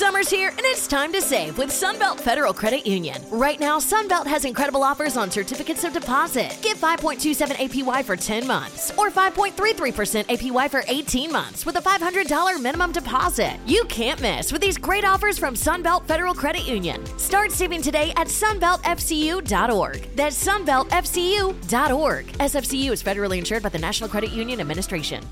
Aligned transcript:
Summer's 0.00 0.30
here 0.30 0.48
and 0.48 0.60
it's 0.60 0.86
time 0.86 1.12
to 1.12 1.20
save 1.20 1.58
with 1.58 1.68
Sunbelt 1.68 2.18
Federal 2.18 2.54
Credit 2.54 2.86
Union. 2.86 3.22
Right 3.30 3.60
now, 3.60 3.78
Sunbelt 3.78 4.26
has 4.26 4.46
incredible 4.46 4.82
offers 4.82 5.14
on 5.18 5.30
certificates 5.30 5.84
of 5.84 5.92
deposit. 5.92 6.56
Get 6.62 6.78
5.27 6.78 7.50
APY 7.56 8.02
for 8.02 8.16
10 8.16 8.46
months 8.46 8.90
or 8.96 9.10
5.33% 9.10 10.24
APY 10.24 10.70
for 10.70 10.82
18 10.88 11.30
months 11.30 11.66
with 11.66 11.76
a 11.76 11.82
$500 11.82 12.62
minimum 12.62 12.92
deposit. 12.92 13.58
You 13.66 13.84
can't 13.90 14.22
miss 14.22 14.52
with 14.52 14.62
these 14.62 14.78
great 14.78 15.04
offers 15.04 15.38
from 15.38 15.54
Sunbelt 15.54 16.06
Federal 16.06 16.32
Credit 16.32 16.66
Union. 16.66 17.04
Start 17.18 17.52
saving 17.52 17.82
today 17.82 18.14
at 18.16 18.28
sunbeltfcu.org. 18.28 20.16
That's 20.16 20.46
sunbeltfcu.org. 20.46 22.26
SFCU 22.38 22.90
is 22.90 23.02
federally 23.02 23.36
insured 23.36 23.62
by 23.62 23.68
the 23.68 23.78
National 23.78 24.08
Credit 24.08 24.32
Union 24.32 24.60
Administration. 24.60 25.22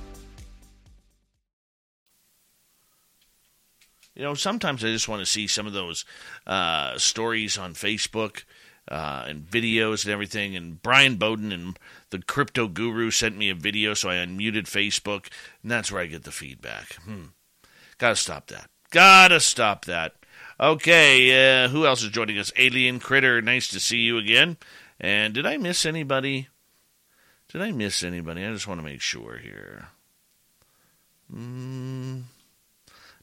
You 4.19 4.25
know, 4.25 4.35
sometimes 4.35 4.85
I 4.85 4.89
just 4.89 5.09
want 5.09 5.21
to 5.21 5.27
see 5.27 5.47
some 5.47 5.69
of 5.69 5.73
those 5.73 6.05
uh, 6.45 6.99
stories 6.99 7.57
on 7.57 7.75
Facebook 7.75 8.43
uh, 8.89 9.25
and 9.29 9.49
videos 9.49 10.05
and 10.05 10.13
everything. 10.13 10.57
And 10.57 10.83
Brian 10.83 11.15
Bowden 11.15 11.53
and 11.53 11.79
the 12.11 12.21
crypto 12.21 12.67
guru 12.67 13.13
sent 13.13 13.39
me 13.39 13.49
a 13.49 13.55
video, 13.55 13.95
so 13.95 14.11
I 14.11 14.17
unmuted 14.17 14.65
Facebook, 14.65 15.29
and 15.63 15.71
that's 15.71 15.93
where 15.93 16.03
I 16.03 16.07
get 16.07 16.25
the 16.25 16.33
feedback. 16.33 16.95
Hmm. 16.95 17.27
Gotta 17.99 18.17
stop 18.17 18.49
that. 18.49 18.69
Gotta 18.91 19.39
stop 19.39 19.85
that. 19.85 20.15
Okay, 20.59 21.65
uh, 21.65 21.69
who 21.69 21.87
else 21.87 22.03
is 22.03 22.11
joining 22.11 22.39
us? 22.39 22.53
Alien 22.57 22.99
Critter, 22.99 23.41
nice 23.41 23.69
to 23.69 23.79
see 23.79 23.99
you 23.99 24.19
again. 24.19 24.57
And 24.99 25.33
did 25.33 25.47
I 25.47 25.59
miss 25.59 25.87
anybody? 25.87 26.49
Did 27.53 27.63
I 27.63 27.71
miss 27.71 28.03
anybody? 28.03 28.45
I 28.45 28.53
just 28.53 28.67
want 28.67 28.81
to 28.81 28.85
make 28.85 29.01
sure 29.01 29.39
here. 29.39 29.91
Mm, 31.33 32.25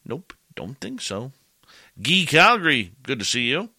nope. 0.06 0.34
Don't 0.56 0.80
think 0.80 1.02
so. 1.02 1.32
Guy 2.02 2.26
Calgary, 2.28 2.92
good 3.04 3.20
to 3.20 3.26
see 3.26 3.50
you. 3.50 3.70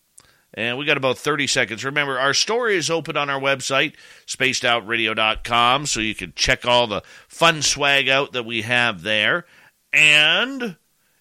And 0.55 0.79
we 0.79 0.87
got 0.87 0.97
about 0.97 1.19
30 1.19 1.47
seconds. 1.47 1.85
Remember, 1.85 2.19
our 2.19 2.33
story 2.33 2.77
is 2.77 2.91
open 2.91 3.17
on 3.17 3.29
our 3.29 3.41
website, 3.41 3.95
spacedoutradio.com, 4.27 5.87
so 5.87 6.01
you 6.01 6.15
can 6.15 6.33
check 6.35 6.65
all 6.65 6.87
the 6.87 7.03
fun 7.29 7.61
swag 7.61 8.09
out 8.09 8.33
that 8.33 8.47
we 8.47 8.63
have 8.63 9.03
there. 9.03 9.45
And 9.93 10.77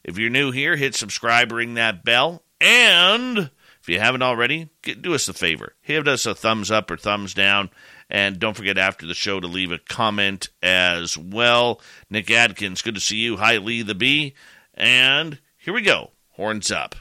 if 0.06 0.18
you're 0.18 0.29
new 0.29 0.52
here, 0.52 0.78
hit 0.78 0.96
subscribe, 0.96 1.52
ring 1.52 1.74
that 1.74 2.06
bell. 2.06 2.44
And 2.62 3.50
if 3.81 3.90
you 3.90 4.00
haven't 4.00 4.22
already, 4.22 4.69
get, 4.81 5.02
do 5.02 5.13
us 5.13 5.28
a 5.28 5.34
favor. 5.34 5.74
Hit 5.81 6.08
us 6.08 6.25
a 6.25 6.34
thumbs 6.34 6.72
up 6.72 6.90
or 6.90 6.96
thumbs 6.96 7.34
down. 7.34 7.69
And 8.09 8.40
don't 8.40 8.56
forget 8.56 8.78
after 8.78 9.06
the 9.06 9.13
show 9.13 9.40
to 9.40 9.47
leave 9.47 9.72
a 9.72 9.79
comment 9.79 10.50
as 10.63 11.18
well. 11.18 11.81
Nick 12.09 12.31
Adkins, 12.31 12.81
good 12.81 12.96
to 12.96 13.02
see 13.02 13.18
you. 13.18 13.38
Hi, 13.38 13.58
Lee 13.58 13.81
the 13.81 13.96
Bee. 13.96 14.35
And 14.75 15.40
here 15.66 15.74
we 15.74 15.81
go. 15.81 16.12
Horns 16.34 16.72
up. 16.72 16.94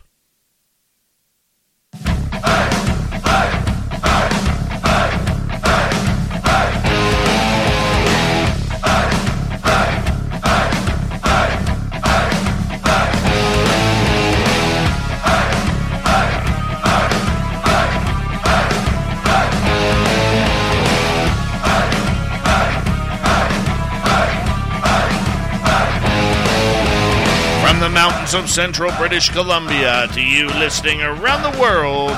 Mountains 28.24 28.42
of 28.42 28.48
central 28.48 28.90
British 28.96 29.28
Columbia 29.28 30.08
to 30.14 30.22
you 30.22 30.46
listening 30.46 31.02
around 31.02 31.42
the 31.42 31.60
world. 31.60 32.12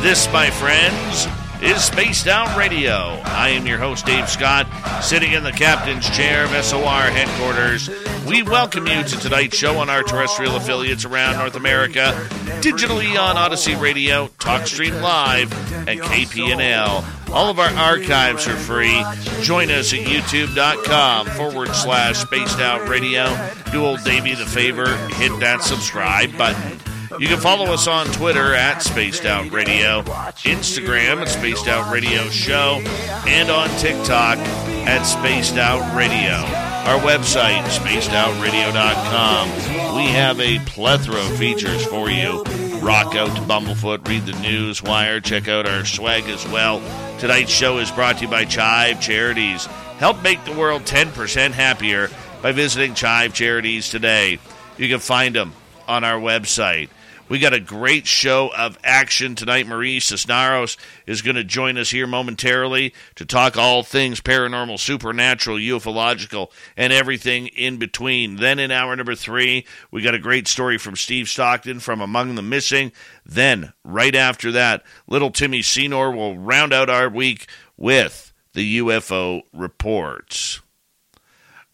This, 0.00 0.32
my 0.32 0.48
friends, 0.50 1.26
is 1.62 1.84
Spaced 1.84 2.26
Out 2.26 2.56
Radio. 2.56 3.20
I 3.24 3.50
am 3.50 3.66
your 3.66 3.78
host, 3.78 4.04
Dave 4.04 4.28
Scott, 4.28 4.66
sitting 5.02 5.32
in 5.32 5.44
the 5.44 5.52
captain's 5.52 6.10
chair 6.10 6.44
of 6.44 6.64
SOR 6.64 7.02
headquarters. 7.02 7.88
We 8.26 8.42
welcome 8.42 8.88
you 8.88 9.04
to 9.04 9.16
tonight's 9.18 9.56
show 9.56 9.78
on 9.78 9.88
our 9.88 10.02
terrestrial 10.02 10.56
affiliates 10.56 11.04
around 11.04 11.38
North 11.38 11.54
America, 11.54 12.14
digitally 12.60 13.18
on 13.20 13.36
Odyssey 13.36 13.76
Radio, 13.76 14.26
TalkStream 14.38 15.00
Live, 15.00 15.52
and 15.88 16.00
KPNL. 16.00 17.30
All 17.32 17.48
of 17.48 17.60
our 17.60 17.70
archives 17.70 18.48
are 18.48 18.56
free. 18.56 19.02
Join 19.42 19.70
us 19.70 19.92
at 19.92 20.00
youtube.com 20.00 21.26
forward 21.28 21.74
slash 21.74 22.18
spaced 22.18 22.58
out 22.58 22.88
radio. 22.88 23.24
Do 23.70 23.84
old 23.84 24.02
Davey 24.04 24.34
the 24.34 24.46
favor, 24.46 24.96
hit 25.14 25.38
that 25.40 25.62
subscribe 25.62 26.36
button. 26.36 26.91
You 27.18 27.28
can 27.28 27.40
follow 27.40 27.66
us 27.66 27.86
on 27.86 28.06
Twitter 28.06 28.54
at 28.54 28.82
Spaced 28.82 29.26
Out 29.26 29.50
Radio, 29.50 30.02
Instagram 30.02 31.20
at 31.20 31.28
Spaced 31.28 31.68
Out 31.68 31.92
Radio 31.92 32.28
Show, 32.28 32.80
and 33.26 33.50
on 33.50 33.68
TikTok 33.78 34.38
at 34.38 35.02
Spaced 35.02 35.56
Out 35.56 35.96
Radio. 35.96 36.32
Our 36.32 36.98
website, 37.00 37.62
spacedoutradio.com. 37.64 39.96
We 39.96 40.04
have 40.06 40.40
a 40.40 40.58
plethora 40.60 41.20
of 41.20 41.36
features 41.36 41.84
for 41.86 42.10
you. 42.10 42.42
Rock 42.80 43.14
out 43.14 43.36
to 43.36 43.42
Bumblefoot, 43.42 44.08
read 44.08 44.26
the 44.26 44.38
news, 44.40 44.82
wire, 44.82 45.20
check 45.20 45.48
out 45.48 45.66
our 45.66 45.84
swag 45.84 46.24
as 46.24 46.46
well. 46.48 46.82
Tonight's 47.18 47.52
show 47.52 47.78
is 47.78 47.90
brought 47.90 48.18
to 48.18 48.24
you 48.24 48.30
by 48.30 48.44
Chive 48.44 49.00
Charities. 49.00 49.66
Help 49.98 50.22
make 50.22 50.44
the 50.44 50.54
world 50.54 50.82
10% 50.82 51.52
happier 51.52 52.08
by 52.42 52.52
visiting 52.52 52.94
Chive 52.94 53.34
Charities 53.34 53.90
today. 53.90 54.38
You 54.78 54.88
can 54.88 54.98
find 54.98 55.36
them 55.36 55.52
on 55.86 56.04
our 56.04 56.18
website. 56.18 56.88
We 57.32 57.38
got 57.38 57.54
a 57.54 57.60
great 57.60 58.06
show 58.06 58.50
of 58.54 58.78
action 58.84 59.34
tonight. 59.34 59.66
Marie 59.66 60.00
Cisneros 60.00 60.76
is 61.06 61.22
going 61.22 61.36
to 61.36 61.44
join 61.44 61.78
us 61.78 61.90
here 61.90 62.06
momentarily 62.06 62.92
to 63.14 63.24
talk 63.24 63.56
all 63.56 63.82
things 63.82 64.20
paranormal, 64.20 64.78
supernatural, 64.78 65.56
ufological, 65.56 66.50
and 66.76 66.92
everything 66.92 67.46
in 67.46 67.78
between. 67.78 68.36
Then 68.36 68.58
in 68.58 68.70
hour 68.70 68.94
number 68.94 69.14
three, 69.14 69.64
we 69.90 70.02
got 70.02 70.14
a 70.14 70.18
great 70.18 70.46
story 70.46 70.76
from 70.76 70.94
Steve 70.94 71.26
Stockton 71.26 71.80
from 71.80 72.02
Among 72.02 72.34
the 72.34 72.42
Missing. 72.42 72.92
Then, 73.24 73.72
right 73.82 74.14
after 74.14 74.52
that, 74.52 74.84
little 75.06 75.30
Timmy 75.30 75.62
Senor 75.62 76.10
will 76.10 76.36
round 76.36 76.74
out 76.74 76.90
our 76.90 77.08
week 77.08 77.46
with 77.78 78.30
the 78.52 78.76
UFO 78.76 79.40
reports. 79.54 80.60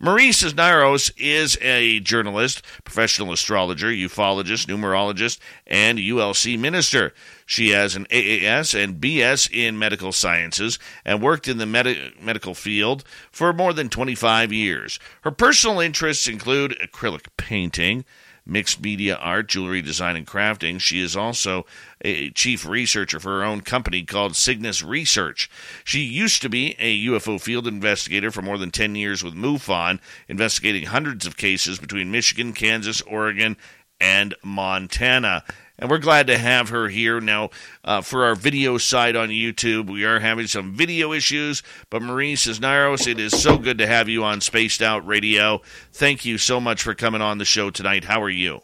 Marie 0.00 0.30
Cisneros 0.30 1.10
is 1.16 1.58
a 1.60 1.98
journalist, 1.98 2.62
professional 2.84 3.32
astrologer, 3.32 3.88
ufologist, 3.88 4.66
numerologist, 4.66 5.40
and 5.66 5.98
ULC 5.98 6.56
minister. 6.56 7.12
She 7.44 7.70
has 7.70 7.96
an 7.96 8.06
AAS 8.06 8.80
and 8.80 9.00
BS 9.00 9.50
in 9.50 9.76
medical 9.76 10.12
sciences 10.12 10.78
and 11.04 11.20
worked 11.20 11.48
in 11.48 11.58
the 11.58 11.66
med- 11.66 12.12
medical 12.22 12.54
field 12.54 13.02
for 13.32 13.52
more 13.52 13.72
than 13.72 13.88
25 13.88 14.52
years. 14.52 15.00
Her 15.22 15.32
personal 15.32 15.80
interests 15.80 16.28
include 16.28 16.78
acrylic 16.80 17.26
painting, 17.36 18.04
mixed 18.46 18.80
media 18.80 19.16
art, 19.16 19.48
jewelry 19.48 19.82
design, 19.82 20.14
and 20.14 20.28
crafting. 20.28 20.80
She 20.80 21.00
is 21.00 21.16
also 21.16 21.66
a 22.02 22.30
chief 22.30 22.66
researcher 22.66 23.20
for 23.20 23.38
her 23.38 23.44
own 23.44 23.60
company 23.60 24.02
called 24.02 24.36
Cygnus 24.36 24.82
Research. 24.82 25.50
She 25.84 26.00
used 26.00 26.42
to 26.42 26.48
be 26.48 26.76
a 26.78 27.06
UFO 27.06 27.40
field 27.40 27.66
investigator 27.66 28.30
for 28.30 28.42
more 28.42 28.58
than 28.58 28.70
10 28.70 28.94
years 28.94 29.22
with 29.22 29.34
MUFON, 29.34 30.00
investigating 30.28 30.84
hundreds 30.84 31.26
of 31.26 31.36
cases 31.36 31.78
between 31.78 32.10
Michigan, 32.10 32.52
Kansas, 32.52 33.00
Oregon, 33.02 33.56
and 34.00 34.34
Montana. 34.42 35.44
And 35.78 35.88
we're 35.88 35.98
glad 35.98 36.26
to 36.26 36.38
have 36.38 36.70
her 36.70 36.88
here. 36.88 37.20
Now, 37.20 37.50
uh, 37.84 38.00
for 38.00 38.24
our 38.24 38.34
video 38.34 38.78
side 38.78 39.14
on 39.14 39.28
YouTube, 39.28 39.88
we 39.88 40.04
are 40.04 40.18
having 40.18 40.48
some 40.48 40.74
video 40.74 41.12
issues, 41.12 41.62
but 41.88 42.02
Marie 42.02 42.34
Cisneros, 42.34 43.06
it 43.06 43.20
is 43.20 43.40
so 43.40 43.58
good 43.58 43.78
to 43.78 43.86
have 43.86 44.08
you 44.08 44.24
on 44.24 44.40
Spaced 44.40 44.82
Out 44.82 45.06
Radio. 45.06 45.62
Thank 45.92 46.24
you 46.24 46.36
so 46.36 46.60
much 46.60 46.82
for 46.82 46.94
coming 46.94 47.22
on 47.22 47.38
the 47.38 47.44
show 47.44 47.70
tonight. 47.70 48.04
How 48.04 48.20
are 48.22 48.30
you? 48.30 48.62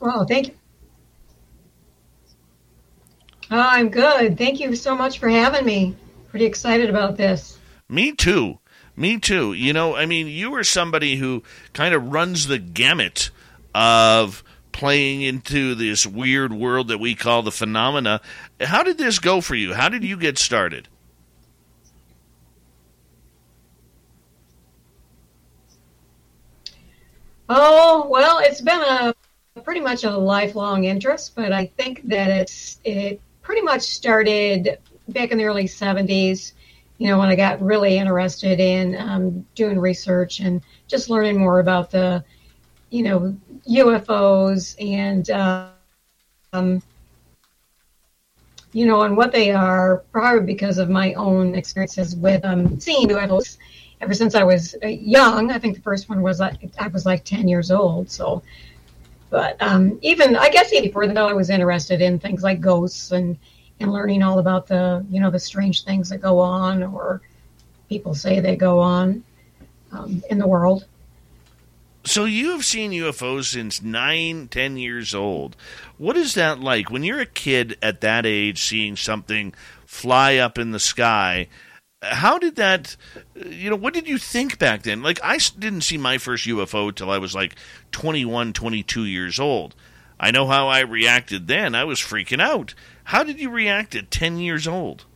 Well, 0.00 0.24
thank 0.24 0.48
you. 0.48 0.54
Oh, 3.50 3.58
I'm 3.58 3.88
good. 3.88 4.36
Thank 4.36 4.60
you 4.60 4.76
so 4.76 4.94
much 4.94 5.18
for 5.18 5.28
having 5.28 5.64
me. 5.64 5.96
Pretty 6.28 6.44
excited 6.44 6.90
about 6.90 7.16
this. 7.16 7.58
Me 7.88 8.12
too. 8.12 8.58
Me 8.94 9.18
too. 9.18 9.54
You 9.54 9.72
know, 9.72 9.96
I 9.96 10.06
mean, 10.06 10.26
you 10.26 10.54
are 10.56 10.64
somebody 10.64 11.16
who 11.16 11.42
kind 11.72 11.94
of 11.94 12.12
runs 12.12 12.46
the 12.46 12.58
gamut 12.58 13.30
of 13.74 14.44
playing 14.72 15.22
into 15.22 15.74
this 15.74 16.06
weird 16.06 16.52
world 16.52 16.88
that 16.88 16.98
we 16.98 17.14
call 17.14 17.42
the 17.42 17.50
phenomena. 17.50 18.20
How 18.60 18.82
did 18.82 18.98
this 18.98 19.18
go 19.18 19.40
for 19.40 19.54
you? 19.54 19.72
How 19.72 19.88
did 19.88 20.04
you 20.04 20.16
get 20.16 20.38
started? 20.38 20.88
Oh, 27.48 28.06
well, 28.10 28.40
it's 28.40 28.60
been 28.60 28.80
a 28.80 29.14
pretty 29.58 29.80
much 29.80 30.04
a 30.04 30.10
lifelong 30.10 30.84
interest, 30.84 31.34
but 31.34 31.52
I 31.52 31.66
think 31.66 32.02
that 32.08 32.28
it's 32.28 32.80
it 32.84 33.20
pretty 33.42 33.62
much 33.62 33.82
started 33.82 34.78
back 35.08 35.30
in 35.30 35.38
the 35.38 35.44
early 35.44 35.64
70s, 35.64 36.52
you 36.98 37.08
know, 37.08 37.18
when 37.18 37.28
I 37.28 37.36
got 37.36 37.62
really 37.62 37.96
interested 37.96 38.60
in 38.60 38.96
um, 38.96 39.46
doing 39.54 39.78
research 39.78 40.40
and 40.40 40.60
just 40.86 41.08
learning 41.08 41.38
more 41.38 41.60
about 41.60 41.90
the, 41.90 42.24
you 42.90 43.02
know, 43.02 43.36
UFOs 43.68 44.74
and, 44.84 45.30
uh, 45.30 45.68
um, 46.52 46.82
you 48.72 48.84
know, 48.84 49.02
and 49.02 49.16
what 49.16 49.32
they 49.32 49.50
are, 49.50 49.98
probably 50.12 50.44
because 50.44 50.78
of 50.78 50.90
my 50.90 51.14
own 51.14 51.54
experiences 51.54 52.14
with 52.16 52.44
um, 52.44 52.78
seeing 52.80 53.08
UFOs 53.08 53.56
ever 54.00 54.14
since 54.14 54.34
I 54.34 54.44
was 54.44 54.74
uh, 54.82 54.88
young. 54.88 55.50
I 55.50 55.58
think 55.58 55.76
the 55.76 55.82
first 55.82 56.08
one 56.08 56.22
was 56.22 56.40
like, 56.40 56.70
I 56.78 56.88
was 56.88 57.06
like 57.06 57.24
10 57.24 57.48
years 57.48 57.70
old. 57.70 58.10
So, 58.10 58.42
but 59.30 59.60
um, 59.60 59.98
even, 60.02 60.36
I 60.36 60.48
guess 60.48 60.72
even 60.72 60.88
before 60.88 61.06
that, 61.06 61.16
I 61.16 61.32
was 61.32 61.50
interested 61.50 62.00
in 62.00 62.18
things 62.18 62.42
like 62.42 62.60
ghosts 62.60 63.12
and, 63.12 63.36
and 63.80 63.92
learning 63.92 64.22
all 64.22 64.38
about 64.38 64.66
the, 64.66 65.04
you 65.10 65.20
know, 65.20 65.30
the 65.30 65.38
strange 65.38 65.84
things 65.84 66.08
that 66.08 66.18
go 66.18 66.38
on 66.38 66.82
or 66.82 67.20
people 67.88 68.14
say 68.14 68.40
they 68.40 68.56
go 68.56 68.78
on 68.78 69.22
um, 69.92 70.22
in 70.30 70.38
the 70.38 70.46
world. 70.46 70.86
So 72.04 72.24
you 72.24 72.52
have 72.52 72.64
seen 72.64 72.92
UFOs 72.92 73.52
since 73.52 73.82
nine, 73.82 74.48
ten 74.48 74.78
years 74.78 75.14
old. 75.14 75.56
What 75.98 76.16
is 76.16 76.34
that 76.34 76.60
like 76.60 76.90
when 76.90 77.02
you're 77.02 77.20
a 77.20 77.26
kid 77.26 77.76
at 77.82 78.00
that 78.00 78.24
age, 78.24 78.62
seeing 78.62 78.96
something 78.96 79.52
fly 79.84 80.36
up 80.36 80.58
in 80.58 80.70
the 80.70 80.78
sky? 80.78 81.48
How 82.00 82.38
did 82.38 82.56
that, 82.56 82.96
you 83.34 83.70
know, 83.70 83.76
what 83.76 83.92
did 83.92 84.06
you 84.06 84.18
think 84.18 84.58
back 84.58 84.82
then? 84.82 85.02
Like, 85.02 85.18
I 85.22 85.38
didn't 85.58 85.80
see 85.80 85.98
my 85.98 86.18
first 86.18 86.46
UFO 86.46 86.94
till 86.94 87.10
I 87.10 87.18
was 87.18 87.34
like 87.34 87.56
21, 87.90 88.52
22 88.52 89.04
years 89.04 89.40
old. 89.40 89.74
I 90.20 90.30
know 90.30 90.46
how 90.46 90.68
I 90.68 90.80
reacted 90.80 91.48
then. 91.48 91.74
I 91.74 91.84
was 91.84 91.98
freaking 91.98 92.40
out. 92.40 92.74
How 93.04 93.24
did 93.24 93.40
you 93.40 93.50
react 93.50 93.96
at 93.96 94.10
10 94.10 94.38
years 94.38 94.68
old? 94.68 95.06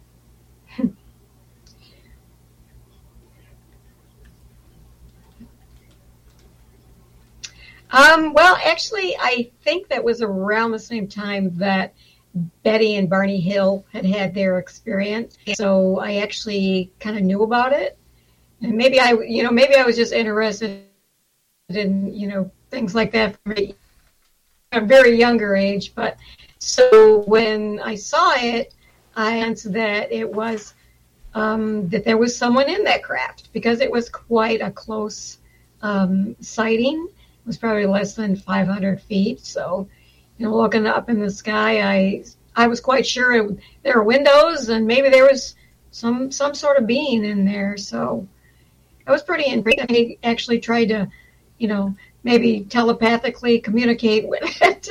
Um, 7.93 8.33
well, 8.33 8.57
actually, 8.65 9.15
I 9.19 9.51
think 9.65 9.89
that 9.89 10.03
was 10.03 10.23
around 10.23 10.71
the 10.71 10.79
same 10.79 11.09
time 11.09 11.59
that 11.59 11.93
Betty 12.63 12.97
and 12.97 13.09
Barney 13.11 13.41
Hill 13.41 13.85
had 13.93 14.05
had 14.05 14.35
their 14.35 14.59
experience. 14.59 15.37
So 15.55 15.99
I 15.99 16.17
actually 16.17 16.91
kind 17.01 17.17
of 17.17 17.23
knew 17.23 17.43
about 17.43 17.73
it. 17.73 17.99
And 18.63 18.75
maybe 18.75 19.01
I, 19.01 19.13
you 19.13 19.43
know, 19.43 19.51
maybe 19.51 19.75
I 19.75 19.83
was 19.83 19.97
just 19.97 20.13
interested 20.13 20.85
in, 21.69 22.15
you 22.15 22.29
know, 22.29 22.51
things 22.71 22.95
like 22.95 23.13
that 23.13 23.37
from 23.43 23.55
a 24.73 24.81
very 24.81 25.19
younger 25.19 25.57
age. 25.57 25.95
But 25.95 26.17
so 26.59 27.25
when 27.27 27.81
I 27.81 27.97
saw 27.97 28.35
it, 28.37 28.75
I 29.17 29.37
answered 29.37 29.75
that 29.75 30.11
it 30.11 30.33
was 30.33 30.75
um, 31.35 31.89
that 31.89 32.05
there 32.05 32.19
was 32.19 32.37
someone 32.37 32.69
in 32.69 32.85
that 32.85 33.03
craft 33.03 33.53
because 33.53 33.81
it 33.81 33.91
was 33.91 34.09
quite 34.09 34.61
a 34.61 34.71
close 34.71 35.39
um, 35.83 36.37
sighting 36.41 37.09
It 37.11 37.47
was 37.47 37.59
probably 37.59 37.87
less 37.87 38.15
than 38.15 38.37
500 38.37 39.01
feet. 39.01 39.41
So, 39.45 39.89
you 40.39 40.47
know, 40.47 40.57
looking 40.57 40.87
up 40.87 41.09
in 41.09 41.21
the 41.21 41.31
sky, 41.31 41.81
I 41.83 42.25
I 42.55 42.67
was 42.67 42.81
quite 42.81 43.07
sure 43.07 43.33
it, 43.33 43.59
there 43.83 43.97
were 43.97 44.05
windows 44.05 44.69
and 44.69 44.87
maybe 44.87 45.09
there 45.09 45.25
was 45.25 45.55
some 45.91 46.31
some 46.31 46.55
sort 46.55 46.79
of 46.79 46.87
being 46.87 47.25
in 47.25 47.45
there. 47.45 47.77
So, 47.77 48.27
I 49.07 49.11
was 49.11 49.23
pretty 49.23 49.47
intrigued. 49.47 49.81
I 49.89 50.17
actually 50.23 50.61
tried 50.61 50.87
to, 50.87 51.09
you 51.59 51.69
know, 51.69 51.95
maybe 52.23 52.61
telepathically 52.69 53.61
communicate 53.61 54.29
with 54.29 54.43
it. 54.63 54.89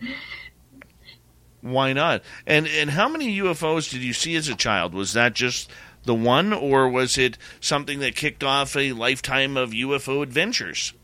Why 1.60 1.92
not? 1.92 2.22
And 2.46 2.66
and 2.66 2.90
how 2.90 3.08
many 3.08 3.38
UFOs 3.38 3.90
did 3.90 4.02
you 4.02 4.12
see 4.12 4.36
as 4.36 4.48
a 4.48 4.54
child? 4.54 4.94
Was 4.94 5.12
that 5.14 5.34
just 5.34 5.70
the 6.04 6.14
one, 6.14 6.52
or 6.52 6.88
was 6.88 7.18
it 7.18 7.36
something 7.60 7.98
that 7.98 8.16
kicked 8.16 8.44
off 8.44 8.76
a 8.76 8.92
lifetime 8.92 9.56
of 9.56 9.70
UFO 9.70 10.22
adventures? 10.22 10.94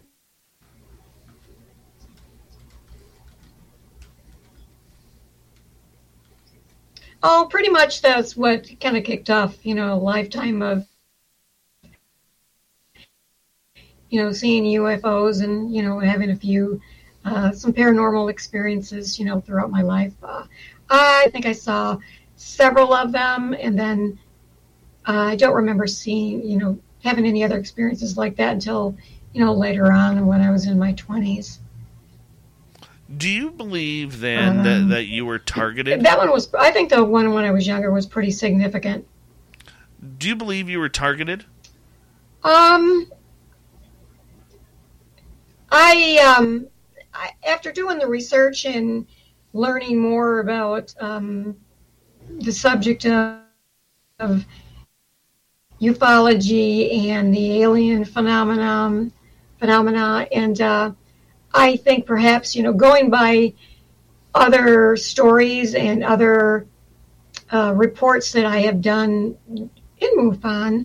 Oh, 7.27 7.47
pretty 7.51 7.71
much 7.71 8.03
that's 8.03 8.37
what 8.37 8.69
kind 8.81 8.99
of 8.99 9.03
kicked 9.05 9.31
off, 9.31 9.65
you 9.65 9.75
know, 9.75 9.95
a 9.95 9.97
lifetime 9.97 10.61
of, 10.61 10.87
you 14.11 14.23
know, 14.23 14.31
seeing 14.31 14.67
UFOs 14.67 15.43
and, 15.43 15.75
you 15.75 15.83
know, 15.83 15.99
having 16.01 16.31
a 16.33 16.37
few, 16.37 16.83
uh, 17.25 17.51
some 17.53 17.73
paranormal 17.73 18.31
experiences, 18.31 19.19
you 19.19 19.25
know, 19.25 19.41
throughout 19.41 19.71
my 19.71 19.81
life. 19.81 20.13
Uh, 20.23 20.45
I 20.91 21.29
think 21.33 21.47
I 21.47 21.53
saw 21.53 21.97
several 22.37 22.93
of 22.93 23.11
them 23.11 23.55
and 23.59 23.79
then 23.79 24.19
uh, 25.09 25.13
I 25.33 25.37
don't 25.37 25.55
remember 25.57 25.87
seeing, 25.87 26.47
you 26.47 26.59
know, 26.59 26.79
having 27.03 27.25
any 27.25 27.43
other 27.43 27.57
experiences 27.59 28.19
like 28.19 28.37
that 28.37 28.53
until, 28.53 28.95
you 29.33 29.43
know, 29.43 29.55
later 29.55 29.91
on 29.91 30.27
when 30.27 30.43
I 30.43 30.51
was 30.51 30.67
in 30.67 30.79
my 30.79 30.93
20s. 30.93 31.61
Do 33.17 33.29
you 33.29 33.51
believe 33.51 34.21
then 34.21 34.59
um, 34.59 34.65
that, 34.65 34.89
that 34.95 35.05
you 35.07 35.27
were 35.27 35.39
targeted? 35.39 36.03
That 36.03 36.19
one 36.19 36.31
was, 36.31 36.53
I 36.55 36.71
think 36.71 36.91
the 36.91 37.05
one 37.05 37.33
when 37.33 37.45
I 37.45 37.51
was 37.51 37.67
younger 37.67 37.93
was 37.93 38.07
pretty 38.07 38.31
significant. 38.31 39.07
Do 40.19 40.29
you 40.29 40.37
believe 40.37 40.69
you 40.69 40.79
were 40.79 40.89
targeted? 40.89 41.45
Um, 42.43 43.11
I, 45.71 46.35
um, 46.39 46.67
I, 47.13 47.31
after 47.47 47.73
doing 47.73 47.99
the 47.99 48.07
research 48.07 48.65
and 48.65 49.07
learning 49.53 49.99
more 49.99 50.41
about 50.41 50.95
um, 51.01 51.57
the 52.41 52.53
subject 52.53 53.07
of, 53.07 53.41
of 54.19 54.45
ufology 55.81 57.09
and 57.09 57.35
the 57.35 57.63
alien 57.63 58.05
phenomenon, 58.05 59.13
phenomena, 59.59 60.27
and 60.33 60.61
uh, 60.61 60.93
I 61.55 61.77
think 61.77 62.05
perhaps, 62.05 62.57
you 62.57 62.63
know, 62.65 62.73
going 62.73 63.09
by 63.11 63.55
other 64.35 64.97
stories 64.97 65.75
and 65.77 66.03
other 66.03 66.67
uh, 67.53 67.73
reports 67.77 68.33
that 68.33 68.45
I 68.45 68.59
have 68.59 68.83
done 68.83 69.37
in 69.49 69.71
MUFON, 70.19 70.85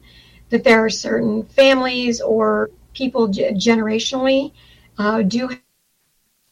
that 0.49 0.63
there 0.63 0.85
are 0.85 0.89
certain 0.89 1.43
families 1.43 2.21
or 2.21 2.69
people 2.93 3.27
generationally 3.29 4.51
uh, 4.99 5.23
do 5.23 5.49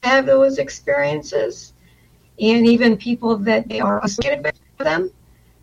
have 0.03 0.25
those 0.25 0.57
experiences, 0.57 1.73
and 2.39 2.65
even 2.65 2.97
people 2.97 3.37
that 3.37 3.67
they 3.69 3.79
are 3.79 4.03
associated 4.03 4.43
with 4.43 4.59
them. 4.79 5.11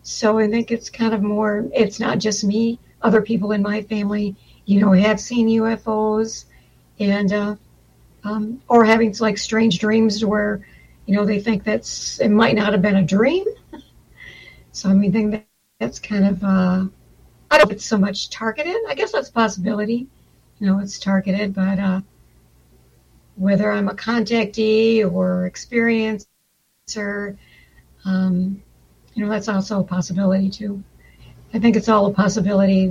So 0.03 0.39
I 0.39 0.47
think 0.47 0.71
it's 0.71 0.89
kind 0.89 1.13
of 1.13 1.21
more, 1.21 1.65
it's 1.73 1.99
not 1.99 2.19
just 2.19 2.43
me, 2.43 2.79
other 3.01 3.21
people 3.21 3.51
in 3.51 3.61
my 3.61 3.81
family, 3.81 4.35
you 4.65 4.79
know, 4.79 4.91
have 4.91 5.19
seen 5.19 5.47
UFOs. 5.47 6.45
And 6.99 7.33
uh, 7.33 7.55
um, 8.25 8.61
or 8.69 8.85
having 8.85 9.15
like 9.19 9.37
strange 9.37 9.79
dreams 9.79 10.25
where 10.25 10.65
you 11.05 11.15
know 11.15 11.25
they 11.25 11.39
think 11.39 11.63
that's 11.63 12.19
it 12.19 12.29
might 12.29 12.55
not 12.55 12.73
have 12.73 12.81
been 12.81 12.97
a 12.97 13.03
dream. 13.03 13.45
so 14.71 14.89
I 14.89 14.93
mean, 14.93 15.11
think 15.11 15.31
that 15.31 15.47
that's 15.79 15.99
kind 15.99 16.25
of 16.27 16.43
uh, 16.43 16.85
I 17.51 17.57
don't 17.57 17.59
know 17.59 17.71
if 17.71 17.71
it's 17.71 17.85
so 17.85 17.97
much 17.97 18.29
targeted. 18.29 18.77
I 18.89 18.95
guess 18.95 19.11
that's 19.13 19.29
possibility. 19.29 20.07
you 20.59 20.67
know, 20.67 20.79
it's 20.79 20.99
targeted, 20.99 21.53
but 21.55 21.79
uh, 21.79 22.01
whether 23.35 23.71
I'm 23.71 23.89
a 23.89 23.95
contactee 23.95 25.09
or 25.09 25.49
experiencer, 25.49 27.37
um, 28.05 28.63
you 29.13 29.25
know, 29.25 29.29
that's 29.31 29.49
also 29.49 29.81
a 29.81 29.83
possibility 29.83 30.49
too. 30.49 30.83
I 31.53 31.59
think 31.59 31.75
it's 31.75 31.89
all 31.89 32.07
a 32.07 32.13
possibility 32.13 32.87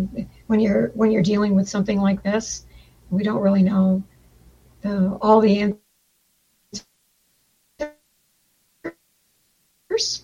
when 0.46 0.60
you're 0.60 0.88
when 0.94 1.10
you're 1.12 1.22
dealing 1.22 1.54
with 1.54 1.68
something 1.68 2.00
like 2.00 2.22
this. 2.22 2.66
We 3.10 3.22
don't 3.22 3.42
really 3.42 3.62
know 3.62 4.02
the 4.84 5.18
all 5.20 5.40
the 5.40 5.60
answers. 9.90 10.22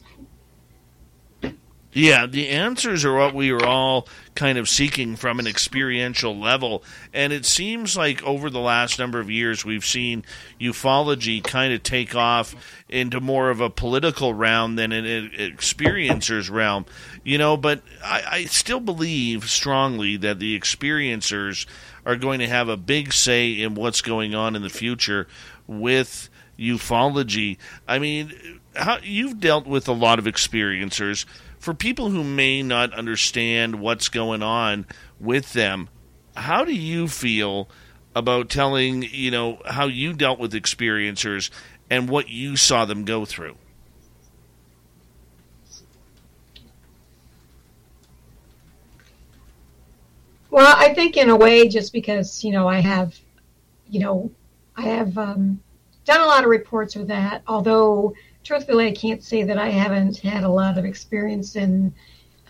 Yeah, 1.92 2.26
the 2.26 2.48
answers 2.50 3.04
are 3.04 3.16
what 3.16 3.34
we 3.34 3.50
are 3.50 3.64
all 3.64 4.06
kind 4.36 4.58
of 4.58 4.68
seeking 4.68 5.16
from 5.16 5.40
an 5.40 5.48
experiential 5.48 6.38
level. 6.38 6.84
And 7.12 7.32
it 7.32 7.44
seems 7.44 7.96
like 7.96 8.22
over 8.22 8.48
the 8.48 8.60
last 8.60 8.98
number 9.00 9.18
of 9.18 9.28
years, 9.28 9.64
we've 9.64 9.84
seen 9.84 10.24
ufology 10.60 11.42
kind 11.42 11.74
of 11.74 11.82
take 11.82 12.14
off 12.14 12.54
into 12.88 13.20
more 13.20 13.50
of 13.50 13.60
a 13.60 13.70
political 13.70 14.34
realm 14.34 14.76
than 14.76 14.92
an 14.92 15.32
experiencer's 15.34 16.48
realm. 16.48 16.86
You 17.24 17.38
know, 17.38 17.56
but 17.56 17.82
I, 18.04 18.22
I 18.30 18.44
still 18.44 18.80
believe 18.80 19.50
strongly 19.50 20.16
that 20.18 20.38
the 20.38 20.58
experiencers 20.58 21.66
are 22.04 22.16
going 22.16 22.40
to 22.40 22.48
have 22.48 22.68
a 22.68 22.76
big 22.76 23.12
say 23.12 23.52
in 23.52 23.74
what's 23.74 24.02
going 24.02 24.34
on 24.34 24.56
in 24.56 24.62
the 24.62 24.68
future 24.68 25.26
with 25.66 26.28
ufology. 26.58 27.58
I 27.88 27.98
mean, 27.98 28.32
how, 28.74 28.98
you've 29.02 29.40
dealt 29.40 29.66
with 29.66 29.88
a 29.88 29.92
lot 29.92 30.18
of 30.18 30.26
experiencers 30.26 31.24
for 31.58 31.74
people 31.74 32.10
who 32.10 32.24
may 32.24 32.62
not 32.62 32.94
understand 32.94 33.80
what's 33.80 34.08
going 34.08 34.42
on 34.42 34.86
with 35.20 35.52
them, 35.52 35.88
how 36.34 36.64
do 36.64 36.74
you 36.74 37.06
feel 37.06 37.68
about 38.14 38.48
telling, 38.48 39.02
you 39.02 39.30
know, 39.30 39.60
how 39.66 39.86
you 39.86 40.12
dealt 40.14 40.38
with 40.38 40.54
experiencers 40.54 41.50
and 41.90 42.08
what 42.08 42.28
you 42.28 42.56
saw 42.56 42.86
them 42.86 43.04
go 43.04 43.24
through? 43.24 43.56
Well, 50.50 50.74
I 50.76 50.94
think 50.94 51.16
in 51.16 51.30
a 51.30 51.36
way, 51.36 51.68
just 51.68 51.92
because, 51.92 52.42
you 52.42 52.52
know, 52.52 52.66
I 52.66 52.80
have, 52.80 53.16
you 53.88 54.00
know, 54.00 54.30
I 54.76 54.82
have 54.82 55.16
um, 55.16 55.60
done 56.04 56.20
a 56.20 56.26
lot 56.26 56.42
of 56.42 56.50
reports 56.50 56.96
with 56.96 57.08
that, 57.08 57.42
although 57.46 58.14
truthfully, 58.42 58.88
I 58.88 58.92
can't 58.92 59.22
say 59.22 59.44
that 59.44 59.58
I 59.58 59.68
haven't 59.68 60.18
had 60.18 60.44
a 60.44 60.48
lot 60.48 60.76
of 60.76 60.84
experience 60.84 61.56
in 61.56 61.94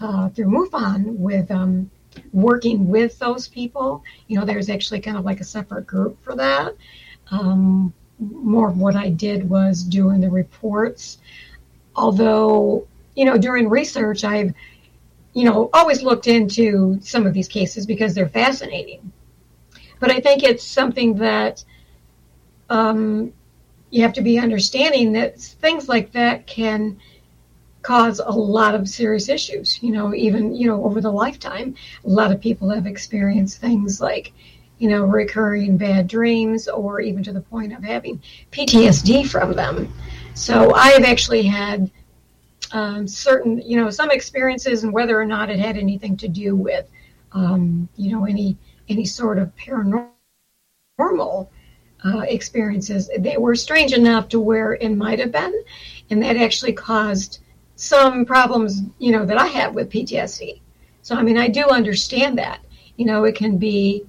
uh, 0.00 0.30
through 0.30 0.46
MUFON 0.46 1.16
with 1.16 1.50
um, 1.50 1.90
working 2.32 2.88
with 2.88 3.18
those 3.18 3.48
people. 3.48 4.02
You 4.28 4.38
know, 4.38 4.46
there's 4.46 4.70
actually 4.70 5.00
kind 5.00 5.18
of 5.18 5.24
like 5.24 5.40
a 5.40 5.44
separate 5.44 5.86
group 5.86 6.22
for 6.22 6.34
that. 6.36 6.74
Um, 7.30 7.92
more 8.18 8.68
of 8.68 8.78
what 8.78 8.96
I 8.96 9.10
did 9.10 9.48
was 9.48 9.82
doing 9.82 10.20
the 10.20 10.30
reports. 10.30 11.18
Although, 11.96 12.86
you 13.14 13.24
know, 13.24 13.36
during 13.36 13.68
research, 13.68 14.24
I've, 14.24 14.54
you 15.32 15.44
know, 15.44 15.70
always 15.72 16.02
looked 16.02 16.26
into 16.26 16.98
some 17.02 17.26
of 17.26 17.32
these 17.32 17.48
cases 17.48 17.86
because 17.86 18.14
they're 18.14 18.28
fascinating. 18.28 19.12
But 20.00 20.10
I 20.10 20.20
think 20.20 20.42
it's 20.42 20.64
something 20.64 21.14
that 21.16 21.64
um, 22.68 23.32
you 23.90 24.02
have 24.02 24.14
to 24.14 24.22
be 24.22 24.38
understanding 24.38 25.12
that 25.12 25.40
things 25.40 25.88
like 25.88 26.12
that 26.12 26.46
can 26.46 26.98
cause 27.82 28.20
a 28.20 28.30
lot 28.30 28.74
of 28.74 28.88
serious 28.88 29.28
issues. 29.28 29.82
You 29.82 29.92
know, 29.92 30.14
even, 30.14 30.54
you 30.54 30.66
know, 30.66 30.84
over 30.84 31.00
the 31.00 31.12
lifetime, 31.12 31.74
a 32.04 32.08
lot 32.08 32.32
of 32.32 32.40
people 32.40 32.68
have 32.70 32.86
experienced 32.86 33.60
things 33.60 34.00
like, 34.00 34.32
you 34.78 34.88
know, 34.88 35.04
recurring 35.04 35.76
bad 35.76 36.08
dreams 36.08 36.66
or 36.66 37.00
even 37.00 37.22
to 37.24 37.32
the 37.32 37.40
point 37.40 37.72
of 37.72 37.84
having 37.84 38.22
PTSD 38.52 39.28
from 39.28 39.54
them. 39.54 39.92
So 40.34 40.72
I've 40.74 41.04
actually 41.04 41.42
had 41.42 41.90
um, 42.72 43.06
certain, 43.06 43.60
you 43.60 43.76
know, 43.76 43.90
some 43.90 44.10
experiences 44.10 44.84
and 44.84 44.92
whether 44.92 45.20
or 45.20 45.26
not 45.26 45.50
it 45.50 45.58
had 45.58 45.76
anything 45.76 46.16
to 46.18 46.28
do 46.28 46.54
with, 46.54 46.88
um, 47.32 47.88
you 47.96 48.12
know, 48.12 48.24
any 48.24 48.56
any 48.88 49.04
sort 49.04 49.38
of 49.38 49.52
paranormal 49.56 51.48
uh, 52.04 52.20
experiences. 52.20 53.10
They 53.18 53.36
were 53.36 53.54
strange 53.54 53.92
enough 53.92 54.28
to 54.30 54.40
where 54.40 54.74
it 54.74 54.90
might 54.90 55.18
have 55.18 55.32
been, 55.32 55.54
and 56.10 56.22
that 56.22 56.36
actually 56.36 56.72
caused 56.72 57.40
some 57.76 58.24
problems, 58.24 58.82
you 58.98 59.12
know, 59.12 59.24
that 59.24 59.38
I 59.38 59.46
had 59.46 59.74
with 59.74 59.90
PTSD. 59.90 60.60
So, 61.02 61.14
I 61.14 61.22
mean, 61.22 61.38
I 61.38 61.48
do 61.48 61.64
understand 61.68 62.38
that. 62.38 62.60
You 62.96 63.06
know, 63.06 63.24
it 63.24 63.34
can 63.34 63.56
be, 63.56 64.04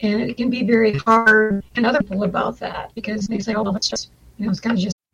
and 0.00 0.22
it 0.22 0.36
can 0.36 0.48
be 0.48 0.62
very 0.64 0.94
hard, 0.94 1.62
and 1.76 1.84
other 1.84 2.00
people 2.00 2.24
about 2.24 2.58
that 2.60 2.94
because 2.94 3.26
they 3.26 3.38
say, 3.40 3.54
oh, 3.54 3.62
well, 3.62 3.76
it's 3.76 3.88
just, 3.88 4.10
you 4.38 4.46
know, 4.46 4.50
it's 4.50 4.60
kind 4.60 4.76
of 4.76 4.82
just. 4.82 4.96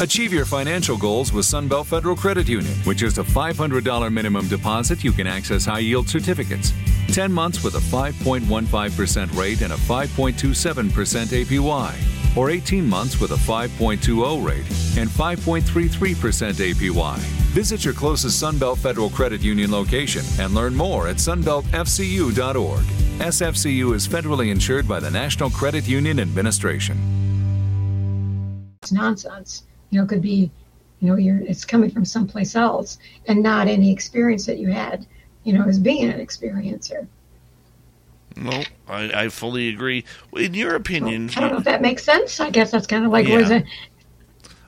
Achieve 0.00 0.32
your 0.32 0.44
financial 0.44 0.96
goals 0.96 1.32
with 1.32 1.44
Sunbelt 1.44 1.86
Federal 1.86 2.14
Credit 2.14 2.48
Union. 2.48 2.72
With 2.86 2.98
just 2.98 3.18
a 3.18 3.24
$500 3.24 4.12
minimum 4.12 4.46
deposit, 4.46 5.02
you 5.02 5.10
can 5.10 5.26
access 5.26 5.64
high 5.64 5.80
yield 5.80 6.08
certificates. 6.08 6.72
10 7.08 7.32
months 7.32 7.64
with 7.64 7.74
a 7.74 7.78
5.15% 7.78 9.36
rate 9.36 9.60
and 9.62 9.72
a 9.72 9.76
5.27% 9.76 11.44
APY. 11.44 12.36
Or 12.36 12.50
18 12.50 12.88
months 12.88 13.20
with 13.20 13.32
a 13.32 13.36
5.20 13.36 14.46
rate 14.46 14.58
and 14.96 15.10
5.33% 15.10 16.54
APY. 16.54 17.18
Visit 17.50 17.84
your 17.84 17.94
closest 17.94 18.40
Sunbelt 18.40 18.78
Federal 18.78 19.10
Credit 19.10 19.40
Union 19.40 19.72
location 19.72 20.24
and 20.38 20.54
learn 20.54 20.76
more 20.76 21.08
at 21.08 21.16
sunbeltfcu.org. 21.16 22.84
SFCU 23.18 23.94
is 23.96 24.06
federally 24.06 24.52
insured 24.52 24.86
by 24.86 25.00
the 25.00 25.10
National 25.10 25.50
Credit 25.50 25.88
Union 25.88 26.20
Administration. 26.20 26.96
It's 28.80 28.92
nonsense 28.92 29.64
you 29.90 29.98
know, 29.98 30.04
it 30.04 30.08
could 30.08 30.22
be, 30.22 30.50
you 31.00 31.08
know, 31.08 31.16
you're 31.16 31.40
it's 31.40 31.64
coming 31.64 31.90
from 31.90 32.04
someplace 32.04 32.54
else 32.54 32.98
and 33.26 33.42
not 33.42 33.68
any 33.68 33.92
experience 33.92 34.46
that 34.46 34.58
you 34.58 34.68
had, 34.68 35.06
you 35.44 35.52
know, 35.52 35.64
as 35.64 35.78
being 35.78 36.08
an 36.10 36.20
experiencer. 36.20 37.06
No, 38.36 38.62
I, 38.86 39.24
I 39.24 39.28
fully 39.28 39.68
agree. 39.68 40.04
In 40.36 40.54
your 40.54 40.74
opinion, 40.74 41.26
well, 41.26 41.34
I 41.36 41.40
don't 41.40 41.52
know 41.52 41.58
if 41.58 41.64
that 41.64 41.82
makes 41.82 42.04
sense. 42.04 42.38
I 42.38 42.50
guess 42.50 42.70
that's 42.70 42.86
kind 42.86 43.04
of 43.04 43.10
like 43.10 43.26
yeah. 43.26 43.36
was 43.38 43.50
it. 43.50 43.64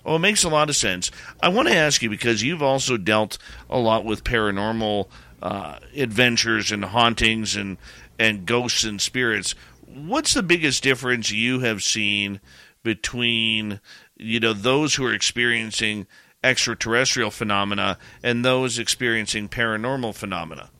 Oh, 0.04 0.16
it 0.16 0.20
makes 0.20 0.44
a 0.44 0.48
lot 0.48 0.70
of 0.70 0.76
sense. 0.76 1.10
I 1.42 1.48
want 1.48 1.68
to 1.68 1.74
ask 1.74 2.02
you 2.02 2.08
because 2.08 2.42
you've 2.42 2.62
also 2.62 2.96
dealt 2.96 3.38
a 3.68 3.78
lot 3.78 4.04
with 4.04 4.24
paranormal 4.24 5.08
uh, 5.42 5.78
adventures 5.94 6.72
and 6.72 6.84
hauntings 6.84 7.54
and 7.54 7.76
and 8.18 8.44
ghosts 8.44 8.84
and 8.84 9.00
spirits. 9.00 9.54
What's 9.86 10.34
the 10.34 10.42
biggest 10.42 10.82
difference 10.82 11.30
you 11.30 11.60
have 11.60 11.82
seen 11.82 12.40
between 12.82 13.80
you 14.20 14.40
know 14.40 14.52
those 14.52 14.94
who 14.94 15.06
are 15.06 15.14
experiencing 15.14 16.06
extraterrestrial 16.42 17.30
phenomena 17.30 17.98
and 18.22 18.44
those 18.44 18.78
experiencing 18.78 19.48
paranormal 19.48 20.14
phenomena. 20.14 20.70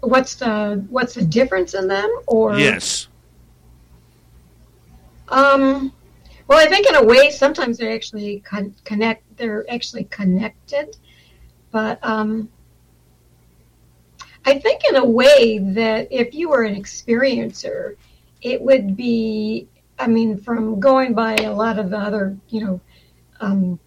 What's 0.00 0.36
the 0.36 0.84
what's 0.88 1.14
the 1.14 1.24
difference 1.24 1.74
in 1.74 1.88
them? 1.88 2.10
Or 2.26 2.58
yes. 2.58 3.08
Um. 5.28 5.92
Well, 6.48 6.64
I 6.64 6.70
think 6.70 6.86
in 6.86 6.94
a 6.94 7.04
way, 7.04 7.30
sometimes 7.30 7.78
they 7.78 7.92
actually 7.92 8.40
con- 8.40 8.74
connect. 8.84 9.36
They're 9.36 9.66
actually 9.68 10.04
connected, 10.04 10.96
but 11.72 11.98
um, 12.04 12.48
I 14.46 14.60
think 14.60 14.82
in 14.88 14.94
a 14.94 15.04
way 15.04 15.58
that 15.58 16.06
if 16.12 16.32
you 16.32 16.48
were 16.48 16.62
an 16.62 16.80
experiencer, 16.80 17.96
it 18.40 18.62
would 18.62 18.96
be, 18.96 19.66
I 19.98 20.06
mean, 20.06 20.38
from 20.38 20.78
going 20.78 21.14
by 21.14 21.34
a 21.34 21.52
lot 21.52 21.80
of 21.80 21.90
the 21.90 21.98
other, 21.98 22.36
you 22.48 22.64
know, 22.64 22.80
um, 23.40 23.80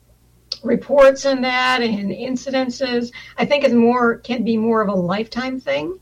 reports 0.62 1.24
and 1.24 1.46
that 1.46 1.82
and 1.82 2.12
incidences, 2.12 3.14
I 3.38 3.46
think 3.46 3.64
it's 3.64 3.74
more, 3.74 4.18
can 4.18 4.44
be 4.44 4.58
more 4.58 4.82
of 4.82 4.90
a 4.90 4.94
lifetime 4.94 5.62
thing. 5.62 5.98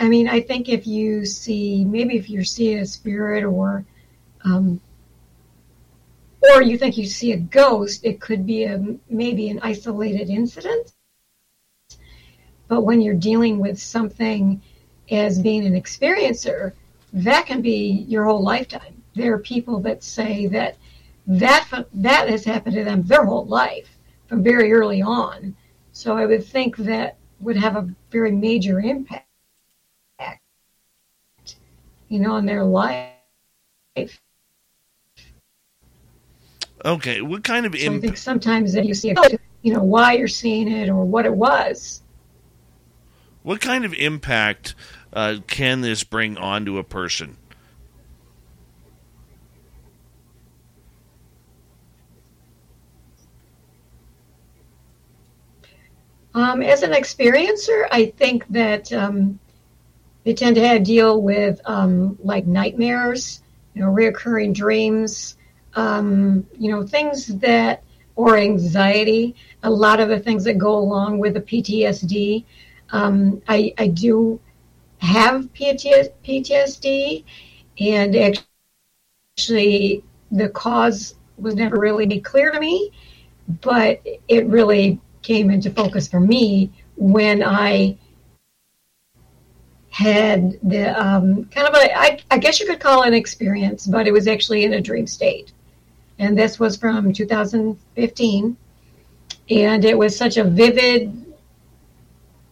I 0.00 0.08
mean, 0.08 0.26
I 0.26 0.40
think 0.40 0.70
if 0.70 0.86
you 0.86 1.26
see, 1.26 1.84
maybe 1.84 2.16
if 2.16 2.30
you 2.30 2.44
see 2.44 2.76
a 2.76 2.86
spirit 2.86 3.44
or, 3.44 3.84
um, 4.42 4.80
or 6.42 6.62
you 6.62 6.78
think 6.78 6.96
you 6.96 7.06
see 7.06 7.32
a 7.32 7.36
ghost, 7.36 8.04
it 8.04 8.22
could 8.22 8.46
be 8.46 8.64
a 8.64 8.82
maybe 9.10 9.50
an 9.50 9.60
isolated 9.62 10.30
incident. 10.30 10.95
But 12.68 12.82
when 12.82 13.00
you're 13.00 13.14
dealing 13.14 13.58
with 13.58 13.80
something 13.80 14.60
as 15.10 15.40
being 15.40 15.66
an 15.66 15.74
experiencer, 15.74 16.72
that 17.12 17.46
can 17.46 17.62
be 17.62 18.04
your 18.08 18.24
whole 18.24 18.42
lifetime. 18.42 19.02
There 19.14 19.32
are 19.32 19.38
people 19.38 19.80
that 19.80 20.02
say 20.02 20.46
that 20.48 20.76
that 21.26 21.68
that 21.94 22.28
has 22.28 22.44
happened 22.44 22.76
to 22.76 22.84
them 22.84 23.02
their 23.02 23.24
whole 23.24 23.46
life 23.46 23.98
from 24.28 24.42
very 24.42 24.72
early 24.72 25.02
on. 25.02 25.54
So 25.92 26.16
I 26.16 26.26
would 26.26 26.44
think 26.44 26.76
that 26.78 27.16
would 27.40 27.56
have 27.56 27.76
a 27.76 27.88
very 28.10 28.32
major 28.32 28.80
impact, 28.80 29.26
you 32.08 32.20
know, 32.20 32.32
on 32.32 32.46
their 32.46 32.64
life. 32.64 33.12
Okay, 36.84 37.22
what 37.22 37.42
kind 37.42 37.66
of 37.66 37.74
impact? 37.74 37.92
So 37.92 37.96
I 37.96 38.00
think 38.00 38.16
sometimes 38.16 38.72
that 38.74 38.84
you 38.84 38.94
see, 38.94 39.14
you 39.62 39.72
know, 39.72 39.82
why 39.82 40.12
you're 40.12 40.28
seeing 40.28 40.70
it 40.70 40.88
or 40.88 41.04
what 41.04 41.24
it 41.24 41.34
was. 41.34 42.02
What 43.46 43.60
kind 43.60 43.84
of 43.84 43.94
impact 43.94 44.74
uh, 45.12 45.36
can 45.46 45.80
this 45.80 46.02
bring 46.02 46.36
onto 46.36 46.78
a 46.78 46.82
person? 46.82 47.36
Um, 56.34 56.60
as 56.60 56.82
an 56.82 56.90
experiencer, 56.90 57.86
I 57.92 58.06
think 58.06 58.48
that 58.48 58.92
um, 58.92 59.38
they 60.24 60.34
tend 60.34 60.56
to 60.56 60.66
have 60.66 60.82
deal 60.82 61.22
with 61.22 61.60
um, 61.66 62.18
like 62.24 62.48
nightmares, 62.48 63.42
you 63.74 63.80
know, 63.80 63.92
reoccurring 63.92 64.54
dreams, 64.54 65.36
um, 65.76 66.44
you 66.58 66.72
know, 66.72 66.84
things 66.84 67.28
that 67.28 67.84
or 68.16 68.36
anxiety. 68.36 69.36
A 69.62 69.70
lot 69.70 70.00
of 70.00 70.08
the 70.08 70.18
things 70.18 70.42
that 70.44 70.58
go 70.58 70.76
along 70.76 71.18
with 71.18 71.34
the 71.34 71.40
PTSD. 71.40 72.44
Um, 72.90 73.42
I, 73.48 73.74
I 73.78 73.88
do 73.88 74.40
have 74.98 75.52
PTSD, 75.54 77.24
and 77.80 78.38
actually, 79.36 80.04
the 80.30 80.48
cause 80.48 81.14
was 81.36 81.54
never 81.54 81.78
really 81.78 82.20
clear 82.20 82.50
to 82.50 82.58
me, 82.58 82.90
but 83.60 84.00
it 84.28 84.46
really 84.46 85.00
came 85.22 85.50
into 85.50 85.70
focus 85.70 86.08
for 86.08 86.20
me 86.20 86.72
when 86.96 87.42
I 87.42 87.98
had 89.90 90.58
the 90.62 90.88
um, 91.02 91.46
kind 91.46 91.66
of 91.66 91.74
a, 91.74 91.98
I, 91.98 92.18
I 92.30 92.38
guess 92.38 92.60
you 92.60 92.66
could 92.66 92.80
call 92.80 93.02
it 93.02 93.08
an 93.08 93.14
experience, 93.14 93.86
but 93.86 94.06
it 94.06 94.12
was 94.12 94.28
actually 94.28 94.64
in 94.64 94.74
a 94.74 94.80
dream 94.80 95.06
state. 95.06 95.52
And 96.18 96.36
this 96.36 96.58
was 96.58 96.76
from 96.76 97.12
2015. 97.12 98.56
And 99.48 99.84
it 99.84 99.96
was 99.96 100.16
such 100.16 100.36
a 100.36 100.44
vivid, 100.44 101.25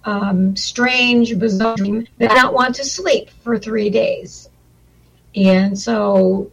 um, 0.04 0.54
strange, 0.56 1.38
bizarre 1.38 1.76
dream 1.76 2.06
that 2.18 2.30
I 2.30 2.34
don't 2.34 2.54
want 2.54 2.74
to 2.76 2.84
sleep 2.84 3.30
for 3.42 3.58
three 3.58 3.90
days. 3.90 4.48
And 5.34 5.78
so 5.78 6.50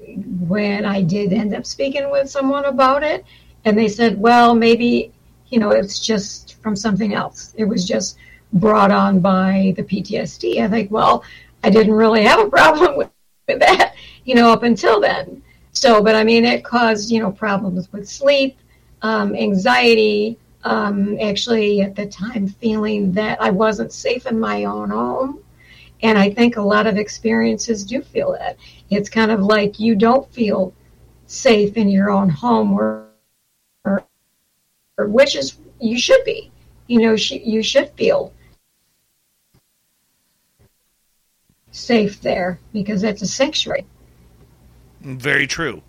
when 0.48 0.86
I 0.86 1.02
did 1.02 1.34
end 1.34 1.54
up 1.54 1.66
speaking 1.66 2.10
with 2.10 2.30
someone 2.30 2.66
about 2.66 3.04
it, 3.04 3.26
and 3.64 3.78
they 3.78 3.88
said, 3.88 4.20
well, 4.20 4.56
maybe, 4.56 5.12
you 5.50 5.60
know, 5.60 5.70
it's 5.70 6.00
just 6.00 6.56
from 6.64 6.76
something 6.76 7.14
else. 7.14 7.54
It 7.58 7.66
was 7.66 7.88
just 7.88 8.18
brought 8.54 8.92
on 8.92 9.20
by 9.20 9.74
the 9.76 9.84
PTSD. 9.84 10.62
I 10.62 10.68
think, 10.68 10.90
well, 10.90 11.24
I 11.64 11.70
didn't 11.70 11.94
really 11.94 12.24
have 12.24 12.40
a 12.40 12.50
problem 12.50 12.98
with, 12.98 13.12
with 13.48 13.60
that, 13.60 13.94
you 14.26 14.34
know, 14.36 14.52
up 14.52 14.64
until 14.64 15.00
then. 15.00 15.44
So, 15.74 16.04
but 16.04 16.16
I 16.16 16.24
mean, 16.24 16.44
it 16.44 16.64
caused, 16.64 17.12
you 17.12 17.20
know, 17.20 17.32
problems 17.32 17.92
with 17.92 18.10
sleep, 18.10 18.58
um, 19.02 19.36
anxiety, 19.36 20.38
um, 20.64 21.18
actually 21.20 21.82
at 21.82 21.96
the 21.96 22.06
time 22.06 22.48
feeling 22.48 23.12
that 23.14 23.42
I 23.42 23.50
wasn't 23.50 23.92
safe 23.92 24.26
in 24.26 24.40
my 24.40 24.66
own 24.66 24.90
home. 24.90 25.44
And 26.04 26.18
I 26.18 26.30
think 26.32 26.58
a 26.58 26.62
lot 26.62 26.88
of 26.88 26.98
experiences 26.98 27.84
do 27.84 28.02
feel 28.02 28.32
that. 28.34 28.58
It's 28.90 29.10
kind 29.10 29.32
of 29.32 29.42
like 29.42 29.80
you 29.80 29.96
don't 29.96 30.32
feel 30.32 30.74
safe 31.28 31.78
in 31.78 31.90
your 31.90 32.10
own 32.10 32.30
home 32.30 32.74
or, 32.74 33.08
or, 33.86 34.06
or 34.98 35.08
which 35.08 35.36
is 35.36 35.58
you 35.80 35.98
should 36.00 36.24
be. 36.26 36.52
You 36.88 37.00
know, 37.02 37.16
sh- 37.16 37.44
you 37.44 37.62
should 37.62 37.90
feel 37.92 38.34
safe 41.72 42.22
there 42.22 42.60
because 42.74 43.02
that's 43.02 43.22
a 43.22 43.28
sanctuary. 43.28 43.86
Very 45.02 45.48
true. 45.48 45.82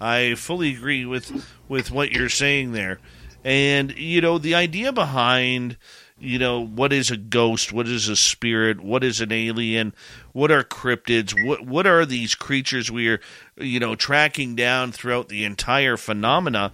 I 0.00 0.34
fully 0.34 0.74
agree 0.74 1.04
with 1.04 1.46
with 1.68 1.90
what 1.90 2.12
you're 2.12 2.28
saying 2.28 2.72
there. 2.72 2.98
And 3.44 3.96
you 3.96 4.20
know, 4.20 4.38
the 4.38 4.54
idea 4.54 4.92
behind 4.92 5.76
you 6.18 6.38
know 6.38 6.60
what 6.66 6.92
is 6.92 7.10
a 7.10 7.16
ghost 7.16 7.72
what 7.72 7.88
is 7.88 8.06
a 8.06 8.14
spirit 8.14 8.78
what 8.78 9.02
is 9.02 9.22
an 9.22 9.32
alien 9.32 9.94
what 10.32 10.50
are 10.50 10.62
cryptids 10.62 11.32
what 11.46 11.64
what 11.64 11.86
are 11.86 12.04
these 12.04 12.34
creatures 12.34 12.90
we 12.90 13.08
are 13.08 13.20
you 13.56 13.80
know 13.80 13.94
tracking 13.94 14.54
down 14.54 14.92
throughout 14.92 15.30
the 15.30 15.46
entire 15.46 15.96
phenomena 15.96 16.70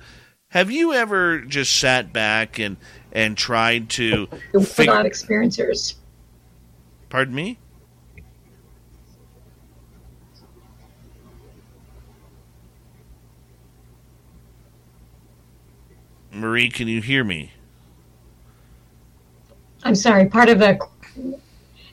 have 0.49 0.69
you 0.69 0.93
ever 0.93 1.39
just 1.43 1.79
sat 1.79 2.13
back 2.13 2.59
and 2.59 2.77
and 3.13 3.37
tried 3.37 3.89
to 3.89 4.27
figure 4.63 4.93
out 4.93 5.07
experiencers. 5.07 5.95
Pardon 7.09 7.35
me 7.35 7.59
Marie, 16.37 16.69
can 16.69 16.89
you 16.89 17.01
hear 17.01 17.25
me? 17.25 17.53
I'm 19.85 19.95
sorry. 19.95 20.27
Part 20.27 20.49
of 20.49 20.59
the 20.59 20.79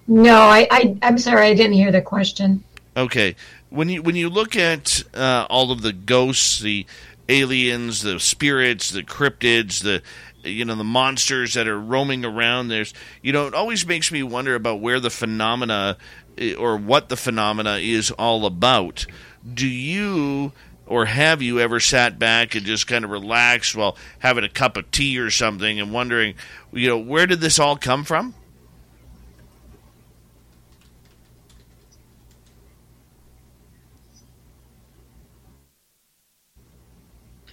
no, 0.07 0.35
I, 0.35 0.67
I 0.69 0.97
I'm 1.01 1.17
sorry. 1.17 1.47
I 1.47 1.53
didn't 1.53 1.73
hear 1.73 1.91
the 1.91 2.01
question. 2.01 2.63
Okay, 2.97 3.35
when 3.69 3.89
you 3.89 4.01
when 4.01 4.15
you 4.15 4.29
look 4.29 4.55
at 4.55 5.03
uh, 5.13 5.47
all 5.49 5.71
of 5.71 5.81
the 5.81 5.93
ghosts, 5.93 6.59
the 6.59 6.85
aliens, 7.29 8.01
the 8.01 8.19
spirits, 8.19 8.91
the 8.91 9.03
cryptids, 9.03 9.81
the 9.81 10.01
you 10.47 10.65
know 10.65 10.75
the 10.75 10.83
monsters 10.83 11.53
that 11.53 11.67
are 11.67 11.79
roaming 11.79 12.25
around, 12.25 12.67
there's 12.67 12.93
you 13.21 13.31
know 13.31 13.47
it 13.47 13.53
always 13.53 13.85
makes 13.85 14.11
me 14.11 14.23
wonder 14.23 14.55
about 14.55 14.81
where 14.81 14.99
the 14.99 15.09
phenomena 15.09 15.97
eh, 16.37 16.53
or 16.53 16.75
what 16.75 17.09
the 17.09 17.17
phenomena 17.17 17.77
is 17.77 18.11
all 18.11 18.45
about. 18.45 19.05
Do 19.53 19.67
you 19.67 20.51
or 20.93 21.05
have 21.05 21.41
you 21.41 21.59
ever 21.59 21.79
sat 21.79 22.19
back 22.19 22.53
and 22.53 22.67
just 22.67 22.85
kind 22.85 23.03
of 23.03 23.09
relaxed 23.09 23.75
while 23.75 23.97
having 24.19 24.43
a 24.43 24.49
cup 24.49 24.77
of 24.77 24.91
tea 24.91 25.17
or 25.17 25.31
something 25.31 25.79
and 25.79 25.91
wondering, 25.91 26.35
you 26.71 26.87
know, 26.87 26.99
where 26.99 27.25
did 27.25 27.41
this 27.41 27.57
all 27.57 27.75
come 27.75 28.03
from? 28.03 28.35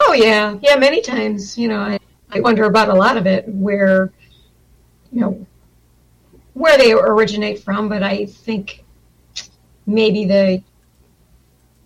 Oh 0.00 0.12
yeah, 0.12 0.59
yeah. 0.61 0.76
Many 0.76 1.00
times, 1.00 1.57
you 1.57 1.66
know, 1.66 1.79
I, 1.79 1.98
I 2.31 2.40
wonder 2.40 2.64
about 2.64 2.90
a 2.90 2.94
lot 2.94 3.16
of 3.16 3.26
it, 3.26 3.48
where, 3.48 4.12
you 5.12 5.20
know, 5.22 5.46
where 6.53 6.76
they 6.76 6.92
originate 6.92 7.61
from. 7.61 7.88
But 7.88 8.03
I 8.03 8.26
think 8.26 8.85
maybe 9.87 10.26
the, 10.26 10.62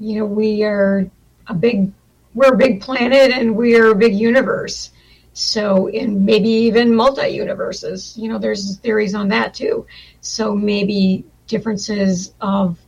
you 0.00 0.18
know, 0.18 0.26
we 0.26 0.64
are 0.64 1.08
a 1.46 1.54
big 1.54 1.92
we're 2.34 2.54
a 2.54 2.56
big 2.56 2.80
planet 2.80 3.30
and 3.30 3.54
we're 3.56 3.92
a 3.92 3.94
big 3.94 4.14
universe. 4.14 4.90
So, 5.32 5.88
in 5.88 6.24
maybe 6.24 6.48
even 6.48 6.94
multi 6.94 7.28
universes, 7.28 8.16
you 8.16 8.28
know, 8.28 8.38
there's 8.38 8.78
theories 8.78 9.14
on 9.14 9.28
that 9.28 9.54
too. 9.54 9.86
So, 10.20 10.54
maybe 10.54 11.24
differences 11.48 12.34
of, 12.40 12.78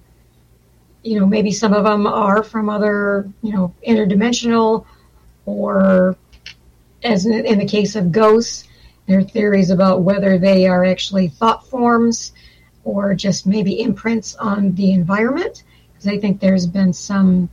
you 1.02 1.18
know, 1.18 1.26
maybe 1.26 1.50
some 1.50 1.72
of 1.72 1.84
them 1.84 2.06
are 2.06 2.42
from 2.42 2.68
other, 2.68 3.28
you 3.42 3.52
know, 3.52 3.74
interdimensional, 3.86 4.86
or 5.44 6.16
as 7.02 7.26
in, 7.26 7.44
in 7.46 7.58
the 7.58 7.66
case 7.66 7.96
of 7.96 8.12
ghosts, 8.12 8.68
there 9.06 9.18
are 9.18 9.24
theories 9.24 9.70
about 9.70 10.02
whether 10.02 10.38
they 10.38 10.66
are 10.66 10.84
actually 10.84 11.28
thought 11.28 11.66
forms 11.68 12.32
or 12.84 13.14
just 13.14 13.46
maybe 13.46 13.80
imprints 13.80 14.36
on 14.36 14.72
the 14.74 14.92
environment. 14.92 15.64
Because 15.92 16.06
I 16.08 16.18
think 16.18 16.40
there's 16.40 16.66
been 16.66 16.92
some 16.92 17.48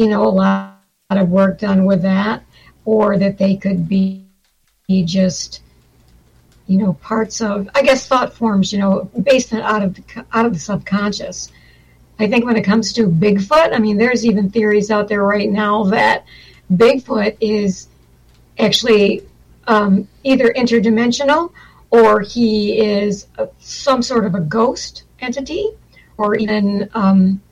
you 0.00 0.08
know, 0.08 0.26
a 0.26 0.28
lot 0.28 0.78
of 1.10 1.28
work 1.28 1.58
done 1.58 1.84
with 1.84 2.00
that, 2.00 2.42
or 2.86 3.18
that 3.18 3.36
they 3.36 3.54
could 3.54 3.86
be, 3.86 4.24
be 4.88 5.04
just, 5.04 5.60
you 6.66 6.78
know, 6.78 6.94
parts 6.94 7.42
of, 7.42 7.68
I 7.74 7.82
guess, 7.82 8.08
thought 8.08 8.32
forms, 8.32 8.72
you 8.72 8.78
know, 8.78 9.10
based 9.22 9.52
out 9.52 9.82
of 9.82 9.94
the, 9.94 10.24
out 10.32 10.46
of 10.46 10.54
the 10.54 10.58
subconscious. 10.58 11.52
I 12.18 12.28
think 12.28 12.46
when 12.46 12.56
it 12.56 12.62
comes 12.62 12.94
to 12.94 13.08
Bigfoot, 13.08 13.74
I 13.74 13.78
mean, 13.78 13.98
there's 13.98 14.24
even 14.24 14.48
theories 14.48 14.90
out 14.90 15.06
there 15.06 15.22
right 15.22 15.50
now 15.50 15.84
that 15.84 16.24
Bigfoot 16.72 17.36
is 17.38 17.88
actually 18.58 19.22
um, 19.66 20.08
either 20.24 20.50
interdimensional 20.56 21.52
or 21.90 22.22
he 22.22 22.80
is 22.80 23.26
a, 23.36 23.50
some 23.58 24.00
sort 24.00 24.24
of 24.24 24.34
a 24.34 24.40
ghost 24.40 25.02
entity 25.20 25.68
or 26.16 26.36
even 26.36 26.88
um, 26.94 27.42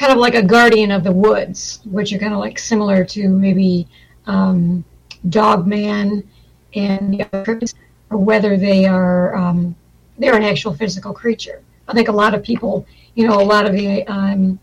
kind 0.00 0.12
of 0.12 0.18
like 0.18 0.34
a 0.34 0.42
guardian 0.42 0.90
of 0.90 1.04
the 1.04 1.12
woods, 1.12 1.80
which 1.84 2.10
are 2.14 2.18
kind 2.18 2.32
of 2.32 2.40
like 2.40 2.58
similar 2.58 3.04
to 3.04 3.28
maybe 3.28 3.86
um, 4.26 4.82
Dogman 5.28 6.26
and 6.74 7.12
the 7.12 7.28
other 7.34 7.60
or 8.08 8.16
whether 8.16 8.56
they 8.56 8.86
are 8.86 9.36
um, 9.36 9.76
they're 10.18 10.34
an 10.34 10.42
actual 10.42 10.72
physical 10.72 11.12
creature. 11.12 11.62
I 11.86 11.92
think 11.92 12.08
a 12.08 12.12
lot 12.12 12.34
of 12.34 12.42
people, 12.42 12.86
you 13.14 13.28
know, 13.28 13.38
a 13.42 13.44
lot 13.44 13.66
of 13.66 13.72
the 13.72 14.06
um, 14.06 14.58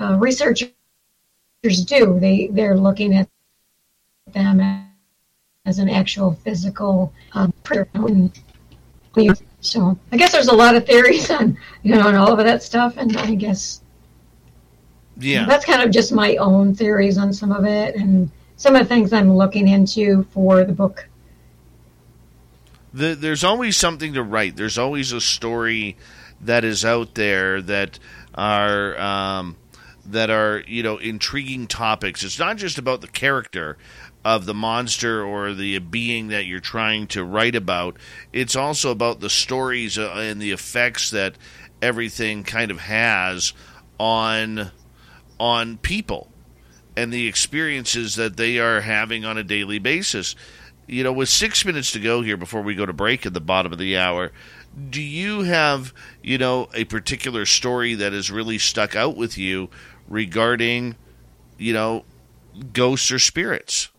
uh, 0.00 0.16
researchers 0.18 0.72
do. 1.62 2.18
They 2.18 2.48
they're 2.48 2.76
looking 2.76 3.14
at 3.14 3.28
them 4.32 4.60
as 5.64 5.78
an 5.78 5.88
actual 5.88 6.34
physical 6.42 7.12
um, 7.34 7.52
creature. 7.62 7.88
So 9.60 9.98
I 10.12 10.16
guess 10.16 10.32
there's 10.32 10.48
a 10.48 10.54
lot 10.54 10.76
of 10.76 10.86
theories 10.86 11.30
on 11.30 11.58
you 11.82 11.94
know 11.94 12.08
and 12.08 12.16
all 12.16 12.32
of 12.32 12.38
that 12.38 12.62
stuff, 12.62 12.96
and 12.96 13.16
I 13.16 13.34
guess 13.34 13.80
yeah, 15.18 15.46
that's 15.46 15.64
kind 15.64 15.82
of 15.82 15.90
just 15.90 16.12
my 16.12 16.36
own 16.36 16.74
theories 16.74 17.18
on 17.18 17.32
some 17.32 17.50
of 17.52 17.64
it, 17.64 17.96
and 17.96 18.30
some 18.56 18.76
of 18.76 18.82
the 18.82 18.88
things 18.88 19.12
I'm 19.12 19.34
looking 19.34 19.68
into 19.68 20.24
for 20.24 20.64
the 20.64 20.72
book. 20.72 21.08
The, 22.94 23.14
there's 23.14 23.44
always 23.44 23.76
something 23.76 24.14
to 24.14 24.22
write. 24.22 24.56
There's 24.56 24.78
always 24.78 25.12
a 25.12 25.20
story 25.20 25.96
that 26.40 26.64
is 26.64 26.84
out 26.84 27.14
there 27.14 27.60
that 27.62 27.98
are 28.34 28.98
um, 28.98 29.56
that 30.06 30.30
are 30.30 30.62
you 30.66 30.82
know 30.82 30.98
intriguing 30.98 31.66
topics. 31.66 32.22
It's 32.22 32.38
not 32.38 32.56
just 32.56 32.78
about 32.78 33.00
the 33.00 33.08
character 33.08 33.76
of 34.24 34.46
the 34.46 34.54
monster 34.54 35.24
or 35.24 35.54
the 35.54 35.78
being 35.78 36.28
that 36.28 36.46
you're 36.46 36.60
trying 36.60 37.06
to 37.08 37.24
write 37.24 37.54
about. 37.54 37.96
It's 38.32 38.56
also 38.56 38.90
about 38.90 39.20
the 39.20 39.30
stories 39.30 39.96
uh, 39.96 40.12
and 40.16 40.40
the 40.40 40.50
effects 40.50 41.10
that 41.10 41.36
everything 41.80 42.44
kind 42.44 42.70
of 42.70 42.80
has 42.80 43.52
on 43.98 44.70
on 45.38 45.78
people 45.78 46.28
and 46.96 47.12
the 47.12 47.28
experiences 47.28 48.16
that 48.16 48.36
they 48.36 48.58
are 48.58 48.80
having 48.80 49.24
on 49.24 49.38
a 49.38 49.44
daily 49.44 49.78
basis. 49.78 50.34
You 50.88 51.04
know, 51.04 51.12
with 51.12 51.28
six 51.28 51.64
minutes 51.64 51.92
to 51.92 52.00
go 52.00 52.22
here 52.22 52.36
before 52.36 52.62
we 52.62 52.74
go 52.74 52.86
to 52.86 52.92
break 52.92 53.24
at 53.24 53.34
the 53.34 53.40
bottom 53.40 53.72
of 53.72 53.78
the 53.78 53.96
hour, 53.96 54.32
do 54.90 55.00
you 55.00 55.42
have, 55.42 55.92
you 56.22 56.38
know, 56.38 56.68
a 56.74 56.84
particular 56.84 57.46
story 57.46 57.94
that 57.94 58.12
has 58.12 58.30
really 58.30 58.58
stuck 58.58 58.96
out 58.96 59.16
with 59.16 59.38
you 59.38 59.68
regarding, 60.08 60.96
you 61.56 61.72
know, 61.72 62.04
ghosts 62.72 63.12
or 63.12 63.18
spirits? 63.18 63.90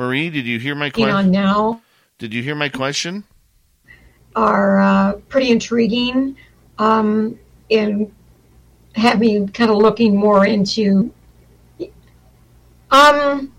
Marie, 0.00 0.30
did 0.30 0.46
you 0.46 0.58
hear 0.58 0.74
my 0.74 0.88
question? 0.88 1.26
You 1.26 1.30
know, 1.30 1.42
now 1.42 1.82
did 2.18 2.32
you 2.32 2.42
hear 2.42 2.54
my 2.54 2.70
question? 2.70 3.22
Are 4.34 4.80
uh, 4.80 5.12
pretty 5.28 5.50
intriguing, 5.50 6.36
um, 6.78 7.38
and 7.70 8.10
have 8.94 9.20
me 9.20 9.46
kind 9.48 9.70
of 9.70 9.76
looking 9.76 10.16
more 10.16 10.46
into. 10.46 11.12
Um, 12.90 13.52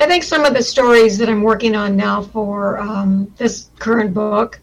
I 0.00 0.06
think 0.08 0.24
some 0.24 0.44
of 0.44 0.54
the 0.54 0.62
stories 0.62 1.18
that 1.18 1.28
I'm 1.28 1.44
working 1.44 1.76
on 1.76 1.96
now 1.96 2.22
for 2.22 2.80
um, 2.80 3.32
this 3.36 3.70
current 3.78 4.12
book, 4.12 4.58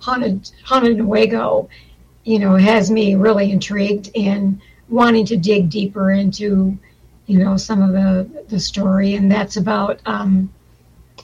Haunted 0.00 0.50
Haunted 0.62 0.98
Newaygo, 0.98 1.70
you 2.24 2.38
know, 2.38 2.56
has 2.56 2.90
me 2.90 3.14
really 3.14 3.50
intrigued 3.50 4.10
and 4.14 4.60
wanting 4.90 5.24
to 5.24 5.38
dig 5.38 5.70
deeper 5.70 6.10
into 6.10 6.78
you 7.26 7.38
know 7.38 7.56
some 7.56 7.82
of 7.82 7.92
the 7.92 8.44
the 8.48 8.60
story, 8.60 9.14
and 9.14 9.30
that's 9.30 9.56
about 9.56 10.00
um, 10.06 10.52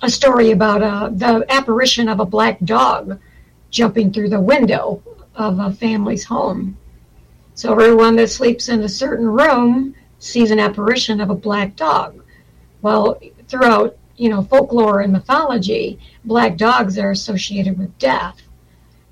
a 0.03 0.11
story 0.11 0.53
about 0.53 0.83
uh, 0.83 1.09
the 1.11 1.45
apparition 1.49 2.09
of 2.09 2.21
a 2.21 2.27
black 2.27 2.59
dog 2.61 3.19
jumping 3.71 4.13
through 4.13 4.29
the 4.29 4.41
window 4.41 5.03
of 5.35 5.59
a 5.59 5.73
family's 5.73 6.25
home. 6.25 6.77
So 7.55 7.73
everyone 7.73 8.17
that 8.17 8.31
sleeps 8.31 8.69
in 8.69 8.83
a 8.83 8.89
certain 8.89 9.27
room 9.27 9.95
sees 10.19 10.51
an 10.51 10.61
apparition 10.61 11.21
of 11.21 11.31
a 11.31 11.35
black 11.35 11.77
dog. 11.77 12.23
Well, 12.83 13.21
throughout 13.49 13.97
you 14.17 14.29
know 14.29 14.43
folklore 14.43 15.01
and 15.01 15.13
mythology, 15.13 15.99
black 16.25 16.57
dogs 16.57 16.99
are 16.99 17.11
associated 17.11 17.79
with 17.79 17.97
death. 17.99 18.41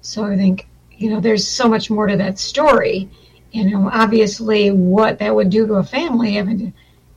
So 0.01 0.25
I 0.25 0.37
think 0.37 0.69
you 0.93 1.11
know 1.11 1.21
there's 1.21 1.47
so 1.47 1.69
much 1.69 1.91
more 1.91 2.07
to 2.07 2.17
that 2.17 2.39
story 2.39 3.11
you 3.57 3.71
know, 3.71 3.89
obviously 3.91 4.71
what 4.71 5.19
that 5.19 5.35
would 5.35 5.49
do 5.49 5.67
to 5.67 5.75
a 5.75 5.83
family 5.83 6.35
having 6.35 6.59
to 6.59 6.73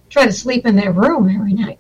try 0.10 0.26
to 0.26 0.32
sleep 0.32 0.66
in 0.66 0.78
that 0.78 0.96
room 0.96 1.30
every 1.30 1.54
night. 1.54 1.80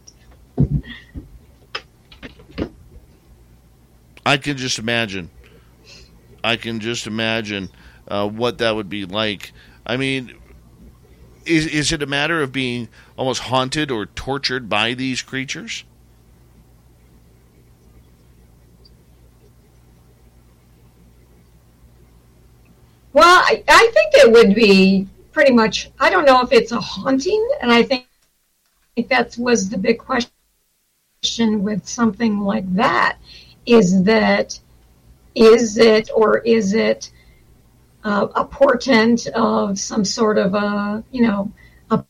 I 4.26 4.36
can 4.38 4.58
just 4.58 4.78
imagine. 4.78 5.30
I 6.43 6.58
can 6.58 6.82
just 6.82 7.08
imagine 7.08 7.69
uh, 8.08 8.28
what 8.28 8.58
that 8.58 8.76
would 8.76 8.89
be 8.89 9.06
like. 9.06 9.54
I 9.86 9.95
mean, 9.95 10.36
is 11.45 11.65
is 11.65 11.93
it 11.93 12.04
a 12.04 12.06
matter 12.06 12.41
of 12.41 12.52
being 12.52 12.89
almost 13.17 13.43
haunted 13.43 13.89
or 13.89 14.08
tortured 14.08 14.67
by 14.67 14.93
these 14.93 15.22
creatures? 15.22 15.86
Well, 23.13 23.26
I, 23.26 23.63
I 23.67 23.91
think 23.93 24.13
it 24.15 24.32
would 24.32 24.56
be 24.56 25.08
pretty 25.32 25.54
much. 25.54 25.89
I 26.00 26.10
don't 26.10 26.26
know 26.26 26.41
if 26.41 26.52
it's 26.52 26.72
a 26.72 26.80
haunting, 26.80 27.48
and 27.62 27.72
I 27.72 27.84
think, 27.84 28.06
that 29.10 29.38
was 29.38 29.69
the 29.69 29.78
big 29.78 29.98
question 29.98 30.30
with 31.63 31.88
something 31.88 32.39
like 32.41 32.72
that. 32.76 33.17
Is 33.65 34.04
that 34.04 34.60
is 35.36 35.78
it 35.78 36.10
or 36.13 36.39
is 36.39 36.74
it 36.74 37.12
uh, 38.04 38.28
a 38.36 38.45
portent 38.45 39.28
of 39.28 39.80
some 39.80 40.04
sort 40.06 40.38
of 40.38 40.54
a 40.54 41.04
you 41.12 41.22
know 41.22 41.52
a 41.91 42.04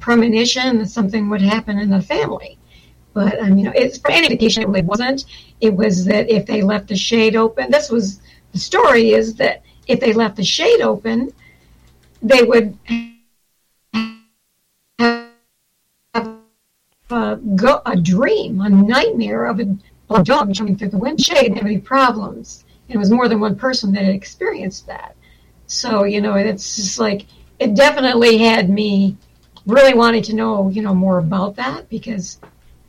premonition 0.00 0.78
that 0.78 0.88
something 0.88 1.30
would 1.30 1.42
happen 1.42 1.78
in 1.78 1.90
the 1.90 2.02
family? 2.02 2.58
But 3.12 3.38
um, 3.40 3.56
you 3.58 3.64
know, 3.64 3.72
it's 3.74 3.98
for 3.98 4.10
any 4.10 4.26
indication 4.26 4.62
it 4.64 4.68
really 4.68 4.82
wasn't. 4.82 5.26
It 5.60 5.74
was 5.74 6.04
that 6.06 6.28
if 6.30 6.46
they 6.46 6.62
left 6.62 6.88
the 6.88 6.96
shade 6.96 7.36
open, 7.36 7.70
this 7.70 7.90
was 7.90 8.20
the 8.52 8.58
story 8.58 9.10
is 9.12 9.34
that 9.36 9.62
if 9.86 10.00
they 10.00 10.12
left 10.12 10.36
the 10.36 10.44
shade 10.44 10.80
open, 10.80 11.32
they 12.22 12.42
would 12.42 12.78
have 14.98 16.38
a, 17.10 17.36
go, 17.54 17.82
a 17.84 17.96
dream, 17.96 18.60
a 18.60 18.68
nightmare 18.68 19.46
of 19.46 19.60
a, 19.60 19.76
a 20.10 20.22
dog 20.22 20.52
jumping 20.52 20.76
through 20.76 20.88
the 20.88 20.98
windshield 20.98 21.44
and 21.44 21.56
have 21.56 21.66
any 21.66 21.78
problems. 21.78 22.64
And 22.88 22.96
it 22.96 22.98
was 22.98 23.10
more 23.10 23.28
than 23.28 23.40
one 23.40 23.56
person 23.56 23.92
that 23.92 24.04
had 24.04 24.14
experienced 24.14 24.86
that. 24.86 25.16
So, 25.66 26.04
you 26.04 26.20
know, 26.20 26.34
it's 26.34 26.76
just 26.76 26.98
like, 26.98 27.26
it 27.58 27.74
definitely 27.74 28.38
had 28.38 28.68
me 28.68 29.16
really 29.66 29.94
wanting 29.94 30.22
to 30.22 30.34
know, 30.34 30.68
you 30.68 30.82
know, 30.82 30.94
more 30.94 31.18
about 31.18 31.56
that 31.56 31.88
because 31.88 32.40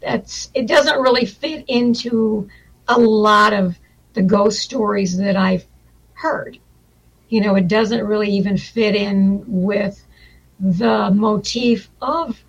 that's, 0.02 0.50
it 0.54 0.68
doesn't 0.68 1.00
really 1.00 1.26
fit 1.26 1.66
into 1.68 2.50
a 2.88 3.00
lot 3.00 3.54
of 3.54 3.78
the 4.14 4.22
ghost 4.22 4.60
stories 4.60 5.18
that 5.18 5.36
I've 5.36 5.66
heard 6.14 6.60
you 7.30 7.42
know, 7.42 7.56
it 7.56 7.68
doesn't 7.68 8.06
really 8.06 8.30
even 8.30 8.58
fit 8.58 8.96
in 8.96 9.44
with 9.48 10.06
the 10.60 11.12
motif 11.12 11.90
of 12.02 12.42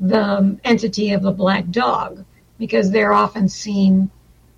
the 0.00 0.58
entity 0.64 1.12
of 1.12 1.22
the 1.22 1.30
black 1.30 1.70
dog 1.70 2.24
because 2.58 2.90
they're 2.90 3.12
often 3.12 3.48
seen, 3.48 4.10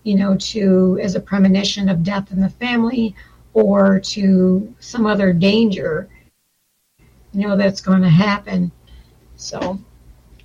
you 0.03 0.17
know, 0.17 0.37
to 0.37 0.99
as 1.03 1.15
a 1.15 1.21
premonition 1.21 1.89
of 1.89 2.03
death 2.03 2.33
in 2.33 2.41
the 2.41 2.49
family 2.49 3.15
or 3.53 4.01
to 4.01 4.75
some 4.81 5.07
other 5.07 5.33
danger, 5.33 6.09
you 7.33 7.47
know, 7.47 7.57
that's 7.57 7.81
going 7.81 8.03
to 8.03 8.09
happen. 8.09 8.71
So 9.37 9.79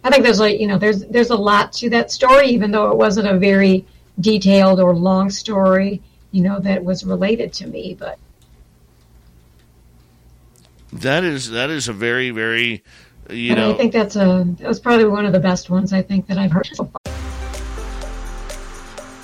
I 0.04 0.10
think 0.10 0.24
there's 0.24 0.40
like, 0.40 0.60
you 0.60 0.68
know, 0.68 0.78
there's 0.78 1.06
there's 1.06 1.30
a 1.30 1.36
lot 1.36 1.72
to 1.74 1.90
that 1.92 2.12
story, 2.12 2.50
even 2.50 2.72
though 2.72 2.92
it 2.92 2.98
wasn't 2.98 3.28
a 3.28 3.38
very 3.38 3.86
detailed 4.20 4.80
or 4.80 4.96
long 4.96 5.30
story, 5.30 6.02
you 6.32 6.42
know, 6.42 6.60
that 6.60 6.84
was 6.84 7.06
related 7.06 7.54
to 7.54 7.68
me, 7.68 7.96
but 7.98 8.20
that 10.94 11.24
is 11.24 11.52
that 11.52 11.70
is 11.70 11.88
a 11.88 11.94
very 11.94 12.32
very 12.32 12.84
you 13.30 13.52
and 13.52 13.60
know. 13.60 13.72
I 13.74 13.78
think 13.78 13.94
that's 13.94 14.16
a 14.16 14.46
that 14.60 14.68
was 14.68 14.80
probably 14.80 15.06
one 15.06 15.26
of 15.26 15.34
the 15.34 15.40
best 15.40 15.70
ones 15.70 15.94
I 15.94 16.02
think 16.02 16.28
that 16.28 16.38
I've 16.38 16.52
heard 16.52 16.70
so 16.74 16.86
far. 16.86 17.09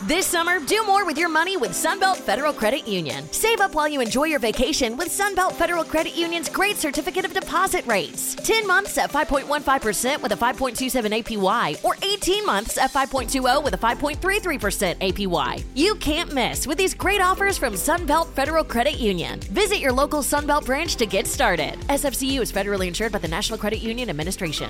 This 0.07 0.27
summer, 0.27 0.59
do 0.59 0.85
more 0.85 1.03
with 1.03 1.17
your 1.17 1.29
money 1.29 1.57
with 1.57 1.71
Sunbelt 1.71 2.17
Federal 2.17 2.53
Credit 2.53 2.87
Union. 2.87 3.27
Save 3.31 3.59
up 3.59 3.73
while 3.73 3.87
you 3.87 4.01
enjoy 4.01 4.25
your 4.25 4.37
vacation 4.37 4.97
with 4.97 5.07
Sunbelt 5.07 5.53
Federal 5.53 5.83
Credit 5.83 6.15
Union's 6.15 6.47
great 6.47 6.77
certificate 6.77 7.25
of 7.25 7.33
deposit 7.33 7.83
rates. 7.87 8.35
10 8.35 8.67
months 8.67 8.99
at 8.99 9.11
5.15% 9.11 10.21
with 10.21 10.31
a 10.31 10.35
5.27 10.35 11.23
APY, 11.23 11.83
or 11.83 11.95
18 12.03 12.45
months 12.45 12.77
at 12.77 12.91
5.20 12.91 13.63
with 13.63 13.73
a 13.73 13.79
5.33% 13.79 14.95
APY. 14.99 15.63
You 15.73 15.95
can't 15.95 16.31
miss 16.31 16.67
with 16.67 16.77
these 16.77 16.93
great 16.93 17.19
offers 17.19 17.57
from 17.57 17.73
Sunbelt 17.73 18.27
Federal 18.33 18.63
Credit 18.63 18.99
Union. 18.99 19.39
Visit 19.39 19.79
your 19.79 19.91
local 19.91 20.21
Sunbelt 20.21 20.67
branch 20.67 20.97
to 20.97 21.07
get 21.07 21.25
started. 21.25 21.79
SFCU 21.89 22.41
is 22.41 22.51
federally 22.51 22.85
insured 22.85 23.11
by 23.11 23.17
the 23.17 23.27
National 23.27 23.57
Credit 23.57 23.81
Union 23.81 24.11
Administration. 24.11 24.69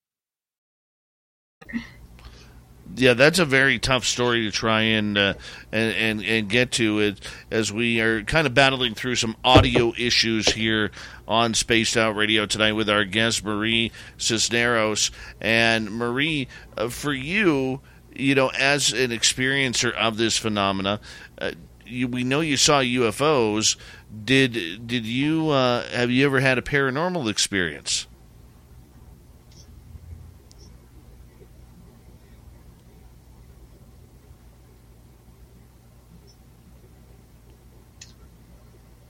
yeah, 2.95 3.13
that's 3.13 3.39
a 3.39 3.45
very 3.45 3.79
tough 3.79 4.05
story 4.05 4.43
to 4.45 4.51
try 4.51 4.81
and 4.81 5.17
uh, 5.17 5.33
and, 5.71 5.95
and 5.95 6.23
and 6.23 6.49
get 6.49 6.71
to 6.73 6.99
it 6.99 7.19
as 7.49 7.71
we 7.71 8.01
are 8.01 8.23
kind 8.23 8.47
of 8.47 8.53
battling 8.53 8.95
through 8.95 9.15
some 9.15 9.35
audio 9.43 9.93
issues 9.97 10.47
here 10.47 10.91
on 11.27 11.53
Spaced 11.53 11.95
Out 11.97 12.15
Radio 12.15 12.45
tonight 12.45 12.73
with 12.73 12.89
our 12.89 13.05
guest 13.05 13.43
Marie 13.43 13.91
Cisneros. 14.17 15.11
And 15.39 15.91
Marie, 15.91 16.47
uh, 16.77 16.89
for 16.89 17.13
you, 17.13 17.81
you 18.13 18.35
know, 18.35 18.51
as 18.57 18.91
an 18.91 19.11
experiencer 19.11 19.93
of 19.93 20.17
this 20.17 20.37
phenomena, 20.37 20.99
uh, 21.39 21.51
you, 21.85 22.07
we 22.07 22.23
know 22.23 22.41
you 22.41 22.57
saw 22.57 22.81
UFOs. 22.81 23.77
Did 24.23 24.87
did 24.87 25.05
you 25.05 25.49
uh, 25.49 25.87
have 25.89 26.11
you 26.11 26.25
ever 26.25 26.39
had 26.39 26.57
a 26.57 26.61
paranormal 26.61 27.29
experience? 27.29 28.07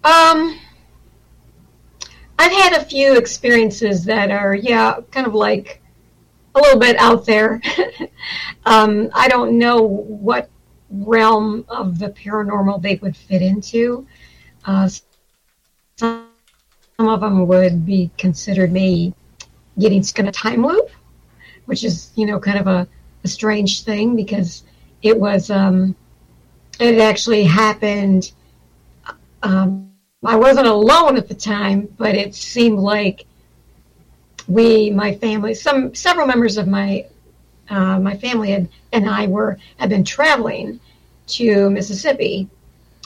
Um, 0.03 0.59
I've 2.39 2.51
had 2.51 2.73
a 2.73 2.85
few 2.85 3.17
experiences 3.17 4.03
that 4.05 4.31
are, 4.31 4.55
yeah, 4.55 4.99
kind 5.11 5.27
of 5.27 5.35
like 5.35 5.81
a 6.55 6.59
little 6.59 6.79
bit 6.79 6.97
out 6.97 7.25
there. 7.25 7.61
um, 8.65 9.11
I 9.13 9.27
don't 9.27 9.59
know 9.59 9.81
what 9.83 10.49
realm 10.89 11.65
of 11.69 11.99
the 11.99 12.09
paranormal 12.09 12.81
they 12.81 12.95
would 12.95 13.15
fit 13.15 13.43
into. 13.43 14.07
Uh, 14.65 14.89
some 15.97 16.27
of 16.97 17.21
them 17.21 17.47
would 17.47 17.85
be 17.85 18.09
considered 18.17 18.71
me 18.71 19.13
getting 19.77 20.01
stuck 20.01 20.19
in 20.19 20.27
a 20.27 20.31
time 20.31 20.65
loop, 20.65 20.89
which 21.65 21.83
is, 21.83 22.11
you 22.15 22.25
know, 22.25 22.39
kind 22.39 22.57
of 22.57 22.65
a, 22.65 22.87
a 23.23 23.27
strange 23.27 23.83
thing 23.83 24.15
because 24.15 24.63
it 25.03 25.19
was, 25.19 25.51
um, 25.51 25.95
it 26.79 26.99
actually 26.99 27.43
happened. 27.43 28.31
Um, 29.43 29.90
I 30.23 30.35
wasn't 30.35 30.67
alone 30.67 31.17
at 31.17 31.27
the 31.27 31.33
time, 31.33 31.87
but 31.97 32.15
it 32.15 32.35
seemed 32.35 32.77
like 32.77 33.25
we, 34.47 34.91
my 34.91 35.15
family, 35.15 35.55
some 35.55 35.95
several 35.95 36.27
members 36.27 36.57
of 36.57 36.67
my 36.67 37.05
uh, 37.69 37.99
my 37.99 38.17
family 38.17 38.51
had, 38.51 38.69
and 38.91 39.09
I 39.09 39.25
were 39.27 39.57
had 39.77 39.89
been 39.89 40.03
traveling 40.03 40.79
to 41.27 41.69
Mississippi, 41.71 42.49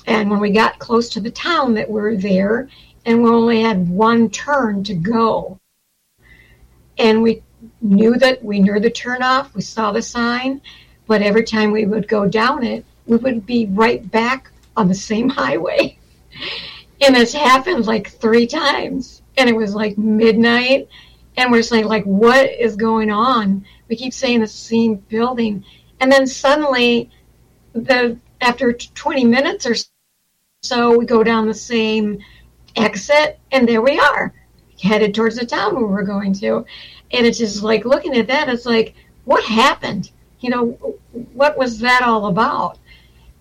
and 0.07 0.29
when 0.29 0.39
we 0.39 0.51
got 0.51 0.79
close 0.79 1.07
to 1.09 1.21
the 1.21 1.31
town 1.31 1.73
that 1.75 1.89
we're 1.89 2.17
there, 2.17 2.67
and 3.05 3.23
we 3.23 3.29
only 3.29 3.61
had 3.61 3.87
one 3.87 4.29
turn 4.29 4.83
to 4.83 4.93
go, 4.93 5.57
and 6.97 7.23
we 7.23 7.43
knew 7.79 8.17
that 8.17 8.43
we 8.43 8.59
knew 8.59 8.79
the 8.79 8.91
turnoff, 8.91 9.53
we 9.53 9.61
saw 9.61 9.91
the 9.91 10.01
sign, 10.01 10.59
but 11.07 11.21
every 11.21 11.43
time 11.43 11.71
we 11.71 11.85
would 11.85 12.09
go 12.09 12.27
down 12.27 12.65
it, 12.65 12.83
we 13.05 13.15
would 13.17 13.45
be 13.45 13.67
right 13.67 14.11
back 14.11 14.49
on 14.75 14.89
the 14.89 14.95
same 14.95 15.29
highway. 15.41 15.97
And 17.01 17.15
this 17.15 17.33
happened 17.33 17.85
like 17.85 18.09
three 18.09 18.47
times. 18.47 19.21
And 19.37 19.49
it 19.49 19.55
was 19.55 19.75
like 19.75 19.97
midnight. 19.97 20.87
And 21.37 21.51
we're 21.51 21.63
saying, 21.63 21.85
like, 21.85 22.05
what 22.05 22.49
is 22.49 22.75
going 22.75 23.11
on? 23.11 23.65
We 23.89 23.95
keep 23.95 24.13
saying 24.13 24.39
the 24.39 24.47
same 24.47 24.95
building. 24.95 25.65
And 25.99 26.11
then 26.11 26.25
suddenly, 26.25 27.09
the 27.73 28.17
after 28.41 28.73
20 28.73 29.25
minutes 29.25 29.65
or 29.65 29.75
so, 30.61 30.97
we 30.97 31.05
go 31.05 31.23
down 31.23 31.47
the 31.47 31.53
same 31.53 32.19
exit, 32.75 33.39
and 33.51 33.67
there 33.67 33.81
we 33.81 33.99
are, 33.99 34.33
headed 34.81 35.13
towards 35.13 35.37
the 35.37 35.45
town 35.45 35.75
we 35.75 35.83
were 35.83 36.03
going 36.03 36.33
to. 36.33 36.65
And 37.11 37.25
it's 37.25 37.37
just 37.37 37.63
like 37.63 37.85
looking 37.85 38.15
at 38.15 38.27
that, 38.27 38.49
it's 38.49 38.65
like, 38.65 38.95
what 39.25 39.43
happened? 39.43 40.11
You 40.39 40.49
know, 40.49 40.65
what 41.33 41.57
was 41.57 41.79
that 41.79 42.01
all 42.01 42.27
about? 42.27 42.77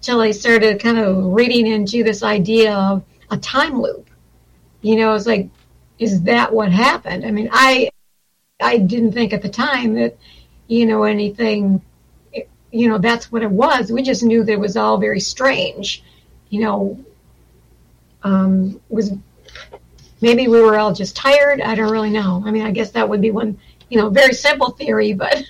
Till 0.00 0.20
I 0.20 0.30
started 0.30 0.80
kind 0.80 0.98
of 0.98 1.32
reading 1.32 1.66
into 1.66 2.04
this 2.04 2.22
idea 2.22 2.74
of 2.74 3.02
a 3.30 3.36
time 3.36 3.80
loop. 3.80 4.08
You 4.82 4.96
know, 4.96 5.14
it's 5.14 5.26
like, 5.26 5.48
is 5.98 6.22
that 6.22 6.52
what 6.52 6.70
happened? 6.70 7.24
I 7.24 7.30
mean, 7.30 7.48
I 7.52 7.90
I 8.60 8.78
didn't 8.78 9.12
think 9.12 9.32
at 9.32 9.42
the 9.42 9.48
time 9.48 9.94
that, 9.94 10.16
you 10.68 10.86
know, 10.86 11.04
anything, 11.04 11.82
you 12.70 12.88
know, 12.88 12.98
that's 12.98 13.30
what 13.32 13.42
it 13.42 13.50
was. 13.50 13.90
We 13.90 14.02
just 14.02 14.22
knew 14.22 14.44
that 14.44 14.52
it 14.52 14.60
was 14.60 14.76
all 14.76 14.98
very 14.98 15.20
strange. 15.20 16.02
You 16.50 16.60
know, 16.60 17.04
um, 18.22 18.80
was 18.88 19.12
maybe 20.20 20.48
we 20.48 20.60
were 20.60 20.78
all 20.78 20.92
just 20.92 21.16
tired. 21.16 21.60
I 21.60 21.74
don't 21.74 21.90
really 21.90 22.10
know. 22.10 22.42
I 22.44 22.50
mean, 22.50 22.64
I 22.64 22.70
guess 22.70 22.90
that 22.92 23.08
would 23.08 23.20
be 23.20 23.30
one, 23.30 23.58
you 23.90 23.98
know, 23.98 24.08
very 24.08 24.34
simple 24.34 24.70
theory, 24.70 25.12
but 25.12 25.42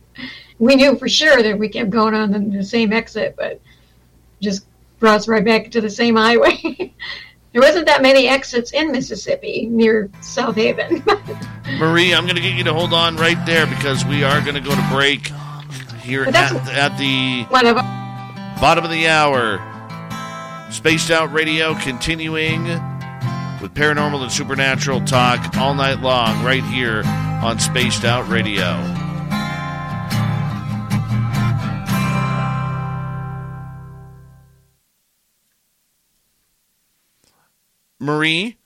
we 0.58 0.76
knew 0.76 0.96
for 0.96 1.08
sure 1.08 1.42
that 1.42 1.58
we 1.58 1.68
kept 1.68 1.90
going 1.90 2.14
on 2.14 2.30
the, 2.30 2.58
the 2.58 2.64
same 2.64 2.92
exit, 2.92 3.34
but 3.36 3.60
just 4.40 4.66
brought 5.06 5.28
right 5.28 5.44
back 5.44 5.70
to 5.70 5.80
the 5.80 5.88
same 5.88 6.16
highway. 6.16 6.58
there 7.52 7.62
wasn't 7.62 7.86
that 7.86 8.02
many 8.02 8.26
exits 8.26 8.72
in 8.72 8.90
Mississippi 8.90 9.68
near 9.70 10.08
Southaven. 10.20 11.00
Marie, 11.78 12.12
I'm 12.12 12.24
going 12.24 12.34
to 12.34 12.42
get 12.42 12.56
you 12.56 12.64
to 12.64 12.74
hold 12.74 12.92
on 12.92 13.14
right 13.14 13.38
there 13.46 13.68
because 13.68 14.04
we 14.04 14.24
are 14.24 14.40
going 14.40 14.56
to 14.56 14.60
go 14.60 14.74
to 14.74 14.88
break 14.90 15.30
here 16.00 16.24
at, 16.24 16.34
at 16.34 16.98
the 16.98 17.46
bottom 18.60 18.84
of 18.84 18.90
the 18.90 19.06
hour. 19.06 19.62
Spaced 20.72 21.12
Out 21.12 21.32
Radio 21.32 21.76
continuing 21.76 22.64
with 23.62 23.72
paranormal 23.74 24.20
and 24.22 24.32
supernatural 24.32 25.02
talk 25.02 25.56
all 25.56 25.74
night 25.74 26.00
long 26.00 26.44
right 26.44 26.64
here 26.64 27.04
on 27.04 27.60
Spaced 27.60 28.04
Out 28.04 28.28
Radio. 28.28 29.05
Marie, 37.98 38.56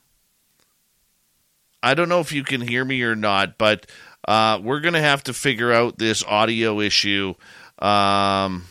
I 1.82 1.94
don't 1.94 2.08
know 2.08 2.20
if 2.20 2.32
you 2.32 2.44
can 2.44 2.60
hear 2.60 2.84
me 2.84 3.02
or 3.02 3.16
not, 3.16 3.58
but 3.58 3.86
uh, 4.26 4.60
we're 4.62 4.80
going 4.80 4.94
to 4.94 5.00
have 5.00 5.24
to 5.24 5.32
figure 5.32 5.72
out 5.72 5.98
this 5.98 6.24
audio 6.24 6.80
issue. 6.80 7.34
Um, 7.78 8.64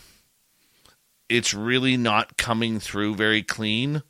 it's 1.27 1.53
really 1.53 1.97
not 1.97 2.37
coming 2.37 2.79
through 2.79 3.15
very 3.15 3.43
clean. 3.43 4.03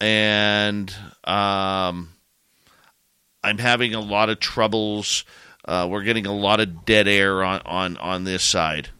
And 0.00 0.94
um, 1.24 2.10
I'm 3.42 3.58
having 3.58 3.94
a 3.94 4.00
lot 4.00 4.28
of 4.28 4.40
troubles. 4.40 5.24
Uh, 5.64 5.88
we're 5.90 6.02
getting 6.02 6.26
a 6.26 6.34
lot 6.34 6.60
of 6.60 6.84
dead 6.84 7.08
air 7.08 7.42
on, 7.42 7.62
on, 7.64 7.96
on 7.96 8.24
this 8.24 8.44
side. 8.44 8.90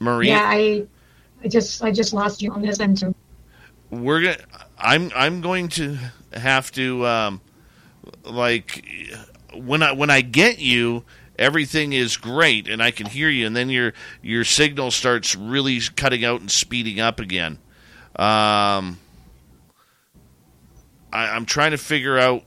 Marie. 0.00 0.28
Yeah, 0.28 0.42
I, 0.44 0.86
I 1.42 1.48
just, 1.48 1.82
I 1.82 1.90
just 1.90 2.12
lost 2.12 2.42
you 2.42 2.52
on 2.52 2.62
this 2.62 2.80
end 2.80 2.98
too. 2.98 3.14
We're 3.90 4.22
gonna. 4.22 4.36
I'm, 4.78 5.10
I'm 5.14 5.40
going 5.40 5.68
to 5.70 5.98
have 6.32 6.70
to, 6.72 7.04
um, 7.06 7.40
like, 8.24 8.84
when 9.54 9.82
I 9.82 9.92
when 9.92 10.10
I 10.10 10.20
get 10.20 10.58
you 10.58 11.04
everything 11.38 11.92
is 11.92 12.16
great 12.16 12.68
and 12.68 12.82
I 12.82 12.90
can 12.90 13.06
hear 13.06 13.28
you, 13.28 13.46
and 13.46 13.54
then 13.54 13.70
your 13.70 13.94
your 14.22 14.44
signal 14.44 14.90
starts 14.90 15.34
really 15.34 15.80
cutting 15.96 16.24
out 16.24 16.40
and 16.40 16.50
speeding 16.50 17.00
up 17.00 17.20
again. 17.20 17.58
Um, 18.16 18.98
I, 21.12 21.30
I'm 21.30 21.46
trying 21.46 21.70
to 21.70 21.78
figure 21.78 22.18
out 22.18 22.42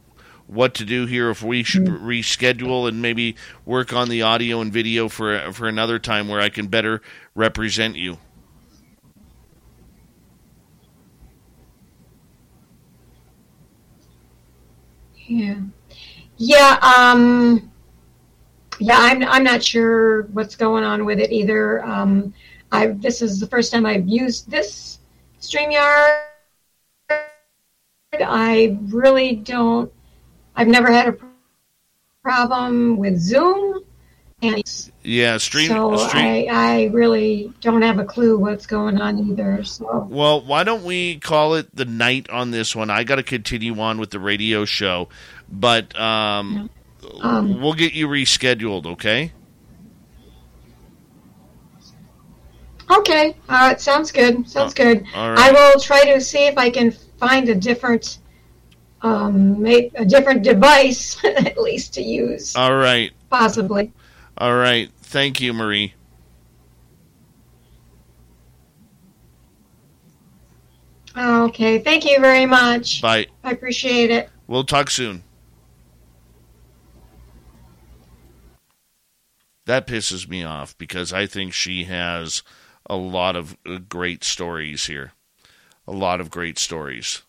what 0.51 0.73
to 0.75 0.83
do 0.83 1.05
here 1.05 1.29
if 1.29 1.41
we 1.41 1.63
should 1.63 1.85
reschedule 1.85 2.87
and 2.87 3.01
maybe 3.01 3.35
work 3.65 3.93
on 3.93 4.09
the 4.09 4.21
audio 4.21 4.59
and 4.59 4.71
video 4.71 5.07
for 5.07 5.51
for 5.53 5.67
another 5.67 5.97
time 5.97 6.27
where 6.27 6.41
I 6.41 6.49
can 6.49 6.67
better 6.67 7.01
represent 7.35 7.95
you. 7.95 8.17
Yeah. 15.25 15.55
Yeah, 16.35 16.77
um 16.81 17.71
yeah, 18.79 18.97
I'm 18.99 19.23
I'm 19.23 19.43
not 19.45 19.63
sure 19.63 20.23
what's 20.33 20.57
going 20.57 20.83
on 20.83 21.05
with 21.05 21.19
it 21.19 21.31
either. 21.31 21.81
Um 21.85 22.33
I 22.73 22.87
this 22.87 23.21
is 23.21 23.39
the 23.39 23.47
first 23.47 23.71
time 23.71 23.85
I've 23.85 24.07
used 24.07 24.51
this 24.51 24.99
StreamYard. 25.39 26.19
I 28.13 28.77
really 28.89 29.37
don't 29.37 29.91
I've 30.55 30.67
never 30.67 30.91
had 30.91 31.07
a 31.07 31.17
problem 32.23 32.97
with 32.97 33.17
Zoom 33.17 33.83
and 34.43 34.63
Yeah, 35.03 35.37
stream. 35.37 35.67
so 35.67 35.97
stream. 35.97 36.25
I, 36.25 36.47
I 36.49 36.83
really 36.85 37.53
don't 37.61 37.81
have 37.81 37.99
a 37.99 38.05
clue 38.05 38.37
what's 38.37 38.65
going 38.65 38.99
on 38.99 39.19
either. 39.19 39.63
So 39.63 40.07
Well, 40.09 40.41
why 40.41 40.63
don't 40.63 40.83
we 40.83 41.17
call 41.19 41.55
it 41.55 41.75
the 41.75 41.85
night 41.85 42.29
on 42.29 42.51
this 42.51 42.75
one? 42.75 42.89
I 42.89 43.03
got 43.03 43.15
to 43.15 43.23
continue 43.23 43.79
on 43.79 43.99
with 43.99 44.09
the 44.11 44.19
radio 44.19 44.65
show, 44.65 45.09
but 45.51 45.97
um, 45.99 46.69
Um, 47.21 47.61
we'll 47.61 47.73
get 47.73 47.93
you 47.93 48.07
rescheduled. 48.07 48.85
Okay. 48.85 49.31
Okay, 52.89 53.35
uh, 53.47 53.69
it 53.71 53.79
sounds 53.79 54.11
good. 54.11 54.49
Sounds 54.49 54.73
good. 54.73 55.05
all 55.15 55.35
I 55.37 55.51
will 55.51 55.79
try 55.79 56.03
to 56.13 56.19
see 56.19 56.45
if 56.47 56.57
I 56.57 56.69
can 56.69 56.91
find 56.91 57.47
a 57.47 57.55
different, 57.55 58.19
um, 59.01 59.61
make 59.61 59.91
a 59.95 60.05
different 60.05 60.43
device 60.43 61.23
at 61.25 61.57
least 61.57 61.93
to 61.95 62.01
use, 62.01 62.55
All 62.55 62.75
right. 62.75 63.11
possibly. 63.29 63.91
All 64.37 64.55
right. 64.55 64.89
Thank 65.01 65.41
you, 65.41 65.53
Marie. 65.53 65.93
Okay, 71.17 71.79
thank 71.79 72.05
you 72.05 72.19
very 72.19 72.45
much. 72.45 73.01
Bye. 73.01 73.27
I 73.43 73.51
appreciate 73.51 74.11
it. 74.11 74.29
We'll 74.47 74.63
talk 74.63 74.89
soon. 74.89 75.23
That 79.65 79.87
pisses 79.87 80.27
me 80.27 80.43
off 80.43 80.77
because 80.77 81.13
I 81.13 81.25
think 81.25 81.53
she 81.53 81.83
has 81.85 82.43
a 82.89 82.95
lot 82.95 83.35
of 83.35 83.57
great 83.87 84.23
stories 84.23 84.87
here. 84.87 85.13
A 85.87 85.91
lot 85.91 86.19
of 86.21 86.29
great 86.31 86.57
stories. 86.57 87.21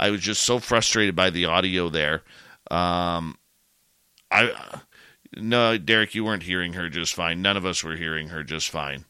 I 0.00 0.10
was 0.10 0.22
just 0.22 0.42
so 0.42 0.58
frustrated 0.58 1.14
by 1.14 1.28
the 1.28 1.44
audio 1.44 1.90
there. 1.90 2.22
Um, 2.70 3.36
I 4.30 4.80
no, 5.36 5.76
Derek, 5.76 6.14
you 6.14 6.24
weren't 6.24 6.42
hearing 6.42 6.72
her 6.72 6.88
just 6.88 7.14
fine. 7.14 7.42
None 7.42 7.56
of 7.56 7.66
us 7.66 7.84
were 7.84 7.96
hearing 7.96 8.30
her 8.30 8.42
just 8.42 8.70
fine. 8.70 9.04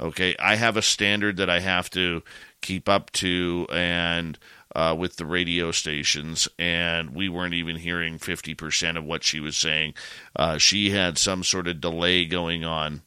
Okay, 0.00 0.34
I 0.40 0.56
have 0.56 0.76
a 0.76 0.82
standard 0.82 1.36
that 1.36 1.50
I 1.50 1.60
have 1.60 1.90
to 1.90 2.22
keep 2.62 2.88
up 2.88 3.12
to, 3.12 3.66
and 3.70 4.38
uh, 4.74 4.96
with 4.98 5.16
the 5.16 5.26
radio 5.26 5.70
stations, 5.70 6.48
and 6.58 7.10
we 7.10 7.28
weren't 7.28 7.54
even 7.54 7.76
hearing 7.76 8.18
fifty 8.18 8.54
percent 8.54 8.96
of 8.96 9.04
what 9.04 9.22
she 9.22 9.38
was 9.38 9.56
saying. 9.56 9.92
Uh, 10.34 10.56
she 10.56 10.90
had 10.90 11.18
some 11.18 11.44
sort 11.44 11.68
of 11.68 11.80
delay 11.80 12.24
going 12.24 12.64
on. 12.64 13.02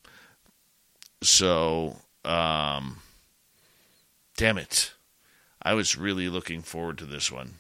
So, 1.24 1.98
um, 2.24 3.02
damn 4.38 4.60
it, 4.60 4.94
I 5.66 5.74
was 5.74 5.98
really 5.98 6.30
looking 6.30 6.62
forward 6.62 7.00
to 7.00 7.06
this 7.06 7.32
one. 7.32 7.56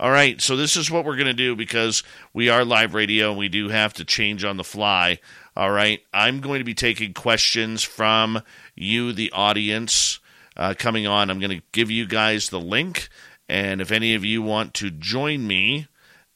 All 0.00 0.10
right, 0.10 0.40
so 0.40 0.56
this 0.56 0.78
is 0.78 0.90
what 0.90 1.04
we're 1.04 1.16
going 1.16 1.26
to 1.26 1.34
do 1.34 1.54
because 1.54 2.02
we 2.32 2.48
are 2.48 2.64
live 2.64 2.94
radio 2.94 3.28
and 3.28 3.38
we 3.38 3.50
do 3.50 3.68
have 3.68 3.92
to 3.94 4.04
change 4.06 4.42
on 4.42 4.56
the 4.56 4.64
fly. 4.64 5.18
All 5.54 5.70
right, 5.70 6.00
I'm 6.14 6.40
going 6.40 6.60
to 6.60 6.64
be 6.64 6.72
taking 6.72 7.12
questions 7.12 7.82
from 7.82 8.40
you, 8.74 9.12
the 9.12 9.30
audience, 9.32 10.20
uh, 10.56 10.72
coming 10.78 11.06
on. 11.06 11.28
I'm 11.28 11.38
going 11.38 11.58
to 11.58 11.66
give 11.72 11.90
you 11.90 12.06
guys 12.06 12.48
the 12.48 12.58
link, 12.58 13.10
and 13.46 13.82
if 13.82 13.92
any 13.92 14.14
of 14.14 14.24
you 14.24 14.40
want 14.40 14.72
to 14.74 14.90
join 14.90 15.46
me 15.46 15.86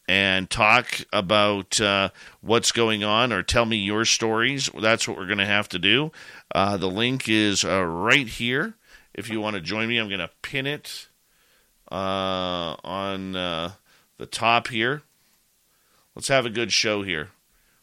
and 0.07 0.51
talk 0.51 1.01
about 1.13 1.81
uh, 1.81 2.11
what's 2.43 2.73
going 2.73 3.03
on 3.03 3.33
or 3.33 3.43
tell 3.43 3.65
me 3.65 3.79
your 3.79 4.05
stories, 4.05 4.69
that's 4.79 5.09
what 5.09 5.17
we're 5.17 5.27
going 5.27 5.39
to 5.39 5.47
have 5.47 5.69
to 5.71 5.79
do. 5.79 6.13
Uh, 6.55 6.77
the 6.77 6.89
link 6.89 7.29
is 7.29 7.65
uh, 7.65 7.83
right 7.85 8.29
here. 8.29 8.75
If 9.13 9.29
you 9.29 9.41
want 9.41 9.55
to 9.55 9.61
join 9.61 9.89
me, 9.89 9.99
I'm 9.99 10.09
going 10.09 10.21
to 10.21 10.31
pin 10.41 10.67
it 10.67 11.09
uh, 11.91 12.77
on 12.85 13.35
uh, 13.35 13.73
the 14.19 14.27
top 14.27 14.69
here. 14.69 15.03
Let's 16.15 16.29
have 16.29 16.47
a 16.47 16.51
good 16.51 16.73
show 16.73 17.03
here. 17.03 17.31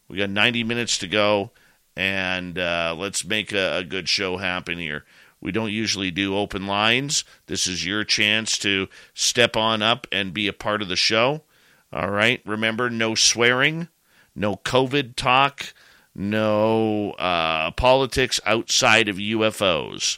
We 0.08 0.18
got 0.18 0.30
90 0.30 0.64
minutes 0.64 0.98
to 1.00 1.08
go, 1.08 1.52
and 1.98 2.58
uh, 2.58 2.96
let's 2.98 3.26
make 3.26 3.52
a, 3.52 3.78
a 3.78 3.84
good 3.84 4.08
show 4.08 4.38
happen 4.38 4.78
here. 4.78 5.04
We 5.42 5.52
don't 5.52 5.72
usually 5.72 6.12
do 6.12 6.38
open 6.38 6.66
lines. 6.68 7.26
This 7.48 7.68
is 7.68 7.86
your 7.86 8.04
chance 8.04 8.58
to 8.60 8.88
step 9.14 9.58
on 9.58 9.82
up 9.82 10.08
and 10.12 10.34
be 10.34 10.48
a 10.48 10.54
part 10.54 10.82
of 10.82 10.88
the 10.88 10.96
show. 10.96 11.44
All 11.92 12.10
right. 12.10 12.42
Remember, 12.46 12.90
no 12.90 13.16
swearing, 13.16 13.90
no 14.34 14.56
COVID 14.56 15.16
talk, 15.16 15.74
no 16.15 17.12
uh, 17.12 17.71
politics 17.71 18.39
outside 18.45 19.10
of 19.10 19.15
UFOs. 19.17 20.17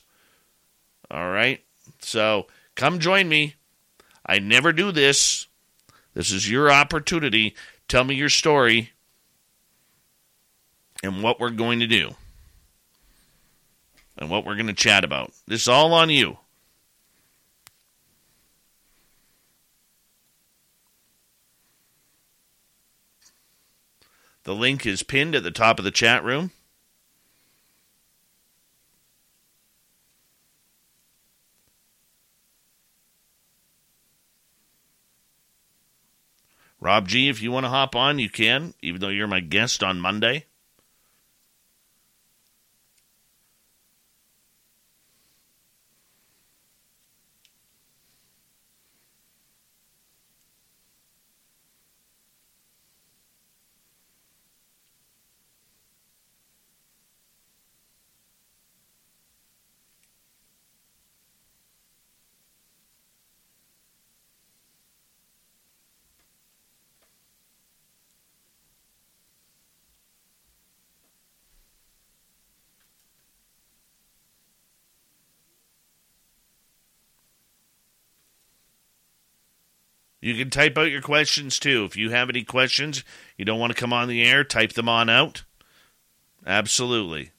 All 1.11 1.29
right. 1.29 1.63
So 1.99 2.47
come 2.75 2.99
join 2.99 3.29
me. 3.29 3.55
I 4.25 4.39
never 4.39 4.71
do 4.71 4.91
this. 4.91 5.47
This 6.13 6.31
is 6.31 6.49
your 6.49 6.71
opportunity. 6.71 7.55
Tell 7.87 8.03
me 8.03 8.15
your 8.15 8.29
story 8.29 8.91
and 11.03 11.21
what 11.21 11.39
we're 11.39 11.49
going 11.49 11.79
to 11.79 11.87
do 11.87 12.15
and 14.17 14.29
what 14.29 14.45
we're 14.45 14.55
going 14.55 14.67
to 14.67 14.73
chat 14.73 15.03
about. 15.03 15.31
This 15.47 15.63
is 15.63 15.67
all 15.67 15.93
on 15.93 16.09
you. 16.09 16.37
The 24.43 24.53
link 24.53 24.85
is 24.85 25.03
pinned 25.03 25.35
at 25.35 25.43
the 25.43 25.51
top 25.51 25.79
of 25.79 25.85
the 25.85 25.91
chat 25.91 26.23
room. 26.23 26.51
Rob 36.81 37.07
G, 37.07 37.29
if 37.29 37.41
you 37.41 37.49
want 37.49 37.65
to 37.65 37.69
hop 37.69 37.95
on, 37.95 38.19
you 38.19 38.29
can, 38.29 38.73
even 38.81 38.99
though 38.99 39.07
you're 39.07 39.25
my 39.25 39.39
guest 39.39 39.81
on 39.81 40.01
Monday. 40.01 40.47
You 80.23 80.35
can 80.35 80.49
type 80.49 80.77
out 80.77 80.83
your 80.83 81.01
questions 81.01 81.59
too. 81.59 81.83
If 81.83 81.97
you 81.97 82.11
have 82.11 82.29
any 82.29 82.45
questions, 82.45 83.03
you 83.37 83.43
don't 83.43 83.59
want 83.59 83.73
to 83.73 83.77
come 83.79 83.91
on 83.91 84.07
the 84.07 84.23
air, 84.23 84.45
type 84.45 84.71
them 84.71 84.87
on 84.87 85.09
out. 85.09 85.43
Absolutely. 86.47 87.32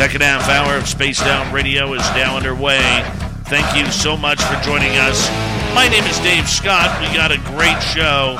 Second 0.00 0.22
half 0.22 0.48
hour 0.48 0.78
of 0.78 0.88
Spaced 0.88 1.24
Out 1.24 1.52
Radio 1.52 1.92
is 1.92 2.00
now 2.14 2.34
underway. 2.34 2.80
Thank 3.44 3.76
you 3.76 3.84
so 3.92 4.16
much 4.16 4.42
for 4.42 4.58
joining 4.62 4.96
us. 4.96 5.28
My 5.74 5.88
name 5.88 6.04
is 6.04 6.18
Dave 6.20 6.48
Scott. 6.48 6.98
We 7.02 7.14
got 7.14 7.30
a 7.30 7.36
great 7.52 7.78
show 7.82 8.36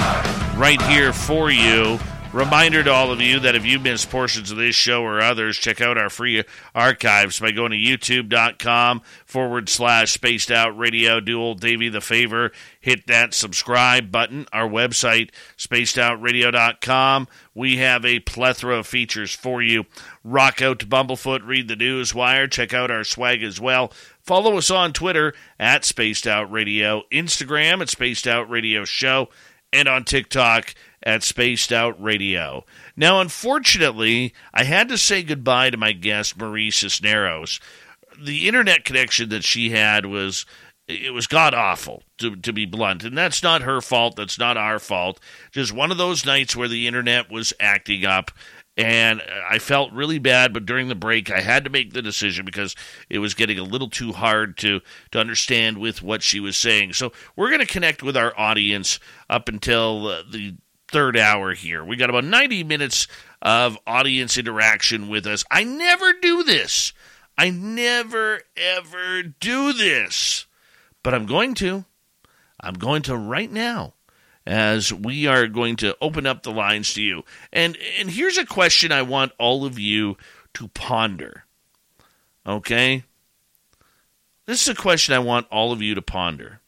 right 0.58 0.80
here 0.88 1.12
for 1.12 1.50
you. 1.50 1.98
Reminder 2.32 2.84
to 2.84 2.92
all 2.92 3.10
of 3.10 3.20
you 3.20 3.40
that 3.40 3.56
if 3.56 3.66
you 3.66 3.80
missed 3.80 4.08
portions 4.08 4.52
of 4.52 4.56
this 4.56 4.76
show 4.76 5.02
or 5.02 5.20
others, 5.20 5.58
check 5.58 5.80
out 5.80 5.98
our 5.98 6.08
free 6.08 6.44
archives 6.76 7.40
by 7.40 7.50
going 7.50 7.72
to 7.72 7.76
youtube.com 7.76 9.02
forward 9.26 9.68
slash 9.68 10.12
spaced 10.12 10.52
out 10.52 10.78
radio. 10.78 11.18
Do 11.18 11.40
old 11.40 11.60
Davey 11.60 11.88
the 11.88 12.00
favor, 12.00 12.52
hit 12.80 13.08
that 13.08 13.34
subscribe 13.34 14.12
button. 14.12 14.46
Our 14.52 14.68
website, 14.68 15.30
spacedoutradio.com. 15.58 17.26
We 17.52 17.78
have 17.78 18.04
a 18.04 18.20
plethora 18.20 18.76
of 18.76 18.86
features 18.86 19.34
for 19.34 19.60
you. 19.60 19.86
Rock 20.22 20.62
out 20.62 20.78
to 20.78 20.86
Bumblefoot, 20.86 21.44
read 21.44 21.66
the 21.66 21.74
news 21.74 22.14
wire, 22.14 22.46
check 22.46 22.72
out 22.72 22.92
our 22.92 23.02
swag 23.02 23.42
as 23.42 23.60
well. 23.60 23.92
Follow 24.22 24.56
us 24.56 24.70
on 24.70 24.92
Twitter 24.92 25.34
at 25.58 25.84
Spaced 25.84 26.28
Out 26.28 26.48
Radio, 26.52 27.02
Instagram 27.10 27.82
at 27.82 27.88
Spaced 27.88 28.28
Out 28.28 28.48
Radio 28.48 28.84
Show, 28.84 29.30
and 29.72 29.88
on 29.88 30.04
TikTok 30.04 30.74
at 31.02 31.22
Spaced 31.22 31.72
Out 31.72 32.00
Radio. 32.02 32.64
Now, 32.96 33.20
unfortunately, 33.20 34.34
I 34.52 34.64
had 34.64 34.88
to 34.88 34.98
say 34.98 35.22
goodbye 35.22 35.70
to 35.70 35.76
my 35.76 35.92
guest, 35.92 36.36
Marie 36.36 36.70
Cisneros. 36.70 37.60
The 38.18 38.48
internet 38.48 38.84
connection 38.84 39.30
that 39.30 39.44
she 39.44 39.70
had 39.70 40.06
was 40.06 40.44
it 40.86 41.14
was 41.14 41.28
god 41.28 41.54
awful 41.54 42.02
to, 42.18 42.34
to 42.34 42.52
be 42.52 42.66
blunt 42.66 43.04
and 43.04 43.16
that's 43.16 43.44
not 43.44 43.62
her 43.62 43.80
fault 43.80 44.16
that's 44.16 44.40
not 44.40 44.56
our 44.56 44.80
fault 44.80 45.20
just 45.52 45.72
one 45.72 45.92
of 45.92 45.98
those 45.98 46.26
nights 46.26 46.56
where 46.56 46.66
the 46.66 46.88
internet 46.88 47.30
was 47.30 47.52
acting 47.60 48.04
up 48.04 48.32
and 48.80 49.22
I 49.48 49.58
felt 49.58 49.92
really 49.92 50.18
bad. 50.18 50.52
But 50.52 50.66
during 50.66 50.88
the 50.88 50.94
break, 50.94 51.30
I 51.30 51.40
had 51.40 51.64
to 51.64 51.70
make 51.70 51.92
the 51.92 52.02
decision 52.02 52.44
because 52.44 52.74
it 53.08 53.18
was 53.18 53.34
getting 53.34 53.58
a 53.58 53.64
little 53.64 53.90
too 53.90 54.12
hard 54.12 54.56
to 54.58 54.80
to 55.10 55.18
understand 55.18 55.78
with 55.78 56.02
what 56.02 56.22
she 56.22 56.40
was 56.40 56.56
saying. 56.56 56.94
So 56.94 57.12
we're 57.36 57.50
going 57.50 57.60
to 57.60 57.66
connect 57.66 58.02
with 58.02 58.16
our 58.16 58.32
audience 58.38 58.98
up 59.28 59.48
until 59.48 60.06
uh, 60.06 60.22
the 60.30 60.54
third 60.90 61.16
hour 61.16 61.54
here. 61.54 61.84
We 61.84 61.96
got 61.96 62.10
about 62.10 62.24
90 62.24 62.64
minutes 62.64 63.06
of 63.40 63.78
audience 63.86 64.36
interaction 64.36 65.08
with 65.08 65.26
us. 65.26 65.44
I 65.50 65.64
never 65.64 66.12
do 66.12 66.42
this. 66.42 66.92
I 67.38 67.50
never, 67.50 68.42
ever 68.56 69.22
do 69.22 69.72
this. 69.72 70.46
But 71.02 71.14
I'm 71.14 71.26
going 71.26 71.54
to. 71.54 71.84
I'm 72.60 72.74
going 72.74 73.02
to 73.02 73.16
right 73.16 73.50
now 73.50 73.94
as 74.46 74.92
we 74.92 75.26
are 75.26 75.46
going 75.46 75.76
to 75.76 75.96
open 76.00 76.26
up 76.26 76.42
the 76.42 76.50
lines 76.50 76.94
to 76.94 77.02
you. 77.02 77.22
And 77.52 77.78
and 77.98 78.10
here's 78.10 78.38
a 78.38 78.44
question 78.44 78.92
I 78.92 79.02
want 79.02 79.32
all 79.38 79.64
of 79.64 79.78
you 79.78 80.16
to 80.54 80.68
ponder. 80.68 81.44
Okay? 82.46 83.04
This 84.46 84.62
is 84.62 84.68
a 84.68 84.74
question 84.74 85.14
I 85.14 85.20
want 85.20 85.46
all 85.50 85.72
of 85.72 85.80
you 85.80 85.94
to 85.94 86.02
ponder. 86.02 86.60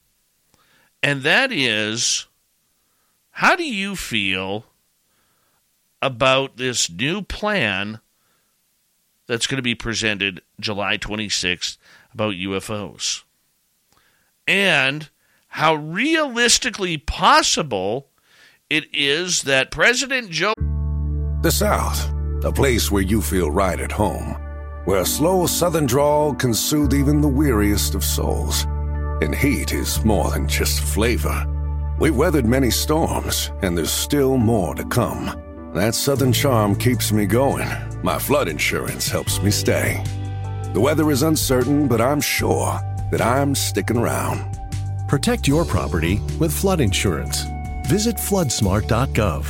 And 1.03 1.23
that 1.23 1.51
is 1.51 2.27
how 3.33 3.57
do 3.57 3.65
you 3.65 3.97
feel 3.97 4.67
about 6.01 6.59
this 6.59 6.91
new 6.91 7.23
plan 7.23 8.01
that's 9.27 9.47
going 9.47 9.57
to 9.57 9.63
be 9.63 9.75
presented 9.75 10.43
July 10.61 10.99
26th 10.99 11.79
about 12.13 12.35
UFOs? 12.35 13.23
And 14.47 15.09
how 15.49 15.75
realistically 15.75 16.99
possible 16.99 18.09
it 18.69 18.85
is 18.93 19.43
that 19.43 19.71
President 19.71 20.31
Joe. 20.31 20.55
The 21.43 21.51
South, 21.51 22.13
a 22.45 22.53
place 22.53 22.91
where 22.91 23.03
you 23.03 23.23
feel 23.23 23.51
right 23.51 23.81
at 23.81 23.93
home, 23.93 24.37
where 24.85 25.01
a 25.01 25.07
slow 25.07 25.47
southern 25.47 25.87
drawl 25.87 26.35
can 26.35 26.53
soothe 26.53 26.93
even 26.93 27.21
the 27.21 27.29
weariest 27.29 27.95
of 27.95 28.05
souls. 28.05 28.65
And 29.23 29.35
heat 29.35 29.73
is 29.73 30.05
more 30.05 30.31
than 30.31 30.49
just 30.49 30.81
flavor. 30.81 31.47
We've 32.03 32.17
weathered 32.17 32.47
many 32.47 32.69
storms, 32.69 33.53
and 33.63 33.79
there's 33.79 33.93
still 33.93 34.37
more 34.37 34.75
to 34.75 34.85
come. 34.87 35.71
That 35.73 35.95
southern 35.95 36.33
charm 36.33 36.75
keeps 36.75 37.13
me 37.13 37.27
going. 37.27 37.69
My 38.03 38.19
flood 38.19 38.49
insurance 38.49 39.07
helps 39.07 39.41
me 39.41 39.53
stay. 39.53 40.03
The 40.73 40.81
weather 40.81 41.13
is 41.13 41.23
uncertain, 41.23 41.87
but 41.87 42.01
I'm 42.01 42.21
sure 42.21 42.81
that 43.13 43.21
I'm 43.21 43.55
sticking 43.55 43.99
around. 43.99 44.59
Protect 45.07 45.47
your 45.47 45.65
property 45.65 46.21
with 46.41 46.53
flood 46.53 46.81
insurance. 46.81 47.45
Visit 47.87 48.17
floodsmart.gov. 48.17 49.45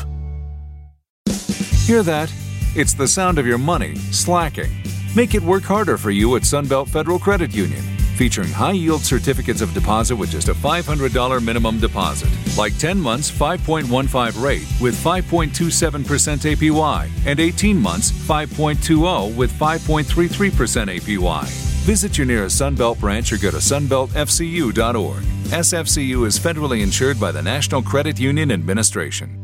Hear 1.87 2.03
that? 2.03 2.31
It's 2.77 2.93
the 2.93 3.09
sound 3.09 3.39
of 3.39 3.47
your 3.47 3.57
money 3.57 3.97
slacking. 4.11 4.71
Make 5.17 5.35
it 5.35 5.43
work 5.43 5.63
harder 5.63 5.97
for 5.97 6.11
you 6.11 6.37
at 6.37 6.43
Sunbelt 6.43 6.91
Federal 6.91 7.19
Credit 7.19 7.55
Union 7.55 7.83
featuring 8.13 8.51
high 8.51 8.73
yield 8.73 9.03
certificates 9.03 9.61
of 9.61 9.75
deposit 9.75 10.17
with 10.17 10.31
just 10.31 10.49
a 10.49 10.55
$500 10.55 11.45
minimum 11.45 11.79
deposit, 11.79 12.31
like 12.57 12.77
10 12.79 13.01
months 13.01 13.31
5.15 13.31 14.43
rate 14.43 14.67
with 14.81 14.95
5.27% 15.03 16.57
APY, 16.57 17.11
and 17.27 17.41
18 17.41 17.77
months 17.77 18.11
5.20 18.11 19.37
with 19.37 19.53
5.33% 19.53 21.01
APY. 21.01 21.73
Visit 21.83 22.17
your 22.17 22.27
nearest 22.29 22.61
Sunbelt 22.61 23.01
branch 23.01 23.33
or 23.33 23.39
go 23.39 23.51
to 23.51 23.57
sunbeltfcu.org. 23.57 25.23
SFCU 25.53 26.27
is 26.27 26.39
federally 26.39 26.81
insured 26.81 27.19
by 27.19 27.33
the 27.33 27.43
National 27.43 27.83
Credit 27.83 28.21
Union 28.21 28.53
Administration. 28.53 29.39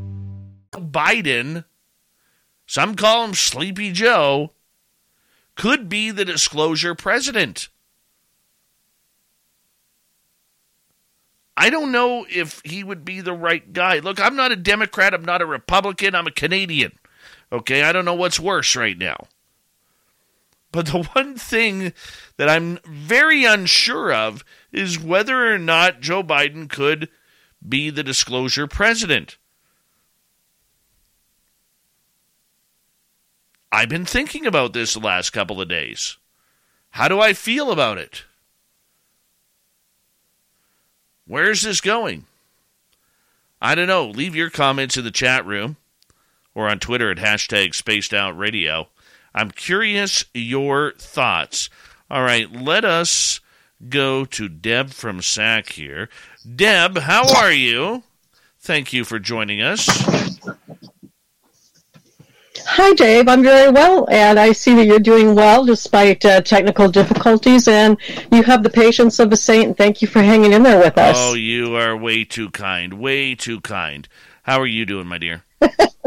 Biden, 0.72 1.64
some 2.66 2.94
call 2.94 3.24
him 3.24 3.34
Sleepy 3.34 3.90
Joe, 3.90 4.52
could 5.56 5.88
be 5.88 6.12
the 6.12 6.24
disclosure 6.24 6.94
president. 6.94 7.68
I 11.60 11.70
don't 11.70 11.90
know 11.90 12.24
if 12.30 12.62
he 12.64 12.84
would 12.84 13.04
be 13.04 13.20
the 13.20 13.32
right 13.32 13.72
guy. 13.72 13.98
Look, 13.98 14.20
I'm 14.20 14.36
not 14.36 14.52
a 14.52 14.56
Democrat. 14.56 15.12
I'm 15.12 15.24
not 15.24 15.42
a 15.42 15.46
Republican. 15.46 16.14
I'm 16.14 16.28
a 16.28 16.30
Canadian. 16.30 16.92
Okay, 17.50 17.82
I 17.82 17.90
don't 17.90 18.04
know 18.04 18.14
what's 18.14 18.38
worse 18.38 18.76
right 18.76 18.96
now. 18.96 19.26
But 20.70 20.86
the 20.86 21.02
one 21.14 21.34
thing 21.34 21.92
that 22.36 22.48
I'm 22.48 22.78
very 22.86 23.44
unsure 23.44 24.12
of 24.12 24.44
is 24.70 25.00
whether 25.00 25.52
or 25.52 25.58
not 25.58 26.00
Joe 26.00 26.22
Biden 26.22 26.68
could 26.68 27.08
be 27.68 27.90
the 27.90 28.04
disclosure 28.04 28.68
president. 28.68 29.36
I've 33.72 33.88
been 33.88 34.04
thinking 34.04 34.46
about 34.46 34.74
this 34.74 34.94
the 34.94 35.00
last 35.00 35.30
couple 35.30 35.60
of 35.60 35.68
days. 35.68 36.18
How 36.90 37.08
do 37.08 37.18
I 37.20 37.32
feel 37.32 37.72
about 37.72 37.98
it? 37.98 38.26
Where's 41.28 41.62
this 41.62 41.82
going? 41.82 42.24
I 43.60 43.74
don't 43.74 43.86
know. 43.86 44.06
Leave 44.06 44.34
your 44.34 44.50
comments 44.50 44.96
in 44.96 45.04
the 45.04 45.10
chat 45.10 45.44
room 45.44 45.76
or 46.54 46.68
on 46.68 46.78
Twitter 46.78 47.10
at 47.10 47.18
hashtag 47.18 47.74
spaced 47.74 48.14
out 48.14 48.36
radio. 48.36 48.88
I'm 49.34 49.50
curious 49.50 50.24
your 50.32 50.94
thoughts. 50.98 51.68
All 52.10 52.22
right, 52.22 52.50
let 52.50 52.84
us 52.84 53.40
go 53.90 54.24
to 54.24 54.48
Deb 54.48 54.90
from 54.90 55.20
SAC 55.20 55.72
here. 55.72 56.08
Deb, 56.56 56.96
how 56.98 57.32
are 57.36 57.52
you? 57.52 58.02
Thank 58.58 58.94
you 58.94 59.04
for 59.04 59.18
joining 59.18 59.60
us. 59.60 59.86
Hi, 62.66 62.92
Dave. 62.94 63.28
I'm 63.28 63.42
very 63.42 63.70
well, 63.70 64.06
and 64.10 64.38
I 64.38 64.52
see 64.52 64.74
that 64.74 64.86
you're 64.86 64.98
doing 64.98 65.34
well 65.34 65.64
despite 65.64 66.24
uh, 66.24 66.40
technical 66.40 66.88
difficulties, 66.88 67.68
and 67.68 67.96
you 68.30 68.42
have 68.42 68.62
the 68.62 68.70
patience 68.70 69.18
of 69.18 69.32
a 69.32 69.36
saint. 69.36 69.76
Thank 69.76 70.02
you 70.02 70.08
for 70.08 70.22
hanging 70.22 70.52
in 70.52 70.62
there 70.62 70.78
with 70.78 70.96
us. 70.98 71.16
Oh, 71.18 71.34
you 71.34 71.76
are 71.76 71.96
way 71.96 72.24
too 72.24 72.50
kind. 72.50 72.94
Way 72.94 73.34
too 73.34 73.60
kind. 73.60 74.08
How 74.42 74.60
are 74.60 74.66
you 74.66 74.86
doing, 74.86 75.06
my 75.06 75.18
dear? 75.18 75.44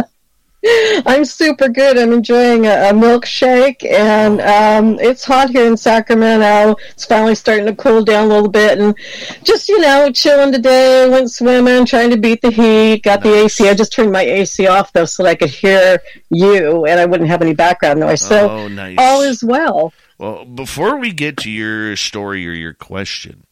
I'm 1.05 1.25
super 1.25 1.69
good. 1.69 1.97
I'm 1.97 2.13
enjoying 2.13 2.67
a, 2.67 2.89
a 2.89 2.93
milkshake, 2.93 3.83
and 3.89 4.39
um, 4.41 4.99
it's 4.99 5.23
hot 5.23 5.49
here 5.49 5.65
in 5.65 5.75
Sacramento. 5.75 6.75
It's 6.91 7.05
finally 7.05 7.33
starting 7.33 7.65
to 7.65 7.75
cool 7.75 8.03
down 8.03 8.25
a 8.25 8.33
little 8.33 8.49
bit, 8.49 8.77
and 8.77 8.95
just 9.43 9.69
you 9.69 9.79
know, 9.79 10.11
chilling 10.11 10.51
today. 10.51 11.09
Went 11.09 11.31
swimming, 11.31 11.85
trying 11.85 12.11
to 12.11 12.17
beat 12.17 12.41
the 12.41 12.51
heat. 12.51 13.03
Got 13.03 13.23
the 13.23 13.33
AC. 13.33 13.67
I 13.67 13.73
just 13.73 13.91
turned 13.91 14.11
my 14.11 14.21
AC 14.21 14.67
off 14.67 14.93
though, 14.93 15.05
so 15.05 15.23
that 15.23 15.29
I 15.29 15.35
could 15.35 15.49
hear 15.49 15.99
you, 16.29 16.85
and 16.85 16.99
I 16.99 17.05
wouldn't 17.05 17.29
have 17.29 17.41
any 17.41 17.55
background 17.55 17.99
noise. 17.99 18.21
So 18.21 18.49
oh, 18.49 18.67
nice. 18.67 18.97
all 18.99 19.21
is 19.21 19.43
well. 19.43 19.93
Well, 20.19 20.45
before 20.45 20.97
we 20.97 21.11
get 21.11 21.37
to 21.37 21.49
your 21.49 21.95
story 21.95 22.47
or 22.47 22.51
your 22.51 22.73
question, 22.73 23.45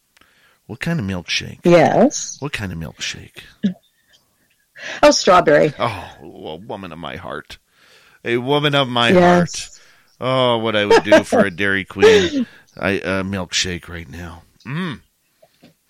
what 0.67 0.79
kind 0.79 0.99
of 0.99 1.05
milkshake? 1.07 1.61
Yes. 1.63 2.37
What 2.39 2.53
kind 2.53 2.71
of 2.71 2.77
milkshake? 2.77 3.41
Oh, 5.03 5.11
strawberry. 5.11 5.73
Oh, 5.79 6.09
a 6.21 6.55
woman 6.55 6.91
of 6.91 6.99
my 6.99 7.15
heart. 7.15 7.57
A 8.23 8.37
woman 8.37 8.75
of 8.75 8.87
my 8.87 9.09
yes. 9.09 9.19
heart. 9.19 9.79
Oh, 10.21 10.57
what 10.57 10.75
I 10.75 10.85
would 10.85 11.03
do 11.03 11.23
for 11.23 11.39
a 11.39 11.51
Dairy 11.55 11.85
Queen 11.85 12.45
I, 12.77 12.99
uh, 12.99 13.23
milkshake 13.23 13.87
right 13.87 14.09
now. 14.09 14.43
Mm. 14.65 15.01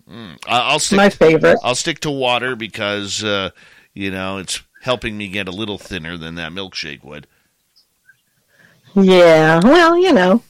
Mm. 0.09 0.37
I'll 0.47 0.79
stick. 0.79 0.97
My 0.97 1.09
favorite. 1.09 1.59
I'll 1.63 1.75
stick 1.75 1.99
to 2.01 2.11
water 2.11 2.55
because 2.55 3.23
uh, 3.23 3.51
you 3.93 4.11
know 4.11 4.37
it's 4.37 4.61
helping 4.81 5.17
me 5.17 5.27
get 5.27 5.47
a 5.47 5.51
little 5.51 5.77
thinner 5.77 6.17
than 6.17 6.35
that 6.35 6.51
milkshake 6.51 7.03
would. 7.03 7.27
Yeah. 8.95 9.59
Well, 9.63 9.97
you 9.97 10.13
know, 10.13 10.41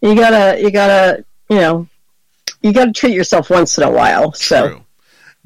you 0.00 0.14
gotta, 0.14 0.60
you 0.60 0.70
gotta, 0.70 1.24
you 1.48 1.56
know, 1.56 1.88
you 2.62 2.72
gotta 2.72 2.92
treat 2.92 3.14
yourself 3.14 3.50
once 3.50 3.76
in 3.76 3.84
a 3.84 3.90
while. 3.90 4.32
So. 4.32 4.84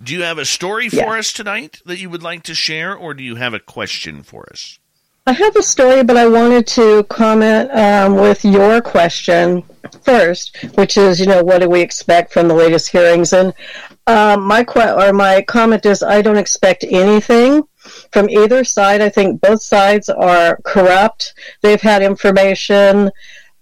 Do 0.02 0.12
you 0.12 0.22
have 0.22 0.38
a 0.38 0.44
story 0.44 0.90
for 0.90 1.16
us 1.16 1.32
tonight 1.32 1.80
that 1.86 1.98
you 1.98 2.10
would 2.10 2.22
like 2.22 2.42
to 2.44 2.54
share, 2.54 2.94
or 2.94 3.14
do 3.14 3.22
you 3.22 3.36
have 3.36 3.54
a 3.54 3.60
question 3.60 4.22
for 4.22 4.46
us? 4.50 4.78
I 5.26 5.32
have 5.32 5.56
a 5.56 5.62
story, 5.62 6.04
but 6.04 6.16
I 6.16 6.28
wanted 6.28 6.66
to 6.68 7.02
comment 7.04 7.70
um, 7.72 8.14
with 8.14 8.44
your 8.44 8.80
question 8.80 9.64
first, 10.02 10.56
which 10.74 10.96
is, 10.96 11.18
you 11.18 11.26
know, 11.26 11.42
what 11.42 11.62
do 11.62 11.68
we 11.68 11.80
expect 11.80 12.32
from 12.32 12.46
the 12.46 12.54
latest 12.54 12.90
hearings? 12.90 13.32
And 13.32 13.54
um, 14.06 14.44
my 14.44 14.64
or 14.76 15.12
my 15.12 15.42
comment 15.42 15.86
is, 15.86 16.02
I 16.02 16.20
don't 16.22 16.36
expect 16.36 16.84
anything 16.88 17.62
from 18.12 18.28
either 18.28 18.64
side. 18.64 19.00
I 19.00 19.08
think 19.08 19.40
both 19.40 19.62
sides 19.62 20.08
are 20.10 20.58
corrupt. 20.62 21.34
They've 21.62 21.80
had 21.80 22.02
information 22.02 23.10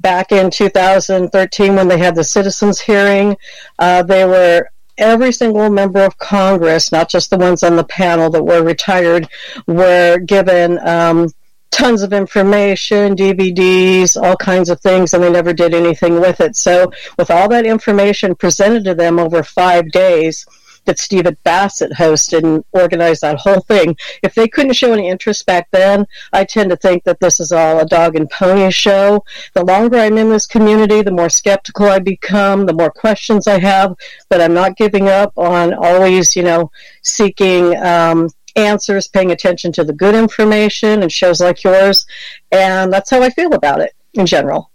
back 0.01 0.33
in 0.33 0.51
2013 0.51 1.77
when 1.77 1.89
they 1.89 1.99
had 1.99 2.15
the 2.15 2.25
citizens 2.25 2.81
hearing. 2.81 3.37
Uh, 3.79 4.03
they 4.03 4.27
were 4.27 4.69
every 4.99 5.33
single 5.33 5.71
member 5.71 6.01
of 6.01 6.19
Congress, 6.19 6.93
not 6.93 7.09
just 7.09 7.31
the 7.31 7.39
ones 7.39 7.63
on 7.63 7.77
the 7.77 7.85
panel 7.85 8.31
that 8.31 8.43
were 8.43 8.63
retired, 8.63 9.29
were 9.67 10.19
given 10.19 10.79
um, 10.87 11.29
tons 11.71 12.03
of 12.03 12.13
information, 12.13 13.17
DVDs, 13.17 14.21
all 14.21 14.37
kinds 14.37 14.69
of 14.69 14.81
things, 14.81 15.13
and 15.13 15.23
they 15.23 15.31
never 15.31 15.53
did 15.53 15.75
anything 15.75 16.21
with 16.21 16.41
it. 16.41 16.57
So, 16.57 16.93
with 17.19 17.31
all 17.31 17.49
that 17.49 17.67
information 17.67 18.35
presented 18.35 18.85
to 18.85 18.95
them 18.95 19.19
over 19.19 19.43
five 19.43 19.91
days, 19.91 20.47
that 20.85 20.99
Stephen 20.99 21.37
Bassett 21.45 21.93
hosted 21.93 22.45
and 22.45 22.65
organized 22.73 23.23
that 23.23 23.39
whole 23.39 23.61
thing. 23.61 23.97
If 24.23 24.35
they 24.35 24.49
couldn't 24.49 24.75
show 24.75 24.93
any 24.93 25.09
interest 25.09 25.47
back 25.47 25.69
then, 25.71 26.07
I 26.33 26.45
tend 26.45 26.71
to 26.71 26.77
think 26.77 27.05
that 27.05 27.21
this 27.21 27.41
is 27.41 27.53
all 27.53 27.81
a 27.81 27.87
dog 27.87 28.17
and 28.17 28.29
pony 28.31 28.71
show. 28.71 29.25
The 29.55 29.65
longer 29.65 29.99
I'm 29.99 30.19
in 30.19 30.31
this 30.31 30.47
community, 30.47 31.03
the 31.03 31.11
more 31.11 31.29
skeptical 31.29 31.87
I 31.87 31.99
become, 31.99 32.67
the 32.67 32.73
more 32.73 32.91
questions 32.91 33.47
I 33.47 33.59
have, 33.59 33.95
but 34.29 34.41
I'm 34.41 34.55
not 34.55 34.77
giving 34.77 35.09
up 35.09 35.33
on 35.37 35.75
always, 35.75 36.37
you 36.37 36.43
know, 36.43 36.71
seeking 37.03 37.77
um, 37.77 38.29
answers, 38.57 39.09
paying 39.09 39.31
attention 39.31 39.73
to 39.73 39.85
the 39.85 39.93
good 39.93 40.15
information 40.15 41.03
and 41.03 41.11
shows 41.11 41.41
like 41.41 41.65
yours. 41.65 42.07
And 42.53 42.93
that's 42.93 43.11
how 43.11 43.23
I 43.23 43.31
feel 43.31 43.55
about 43.55 43.81
it 43.81 43.93
in 44.15 44.27
general. 44.27 44.71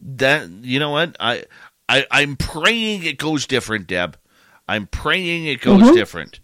That 0.00 0.48
you 0.62 0.78
know 0.78 0.90
what? 0.90 1.16
I, 1.18 1.44
I 1.88 2.06
I'm 2.10 2.36
praying 2.36 3.04
it 3.04 3.18
goes 3.18 3.46
different, 3.46 3.86
Deb. 3.86 4.16
I'm 4.68 4.86
praying 4.86 5.46
it 5.46 5.60
goes 5.60 5.82
mm-hmm. 5.82 5.94
different. 5.94 6.40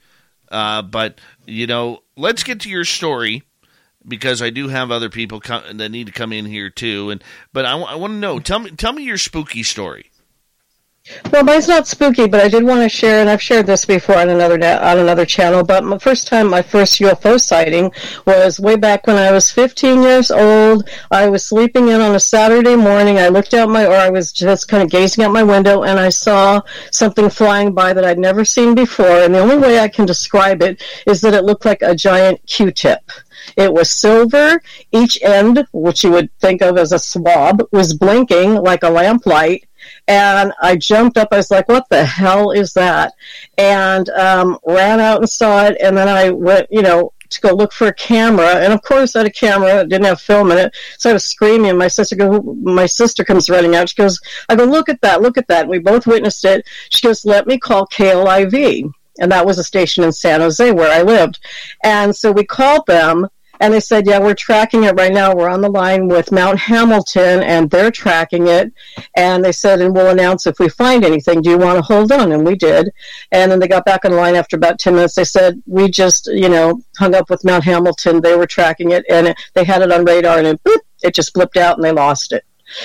Uh, 0.51 0.83
but 0.83 1.19
you 1.47 1.67
know, 1.67 2.03
let's 2.17 2.43
get 2.43 2.61
to 2.61 2.71
your 2.71 2.85
story 2.85 3.43
because 4.07 4.43
I 4.43 4.51
do 4.51 4.69
have 4.69 4.91
other 4.91 5.09
people 5.09 5.41
that 5.41 5.91
need 5.91 6.07
to 6.07 6.13
come 6.13 6.33
in 6.33 6.45
here 6.45 6.71
too. 6.71 7.11
And 7.11 7.25
but 7.53 7.65
I, 7.65 7.71
w- 7.71 7.89
I 7.89 7.95
want 7.97 8.13
to 8.13 8.19
know. 8.19 8.39
Tell 8.39 8.59
me, 8.59 8.71
tell 8.71 8.93
me 8.93 9.03
your 9.03 9.19
spooky 9.19 9.63
story. 9.63 10.11
Well, 11.33 11.43
mine's 11.43 11.67
not 11.67 11.89
spooky, 11.89 12.29
but 12.29 12.41
I 12.41 12.47
did 12.47 12.63
want 12.63 12.83
to 12.83 12.89
share, 12.89 13.21
and 13.21 13.29
I've 13.29 13.43
shared 13.43 13.67
this 13.67 13.85
before 13.85 14.19
on 14.19 14.29
another 14.29 14.55
on 14.55 14.99
another 15.01 15.27
channel. 15.27 15.65
But 15.65 15.83
my 15.83 15.99
first 15.99 16.29
time, 16.29 16.49
my 16.49 16.63
first 16.63 17.01
UFO 17.01 17.41
sighting 17.41 17.91
was 18.25 18.61
way 18.61 18.77
back 18.77 19.09
when 19.09 19.17
I 19.17 19.33
was 19.33 19.51
15 19.51 20.01
years 20.01 20.31
old. 20.31 20.89
I 21.11 21.29
was 21.29 21.45
sleeping 21.45 21.89
in 21.89 22.01
on 22.01 22.15
a 22.15 22.21
Saturday 22.21 22.77
morning. 22.77 23.19
I 23.19 23.29
looked 23.29 23.53
out 23.53 23.69
my, 23.69 23.85
or 23.85 23.97
I 23.97 24.11
was 24.11 24.31
just 24.31 24.69
kind 24.69 24.81
of 24.81 24.91
gazing 24.91 25.25
out 25.25 25.33
my 25.33 25.43
window, 25.43 25.83
and 25.83 25.99
I 25.99 26.09
saw 26.09 26.61
something 26.93 27.29
flying 27.31 27.75
by 27.75 27.93
that 27.93 28.05
I'd 28.05 28.21
never 28.21 28.45
seen 28.45 28.77
before. 28.77 29.23
And 29.23 29.35
the 29.35 29.41
only 29.41 29.59
way 29.59 29.81
I 29.81 29.89
can 29.89 30.07
describe 30.07 30.63
it 30.63 30.81
is 31.07 31.21
that 31.23 31.35
it 31.35 31.43
looked 31.43 31.65
like 31.65 31.83
a 31.83 31.97
giant 31.97 32.47
Q-tip. 32.47 33.11
It 33.57 33.75
was 33.75 33.91
silver. 33.91 34.63
Each 34.93 35.21
end, 35.21 35.67
which 35.73 36.05
you 36.05 36.13
would 36.13 36.31
think 36.39 36.63
of 36.63 36.79
as 36.79 36.93
a 36.93 36.99
swab, 37.01 37.65
was 37.73 37.93
blinking 37.93 38.55
like 38.55 38.85
a 38.85 38.91
lamplight 38.91 39.65
and 40.13 40.53
I 40.61 40.77
jumped 40.77 41.17
up. 41.17 41.29
I 41.33 41.39
was 41.39 41.51
like, 41.51 41.69
"What 41.69 41.89
the 41.89 42.05
hell 42.05 42.51
is 42.51 42.75
that?" 42.75 43.15
And 43.57 44.09
um, 44.11 44.59
ran 44.67 45.01
out 45.01 45.21
and 45.21 45.29
saw 45.29 45.65
it. 45.65 45.77
And 45.81 45.97
then 45.97 46.09
I 46.09 46.31
went, 46.31 46.67
you 46.71 46.83
know, 46.83 47.13
to 47.31 47.41
go 47.41 47.55
look 47.55 47.73
for 47.73 47.87
a 47.87 47.95
camera. 47.95 48.57
And 48.57 48.73
of 48.73 48.83
course, 48.83 49.17
I 49.17 49.21
had 49.21 49.27
a 49.27 49.33
camera. 49.33 49.69
That 49.69 49.89
didn't 49.89 50.07
have 50.07 50.21
film 50.21 50.53
in 50.53 50.59
it, 50.59 50.77
so 50.99 51.11
I 51.11 51.13
was 51.15 51.25
screaming. 51.25 51.79
My 51.79 51.89
sister 51.89 52.17
go, 52.17 52.43
my 52.63 52.87
sister 52.87 53.25
comes 53.25 53.49
running 53.49 53.75
out. 53.75 53.89
She 53.89 53.97
goes, 53.97 54.21
"I 54.49 54.57
go, 54.57 54.65
look 54.65 54.89
at 54.91 55.01
that, 55.01 55.23
look 55.23 55.39
at 55.39 55.49
that." 55.49 55.63
And 55.63 55.71
we 55.71 55.79
both 55.79 56.07
witnessed 56.07 56.45
it. 56.45 56.67
She 56.91 57.07
goes, 57.07 57.25
"Let 57.25 57.47
me 57.47 57.59
call 57.59 57.87
KLIV." 57.87 58.91
And 59.19 59.33
that 59.33 59.47
was 59.47 59.59
a 59.59 59.65
station 59.65 60.05
in 60.05 60.13
San 60.13 60.41
Jose 60.41 60.73
where 60.73 60.91
I 60.91 61.03
lived. 61.03 61.39
And 61.85 62.15
so 62.17 62.33
we 62.33 62.45
called 62.45 62.87
them 62.87 63.29
and 63.63 63.73
they 63.73 63.79
said, 63.79 64.09
yeah, 64.09 64.19
we're 64.19 64.35
tracking 64.35 64.83
it 64.83 64.97
right 64.97 65.13
now. 65.13 65.33
We're 65.33 65.49
on 65.49 65.61
the 65.61 65.71
line 65.71 66.09
with 66.09 66.33
Mount 66.33 66.59
Hamilton 66.59 67.45
and 67.45 67.71
they're 67.71 67.93
tracking 67.93 68.49
it. 68.49 68.73
And 69.15 69.45
they 69.45 69.53
said, 69.53 69.81
and 69.81 69.95
we'll 69.95 70.11
announce 70.11 70.49
if 70.49 70.59
we 70.59 70.69
find 70.69 71.05
anything. 71.05 71.43
Do 71.43 71.51
you 71.51 71.59
want 71.59 71.77
to 71.77 71.83
hold 71.83 72.11
on? 72.11 72.33
And 72.33 72.45
we 72.45 72.57
did. 72.57 72.91
And 73.31 73.53
then 73.53 73.61
they 73.61 73.69
got 73.69 73.85
back 73.85 74.05
on 74.05 74.11
the 74.11 74.17
line 74.17 74.35
after 74.35 74.57
about 74.57 74.81
10 74.81 74.97
minutes. 74.97 75.15
They 75.15 75.23
said, 75.23 75.63
we 75.65 75.89
just, 75.89 76.27
you 76.27 76.49
know, 76.49 76.83
hung 76.99 77.15
up 77.15 77.31
with 77.31 77.45
Mount 77.45 77.63
Hamilton. 77.63 78.21
They 78.21 78.35
were 78.35 78.49
tracking 78.49 78.91
it 78.91 79.05
and 79.09 79.29
it, 79.29 79.37
they 79.55 79.63
had 79.63 79.81
it 79.81 79.93
on 79.93 80.05
radar 80.05 80.39
and 80.39 80.49
it, 80.49 80.65
boop, 80.65 80.81
it 81.05 81.15
just 81.15 81.33
flipped 81.33 81.57
out 81.57 81.77
and 81.77 81.85
they 81.85 81.93
lost 81.93 82.33
it. 82.33 82.45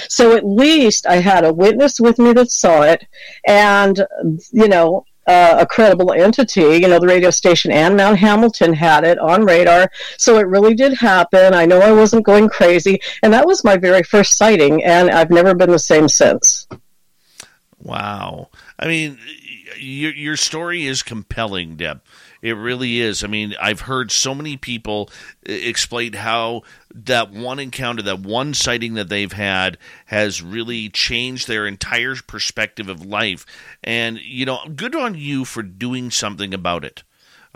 So 0.09 0.35
at 0.35 0.45
least 0.45 1.07
I 1.07 1.15
had 1.15 1.43
a 1.43 1.53
witness 1.53 1.99
with 1.99 2.19
me 2.19 2.33
that 2.33 2.51
saw 2.51 2.83
it, 2.83 3.07
and 3.47 4.05
you 4.51 4.67
know, 4.67 5.05
uh, 5.27 5.57
a 5.59 5.65
credible 5.65 6.11
entity. 6.11 6.61
You 6.61 6.87
know, 6.87 6.99
the 6.99 7.07
radio 7.07 7.29
station 7.29 7.71
and 7.71 7.97
Mount 7.97 8.17
Hamilton 8.17 8.73
had 8.73 9.03
it 9.03 9.19
on 9.19 9.45
radar. 9.45 9.91
So 10.17 10.37
it 10.39 10.47
really 10.47 10.73
did 10.73 10.93
happen. 10.97 11.53
I 11.53 11.65
know 11.65 11.79
I 11.79 11.91
wasn't 11.91 12.25
going 12.25 12.49
crazy. 12.49 12.99
And 13.21 13.33
that 13.33 13.45
was 13.45 13.63
my 13.63 13.77
very 13.77 14.03
first 14.03 14.37
sighting. 14.37 14.83
And 14.83 15.09
I've 15.11 15.29
never 15.29 15.53
been 15.53 15.71
the 15.71 15.79
same 15.79 16.07
since. 16.07 16.67
Wow. 17.79 18.49
I 18.79 18.87
mean, 18.87 19.17
your, 19.77 20.13
your 20.13 20.37
story 20.37 20.85
is 20.85 21.03
compelling, 21.03 21.75
Deb. 21.75 22.01
It 22.41 22.53
really 22.53 22.99
is. 22.99 23.23
I 23.23 23.27
mean, 23.27 23.55
I've 23.61 23.81
heard 23.81 24.11
so 24.11 24.35
many 24.35 24.57
people 24.57 25.09
uh, 25.47 25.51
explain 25.51 26.13
how 26.13 26.63
that 26.93 27.31
one 27.31 27.59
encounter, 27.59 28.01
that 28.03 28.19
one 28.19 28.53
sighting 28.53 28.95
that 28.95 29.09
they've 29.09 29.31
had, 29.31 29.77
has 30.05 30.41
really 30.41 30.89
changed 30.89 31.47
their 31.47 31.67
entire 31.67 32.15
perspective 32.15 32.89
of 32.89 33.05
life. 33.05 33.45
And, 33.83 34.19
you 34.19 34.45
know, 34.45 34.59
good 34.75 34.95
on 34.95 35.15
you 35.15 35.45
for 35.45 35.63
doing 35.63 36.11
something 36.11 36.53
about 36.53 36.85
it 36.85 37.03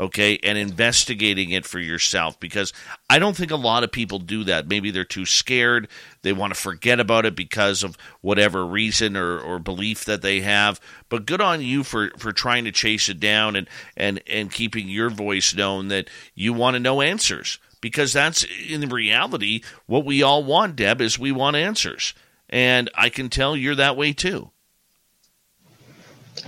okay, 0.01 0.39
and 0.41 0.57
investigating 0.57 1.51
it 1.51 1.63
for 1.63 1.79
yourself 1.79 2.39
because 2.39 2.73
I 3.07 3.19
don't 3.19 3.37
think 3.37 3.51
a 3.51 3.55
lot 3.55 3.83
of 3.83 3.91
people 3.91 4.17
do 4.17 4.43
that. 4.45 4.67
Maybe 4.67 4.89
they're 4.89 5.05
too 5.05 5.27
scared, 5.27 5.87
they 6.23 6.33
want 6.33 6.55
to 6.55 6.59
forget 6.59 6.99
about 6.99 7.27
it 7.27 7.35
because 7.35 7.83
of 7.83 7.95
whatever 8.19 8.65
reason 8.65 9.15
or, 9.15 9.39
or 9.39 9.59
belief 9.59 10.03
that 10.05 10.23
they 10.23 10.41
have. 10.41 10.81
But 11.07 11.27
good 11.27 11.39
on 11.39 11.61
you 11.61 11.83
for, 11.83 12.09
for 12.17 12.31
trying 12.31 12.65
to 12.65 12.71
chase 12.71 13.09
it 13.09 13.19
down 13.19 13.55
and, 13.55 13.69
and, 13.95 14.19
and 14.25 14.51
keeping 14.51 14.89
your 14.89 15.11
voice 15.11 15.53
known 15.53 15.89
that 15.89 16.09
you 16.33 16.51
want 16.51 16.73
to 16.73 16.79
know 16.79 17.01
answers. 17.01 17.59
Because 17.79 18.13
that's 18.13 18.45
in 18.67 18.89
reality 18.89 19.61
what 19.85 20.05
we 20.05 20.23
all 20.23 20.43
want, 20.43 20.75
Deb, 20.75 20.99
is 20.99 21.19
we 21.19 21.31
want 21.31 21.55
answers. 21.55 22.13
And 22.49 22.89
I 22.95 23.09
can 23.09 23.29
tell 23.29 23.55
you're 23.55 23.75
that 23.75 23.97
way 23.97 24.13
too. 24.13 24.49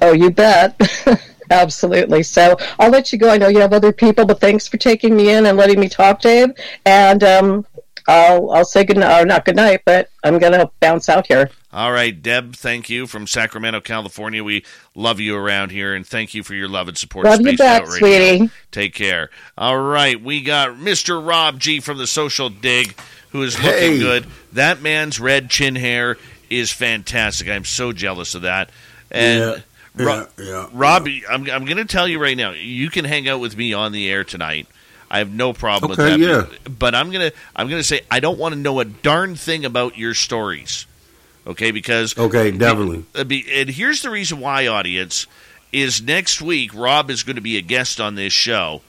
Oh, 0.01 0.13
you 0.13 0.31
bet. 0.31 0.79
Absolutely. 1.49 2.23
So 2.23 2.57
I'll 2.79 2.91
let 2.91 3.11
you 3.11 3.19
go. 3.19 3.29
I 3.29 3.37
know 3.37 3.47
you 3.47 3.59
have 3.59 3.73
other 3.73 3.91
people, 3.91 4.25
but 4.25 4.39
thanks 4.39 4.67
for 4.67 4.77
taking 4.77 5.15
me 5.15 5.29
in 5.29 5.45
and 5.45 5.57
letting 5.57 5.79
me 5.79 5.89
talk, 5.89 6.21
Dave. 6.21 6.51
And 6.85 7.23
um, 7.23 7.65
I'll 8.07 8.51
I'll 8.51 8.65
say 8.65 8.83
good 8.83 8.97
night, 8.97 9.21
or 9.21 9.25
not 9.25 9.45
good 9.45 9.55
night, 9.55 9.81
but 9.85 10.09
I'm 10.23 10.39
gonna 10.39 10.69
bounce 10.79 11.09
out 11.09 11.27
here. 11.27 11.49
All 11.71 11.91
right, 11.91 12.21
Deb. 12.21 12.55
Thank 12.55 12.89
you 12.89 13.07
from 13.07 13.25
Sacramento, 13.25 13.81
California. 13.81 14.43
We 14.43 14.65
love 14.93 15.19
you 15.19 15.35
around 15.35 15.71
here, 15.71 15.95
and 15.95 16.05
thank 16.05 16.33
you 16.33 16.43
for 16.43 16.53
your 16.53 16.67
love 16.67 16.87
and 16.87 16.97
support. 16.97 17.25
Love 17.25 17.41
you 17.41 17.57
back, 17.57 17.87
sweetie. 17.87 18.49
Take 18.71 18.93
care. 18.93 19.29
All 19.57 19.79
right, 19.79 20.21
we 20.21 20.41
got 20.41 20.71
Mr. 20.71 21.25
Rob 21.25 21.59
G 21.59 21.79
from 21.79 21.97
the 21.97 22.07
Social 22.07 22.49
Dig, 22.49 22.93
who 23.31 23.41
is 23.41 23.57
looking 23.57 23.93
hey. 23.93 23.99
good. 23.99 24.27
That 24.51 24.81
man's 24.81 25.19
red 25.19 25.49
chin 25.49 25.75
hair 25.75 26.17
is 26.49 26.71
fantastic. 26.71 27.47
I'm 27.49 27.65
so 27.65 27.91
jealous 27.91 28.35
of 28.35 28.43
that. 28.43 28.69
And 29.09 29.39
yeah. 29.39 29.57
Yeah, 29.95 30.25
yeah, 30.39 30.67
Robbie, 30.73 31.21
yeah. 31.23 31.33
I'm, 31.33 31.49
I'm 31.49 31.65
going 31.65 31.77
to 31.77 31.85
tell 31.85 32.07
you 32.07 32.19
right 32.19 32.35
now, 32.35 32.51
you 32.51 32.89
can 32.89 33.05
hang 33.05 33.29
out 33.29 33.39
with 33.39 33.55
me 33.55 33.73
on 33.73 33.91
the 33.91 34.09
air 34.09 34.23
tonight. 34.23 34.67
I 35.13 35.19
have 35.19 35.31
no 35.31 35.53
problem 35.53 35.91
okay, 35.91 36.17
with 36.17 36.21
that. 36.21 36.51
Yeah. 36.51 36.71
But 36.79 36.95
I'm 36.95 37.11
gonna 37.11 37.31
I'm 37.55 37.69
gonna 37.69 37.83
say 37.83 38.01
I 38.09 38.19
don't 38.19 38.39
want 38.39 38.53
to 38.55 38.59
know 38.59 38.79
a 38.79 38.85
darn 38.85 39.35
thing 39.35 39.63
about 39.63 39.95
your 39.95 40.15
stories. 40.15 40.87
Okay, 41.45 41.69
because 41.69 42.17
okay, 42.17 42.49
definitely. 42.49 43.05
Uh, 43.13 43.25
and 43.53 43.69
here's 43.69 44.01
the 44.01 44.09
reason 44.09 44.39
why, 44.39 44.65
audience, 44.65 45.27
is 45.71 46.01
next 46.01 46.41
week 46.41 46.73
Rob 46.73 47.11
is 47.11 47.21
going 47.21 47.35
to 47.35 47.43
be 47.43 47.57
a 47.57 47.61
guest 47.61 47.99
on 47.99 48.15
this 48.15 48.33
show, 48.33 48.81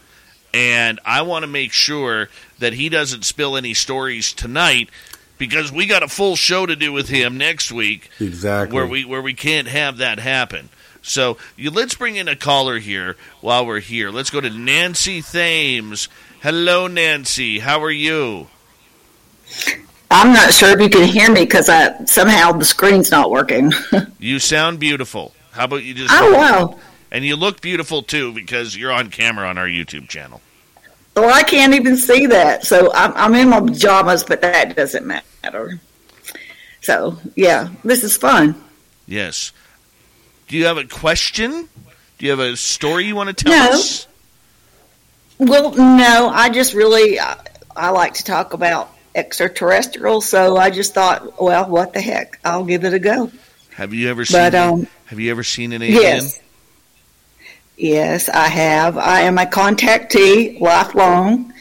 and 0.54 0.98
I 1.04 1.22
want 1.22 1.42
to 1.42 1.46
make 1.46 1.72
sure 1.72 2.30
that 2.58 2.72
he 2.72 2.88
doesn't 2.88 3.24
spill 3.24 3.54
any 3.54 3.74
stories 3.74 4.32
tonight 4.32 4.88
because 5.36 5.70
we 5.70 5.84
got 5.84 6.02
a 6.02 6.08
full 6.08 6.36
show 6.36 6.64
to 6.64 6.74
do 6.74 6.90
with 6.90 7.08
him 7.08 7.36
next 7.36 7.70
week. 7.70 8.08
Exactly. 8.18 8.74
Where 8.74 8.86
we 8.86 9.04
where 9.04 9.22
we 9.22 9.34
can't 9.34 9.68
have 9.68 9.98
that 9.98 10.20
happen. 10.20 10.70
So 11.04 11.36
you, 11.56 11.70
let's 11.70 11.94
bring 11.94 12.16
in 12.16 12.28
a 12.28 12.34
caller 12.34 12.78
here 12.78 13.16
while 13.42 13.66
we're 13.66 13.80
here. 13.80 14.10
Let's 14.10 14.30
go 14.30 14.40
to 14.40 14.50
Nancy 14.50 15.20
Thames. 15.20 16.08
Hello, 16.40 16.86
Nancy. 16.86 17.58
How 17.58 17.82
are 17.84 17.90
you? 17.90 18.48
I'm 20.10 20.32
not 20.32 20.54
sure 20.54 20.70
if 20.70 20.80
you 20.80 20.88
can 20.88 21.06
hear 21.06 21.30
me 21.30 21.44
because 21.44 21.68
I 21.68 22.04
somehow 22.04 22.52
the 22.52 22.64
screen's 22.64 23.10
not 23.10 23.30
working. 23.30 23.72
You 24.18 24.38
sound 24.38 24.80
beautiful. 24.80 25.34
How 25.52 25.64
about 25.64 25.84
you 25.84 25.92
just? 25.92 26.10
oh 26.12 26.32
wow! 26.32 26.78
And 27.10 27.26
you 27.26 27.36
look 27.36 27.60
beautiful 27.60 28.00
too 28.02 28.32
because 28.32 28.74
you're 28.74 28.90
on 28.90 29.10
camera 29.10 29.46
on 29.48 29.58
our 29.58 29.66
YouTube 29.66 30.08
channel. 30.08 30.40
Well, 31.14 31.32
I 31.32 31.42
can't 31.42 31.74
even 31.74 31.98
see 31.98 32.26
that, 32.26 32.64
so 32.64 32.90
I'm, 32.94 33.12
I'm 33.14 33.34
in 33.34 33.50
my 33.50 33.60
pajamas, 33.60 34.24
but 34.24 34.40
that 34.40 34.74
doesn't 34.74 35.06
matter. 35.06 35.78
So 36.80 37.18
yeah, 37.36 37.68
this 37.84 38.02
is 38.02 38.16
fun. 38.16 38.54
Yes. 39.06 39.52
Do 40.48 40.56
you 40.56 40.66
have 40.66 40.76
a 40.78 40.84
question? 40.84 41.68
Do 42.18 42.26
you 42.26 42.30
have 42.30 42.40
a 42.40 42.56
story 42.56 43.06
you 43.06 43.16
want 43.16 43.36
to 43.36 43.44
tell 43.44 43.52
No. 43.52 43.76
us? 43.76 44.06
Well, 45.38 45.72
no, 45.74 46.30
I 46.32 46.48
just 46.50 46.74
really 46.74 47.18
I, 47.18 47.36
I 47.74 47.90
like 47.90 48.14
to 48.14 48.24
talk 48.24 48.52
about 48.52 48.90
extraterrestrial, 49.14 50.20
so 50.20 50.56
I 50.56 50.70
just 50.70 50.94
thought, 50.94 51.40
well, 51.42 51.68
what 51.68 51.92
the 51.92 52.00
heck? 52.00 52.38
I'll 52.44 52.64
give 52.64 52.84
it 52.84 52.94
a 52.94 52.98
go. 52.98 53.30
Have 53.74 53.92
you 53.92 54.08
ever 54.10 54.24
seen? 54.24 54.38
But 54.38 54.54
um, 54.54 54.86
have 55.06 55.18
you 55.18 55.30
ever 55.32 55.42
seen 55.42 55.72
an 55.72 55.82
alien? 55.82 56.00
yes, 56.00 56.40
yes, 57.76 58.28
I 58.28 58.46
have. 58.46 58.96
I 58.96 59.22
am 59.22 59.38
a 59.38 59.46
contactee, 59.46 60.60
lifelong, 60.60 61.52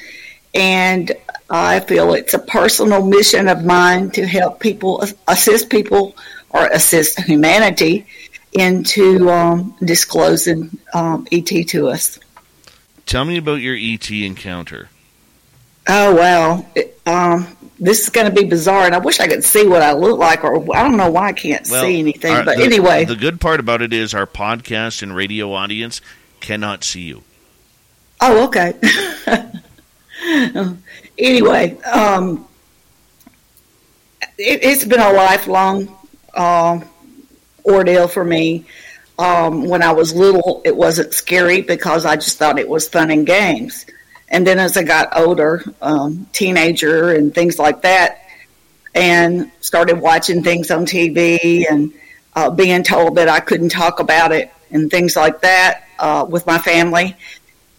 and 0.54 1.12
I 1.50 1.80
feel 1.80 2.14
it's 2.14 2.36
a 2.36 2.40
personal 2.40 3.04
mission 3.06 3.48
of 3.48 3.66
mine 3.66 4.12
to 4.12 4.26
help 4.28 4.60
people, 4.60 5.04
assist 5.28 5.70
people, 5.72 6.16
or 6.52 6.68
assist 6.68 7.20
humanity 7.22 8.06
into 8.54 9.30
um, 9.30 9.76
disclosing 9.84 10.78
um, 10.94 11.28
ET 11.32 11.46
to 11.70 11.88
us. 11.90 12.20
Tell 13.06 13.26
me 13.26 13.38
about 13.38 13.56
your 13.62 13.76
ET 13.78 14.10
encounter. 14.12 14.90
Oh 15.88 16.16
well, 16.16 16.66
It- 16.76 16.90
um, 17.06 17.48
this 17.80 18.04
is 18.04 18.10
going 18.10 18.34
to 18.34 18.42
be 18.42 18.48
bizarre, 18.48 18.86
and 18.86 18.96
I 18.96 19.00
wish 19.00 19.20
I 19.20 19.28
could 19.28 19.44
see 19.44 19.68
what 19.68 19.82
I 19.82 19.92
look 19.92 20.18
like, 20.18 20.46
or 20.46 20.56
I 20.74 20.84
don't 20.84 20.96
know 20.96 21.12
why 21.12 21.28
I 21.28 21.34
can't 21.34 21.68
see 21.68 22.00
anything. 22.00 22.32
our- 22.34 22.44
but 22.46 22.58
the- 22.58 22.64
anyway, 22.64 23.04
the 23.04 23.18
good 23.18 23.42
part 23.42 23.60
about 23.60 23.82
it 23.82 23.92
is 23.92 24.14
our 24.14 24.26
podcast 24.26 25.02
and 25.04 25.14
radio 25.14 25.52
audience 25.52 26.00
cannot 26.40 26.84
see 26.86 27.02
you. 27.02 27.24
oh 28.22 28.46
okay. 28.46 28.74
anyway, 31.18 31.78
um, 31.82 32.48
it, 34.38 34.60
it's 34.64 34.86
been 34.86 35.02
a 35.02 35.12
lifelong 35.12 35.98
um 36.36 36.86
ordeal 37.66 38.08
for 38.08 38.24
me. 38.24 38.66
Um, 39.20 39.66
when 39.68 39.84
I 39.84 39.92
was 39.92 40.14
little, 40.14 40.62
it 40.66 40.76
wasn't 40.76 41.14
scary 41.14 41.62
because 41.62 42.06
I 42.06 42.16
just 42.16 42.38
thought 42.38 42.58
it 42.58 42.68
was 42.68 42.88
fun 42.88 43.12
and 43.12 43.26
games. 43.26 43.86
And 44.30 44.48
then 44.48 44.58
as 44.58 44.76
I 44.76 44.84
got 44.84 45.16
older, 45.16 45.64
um, 45.82 46.28
teenager 46.34 47.12
and 47.12 47.34
things 47.34 47.60
like 47.60 47.84
that, 47.84 48.20
and 48.96 49.52
started 49.62 50.00
watching 50.00 50.44
things 50.44 50.72
on 50.72 50.86
TV 50.86 51.66
and 51.70 51.94
uh, 52.36 52.50
being 52.50 52.84
told 52.84 53.16
that 53.16 53.30
I 53.30 53.40
couldn't 53.40 53.70
talk 53.70 54.00
about 54.00 54.32
it 54.32 54.52
and 54.72 54.90
things 54.90 55.16
like 55.16 55.42
that 55.42 55.84
uh, 56.00 56.26
with 56.28 56.46
my 56.46 56.58
family, 56.58 57.16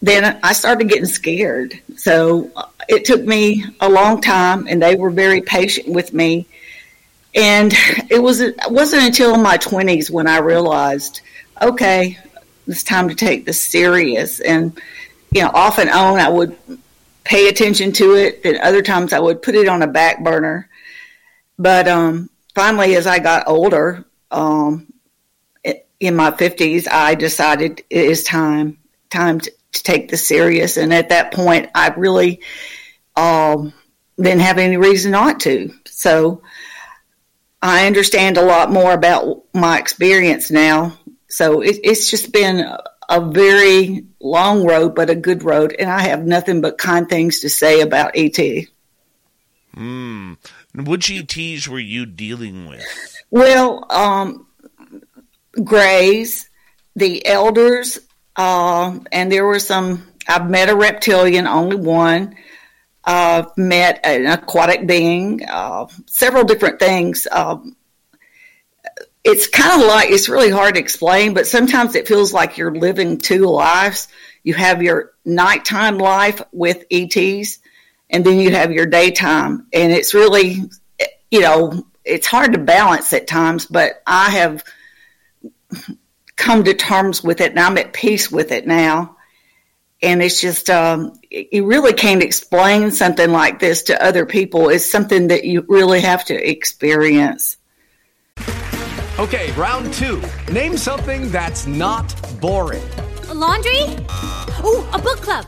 then 0.01 0.39
I 0.43 0.53
started 0.53 0.89
getting 0.89 1.05
scared. 1.05 1.79
So 1.97 2.51
uh, 2.55 2.67
it 2.87 3.05
took 3.05 3.23
me 3.23 3.65
a 3.79 3.89
long 3.89 4.21
time, 4.21 4.67
and 4.67 4.81
they 4.81 4.95
were 4.95 5.09
very 5.09 5.41
patient 5.41 5.89
with 5.89 6.13
me. 6.13 6.47
And 7.35 7.73
it 8.09 8.21
was 8.21 8.39
it 8.39 8.55
wasn't 8.69 9.03
until 9.03 9.37
my 9.37 9.57
twenties 9.57 10.09
when 10.09 10.27
I 10.27 10.37
realized, 10.37 11.21
okay, 11.61 12.17
it's 12.65 12.83
time 12.83 13.09
to 13.09 13.15
take 13.15 13.45
this 13.45 13.61
serious. 13.61 14.39
And 14.39 14.79
you 15.31 15.41
know, 15.41 15.51
off 15.53 15.77
and 15.77 15.89
on, 15.89 16.19
I 16.19 16.29
would 16.29 16.57
pay 17.25 17.49
attention 17.49 17.91
to 17.93 18.15
it. 18.15 18.43
Then 18.43 18.61
other 18.61 18.81
times, 18.81 19.11
I 19.11 19.19
would 19.19 19.41
put 19.41 19.55
it 19.55 19.67
on 19.67 19.81
a 19.81 19.87
back 19.87 20.23
burner. 20.23 20.69
But 21.59 21.87
um, 21.87 22.29
finally, 22.53 22.95
as 22.95 23.05
I 23.05 23.19
got 23.19 23.47
older, 23.47 24.05
um, 24.31 24.87
in 25.99 26.15
my 26.15 26.31
fifties, 26.31 26.87
I 26.87 27.15
decided 27.15 27.83
it 27.89 28.05
is 28.05 28.23
time 28.23 28.77
time 29.09 29.39
to, 29.41 29.51
to 29.73 29.83
take 29.83 30.09
this 30.09 30.27
serious. 30.27 30.77
And 30.77 30.93
at 30.93 31.09
that 31.09 31.33
point, 31.33 31.69
I 31.75 31.89
really 31.89 32.41
um, 33.15 33.73
didn't 34.17 34.39
have 34.39 34.57
any 34.57 34.77
reason 34.77 35.11
not 35.11 35.39
to. 35.41 35.73
So 35.85 36.41
I 37.69 37.87
understand 37.87 38.37
a 38.37 38.45
lot 38.45 38.71
more 38.71 38.93
about 38.93 39.43
my 39.53 39.79
experience 39.79 40.51
now. 40.51 40.97
So 41.27 41.61
it, 41.61 41.79
it's 41.83 42.09
just 42.09 42.31
been 42.31 42.59
a, 43.09 43.21
very 43.21 44.05
long 44.19 44.65
road, 44.65 44.95
but 44.95 45.09
a 45.09 45.15
good 45.15 45.43
road. 45.43 45.75
And 45.77 45.89
I 45.89 46.01
have 46.01 46.25
nothing 46.25 46.61
but 46.61 46.77
kind 46.77 47.07
things 47.09 47.39
to 47.41 47.49
say 47.49 47.81
about 47.81 48.11
ET. 48.15 48.37
Hmm. 49.73 50.33
Which 50.75 51.11
ETs 51.11 51.67
were 51.67 51.79
you 51.79 52.05
dealing 52.05 52.67
with? 52.67 52.83
Well, 53.31 53.85
um, 53.89 54.47
Grays, 55.63 56.49
the 56.95 57.25
elders, 57.25 57.99
uh, 58.35 58.99
and 59.11 59.31
there 59.31 59.45
were 59.45 59.59
some. 59.59 60.05
I've 60.27 60.49
met 60.49 60.69
a 60.69 60.75
reptilian, 60.75 61.47
only 61.47 61.77
one. 61.77 62.35
I've 63.05 63.55
met 63.57 63.99
an 64.03 64.25
aquatic 64.25 64.87
being, 64.87 65.47
uh, 65.47 65.87
several 66.07 66.43
different 66.43 66.79
things. 66.79 67.27
Um, 67.31 67.75
it's 69.23 69.47
kind 69.47 69.81
of 69.81 69.87
like 69.87 70.11
it's 70.11 70.29
really 70.29 70.51
hard 70.51 70.75
to 70.75 70.79
explain, 70.79 71.33
but 71.33 71.47
sometimes 71.47 71.95
it 71.95 72.07
feels 72.07 72.31
like 72.31 72.57
you're 72.57 72.73
living 72.73 73.17
two 73.17 73.45
lives. 73.47 74.07
You 74.43 74.53
have 74.53 74.83
your 74.83 75.13
nighttime 75.25 75.97
life 75.97 76.41
with 76.51 76.85
ETs, 76.91 77.59
and 78.09 78.23
then 78.23 78.39
you 78.39 78.51
have 78.51 78.71
your 78.71 78.85
daytime, 78.85 79.65
and 79.73 79.91
it's 79.91 80.13
really, 80.13 80.61
you 81.31 81.41
know, 81.41 81.85
it's 82.03 82.27
hard 82.27 82.53
to 82.53 82.59
balance 82.59 83.11
at 83.13 83.25
times. 83.25 83.65
But 83.65 84.03
I 84.05 84.29
have 84.29 84.63
come 86.35 86.63
to 86.63 86.75
terms 86.75 87.23
with 87.23 87.41
it, 87.41 87.51
and 87.51 87.59
I'm 87.59 87.79
at 87.79 87.93
peace 87.93 88.31
with 88.31 88.51
it 88.51 88.67
now. 88.67 89.14
And 90.01 90.21
it's 90.21 90.41
just, 90.41 90.69
um, 90.69 91.13
you 91.31 91.65
really 91.65 91.93
can't 91.93 92.21
explain 92.21 92.91
something 92.91 93.31
like 93.31 93.59
this 93.59 93.83
to 93.83 94.03
other 94.03 94.25
people. 94.25 94.69
It's 94.69 94.85
something 94.85 95.27
that 95.29 95.45
you 95.45 95.65
really 95.67 96.01
have 96.01 96.25
to 96.25 96.33
experience. 96.33 97.57
Okay, 99.17 99.51
round 99.53 99.93
two. 99.93 100.21
Name 100.51 100.75
something 100.75 101.31
that's 101.31 101.65
not 101.65 102.13
boring. 102.41 102.83
A 103.29 103.33
laundry? 103.33 103.81
Ooh, 104.63 104.83
a 104.91 104.99
book 104.99 105.21
club. 105.21 105.45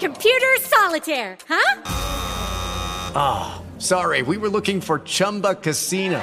Computer 0.00 0.56
solitaire, 0.60 1.36
huh? 1.46 1.82
Ah, 3.14 3.62
sorry, 3.78 4.22
we 4.22 4.38
were 4.38 4.48
looking 4.48 4.80
for 4.80 5.00
Chumba 5.00 5.54
Casino. 5.56 6.22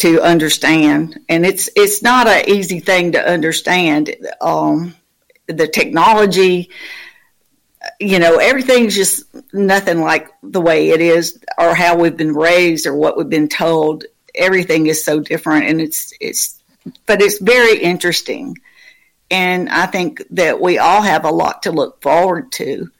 To 0.00 0.22
understand, 0.22 1.20
and 1.28 1.44
it's 1.44 1.68
it's 1.76 2.02
not 2.02 2.26
an 2.26 2.48
easy 2.48 2.80
thing 2.80 3.12
to 3.12 3.30
understand. 3.30 4.16
Um, 4.40 4.94
the 5.46 5.68
technology, 5.68 6.70
you 7.98 8.18
know, 8.18 8.38
everything's 8.38 8.94
just 8.94 9.24
nothing 9.52 10.00
like 10.00 10.28
the 10.42 10.60
way 10.60 10.90
it 10.90 11.02
is, 11.02 11.38
or 11.58 11.74
how 11.74 11.96
we've 11.96 12.16
been 12.16 12.34
raised, 12.34 12.86
or 12.86 12.94
what 12.94 13.18
we've 13.18 13.28
been 13.28 13.48
told. 13.48 14.04
Everything 14.34 14.86
is 14.86 15.04
so 15.04 15.20
different, 15.20 15.66
and 15.66 15.82
it's 15.82 16.14
it's, 16.18 16.62
but 17.04 17.20
it's 17.20 17.38
very 17.38 17.78
interesting, 17.78 18.56
and 19.30 19.68
I 19.68 19.84
think 19.84 20.22
that 20.30 20.62
we 20.62 20.78
all 20.78 21.02
have 21.02 21.26
a 21.26 21.30
lot 21.30 21.64
to 21.64 21.72
look 21.72 22.00
forward 22.00 22.52
to 22.52 22.90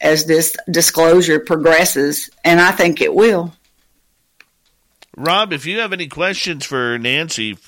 as 0.00 0.26
this 0.26 0.56
disclosure 0.68 1.38
progresses, 1.38 2.30
and 2.44 2.60
I 2.60 2.72
think 2.72 3.00
it 3.00 3.14
will. 3.14 3.52
Rob, 5.18 5.52
if 5.52 5.66
you 5.66 5.78
have 5.80 5.92
any 5.92 6.06
questions 6.06 6.64
for 6.64 6.98
Nancy, 6.98 7.58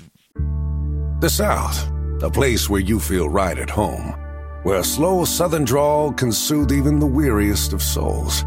The 1.21 1.29
South, 1.29 1.91
a 2.23 2.31
place 2.31 2.71
where 2.71 2.81
you 2.81 2.99
feel 2.99 3.29
right 3.29 3.59
at 3.59 3.69
home, 3.69 4.15
where 4.63 4.79
a 4.79 4.85
slow 4.85 5.27
southern 5.27 5.65
drawl 5.65 6.11
can 6.11 6.33
soothe 6.33 6.73
even 6.73 6.99
the 6.99 7.07
weariest 7.07 7.75
of 7.75 7.83
souls. 7.83 8.43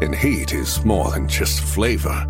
And 0.00 0.14
heat 0.14 0.52
is 0.52 0.84
more 0.84 1.10
than 1.10 1.26
just 1.26 1.60
flavor. 1.60 2.24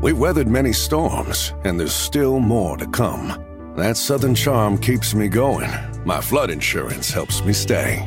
We've 0.00 0.18
weathered 0.18 0.48
many 0.48 0.72
storms, 0.72 1.52
and 1.64 1.78
there's 1.78 1.92
still 1.92 2.40
more 2.40 2.78
to 2.78 2.86
come. 2.86 3.74
That 3.76 3.98
Southern 3.98 4.34
Charm 4.34 4.78
keeps 4.78 5.14
me 5.14 5.28
going. 5.28 5.70
My 6.06 6.22
flood 6.22 6.48
insurance 6.48 7.10
helps 7.10 7.44
me 7.44 7.52
stay. 7.52 8.06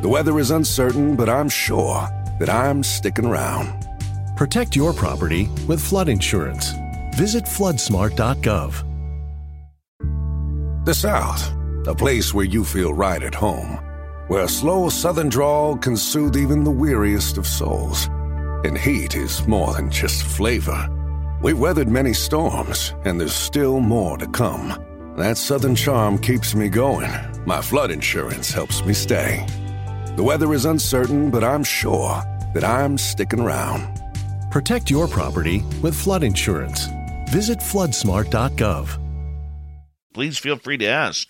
The 0.00 0.08
weather 0.08 0.38
is 0.38 0.52
uncertain, 0.52 1.16
but 1.16 1.28
I'm 1.28 1.48
sure 1.48 2.06
that 2.38 2.48
I'm 2.48 2.84
sticking 2.84 3.24
around. 3.24 3.84
Protect 4.36 4.76
your 4.76 4.92
property 4.92 5.48
with 5.66 5.80
flood 5.80 6.08
insurance. 6.08 6.72
Visit 7.14 7.44
floodsmart.gov. 7.44 8.74
The 10.84 10.94
South, 10.94 11.52
a 11.86 11.94
place 11.94 12.34
where 12.34 12.44
you 12.44 12.64
feel 12.64 12.92
right 12.92 13.22
at 13.22 13.36
home, 13.36 13.78
where 14.26 14.42
a 14.42 14.48
slow 14.48 14.88
southern 14.88 15.28
drawl 15.28 15.76
can 15.76 15.96
soothe 15.96 16.36
even 16.36 16.64
the 16.64 16.72
weariest 16.72 17.38
of 17.38 17.46
souls. 17.46 18.08
And 18.64 18.76
heat 18.76 19.14
is 19.14 19.46
more 19.46 19.72
than 19.74 19.92
just 19.92 20.24
flavor. 20.24 20.88
We've 21.40 21.58
weathered 21.58 21.86
many 21.86 22.14
storms, 22.14 22.94
and 23.04 23.20
there's 23.20 23.32
still 23.32 23.78
more 23.78 24.18
to 24.18 24.26
come. 24.26 24.74
That 25.16 25.38
southern 25.38 25.76
charm 25.76 26.18
keeps 26.18 26.52
me 26.56 26.68
going. 26.68 27.12
My 27.46 27.62
flood 27.62 27.92
insurance 27.92 28.50
helps 28.50 28.84
me 28.84 28.92
stay. 28.92 29.46
The 30.16 30.24
weather 30.24 30.52
is 30.52 30.64
uncertain, 30.64 31.30
but 31.30 31.44
I'm 31.44 31.62
sure 31.62 32.24
that 32.54 32.64
I'm 32.64 32.98
sticking 32.98 33.38
around. 33.38 34.02
Protect 34.50 34.90
your 34.90 35.06
property 35.06 35.62
with 35.80 35.94
flood 35.94 36.24
insurance. 36.24 36.88
Visit 37.34 37.58
floodsmart.gov. 37.58 38.96
Please 40.12 40.38
feel 40.38 40.56
free 40.56 40.78
to 40.78 40.86
ask. 40.86 41.26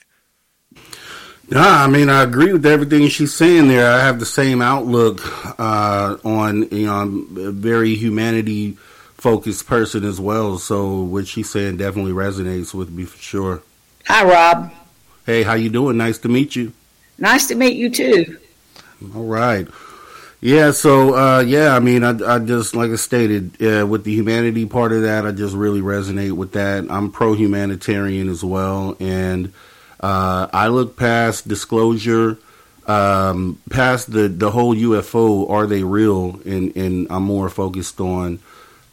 Yeah, 1.49 1.83
I 1.83 1.87
mean, 1.87 2.11
I 2.11 2.23
agree 2.23 2.53
with 2.53 2.67
everything 2.67 3.09
she's 3.09 3.33
saying 3.33 3.69
there. 3.69 3.91
I 3.91 4.01
have 4.01 4.21
the 4.21 4.27
same 4.27 4.61
outlook 4.61 5.23
uh, 5.59 6.19
on, 6.23 6.69
you 6.69 6.85
know, 6.85 6.95
I'm 6.95 7.39
a 7.39 7.51
very 7.53 7.95
humanity 7.95 8.77
focused 9.17 9.67
person 9.67 10.05
as 10.05 10.21
well. 10.21 10.59
So 10.59 11.01
what 11.01 11.27
she's 11.27 11.49
saying 11.49 11.79
definitely 11.79 12.13
resonates 12.13 12.75
with 12.75 12.91
me 12.91 13.07
for 13.07 13.17
sure. 13.17 13.63
Hi, 14.05 14.29
Rob. 14.29 14.75
Hey, 15.25 15.43
how 15.43 15.55
you 15.55 15.71
doing? 15.71 15.97
Nice 15.97 16.19
to 16.19 16.29
meet 16.29 16.55
you. 16.55 16.75
Nice 17.17 17.47
to 17.47 17.55
meet 17.55 17.77
you 17.79 17.89
too. 17.89 18.37
All 19.15 19.25
right. 19.25 19.67
Yeah, 20.45 20.73
so 20.73 21.17
uh, 21.17 21.41
yeah, 21.41 21.75
I 21.75 21.81
mean, 21.81 22.05
I, 22.05 22.37
I 22.37 22.39
just 22.39 22.77
like 22.77 22.91
I 22.91 22.97
stated 22.97 23.63
uh, 23.63 23.87
with 23.87 24.05
the 24.05 24.15
humanity 24.15 24.67
part 24.67 24.93
of 24.93 25.01
that, 25.03 25.25
I 25.27 25.33
just 25.33 25.55
really 25.57 25.81
resonate 25.81 26.33
with 26.33 26.53
that. 26.53 26.85
I'm 26.91 27.11
pro 27.11 27.33
humanitarian 27.33 28.29
as 28.29 28.45
well, 28.45 28.95
and 29.01 29.55
uh, 30.01 30.49
I 30.53 30.69
look 30.69 30.99
past 30.99 31.49
disclosure, 31.49 32.37
um, 32.87 33.59
past 33.71 34.13
the 34.13 34.29
the 34.29 34.51
whole 34.51 34.77
UFO. 34.77 35.49
Are 35.51 35.67
they 35.67 35.83
real? 35.83 36.39
And 36.45 36.77
and 36.77 37.07
I'm 37.09 37.23
more 37.25 37.49
focused 37.49 37.99
on 37.99 38.39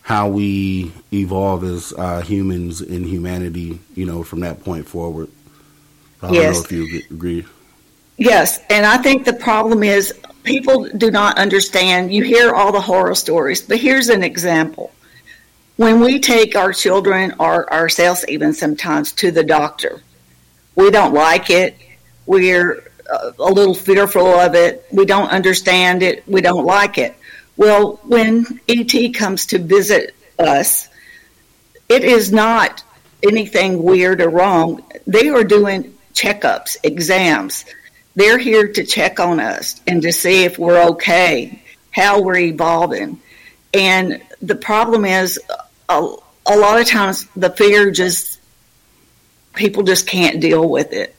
how 0.04 0.30
we 0.30 0.94
evolve 1.12 1.66
as 1.66 1.94
uh, 1.98 2.22
humans 2.22 2.82
in 2.82 3.04
humanity. 3.04 3.82
You 3.94 4.06
know, 4.06 4.24
from 4.24 4.40
that 4.40 4.64
point 4.64 4.88
forward. 4.88 5.30
I 6.24 6.28
don't 6.28 6.36
Yes. 6.36 6.48
know 6.48 6.62
if 6.62 6.72
you 6.72 7.02
agree. 7.12 7.46
Yes, 8.18 8.60
and 8.70 8.86
I 8.86 8.98
think 8.98 9.26
the 9.26 9.34
problem 9.34 9.84
is 9.84 10.14
people 10.44 10.88
do 10.90 11.12
not 11.12 11.38
understand. 11.38 12.14
You 12.14 12.24
hear 12.24 12.54
all 12.54 12.72
the 12.72 12.82
horror 12.82 13.16
stories, 13.16 13.62
but 13.62 13.78
here's 13.78 14.10
an 14.10 14.24
example. 14.24 14.92
When 15.78 16.00
we 16.00 16.20
take 16.20 16.56
our 16.56 16.74
children 16.74 17.34
or 17.40 17.72
ourselves, 17.72 18.26
even 18.28 18.54
sometimes, 18.54 19.14
to 19.14 19.32
the 19.32 19.44
doctor, 19.44 20.02
we 20.76 20.92
don't 20.92 21.14
like 21.14 21.50
it. 21.50 21.76
We're 22.26 22.92
uh, 23.12 23.32
a 23.40 23.52
little 23.52 23.74
fearful 23.74 24.28
of 24.28 24.56
it. 24.56 24.86
We 24.92 25.06
don't 25.06 25.30
understand 25.30 26.04
it. 26.04 26.28
We 26.28 26.42
don't 26.42 26.66
like 26.66 26.98
it. 26.98 27.16
Well, 27.58 28.00
when 28.04 28.60
ET 28.68 29.14
comes 29.14 29.48
to 29.48 29.60
visit 29.60 30.16
us, 30.40 30.88
it 31.90 32.04
is 32.04 32.32
not 32.32 32.84
anything 33.24 33.84
weird 33.84 34.22
or 34.22 34.30
wrong. 34.30 34.84
They 35.06 35.30
are 35.30 35.44
doing 35.44 35.96
checkups, 36.14 36.78
exams. 36.84 37.66
They're 38.16 38.38
here 38.38 38.68
to 38.68 38.84
check 38.84 39.20
on 39.20 39.40
us 39.40 39.82
and 39.88 40.02
to 40.02 40.12
see 40.12 40.44
if 40.44 40.60
we're 40.60 40.90
okay, 40.92 41.64
how 41.92 42.22
we're 42.22 42.38
evolving. 42.38 43.22
And 43.74 44.22
the 44.42 44.56
problem 44.56 45.06
is, 45.06 45.40
a, 45.88 46.16
a 46.46 46.58
lot 46.58 46.80
of 46.80 46.88
times 46.88 47.28
the 47.36 47.50
fear 47.50 47.92
just, 47.92 48.40
people 49.54 49.84
just 49.84 50.08
can't 50.08 50.42
deal 50.42 50.68
with 50.68 50.94
it. 50.94 51.16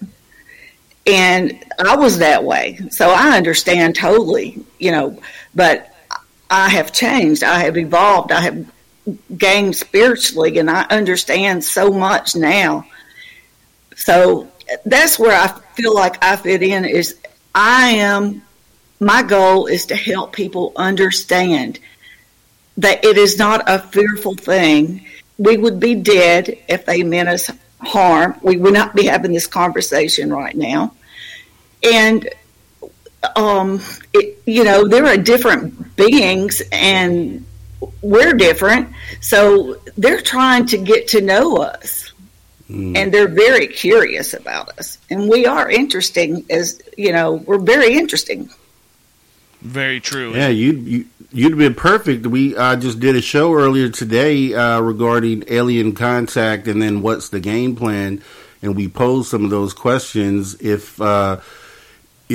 And 1.07 1.65
I 1.79 1.97
was 1.97 2.19
that 2.19 2.45
way. 2.45 2.79
So 2.91 3.11
I 3.11 3.37
understand 3.37 3.97
totally, 3.97 4.65
you 4.79 4.93
know, 4.93 5.19
but 5.55 5.93
I 6.51 6.69
have 6.69 6.93
changed. 6.93 7.43
I 7.43 7.61
have 7.61 7.77
evolved. 7.77 8.31
I 8.31 8.41
have 8.41 8.71
gained 9.37 9.75
spiritually 9.75 10.59
and 10.59 10.71
I 10.71 10.83
understand 10.85 11.65
so 11.65 11.91
much 11.91 12.37
now. 12.37 12.87
So 13.97 14.49
that's 14.85 15.19
where 15.19 15.37
I 15.37 15.59
feel 15.75 15.95
like 15.95 16.23
I 16.23 16.37
fit 16.37 16.63
in 16.63 16.85
is 16.85 17.19
I 17.55 17.91
am 17.91 18.43
my 19.03 19.23
goal 19.23 19.67
is 19.67 19.87
to 19.87 19.97
help 19.97 20.33
people 20.33 20.73
understand 20.77 21.81
that 22.77 23.05
it 23.05 23.19
is 23.19 23.37
not 23.37 23.65
a 23.67 23.81
fearful 23.81 24.35
thing. 24.35 25.05
We 25.39 25.57
would 25.57 25.81
be 25.81 25.97
dead 25.97 26.57
if 26.69 26.87
they 26.87 27.03
meant 27.03 27.29
us 27.29 27.51
harm. 27.81 28.39
We 28.43 28.57
would 28.57 28.73
not 28.73 28.95
be 28.95 29.07
having 29.07 29.33
this 29.33 29.49
conversation 29.49 30.33
right 30.33 30.57
now. 30.57 30.95
And 31.83 32.29
um, 33.35 33.83
it, 34.15 34.41
you 34.47 34.63
know, 34.63 34.87
there 34.87 35.05
are 35.07 35.17
different 35.17 35.97
beings 35.97 36.63
and 36.71 37.45
we're 38.03 38.35
different. 38.35 38.89
So 39.21 39.81
they're 39.97 40.21
trying 40.21 40.67
to 40.67 40.79
get 40.79 41.09
to 41.09 41.21
know 41.21 41.57
us 41.57 42.12
and 42.73 43.13
they're 43.13 43.29
very 43.29 43.67
curious 43.67 44.35
about 44.35 44.79
us. 44.79 44.99
And 45.11 45.29
we 45.29 45.47
are 45.47 45.71
interesting 45.71 46.45
as, 46.51 46.81
you 46.97 47.13
know, 47.13 47.35
we're 47.35 47.59
very 47.59 47.95
interesting. 47.95 48.51
Very 49.61 50.01
true. 50.01 50.35
Yeah, 50.35 50.49
you 50.49 50.73
you 50.73 51.07
you'd 51.33 51.53
have 51.53 51.59
been 51.59 51.75
perfect. 51.75 52.27
We 52.27 52.57
uh, 52.57 52.77
just 52.77 52.99
did 52.99 53.15
a 53.15 53.23
show 53.23 53.55
earlier 53.55 53.89
today 53.89 54.55
uh, 54.55 54.81
regarding 54.81 55.45
alien 55.49 55.93
contact, 55.93 56.67
and 56.67 56.83
then 56.83 57.01
what's 57.01 57.29
the 57.29 57.41
game 57.41 57.77
plan? 57.77 58.23
And 58.61 58.75
we 58.75 58.89
posed 58.89 59.29
some 59.29 59.45
of 59.45 59.51
those 59.51 59.73
questions. 59.73 60.61
If 60.61 61.01
uh, 61.01 61.41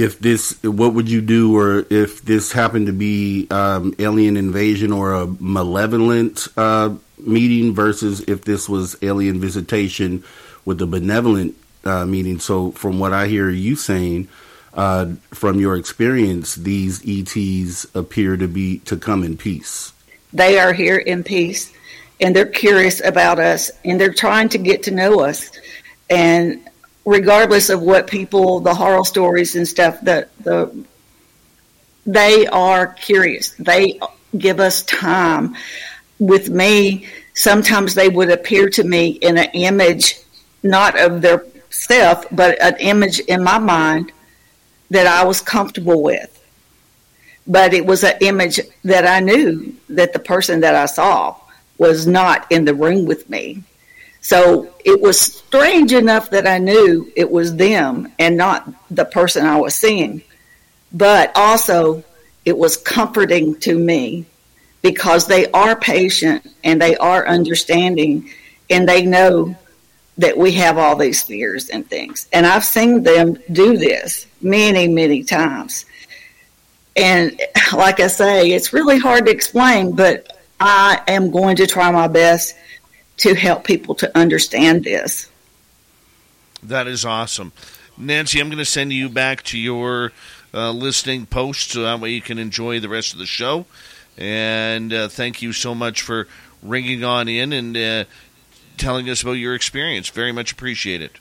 if 0.03 0.19
this, 0.19 0.61
what 0.63 0.93
would 0.93 1.09
you 1.09 1.21
do, 1.21 1.57
or 1.57 1.85
if 1.89 2.21
this 2.21 2.51
happened 2.51 2.87
to 2.87 2.93
be 2.93 3.47
um, 3.49 3.93
alien 3.99 4.37
invasion 4.37 4.91
or 4.91 5.13
a 5.13 5.27
malevolent 5.27 6.47
uh, 6.57 6.93
meeting 7.17 7.73
versus 7.73 8.21
if 8.21 8.43
this 8.43 8.69
was 8.69 8.95
alien 9.01 9.39
visitation 9.39 10.23
with 10.65 10.81
a 10.81 10.87
benevolent 10.87 11.55
uh, 11.83 12.05
meeting? 12.05 12.39
So, 12.39 12.71
from 12.71 12.99
what 12.99 13.13
I 13.13 13.27
hear 13.27 13.49
you 13.49 13.75
saying 13.75 14.27
uh, 14.73 15.13
from 15.31 15.59
your 15.59 15.75
experience, 15.75 16.55
these 16.55 17.01
ETs 17.07 17.85
appear 17.95 18.37
to 18.37 18.47
be 18.47 18.79
to 18.79 18.97
come 18.97 19.23
in 19.23 19.35
peace. 19.35 19.91
They 20.33 20.59
are 20.59 20.73
here 20.73 20.97
in 20.97 21.23
peace 21.23 21.73
and 22.21 22.35
they're 22.35 22.45
curious 22.45 23.03
about 23.03 23.39
us 23.39 23.71
and 23.85 23.99
they're 23.99 24.13
trying 24.13 24.49
to 24.49 24.57
get 24.57 24.83
to 24.83 24.91
know 24.91 25.21
us. 25.21 25.51
And 26.09 26.67
regardless 27.07 27.69
of 27.69 27.81
what 27.81 28.05
people, 28.05 28.59
the 28.59 28.73
horror 28.73 29.05
stories 29.05 29.55
and 29.55 29.65
stuff, 29.65 29.99
that 30.01 30.29
the 30.43 30.69
they 32.05 32.45
are 32.47 32.87
curious. 32.87 33.51
They 33.51 33.99
give 34.37 34.59
us 34.59 34.83
time. 34.83 35.55
With 36.19 36.49
me, 36.49 37.07
sometimes 37.33 37.93
they 37.93 38.09
would 38.09 38.29
appear 38.29 38.69
to 38.71 38.83
me 38.83 39.07
in 39.09 39.37
an 39.37 39.49
image, 39.53 40.15
not 40.63 40.99
of 40.99 41.21
their 41.21 41.45
self, 41.69 42.25
but 42.31 42.61
an 42.61 42.75
image 42.79 43.19
in 43.19 43.41
my 43.41 43.57
mind 43.57 44.11
that 44.89 45.07
I 45.07 45.23
was 45.23 45.39
comfortable 45.39 46.01
with. 46.03 46.33
But 47.45 47.73
it 47.73 47.85
was 47.85 48.03
an 48.03 48.15
image 48.19 48.59
that 48.83 49.07
I 49.07 49.21
knew 49.21 49.73
that 49.89 50.11
the 50.11 50.19
person 50.19 50.59
that 50.61 50.75
I 50.75 50.87
saw 50.87 51.37
was 51.77 52.05
not 52.05 52.51
in 52.51 52.65
the 52.65 52.73
room 52.73 53.05
with 53.05 53.29
me. 53.29 53.63
So 54.21 54.73
it 54.83 54.99
was 54.99 55.19
strange 55.19 55.93
enough 55.93 56.29
that 56.31 56.47
I 56.47 56.57
knew 56.57 57.11
it 57.15 57.31
was 57.31 57.55
them 57.55 58.11
and 58.19 58.35
not 58.37 58.67
the 58.91 59.05
person 59.05 59.45
I 59.45 59.59
was 59.59 59.75
seeing. 59.75 60.21
But 60.91 61.31
also, 61.35 62.03
it 62.45 62.57
was 62.57 62.77
comforting 62.77 63.59
to 63.61 63.77
me 63.77 64.25
because 64.81 65.27
they 65.27 65.49
are 65.51 65.75
patient 65.75 66.47
and 66.63 66.81
they 66.81 66.95
are 66.97 67.27
understanding 67.27 68.29
and 68.69 68.87
they 68.87 69.05
know 69.05 69.55
that 70.17 70.37
we 70.37 70.51
have 70.53 70.77
all 70.77 70.95
these 70.95 71.21
fears 71.21 71.69
and 71.69 71.87
things. 71.87 72.27
And 72.33 72.45
I've 72.45 72.65
seen 72.65 73.03
them 73.03 73.37
do 73.51 73.77
this 73.77 74.27
many, 74.41 74.87
many 74.87 75.23
times. 75.23 75.85
And 76.95 77.39
like 77.73 77.99
I 77.99 78.07
say, 78.07 78.51
it's 78.51 78.73
really 78.73 78.97
hard 78.97 79.25
to 79.25 79.31
explain, 79.31 79.95
but 79.95 80.37
I 80.59 81.01
am 81.07 81.29
going 81.31 81.57
to 81.57 81.67
try 81.67 81.91
my 81.91 82.07
best 82.07 82.55
to 83.17 83.33
help 83.35 83.63
people 83.63 83.95
to 83.95 84.17
understand 84.17 84.83
this. 84.83 85.29
That 86.63 86.87
is 86.87 87.05
awesome. 87.05 87.51
Nancy, 87.97 88.39
I'm 88.39 88.47
going 88.47 88.57
to 88.59 88.65
send 88.65 88.93
you 88.93 89.09
back 89.09 89.43
to 89.43 89.57
your 89.57 90.11
uh, 90.53 90.71
listening 90.71 91.25
post 91.25 91.71
so 91.71 91.83
that 91.83 91.99
way 91.99 92.11
you 92.11 92.21
can 92.21 92.37
enjoy 92.37 92.79
the 92.79 92.89
rest 92.89 93.13
of 93.13 93.19
the 93.19 93.25
show. 93.25 93.65
And 94.17 94.93
uh, 94.93 95.07
thank 95.07 95.41
you 95.41 95.53
so 95.53 95.75
much 95.75 96.01
for 96.01 96.27
ringing 96.63 97.03
on 97.03 97.27
in 97.27 97.53
and 97.53 97.77
uh, 97.77 98.03
telling 98.77 99.09
us 99.09 99.21
about 99.21 99.33
your 99.33 99.55
experience. 99.55 100.09
Very 100.09 100.31
much 100.31 100.51
appreciate 100.51 101.01
it. 101.01 101.11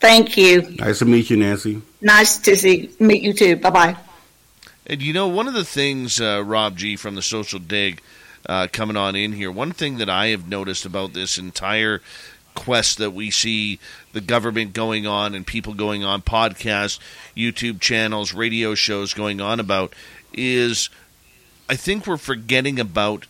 Thank 0.00 0.36
you. 0.36 0.62
Nice 0.78 1.00
to 1.00 1.04
meet 1.04 1.28
you, 1.28 1.36
Nancy. 1.36 1.82
Nice 2.00 2.38
to 2.38 2.56
see 2.56 2.90
meet 3.00 3.22
you 3.22 3.32
too. 3.32 3.56
Bye 3.56 3.70
bye. 3.70 3.96
And 4.86 5.02
you 5.02 5.12
know, 5.12 5.28
one 5.28 5.48
of 5.48 5.54
the 5.54 5.64
things, 5.64 6.20
uh, 6.20 6.42
Rob 6.44 6.76
G 6.76 6.96
from 6.96 7.14
the 7.14 7.22
Social 7.22 7.58
Dig, 7.58 8.00
uh, 8.48 8.68
coming 8.72 8.96
on 8.96 9.14
in 9.14 9.32
here. 9.32 9.50
One 9.50 9.72
thing 9.72 9.98
that 9.98 10.08
I 10.08 10.28
have 10.28 10.48
noticed 10.48 10.86
about 10.86 11.12
this 11.12 11.38
entire 11.38 12.00
quest 12.54 12.98
that 12.98 13.12
we 13.12 13.30
see 13.30 13.78
the 14.12 14.20
government 14.20 14.72
going 14.72 15.06
on 15.06 15.34
and 15.34 15.46
people 15.46 15.74
going 15.74 16.02
on 16.02 16.22
podcasts, 16.22 16.98
YouTube 17.36 17.80
channels, 17.80 18.34
radio 18.34 18.74
shows 18.74 19.14
going 19.14 19.40
on 19.40 19.60
about 19.60 19.94
is 20.32 20.90
I 21.68 21.76
think 21.76 22.06
we're 22.06 22.16
forgetting 22.16 22.80
about 22.80 23.26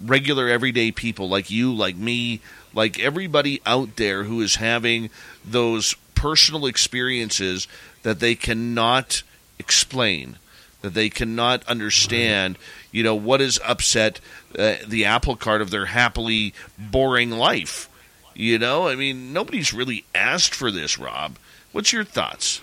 regular 0.00 0.48
everyday 0.48 0.90
people 0.90 1.28
like 1.28 1.50
you, 1.50 1.72
like 1.72 1.96
me, 1.96 2.40
like 2.74 2.98
everybody 2.98 3.60
out 3.66 3.96
there 3.96 4.24
who 4.24 4.40
is 4.40 4.56
having 4.56 5.10
those 5.44 5.94
personal 6.14 6.66
experiences 6.66 7.68
that 8.02 8.20
they 8.20 8.34
cannot 8.34 9.22
explain, 9.58 10.38
that 10.82 10.94
they 10.94 11.08
cannot 11.08 11.64
understand, 11.66 12.58
you 12.90 13.02
know, 13.02 13.14
what 13.14 13.40
is 13.40 13.60
upset 13.64 14.20
uh, 14.58 14.74
the 14.86 15.04
apple 15.04 15.36
cart 15.36 15.62
of 15.62 15.70
their 15.70 15.86
happily 15.86 16.52
boring 16.78 17.30
life. 17.30 17.88
You 18.34 18.58
know, 18.58 18.88
I 18.88 18.94
mean, 18.94 19.32
nobody's 19.32 19.72
really 19.72 20.04
asked 20.14 20.54
for 20.54 20.70
this, 20.70 20.98
Rob. 20.98 21.36
What's 21.72 21.92
your 21.92 22.04
thoughts? 22.04 22.60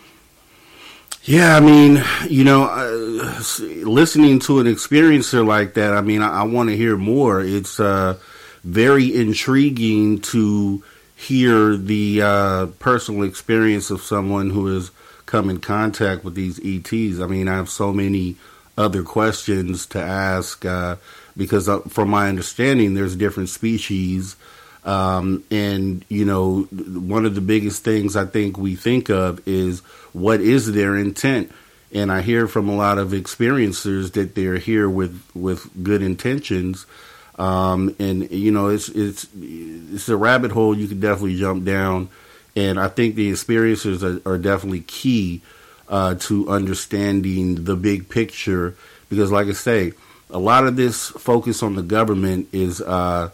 Yeah, 1.23 1.55
I 1.55 1.59
mean, 1.59 2.03
you 2.29 2.43
know, 2.43 2.63
uh, 2.63 3.41
listening 3.85 4.39
to 4.39 4.59
an 4.59 4.67
experiencer 4.67 5.45
like 5.45 5.73
that, 5.75 5.93
I 5.93 6.01
mean, 6.01 6.21
I, 6.21 6.41
I 6.41 6.43
want 6.43 6.69
to 6.69 6.77
hear 6.77 6.97
more. 6.97 7.41
It's 7.41 7.79
uh, 7.79 8.17
very 8.63 9.13
intriguing 9.13 10.21
to 10.21 10.83
hear 11.15 11.75
the 11.75 12.21
uh, 12.21 12.65
personal 12.79 13.23
experience 13.23 13.91
of 13.91 14.01
someone 14.01 14.49
who 14.49 14.75
is 14.75 14.91
come 15.29 15.49
in 15.49 15.59
contact 15.59 16.23
with 16.23 16.33
these 16.33 16.59
ETs. 16.59 17.21
I 17.21 17.27
mean, 17.27 17.47
I 17.47 17.55
have 17.55 17.69
so 17.69 17.93
many 17.93 18.35
other 18.77 19.03
questions 19.03 19.85
to 19.87 20.01
ask 20.01 20.65
uh, 20.65 20.95
because, 21.37 21.69
uh, 21.69 21.81
from 21.81 22.09
my 22.09 22.27
understanding, 22.27 22.95
there's 22.95 23.15
different 23.15 23.49
species. 23.49 24.35
Um, 24.83 25.43
and, 25.51 26.03
you 26.09 26.25
know, 26.25 26.61
one 26.63 27.25
of 27.25 27.35
the 27.35 27.41
biggest 27.41 27.83
things 27.83 28.15
I 28.15 28.25
think 28.25 28.57
we 28.57 28.75
think 28.75 29.09
of 29.09 29.47
is 29.47 29.81
what 30.13 30.41
is 30.41 30.71
their 30.71 30.97
intent? 30.97 31.51
And 31.93 32.11
I 32.11 32.21
hear 32.21 32.47
from 32.47 32.67
a 32.67 32.75
lot 32.75 32.97
of 32.97 33.09
experiencers 33.09 34.13
that 34.13 34.33
they're 34.35 34.57
here 34.57 34.89
with, 34.89 35.21
with 35.35 35.69
good 35.83 36.01
intentions. 36.01 36.87
Um, 37.37 37.95
and 37.99 38.29
you 38.31 38.51
know, 38.51 38.67
it's 38.67 38.89
it's 38.89 39.25
it's 39.39 40.09
a 40.09 40.17
rabbit 40.17 40.51
hole 40.51 40.77
you 40.77 40.89
can 40.89 40.99
definitely 40.99 41.37
jump 41.37 41.63
down, 41.63 42.09
and 42.55 42.79
I 42.79 42.87
think 42.87 43.15
the 43.15 43.31
experiencers 43.31 44.03
are, 44.03 44.29
are 44.29 44.37
definitely 44.37 44.81
key 44.81 45.41
uh, 45.87 46.15
to 46.15 46.49
understanding 46.49 47.63
the 47.63 47.75
big 47.75 48.09
picture. 48.09 48.75
Because, 49.09 49.31
like 49.31 49.47
I 49.47 49.53
say, 49.53 49.93
a 50.29 50.39
lot 50.39 50.67
of 50.67 50.75
this 50.75 51.09
focus 51.09 51.63
on 51.63 51.75
the 51.75 51.81
government 51.81 52.49
is 52.51 52.81
uh, 52.81 53.29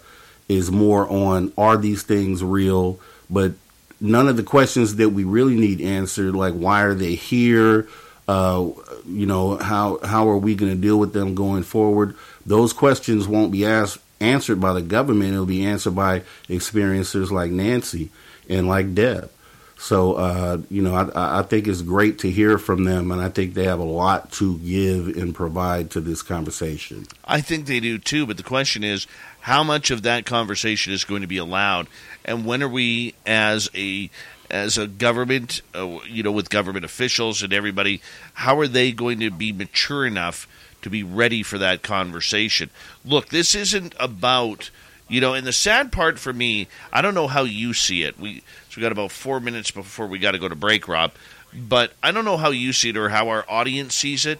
is 0.47 0.71
more 0.71 1.09
on 1.09 1.51
are 1.57 1.77
these 1.77 2.03
things 2.03 2.43
real, 2.43 2.99
but 3.29 3.53
none 3.99 4.27
of 4.27 4.37
the 4.37 4.43
questions 4.43 4.95
that 4.97 5.09
we 5.09 5.23
really 5.23 5.55
need 5.55 5.81
answered, 5.81 6.35
like 6.35 6.53
why 6.53 6.83
are 6.83 6.93
they 6.93 7.15
here, 7.15 7.87
uh, 8.27 8.69
you 9.05 9.25
know, 9.25 9.57
how 9.57 9.99
how 10.03 10.29
are 10.29 10.37
we 10.37 10.55
going 10.55 10.71
to 10.71 10.79
deal 10.79 10.97
with 10.97 11.13
them 11.13 11.35
going 11.35 11.63
forward? 11.63 12.15
Those 12.45 12.73
questions 12.73 13.27
won't 13.27 13.51
be 13.51 13.65
asked 13.65 13.99
answered 14.21 14.61
by 14.61 14.73
the 14.73 14.81
government. 14.81 15.33
It'll 15.33 15.45
be 15.45 15.65
answered 15.65 15.95
by 15.95 16.21
experiencers 16.47 17.31
like 17.31 17.51
Nancy 17.51 18.11
and 18.49 18.67
like 18.67 18.93
Deb. 18.93 19.31
So, 19.77 20.13
uh, 20.13 20.61
you 20.69 20.81
know, 20.81 20.95
I, 20.95 21.39
I, 21.39 21.43
think 21.43 21.67
it's 21.67 21.81
great 21.81 22.19
to 22.19 22.31
hear 22.31 22.57
from 22.57 22.85
them, 22.85 23.11
and 23.11 23.21
I 23.21 23.27
think 23.27 23.53
they 23.53 23.65
have 23.65 23.79
a 23.79 23.83
lot 23.83 24.31
to 24.33 24.57
give 24.59 25.17
and 25.17 25.35
provide 25.35 25.91
to 25.91 26.01
this 26.01 26.21
conversation. 26.21 27.05
I 27.25 27.41
think 27.41 27.65
they 27.65 27.81
do 27.81 27.97
too, 27.97 28.25
but 28.25 28.37
the 28.37 28.43
question 28.43 28.85
is 28.85 29.05
how 29.41 29.63
much 29.63 29.91
of 29.91 30.03
that 30.03 30.25
conversation 30.25 30.93
is 30.93 31.03
going 31.03 31.21
to 31.21 31.27
be 31.27 31.37
allowed, 31.37 31.87
and 32.23 32.45
when 32.45 32.63
are 32.63 32.69
we, 32.69 33.15
as 33.25 33.69
a 33.75 34.09
as 34.49 34.77
a 34.77 34.87
government, 34.87 35.61
uh, 35.75 35.99
you 36.07 36.23
know, 36.23 36.31
with 36.31 36.49
government 36.49 36.85
officials 36.85 37.43
and 37.43 37.51
everybody, 37.51 38.01
how 38.33 38.57
are 38.59 38.67
they 38.67 38.91
going 38.91 39.19
to 39.19 39.31
be 39.31 39.51
mature 39.51 40.05
enough 40.05 40.47
to 40.85 40.89
be 40.91 41.01
ready 41.01 41.41
for 41.41 41.57
that 41.57 41.81
conversation. 41.81 42.69
Look, 43.03 43.29
this 43.29 43.55
isn't 43.55 43.95
about 43.99 44.69
you 45.07 45.21
know, 45.21 45.33
and 45.33 45.45
the 45.45 45.53
sad 45.53 45.91
part 45.91 46.17
for 46.19 46.33
me, 46.33 46.67
I 46.91 47.01
don't 47.01 47.13
know 47.13 47.27
how 47.27 47.43
you 47.43 47.73
see 47.73 48.03
it. 48.03 48.19
We 48.19 48.39
so 48.69 48.77
we 48.77 48.81
got 48.81 48.91
about 48.91 49.11
four 49.11 49.39
minutes 49.39 49.71
before 49.71 50.07
we 50.07 50.19
got 50.19 50.31
to 50.31 50.39
go 50.39 50.49
to 50.49 50.55
break, 50.55 50.87
Rob. 50.87 51.13
But 51.53 51.93
I 52.03 52.11
don't 52.11 52.25
know 52.25 52.37
how 52.37 52.49
you 52.49 52.73
see 52.73 52.89
it 52.89 52.97
or 52.97 53.09
how 53.09 53.29
our 53.29 53.45
audience 53.47 53.95
sees 53.95 54.25
it. 54.25 54.39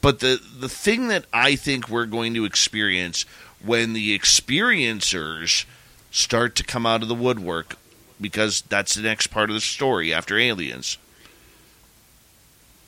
But 0.00 0.20
the 0.20 0.40
the 0.58 0.68
thing 0.68 1.08
that 1.08 1.24
I 1.32 1.56
think 1.56 1.88
we're 1.88 2.06
going 2.06 2.34
to 2.34 2.44
experience 2.44 3.24
when 3.64 3.92
the 3.92 4.18
experiencers 4.18 5.64
start 6.10 6.54
to 6.56 6.64
come 6.64 6.84
out 6.84 7.02
of 7.02 7.08
the 7.08 7.14
woodwork, 7.14 7.76
because 8.20 8.62
that's 8.62 8.94
the 8.94 9.02
next 9.02 9.28
part 9.28 9.50
of 9.50 9.54
the 9.54 9.60
story 9.60 10.12
after 10.12 10.38
aliens 10.38 10.98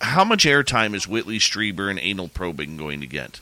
how 0.01 0.25
much 0.25 0.45
airtime 0.45 0.95
is 0.95 1.09
Whitley 1.09 1.39
Strieber 1.39 1.91
and 1.91 1.99
anal 1.99 2.29
probing 2.29 2.77
going 2.77 3.01
to 3.01 3.07
get? 3.07 3.41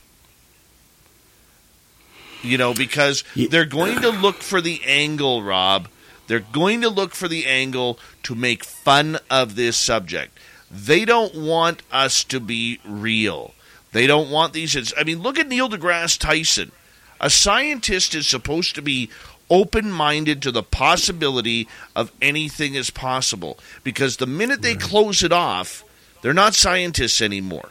You 2.45 2.59
know, 2.59 2.75
because 2.75 3.25
they're 3.35 3.65
going 3.65 4.01
to 4.03 4.11
look 4.11 4.37
for 4.37 4.61
the 4.61 4.81
angle, 4.85 5.43
Rob. 5.43 5.89
They're 6.27 6.41
going 6.41 6.83
to 6.83 6.89
look 6.89 7.15
for 7.15 7.29
the 7.29 7.47
angle 7.47 7.99
to 8.25 8.35
make 8.35 8.65
fun 8.65 9.19
of 9.31 9.57
this 9.57 9.77
subject. 9.77 10.39
They 10.71 11.05
don't 11.05 11.35
want 11.35 11.83
us 11.93 12.25
to 12.25 12.41
be 12.41 12.81
real. 12.85 13.55
They 13.93 14.07
don't 14.07 14.31
want 14.31 14.53
these. 14.53 14.93
I 14.97 15.05
mean, 15.05 15.21
look 15.21 15.39
at 15.39 15.49
Neil 15.49 15.69
deGrasse 15.69 16.19
Tyson. 16.19 16.73
A 17.21 17.31
scientist 17.31 18.15
is 18.15 18.27
supposed 18.27 18.75
to 18.75 18.83
be 18.83 19.09
open 19.51 19.91
minded 19.91 20.43
to 20.43 20.51
the 20.51 20.63
possibility 20.63 21.69
of 21.95 22.11
anything 22.21 22.75
is 22.75 22.91
possible 22.91 23.59
because 23.83 24.17
the 24.17 24.27
minute 24.27 24.63
they 24.63 24.75
close 24.75 25.23
it 25.23 25.33
off, 25.33 25.85
they're 26.23 26.33
not 26.33 26.55
scientists 26.55 27.21
anymore. 27.23 27.71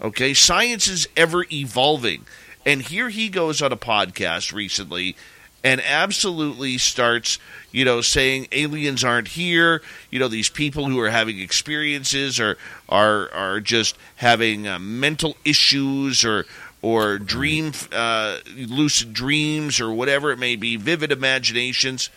Okay? 0.00 0.34
Science 0.34 0.88
is 0.88 1.08
ever 1.16 1.46
evolving. 1.50 2.26
And 2.66 2.82
here 2.82 3.08
he 3.08 3.28
goes 3.28 3.60
on 3.60 3.72
a 3.72 3.76
podcast 3.76 4.52
recently 4.52 5.16
and 5.64 5.80
absolutely 5.80 6.76
starts, 6.76 7.38
you 7.72 7.84
know, 7.86 8.02
saying 8.02 8.48
aliens 8.52 9.02
aren't 9.02 9.28
here. 9.28 9.82
You 10.10 10.18
know, 10.18 10.28
these 10.28 10.50
people 10.50 10.86
who 10.86 11.00
are 11.00 11.10
having 11.10 11.40
experiences 11.40 12.38
are 12.38 12.56
are 12.88 13.30
are 13.32 13.60
just 13.60 13.96
having 14.16 14.68
uh, 14.68 14.78
mental 14.78 15.36
issues 15.44 16.24
or 16.24 16.44
or 16.82 17.18
dream 17.18 17.72
uh, 17.92 18.38
lucid 18.54 19.14
dreams 19.14 19.80
or 19.80 19.90
whatever 19.90 20.30
it 20.30 20.38
may 20.38 20.54
be, 20.54 20.76
vivid 20.76 21.10
imaginations. 21.10 22.10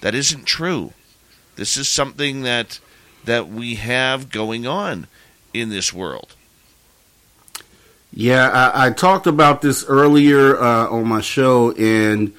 That 0.00 0.14
isn't 0.14 0.44
true. 0.44 0.92
This 1.56 1.76
is 1.76 1.88
something 1.88 2.42
that 2.42 2.78
that 3.24 3.48
we 3.48 3.74
have 3.74 4.30
going 4.30 4.66
on 4.68 5.08
in 5.52 5.68
this 5.68 5.92
world. 5.92 6.36
Yeah, 8.12 8.48
I, 8.48 8.86
I 8.86 8.90
talked 8.90 9.26
about 9.26 9.62
this 9.62 9.84
earlier 9.84 10.60
uh, 10.60 10.88
on 10.88 11.06
my 11.06 11.20
show, 11.20 11.72
and 11.72 12.32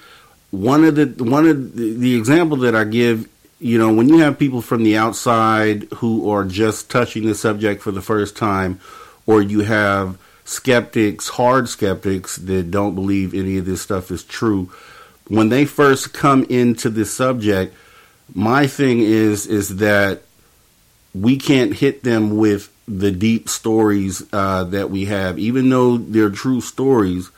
one 0.51 0.84
of 0.84 0.95
the 0.95 1.24
one 1.24 1.47
of 1.47 1.76
the, 1.76 1.93
the 1.93 2.15
example 2.15 2.57
that 2.57 2.76
I 2.76 2.84
give, 2.84 3.30
you 3.59 3.78
know, 3.78 3.93
when 3.93 4.09
you 4.09 4.17
have 4.20 4.39
people 4.39 4.61
from 4.61 4.84
the 4.84 4.97
outside 4.97 5.84
who 5.95 6.30
are 6.30 6.43
just 6.43 6.89
touching 6.89 7.26
the 7.26 7.36
subject 7.36 7.82
for 7.82 7.91
the 7.91 8.01
first 8.01 8.36
time, 8.36 8.80
or 9.26 9.41
you 9.41 9.61
have 9.61 10.17
skeptics, 10.43 11.30
hard 11.30 11.70
skeptics 11.70 12.38
that 12.38 12.72
don't 12.72 12.95
believe 12.95 13.36
any 13.36 13.57
of 13.57 13.65
this 13.65 13.82
stuff 13.82 14.09
is 14.09 14.24
true, 14.24 14.72
when 15.28 15.49
they 15.49 15.65
first 15.65 16.13
come 16.13 16.43
into 16.45 16.89
this 16.89 17.13
subject, 17.13 17.76
my 18.34 18.65
thing 18.65 18.99
is 18.99 19.45
is 19.45 19.78
that 19.78 20.24
we 21.13 21.38
can't 21.38 21.76
hit 21.76 22.03
them 22.03 22.38
with 22.38 22.72
the 22.97 23.11
deep 23.11 23.49
stories 23.49 24.23
uh, 24.33 24.63
that 24.65 24.89
we 24.89 25.05
have, 25.05 25.37
even 25.39 25.69
though 25.69 25.97
they're 25.97 26.29
true 26.29 26.61
stories. 26.61 27.29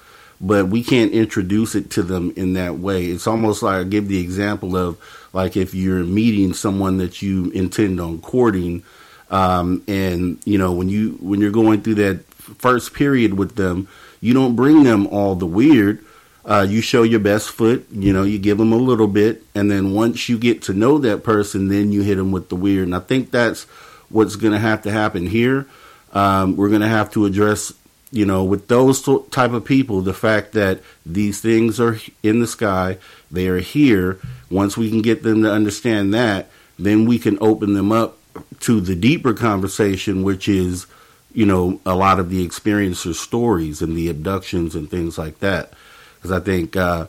But 0.43 0.69
we 0.69 0.83
can't 0.83 1.11
introduce 1.11 1.75
it 1.75 1.91
to 1.91 2.01
them 2.01 2.33
in 2.35 2.53
that 2.53 2.79
way. 2.79 3.05
It's 3.05 3.27
almost 3.27 3.61
like 3.61 3.75
I 3.75 3.83
give 3.83 4.07
the 4.07 4.19
example 4.19 4.75
of 4.75 4.97
like 5.33 5.55
if 5.55 5.75
you're 5.75 6.03
meeting 6.03 6.53
someone 6.53 6.97
that 6.97 7.21
you 7.21 7.51
intend 7.51 8.01
on 8.01 8.21
courting, 8.21 8.81
um, 9.29 9.83
and 9.87 10.39
you 10.43 10.57
know 10.57 10.71
when 10.71 10.89
you 10.89 11.11
when 11.21 11.41
you're 11.41 11.51
going 11.51 11.83
through 11.83 11.95
that 11.95 12.25
first 12.33 12.95
period 12.95 13.35
with 13.35 13.55
them, 13.55 13.87
you 14.19 14.33
don't 14.33 14.55
bring 14.55 14.83
them 14.83 15.05
all 15.07 15.35
the 15.35 15.45
weird 15.45 16.03
uh, 16.43 16.65
you 16.67 16.81
show 16.81 17.03
your 17.03 17.19
best 17.19 17.49
foot, 17.49 17.85
you 17.91 18.11
know, 18.11 18.23
you 18.23 18.39
give 18.39 18.57
them 18.57 18.73
a 18.73 18.77
little 18.77 19.07
bit, 19.07 19.43
and 19.53 19.69
then 19.69 19.93
once 19.93 20.27
you 20.27 20.37
get 20.37 20.61
to 20.63 20.73
know 20.73 20.97
that 20.97 21.23
person, 21.23 21.67
then 21.67 21.91
you 21.91 22.01
hit 22.01 22.15
them 22.15 22.31
with 22.31 22.49
the 22.49 22.55
weird. 22.55 22.85
And 22.85 22.95
I 22.95 22.99
think 22.99 23.31
that's 23.31 23.67
what's 24.11 24.35
going 24.35 24.53
to 24.53 24.59
have 24.59 24.83
to 24.83 24.91
happen 24.91 25.25
here. 25.25 25.67
Um, 26.13 26.57
we're 26.57 26.69
going 26.69 26.81
to 26.81 26.87
have 26.87 27.11
to 27.11 27.25
address 27.25 27.73
you 28.11 28.25
know, 28.25 28.43
with 28.43 28.67
those 28.67 29.01
type 29.29 29.53
of 29.53 29.63
people, 29.63 30.01
the 30.01 30.13
fact 30.13 30.51
that 30.51 30.81
these 31.05 31.39
things 31.39 31.79
are 31.79 31.97
in 32.21 32.41
the 32.41 32.47
sky, 32.47 32.97
they 33.31 33.47
are 33.47 33.59
here. 33.59 34.19
Once 34.49 34.75
we 34.75 34.89
can 34.89 35.01
get 35.01 35.23
them 35.23 35.43
to 35.43 35.51
understand 35.51 36.13
that, 36.13 36.49
then 36.77 37.05
we 37.05 37.17
can 37.17 37.37
open 37.39 37.73
them 37.73 37.91
up 37.91 38.17
to 38.59 38.81
the 38.81 38.95
deeper 38.95 39.33
conversation, 39.33 40.23
which 40.23 40.49
is, 40.49 40.87
you 41.33 41.45
know, 41.45 41.79
a 41.85 41.95
lot 41.95 42.19
of 42.19 42.29
the 42.29 42.45
experiencer 42.45 43.15
stories 43.15 43.81
and 43.81 43.95
the 43.95 44.09
abductions 44.09 44.75
and 44.75 44.91
things 44.91 45.17
like 45.17 45.39
that. 45.39 45.71
Because 46.15 46.31
I 46.31 46.41
think 46.41 46.75
uh, 46.75 47.07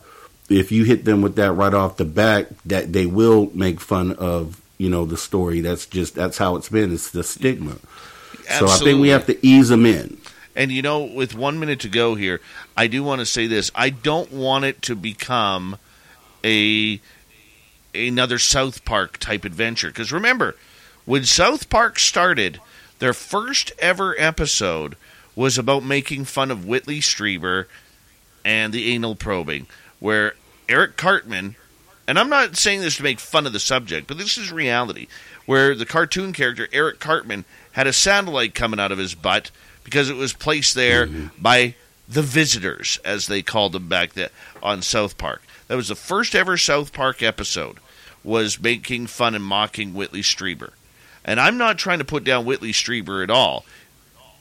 if 0.48 0.70
you 0.70 0.84
hit 0.84 1.04
them 1.04 1.20
with 1.20 1.34
that 1.34 1.52
right 1.52 1.74
off 1.74 1.96
the 1.96 2.04
bat, 2.04 2.48
that 2.66 2.92
they 2.92 3.06
will 3.06 3.50
make 3.54 3.80
fun 3.80 4.12
of, 4.12 4.60
you 4.82 4.90
know, 4.90 5.04
the 5.04 5.16
story. 5.16 5.60
That's 5.60 5.86
just 5.86 6.16
that's 6.16 6.38
how 6.38 6.56
it's 6.56 6.68
been. 6.68 6.92
It's 6.92 7.12
the 7.12 7.22
stigma. 7.22 7.76
Absolutely. 8.48 8.58
So 8.58 8.66
I 8.66 8.78
think 8.78 9.00
we 9.00 9.08
have 9.10 9.26
to 9.26 9.46
ease 9.46 9.68
them 9.68 9.86
in. 9.86 10.18
And 10.56 10.72
you 10.72 10.82
know, 10.82 11.04
with 11.04 11.36
one 11.36 11.60
minute 11.60 11.78
to 11.80 11.88
go 11.88 12.16
here, 12.16 12.40
I 12.76 12.88
do 12.88 13.04
want 13.04 13.20
to 13.20 13.26
say 13.26 13.46
this. 13.46 13.70
I 13.76 13.90
don't 13.90 14.32
want 14.32 14.64
it 14.64 14.82
to 14.82 14.96
become 14.96 15.78
a 16.42 17.00
another 17.94 18.40
South 18.40 18.84
Park 18.84 19.18
type 19.18 19.44
adventure. 19.44 19.86
Because 19.86 20.10
remember, 20.10 20.56
when 21.04 21.22
South 21.22 21.70
Park 21.70 22.00
started, 22.00 22.60
their 22.98 23.14
first 23.14 23.70
ever 23.78 24.16
episode 24.18 24.96
was 25.36 25.58
about 25.58 25.84
making 25.84 26.24
fun 26.24 26.50
of 26.50 26.66
Whitley 26.66 26.98
Strieber 26.98 27.66
and 28.44 28.72
the 28.72 28.92
anal 28.92 29.14
probing, 29.14 29.68
where 30.00 30.34
Eric 30.68 30.96
Cartman, 30.96 31.54
and 32.06 32.18
I'm 32.18 32.28
not 32.28 32.56
saying 32.56 32.80
this 32.80 32.96
to 32.96 33.02
make 33.02 33.20
fun 33.20 33.46
of 33.46 33.52
the 33.52 33.60
subject, 33.60 34.06
but 34.06 34.18
this 34.18 34.36
is 34.36 34.52
reality, 34.52 35.06
where 35.46 35.74
the 35.74 35.86
cartoon 35.86 36.32
character 36.32 36.68
Eric 36.72 36.98
Cartman 36.98 37.44
had 37.72 37.86
a 37.86 37.92
satellite 37.92 38.54
coming 38.54 38.80
out 38.80 38.92
of 38.92 38.98
his 38.98 39.14
butt 39.14 39.50
because 39.84 40.10
it 40.10 40.16
was 40.16 40.32
placed 40.32 40.74
there 40.74 41.06
mm-hmm. 41.06 41.28
by 41.40 41.74
the 42.08 42.22
visitors, 42.22 42.98
as 43.04 43.26
they 43.26 43.42
called 43.42 43.72
them 43.72 43.88
back 43.88 44.12
then 44.12 44.28
on 44.62 44.82
South 44.82 45.16
Park. 45.16 45.42
That 45.68 45.76
was 45.76 45.88
the 45.88 45.94
first 45.94 46.34
ever 46.34 46.56
South 46.56 46.92
Park 46.92 47.22
episode 47.22 47.78
was 48.24 48.60
making 48.60 49.06
fun 49.06 49.34
and 49.34 49.44
mocking 49.44 49.94
Whitley 49.94 50.22
Strieber. 50.22 50.70
And 51.24 51.40
I'm 51.40 51.56
not 51.56 51.78
trying 51.78 51.98
to 51.98 52.04
put 52.04 52.24
down 52.24 52.44
Whitley 52.44 52.72
Strieber 52.72 53.22
at 53.22 53.30
all. 53.30 53.64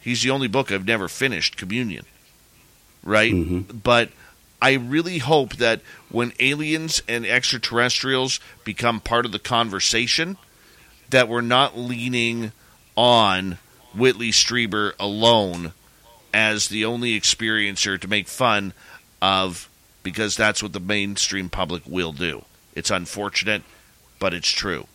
He's 0.02 0.24
the 0.24 0.32
only 0.32 0.48
book 0.48 0.72
I've 0.72 0.86
never 0.86 1.08
finished, 1.08 1.58
Communion. 1.58 2.06
Right? 3.04 3.34
Mm-hmm. 3.34 3.78
But 3.78 4.10
I 4.62 4.74
really 4.74 5.18
hope 5.18 5.56
that 5.56 5.82
when 6.10 6.34
aliens 6.40 7.02
and 7.08 7.26
extraterrestrials 7.26 8.40
become 8.64 9.00
part 9.00 9.26
of 9.26 9.32
the 9.32 9.40
conversation, 9.40 10.38
that 11.10 11.28
we're 11.28 11.42
not 11.42 11.78
leaning 11.78 12.52
on 12.96 13.58
Whitley 13.96 14.30
Strieber 14.30 14.94
alone 15.00 15.74
as 16.34 16.70
the 16.70 16.86
only 16.86 17.20
experiencer 17.20 18.00
to 18.00 18.08
make 18.08 18.28
fun 18.28 18.74
of 19.22 19.70
because 20.04 20.36
that's 20.38 20.64
what 20.64 20.74
the 20.74 20.80
mainstream 20.80 21.50
public 21.50 21.84
will 21.86 22.14
do. 22.14 22.44
It's 22.76 22.90
unfortunate, 22.90 23.64
but 24.20 24.34
it's 24.34 24.50
true. 24.50 24.88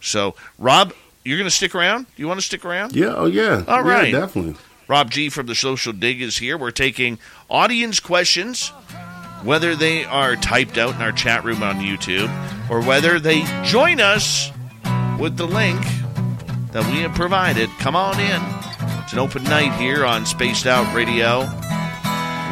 So, 0.00 0.34
Rob, 0.58 0.92
you're 1.24 1.38
going 1.38 1.50
to 1.50 1.54
stick 1.54 1.74
around? 1.74 2.06
You 2.16 2.26
want 2.28 2.40
to 2.40 2.46
stick 2.46 2.64
around? 2.64 2.94
Yeah, 2.94 3.14
oh 3.14 3.26
yeah. 3.26 3.64
All 3.66 3.82
right. 3.82 4.12
Yeah, 4.12 4.20
definitely. 4.20 4.56
Rob 4.90 5.08
G 5.08 5.28
from 5.28 5.46
the 5.46 5.54
Social 5.54 5.92
Dig 5.92 6.20
is 6.20 6.38
here. 6.38 6.58
We're 6.58 6.72
taking 6.72 7.20
audience 7.48 8.00
questions, 8.00 8.70
whether 9.44 9.76
they 9.76 10.04
are 10.04 10.34
typed 10.34 10.78
out 10.78 10.96
in 10.96 11.00
our 11.00 11.12
chat 11.12 11.44
room 11.44 11.62
on 11.62 11.76
YouTube 11.76 12.28
or 12.68 12.82
whether 12.82 13.20
they 13.20 13.44
join 13.62 14.00
us 14.00 14.50
with 15.20 15.36
the 15.36 15.46
link 15.46 15.80
that 16.72 16.84
we 16.90 17.02
have 17.02 17.14
provided. 17.14 17.70
Come 17.78 17.94
on 17.94 18.18
in. 18.18 18.42
It's 19.04 19.12
an 19.12 19.20
open 19.20 19.44
night 19.44 19.72
here 19.80 20.04
on 20.04 20.26
Spaced 20.26 20.66
Out 20.66 20.92
Radio. 20.92 21.48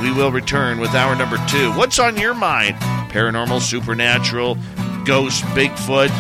We 0.01 0.13
will 0.17 0.31
return 0.31 0.79
with 0.79 0.95
hour 0.95 1.17
number 1.17 1.39
two. 1.49 1.73
What's 1.73 1.99
on 1.99 2.17
your 2.17 2.35
mind? 2.35 2.77
Paranormal, 3.11 3.61
supernatural, 3.63 4.57
ghost, 5.05 5.43
Bigfoot, 5.57 6.11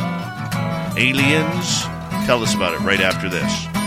aliens? 0.98 1.82
Tell 2.26 2.42
us 2.42 2.56
about 2.56 2.74
it 2.74 2.80
right 2.80 3.00
after 3.00 3.28
this. 3.28 3.77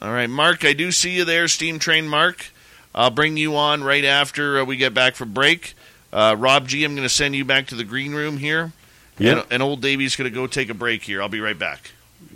All 0.00 0.12
right, 0.12 0.28
Mark, 0.28 0.64
I 0.64 0.74
do 0.74 0.92
see 0.92 1.16
you 1.16 1.24
there, 1.24 1.48
Steam 1.48 1.78
Train 1.78 2.06
Mark. 2.06 2.50
I'll 2.94 3.10
bring 3.10 3.36
you 3.36 3.56
on 3.56 3.82
right 3.82 4.04
after 4.04 4.60
uh, 4.60 4.64
we 4.64 4.76
get 4.76 4.92
back 4.92 5.14
from 5.14 5.32
break. 5.32 5.74
Uh, 6.12 6.36
Rob 6.38 6.68
G, 6.68 6.84
I'm 6.84 6.94
going 6.94 7.02
to 7.02 7.14
send 7.14 7.34
you 7.34 7.44
back 7.44 7.68
to 7.68 7.74
the 7.74 7.84
green 7.84 8.14
room 8.14 8.36
here. 8.36 8.72
Yeah. 9.18 9.32
And, 9.32 9.44
and 9.50 9.62
old 9.62 9.80
Davy's 9.80 10.14
going 10.16 10.30
to 10.30 10.34
go 10.34 10.46
take 10.46 10.68
a 10.68 10.74
break 10.74 11.02
here. 11.02 11.22
I'll 11.22 11.28
be 11.28 11.40
right 11.40 11.58
back. 11.58 11.92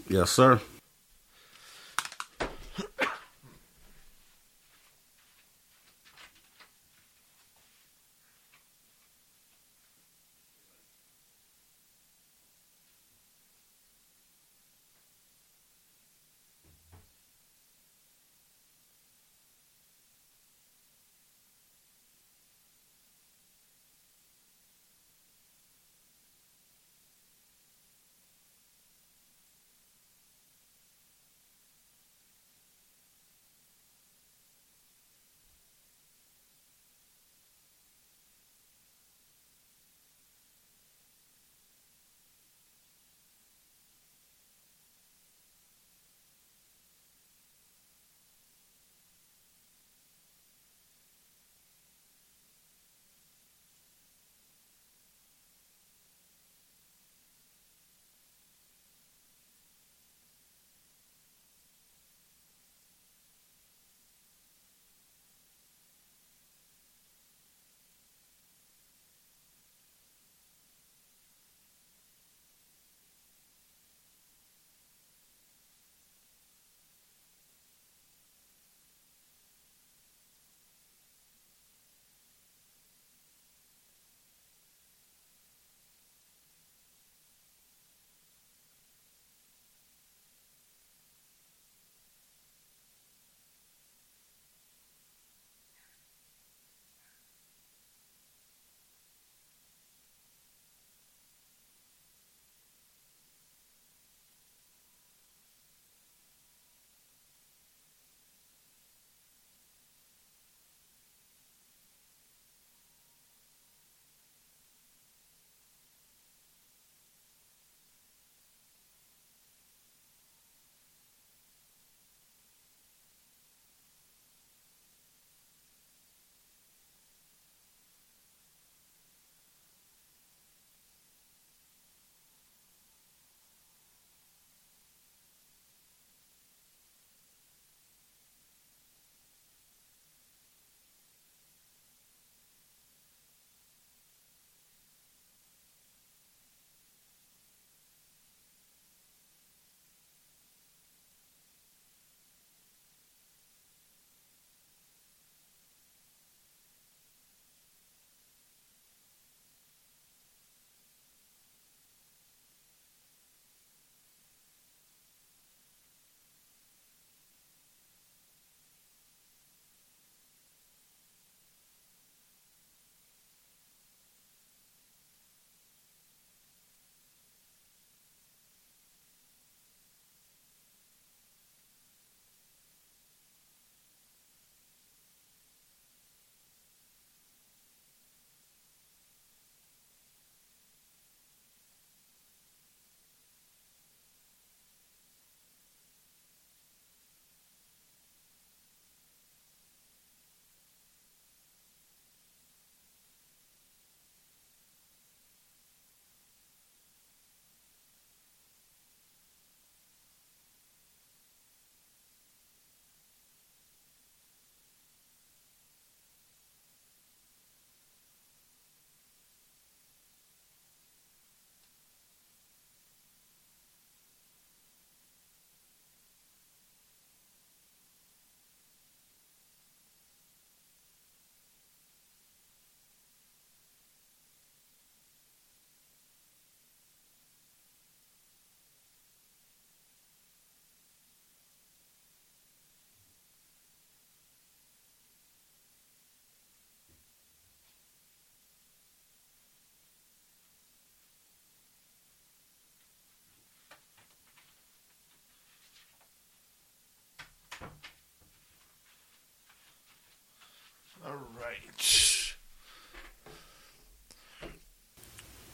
Yes, 0.08 0.30
sir. 0.30 0.60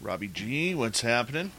Robbie 0.07 0.29
G, 0.29 0.73
what's 0.73 1.01
happening? 1.01 1.51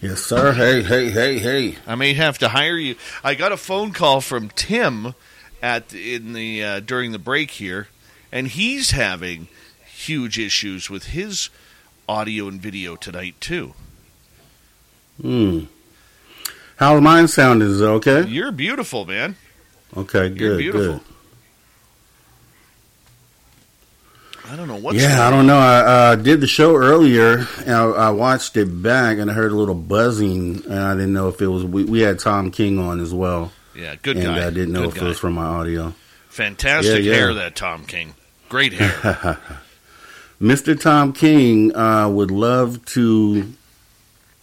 Yes, 0.00 0.20
sir. 0.20 0.52
Hey, 0.52 0.82
hey, 0.82 1.10
hey, 1.10 1.38
hey. 1.38 1.76
I 1.86 1.94
may 1.94 2.12
have 2.14 2.36
to 2.38 2.48
hire 2.48 2.76
you. 2.76 2.96
I 3.22 3.36
got 3.36 3.52
a 3.52 3.56
phone 3.56 3.92
call 3.92 4.20
from 4.20 4.48
Tim 4.48 5.14
at 5.62 5.94
in 5.94 6.32
the 6.32 6.64
uh, 6.64 6.80
during 6.80 7.12
the 7.12 7.20
break 7.20 7.52
here, 7.52 7.86
and 8.32 8.48
he's 8.48 8.90
having 8.90 9.46
huge 9.86 10.40
issues 10.40 10.90
with 10.90 11.04
his 11.04 11.50
audio 12.08 12.48
and 12.48 12.60
video 12.60 12.96
tonight 12.96 13.36
too. 13.40 13.74
Hmm. 15.20 15.66
How's 16.78 17.00
mine 17.00 17.28
sounding? 17.28 17.68
Is 17.68 17.80
it 17.80 17.84
okay? 17.84 18.26
You're 18.26 18.50
beautiful, 18.50 19.04
man. 19.04 19.36
Okay, 19.96 20.30
good, 20.30 20.40
You're 20.40 20.58
beautiful. 20.58 20.98
good. 20.98 21.11
I 24.50 24.56
don't 24.56 24.68
know 24.68 24.76
what. 24.76 24.94
yeah, 24.96 25.26
I 25.26 25.30
don't 25.30 25.46
know. 25.46 25.56
I 25.58 25.78
uh, 25.80 26.16
did 26.16 26.40
the 26.40 26.46
show 26.46 26.74
earlier, 26.76 27.46
and 27.64 27.70
I, 27.70 27.84
I 27.84 28.10
watched 28.10 28.56
it 28.56 28.66
back, 28.82 29.18
and 29.18 29.30
I 29.30 29.34
heard 29.34 29.52
a 29.52 29.56
little 29.56 29.74
buzzing, 29.74 30.62
and 30.64 30.78
I 30.78 30.94
didn't 30.94 31.12
know 31.12 31.28
if 31.28 31.40
it 31.40 31.46
was. 31.46 31.64
We, 31.64 31.84
we 31.84 32.00
had 32.00 32.18
Tom 32.18 32.50
King 32.50 32.78
on 32.78 33.00
as 33.00 33.14
well. 33.14 33.52
Yeah, 33.74 33.94
good 34.02 34.16
and 34.16 34.26
guy. 34.26 34.46
I 34.46 34.50
didn't 34.50 34.72
know 34.72 34.82
Good 34.82 34.88
if 34.88 34.94
guy. 34.96 35.04
it 35.06 35.08
was 35.08 35.18
from 35.18 35.34
my 35.34 35.44
audio. 35.44 35.94
Fantastic 36.28 37.04
Yeah, 37.04 37.10
yeah. 37.12 37.14
hair, 37.14 37.34
that 37.34 37.56
Tom 37.56 37.84
King. 37.86 38.14
Great 38.48 38.72
hair. 38.74 39.38
Mr. 40.40 40.78
Tom 40.78 41.12
King 41.12 41.74
uh, 41.74 42.08
would 42.08 42.30
love 42.30 42.84
to 42.86 43.50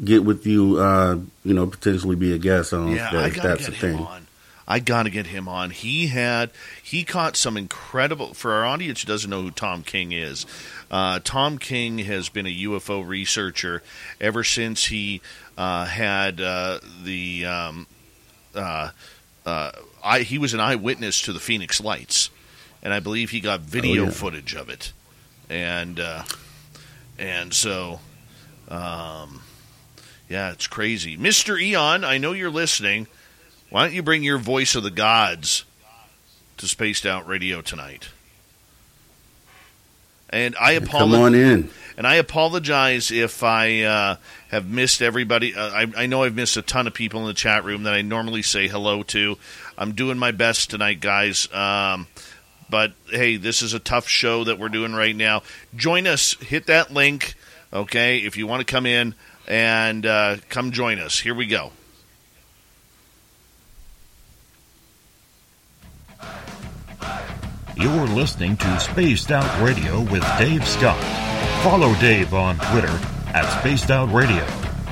get 0.04 0.24
with 0.24 0.47
you. 0.47 0.80
Uh, 0.80 1.20
you 1.43 1.54
know, 1.54 1.68
potentially 1.68 2.16
be 2.16 2.34
a 2.34 2.38
guest. 2.38 2.74
I 2.74 2.78
don't 2.78 2.86
know 2.88 2.93
Yeah, 2.95 3.06
if, 3.08 3.12
that, 3.12 3.24
I 3.24 3.28
if 3.28 3.36
gotta 3.36 3.47
that's 3.50 3.68
a 3.68 3.72
thing. 3.72 3.97
on. 4.00 4.28
I 4.72 4.80
got 4.80 5.03
to 5.03 5.09
get 5.09 5.26
him 5.26 5.47
on. 5.47 5.72
He 5.72 6.07
had 6.07 6.51
he 6.84 7.03
caught 7.03 7.36
some 7.36 7.57
incredible 7.57 8.36
for 8.36 8.53
our 8.53 8.65
audience 8.65 9.01
who 9.01 9.07
doesn't 9.07 9.30
know 9.30 9.41
who 9.41 9.49
Tom 9.51 9.82
King 9.82 10.11
is. 10.11 10.45
Uh, 10.91 11.20
Tom 11.24 11.57
King 11.57 11.97
has 11.99 12.30
been 12.30 12.45
a 12.45 12.55
UFO 12.63 13.05
researcher 13.05 13.82
ever 14.22 14.43
since 14.43 14.86
he 14.86 15.22
uh, 15.57 15.86
had 15.86 16.39
uh, 16.39 16.80
the 17.03 17.45
um, 17.47 17.88
uh, 18.53 18.91
uh, 19.45 19.72
I, 20.03 20.20
he 20.22 20.38
was 20.38 20.53
an 20.53 20.59
eyewitness 20.59 21.22
to 21.24 21.34
the 21.34 21.39
Phoenix 21.39 21.82
Lights, 21.82 22.30
and 22.84 22.93
I 22.93 22.99
believe 22.99 23.32
he 23.32 23.39
got 23.39 23.61
video 23.61 24.03
Oh, 24.03 24.05
yeah. 24.05 24.11
footage 24.11 24.53
of 24.53 24.70
it, 24.70 24.93
and 25.49 25.99
uh, 25.99 26.24
and 27.17 27.53
so. 27.53 27.99
Um, 28.67 29.41
yeah, 30.30 30.51
it's 30.51 30.67
crazy. 30.67 31.17
Mr. 31.17 31.59
Eon, 31.59 32.03
I 32.03 32.20
know 32.20 32.34
you're 32.34 32.51
listening. 32.51 33.07
Why 33.70 33.84
don't 33.84 33.93
you 33.93 34.01
bring 34.01 34.24
your 34.24 34.39
voice 34.39 34.74
of 34.76 34.84
the 34.84 34.91
gods 34.91 35.63
to 36.57 36.67
Spaced 36.67 37.05
Out 37.05 37.28
Radio 37.28 37.61
tonight? 37.61 38.09
And 40.32 40.55
I 40.59 40.72
apologize. 40.72 41.15
Come 41.15 41.22
on 41.22 41.36
in. 41.36 41.70
And 41.95 42.07
I 42.07 42.15
apologize 42.15 43.11
if 43.11 43.43
I 43.43 43.82
uh, 43.82 44.15
have 44.49 44.67
missed 44.67 45.01
everybody. 45.01 45.53
Uh, 45.53 45.70
I, 45.70 45.88
I 45.97 46.05
know 46.07 46.24
I've 46.24 46.36
missed 46.36 46.57
a 46.57 46.61
ton 46.61 46.88
of 46.88 46.93
people 46.93 47.22
in 47.22 47.28
the 47.28 47.34
chat 47.34 47.63
room 47.63 47.84
that 47.84 47.93
I 47.93 48.01
normally 48.01 48.41
say 48.41 48.67
hello 48.67 49.03
to. 49.03 49.38
I'm 49.78 49.93
doing 49.93 50.17
my 50.17 50.32
best 50.32 50.72
tonight, 50.72 50.99
guys. 50.99 51.51
Um, 51.53 52.07
but 52.70 52.93
hey, 53.09 53.38
this 53.38 53.61
is 53.61 53.74
a 53.74 53.80
tough 53.80 54.07
show 54.07 54.45
that 54.45 54.57
we're 54.57 54.70
doing 54.70 54.93
right 54.93 55.15
now. 55.15 55.43
Join 55.76 56.07
us. 56.07 56.34
Hit 56.36 56.67
that 56.67 56.91
link, 56.91 57.36
okay? 57.72 58.17
If 58.17 58.38
you 58.38 58.47
want 58.47 58.65
to 58.65 58.72
come 58.72 58.86
in 58.86 59.13
and 59.47 60.05
uh, 60.05 60.38
come 60.49 60.72
join 60.72 60.99
us. 60.99 61.20
Here 61.20 61.36
we 61.36 61.45
go. 61.45 61.72
You're 67.80 68.07
listening 68.07 68.57
to 68.57 68.80
Spaced 68.82 69.32
Out 69.32 69.61
Radio 69.61 70.01
with 70.01 70.21
Dave 70.38 70.67
Scott. 70.67 71.01
Follow 71.63 71.93
Dave 72.01 72.34
on 72.34 72.57
Twitter 72.57 72.99
at 73.34 73.49
Spaced 73.61 73.89
Out 73.89 74.11
Radio 74.11 74.43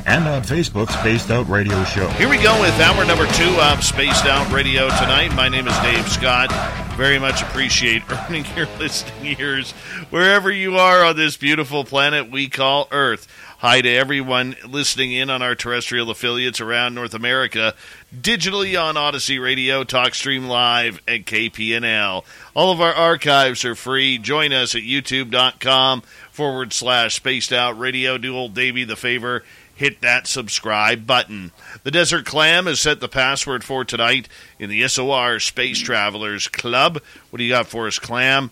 and 0.06 0.26
on 0.26 0.42
Facebook, 0.44 0.90
Spaced 0.90 1.30
Out 1.30 1.50
Radio 1.50 1.84
Show. 1.84 2.08
Here 2.12 2.30
we 2.30 2.42
go 2.42 2.62
with 2.62 2.80
hour 2.80 3.04
number 3.04 3.28
two 3.34 3.50
of 3.60 3.84
Spaced 3.84 4.24
Out 4.24 4.50
Radio 4.54 4.88
tonight. 4.88 5.36
My 5.36 5.50
name 5.50 5.68
is 5.68 5.78
Dave 5.80 6.08
Scott. 6.08 6.50
Very 6.96 7.20
much 7.20 7.42
appreciate 7.42 8.04
earning 8.10 8.46
your 8.56 8.68
listening 8.80 9.36
ears 9.38 9.74
wherever 10.10 10.50
you 10.50 10.78
are 10.78 11.04
on 11.04 11.18
this 11.18 11.36
beautiful 11.36 11.84
planet 11.84 12.32
we 12.32 12.48
call 12.48 12.88
Earth. 12.92 13.28
Hi 13.60 13.82
to 13.82 13.90
everyone 13.90 14.56
listening 14.68 15.14
in 15.14 15.32
on 15.32 15.42
our 15.42 15.56
terrestrial 15.56 16.12
affiliates 16.12 16.62
around 16.62 16.94
North 16.94 17.16
America, 17.16 17.74
digitally 18.16 18.80
on 18.80 18.98
Odyssey 18.98 19.40
Radio, 19.40 19.84
TalkStream 19.84 20.48
Live, 20.48 21.02
and 21.08 21.26
KPNL. 21.26 22.24
All 22.54 22.72
of 22.72 22.80
our 22.80 22.94
archives 22.94 23.66
are 23.66 23.74
free. 23.74 24.20
Join 24.20 24.54
us 24.54 24.76
at 24.76 24.84
youtube.com 24.84 26.04
forward 26.30 26.72
slash 26.72 27.16
spaced 27.16 27.52
out 27.52 27.80
radio. 27.80 28.20
Do 28.20 28.36
old 28.36 28.54
Davey 28.54 28.84
the 28.84 28.96
favor 28.96 29.44
hit 29.74 30.02
that 30.02 30.28
subscribe 30.28 31.08
button. 31.08 31.52
The 31.82 31.90
Desert 31.90 32.28
Clam 32.28 32.68
has 32.68 32.80
set 32.80 33.00
the 33.00 33.08
password 33.08 33.64
for 33.64 33.84
tonight 33.84 34.30
in 34.60 34.70
the 34.70 34.88
SOR 34.88 35.40
Space 35.40 35.80
Travelers 35.80 36.48
Club. 36.48 37.02
What 37.32 37.38
do 37.38 37.44
you 37.44 37.54
got 37.54 37.66
for 37.66 37.88
us, 37.88 37.98
Clam? 37.98 38.52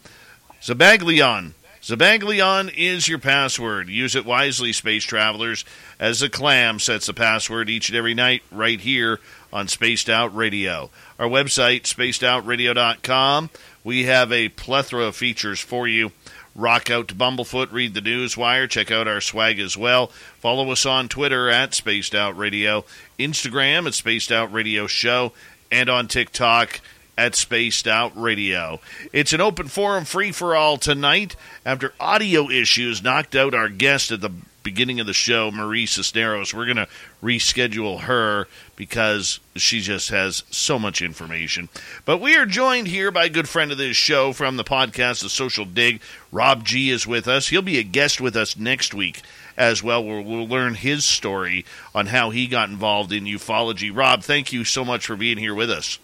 Zabaglion. 0.63 1.53
Zabaglion 1.85 2.73
is 2.75 3.07
your 3.07 3.19
password. 3.19 3.89
Use 3.89 4.15
it 4.15 4.25
wisely, 4.25 4.73
Space 4.73 5.03
Travelers, 5.03 5.63
as 5.99 6.19
the 6.19 6.29
Clam 6.29 6.79
sets 6.79 7.05
the 7.05 7.13
password 7.13 7.69
each 7.69 7.89
and 7.89 7.95
every 7.95 8.15
night 8.15 8.41
right 8.51 8.79
here 8.79 9.19
on 9.53 9.67
Spaced 9.67 10.09
Out 10.09 10.35
Radio. 10.35 10.89
Our 11.19 11.27
website, 11.27 11.83
spacedoutradio.com. 11.83 13.51
We 13.83 14.05
have 14.05 14.31
a 14.31 14.49
plethora 14.49 15.03
of 15.05 15.15
features 15.15 15.59
for 15.59 15.87
you. 15.87 16.11
Rock 16.55 16.89
out 16.89 17.07
to 17.09 17.15
Bumblefoot, 17.15 17.71
read 17.71 17.93
the 17.93 18.01
news 18.01 18.35
wire, 18.35 18.65
check 18.65 18.89
out 18.89 19.07
our 19.07 19.21
swag 19.21 19.59
as 19.59 19.77
well. 19.77 20.07
Follow 20.39 20.71
us 20.71 20.87
on 20.87 21.07
Twitter 21.07 21.51
at 21.51 21.75
Spaced 21.75 22.15
Out 22.15 22.35
Radio, 22.35 22.83
Instagram 23.19 23.85
at 23.85 23.93
Spaced 23.93 24.31
Out 24.31 24.51
Radio 24.51 24.87
Show, 24.87 25.33
and 25.71 25.87
on 25.87 26.07
TikTok 26.07 26.81
at 27.17 27.35
Spaced 27.35 27.87
Out 27.87 28.11
Radio. 28.19 28.79
It's 29.13 29.33
an 29.33 29.41
open 29.41 29.67
forum 29.67 30.05
free 30.05 30.31
for 30.31 30.55
all 30.55 30.77
tonight 30.77 31.35
after 31.65 31.93
audio 31.99 32.49
issues 32.49 33.03
knocked 33.03 33.35
out 33.35 33.53
our 33.53 33.69
guest 33.69 34.11
at 34.11 34.21
the 34.21 34.31
beginning 34.63 34.99
of 34.99 35.05
the 35.05 35.13
show, 35.13 35.51
Marie 35.51 35.85
Cisneros. 35.85 36.53
We're 36.53 36.65
going 36.65 36.77
to 36.77 36.87
reschedule 37.23 38.01
her 38.01 38.47
because 38.75 39.39
she 39.55 39.79
just 39.79 40.09
has 40.09 40.43
so 40.49 40.77
much 40.79 41.01
information. 41.01 41.69
But 42.03 42.17
we 42.17 42.35
are 42.35 42.47
joined 42.47 42.87
here 42.87 43.11
by 43.11 43.25
a 43.25 43.29
good 43.29 43.47
friend 43.47 43.71
of 43.71 43.77
this 43.77 43.95
show 43.95 44.33
from 44.33 44.57
the 44.57 44.63
podcast, 44.63 45.21
The 45.21 45.29
Social 45.29 45.65
Dig. 45.65 46.01
Rob 46.31 46.65
G 46.65 46.89
is 46.89 47.07
with 47.07 47.27
us. 47.27 47.49
He'll 47.49 47.61
be 47.61 47.77
a 47.77 47.83
guest 47.83 48.19
with 48.19 48.35
us 48.35 48.57
next 48.57 48.93
week 48.93 49.21
as 49.55 49.83
well. 49.83 50.03
We'll, 50.03 50.23
we'll 50.23 50.47
learn 50.47 50.73
his 50.73 51.05
story 51.05 51.63
on 51.93 52.07
how 52.07 52.31
he 52.31 52.47
got 52.47 52.69
involved 52.69 53.13
in 53.13 53.23
ufology. 53.25 53.95
Rob, 53.95 54.23
thank 54.23 54.51
you 54.51 54.65
so 54.65 54.83
much 54.83 55.05
for 55.05 55.15
being 55.15 55.37
here 55.37 55.55
with 55.55 55.69
us. 55.69 55.99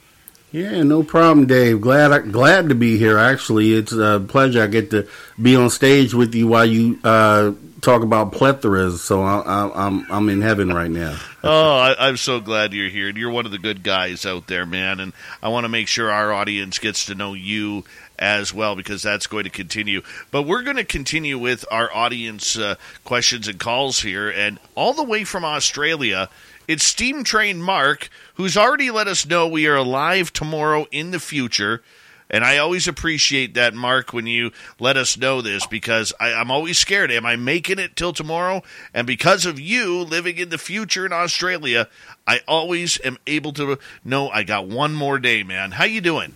Yeah, 0.51 0.83
no 0.83 1.01
problem, 1.01 1.47
Dave. 1.47 1.79
Glad 1.79 2.31
glad 2.31 2.69
to 2.69 2.75
be 2.75 2.97
here. 2.97 3.17
Actually, 3.17 3.73
it's 3.73 3.93
a 3.93 4.23
pleasure. 4.27 4.61
I 4.61 4.67
get 4.67 4.91
to 4.91 5.07
be 5.41 5.55
on 5.55 5.69
stage 5.69 6.13
with 6.13 6.35
you 6.35 6.47
while 6.47 6.65
you 6.65 6.99
uh, 7.05 7.53
talk 7.79 8.03
about 8.03 8.33
plethoras. 8.33 8.97
So 8.97 9.23
I, 9.23 9.39
I, 9.39 9.87
I'm 9.87 10.11
I'm 10.11 10.27
in 10.27 10.41
heaven 10.41 10.73
right 10.73 10.91
now. 10.91 11.17
oh, 11.43 11.77
I, 11.77 12.07
I'm 12.07 12.17
so 12.17 12.41
glad 12.41 12.73
you're 12.73 12.89
here. 12.89 13.09
You're 13.09 13.31
one 13.31 13.45
of 13.45 13.53
the 13.53 13.59
good 13.59 13.81
guys 13.81 14.25
out 14.25 14.47
there, 14.47 14.65
man. 14.65 14.99
And 14.99 15.13
I 15.41 15.47
want 15.47 15.63
to 15.63 15.69
make 15.69 15.87
sure 15.87 16.11
our 16.11 16.33
audience 16.33 16.79
gets 16.79 17.05
to 17.05 17.15
know 17.15 17.33
you 17.33 17.85
as 18.19 18.53
well 18.53 18.75
because 18.75 19.01
that's 19.01 19.27
going 19.27 19.45
to 19.45 19.49
continue. 19.49 20.01
But 20.31 20.43
we're 20.43 20.63
going 20.63 20.75
to 20.75 20.83
continue 20.83 21.37
with 21.37 21.63
our 21.71 21.93
audience 21.93 22.57
uh, 22.57 22.75
questions 23.05 23.47
and 23.47 23.57
calls 23.57 24.01
here. 24.01 24.29
And 24.29 24.59
all 24.75 24.91
the 24.93 25.03
way 25.03 25.23
from 25.23 25.45
Australia, 25.45 26.29
it's 26.67 26.83
Steam 26.83 27.23
Train 27.23 27.61
Mark, 27.61 28.09
who's 28.41 28.57
already 28.57 28.89
let 28.89 29.07
us 29.07 29.27
know 29.27 29.47
we 29.47 29.67
are 29.67 29.75
alive 29.75 30.33
tomorrow 30.33 30.87
in 30.91 31.11
the 31.11 31.19
future. 31.19 31.83
And 32.27 32.43
I 32.43 32.57
always 32.57 32.87
appreciate 32.87 33.53
that, 33.53 33.75
Mark, 33.75 34.13
when 34.13 34.25
you 34.25 34.51
let 34.79 34.97
us 34.97 35.15
know 35.15 35.43
this 35.43 35.67
because 35.67 36.11
I, 36.19 36.33
I'm 36.33 36.49
always 36.49 36.79
scared. 36.79 37.11
Am 37.11 37.23
I 37.23 37.35
making 37.35 37.77
it 37.77 37.95
till 37.95 38.13
tomorrow? 38.13 38.63
And 38.95 39.05
because 39.05 39.45
of 39.45 39.59
you 39.59 39.99
living 39.99 40.39
in 40.39 40.49
the 40.49 40.57
future 40.57 41.05
in 41.05 41.13
Australia, 41.13 41.87
I 42.25 42.39
always 42.47 42.99
am 43.03 43.19
able 43.27 43.53
to 43.53 43.77
know 44.03 44.29
I 44.29 44.41
got 44.41 44.65
one 44.65 44.95
more 44.95 45.19
day, 45.19 45.43
man. 45.43 45.71
How 45.71 45.83
you 45.83 46.01
doing? 46.01 46.35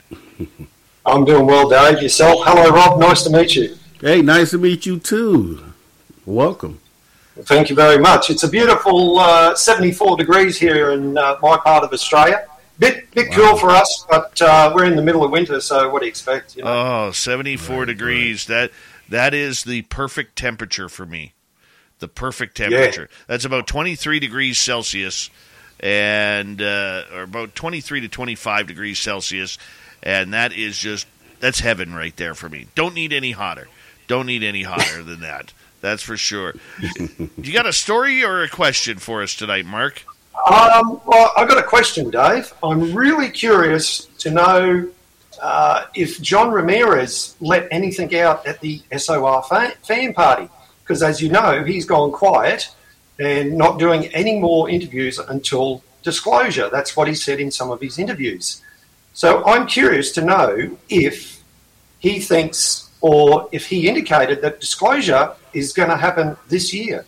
I'm 1.08 1.26
doing 1.26 1.48
well, 1.48 1.68
Dave. 1.68 2.04
Yourself? 2.04 2.42
Hello, 2.44 2.70
Rob. 2.70 3.00
Nice 3.00 3.24
to 3.24 3.32
meet 3.32 3.56
you. 3.56 3.76
Hey, 4.00 4.22
nice 4.22 4.52
to 4.52 4.60
meet 4.60 4.86
you 4.86 5.00
too. 5.00 5.74
Welcome. 6.24 6.82
Thank 7.44 7.70
you 7.70 7.76
very 7.76 8.00
much. 8.00 8.30
It's 8.30 8.44
a 8.44 8.50
beautiful 8.50 9.20
uh, 9.20 9.56
74 9.56 10.18
degrees 10.18 10.58
here 10.58 10.92
in 10.92 11.18
uh, 11.18 11.38
my 11.42 11.58
part 11.58 11.84
of 11.84 11.92
Australia. 11.92 12.46
Bit 12.78 13.10
bit 13.12 13.32
cool 13.32 13.56
for 13.56 13.70
us, 13.70 14.06
but 14.10 14.42
uh, 14.42 14.72
we're 14.76 14.86
in 14.86 14.98
the 14.98 15.02
middle 15.02 15.24
of 15.24 15.32
winter, 15.32 15.62
so 15.62 15.90
what 15.90 16.00
do 16.00 16.06
you 16.06 16.10
expect? 16.10 16.58
You 16.58 16.64
know? 16.64 17.08
Oh, 17.08 17.12
74 17.12 17.86
degrees. 17.86 18.48
That 18.48 18.72
that 19.10 19.34
is 19.34 19.64
the 19.64 19.84
perfect 19.84 20.36
temperature 20.36 20.90
for 20.90 21.06
me. 21.06 21.34
The 22.00 22.10
perfect 22.10 22.58
temperature. 22.58 23.10
That's 23.28 23.46
about 23.46 23.68
23 23.68 24.20
degrees 24.20 24.58
Celsius 24.58 25.30
and 25.80 26.62
uh, 26.62 27.04
or 27.14 27.24
about 27.24 27.56
23 27.56 28.02
to 28.02 28.10
25 28.10 28.68
degrees 28.68 29.00
Celsius 29.00 29.58
and 30.06 30.34
that 30.34 30.54
is 30.54 30.78
just 30.78 31.08
that's 31.40 31.60
heaven 31.60 31.94
right 31.94 32.16
there 32.16 32.36
for 32.36 32.48
me. 32.48 32.68
Don't 32.76 32.94
need 32.94 33.12
any 33.12 33.32
hotter. 33.32 33.68
Don't 34.08 34.28
need 34.28 34.44
any 34.44 34.64
hotter 34.64 35.04
than 35.04 35.22
that. 35.22 35.52
That's 35.86 36.02
for 36.02 36.18
sure. 36.18 36.56
you 37.38 37.54
got 37.54 37.68
a 37.68 37.74
story 37.74 38.24
or 38.24 38.42
a 38.42 38.50
question 38.50 38.98
for 38.98 39.22
us 39.22 39.36
tonight, 39.36 39.68
Mark? 39.68 40.04
Um, 40.52 41.00
well, 41.06 41.32
I've 41.38 41.48
got 41.48 41.60
a 41.60 41.64
question, 41.64 42.10
Dave. 42.10 42.52
I'm 42.64 42.96
really 42.96 43.30
curious 43.30 44.06
to 44.18 44.32
know 44.32 44.90
uh, 45.40 45.86
if 45.94 46.20
John 46.20 46.50
Ramirez 46.52 47.36
let 47.40 47.68
anything 47.70 48.16
out 48.16 48.48
at 48.48 48.62
the 48.62 48.82
SOR 48.98 49.44
fan, 49.44 49.74
fan 49.84 50.16
party. 50.16 50.50
Because 50.82 51.04
as 51.04 51.22
you 51.22 51.30
know, 51.30 51.64
he's 51.64 51.86
gone 51.86 52.12
quiet 52.12 52.68
and 53.20 53.56
not 53.56 53.78
doing 53.78 54.08
any 54.08 54.40
more 54.40 54.68
interviews 54.68 55.20
until 55.20 55.84
disclosure. 56.02 56.68
That's 56.72 56.98
what 56.98 57.08
he 57.08 57.14
said 57.14 57.40
in 57.40 57.52
some 57.52 57.70
of 57.70 57.80
his 57.80 58.00
interviews. 58.00 58.60
So 59.14 59.46
I'm 59.46 59.68
curious 59.68 60.12
to 60.14 60.26
know 60.26 60.78
if 60.90 61.44
he 62.00 62.20
thinks 62.20 62.90
or 63.02 63.48
if 63.52 63.68
he 63.68 63.88
indicated 63.88 64.42
that 64.42 64.60
disclosure 64.60 65.36
is 65.56 65.74
going 65.74 65.90
to 65.90 65.98
happen 65.98 66.38
this 66.50 66.74
year. 66.74 67.06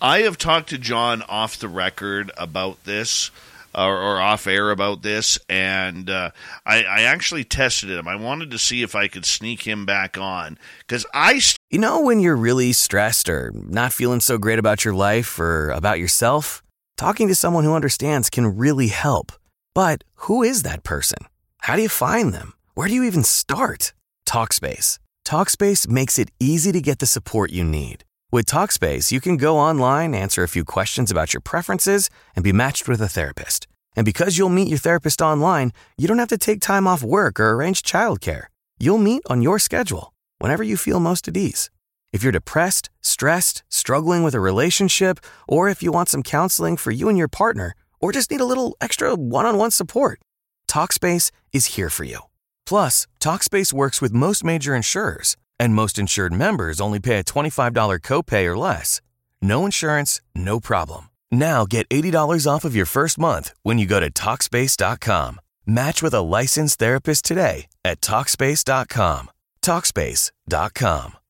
I 0.00 0.20
have 0.20 0.36
talked 0.36 0.68
to 0.70 0.78
John 0.78 1.22
off 1.22 1.58
the 1.58 1.68
record 1.68 2.30
about 2.36 2.84
this. 2.84 3.30
Or, 3.74 3.98
or 3.98 4.18
off 4.22 4.46
air 4.46 4.70
about 4.70 5.02
this, 5.02 5.38
and 5.50 6.08
uh, 6.08 6.30
I, 6.64 6.84
I, 6.84 7.02
actually 7.02 7.44
tested 7.44 7.90
him. 7.90 8.08
I 8.08 8.16
wanted 8.16 8.50
to 8.52 8.58
see 8.58 8.80
if 8.80 8.94
I 8.94 9.06
could 9.06 9.26
sneak 9.26 9.66
him 9.66 9.84
back 9.84 10.16
on 10.16 10.56
because 10.78 11.04
I. 11.12 11.40
St- 11.40 11.58
you 11.68 11.78
know, 11.78 12.00
when 12.00 12.18
you're 12.20 12.36
really 12.36 12.72
stressed 12.72 13.28
or 13.28 13.52
not 13.54 13.92
feeling 13.92 14.20
so 14.20 14.38
great 14.38 14.58
about 14.58 14.86
your 14.86 14.94
life 14.94 15.38
or 15.38 15.68
about 15.68 15.98
yourself, 15.98 16.62
talking 16.96 17.28
to 17.28 17.34
someone 17.34 17.64
who 17.64 17.74
understands 17.74 18.30
can 18.30 18.56
really 18.56 18.88
help. 18.88 19.30
But 19.74 20.04
who 20.24 20.42
is 20.42 20.62
that 20.62 20.82
person? 20.82 21.18
How 21.58 21.76
do 21.76 21.82
you 21.82 21.90
find 21.90 22.32
them? 22.32 22.54
Where 22.72 22.88
do 22.88 22.94
you 22.94 23.02
even 23.02 23.24
start? 23.24 23.92
Talkspace. 24.24 24.98
Talkspace 25.26 25.88
makes 25.88 26.20
it 26.20 26.30
easy 26.38 26.70
to 26.70 26.80
get 26.80 27.00
the 27.00 27.04
support 27.04 27.50
you 27.50 27.64
need. 27.64 28.04
With 28.30 28.46
Talkspace, 28.46 29.10
you 29.10 29.20
can 29.20 29.36
go 29.36 29.58
online, 29.58 30.14
answer 30.14 30.44
a 30.44 30.48
few 30.48 30.64
questions 30.64 31.10
about 31.10 31.34
your 31.34 31.40
preferences, 31.40 32.08
and 32.36 32.44
be 32.44 32.52
matched 32.52 32.86
with 32.86 33.00
a 33.00 33.08
therapist. 33.08 33.66
And 33.96 34.04
because 34.04 34.38
you'll 34.38 34.50
meet 34.50 34.68
your 34.68 34.78
therapist 34.78 35.20
online, 35.20 35.72
you 35.98 36.06
don't 36.06 36.20
have 36.20 36.28
to 36.28 36.38
take 36.38 36.60
time 36.60 36.86
off 36.86 37.02
work 37.02 37.40
or 37.40 37.50
arrange 37.54 37.82
childcare. 37.82 38.44
You'll 38.78 38.98
meet 38.98 39.22
on 39.26 39.42
your 39.42 39.58
schedule, 39.58 40.14
whenever 40.38 40.62
you 40.62 40.76
feel 40.76 41.00
most 41.00 41.26
at 41.26 41.36
ease. 41.36 41.70
If 42.12 42.22
you're 42.22 42.30
depressed, 42.30 42.88
stressed, 43.00 43.64
struggling 43.68 44.22
with 44.22 44.34
a 44.36 44.40
relationship, 44.40 45.18
or 45.48 45.68
if 45.68 45.82
you 45.82 45.90
want 45.90 46.08
some 46.08 46.22
counseling 46.22 46.76
for 46.76 46.92
you 46.92 47.08
and 47.08 47.18
your 47.18 47.26
partner, 47.26 47.74
or 48.00 48.12
just 48.12 48.30
need 48.30 48.40
a 48.40 48.44
little 48.44 48.76
extra 48.80 49.16
one 49.16 49.44
on 49.44 49.58
one 49.58 49.72
support, 49.72 50.20
Talkspace 50.68 51.32
is 51.52 51.74
here 51.74 51.90
for 51.90 52.04
you. 52.04 52.20
Plus, 52.66 53.06
Talkspace 53.20 53.72
works 53.72 54.02
with 54.02 54.12
most 54.12 54.44
major 54.44 54.74
insurers, 54.74 55.36
and 55.58 55.74
most 55.74 55.98
insured 55.98 56.32
members 56.32 56.80
only 56.80 57.00
pay 57.00 57.18
a 57.18 57.24
$25 57.24 58.00
copay 58.00 58.44
or 58.46 58.56
less. 58.58 59.00
No 59.40 59.64
insurance, 59.64 60.20
no 60.34 60.60
problem. 60.60 61.10
Now 61.30 61.66
get 61.66 61.88
$80 61.88 62.46
off 62.46 62.64
of 62.64 62.74
your 62.74 62.86
first 62.86 63.18
month 63.18 63.54
when 63.62 63.78
you 63.78 63.86
go 63.86 64.00
to 64.00 64.10
Talkspace.com. 64.10 65.40
Match 65.66 66.02
with 66.02 66.14
a 66.14 66.22
licensed 66.22 66.78
therapist 66.78 67.24
today 67.24 67.66
at 67.84 68.00
Talkspace.com. 68.00 69.30
Talkspace.com. 69.62 71.25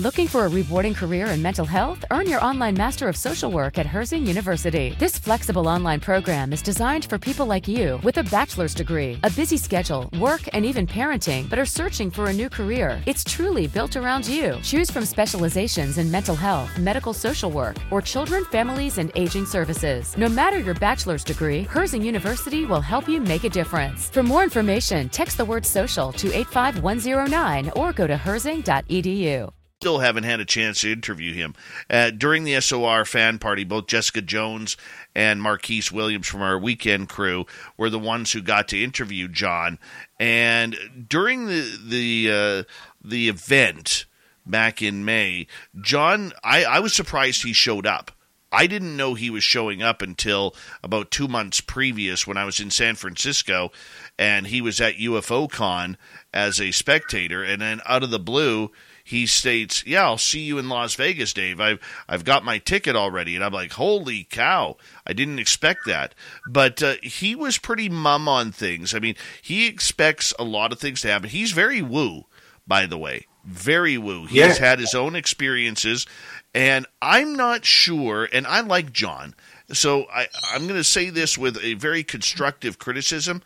Looking 0.00 0.28
for 0.28 0.46
a 0.46 0.48
rewarding 0.48 0.94
career 0.94 1.26
in 1.26 1.42
mental 1.42 1.66
health? 1.66 2.06
Earn 2.10 2.26
your 2.26 2.42
online 2.42 2.74
Master 2.74 3.06
of 3.06 3.18
Social 3.18 3.50
Work 3.50 3.76
at 3.76 3.84
Herzing 3.84 4.26
University. 4.26 4.96
This 4.98 5.18
flexible 5.18 5.68
online 5.68 6.00
program 6.00 6.54
is 6.54 6.62
designed 6.62 7.04
for 7.04 7.18
people 7.18 7.44
like 7.44 7.68
you 7.68 8.00
with 8.02 8.16
a 8.16 8.22
bachelor's 8.22 8.72
degree, 8.72 9.18
a 9.24 9.30
busy 9.32 9.58
schedule, 9.58 10.08
work, 10.18 10.40
and 10.54 10.64
even 10.64 10.86
parenting, 10.86 11.50
but 11.50 11.58
are 11.58 11.66
searching 11.66 12.10
for 12.10 12.28
a 12.28 12.32
new 12.32 12.48
career. 12.48 13.02
It's 13.04 13.22
truly 13.22 13.66
built 13.66 13.94
around 13.94 14.26
you. 14.26 14.58
Choose 14.62 14.90
from 14.90 15.04
specializations 15.04 15.98
in 15.98 16.10
mental 16.10 16.34
health, 16.34 16.78
medical 16.78 17.12
social 17.12 17.50
work, 17.50 17.76
or 17.90 18.00
children, 18.00 18.46
families, 18.46 18.96
and 18.96 19.12
aging 19.16 19.44
services. 19.44 20.16
No 20.16 20.30
matter 20.30 20.60
your 20.60 20.76
bachelor's 20.76 21.24
degree, 21.24 21.66
Herzing 21.66 22.02
University 22.02 22.64
will 22.64 22.80
help 22.80 23.06
you 23.06 23.20
make 23.20 23.44
a 23.44 23.50
difference. 23.50 24.08
For 24.08 24.22
more 24.22 24.44
information, 24.44 25.10
text 25.10 25.36
the 25.36 25.44
word 25.44 25.66
social 25.66 26.10
to 26.12 26.32
85109 26.32 27.72
or 27.76 27.92
go 27.92 28.06
to 28.06 28.16
herzing.edu 28.16 29.52
still 29.80 30.00
haven't 30.00 30.24
had 30.24 30.40
a 30.40 30.44
chance 30.44 30.82
to 30.82 30.92
interview 30.92 31.32
him. 31.32 31.54
Uh, 31.88 32.10
during 32.10 32.44
the 32.44 32.60
SOR 32.60 33.06
fan 33.06 33.38
party, 33.38 33.64
both 33.64 33.86
Jessica 33.86 34.20
Jones 34.20 34.76
and 35.14 35.40
Marquise 35.40 35.90
Williams 35.90 36.26
from 36.26 36.42
our 36.42 36.58
weekend 36.58 37.08
crew 37.08 37.46
were 37.78 37.88
the 37.88 37.98
ones 37.98 38.30
who 38.30 38.42
got 38.42 38.68
to 38.68 38.84
interview 38.84 39.26
John. 39.26 39.78
And 40.18 41.06
during 41.08 41.46
the 41.46 41.78
the 41.82 42.30
uh, 42.30 42.72
the 43.02 43.30
event 43.30 44.04
back 44.44 44.82
in 44.82 45.06
May, 45.06 45.46
John, 45.80 46.34
I, 46.44 46.64
I 46.64 46.80
was 46.80 46.92
surprised 46.92 47.42
he 47.42 47.54
showed 47.54 47.86
up. 47.86 48.12
I 48.52 48.66
didn't 48.66 48.98
know 48.98 49.14
he 49.14 49.30
was 49.30 49.44
showing 49.44 49.80
up 49.80 50.02
until 50.02 50.54
about 50.82 51.10
two 51.10 51.28
months 51.28 51.62
previous 51.62 52.26
when 52.26 52.36
I 52.36 52.44
was 52.44 52.60
in 52.60 52.70
San 52.70 52.96
Francisco 52.96 53.72
and 54.18 54.48
he 54.48 54.60
was 54.60 54.78
at 54.78 54.96
UFO 54.96 55.50
Con 55.50 55.96
as 56.34 56.60
a 56.60 56.70
spectator. 56.70 57.42
And 57.42 57.62
then 57.62 57.80
out 57.86 58.02
of 58.02 58.10
the 58.10 58.18
blue, 58.18 58.72
he 59.10 59.26
states, 59.26 59.82
"Yeah, 59.84 60.04
I'll 60.04 60.18
see 60.18 60.40
you 60.40 60.58
in 60.58 60.68
Las 60.68 60.94
Vegas, 60.94 61.32
Dave. 61.32 61.60
I've 61.60 61.80
I've 62.08 62.24
got 62.24 62.44
my 62.44 62.58
ticket 62.58 62.94
already." 62.94 63.34
And 63.34 63.44
I'm 63.44 63.52
like, 63.52 63.72
"Holy 63.72 64.22
cow! 64.24 64.76
I 65.04 65.12
didn't 65.12 65.40
expect 65.40 65.80
that." 65.86 66.14
But 66.48 66.80
uh, 66.80 66.94
he 67.02 67.34
was 67.34 67.58
pretty 67.58 67.88
mum 67.88 68.28
on 68.28 68.52
things. 68.52 68.94
I 68.94 69.00
mean, 69.00 69.16
he 69.42 69.66
expects 69.66 70.32
a 70.38 70.44
lot 70.44 70.72
of 70.72 70.78
things 70.78 71.00
to 71.00 71.08
happen. 71.08 71.28
He's 71.28 71.50
very 71.50 71.82
woo, 71.82 72.26
by 72.68 72.86
the 72.86 72.98
way, 72.98 73.26
very 73.44 73.98
woo. 73.98 74.26
He's 74.26 74.38
yeah. 74.38 74.54
had 74.54 74.78
his 74.78 74.94
own 74.94 75.16
experiences, 75.16 76.06
and 76.54 76.86
I'm 77.02 77.34
not 77.34 77.64
sure. 77.64 78.28
And 78.32 78.46
I 78.46 78.60
like 78.60 78.92
John, 78.92 79.34
so 79.72 80.06
I, 80.12 80.28
I'm 80.52 80.68
going 80.68 80.78
to 80.78 80.84
say 80.84 81.10
this 81.10 81.36
with 81.36 81.58
a 81.62 81.74
very 81.74 82.04
constructive 82.04 82.78
criticism. 82.78 83.42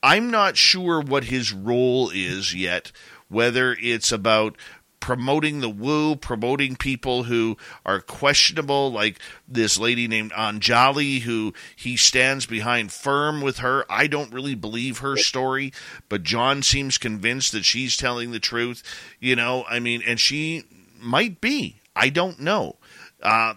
I'm 0.00 0.30
not 0.30 0.56
sure 0.56 1.00
what 1.00 1.24
his 1.24 1.52
role 1.52 2.10
is 2.14 2.54
yet, 2.54 2.92
whether 3.28 3.76
it's 3.80 4.12
about 4.12 4.56
promoting 5.00 5.60
the 5.60 5.68
woo, 5.68 6.16
promoting 6.16 6.76
people 6.76 7.24
who 7.24 7.56
are 7.84 8.00
questionable, 8.00 8.90
like 8.92 9.18
this 9.46 9.78
lady 9.78 10.08
named 10.08 10.32
Anjali, 10.32 11.20
who 11.20 11.54
he 11.76 11.96
stands 11.96 12.46
behind 12.46 12.92
firm 12.92 13.40
with 13.40 13.58
her. 13.58 13.84
I 13.90 14.06
don't 14.06 14.32
really 14.32 14.54
believe 14.54 14.98
her 14.98 15.16
story, 15.16 15.72
but 16.08 16.22
John 16.22 16.62
seems 16.62 16.98
convinced 16.98 17.52
that 17.52 17.64
she's 17.64 17.96
telling 17.96 18.30
the 18.30 18.40
truth. 18.40 18.82
You 19.20 19.36
know, 19.36 19.64
I 19.68 19.80
mean, 19.80 20.02
and 20.06 20.18
she 20.18 20.64
might 21.00 21.40
be. 21.40 21.76
I 21.94 22.08
don't 22.10 22.40
know. 22.40 22.76
Uh, 23.22 23.54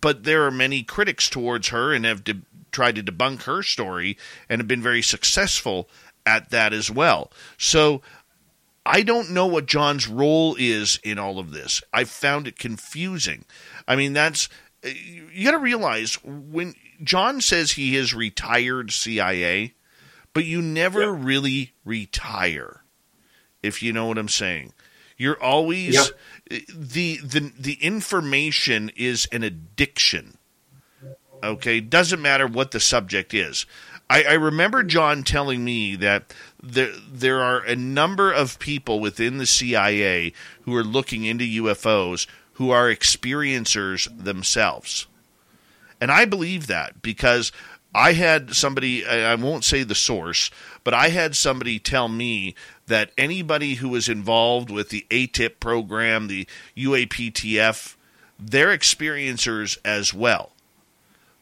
but 0.00 0.24
there 0.24 0.44
are 0.44 0.50
many 0.50 0.82
critics 0.82 1.28
towards 1.28 1.68
her 1.68 1.92
and 1.92 2.04
have 2.04 2.24
de- 2.24 2.42
tried 2.70 2.96
to 2.96 3.02
debunk 3.02 3.42
her 3.42 3.62
story 3.62 4.16
and 4.48 4.60
have 4.60 4.68
been 4.68 4.82
very 4.82 5.02
successful 5.02 5.88
at 6.24 6.50
that 6.50 6.72
as 6.72 6.90
well. 6.90 7.30
So 7.58 8.00
I 8.84 9.02
don't 9.02 9.30
know 9.30 9.46
what 9.46 9.66
John's 9.66 10.08
role 10.08 10.56
is 10.58 10.98
in 11.04 11.18
all 11.18 11.38
of 11.38 11.52
this. 11.52 11.82
I 11.92 12.04
found 12.04 12.48
it 12.48 12.58
confusing. 12.58 13.44
I 13.86 13.96
mean, 13.96 14.12
that's 14.12 14.48
you 14.84 15.44
got 15.44 15.52
to 15.52 15.58
realize 15.58 16.14
when 16.24 16.74
John 17.02 17.40
says 17.40 17.72
he 17.72 17.96
is 17.96 18.14
retired 18.14 18.90
CIA, 18.90 19.74
but 20.32 20.44
you 20.44 20.60
never 20.60 21.14
yep. 21.14 21.24
really 21.24 21.72
retire. 21.84 22.82
If 23.62 23.82
you 23.82 23.92
know 23.92 24.06
what 24.06 24.18
I'm 24.18 24.28
saying. 24.28 24.72
You're 25.16 25.40
always 25.40 25.94
yep. 25.94 26.66
the 26.68 27.20
the 27.22 27.52
the 27.56 27.74
information 27.74 28.90
is 28.96 29.28
an 29.30 29.44
addiction. 29.44 30.36
Okay, 31.44 31.80
doesn't 31.80 32.20
matter 32.20 32.46
what 32.46 32.72
the 32.72 32.80
subject 32.80 33.34
is. 33.34 33.66
I, 34.08 34.24
I 34.24 34.32
remember 34.34 34.82
John 34.82 35.22
telling 35.22 35.64
me 35.64 35.96
that 35.96 36.34
there 36.62 36.92
there 37.10 37.42
are 37.42 37.60
a 37.60 37.74
number 37.74 38.30
of 38.30 38.58
people 38.58 39.00
within 39.00 39.38
the 39.38 39.46
CIA 39.46 40.32
who 40.62 40.76
are 40.76 40.84
looking 40.84 41.24
into 41.24 41.62
UFOs 41.62 42.26
who 42.54 42.70
are 42.70 42.88
experiencers 42.88 44.08
themselves. 44.16 45.06
And 46.00 46.10
I 46.10 46.24
believe 46.24 46.68
that 46.68 47.02
because 47.02 47.50
I 47.94 48.12
had 48.12 48.54
somebody 48.54 49.04
I 49.06 49.34
won't 49.34 49.64
say 49.64 49.82
the 49.82 49.94
source, 49.94 50.50
but 50.84 50.94
I 50.94 51.08
had 51.08 51.36
somebody 51.36 51.78
tell 51.78 52.08
me 52.08 52.54
that 52.86 53.10
anybody 53.18 53.74
who 53.74 53.88
was 53.88 54.08
involved 54.08 54.70
with 54.70 54.90
the 54.90 55.06
AATIP 55.10 55.60
program, 55.60 56.28
the 56.28 56.46
UAPTF, 56.76 57.96
they're 58.38 58.76
experiencers 58.76 59.78
as 59.84 60.12
well. 60.14 60.52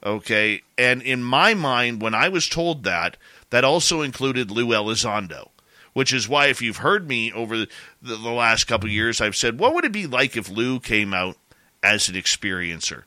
Okay. 0.04 0.62
And 0.78 1.02
in 1.02 1.22
my 1.22 1.54
mind, 1.54 2.00
when 2.00 2.14
I 2.14 2.28
was 2.28 2.48
told 2.48 2.84
that, 2.84 3.16
that 3.50 3.64
also 3.64 4.02
included 4.02 4.50
Lou 4.50 4.68
Elizondo, 4.68 5.48
which 5.92 6.12
is 6.12 6.28
why, 6.28 6.46
if 6.46 6.62
you've 6.62 6.78
heard 6.78 7.08
me 7.08 7.32
over 7.32 7.58
the, 7.58 7.68
the, 8.00 8.16
the 8.16 8.30
last 8.30 8.64
couple 8.64 8.88
years, 8.88 9.20
I've 9.20 9.36
said, 9.36 9.58
what 9.58 9.74
would 9.74 9.84
it 9.84 9.92
be 9.92 10.06
like 10.06 10.36
if 10.36 10.48
Lou 10.48 10.80
came 10.80 11.12
out 11.12 11.36
as 11.82 12.08
an 12.08 12.14
experiencer? 12.14 13.04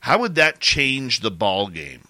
How 0.00 0.18
would 0.18 0.34
that 0.34 0.60
change 0.60 1.20
the 1.20 1.30
ball 1.30 1.68
game? 1.68 2.06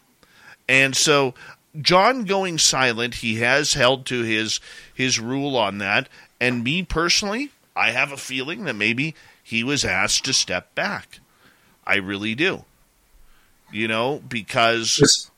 And 0.68 0.96
so, 0.96 1.34
John 1.80 2.24
going 2.24 2.58
silent, 2.58 3.16
he 3.16 3.36
has 3.36 3.74
held 3.74 4.06
to 4.06 4.22
his 4.22 4.60
his 4.94 5.20
rule 5.20 5.56
on 5.56 5.78
that. 5.78 6.08
And 6.40 6.64
me 6.64 6.82
personally, 6.82 7.50
I 7.76 7.90
have 7.90 8.12
a 8.12 8.16
feeling 8.16 8.64
that 8.64 8.74
maybe 8.74 9.14
he 9.42 9.62
was 9.62 9.84
asked 9.84 10.24
to 10.24 10.32
step 10.32 10.74
back. 10.74 11.20
I 11.86 11.96
really 11.96 12.34
do. 12.34 12.64
You 13.72 13.88
know, 13.88 14.22
because 14.26 15.30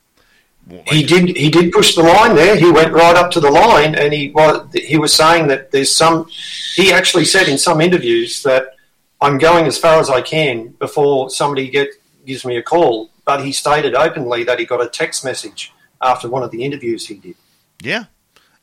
he 0.87 1.03
did 1.03 1.37
he 1.37 1.49
did 1.49 1.71
push 1.71 1.95
the 1.95 2.03
line 2.03 2.35
there. 2.35 2.57
He 2.57 2.69
went 2.71 2.91
right 2.91 3.15
up 3.15 3.31
to 3.31 3.39
the 3.39 3.49
line, 3.49 3.95
and 3.95 4.13
he 4.13 4.31
was 4.31 4.67
he 4.73 4.97
was 4.97 5.13
saying 5.13 5.47
that 5.47 5.71
there's 5.71 5.95
some. 5.95 6.29
He 6.75 6.91
actually 6.91 7.25
said 7.25 7.47
in 7.47 7.57
some 7.57 7.79
interviews 7.79 8.43
that 8.43 8.75
I'm 9.21 9.37
going 9.37 9.65
as 9.65 9.77
far 9.77 9.99
as 9.99 10.09
I 10.09 10.21
can 10.21 10.69
before 10.79 11.29
somebody 11.29 11.69
get 11.69 11.89
gives 12.25 12.45
me 12.45 12.57
a 12.57 12.63
call. 12.63 13.11
But 13.25 13.43
he 13.43 13.51
stated 13.51 13.95
openly 13.95 14.43
that 14.43 14.59
he 14.59 14.65
got 14.65 14.81
a 14.81 14.87
text 14.87 15.23
message 15.23 15.73
after 16.01 16.29
one 16.29 16.43
of 16.43 16.51
the 16.51 16.63
interviews 16.63 17.07
he 17.07 17.15
did. 17.15 17.35
Yeah, 17.81 18.05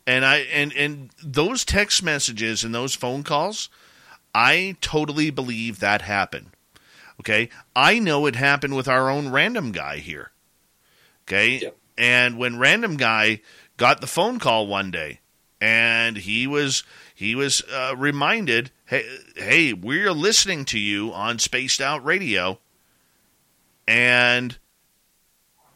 and 0.06 0.24
I 0.24 0.38
and 0.38 0.72
and 0.74 1.10
those 1.22 1.64
text 1.64 2.02
messages 2.02 2.64
and 2.64 2.74
those 2.74 2.94
phone 2.94 3.22
calls, 3.22 3.70
I 4.34 4.76
totally 4.82 5.30
believe 5.30 5.80
that 5.80 6.02
happened. 6.02 6.50
Okay, 7.20 7.48
I 7.74 7.98
know 7.98 8.26
it 8.26 8.36
happened 8.36 8.76
with 8.76 8.88
our 8.88 9.08
own 9.08 9.30
random 9.30 9.72
guy 9.72 9.98
here. 9.98 10.32
Okay, 11.22 11.60
yeah. 11.62 11.70
And 11.96 12.38
when 12.38 12.58
random 12.58 12.96
guy 12.96 13.40
got 13.76 14.00
the 14.00 14.06
phone 14.06 14.38
call 14.38 14.66
one 14.66 14.90
day, 14.90 15.20
and 15.60 16.16
he 16.16 16.46
was 16.46 16.84
he 17.14 17.34
was 17.34 17.62
uh, 17.72 17.94
reminded, 17.96 18.70
hey, 18.86 19.04
hey, 19.36 19.72
we're 19.72 20.12
listening 20.12 20.64
to 20.66 20.78
you 20.78 21.12
on 21.12 21.38
Spaced 21.38 21.80
Out 21.80 22.04
Radio, 22.04 22.58
and 23.86 24.58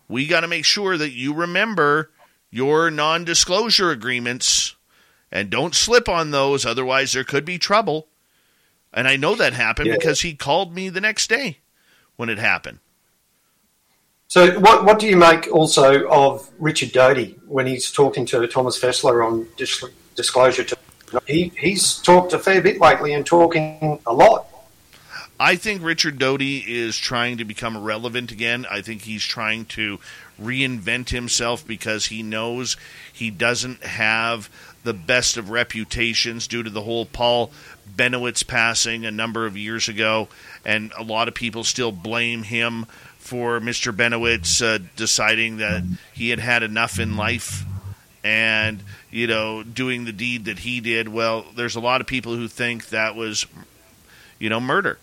we 0.09 0.27
got 0.27 0.40
to 0.40 0.49
make 0.49 0.65
sure 0.65 0.97
that 0.97 1.12
you 1.12 1.35
remember 1.35 2.11
your 2.51 2.90
non 2.90 3.24
disclosure 3.24 3.90
agreements 3.90 4.74
and 5.31 5.51
don't 5.51 5.74
slip 5.74 6.09
on 6.09 6.31
those, 6.31 6.65
otherwise, 6.65 7.12
there 7.12 7.24
could 7.24 7.45
be 7.45 7.59
trouble. 7.59 8.09
And 8.93 9.07
I 9.07 9.16
know 9.16 9.35
that 9.35 9.53
happened 9.53 9.89
yeah. 9.89 9.97
because 9.99 10.23
he 10.23 10.35
called 10.35 10.74
me 10.74 10.89
the 10.89 11.01
next 11.01 11.28
day 11.28 11.59
when 12.16 12.31
it 12.31 12.39
happened. 12.39 12.78
So, 14.28 14.60
what, 14.60 14.84
what 14.84 14.98
do 14.98 15.06
you 15.06 15.16
make 15.16 15.48
also 15.50 16.06
of 16.10 16.50
Richard 16.59 16.92
Doty 16.92 17.40
when 17.46 17.66
he's 17.66 17.90
talking 17.90 18.26
to 18.26 18.46
Thomas 18.46 18.78
Fessler 18.78 19.26
on 19.26 19.48
dis- 19.56 19.82
disclosure? 20.16 20.64
To 20.64 20.76
he 21.26 21.50
he's 21.59 21.94
talked 21.94 22.34
a 22.34 22.38
fair 22.38 22.60
bit 22.60 22.78
lately 22.78 23.14
and 23.14 23.24
talking 23.24 23.98
a 24.06 24.12
lot. 24.12 24.46
I 25.40 25.56
think 25.56 25.82
Richard 25.82 26.18
Doty 26.18 26.59
is 26.59 26.98
trying 26.98 27.38
to 27.38 27.46
become 27.46 27.82
relevant 27.82 28.30
again. 28.30 28.66
I 28.70 28.82
think 28.82 29.02
he's 29.02 29.24
trying 29.24 29.64
to 29.66 29.98
reinvent 30.38 31.09
himself 31.09 31.66
because 31.66 32.06
he 32.06 32.22
knows 32.22 32.76
he 33.10 33.30
doesn't 33.30 33.82
have 33.82 34.50
the 34.84 34.92
best 34.92 35.38
of 35.38 35.48
reputations 35.48 36.48
due 36.48 36.62
to 36.62 36.70
the 36.70 36.82
whole 36.82 37.06
Paul 37.06 37.50
Bennewitz 37.96 38.46
passing 38.46 39.06
a 39.06 39.10
number 39.10 39.46
of 39.46 39.56
years 39.56 39.88
ago, 39.88 40.28
and 40.66 40.92
a 40.98 41.02
lot 41.02 41.28
of 41.28 41.34
people 41.34 41.64
still 41.64 41.92
blame 41.92 42.42
him 42.42 42.84
for 43.28 43.60
Mr. 43.60 43.94
Bennewitz 43.94 44.62
uh, 44.62 44.82
deciding 44.96 45.59
that 45.59 45.84
he 46.14 46.30
had 46.30 46.38
had 46.38 46.62
enough 46.62 46.98
in 46.98 47.18
life 47.18 47.62
and 48.24 48.82
you 49.10 49.26
know 49.26 49.62
doing 49.62 50.06
the 50.06 50.12
deed 50.12 50.46
that 50.46 50.60
he 50.60 50.80
did. 50.80 51.09
Well, 51.09 51.44
there's 51.55 51.76
a 51.76 51.80
lot 51.80 52.00
of 52.00 52.06
people 52.06 52.34
who 52.34 52.48
think 52.48 52.88
that 52.88 53.14
was 53.14 53.46
you 54.38 54.48
know 54.48 54.60
murder, 54.60 54.98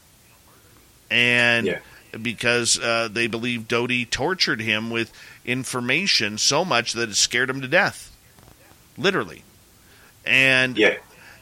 and. 1.09 1.67
Yeah 1.67 1.79
because 2.21 2.79
uh, 2.79 3.09
they 3.11 3.27
believe 3.27 3.67
Doty 3.67 4.05
tortured 4.05 4.61
him 4.61 4.89
with 4.89 5.11
information 5.43 6.37
so 6.37 6.63
much 6.63 6.93
that 6.93 7.09
it 7.09 7.15
scared 7.15 7.49
him 7.49 7.59
to 7.59 7.67
death, 7.67 8.15
literally. 8.97 9.43
And 10.25 10.77
yeah. 10.77 10.95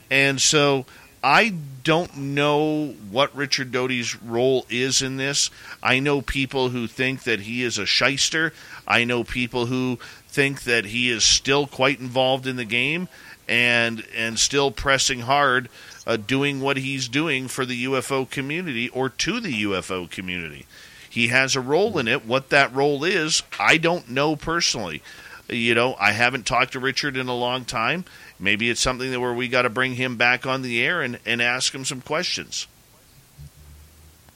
and 0.10 0.42
so 0.42 0.88
I 1.24 1.54
don't 1.84 2.16
know 2.18 2.96
what 3.10 3.36
Richard 3.36 3.72
Doty's 3.72 4.22
role 4.22 4.66
is 4.70 5.02
in 5.02 5.16
this. 5.16 5.50
I 5.82 6.00
know 6.00 6.22
people 6.22 6.70
who 6.70 6.88
think 6.88 7.24
that 7.24 7.42
he 7.42 7.64
is 7.64 7.78
a 7.78 7.86
shyster. 7.86 8.54
I 8.86 9.06
know 9.06 9.24
people 9.24 9.68
who 9.68 10.00
think 10.28 10.64
that 10.64 10.86
he 10.86 11.10
is 11.10 11.24
still 11.24 11.66
quite 11.66 12.00
involved 12.00 12.46
in 12.46 12.58
the 12.58 12.66
game 12.66 13.08
and 13.48 14.06
and 14.16 14.40
still 14.40 14.72
pressing 14.72 15.22
hard 15.22 15.70
uh, 16.06 16.18
doing 16.18 16.60
what 16.60 16.78
he's 16.78 17.08
doing 17.08 17.48
for 17.48 17.66
the 17.66 17.86
UFO 17.86 18.30
community 18.30 18.90
or 18.90 19.10
to 19.10 19.40
the 19.40 19.64
UFO 19.64 20.10
community. 20.10 20.66
He 21.10 21.28
has 21.28 21.56
a 21.56 21.62
role 21.62 22.00
in 22.00 22.08
it. 22.08 22.26
What 22.26 22.50
that 22.50 22.74
role 22.74 23.04
is, 23.04 23.44
I 23.60 23.78
don't 23.78 24.10
know 24.10 24.36
personally. 24.36 25.02
You 25.50 25.76
know, 25.76 25.96
I 26.00 26.12
haven't 26.14 26.46
talked 26.46 26.74
to 26.74 26.80
Richard 26.80 27.18
in 27.18 27.28
a 27.28 27.36
long 27.36 27.66
time. 27.66 28.06
Maybe 28.40 28.70
it's 28.70 28.80
something 28.80 29.12
that 29.12 29.20
where 29.20 29.34
we 29.34 29.48
got 29.48 29.64
to 29.64 29.70
bring 29.70 29.96
him 29.96 30.16
back 30.16 30.46
on 30.46 30.62
the 30.62 30.82
air 30.84 31.02
and, 31.02 31.20
and 31.26 31.42
ask 31.42 31.74
him 31.74 31.86
some 31.86 32.02
questions. 32.02 32.68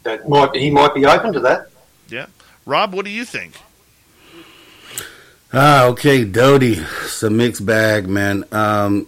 That 0.04 0.28
might 0.30 0.56
he 0.56 0.70
might 0.70 0.94
be 0.94 1.06
open 1.06 1.34
to 1.34 1.40
that. 1.42 1.70
Yeah, 2.10 2.28
Rob, 2.66 2.94
what 2.94 3.06
do 3.06 3.12
you 3.12 3.26
think? 3.26 3.56
Ah, 5.54 5.86
okay, 5.86 6.26
Doty. 6.26 6.74
It's 6.74 7.24
a 7.24 7.30
mixed 7.30 7.66
bag, 7.66 8.08
man. 8.08 8.44
Um, 8.52 9.08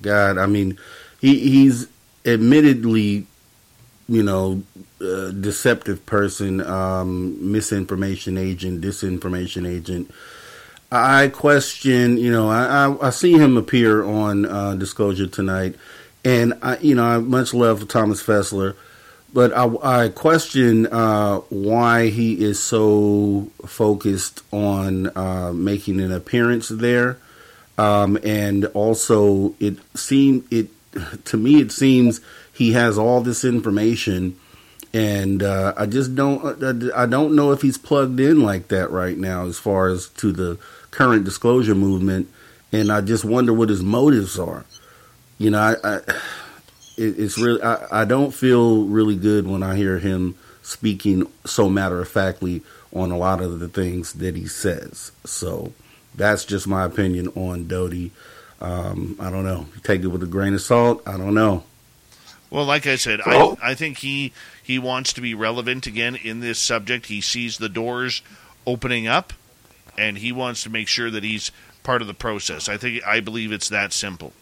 God, 0.00 0.38
I 0.38 0.46
mean, 0.46 0.78
he 1.20 1.38
he's 1.38 1.86
admittedly, 2.24 3.26
you 4.08 4.22
know, 4.22 4.62
a 5.00 5.32
deceptive 5.32 6.04
person, 6.06 6.60
um, 6.60 7.52
misinformation 7.52 8.38
agent, 8.38 8.80
disinformation 8.80 9.68
agent. 9.68 10.10
I 10.94 11.28
question, 11.28 12.18
you 12.18 12.30
know, 12.30 12.48
I, 12.48 12.86
I, 12.86 13.08
I 13.08 13.10
see 13.10 13.32
him 13.32 13.56
appear 13.56 14.04
on 14.04 14.46
uh, 14.46 14.76
Disclosure 14.76 15.26
tonight, 15.26 15.74
and 16.24 16.54
I, 16.62 16.78
you 16.78 16.94
know, 16.94 17.04
I 17.04 17.18
much 17.18 17.52
love 17.52 17.88
Thomas 17.88 18.22
Fessler, 18.22 18.76
but 19.32 19.52
I, 19.52 20.04
I 20.04 20.08
question 20.10 20.86
uh, 20.86 21.38
why 21.50 22.10
he 22.10 22.44
is 22.44 22.60
so 22.60 23.50
focused 23.66 24.42
on 24.52 25.10
uh, 25.16 25.52
making 25.52 26.00
an 26.00 26.12
appearance 26.12 26.68
there, 26.68 27.18
um, 27.76 28.16
and 28.22 28.66
also 28.66 29.56
it 29.58 29.78
seemed 29.96 30.46
it 30.52 30.68
to 31.24 31.36
me, 31.36 31.60
it 31.60 31.72
seems 31.72 32.20
he 32.52 32.72
has 32.74 32.96
all 32.96 33.20
this 33.20 33.44
information, 33.44 34.38
and 34.92 35.42
uh, 35.42 35.74
I 35.76 35.86
just 35.86 36.14
don't. 36.14 36.62
Uh, 36.62 36.92
I 36.94 37.06
don't 37.06 37.34
know 37.34 37.50
if 37.50 37.62
he's 37.62 37.78
plugged 37.78 38.20
in 38.20 38.42
like 38.42 38.68
that 38.68 38.92
right 38.92 39.18
now, 39.18 39.46
as 39.46 39.58
far 39.58 39.88
as 39.88 40.06
to 40.10 40.30
the 40.30 40.56
current 40.94 41.24
disclosure 41.24 41.74
movement, 41.74 42.28
and 42.72 42.90
I 42.90 43.00
just 43.00 43.24
wonder 43.24 43.52
what 43.52 43.68
his 43.68 43.82
motives 43.82 44.38
are. 44.38 44.64
You 45.38 45.50
know, 45.50 45.58
I, 45.58 45.74
I 45.84 45.96
it, 46.96 47.18
it's 47.18 47.38
really. 47.38 47.62
I, 47.62 48.02
I 48.02 48.04
don't 48.04 48.32
feel 48.32 48.84
really 48.84 49.16
good 49.16 49.46
when 49.46 49.62
I 49.62 49.76
hear 49.76 49.98
him 49.98 50.36
speaking 50.62 51.30
so 51.44 51.68
matter 51.68 52.00
of 52.00 52.08
factly 52.08 52.62
on 52.92 53.10
a 53.10 53.18
lot 53.18 53.40
of 53.40 53.60
the 53.60 53.68
things 53.68 54.14
that 54.14 54.36
he 54.36 54.46
says. 54.46 55.12
So 55.24 55.72
that's 56.14 56.44
just 56.44 56.66
my 56.66 56.84
opinion 56.84 57.28
on 57.34 57.66
Doty. 57.66 58.12
Um, 58.60 59.16
I 59.20 59.30
don't 59.30 59.44
know. 59.44 59.66
Take 59.82 60.02
it 60.02 60.06
with 60.06 60.22
a 60.22 60.26
grain 60.26 60.54
of 60.54 60.62
salt. 60.62 61.02
I 61.06 61.16
don't 61.18 61.34
know. 61.34 61.64
Well, 62.50 62.64
like 62.64 62.86
I 62.86 62.96
said, 62.96 63.20
I, 63.26 63.56
I 63.60 63.74
think 63.74 63.98
he 63.98 64.32
he 64.62 64.78
wants 64.78 65.12
to 65.14 65.20
be 65.20 65.34
relevant 65.34 65.86
again 65.88 66.14
in 66.14 66.38
this 66.38 66.60
subject. 66.60 67.06
He 67.06 67.20
sees 67.20 67.58
the 67.58 67.68
doors 67.68 68.22
opening 68.64 69.08
up, 69.08 69.32
and 69.98 70.18
he 70.18 70.32
wants 70.32 70.62
to 70.64 70.70
make 70.70 70.88
sure 70.88 71.10
that 71.10 71.24
he's 71.24 71.50
part 71.82 72.00
of 72.00 72.08
the 72.08 72.14
process. 72.14 72.68
I 72.68 72.76
think 72.76 73.06
I 73.06 73.20
believe 73.20 73.52
it's 73.52 73.68
that 73.68 73.92
simple. 73.92 74.32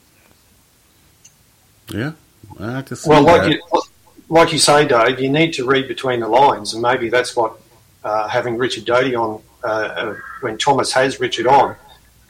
Yeah, 1.88 2.12
I 2.58 2.82
can 2.82 2.96
see 2.96 3.10
well, 3.10 3.22
like 3.22 3.42
that. 3.42 3.52
you, 3.52 3.82
like 4.28 4.52
you 4.52 4.58
say, 4.58 4.86
Dave, 4.86 5.20
you 5.20 5.30
need 5.30 5.52
to 5.54 5.66
read 5.66 5.88
between 5.88 6.20
the 6.20 6.28
lines, 6.28 6.72
and 6.72 6.82
maybe 6.82 7.08
that's 7.08 7.36
what 7.36 7.60
uh, 8.04 8.28
having 8.28 8.56
Richard 8.56 8.84
Doty 8.84 9.14
on 9.14 9.42
uh, 9.64 9.66
uh, 9.66 10.16
when 10.40 10.58
Thomas 10.58 10.92
has 10.92 11.20
Richard 11.20 11.46
on 11.46 11.76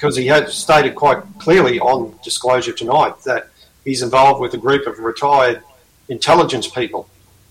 because 0.03 0.17
he 0.17 0.27
had 0.27 0.49
stated 0.49 0.97
quite 0.97 1.23
clearly 1.39 1.79
on 1.79 2.19
disclosure 2.25 2.73
tonight 2.73 3.15
that 3.25 3.49
he's 3.85 4.03
involved 4.03 4.41
with 4.41 4.53
a 4.53 4.59
group 4.59 4.87
of 4.89 4.99
retired 4.99 5.63
intelligence 6.09 6.67
people 6.67 7.09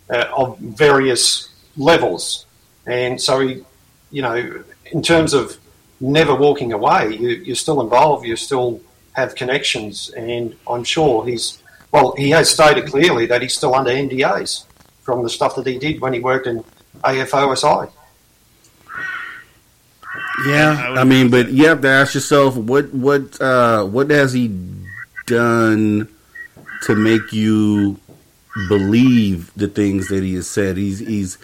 uh, 0.10 0.26
of 0.36 0.58
various 0.60 1.50
levels. 1.78 2.46
And 2.86 3.22
so 3.22 3.40
he, 3.40 3.64
you 4.12 4.22
know, 4.22 4.64
in 4.92 5.02
terms 5.02 5.34
of 5.34 5.58
never 6.02 6.36
walking 6.36 6.74
away, 6.74 7.16
you, 7.16 7.54
are 7.54 7.56
still 7.56 7.82
involved, 7.82 8.26
you 8.26 8.36
still 8.36 8.82
have 9.14 9.36
connections, 9.36 10.10
and 10.12 10.56
I'm 10.68 10.84
sure 10.84 11.26
he's, 11.26 11.62
well, 11.92 12.14
he 12.18 12.32
has 12.32 12.50
stated 12.50 12.88
clearly 12.88 13.26
that 13.28 13.42
he's 13.42 13.54
still 13.54 13.76
under 13.76 13.92
NDAs 13.92 14.66
from 15.04 15.24
the 15.24 15.30
stuff 15.30 15.56
that 15.56 15.68
he 15.68 15.78
did 15.78 16.02
when 16.02 16.14
he 16.14 16.20
worked 16.20 16.48
in 16.48 16.64
AFOSI. 17.04 17.92
Yeah, 20.46 20.94
I, 20.96 21.02
I 21.02 21.04
mean, 21.04 21.30
but 21.30 21.52
you 21.52 21.68
have 21.68 21.82
to 21.82 21.88
ask 21.88 22.16
yourself 22.16 22.56
what 22.56 22.94
what 22.94 23.40
uh, 23.40 23.86
what 23.86 24.10
has 24.10 24.34
he 24.34 24.56
done 25.28 26.08
to 26.84 26.96
make 26.96 27.32
you 27.32 28.00
believe 28.68 29.54
the 29.56 29.68
things 29.68 30.08
that 30.08 30.24
he 30.24 30.34
has 30.36 30.50
said? 30.50 30.78
He's 30.78 31.00
he's 31.00 31.38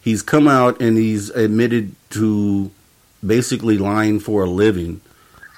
he's 0.00 0.22
come 0.22 0.46
out 0.46 0.80
and 0.80 0.96
he's 0.96 1.30
admitted 1.30 1.96
to 2.10 2.70
basically 3.24 3.78
lying 3.78 4.20
for 4.20 4.44
a 4.44 4.50
living. 4.50 5.00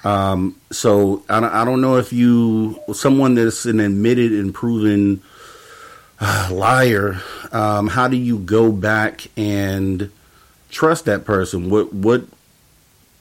Um, 0.03 0.55
so 0.71 1.23
I 1.29 1.39
don't, 1.39 1.51
I 1.51 1.65
don't 1.65 1.81
know 1.81 1.97
if 1.97 2.13
you 2.13 2.79
someone 2.93 3.35
that's 3.35 3.65
an 3.65 3.79
admitted 3.79 4.31
and 4.31 4.53
proven 4.53 5.21
uh, 6.19 6.49
liar, 6.51 7.21
um, 7.51 7.87
how 7.87 8.07
do 8.07 8.17
you 8.17 8.39
go 8.39 8.71
back 8.71 9.27
and 9.37 10.11
trust 10.69 11.05
that 11.05 11.25
person? 11.25 11.69
What 11.69 11.93
what 11.93 12.23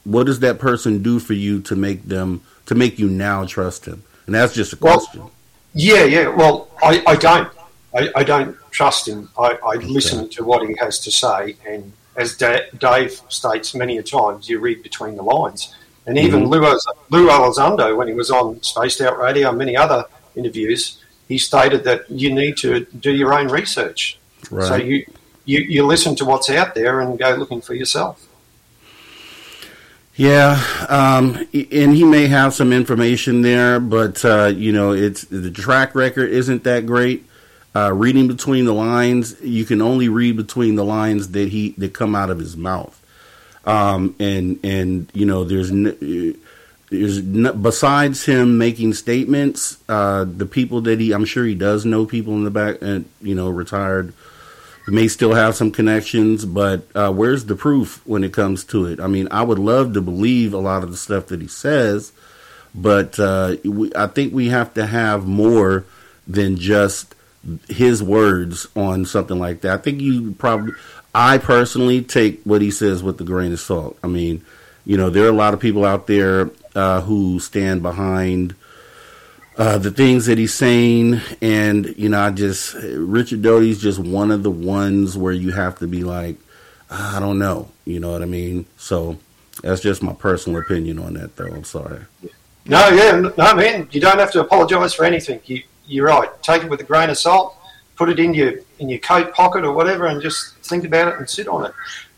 what 0.04 0.26
does 0.26 0.40
that 0.40 0.58
person 0.58 1.02
do 1.02 1.18
for 1.18 1.32
you 1.32 1.60
to 1.62 1.76
make 1.76 2.04
them 2.04 2.42
to 2.66 2.74
make 2.74 2.98
you 2.98 3.08
now 3.08 3.44
trust 3.44 3.84
him? 3.84 4.02
And 4.26 4.34
that's 4.34 4.54
just 4.54 4.72
a 4.72 4.76
question. 4.76 5.20
Well, 5.20 5.32
yeah, 5.74 6.04
yeah. 6.04 6.28
Well, 6.28 6.68
I, 6.82 7.02
I 7.06 7.16
don't. 7.16 7.48
I, 7.94 8.10
I, 8.16 8.24
don't 8.24 8.56
trust 8.70 9.08
him. 9.08 9.30
I, 9.38 9.52
I 9.52 9.76
okay. 9.76 9.86
listen 9.86 10.28
to 10.30 10.44
what 10.44 10.68
he 10.68 10.74
has 10.78 10.98
to 11.00 11.10
say, 11.10 11.56
and 11.66 11.92
as 12.16 12.36
da- 12.36 12.66
Dave 12.78 13.20
states 13.28 13.74
many 13.74 13.98
a 13.98 14.02
times, 14.02 14.48
you 14.48 14.58
read 14.58 14.82
between 14.82 15.16
the 15.16 15.22
lines. 15.22 15.74
And 16.06 16.16
even 16.18 16.44
mm-hmm. 16.44 16.50
Lou, 16.50 17.24
Lou 17.24 17.28
Elizondo, 17.28 17.96
when 17.96 18.08
he 18.08 18.14
was 18.14 18.30
on 18.30 18.62
Spaced 18.62 19.00
Out 19.00 19.18
Radio 19.18 19.48
and 19.48 19.58
many 19.58 19.76
other 19.76 20.04
interviews, 20.36 21.02
he 21.28 21.38
stated 21.38 21.84
that 21.84 22.08
you 22.10 22.32
need 22.32 22.56
to 22.58 22.84
do 22.84 23.12
your 23.12 23.34
own 23.34 23.48
research. 23.48 24.18
Right. 24.50 24.68
So 24.68 24.76
you, 24.76 25.04
you, 25.44 25.60
you 25.60 25.86
listen 25.86 26.14
to 26.16 26.24
what's 26.24 26.48
out 26.48 26.74
there 26.74 27.00
and 27.00 27.18
go 27.18 27.34
looking 27.34 27.60
for 27.60 27.74
yourself. 27.74 28.22
Yeah, 30.14 30.62
um, 30.88 31.46
and 31.52 31.94
he 31.94 32.02
may 32.02 32.26
have 32.26 32.54
some 32.54 32.72
information 32.72 33.42
there, 33.42 33.78
but 33.78 34.24
uh, 34.24 34.46
you 34.46 34.72
know, 34.72 34.92
it's 34.92 35.22
the 35.24 35.50
track 35.50 35.94
record 35.94 36.30
isn't 36.30 36.64
that 36.64 36.86
great. 36.86 37.25
Uh, 37.76 37.92
reading 37.92 38.26
between 38.26 38.64
the 38.64 38.72
lines, 38.72 39.38
you 39.42 39.66
can 39.66 39.82
only 39.82 40.08
read 40.08 40.34
between 40.34 40.76
the 40.76 40.84
lines 40.84 41.32
that 41.32 41.50
he 41.50 41.72
that 41.76 41.92
come 41.92 42.14
out 42.14 42.30
of 42.30 42.38
his 42.38 42.56
mouth. 42.56 42.98
Um, 43.66 44.16
and 44.18 44.58
and 44.64 45.10
you 45.12 45.26
know, 45.26 45.44
there's 45.44 45.70
there's 46.88 47.20
besides 47.20 48.24
him 48.24 48.56
making 48.56 48.94
statements, 48.94 49.76
uh, 49.90 50.24
the 50.24 50.46
people 50.46 50.80
that 50.82 51.00
he, 51.00 51.12
I'm 51.12 51.26
sure 51.26 51.44
he 51.44 51.54
does 51.54 51.84
know 51.84 52.06
people 52.06 52.32
in 52.32 52.44
the 52.44 52.50
back, 52.50 52.80
and 52.80 53.04
you 53.20 53.34
know, 53.34 53.50
retired 53.50 54.14
may 54.88 55.06
still 55.06 55.34
have 55.34 55.54
some 55.54 55.70
connections, 55.70 56.46
but 56.46 56.86
uh, 56.94 57.12
where's 57.12 57.44
the 57.44 57.56
proof 57.56 58.00
when 58.06 58.24
it 58.24 58.32
comes 58.32 58.64
to 58.64 58.86
it? 58.86 59.00
I 59.00 59.06
mean, 59.06 59.28
I 59.30 59.42
would 59.42 59.58
love 59.58 59.92
to 59.92 60.00
believe 60.00 60.54
a 60.54 60.58
lot 60.58 60.82
of 60.82 60.90
the 60.90 60.96
stuff 60.96 61.26
that 61.26 61.42
he 61.42 61.48
says, 61.48 62.12
but 62.74 63.20
uh, 63.20 63.56
we, 63.64 63.92
I 63.94 64.06
think 64.06 64.32
we 64.32 64.48
have 64.48 64.72
to 64.74 64.86
have 64.86 65.26
more 65.26 65.84
than 66.26 66.56
just 66.56 67.15
his 67.68 68.02
words 68.02 68.66
on 68.76 69.04
something 69.04 69.38
like 69.38 69.60
that. 69.62 69.72
I 69.72 69.82
think 69.82 70.00
you 70.00 70.32
probably, 70.32 70.72
I 71.14 71.38
personally 71.38 72.02
take 72.02 72.42
what 72.44 72.62
he 72.62 72.70
says 72.70 73.02
with 73.02 73.20
a 73.20 73.24
grain 73.24 73.52
of 73.52 73.60
salt. 73.60 73.98
I 74.02 74.06
mean, 74.06 74.44
you 74.84 74.96
know, 74.96 75.10
there 75.10 75.24
are 75.24 75.30
a 75.30 75.32
lot 75.32 75.54
of 75.54 75.60
people 75.60 75.84
out 75.84 76.06
there 76.06 76.50
uh, 76.74 77.00
who 77.00 77.40
stand 77.40 77.82
behind 77.82 78.54
uh, 79.58 79.78
the 79.78 79.90
things 79.90 80.26
that 80.26 80.38
he's 80.38 80.54
saying, 80.54 81.20
and 81.40 81.86
you 81.96 82.08
know, 82.10 82.20
I 82.20 82.30
just 82.30 82.74
Richard 82.74 83.42
Doty's 83.42 83.80
just 83.80 83.98
one 83.98 84.30
of 84.30 84.42
the 84.42 84.50
ones 84.50 85.16
where 85.16 85.32
you 85.32 85.52
have 85.52 85.78
to 85.78 85.86
be 85.86 86.04
like, 86.04 86.36
I 86.90 87.18
don't 87.20 87.38
know, 87.38 87.70
you 87.84 87.98
know 87.98 88.12
what 88.12 88.22
I 88.22 88.26
mean? 88.26 88.66
So 88.76 89.18
that's 89.62 89.80
just 89.80 90.02
my 90.02 90.12
personal 90.12 90.60
opinion 90.60 90.98
on 90.98 91.14
that, 91.14 91.36
though. 91.36 91.46
I'm 91.46 91.64
sorry. 91.64 92.00
No, 92.66 92.88
yeah, 92.88 93.30
no, 93.36 93.54
man, 93.54 93.88
you 93.92 94.00
don't 94.00 94.18
have 94.18 94.32
to 94.32 94.40
apologise 94.40 94.92
for 94.92 95.04
anything. 95.04 95.40
You, 95.46 95.62
you're 95.86 96.06
right. 96.06 96.28
Take 96.42 96.64
it 96.64 96.70
with 96.70 96.80
a 96.80 96.84
grain 96.84 97.10
of 97.10 97.18
salt. 97.18 97.56
Put 97.96 98.08
it 98.08 98.18
in 98.18 98.34
your 98.34 98.54
in 98.78 98.88
your 98.88 98.98
coat 98.98 99.32
pocket 99.32 99.64
or 99.64 99.72
whatever, 99.72 100.06
and 100.06 100.20
just 100.20 100.56
think 100.58 100.84
about 100.84 101.08
it 101.08 101.18
and 101.18 101.28
sit 101.28 101.48
on 101.48 101.64
it. 101.64 101.72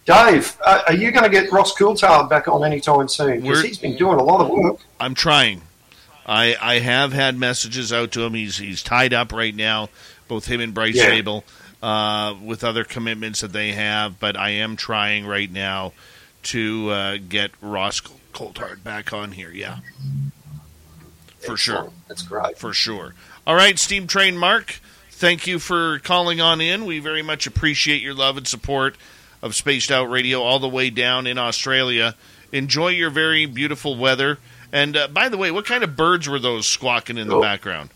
Dave, 0.04 0.56
uh, 0.64 0.82
are 0.86 0.94
you 0.94 1.10
going 1.10 1.24
to 1.24 1.30
get 1.30 1.52
Ross 1.52 1.74
Coulthard 1.74 2.30
back 2.30 2.48
on 2.48 2.64
anytime 2.64 3.08
soon? 3.08 3.42
Because 3.42 3.62
he's 3.62 3.78
been 3.78 3.94
doing 3.94 4.18
a 4.18 4.22
lot 4.22 4.40
of 4.40 4.48
work. 4.48 4.78
I'm 4.98 5.14
trying. 5.14 5.60
I 6.26 6.56
I 6.60 6.78
have 6.78 7.12
had 7.12 7.38
messages 7.38 7.92
out 7.92 8.12
to 8.12 8.22
him. 8.22 8.34
He's 8.34 8.56
he's 8.58 8.82
tied 8.82 9.14
up 9.14 9.32
right 9.32 9.54
now, 9.54 9.88
both 10.26 10.46
him 10.46 10.60
and 10.60 10.74
Bryce 10.74 10.96
yeah. 10.96 11.10
Zabel, 11.10 11.44
uh, 11.82 12.34
with 12.42 12.64
other 12.64 12.84
commitments 12.84 13.40
that 13.40 13.52
they 13.52 13.72
have. 13.72 14.18
But 14.18 14.36
I 14.36 14.50
am 14.50 14.76
trying 14.76 15.26
right 15.26 15.50
now 15.50 15.92
to 16.44 16.90
uh, 16.90 17.18
get 17.28 17.50
Ross 17.60 18.00
Coulthard 18.32 18.82
back 18.82 19.12
on 19.12 19.32
here. 19.32 19.50
Yeah, 19.50 19.78
for 21.40 21.52
Excellent. 21.52 21.58
sure. 21.58 21.88
That's 22.08 22.22
great. 22.22 22.58
For 22.58 22.72
sure. 22.72 23.14
All 23.48 23.54
right, 23.54 23.78
Steam 23.78 24.06
Train 24.06 24.36
Mark. 24.36 24.78
Thank 25.10 25.46
you 25.46 25.58
for 25.58 26.00
calling 26.00 26.38
on 26.38 26.60
in. 26.60 26.84
We 26.84 26.98
very 26.98 27.22
much 27.22 27.46
appreciate 27.46 28.02
your 28.02 28.12
love 28.12 28.36
and 28.36 28.46
support 28.46 28.94
of 29.40 29.54
Spaced 29.54 29.90
Out 29.90 30.10
Radio 30.10 30.42
all 30.42 30.58
the 30.58 30.68
way 30.68 30.90
down 30.90 31.26
in 31.26 31.38
Australia. 31.38 32.14
Enjoy 32.52 32.88
your 32.88 33.08
very 33.08 33.46
beautiful 33.46 33.96
weather. 33.96 34.36
And 34.70 34.94
uh, 34.98 35.08
by 35.08 35.30
the 35.30 35.38
way, 35.38 35.50
what 35.50 35.64
kind 35.64 35.82
of 35.82 35.96
birds 35.96 36.28
were 36.28 36.38
those 36.38 36.68
squawking 36.68 37.16
in 37.16 37.26
the 37.26 37.36
oh. 37.36 37.40
background? 37.40 37.88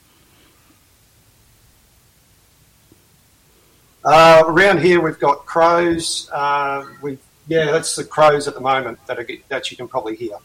Uh, 4.03 4.45
around 4.47 4.81
here, 4.81 5.03
we've 5.03 5.21
got 5.21 5.45
crows. 5.45 6.31
Uh, 6.33 6.87
we 7.03 7.19
yeah, 7.47 7.67
that's 7.67 7.95
the 7.95 8.05
crows 8.05 8.49
at 8.49 8.55
the 8.55 8.61
moment 8.61 8.99
that 9.07 9.19
are, 9.19 9.29
that 9.51 9.71
you 9.71 9.77
can 9.77 9.87
probably 9.87 10.17
hear. 10.17 10.39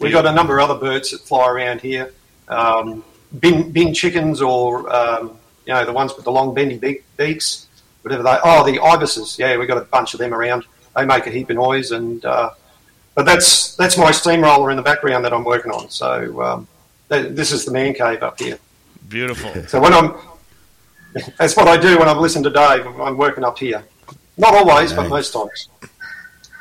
We've 0.00 0.10
got 0.10 0.24
a 0.24 0.32
number 0.32 0.58
of 0.58 0.70
other 0.70 0.80
birds 0.80 1.10
that 1.10 1.20
fly 1.20 1.50
around 1.50 1.82
here. 1.82 2.14
Um, 2.48 3.04
bin, 3.38 3.70
bin 3.72 3.94
chickens, 3.94 4.40
or 4.40 4.92
um, 4.94 5.38
you 5.66 5.72
know, 5.72 5.84
the 5.84 5.92
ones 5.92 6.14
with 6.14 6.24
the 6.24 6.32
long 6.32 6.54
bendy 6.54 6.78
beak, 6.78 7.04
beaks, 7.16 7.66
whatever 8.02 8.22
they. 8.22 8.38
Oh, 8.42 8.64
the 8.64 8.80
ibises. 8.80 9.38
Yeah, 9.38 9.56
we've 9.56 9.68
got 9.68 9.78
a 9.78 9.82
bunch 9.86 10.14
of 10.14 10.20
them 10.20 10.34
around. 10.34 10.64
They 10.96 11.04
make 11.04 11.26
a 11.26 11.30
heap 11.30 11.50
of 11.50 11.56
noise, 11.56 11.90
and 11.90 12.24
uh, 12.24 12.50
but 13.14 13.24
that's 13.24 13.74
that's 13.76 13.96
my 13.96 14.10
steamroller 14.10 14.70
in 14.70 14.76
the 14.76 14.82
background 14.82 15.24
that 15.24 15.32
I'm 15.32 15.44
working 15.44 15.72
on. 15.72 15.90
So 15.90 16.42
um, 16.42 16.68
this 17.08 17.52
is 17.52 17.64
the 17.64 17.72
man 17.72 17.94
cave 17.94 18.22
up 18.22 18.38
here. 18.38 18.58
Beautiful. 19.08 19.52
So 19.68 19.80
when 19.80 19.92
I'm, 19.92 20.14
that's 21.38 21.56
what 21.56 21.68
I 21.68 21.76
do 21.76 21.98
when 21.98 22.08
I'm 22.08 22.18
listening 22.18 22.44
to 22.44 22.50
Dave. 22.50 22.86
I'm 22.86 23.16
working 23.16 23.44
up 23.44 23.58
here. 23.58 23.84
Not 24.36 24.54
always, 24.54 24.92
but 24.92 25.08
most 25.08 25.32
times. 25.32 25.68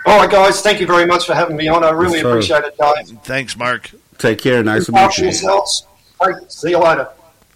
All 0.05 0.19
right, 0.19 0.29
guys. 0.29 0.61
Thank 0.61 0.79
you 0.79 0.85
very 0.85 1.05
much 1.05 1.25
for 1.25 1.33
having 1.33 1.55
me 1.55 1.67
on. 1.67 1.83
I 1.83 1.89
really 1.89 2.19
yes, 2.19 2.25
appreciate 2.25 2.63
it, 2.63 2.77
Dave. 2.77 3.19
Thanks, 3.23 3.57
Mark. 3.57 3.89
Take 4.17 4.39
care. 4.39 4.63
Nice 4.63 4.85
to 4.85 4.91
meet 4.91 5.17
you. 5.17 5.25
Yourselves. 5.25 5.87
See 6.47 6.69
you 6.69 6.79
later. 6.79 7.09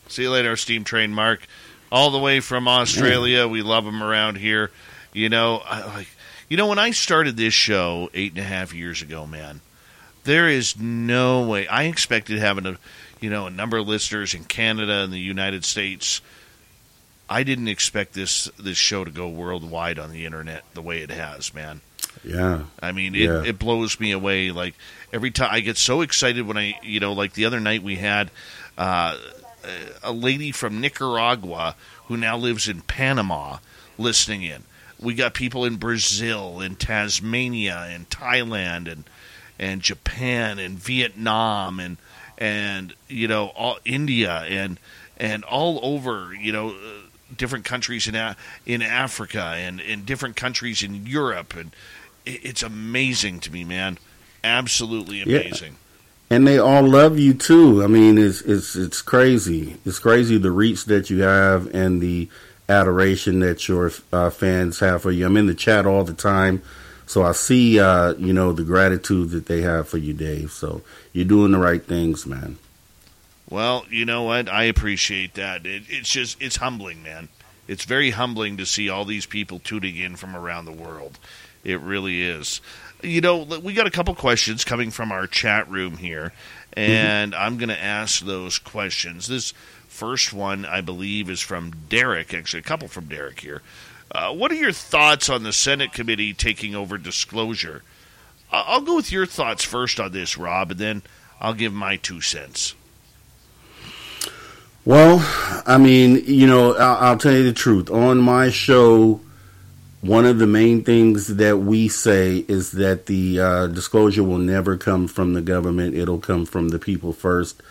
See 0.08 0.24
you 0.24 0.32
later, 0.32 0.56
Steam 0.56 0.84
Train 0.84 1.14
Mark. 1.14 1.48
All 1.92 2.12
the 2.12 2.20
way 2.20 2.40
from 2.40 2.68
Australia. 2.68 3.48
We 3.48 3.62
love 3.62 3.86
them 3.86 4.04
around 4.04 4.36
here. 4.36 4.72
You 5.14 5.30
know, 5.30 5.62
I, 5.66 5.86
like 5.96 6.08
you 6.50 6.58
know, 6.58 6.68
when 6.68 6.80
I 6.80 6.92
started 6.92 7.38
this 7.38 7.54
show 7.54 8.10
eight 8.14 8.32
and 8.32 8.40
a 8.40 8.44
half 8.44 8.74
years 8.74 9.02
ago, 9.02 9.26
man, 9.26 9.62
there 10.24 10.48
is 10.48 10.78
no 10.78 11.48
way. 11.48 11.68
I 11.68 11.84
expected 11.84 12.40
having 12.40 12.66
a, 12.66 12.78
you 13.20 13.30
know, 13.30 13.48
a 13.48 13.50
number 13.50 13.78
of 13.78 13.88
listeners 13.88 14.34
in 14.34 14.46
Canada 14.46 15.04
and 15.04 15.12
the 15.12 15.20
United 15.20 15.66
States. 15.66 16.22
I 17.30 17.44
didn't 17.44 17.68
expect 17.68 18.14
this 18.14 18.46
this 18.58 18.78
show 18.78 19.04
to 19.04 19.12
go 19.12 19.28
worldwide 19.28 20.00
on 20.00 20.12
the 20.12 20.26
internet 20.26 20.64
the 20.74 20.82
way 20.82 21.02
it 21.02 21.12
has, 21.12 21.54
man. 21.54 21.82
Yeah. 22.24 22.64
I 22.82 22.92
mean, 22.94 23.16
it, 23.16 23.22
yeah. 23.22 23.44
it 23.44 23.60
blows 23.60 24.00
me 24.00 24.12
away. 24.12 24.52
Like 24.52 24.76
every 25.12 25.32
time 25.32 25.50
I 25.52 25.60
get 25.60 25.78
so 25.78 26.02
excited 26.02 26.48
when 26.48 26.58
I, 26.58 26.80
you 26.84 27.00
know, 27.00 27.14
like 27.14 27.34
the 27.34 27.46
other 27.46 27.60
night 27.60 27.84
we 27.84 27.96
had 27.96 28.32
uh, 28.78 29.18
a 30.04 30.12
lady 30.12 30.52
from 30.52 30.82
Nicaragua 30.82 31.76
who 32.06 32.18
now 32.18 32.38
lives 32.38 32.68
in 32.68 32.82
Panama 32.82 33.58
listening 33.98 34.44
in 34.44 34.64
we 35.00 35.14
got 35.14 35.34
people 35.34 35.66
in 35.66 35.76
Brazil, 35.76 36.60
in 36.60 36.76
Tasmania, 36.76 37.88
in 37.94 38.06
Thailand, 38.06 38.92
and 38.92 39.04
and 39.60 39.82
Japan, 39.82 40.60
and 40.60 40.78
Vietnam, 40.78 41.80
and 41.80 41.98
and 42.38 42.94
you 43.08 43.28
know 43.28 43.48
all 43.56 43.78
India, 43.86 44.44
and 44.48 44.80
and 45.18 45.44
all 45.44 45.80
over 45.84 46.34
you 46.34 46.52
know 46.52 46.76
different 47.36 47.66
countries 47.66 48.08
in 48.08 48.36
in 48.66 48.82
Africa, 48.82 49.54
and 49.56 49.80
in 49.80 50.04
different 50.04 50.36
countries 50.36 50.82
in 50.82 51.06
Europe, 51.06 51.56
and 51.56 51.76
it's 52.26 52.64
amazing 52.64 53.40
to 53.42 53.52
me, 53.52 53.64
man. 53.64 53.98
Absolutely 54.48 55.22
amazing. 55.22 55.74
Yeah. 55.74 56.36
And 56.36 56.48
they 56.48 56.58
all 56.58 56.84
love 56.84 57.20
you 57.20 57.34
too. 57.34 57.84
I 57.84 57.88
mean, 57.88 58.18
it's 58.18 58.42
it's 58.42 58.76
it's 58.76 59.02
crazy. 59.02 59.78
It's 59.86 60.00
crazy 60.00 60.38
the 60.38 60.52
reach 60.52 60.86
that 60.86 61.10
you 61.10 61.22
have 61.22 61.74
and 61.74 62.02
the 62.02 62.30
adoration 62.70 63.40
that 63.40 63.68
your 63.68 63.92
uh, 64.12 64.30
fans 64.30 64.80
have 64.80 65.02
for 65.02 65.12
you. 65.12 65.26
I'm 65.26 65.38
in 65.38 65.48
the 65.48 65.56
chat 65.56 65.86
all 65.86 66.04
the 66.04 66.14
time, 66.14 66.62
so 67.06 67.24
I 67.24 67.32
see 67.32 67.80
uh, 67.80 68.14
you 68.14 68.34
know 68.34 68.52
the 68.52 68.64
gratitude 68.66 69.30
that 69.30 69.46
they 69.46 69.62
have 69.62 69.88
for 69.88 69.98
you, 69.98 70.14
Dave. 70.14 70.52
So 70.52 70.82
you're 71.14 71.26
doing 71.26 71.52
the 71.52 71.60
right 71.60 71.84
things, 71.84 72.26
man. 72.26 72.58
Well, 73.50 73.86
you 73.90 74.04
know 74.04 74.24
what? 74.24 74.50
I 74.50 74.64
appreciate 74.64 75.36
that. 75.36 75.66
It, 75.66 75.84
it's 75.88 76.10
just 76.10 76.42
it's 76.42 76.58
humbling, 76.58 77.04
man. 77.04 77.30
It's 77.68 77.86
very 77.86 78.12
humbling 78.12 78.58
to 78.58 78.66
see 78.66 78.90
all 78.90 79.06
these 79.06 79.26
people 79.26 79.60
tuning 79.60 79.96
in 79.96 80.16
from 80.16 80.36
around 80.36 80.66
the 80.66 80.72
world. 80.72 81.20
It 81.64 81.82
really 81.82 82.24
is. 82.24 82.62
You 83.04 83.22
know, 83.22 83.44
we 83.44 83.74
got 83.74 83.88
a 83.88 83.92
couple 83.92 84.16
questions 84.16 84.64
coming 84.64 84.92
from 84.92 85.12
our 85.12 85.28
chat 85.28 85.70
room 85.70 85.98
here, 85.98 86.34
mm-hmm. 86.76 86.80
and 86.80 87.34
mm-hmm. 87.34 87.42
I'm 87.42 87.58
going 87.58 87.70
to 87.70 87.82
ask 87.82 88.26
those 88.26 88.58
questions. 88.58 89.28
This 89.28 89.54
First 89.98 90.32
one, 90.32 90.64
I 90.64 90.82
believe, 90.82 91.28
is 91.28 91.42
from 91.42 91.72
Derek, 91.90 92.32
actually, 92.32 92.60
a 92.60 92.62
couple 92.62 92.88
from 92.88 93.06
Derek 93.06 93.40
here. 93.40 93.64
Uh, 94.12 94.32
what 94.32 94.52
are 94.52 94.56
your 94.56 94.72
thoughts 94.72 95.28
on 95.28 95.42
the 95.42 95.52
Senate 95.52 95.92
committee 95.92 96.36
taking 96.36 96.76
over 96.76 97.00
disclosure? 97.00 97.82
Uh, 98.52 98.64
I'll 98.68 98.82
go 98.82 98.98
with 98.98 99.12
your 99.12 99.26
thoughts 99.26 99.64
first 99.64 100.00
on 100.00 100.12
this, 100.12 100.38
Rob, 100.38 100.70
and 100.70 100.80
then 100.80 101.02
I'll 101.42 101.56
give 101.56 101.74
my 101.74 101.96
two 101.96 102.22
cents. 102.22 102.76
Well, 104.86 105.18
I 105.66 105.80
mean, 105.80 106.22
you 106.28 106.46
know, 106.46 106.76
I'll, 106.76 106.98
I'll, 106.98 107.18
tell 107.18 107.34
you 107.34 107.44
the 107.44 107.52
truth. 107.52 107.90
On 107.90 108.20
my 108.20 108.52
show, 108.52 109.20
one 110.02 110.26
of 110.26 110.38
the 110.38 110.48
main 110.48 110.84
things 110.84 111.38
that 111.38 111.58
we 111.58 111.88
say 111.88 112.46
is 112.48 112.72
that 112.74 113.08
the 113.08 113.40
uh, 113.40 113.68
disclosure 113.68 114.24
will 114.24 114.38
never 114.38 114.78
come 114.78 115.08
from 115.08 115.34
the 115.34 115.42
government, 115.42 115.96
it'll 115.96 116.20
come 116.20 116.46
from 116.46 116.70
the 116.70 116.80
people 116.80 117.14
first. 117.14 117.62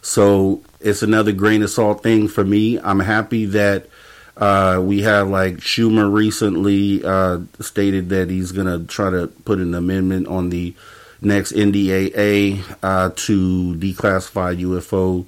So 0.00 0.62
it's 0.80 1.02
another 1.02 1.32
grain 1.32 1.62
of 1.62 1.70
salt 1.70 2.02
thing 2.02 2.28
for 2.28 2.44
me. 2.44 2.78
I'm 2.78 3.00
happy 3.00 3.46
that 3.46 3.86
uh, 4.36 4.80
we 4.82 5.02
have 5.02 5.28
like 5.28 5.56
Schumer 5.56 6.12
recently 6.12 7.04
uh, 7.04 7.40
stated 7.60 8.08
that 8.10 8.30
he's 8.30 8.52
going 8.52 8.66
to 8.66 8.86
try 8.86 9.10
to 9.10 9.28
put 9.28 9.58
an 9.58 9.74
amendment 9.74 10.26
on 10.26 10.50
the 10.50 10.74
next 11.20 11.52
NDAA 11.52 12.76
uh, 12.82 13.10
to 13.14 13.74
declassify 13.76 14.60
UFO 14.60 15.26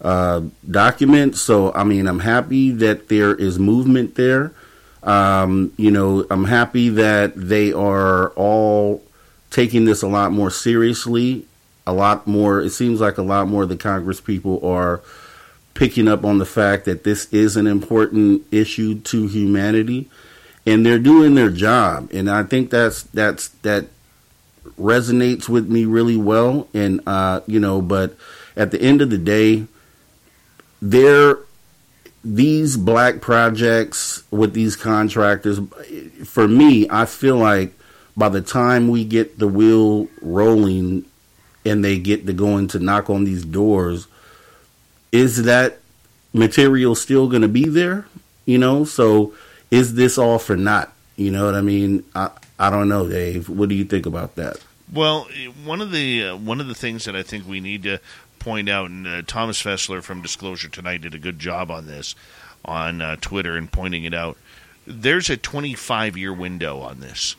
uh, 0.00 0.42
documents. 0.68 1.40
So, 1.40 1.72
I 1.72 1.84
mean, 1.84 2.06
I'm 2.06 2.20
happy 2.20 2.70
that 2.72 3.08
there 3.08 3.34
is 3.34 3.58
movement 3.58 4.14
there. 4.14 4.52
Um, 5.06 5.72
you 5.76 5.90
know, 5.90 6.26
I'm 6.30 6.44
happy 6.44 6.88
that 6.90 7.32
they 7.36 7.72
are 7.72 8.30
all 8.30 9.02
taking 9.50 9.84
this 9.84 10.02
a 10.02 10.08
lot 10.08 10.32
more 10.32 10.50
seriously. 10.50 11.46
A 11.86 11.92
lot 11.92 12.26
more, 12.26 12.60
it 12.60 12.70
seems 12.70 13.00
like 13.00 13.16
a 13.16 13.22
lot 13.22 13.46
more 13.46 13.62
of 13.62 13.68
the 13.68 13.76
Congress 13.76 14.20
people 14.20 14.66
are 14.66 15.00
picking 15.76 16.08
up 16.08 16.24
on 16.24 16.38
the 16.38 16.46
fact 16.46 16.86
that 16.86 17.04
this 17.04 17.32
is 17.32 17.56
an 17.56 17.66
important 17.66 18.42
issue 18.50 18.98
to 19.00 19.26
humanity 19.26 20.08
and 20.64 20.84
they're 20.84 20.98
doing 20.98 21.34
their 21.34 21.50
job 21.50 22.08
and 22.12 22.30
i 22.30 22.42
think 22.42 22.70
that's 22.70 23.02
that's 23.04 23.48
that 23.60 23.84
resonates 24.80 25.48
with 25.50 25.68
me 25.68 25.84
really 25.84 26.16
well 26.16 26.66
and 26.72 27.00
uh 27.06 27.40
you 27.46 27.60
know 27.60 27.82
but 27.82 28.16
at 28.56 28.70
the 28.70 28.80
end 28.80 29.02
of 29.02 29.10
the 29.10 29.18
day 29.18 29.66
there 30.80 31.38
these 32.34 32.76
black 32.76 33.20
projects 33.20 34.22
with 34.30 34.52
these 34.52 34.74
contractors 34.74 35.60
for 36.24 36.48
me 36.48 36.86
i 36.90 37.04
feel 37.04 37.36
like 37.36 37.72
by 38.16 38.28
the 38.28 38.40
time 38.40 38.88
we 38.88 39.04
get 39.04 39.38
the 39.38 39.46
wheel 39.46 40.08
rolling 40.20 41.04
and 41.64 41.84
they 41.84 41.98
get 41.98 42.26
to 42.26 42.32
going 42.32 42.66
to 42.66 42.78
knock 42.78 43.08
on 43.10 43.24
these 43.24 43.44
doors 43.44 44.08
is 45.12 45.44
that 45.44 45.78
material 46.36 46.94
still 46.94 47.28
going 47.28 47.42
to 47.42 47.48
be 47.48 47.68
there? 47.68 48.06
You 48.44 48.58
know, 48.58 48.84
so 48.84 49.34
is 49.70 49.94
this 49.94 50.18
all 50.18 50.38
for 50.38 50.56
naught? 50.56 50.92
You 51.16 51.30
know 51.30 51.46
what 51.46 51.54
I 51.54 51.62
mean? 51.62 52.04
I 52.14 52.30
I 52.58 52.70
don't 52.70 52.88
know, 52.88 53.08
Dave. 53.08 53.48
What 53.48 53.68
do 53.68 53.74
you 53.74 53.84
think 53.84 54.06
about 54.06 54.36
that? 54.36 54.58
Well, 54.92 55.26
one 55.64 55.80
of 55.80 55.90
the 55.90 56.28
uh, 56.28 56.36
one 56.36 56.60
of 56.60 56.68
the 56.68 56.74
things 56.74 57.06
that 57.06 57.16
I 57.16 57.22
think 57.22 57.48
we 57.48 57.60
need 57.60 57.82
to 57.84 58.00
point 58.46 58.68
out, 58.68 58.90
and 58.90 59.08
uh, 59.08 59.22
Thomas 59.26 59.60
Fessler 59.60 60.00
from 60.00 60.22
Disclosure 60.22 60.68
Tonight 60.68 61.00
did 61.00 61.16
a 61.16 61.18
good 61.18 61.40
job 61.40 61.68
on 61.68 61.88
this 61.88 62.14
on 62.64 63.02
uh, 63.02 63.16
Twitter 63.20 63.56
and 63.56 63.72
pointing 63.72 64.04
it 64.04 64.14
out. 64.14 64.38
There's 64.86 65.28
a 65.28 65.36
25 65.36 66.16
year 66.16 66.32
window 66.32 66.78
on 66.78 67.00
this. 67.00 67.34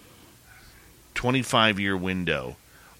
25 1.13 1.79
year 1.79 1.95
window 1.95 2.57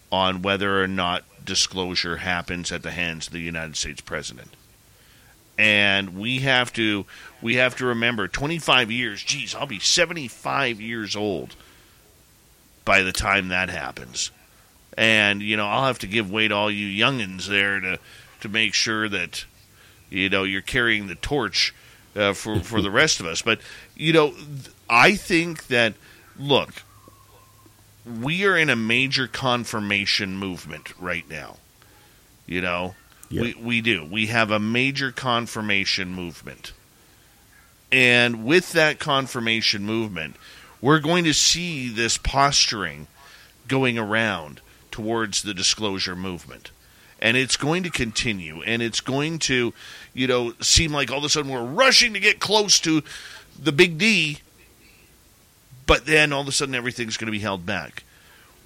on 0.10 0.42
whether 0.42 0.82
or 0.82 0.88
not 0.88 1.26
disclosure 1.44 2.18
happens 2.18 2.72
at 2.72 2.82
the 2.82 2.92
hands 2.92 3.28
of 3.28 3.34
the 3.34 3.40
United 3.40 3.76
States 3.76 4.00
president 4.00 4.56
and 5.58 6.18
we 6.18 6.40
have 6.40 6.72
to 6.72 7.06
we 7.42 7.56
have 7.56 7.76
to 7.76 7.86
remember 7.86 8.28
25 8.28 8.92
years 8.92 9.24
geez 9.24 9.56
i'll 9.56 9.66
be 9.66 9.80
75 9.80 10.80
years 10.80 11.16
old 11.16 11.56
by 12.86 13.02
the 13.02 13.12
time 13.12 13.48
that 13.48 13.70
happens 13.70 14.30
and 14.98 15.42
you 15.42 15.56
know 15.56 15.68
i'll 15.68 15.86
have 15.86 16.00
to 16.00 16.08
give 16.08 16.30
way 16.32 16.48
to 16.48 16.56
all 16.56 16.72
you 16.72 16.88
youngins 16.88 17.48
there 17.48 17.80
to 17.80 18.00
to 18.42 18.50
make 18.50 18.74
sure 18.74 19.08
that 19.08 19.46
you 20.10 20.30
know 20.30 20.44
you're 20.44 20.62
carrying 20.62 21.08
the 21.08 21.16
torch 21.16 21.74
uh, 22.16 22.34
for 22.34 22.60
for 22.60 22.82
the 22.82 22.92
rest 22.92 23.20
of 23.20 23.26
us 23.26 23.42
but 23.42 23.60
you 23.96 24.12
know 24.12 24.34
i 24.90 25.16
think 25.16 25.68
that 25.68 25.94
look 26.38 26.84
we 28.22 28.46
are 28.46 28.58
in 28.58 28.70
a 28.70 28.76
major 28.76 29.28
confirmation 29.28 30.36
movement 30.38 30.94
right 31.00 31.30
now 31.30 31.58
you 32.46 32.62
know 32.62 32.96
Yep. 33.30 33.44
We 33.44 33.64
we 33.64 33.82
do. 33.82 34.06
We 34.06 34.28
have 34.28 34.52
a 34.52 34.60
major 34.60 35.12
confirmation 35.12 36.14
movement. 36.14 36.74
And 37.92 38.46
with 38.46 38.74
that 38.74 39.00
confirmation 39.00 39.86
movement, 39.86 40.36
we're 40.82 41.00
going 41.00 41.24
to 41.24 41.34
see 41.34 41.90
this 41.90 42.18
posturing 42.18 43.08
going 43.68 43.98
around 43.98 44.62
towards 44.98 45.44
the 45.44 45.54
disclosure 45.54 46.16
movement. 46.16 46.72
And 47.22 47.38
it's 47.38 47.56
going 47.56 47.84
to 47.84 47.92
continue 47.92 48.64
and 48.64 48.82
it's 48.82 49.00
going 49.00 49.38
to, 49.40 49.72
you 50.16 50.26
know, 50.26 50.54
seem 50.60 50.92
like 50.92 51.12
all 51.12 51.20
of 51.20 51.24
a 51.24 51.30
sudden 51.30 51.52
we're 51.52 51.64
rushing 51.64 52.16
to 52.16 52.20
get 52.20 52.40
close 52.40 52.80
to 52.80 53.04
the 53.62 53.72
big 53.72 54.00
D, 54.00 54.40
but 55.86 56.08
then 56.08 56.34
all 56.34 56.42
of 56.42 56.48
a 56.48 56.52
sudden 56.52 56.74
everything's 56.74 57.16
going 57.16 57.28
to 57.28 57.32
be 57.32 57.38
held 57.38 57.64
back. 57.64 58.06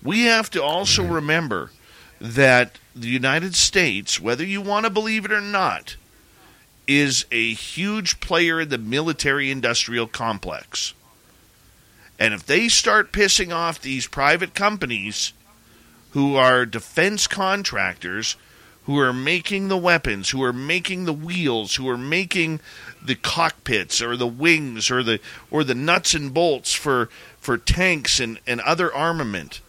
We 0.01 0.21
have 0.21 0.49
to 0.51 0.63
also 0.63 1.03
mm-hmm. 1.03 1.15
remember 1.15 1.71
that 2.21 2.77
the 2.95 3.09
United 3.09 3.53
States, 3.53 4.17
whether 4.17 4.45
you 4.45 4.61
want 4.61 4.85
to 4.85 4.89
believe 4.89 5.25
it 5.25 5.33
or 5.33 5.41
not, 5.41 5.97
is 6.87 7.25
a 7.29 7.53
huge 7.53 8.21
player 8.21 8.61
in 8.61 8.69
the 8.69 8.77
military 8.77 9.51
industrial 9.51 10.07
complex. 10.07 10.93
And 12.17 12.33
if 12.33 12.45
they 12.45 12.69
start 12.69 13.11
pissing 13.11 13.53
off 13.53 13.81
these 13.81 14.07
private 14.07 14.53
companies 14.53 15.33
who 16.11 16.35
are 16.35 16.65
defense 16.65 17.27
contractors, 17.27 18.35
who 18.83 18.97
are 18.99 19.13
making 19.13 19.67
the 19.67 19.77
weapons, 19.77 20.29
who 20.29 20.43
are 20.43 20.53
making 20.53 21.05
the 21.05 21.13
wheels, 21.13 21.75
who 21.75 21.87
are 21.87 21.97
making 21.97 22.59
the 23.03 23.15
cockpits 23.15 24.01
or 24.01 24.17
the 24.17 24.27
wings 24.27 24.89
or 24.91 25.03
the 25.03 25.19
or 25.49 25.63
the 25.63 25.75
nuts 25.75 26.13
and 26.13 26.33
bolts 26.33 26.73
for 26.73 27.09
for 27.39 27.57
tanks 27.57 28.19
and, 28.19 28.39
and 28.45 28.61
other 28.61 28.93
armament, 28.93 29.61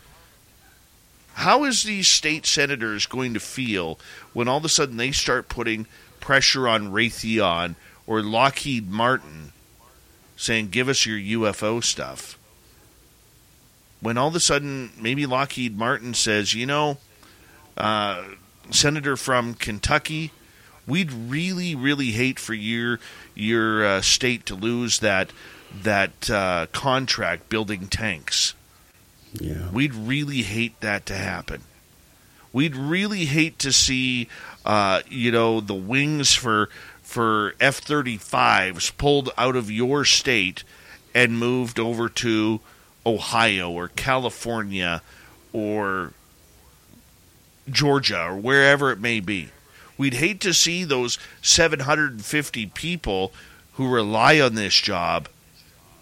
how 1.35 1.65
is 1.65 1.83
these 1.83 2.09
state 2.09 2.47
senators 2.47 3.07
going 3.07 3.35
to 3.35 3.41
feel 3.41 3.99
when 4.33 4.49
all 4.49 4.59
of 4.59 4.65
a 4.65 4.69
sudden 4.69 4.97
they 4.97 5.13
start 5.13 5.49
putting 5.49 5.87
pressure 6.21 6.69
on 6.69 6.93
Raytheon 6.93 7.75
or 8.07 8.23
Lockheed 8.23 8.91
Martin 8.91 9.53
saying, 10.37 10.69
give 10.69 10.89
us 10.89 11.07
your 11.07 11.19
UFO 11.19 11.83
stuff? 11.83 12.39
When 14.03 14.19
all 14.19 14.29
of 14.29 14.35
a 14.35 14.41
sudden 14.41 14.91
maybe 15.01 15.25
Lockheed 15.27 15.79
Martin 15.79 16.13
says, 16.13 16.53
you 16.53 16.67
know, 16.67 16.99
uh, 17.79 18.25
Senator 18.71 19.17
from 19.17 19.55
Kentucky, 19.55 20.33
we'd 20.87 21.13
really, 21.13 21.75
really 21.75 22.11
hate 22.11 22.39
for 22.39 22.53
your 22.53 22.99
your 23.35 23.85
uh, 23.85 24.01
state 24.03 24.45
to 24.47 24.55
lose 24.55 24.99
that 24.99 25.31
that 25.83 26.29
uh, 26.29 26.67
contract 26.73 27.49
building 27.49 27.87
tanks. 27.87 28.55
Yeah. 29.35 29.71
We'd 29.71 29.95
really 29.95 30.43
hate 30.43 30.79
that 30.81 31.07
to 31.07 31.15
happen. 31.15 31.63
We'd 32.53 32.77
really 32.77 33.25
hate 33.25 33.59
to 33.61 33.73
see, 33.73 34.29
uh, 34.67 35.01
you 35.09 35.31
know, 35.31 35.61
the 35.61 35.75
wings 35.75 36.35
for 36.35 36.69
for 37.03 37.55
F 37.61 37.77
thirty 37.79 38.17
fives 38.17 38.91
pulled 38.91 39.31
out 39.39 39.55
of 39.55 39.71
your 39.71 40.05
state 40.05 40.65
and 41.15 41.39
moved 41.39 41.79
over 41.79 42.09
to 42.09 42.61
Ohio 43.05 43.71
or 43.71 43.89
California 43.89 45.03
or 45.53 46.13
Georgia 47.71 48.27
or 48.27 48.37
wherever 48.37 48.91
it 48.91 49.01
may 49.01 49.21
be. 49.21 49.51
We'd 49.99 50.15
hate 50.15 50.41
to 50.41 50.55
see 50.55 50.85
those 50.85 51.19
750 51.43 52.67
people 52.67 53.33
who 53.75 53.89
rely 53.89 54.41
on 54.41 54.55
this 54.55 54.75
job 54.75 55.29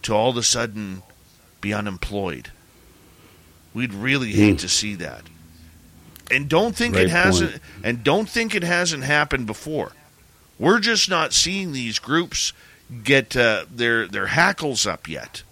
to 0.03 0.15
all 0.15 0.31
of 0.31 0.37
a 0.37 0.43
sudden 0.43 1.03
be 1.61 1.75
unemployed. 1.75 2.51
We'd 3.75 3.95
really 3.95 4.33
hate 4.33 4.57
mm. 4.57 4.61
to 4.61 4.69
see 4.69 4.95
that. 4.97 5.23
And 6.31 6.49
don't 6.49 6.77
think 6.77 6.95
Great 6.95 7.07
it 7.07 7.11
hasn't 7.11 7.51
point. 7.51 7.63
and 7.83 8.05
don't 8.05 8.29
think 8.29 8.55
it 8.55 8.63
hasn't 8.63 9.05
happened 9.05 9.47
before. 9.47 9.93
We're 10.59 10.81
just 10.81 11.09
not 11.09 11.33
seeing 11.33 11.73
these 11.73 11.99
groups 11.99 12.53
get 13.03 13.37
uh, 13.37 13.65
their 13.71 14.07
their 14.07 14.27
hackles 14.27 14.87
up 14.87 15.09
yet. 15.09 15.43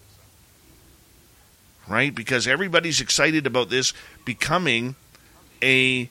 Right? 1.89 2.15
Because 2.15 2.47
everybody's 2.47 3.01
excited 3.01 3.47
about 3.47 3.71
this 3.71 3.93
becoming 4.25 4.95
a 5.63 6.11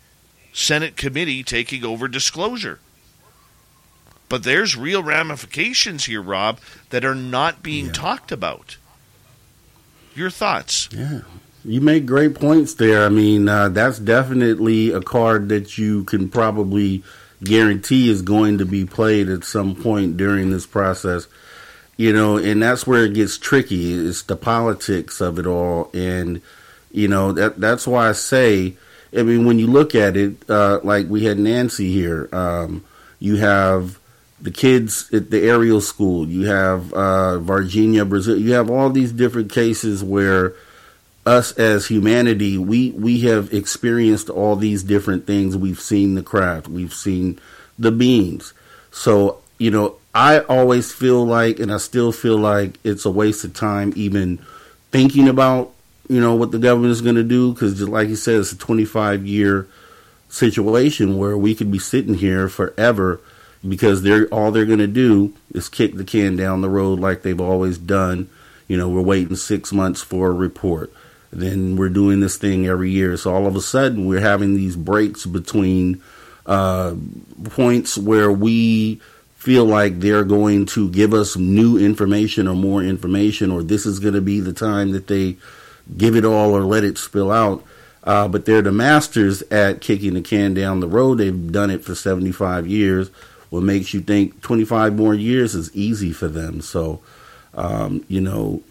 Senate 0.54 0.98
committee 0.98 1.44
taking 1.44 1.86
over 1.86 2.08
disclosure. 2.08 2.80
But 4.30 4.44
there's 4.44 4.76
real 4.76 5.04
ramifications 5.04 6.06
here, 6.06 6.22
Rob, 6.22 6.60
that 6.90 7.06
are 7.06 7.16
not 7.16 7.64
being 7.64 7.88
yeah. 7.88 7.92
talked 7.94 8.32
about. 8.32 8.78
Your 10.16 10.30
thoughts? 10.30 10.90
Yeah. 10.92 11.22
You 11.64 11.82
make 11.82 12.06
great 12.06 12.36
points 12.36 12.74
there. 12.74 13.06
I 13.06 13.10
mean, 13.10 13.48
uh, 13.48 13.70
that's 13.70 14.00
definitely 14.00 14.92
a 14.92 15.02
card 15.02 15.50
that 15.50 15.78
you 15.78 16.06
can 16.06 16.30
probably 16.30 17.04
guarantee 17.44 18.10
is 18.10 18.22
going 18.22 18.58
to 18.58 18.66
be 18.66 18.86
played 18.86 19.30
at 19.30 19.44
some 19.44 19.76
point 19.76 20.18
during 20.18 20.50
this 20.50 20.66
process. 20.66 21.28
You 21.98 22.14
know, 22.14 22.38
and 22.38 22.62
that's 22.62 22.86
where 22.86 23.06
it 23.06 23.14
gets 23.14 23.38
tricky. 23.38 23.94
It's 23.94 24.22
the 24.24 24.36
politics 24.36 25.20
of 25.20 25.40
it 25.40 25.48
all, 25.48 25.90
and 25.94 26.42
you 26.92 27.08
know 27.08 27.32
that 27.34 27.60
that's 27.60 27.88
why 27.88 28.10
I 28.10 28.12
say. 28.14 28.78
I 29.18 29.24
mean, 29.24 29.46
when 29.46 29.58
you 29.58 29.68
look 29.68 29.96
at 29.96 30.16
it, 30.16 30.48
uh, 30.50 30.80
like 30.84 31.08
we 31.08 31.24
had 31.24 31.40
Nancy 31.40 31.92
here, 31.92 32.30
um, 32.34 32.84
you 33.20 33.38
have 33.38 33.98
the 34.40 34.52
kids 34.52 35.12
at 35.12 35.32
the 35.32 35.48
Ariel 35.48 35.82
School. 35.82 36.28
You 36.28 36.46
have 36.48 36.94
uh, 36.94 37.40
Varginha, 37.40 38.08
Brazil. 38.08 38.38
You 38.38 38.54
have 38.54 38.70
all 38.70 38.90
these 38.90 39.12
different 39.12 39.52
cases 39.52 40.04
where 40.04 40.54
us 41.28 41.52
as 41.54 41.88
humanity, 41.88 42.58
we 42.58 42.92
we 42.92 43.22
have 43.22 43.54
experienced 43.54 44.30
all 44.30 44.56
these 44.56 44.82
different 44.82 45.28
things. 45.28 45.58
We've 45.58 45.80
seen 45.80 46.16
the 46.16 46.24
craft. 46.24 46.68
We've 46.68 46.94
seen 46.94 47.40
the 47.78 47.92
beings. 47.92 48.54
So 48.92 49.42
you 49.58 49.70
know, 49.70 49.98
I 50.18 50.40
always 50.40 50.92
feel 50.92 51.24
like, 51.24 51.60
and 51.60 51.72
I 51.72 51.78
still 51.78 52.12
feel 52.12 52.38
like 52.38 52.80
it's 52.84 53.06
a 53.06 53.12
waste 53.12 53.44
of 53.44 53.54
time 53.54 53.94
even 53.96 54.40
thinking 54.92 55.28
about 55.28 55.72
you 56.10 56.20
know 56.20 56.34
what 56.34 56.50
the 56.50 56.58
government 56.58 56.92
is 56.92 57.02
going 57.02 57.18
to 57.18 57.24
do 57.24 57.54
because, 57.54 57.80
like 57.88 58.10
you 58.10 58.16
said, 58.16 58.40
it's 58.40 58.52
a 58.52 58.58
25 58.58 59.28
year 59.28 59.68
situation 60.28 61.20
where 61.20 61.38
we 61.38 61.54
could 61.54 61.72
be 61.72 61.78
sitting 61.78 62.16
here 62.16 62.50
forever 62.50 63.22
because 63.68 64.02
they're 64.02 64.26
all 64.30 64.52
they're 64.52 64.66
going 64.66 64.80
to 64.80 64.88
do 64.88 65.36
is 65.54 65.70
kick 65.70 65.94
the 65.94 66.04
can 66.04 66.36
down 66.36 66.62
the 66.62 66.70
road 66.70 67.00
like 67.00 67.22
they've 67.22 67.40
always 67.40 67.78
done. 67.78 68.28
You 68.68 68.76
know, 68.76 68.90
we're 68.90 69.02
waiting 69.02 69.36
six 69.36 69.72
months 69.72 70.02
for 70.02 70.30
a 70.30 70.34
report. 70.34 70.92
Then 71.30 71.76
we're 71.76 71.90
doing 71.90 72.22
this 72.22 72.38
thing 72.38 72.66
every 72.66 72.90
year. 72.90 73.18
So 73.18 73.36
all 73.36 73.46
of 73.46 73.56
a 73.56 73.62
sudden, 73.62 74.08
we're 74.08 74.22
having 74.22 74.56
these 74.56 74.78
breaks 74.78 75.28
between 75.28 76.02
uh, 76.48 76.96
points 77.44 78.00
where 78.00 78.32
we 78.32 79.00
feel 79.38 79.66
like 79.66 80.00
they're 80.00 80.26
going 80.26 80.66
to 80.66 80.90
give 80.90 81.14
us 81.14 81.38
new 81.38 81.78
information 81.78 82.48
or 82.48 82.56
more 82.56 82.84
information, 82.84 83.52
or 83.52 83.64
this 83.64 83.86
is 83.86 84.00
going 84.00 84.14
to 84.14 84.22
be 84.22 84.40
the 84.40 84.54
time 84.54 84.92
that 84.92 85.08
they 85.08 85.38
give 85.96 86.16
it 86.16 86.26
all 86.26 86.52
or 86.52 86.62
let 86.62 86.84
it 86.84 86.98
spill 86.98 87.32
out. 87.32 87.64
Uh, 88.04 88.28
but 88.28 88.46
they're 88.46 88.62
the 88.62 88.72
masters 88.72 89.42
at 89.44 89.82
kicking 89.82 90.14
the 90.14 90.22
can 90.22 90.54
down 90.54 90.80
the 90.80 90.88
road. 90.88 91.16
They've 91.18 91.52
done 91.52 91.70
it 91.70 91.84
for 91.84 91.94
75 91.94 92.66
years 92.66 93.10
what 93.50 93.64
makes 93.64 93.94
you 93.94 94.02
think 94.02 94.42
25 94.42 94.96
more 94.96 95.14
years 95.14 95.56
is 95.56 95.74
easy 95.76 96.12
for 96.12 96.28
them. 96.28 96.62
So, 96.62 97.02
um, 97.54 98.04
you 98.08 98.22
know, 98.22 98.62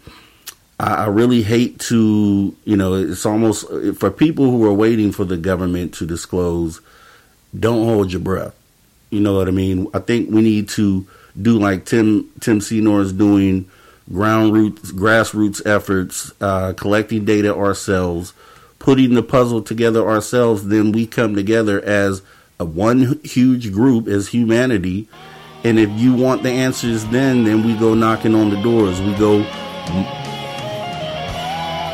I, 0.79 1.05
I, 1.05 1.07
really 1.07 1.41
hate 1.41 1.79
to, 1.81 2.55
you 2.63 2.77
know, 2.77 2.93
it's 2.93 3.25
almost 3.25 3.67
for 3.95 4.11
people 4.11 4.51
who 4.51 4.63
are 4.65 4.73
waiting 4.73 5.11
for 5.11 5.25
the 5.25 5.37
government 5.37 5.93
to 5.95 6.05
disclose, 6.05 6.79
don't 7.57 7.85
hold 7.85 8.11
your 8.11 8.21
breath. 8.21 8.55
You 9.09 9.19
know 9.21 9.35
what 9.35 9.47
I 9.47 9.51
mean? 9.51 9.87
I 9.93 9.99
think 9.99 10.29
we 10.29 10.41
need 10.41 10.69
to 10.69 11.05
do 11.41 11.59
like 11.59 11.85
Tim 11.85 12.29
Tim 12.39 12.59
Senor 12.61 13.01
is 13.01 13.13
doing, 13.13 13.69
ground 14.11 14.53
roots, 14.53 14.91
grassroots 14.91 15.65
efforts, 15.65 16.31
uh, 16.41 16.73
collecting 16.73 17.25
data 17.25 17.55
ourselves, 17.55 18.33
putting 18.79 19.13
the 19.13 19.23
puzzle 19.23 19.61
together 19.61 20.07
ourselves. 20.07 20.67
Then 20.67 20.91
we 20.91 21.07
come 21.07 21.35
together 21.35 21.81
as 21.81 22.21
a 22.59 22.65
one 22.65 23.19
huge 23.23 23.71
group 23.71 24.07
as 24.07 24.29
humanity. 24.29 25.07
And 25.63 25.79
if 25.79 25.89
you 25.91 26.13
want 26.13 26.43
the 26.43 26.51
answers 26.51 27.05
then, 27.05 27.43
then 27.43 27.65
we 27.65 27.75
go 27.75 27.93
knocking 27.93 28.35
on 28.35 28.49
the 28.49 28.61
doors. 28.61 29.01
We 29.01 29.13
go 29.15 29.39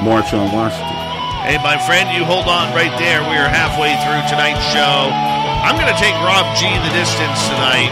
march 0.03 0.33
on 0.33 0.51
Washington. 0.51 0.99
Hey, 1.43 1.57
my 1.63 1.77
friend, 1.85 2.15
you 2.15 2.23
hold 2.23 2.47
on 2.47 2.73
right 2.73 2.97
there. 2.99 3.21
We 3.21 3.35
are 3.35 3.49
halfway 3.49 3.91
through 4.03 4.23
tonight's 4.29 4.63
show. 4.71 5.42
I'm 5.63 5.79
going 5.79 5.87
to 5.87 5.99
take 5.99 6.13
Rob 6.15 6.43
G 6.57 6.67
the 6.67 6.91
distance 6.91 7.47
tonight. 7.47 7.87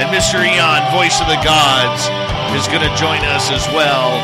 And 0.00 0.08
Mr. 0.08 0.40
Eon, 0.40 0.80
voice 0.96 1.20
of 1.20 1.26
the 1.28 1.36
gods, 1.44 2.08
is 2.56 2.66
going 2.68 2.80
to 2.80 2.96
join 2.96 3.20
us 3.36 3.50
as 3.50 3.66
well. 3.68 4.16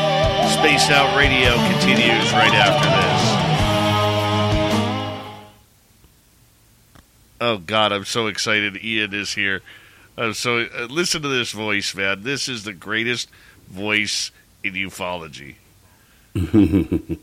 Spaced 0.49 0.89
Out 0.89 1.15
Radio 1.15 1.53
continues 1.71 2.33
right 2.33 2.53
after 2.53 2.89
this. 2.89 3.43
Oh 7.39 7.57
God, 7.57 7.91
I'm 7.91 8.05
so 8.05 8.27
excited! 8.27 8.83
Ian 8.83 9.13
is 9.13 9.33
here. 9.33 9.61
I'm 10.17 10.33
so 10.33 10.61
uh, 10.61 10.85
listen 10.89 11.21
to 11.21 11.27
this 11.27 11.51
voice, 11.51 11.93
man. 11.93 12.23
This 12.23 12.47
is 12.47 12.63
the 12.63 12.73
greatest 12.73 13.29
voice 13.69 14.31
in 14.63 14.73
ufology. 14.73 15.55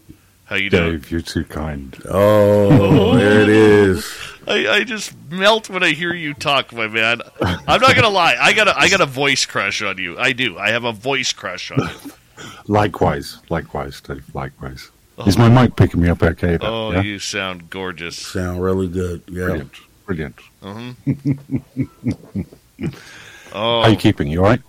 How 0.51 0.57
you 0.57 0.69
doing, 0.69 0.91
Dave? 0.91 1.11
You're 1.11 1.23
too 1.23 1.45
kind. 1.45 1.97
Oh, 2.11 3.17
there 3.17 3.41
it 3.41 3.49
is. 3.49 4.07
I, 4.47 4.69
I 4.69 4.85
just 4.85 5.15
melt 5.31 5.71
when 5.71 5.83
I 5.83 5.93
hear 5.93 6.13
you 6.13 6.35
talk, 6.35 6.73
my 6.73 6.89
man. 6.89 7.23
I'm 7.41 7.81
not 7.81 7.95
gonna 7.95 8.09
lie. 8.09 8.37
I 8.41 8.53
got 8.53 8.69
a 8.69 8.77
I 8.77 8.89
got 8.89 9.01
a 9.01 9.07
voice 9.07 9.47
crush 9.47 9.81
on 9.81 9.97
you. 9.99 10.19
I 10.19 10.33
do. 10.33 10.59
I 10.59 10.71
have 10.71 10.85
a 10.85 10.93
voice 10.93 11.33
crush 11.33 11.71
on 11.71 11.79
you. 11.79 12.13
likewise, 12.67 13.39
likewise, 13.49 14.01
Dave. 14.01 14.25
Likewise. 14.35 14.91
Oh, 15.19 15.27
is 15.27 15.39
my 15.39 15.49
mic 15.49 15.77
picking 15.77 16.01
me 16.01 16.09
up 16.09 16.23
okay? 16.23 16.57
Though? 16.57 16.89
Oh, 16.89 16.93
yeah? 16.93 17.03
you 17.03 17.19
sound 17.19 17.71
gorgeous. 17.71 18.17
Sound 18.17 18.61
really 18.61 18.89
good. 18.89 19.23
Yeah. 19.29 19.47
Brilliant 19.47 19.77
brilliant. 20.11 20.41
Mm-hmm. 20.63 21.21
oh, 22.83 22.91
how 23.53 23.81
are 23.83 23.91
you 23.91 23.97
keeping? 23.97 24.27
You 24.29 24.41
all 24.41 24.51
right? 24.51 24.61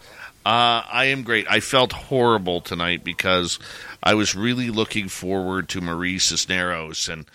Uh, 0.44 0.82
I 0.92 1.06
am 1.06 1.22
great. 1.22 1.46
I 1.50 1.60
felt 1.60 1.92
horrible 1.92 2.62
tonight 2.62 3.04
because 3.04 3.60
I 4.02 4.16
was 4.16 4.34
really 4.34 4.72
looking 4.72 5.08
forward 5.08 5.70
to 5.70 5.82
Marie 5.82 6.18
Cisneros 6.18 7.08
and 7.08 7.26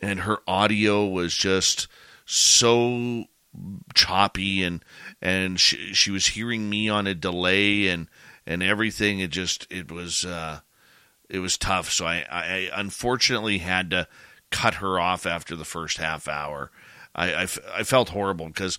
and 0.00 0.20
her 0.20 0.38
audio 0.46 1.06
was 1.06 1.34
just 1.34 1.88
so 2.24 3.24
choppy 3.94 4.62
and 4.62 4.82
and 5.20 5.60
she, 5.60 5.92
she 5.92 6.10
was 6.10 6.28
hearing 6.28 6.70
me 6.70 6.88
on 6.88 7.06
a 7.06 7.14
delay 7.14 7.88
and 7.88 8.08
and 8.46 8.62
everything. 8.62 9.20
It 9.20 9.30
just 9.30 9.66
it 9.70 9.92
was 9.92 10.24
uh 10.24 10.60
it 11.28 11.40
was 11.40 11.58
tough. 11.58 11.90
So 11.90 12.06
I, 12.06 12.24
I 12.30 12.70
unfortunately 12.74 13.58
had 13.58 13.90
to 13.90 14.08
cut 14.50 14.74
her 14.74 14.98
off 14.98 15.26
after 15.26 15.54
the 15.54 15.64
first 15.64 15.98
half 15.98 16.28
hour. 16.28 16.70
I, 17.14 17.34
I, 17.34 17.46
I 17.74 17.82
felt 17.82 18.10
horrible 18.10 18.46
because 18.46 18.78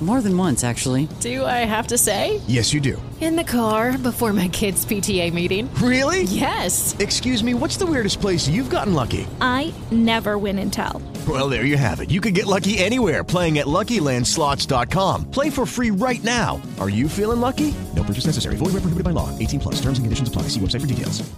More 0.00 0.22
than 0.22 0.34
once, 0.34 0.64
actually. 0.64 1.08
Do 1.20 1.44
I 1.44 1.66
have 1.68 1.88
to 1.88 1.98
say? 1.98 2.40
Yes, 2.46 2.72
you 2.72 2.80
do. 2.80 3.00
In 3.20 3.36
the 3.36 3.44
car 3.44 3.98
before 3.98 4.32
my 4.32 4.48
kids' 4.48 4.86
PTA 4.86 5.30
meeting. 5.30 5.68
Really? 5.74 6.22
Yes. 6.22 6.96
Excuse 6.98 7.44
me, 7.44 7.52
what's 7.52 7.76
the 7.76 7.84
weirdest 7.84 8.18
place 8.18 8.48
you've 8.48 8.70
gotten 8.70 8.94
lucky? 8.94 9.26
I 9.42 9.74
never 9.90 10.38
win 10.38 10.58
and 10.58 10.72
tell. 10.72 11.02
Well, 11.28 11.50
there 11.50 11.66
you 11.66 11.76
have 11.76 12.00
it. 12.00 12.10
You 12.10 12.22
can 12.22 12.32
get 12.32 12.46
lucky 12.46 12.78
anywhere 12.78 13.22
playing 13.22 13.58
at 13.58 13.66
LuckyLandSlots.com. 13.66 15.30
Play 15.30 15.50
for 15.50 15.66
free 15.66 15.90
right 15.90 16.24
now. 16.24 16.62
Are 16.80 16.88
you 16.88 17.06
feeling 17.06 17.40
lucky? 17.40 17.74
No 17.94 18.02
purchase 18.02 18.24
necessary. 18.24 18.56
Void 18.56 18.72
where 18.72 18.80
prohibited 18.80 19.04
by 19.04 19.10
law. 19.10 19.28
18 19.38 19.60
plus. 19.60 19.74
Terms 19.82 19.98
and 19.98 20.06
conditions 20.06 20.30
apply. 20.30 20.42
See 20.48 20.60
website 20.60 20.80
for 20.80 20.86
details. 20.86 21.30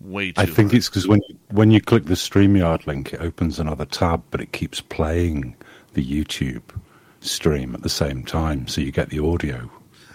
Way 0.00 0.32
I 0.36 0.46
think 0.46 0.70
hard. 0.70 0.74
it's 0.74 0.88
because 0.88 1.08
when 1.08 1.20
you, 1.28 1.38
when 1.50 1.70
you 1.72 1.80
click 1.80 2.04
the 2.06 2.14
StreamYard 2.14 2.86
link, 2.86 3.12
it 3.12 3.20
opens 3.20 3.58
another 3.58 3.84
tab, 3.84 4.22
but 4.30 4.40
it 4.40 4.52
keeps 4.52 4.80
playing 4.80 5.56
the 5.92 6.04
YouTube 6.04 6.62
stream 7.20 7.74
at 7.74 7.82
the 7.82 7.88
same 7.88 8.24
time, 8.24 8.66
so 8.68 8.80
you 8.80 8.92
get 8.92 9.10
the 9.10 9.18
audio 9.20 9.70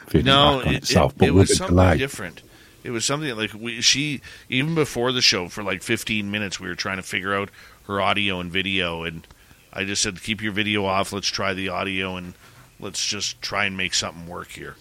feeding 0.08 0.26
no, 0.28 0.58
back 0.60 0.68
on 0.68 0.74
it, 0.74 0.78
itself. 0.78 1.14
It, 1.14 1.18
but 1.20 1.28
it 1.30 1.32
with 1.34 1.50
was 1.50 1.58
something 1.58 1.76
delay. 1.76 1.98
different. 1.98 2.42
It 2.84 2.92
was 2.92 3.04
something 3.06 3.36
like 3.36 3.54
we 3.54 3.82
she 3.82 4.22
even 4.50 4.76
before 4.76 5.12
the 5.12 5.22
show 5.22 5.48
for 5.48 5.64
like 5.64 5.82
15 5.82 6.30
minutes 6.30 6.60
we 6.60 6.68
were 6.68 6.76
trying 6.76 6.98
to 6.98 7.04
figure 7.04 7.34
out 7.34 7.50
her 7.88 8.00
audio 8.00 8.40
and 8.40 8.52
video 8.52 9.04
and 9.04 9.26
I 9.74 9.86
just 9.86 10.04
said 10.04 10.22
keep 10.22 10.42
your 10.44 10.52
video 10.52 10.86
off 10.86 11.12
let's 11.12 11.28
try 11.28 11.56
the 11.56 11.70
audio 11.70 12.16
and 12.16 12.36
let's 12.80 13.04
just 13.04 13.42
try 13.42 13.66
and 13.66 13.76
make 13.76 13.96
something 13.96 14.28
work 14.28 14.50
here 14.52 14.76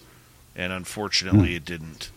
and 0.55 0.71
unfortunately 0.71 1.49
Hmm. 1.49 1.55
it 1.55 1.65
didn't 1.65 2.11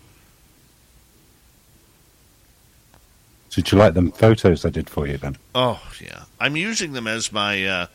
Did 3.50 3.72
you 3.72 3.78
like 3.78 3.94
them 3.94 4.12
photos 4.12 4.64
I 4.64 4.70
did 4.70 4.90
for 4.90 5.06
you 5.06 5.16
then? 5.16 5.36
Oh 5.54 5.80
yeah, 6.00 6.24
I'm 6.38 6.56
using 6.56 6.92
them 6.92 7.06
as 7.06 7.32
my 7.32 7.64
uh, 7.66 7.86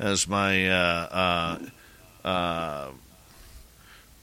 as 0.00 0.26
my 0.26 0.68
uh, 0.68 1.58
uh, 2.24 2.28
uh, 2.28 2.88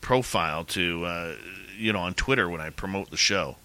profile 0.01 0.65
to 0.65 1.05
uh, 1.05 1.35
you 1.77 1.93
know 1.93 1.99
on 1.99 2.13
Twitter 2.15 2.49
when 2.49 2.59
I 2.59 2.71
promote 2.71 3.11
the 3.11 3.17
show. 3.17 3.55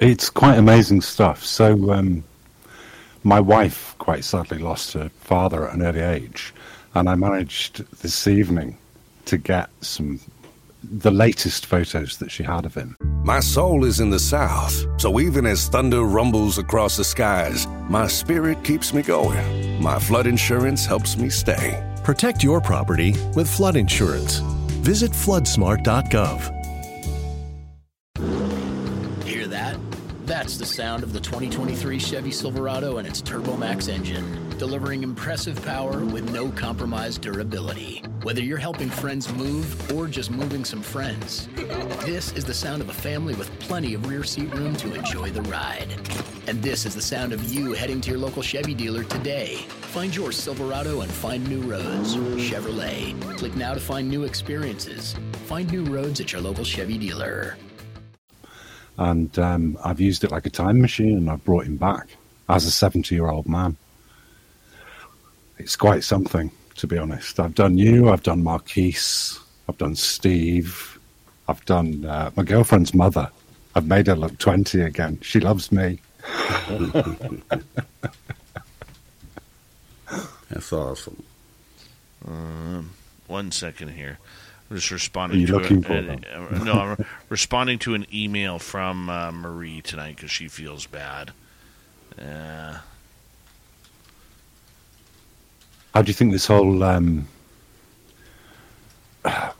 It's 0.00 0.28
quite 0.28 0.58
amazing 0.58 1.02
stuff. 1.02 1.44
So, 1.44 1.92
um, 1.92 2.24
my 3.22 3.38
wife 3.38 3.94
quite 3.98 4.24
sadly 4.24 4.58
lost 4.58 4.94
her 4.94 5.10
father 5.20 5.68
at 5.68 5.74
an 5.74 5.82
early 5.82 6.00
age, 6.00 6.54
and 6.94 7.08
I 7.08 7.14
managed 7.14 7.84
this 8.02 8.26
evening 8.26 8.76
to 9.26 9.36
get 9.36 9.68
some 9.82 10.18
the 10.82 11.10
latest 11.10 11.66
photos 11.66 12.18
that 12.18 12.30
she 12.30 12.42
had 12.42 12.64
of 12.66 12.74
him. 12.74 12.96
My 13.22 13.40
soul 13.40 13.84
is 13.84 14.00
in 14.00 14.10
the 14.10 14.18
south, 14.18 14.86
so 15.00 15.20
even 15.20 15.46
as 15.46 15.68
thunder 15.68 16.02
rumbles 16.02 16.58
across 16.58 16.96
the 16.96 17.04
skies, 17.04 17.66
my 17.88 18.06
spirit 18.06 18.62
keeps 18.64 18.94
me 18.94 19.02
going. 19.02 19.82
My 19.82 19.98
flood 19.98 20.26
insurance 20.26 20.86
helps 20.86 21.16
me 21.16 21.30
stay. 21.30 21.82
Protect 22.04 22.42
your 22.42 22.60
property 22.60 23.14
with 23.34 23.48
flood 23.48 23.76
insurance. 23.76 24.38
Visit 24.82 25.12
floodsmart.gov. 25.12 26.59
That's 30.30 30.56
the 30.56 30.64
sound 30.64 31.02
of 31.02 31.12
the 31.12 31.18
2023 31.18 31.98
Chevy 31.98 32.30
Silverado 32.30 32.98
and 32.98 33.08
its 33.08 33.20
TurboMax 33.20 33.88
engine, 33.88 34.48
delivering 34.58 35.02
impressive 35.02 35.60
power 35.64 36.04
with 36.04 36.32
no 36.32 36.52
compromised 36.52 37.22
durability. 37.22 38.04
Whether 38.22 38.40
you're 38.40 38.56
helping 38.56 38.90
friends 38.90 39.28
move 39.34 39.90
or 39.92 40.06
just 40.06 40.30
moving 40.30 40.64
some 40.64 40.82
friends, 40.82 41.48
this 42.04 42.30
is 42.34 42.44
the 42.44 42.54
sound 42.54 42.80
of 42.80 42.88
a 42.88 42.92
family 42.92 43.34
with 43.34 43.50
plenty 43.58 43.92
of 43.94 44.08
rear 44.08 44.22
seat 44.22 44.54
room 44.54 44.76
to 44.76 44.94
enjoy 44.94 45.30
the 45.30 45.42
ride. 45.42 45.88
And 46.46 46.62
this 46.62 46.86
is 46.86 46.94
the 46.94 47.02
sound 47.02 47.32
of 47.32 47.52
you 47.52 47.72
heading 47.72 48.00
to 48.02 48.10
your 48.10 48.20
local 48.20 48.40
Chevy 48.40 48.72
dealer 48.72 49.02
today. 49.02 49.56
Find 49.90 50.14
your 50.14 50.30
Silverado 50.30 51.00
and 51.00 51.10
find 51.10 51.44
new 51.48 51.62
roads. 51.62 52.14
Chevrolet. 52.14 53.20
Click 53.36 53.56
now 53.56 53.74
to 53.74 53.80
find 53.80 54.08
new 54.08 54.22
experiences. 54.22 55.16
Find 55.46 55.68
new 55.72 55.84
roads 55.86 56.20
at 56.20 56.32
your 56.32 56.40
local 56.40 56.62
Chevy 56.62 56.98
dealer. 56.98 57.56
And 59.00 59.36
um, 59.38 59.76
I've 59.82 59.98
used 59.98 60.22
it 60.24 60.30
like 60.30 60.46
a 60.46 60.50
time 60.50 60.80
machine, 60.80 61.16
and 61.16 61.28
I've 61.30 61.42
brought 61.44 61.64
him 61.64 61.76
back 61.76 62.06
as 62.48 62.66
a 62.66 62.70
seventy-year-old 62.70 63.48
man. 63.48 63.76
It's 65.58 65.74
quite 65.74 66.04
something, 66.04 66.52
to 66.76 66.86
be 66.86 66.98
honest. 66.98 67.40
I've 67.40 67.54
done 67.54 67.76
you, 67.78 68.10
I've 68.10 68.22
done 68.22 68.44
Marquise, 68.44 69.40
I've 69.68 69.78
done 69.78 69.96
Steve, 69.96 70.98
I've 71.48 71.64
done 71.64 72.04
uh, 72.04 72.30
my 72.36 72.44
girlfriend's 72.44 72.94
mother. 72.94 73.30
I've 73.74 73.86
made 73.86 74.06
her 74.06 74.16
look 74.16 74.36
twenty 74.38 74.82
again. 74.82 75.18
She 75.22 75.40
loves 75.40 75.72
me. 75.72 76.00
That's 80.50 80.72
awesome. 80.72 81.22
Um, 82.26 82.90
one 83.28 83.50
second 83.50 83.88
here. 83.92 84.18
I'm 84.70 84.76
just 84.76 84.90
responding 84.92 85.38
Are 85.38 85.40
you 85.40 85.46
to 85.48 85.52
looking 85.58 85.78
a- 85.78 85.82
for 85.88 85.96
a- 85.98 86.02
them? 86.02 86.20
a- 86.50 86.64
no, 86.64 86.72
I'm 86.74 87.06
responding 87.28 87.78
to 87.80 87.94
an 87.94 88.06
email 88.14 88.58
from 88.60 89.10
uh, 89.10 89.32
Marie 89.32 89.80
tonight 89.82 90.16
because 90.16 90.30
she 90.30 90.46
feels 90.48 90.86
bad. 90.86 91.32
Uh, 92.20 92.78
How 95.94 96.02
do 96.02 96.08
you 96.08 96.14
think 96.14 96.30
this 96.32 96.46
whole 96.46 96.82
um, 96.84 97.26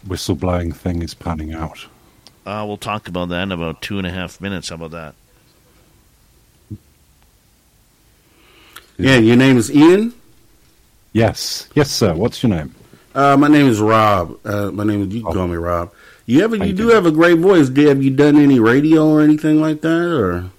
whistleblowing 0.07 0.75
thing 0.77 1.03
is 1.03 1.13
panning 1.15 1.53
out? 1.55 1.87
uh, 2.47 2.65
we'll 2.67 2.77
talk 2.77 3.07
about 3.09 3.29
that 3.31 3.43
in 3.43 3.53
about 3.53 3.83
two 3.83 3.99
and 3.99 4.07
a 4.07 4.11
half 4.11 4.41
minutes. 4.41 4.69
How 4.71 4.77
about 4.77 4.91
that? 4.93 5.15
Yeah, 8.99 9.17
your 9.17 9.37
name 9.37 9.57
is 9.57 9.71
Ian. 9.75 10.13
Yes, 11.13 11.69
yes, 11.75 11.91
sir. 11.91 12.15
What's 12.15 12.43
your 12.43 12.51
name? 12.51 12.75
Uh, 13.15 13.37
my 13.37 13.49
name 13.49 13.67
is 13.67 13.81
Rob. 13.81 14.39
Uh, 14.45 14.71
my 14.71 14.85
name 14.85 15.03
is. 15.03 15.15
You 15.15 15.23
can 15.25 15.33
call 15.33 15.49
me 15.49 15.57
Rob. 15.57 15.93
You 16.27 16.43
ever? 16.45 16.57
You 16.57 16.65
you 16.67 16.73
do 16.73 16.85
doing? 16.85 16.95
have 16.95 17.07
a 17.07 17.11
great 17.13 17.39
voice. 17.39 17.69
Did 17.69 17.89
have 17.89 18.03
you 18.03 18.11
done 18.11 18.37
any 18.39 18.61
radio 18.61 19.09
or 19.09 19.21
anything 19.21 19.61
like 19.61 19.81
that? 19.83 20.07
Or 20.13 20.51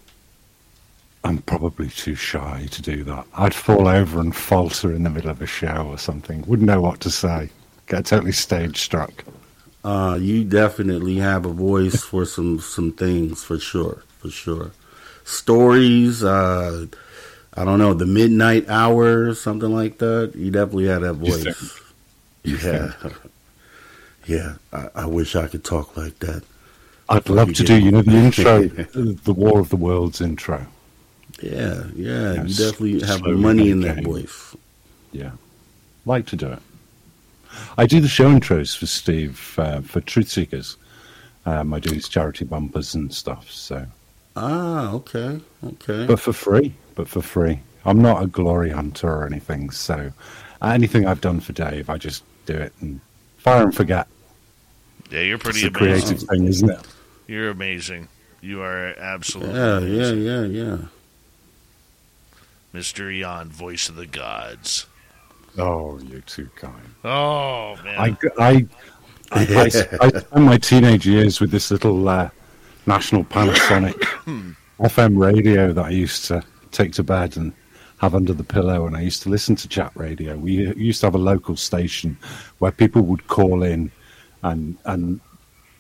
I'm 1.24 1.38
probably 1.40 1.90
too 1.90 2.16
shy 2.16 2.68
to 2.72 2.82
do 2.82 3.04
that. 3.06 3.26
I'd 3.36 3.54
fall 3.54 3.88
over 3.88 4.20
and 4.20 4.36
falter 4.36 4.92
in 4.94 5.04
the 5.04 5.10
middle 5.10 5.30
of 5.30 5.42
a 5.42 5.46
show 5.48 5.88
or 5.90 5.98
something. 5.98 6.44
Wouldn't 6.48 6.68
know 6.68 6.82
what 6.82 7.00
to 7.02 7.10
say. 7.12 7.50
Get 7.88 8.06
totally 8.08 8.32
stage 8.32 8.78
struck. 8.80 9.24
uh, 9.84 10.18
you 10.20 10.44
definitely 10.44 11.18
have 11.18 11.46
a 11.46 11.50
voice 11.54 12.04
for 12.04 12.26
some 12.26 12.60
some 12.60 12.92
things 12.94 13.44
for 13.44 13.60
sure, 13.60 14.04
for 14.20 14.30
sure. 14.30 14.72
Stories. 15.24 16.24
Uh, 16.24 16.88
I 17.54 17.66
don't 17.66 17.80
know 17.80 17.94
the 17.94 18.06
midnight 18.06 18.70
hour, 18.70 19.28
or 19.30 19.36
something 19.36 19.74
like 19.74 19.98
that. 20.00 20.34
You 20.36 20.52
definitely 20.52 20.88
have 20.88 21.02
that 21.04 21.14
voice. 21.16 21.81
Yeah, 22.44 22.94
yeah. 24.26 24.54
I, 24.74 24.90
I 24.96 25.06
wish 25.06 25.36
I 25.36 25.48
could 25.48 25.64
talk 25.64 25.96
like 25.96 26.18
that. 26.20 26.44
I'd 27.10 27.30
love 27.30 27.54
to 27.54 27.64
do, 27.64 27.78
you 27.78 27.92
know, 27.92 28.02
the 28.02 28.16
intro, 28.16 28.64
the 28.68 29.34
War 29.34 29.60
of 29.60 29.70
the 29.70 29.76
Worlds 29.76 30.22
intro. 30.22 30.66
Yeah, 31.42 31.84
yeah. 31.96 32.44
You 32.44 32.54
definitely 32.54 33.02
have 33.02 33.22
money 33.24 33.70
in 33.70 33.82
that 33.82 34.04
voice. 34.04 34.56
Yeah. 35.12 35.32
Like 36.06 36.26
to 36.28 36.36
do 36.36 36.48
it. 36.48 36.60
I 37.78 37.86
do 37.86 38.00
the 38.00 38.08
show 38.08 38.30
intros 38.32 38.78
for 38.78 38.86
Steve, 38.86 39.56
uh, 39.58 39.82
for 39.82 40.00
Truth 40.02 40.30
Seekers. 40.30 40.78
Um, 41.46 41.74
I 41.74 41.80
do 41.80 41.94
his 41.94 42.08
charity 42.08 42.46
bumpers 42.46 42.96
and 42.96 43.14
stuff, 43.14 43.52
so. 43.52 43.86
Ah, 44.36 44.94
okay, 44.94 45.42
okay. 45.66 46.06
But 46.06 46.20
for 46.20 46.34
free. 46.34 46.74
But 46.96 47.08
for 47.08 47.22
free. 47.22 47.60
I'm 47.84 48.02
not 48.02 48.24
a 48.24 48.28
glory 48.28 48.70
hunter 48.70 49.10
or 49.10 49.26
anything, 49.26 49.72
so 49.72 50.14
anything 50.62 51.08
I've 51.08 51.22
done 51.22 51.40
for 51.40 51.52
Dave, 51.52 51.90
I 51.90 51.98
just 51.98 52.24
do 52.46 52.54
it 52.58 52.74
and 52.82 53.00
fire 53.38 53.64
and 53.64 53.76
forget. 53.76 54.08
Yeah, 55.10 55.22
you're 55.22 55.38
pretty 55.38 55.60
It's 55.60 55.76
a 55.76 55.80
amazing. 55.80 56.08
creative 56.18 56.30
thing, 56.30 56.48
isn't 56.48 56.70
it? 56.70 56.88
You're 57.28 57.50
amazing. 57.50 58.08
You 58.42 58.62
are 58.62 58.96
absolutely 58.98 59.56
yeah, 59.56 59.78
amazing. 59.78 60.22
yeah, 60.24 60.42
yeah, 60.46 60.64
yeah. 60.78 60.78
Mr. 62.74 63.12
Eon, 63.14 63.50
voice 63.50 63.90
of 63.90 63.96
the 63.96 64.08
gods. 64.08 64.86
Oh, 65.58 66.00
you're 66.00 66.22
too 66.22 66.50
kind. 66.56 66.96
Oh, 67.04 67.76
man. 67.84 68.00
I, 68.00 68.18
I, 68.40 68.68
I, 69.32 69.46
I, 69.56 69.66
I 69.66 69.70
spent 69.70 70.36
my 70.38 70.58
teenage 70.58 71.06
years 71.06 71.42
with 71.42 71.52
this 71.52 71.70
little 71.72 72.08
uh, 72.08 72.30
national 72.86 73.26
Panasonic 73.26 73.94
FM 74.80 75.18
radio 75.22 75.74
that 75.74 75.86
I 75.86 75.90
used 75.90 76.26
to 76.26 76.44
take 76.72 76.94
to 76.94 77.04
bed 77.04 77.36
and 77.36 77.52
have 78.02 78.16
under 78.16 78.34
the 78.34 78.44
pillow, 78.44 78.88
and 78.88 78.98
I 78.98 79.02
used 79.02 79.22
to 79.24 79.30
listen 79.30 79.56
to 79.58 79.68
chat 79.68 79.92
radio. 79.96 80.36
We 80.36 80.74
used 80.76 81.02
to 81.02 81.06
have 81.08 81.16
a 81.16 81.20
local 81.20 81.56
station 81.56 82.18
where 82.58 82.72
people 82.72 83.04
would 83.04 83.28
call 83.28 83.62
in, 83.64 83.92
and 84.42 84.76
and 84.86 85.20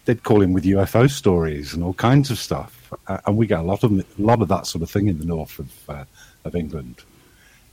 they'd 0.06 0.22
call 0.24 0.42
in 0.44 0.54
with 0.54 0.64
UFO 0.64 1.10
stories 1.10 1.74
and 1.74 1.84
all 1.84 1.94
kinds 1.96 2.30
of 2.30 2.38
stuff, 2.38 2.94
uh, 3.08 3.18
and 3.26 3.38
we 3.38 3.48
get 3.48 3.60
a 3.60 3.64
lot 3.64 3.84
of 3.84 3.92
a 3.92 4.06
lot 4.20 4.42
of 4.42 4.48
that 4.50 4.68
sort 4.68 4.84
of 4.84 4.90
thing 4.92 5.08
in 5.08 5.18
the 5.18 5.26
north 5.26 5.58
of 5.58 5.90
uh, 5.90 6.06
of 6.46 6.56
England. 6.56 6.98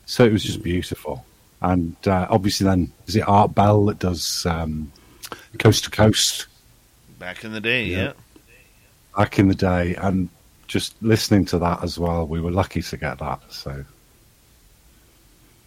So 0.06 0.24
it 0.24 0.32
was 0.32 0.42
just 0.42 0.62
beautiful. 0.62 1.24
And 1.60 1.96
uh, 2.06 2.26
obviously, 2.30 2.64
then 2.64 2.90
is 3.06 3.16
it 3.16 3.28
Art 3.28 3.54
Bell 3.54 3.84
that 3.86 3.98
does 3.98 4.46
um, 4.46 4.90
Coast 5.58 5.84
to 5.84 5.90
Coast 5.90 6.46
Back 7.18 7.44
in 7.44 7.52
the 7.52 7.60
day, 7.60 7.84
Yeah. 7.86 7.98
yeah. 7.98 8.12
back 9.16 9.38
in 9.38 9.48
the 9.48 9.54
day, 9.54 9.94
and 9.96 10.28
just 10.68 10.94
listening 11.02 11.44
to 11.46 11.58
that 11.58 11.82
as 11.82 11.98
well. 11.98 12.26
We 12.26 12.40
were 12.40 12.52
lucky 12.52 12.80
to 12.80 12.96
get 12.96 13.18
that. 13.18 13.40
So 13.50 13.84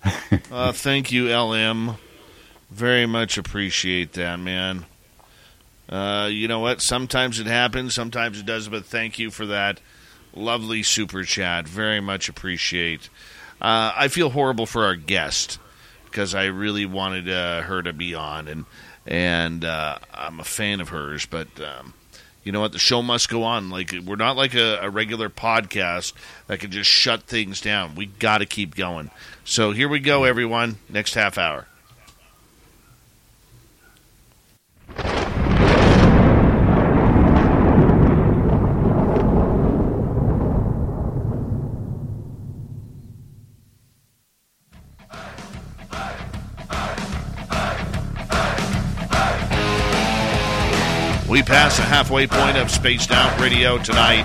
Uh, 0.52 0.74
thank 0.74 1.14
you, 1.14 1.34
LM. 1.34 1.96
Very 2.70 3.06
much 3.06 3.38
appreciate 3.38 4.14
that, 4.14 4.38
man. 4.38 4.86
Uh, 5.88 6.28
you 6.32 6.48
know 6.48 6.60
what? 6.60 6.82
Sometimes 6.82 7.40
it 7.40 7.48
happens, 7.48 7.94
sometimes 7.94 8.40
it 8.40 8.46
does, 8.46 8.68
but 8.68 8.86
thank 8.86 9.18
you 9.18 9.32
for 9.32 9.46
that 9.46 9.80
lovely 10.34 10.84
super 10.84 11.24
chat. 11.24 11.68
Very 11.68 12.02
much 12.02 12.30
appreciate. 12.30 13.10
Uh, 13.62 13.94
I 13.96 14.08
feel 14.08 14.30
horrible 14.30 14.66
for 14.66 14.86
our 14.86 14.96
guest 14.96 15.60
because 16.06 16.34
I 16.36 16.46
really 16.46 16.86
wanted 16.86 17.30
uh, 17.30 17.62
her 17.62 17.82
to 17.84 17.94
be 17.94 18.14
on, 18.16 18.48
and 18.48 18.66
and 19.06 19.64
uh, 19.64 20.00
I'm 20.14 20.40
a 20.40 20.46
fan 20.46 20.82
of 20.82 20.90
hers, 20.90 21.26
but. 21.26 21.48
Um, 21.60 21.94
you 22.44 22.52
know 22.52 22.60
what? 22.62 22.72
The 22.72 22.80
show 22.80 23.04
must 23.04 23.30
go 23.30 23.44
on. 23.44 23.70
Like 23.70 23.94
we're 24.04 24.16
not 24.16 24.36
like 24.36 24.56
a, 24.56 24.80
a 24.82 24.90
regular 24.90 25.30
podcast 25.30 26.14
that 26.48 26.60
can 26.60 26.72
just 26.72 26.90
shut 26.90 27.24
things 27.24 27.62
down. 27.62 27.94
We 27.94 28.08
got 28.08 28.40
to 28.40 28.48
keep 28.48 28.76
going. 28.76 29.12
So 29.52 29.72
here 29.72 29.90
we 29.90 30.00
go, 30.00 30.24
everyone. 30.24 30.78
Next 30.88 31.14
half 31.14 31.38
hour. 31.38 31.68
We 51.28 51.44
pass 51.44 51.76
the 51.76 51.84
halfway 51.84 52.26
point 52.26 52.56
of 52.56 52.72
Spaced 52.72 53.12
Out 53.12 53.38
Radio 53.42 53.78
tonight. 53.80 54.24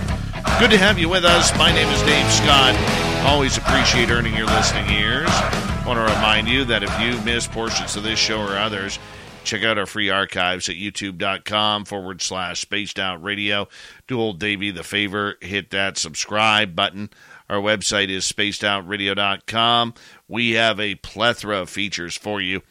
Good 0.60 0.70
to 0.70 0.78
have 0.78 1.00
you 1.00 1.08
with 1.08 1.24
us. 1.24 1.52
My 1.58 1.72
name 1.72 1.88
is 1.88 2.00
Dave 2.02 2.30
Scott. 2.30 3.15
Always 3.26 3.58
appreciate 3.58 4.10
earning 4.10 4.34
your 4.34 4.46
listening 4.46 4.88
ears. 4.90 5.28
I 5.28 5.84
want 5.86 5.98
to 5.98 6.14
remind 6.14 6.48
you 6.48 6.64
that 6.66 6.82
if 6.82 7.00
you 7.00 7.20
miss 7.24 7.46
portions 7.46 7.96
of 7.96 8.02
this 8.02 8.18
show 8.18 8.40
or 8.40 8.56
others, 8.56 8.98
check 9.44 9.62
out 9.64 9.78
our 9.78 9.84
free 9.84 10.08
archives 10.08 10.68
at 10.68 10.76
youtube.com 10.76 11.84
forward 11.84 12.22
slash 12.22 12.60
spaced 12.60 12.98
out 12.98 13.22
radio. 13.22 13.68
Do 14.06 14.20
old 14.20 14.38
Davey 14.38 14.70
the 14.70 14.84
favor, 14.84 15.36
hit 15.40 15.70
that 15.70 15.98
subscribe 15.98 16.74
button. 16.74 17.10
Our 17.50 17.58
website 17.58 18.08
is 18.08 18.24
spacedoutradio.com. 18.24 19.94
We 20.28 20.52
have 20.52 20.80
a 20.80 20.94
plethora 20.94 21.58
of 21.58 21.68
features 21.68 22.16
for 22.16 22.40
you 22.40 22.62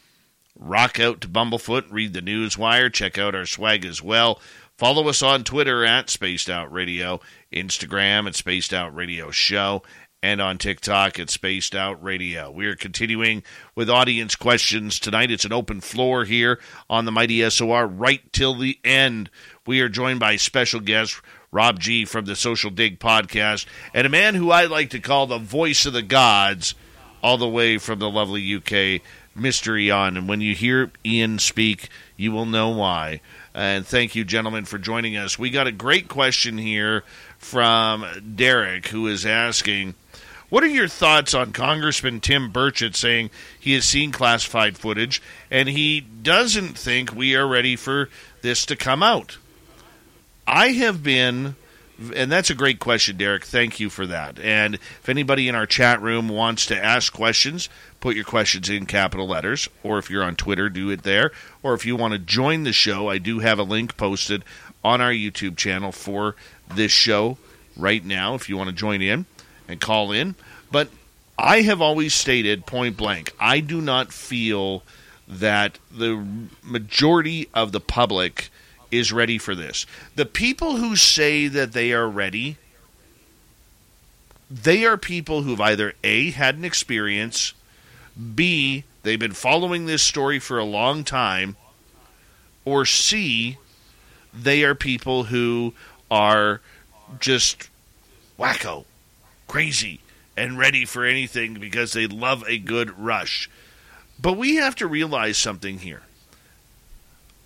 rock 0.58 0.98
out 0.98 1.20
to 1.20 1.28
Bumblefoot, 1.28 1.84
read 1.90 2.12
the 2.12 2.22
news 2.22 2.56
wire, 2.56 2.88
check 2.88 3.18
out 3.18 3.34
our 3.34 3.46
swag 3.46 3.84
as 3.84 4.02
well. 4.02 4.40
Follow 4.76 5.08
us 5.08 5.22
on 5.22 5.42
Twitter 5.44 5.84
at 5.84 6.10
Spaced 6.10 6.50
Out 6.50 6.70
Radio, 6.70 7.20
Instagram 7.52 8.26
at 8.26 8.34
Spaced 8.34 8.74
Out 8.74 8.94
Radio 8.94 9.30
Show, 9.30 9.82
and 10.22 10.40
on 10.40 10.58
TikTok 10.58 11.18
at 11.18 11.30
Spaced 11.30 11.74
Out 11.74 12.02
Radio. 12.02 12.50
We 12.50 12.66
are 12.66 12.74
continuing 12.74 13.42
with 13.74 13.90
audience 13.90 14.34
questions 14.34 14.98
tonight. 14.98 15.30
It's 15.30 15.44
an 15.44 15.52
open 15.52 15.80
floor 15.80 16.24
here 16.24 16.58
on 16.88 17.04
the 17.04 17.12
Mighty 17.12 17.48
SOR 17.48 17.86
right 17.86 18.20
till 18.32 18.54
the 18.54 18.78
end. 18.82 19.30
We 19.66 19.80
are 19.80 19.88
joined 19.88 20.20
by 20.20 20.36
special 20.36 20.80
guest 20.80 21.20
Rob 21.52 21.80
G 21.80 22.04
from 22.04 22.24
the 22.24 22.34
Social 22.36 22.70
Dig 22.70 22.98
podcast 22.98 23.66
and 23.94 24.06
a 24.06 24.10
man 24.10 24.34
who 24.34 24.50
I 24.50 24.64
like 24.64 24.90
to 24.90 25.00
call 25.00 25.26
the 25.26 25.38
voice 25.38 25.86
of 25.86 25.92
the 25.92 26.02
gods, 26.02 26.74
all 27.22 27.38
the 27.38 27.48
way 27.48 27.78
from 27.78 27.98
the 27.98 28.10
lovely 28.10 28.54
UK, 28.54 29.02
Mr. 29.36 29.80
Eon. 29.80 30.16
And 30.16 30.28
when 30.28 30.40
you 30.40 30.54
hear 30.54 30.90
Ian 31.04 31.38
speak, 31.38 31.88
you 32.16 32.32
will 32.32 32.46
know 32.46 32.70
why. 32.70 33.20
And 33.54 33.86
thank 33.86 34.14
you, 34.14 34.24
gentlemen, 34.24 34.64
for 34.64 34.78
joining 34.78 35.16
us. 35.16 35.38
We 35.38 35.50
got 35.50 35.66
a 35.66 35.72
great 35.72 36.08
question 36.08 36.58
here 36.58 37.04
from 37.38 38.04
Derek, 38.34 38.88
who 38.88 39.06
is 39.06 39.24
asking. 39.24 39.94
What 40.48 40.62
are 40.62 40.68
your 40.68 40.86
thoughts 40.86 41.34
on 41.34 41.52
Congressman 41.52 42.20
Tim 42.20 42.52
Burchett 42.52 42.94
saying 42.94 43.30
he 43.58 43.72
has 43.72 43.84
seen 43.84 44.12
classified 44.12 44.78
footage 44.78 45.20
and 45.50 45.68
he 45.68 46.00
doesn't 46.00 46.78
think 46.78 47.12
we 47.12 47.34
are 47.34 47.48
ready 47.48 47.74
for 47.74 48.08
this 48.42 48.64
to 48.66 48.76
come 48.76 49.02
out? 49.02 49.38
I 50.46 50.68
have 50.68 51.02
been, 51.02 51.56
and 52.14 52.30
that's 52.30 52.50
a 52.50 52.54
great 52.54 52.78
question, 52.78 53.16
Derek. 53.16 53.44
Thank 53.44 53.80
you 53.80 53.90
for 53.90 54.06
that. 54.06 54.38
And 54.38 54.76
if 54.76 55.08
anybody 55.08 55.48
in 55.48 55.56
our 55.56 55.66
chat 55.66 56.00
room 56.00 56.28
wants 56.28 56.66
to 56.66 56.84
ask 56.84 57.12
questions, 57.12 57.68
put 57.98 58.14
your 58.14 58.24
questions 58.24 58.70
in 58.70 58.86
capital 58.86 59.26
letters, 59.26 59.68
or 59.82 59.98
if 59.98 60.10
you're 60.10 60.22
on 60.22 60.36
Twitter, 60.36 60.68
do 60.68 60.90
it 60.90 61.02
there. 61.02 61.32
Or 61.64 61.74
if 61.74 61.84
you 61.84 61.96
want 61.96 62.12
to 62.12 62.20
join 62.20 62.62
the 62.62 62.72
show, 62.72 63.08
I 63.08 63.18
do 63.18 63.40
have 63.40 63.58
a 63.58 63.64
link 63.64 63.96
posted 63.96 64.44
on 64.84 65.00
our 65.00 65.10
YouTube 65.10 65.56
channel 65.56 65.90
for 65.90 66.36
this 66.72 66.92
show 66.92 67.36
right 67.76 68.04
now 68.04 68.36
if 68.36 68.48
you 68.48 68.56
want 68.56 68.70
to 68.70 68.76
join 68.76 69.02
in 69.02 69.26
and 69.68 69.80
call 69.80 70.12
in. 70.12 70.34
But 70.70 70.88
I 71.38 71.62
have 71.62 71.80
always 71.80 72.14
stated 72.14 72.66
point 72.66 72.96
blank, 72.96 73.32
I 73.38 73.60
do 73.60 73.80
not 73.80 74.12
feel 74.12 74.82
that 75.28 75.78
the 75.90 76.24
majority 76.62 77.48
of 77.52 77.72
the 77.72 77.80
public 77.80 78.50
is 78.90 79.12
ready 79.12 79.38
for 79.38 79.54
this. 79.54 79.86
The 80.14 80.26
people 80.26 80.76
who 80.76 80.96
say 80.96 81.48
that 81.48 81.72
they 81.72 81.92
are 81.92 82.08
ready, 82.08 82.56
they 84.50 84.84
are 84.84 84.96
people 84.96 85.42
who've 85.42 85.60
either 85.60 85.94
A, 86.04 86.30
had 86.30 86.56
an 86.56 86.64
experience, 86.64 87.52
B, 88.34 88.84
they've 89.02 89.18
been 89.18 89.32
following 89.32 89.86
this 89.86 90.02
story 90.02 90.38
for 90.38 90.58
a 90.58 90.64
long 90.64 91.04
time, 91.04 91.56
or 92.64 92.86
C, 92.86 93.58
they 94.32 94.64
are 94.64 94.74
people 94.74 95.24
who 95.24 95.74
are 96.10 96.60
just 97.18 97.68
wacko, 98.38 98.84
crazy, 99.56 100.00
and 100.36 100.58
ready 100.58 100.84
for 100.84 101.06
anything 101.06 101.54
because 101.54 101.94
they 101.94 102.06
love 102.06 102.44
a 102.46 102.58
good 102.58 102.98
rush. 102.98 103.48
But 104.20 104.34
we 104.34 104.56
have 104.56 104.74
to 104.76 104.86
realize 104.86 105.38
something 105.38 105.78
here. 105.78 106.02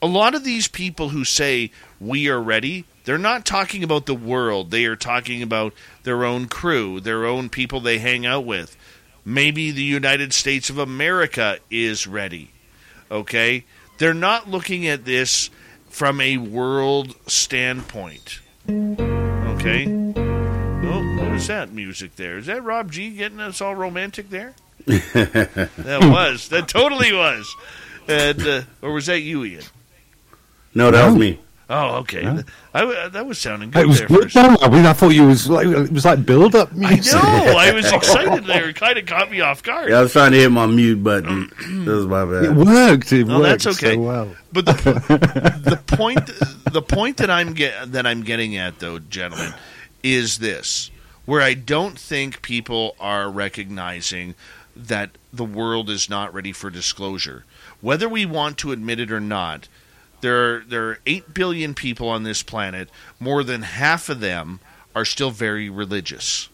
A 0.03 0.09
lot 0.09 0.35
of 0.35 0.43
these 0.43 0.67
people 0.67 1.11
who 1.11 1.25
say 1.25 1.71
we 2.01 2.29
are 2.29 2.43
ready, 2.43 2.85
they're 3.05 3.17
not 3.17 3.47
talking 3.47 3.85
about 3.85 4.07
the 4.07 4.15
world. 4.17 4.73
They 4.73 4.87
are 4.87 4.97
talking 4.97 5.41
about 5.41 5.73
their 6.03 6.25
own 6.25 6.49
crew, 6.49 6.99
their 6.99 7.27
own 7.27 7.49
people 7.49 7.79
they 7.79 7.99
hang 7.99 8.27
out 8.27 8.45
with. 8.45 8.77
Maybe 9.25 9.71
the 9.71 9.85
United 9.85 10.33
States 10.33 10.69
of 10.69 10.79
America 10.79 11.59
is 11.71 12.09
ready. 12.09 12.51
Okay? 13.09 13.65
They're 13.99 14.15
not 14.15 14.51
looking 14.51 14.85
at 14.85 15.05
this 15.05 15.49
from 15.89 16.21
a 16.21 16.39
world 16.39 17.15
standpoint. 17.29 18.41
Okay? 18.69 20.20
Oh, 21.41 21.43
what 21.43 21.47
was 21.47 21.47
that 21.49 21.73
music 21.73 22.17
there? 22.17 22.39
Is 22.39 22.47
that 22.47 22.63
Rob 22.63 22.91
G 22.93 23.11
getting 23.11 23.41
us 23.41 23.61
all 23.61 23.75
romantic 23.75 24.31
there? 24.31 24.55
that 24.87 25.99
was. 26.03 26.49
That 26.49 26.69
totally 26.69 27.13
was. 27.13 27.55
And 28.09 28.43
uh, 28.47 28.63
or 28.83 28.93
was 28.93 29.07
that 29.07 29.21
you, 29.21 29.45
Ian? 29.45 29.63
No, 30.75 30.91
that 30.91 31.07
was 31.07 31.17
me. 31.17 31.39
Oh, 31.69 31.99
okay. 31.99 32.23
No. 32.23 32.43
I, 32.75 33.09
that 33.11 33.27
was 33.27 33.39
sounding 33.39 33.71
good 33.71 33.85
It 33.85 33.87
was 33.87 33.99
there. 34.01 34.09
good. 34.09 34.33
For 34.33 34.41
a. 34.41 34.59
I 34.61 34.69
mean, 34.69 34.85
I 34.87 34.93
thought 34.93 35.11
you 35.11 35.27
was 35.27 35.49
like 35.49 35.67
it 35.69 35.93
was 35.93 36.05
like 36.05 36.27
build 36.27 36.55
up 36.57 36.71
I 36.73 36.77
music. 36.95 37.13
know. 37.15 37.21
I 37.21 37.71
was 37.73 37.93
excited 37.93 38.45
there. 38.45 38.69
It 38.71 38.77
kind 38.77 38.99
of 38.99 39.07
caught 39.07 39.31
me 39.31 39.41
off 39.41 39.63
guard. 39.63 39.91
Yeah, 39.91 39.99
I 39.99 40.03
was 40.03 40.13
trying 40.13 40.33
to 40.33 40.39
hit 40.39 40.51
my 40.51 40.67
mute 40.67 41.03
button. 41.05 41.51
that 41.85 41.91
was 41.93 42.07
my 42.07 42.25
bad. 42.25 42.45
It 42.45 42.53
worked. 42.53 43.13
It 43.13 43.27
No, 43.29 43.39
worked 43.41 43.63
that's 43.65 43.79
okay. 43.79 43.95
so 43.95 44.01
well. 44.01 44.35
But 44.53 44.67
the 44.67 44.73
the 45.87 45.97
point 45.97 46.27
the 46.73 46.83
point 46.83 47.19
that 47.19 47.31
I'm 47.31 47.53
get 47.55 47.93
that 47.93 48.07
I'm 48.07 48.23
getting 48.23 48.57
at 48.57 48.81
though, 48.81 48.99
gentlemen, 48.99 49.55
is 50.03 50.39
this: 50.39 50.91
where 51.31 51.43
I 51.43 51.55
don't 51.55 51.97
think 51.97 52.43
people 52.43 52.97
are 52.99 53.31
recognizing 53.31 54.35
that 54.75 55.11
the 55.33 55.45
world 55.45 55.89
is 55.89 56.11
not 56.11 56.35
ready 56.35 56.51
for 56.51 56.71
disclosure, 56.71 57.45
whether 57.81 58.09
we 58.09 58.27
want 58.27 58.59
to 58.59 58.73
admit 58.73 58.99
it 58.99 59.13
or 59.13 59.21
not. 59.21 59.69
There 60.23 60.57
are, 60.57 60.65
there 60.67 60.89
are 60.89 60.99
eight 61.07 61.33
billion 61.33 61.73
people 61.73 62.09
on 62.09 62.25
this 62.25 62.43
planet. 62.43 62.91
More 63.21 63.45
than 63.45 63.63
half 63.63 64.09
of 64.09 64.19
them 64.19 64.59
are 64.93 65.05
still 65.05 65.31
very 65.31 65.71
religious. 65.71 66.49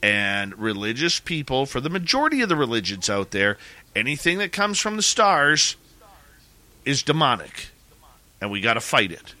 And 0.00 0.56
religious 0.56 1.18
people, 1.18 1.66
for 1.66 1.80
the 1.80 1.90
majority 1.90 2.42
of 2.42 2.48
the 2.48 2.54
religions 2.54 3.10
out 3.10 3.32
there, 3.32 3.58
anything 3.96 4.38
that 4.38 4.52
comes 4.52 4.78
from 4.78 4.94
the 4.94 5.02
stars 5.02 5.74
is 6.84 7.02
demonic, 7.02 7.70
and 8.40 8.52
we 8.52 8.60
got 8.60 8.74
to 8.74 8.80
fight 8.80 9.10
it. 9.10 9.34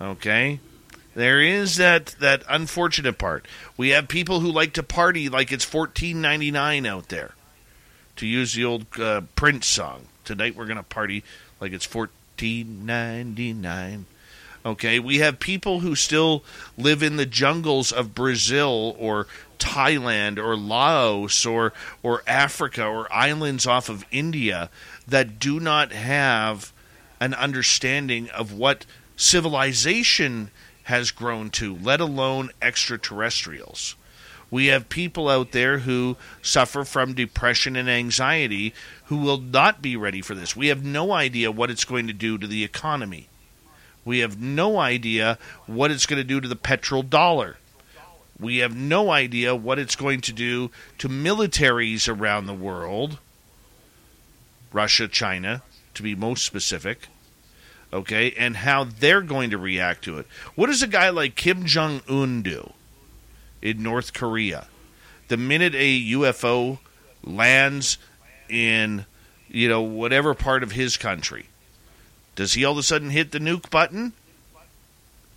Okay, 0.00 0.58
there 1.14 1.40
is 1.40 1.76
that 1.76 2.14
that 2.20 2.42
unfortunate 2.48 3.18
part. 3.18 3.46
We 3.76 3.90
have 3.90 4.08
people 4.08 4.40
who 4.40 4.50
like 4.50 4.72
to 4.74 4.82
party 4.82 5.28
like 5.28 5.52
it's 5.52 5.64
fourteen 5.64 6.20
ninety 6.20 6.50
nine 6.50 6.86
out 6.86 7.08
there. 7.08 7.32
To 8.16 8.26
use 8.26 8.54
the 8.54 8.64
old 8.64 8.86
uh, 9.00 9.22
Prince 9.34 9.66
song, 9.66 10.06
tonight 10.24 10.54
we're 10.54 10.66
gonna 10.66 10.82
party 10.82 11.24
like 11.60 11.72
it's 11.72 11.84
fourteen 11.84 12.86
ninety 12.86 13.52
nine. 13.52 14.06
Okay, 14.66 14.98
we 14.98 15.18
have 15.18 15.40
people 15.40 15.80
who 15.80 15.94
still 15.94 16.42
live 16.78 17.02
in 17.02 17.16
the 17.16 17.26
jungles 17.26 17.92
of 17.92 18.14
Brazil 18.14 18.96
or 18.98 19.26
Thailand 19.58 20.38
or 20.38 20.56
Laos 20.56 21.44
or 21.44 21.72
or 22.02 22.22
Africa 22.26 22.84
or 22.84 23.12
islands 23.12 23.66
off 23.66 23.88
of 23.88 24.06
India 24.10 24.70
that 25.06 25.38
do 25.38 25.60
not 25.60 25.92
have 25.92 26.72
an 27.20 27.34
understanding 27.34 28.30
of 28.30 28.52
what 28.52 28.86
civilization 29.16 30.50
has 30.84 31.10
grown 31.10 31.50
to, 31.50 31.76
let 31.76 32.00
alone 32.00 32.50
extraterrestrials. 32.62 33.96
We 34.50 34.66
have 34.66 34.88
people 34.88 35.28
out 35.28 35.52
there 35.52 35.78
who 35.78 36.16
suffer 36.40 36.84
from 36.84 37.14
depression 37.14 37.74
and 37.74 37.88
anxiety 37.88 38.74
who 39.06 39.16
will 39.16 39.38
not 39.38 39.82
be 39.82 39.96
ready 39.96 40.20
for 40.20 40.34
this. 40.34 40.54
We 40.54 40.68
have 40.68 40.84
no 40.84 41.12
idea 41.12 41.50
what 41.50 41.70
it's 41.70 41.84
going 41.84 42.06
to 42.06 42.12
do 42.12 42.38
to 42.38 42.46
the 42.46 42.62
economy. 42.62 43.28
We 44.04 44.18
have 44.20 44.40
no 44.40 44.78
idea 44.78 45.38
what 45.66 45.90
it's 45.90 46.06
going 46.06 46.18
to 46.18 46.24
do 46.24 46.40
to 46.40 46.48
the 46.48 46.56
petrol 46.56 47.02
dollar. 47.02 47.56
We 48.38 48.58
have 48.58 48.76
no 48.76 49.10
idea 49.10 49.56
what 49.56 49.78
it's 49.78 49.96
going 49.96 50.20
to 50.22 50.32
do 50.32 50.70
to 50.98 51.08
militaries 51.08 52.08
around 52.08 52.46
the 52.46 52.54
world. 52.54 53.18
Russia, 54.72 55.08
China, 55.08 55.62
to 55.94 56.02
be 56.02 56.14
most 56.14 56.44
specific. 56.44 57.08
Okay, 57.94 58.34
and 58.36 58.56
how 58.56 58.82
they're 58.82 59.22
going 59.22 59.50
to 59.50 59.58
react 59.58 60.02
to 60.04 60.18
it. 60.18 60.26
What 60.56 60.66
does 60.66 60.82
a 60.82 60.88
guy 60.88 61.10
like 61.10 61.36
Kim 61.36 61.64
Jong 61.64 62.02
un 62.08 62.42
do 62.42 62.72
in 63.62 63.84
North 63.84 64.12
Korea? 64.12 64.66
The 65.28 65.36
minute 65.36 65.76
a 65.76 66.00
UFO 66.10 66.80
lands 67.22 67.98
in, 68.48 69.06
you 69.48 69.68
know, 69.68 69.80
whatever 69.80 70.34
part 70.34 70.64
of 70.64 70.72
his 70.72 70.96
country, 70.96 71.46
does 72.34 72.54
he 72.54 72.64
all 72.64 72.72
of 72.72 72.78
a 72.78 72.82
sudden 72.82 73.10
hit 73.10 73.30
the 73.30 73.38
nuke 73.38 73.70
button? 73.70 74.12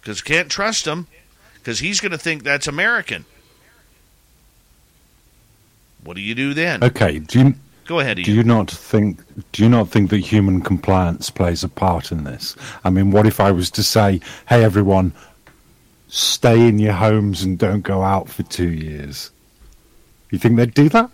Because 0.01 0.21
can't 0.21 0.49
trust 0.49 0.88
him, 0.88 1.05
because 1.53 1.77
he's 1.77 2.01
going 2.01 2.11
to 2.11 2.17
think 2.17 2.43
that's 2.43 2.67
American. 2.67 3.25
What 6.03 6.15
do 6.15 6.21
you 6.21 6.34
do 6.34 6.55
then? 6.55 6.84
Okay. 6.84 7.19
Do 7.19 7.39
you 7.39 7.55
Go 7.88 8.01
ahead, 8.01 8.18
do 8.18 8.34
you 8.34 8.43
not 8.43 8.69
think 8.69 9.22
do 9.53 9.64
you 9.64 9.69
not 9.69 9.88
think 9.88 10.09
that 10.09 10.19
human 10.19 10.61
compliance 10.61 11.30
plays 11.30 11.64
a 11.64 11.69
part 11.69 12.11
in 12.11 12.26
this? 12.26 12.55
I 12.84 12.89
mean, 12.89 13.11
what 13.11 13.26
if 13.26 13.39
I 13.39 13.51
was 13.51 13.72
to 13.72 13.84
say, 13.84 14.19
"Hey, 14.49 14.64
everyone, 14.64 15.14
stay 16.09 16.68
in 16.68 16.80
your 16.80 16.93
homes 16.93 17.43
and 17.43 17.57
don't 17.57 17.81
go 17.81 18.03
out 18.03 18.27
for 18.27 18.43
two 18.43 18.69
years"? 18.69 19.31
You 20.31 20.38
think 20.38 20.57
they'd 20.57 20.73
do 20.73 20.89
that? 20.89 21.09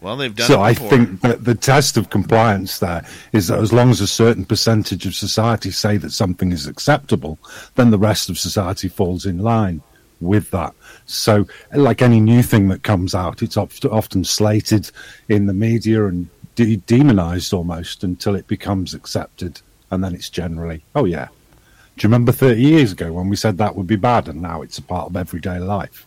Well, 0.00 0.16
they've 0.16 0.34
done 0.34 0.44
it. 0.44 0.48
so 0.48 0.60
I 0.60 0.74
think 0.74 1.22
that 1.22 1.44
the 1.44 1.54
test 1.54 1.96
of 1.96 2.10
compliance 2.10 2.78
there 2.78 3.04
is 3.32 3.48
that 3.48 3.58
as 3.58 3.72
long 3.72 3.90
as 3.90 4.00
a 4.00 4.06
certain 4.06 4.44
percentage 4.44 5.06
of 5.06 5.14
society 5.14 5.70
say 5.70 5.96
that 5.96 6.12
something 6.12 6.52
is 6.52 6.66
acceptable, 6.66 7.38
then 7.74 7.90
the 7.90 7.98
rest 7.98 8.28
of 8.28 8.38
society 8.38 8.88
falls 8.88 9.26
in 9.26 9.38
line 9.38 9.80
with 10.20 10.50
that. 10.50 10.74
So, 11.06 11.46
like 11.74 12.00
any 12.02 12.20
new 12.20 12.42
thing 12.42 12.68
that 12.68 12.82
comes 12.82 13.14
out, 13.14 13.42
it's 13.42 13.56
oft- 13.56 13.84
often 13.84 14.24
slated 14.24 14.90
in 15.28 15.46
the 15.46 15.52
media 15.54 16.06
and 16.06 16.28
de- 16.54 16.76
demonized 16.76 17.52
almost 17.52 18.02
until 18.04 18.34
it 18.34 18.46
becomes 18.46 18.94
accepted, 18.94 19.60
and 19.90 20.02
then 20.02 20.14
it's 20.14 20.30
generally, 20.30 20.82
oh 20.94 21.04
yeah. 21.04 21.28
Do 21.96 22.02
you 22.06 22.08
remember 22.08 22.32
30 22.32 22.60
years 22.60 22.92
ago 22.92 23.12
when 23.12 23.28
we 23.28 23.36
said 23.36 23.58
that 23.58 23.76
would 23.76 23.86
be 23.86 23.96
bad, 23.96 24.28
and 24.28 24.40
now 24.42 24.62
it's 24.62 24.78
a 24.78 24.82
part 24.82 25.10
of 25.10 25.16
everyday 25.16 25.58
life? 25.58 26.06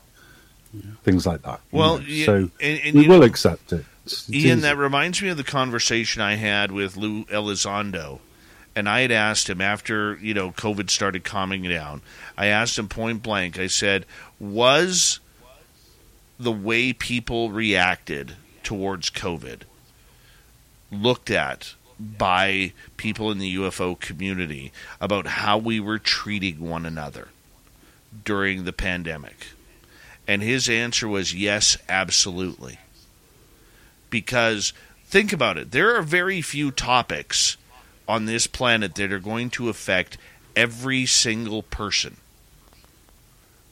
Things 1.04 1.26
like 1.26 1.44
that. 1.44 1.62
Well, 1.72 2.02
yeah, 2.02 2.26
so 2.26 2.36
and- 2.60 2.80
and 2.84 2.96
we 2.96 3.04
you 3.04 3.10
will 3.10 3.20
know- 3.20 3.26
accept 3.26 3.72
it. 3.74 3.86
It's 4.06 4.30
Ian, 4.30 4.60
easy. 4.60 4.62
that 4.62 4.78
reminds 4.78 5.22
me 5.22 5.30
of 5.30 5.38
the 5.38 5.44
conversation 5.44 6.22
I 6.22 6.36
had 6.36 6.72
with 6.72 6.96
Lou 6.98 7.26
Elizondo. 7.26 8.20
And 8.78 8.88
I 8.88 9.02
had 9.02 9.12
asked 9.12 9.50
him 9.50 9.60
after, 9.60 10.20
you 10.22 10.36
know, 10.36 10.52
COVID 10.52 10.92
started 10.92 11.24
calming 11.24 11.64
down, 11.64 12.04
I 12.38 12.46
asked 12.46 12.78
him 12.78 12.88
point 12.88 13.24
blank, 13.24 13.58
I 13.58 13.66
said, 13.66 14.06
was 14.40 15.20
the 16.40 16.52
way 16.52 16.94
people 16.94 17.50
reacted 17.50 18.36
towards 18.62 19.10
COVID 19.10 19.62
looked 20.92 21.32
at 21.32 21.74
by 22.00 22.74
people 22.98 23.32
in 23.32 23.40
the 23.40 23.56
UFO 23.56 24.00
community 24.00 24.72
about 25.02 25.26
how 25.26 25.58
we 25.58 25.80
were 25.80 25.98
treating 25.98 26.60
one 26.60 26.86
another 26.86 27.30
during 28.24 28.64
the 28.64 28.74
pandemic? 28.74 29.48
And 30.28 30.44
his 30.44 30.70
answer 30.70 31.08
was 31.08 31.34
yes, 31.34 31.80
absolutely 31.90 32.78
because 34.12 34.72
think 35.08 35.34
about 35.34 35.58
it 35.58 35.72
there 35.72 35.96
are 35.96 36.04
very 36.04 36.44
few 36.44 36.70
topics 36.70 37.58
on 38.08 38.26
this 38.26 38.48
planet 38.48 38.96
that 38.96 39.12
are 39.12 39.20
going 39.20 39.50
to 39.52 39.70
affect 39.70 40.18
every 40.56 41.06
single 41.06 41.64
person. 41.64 42.18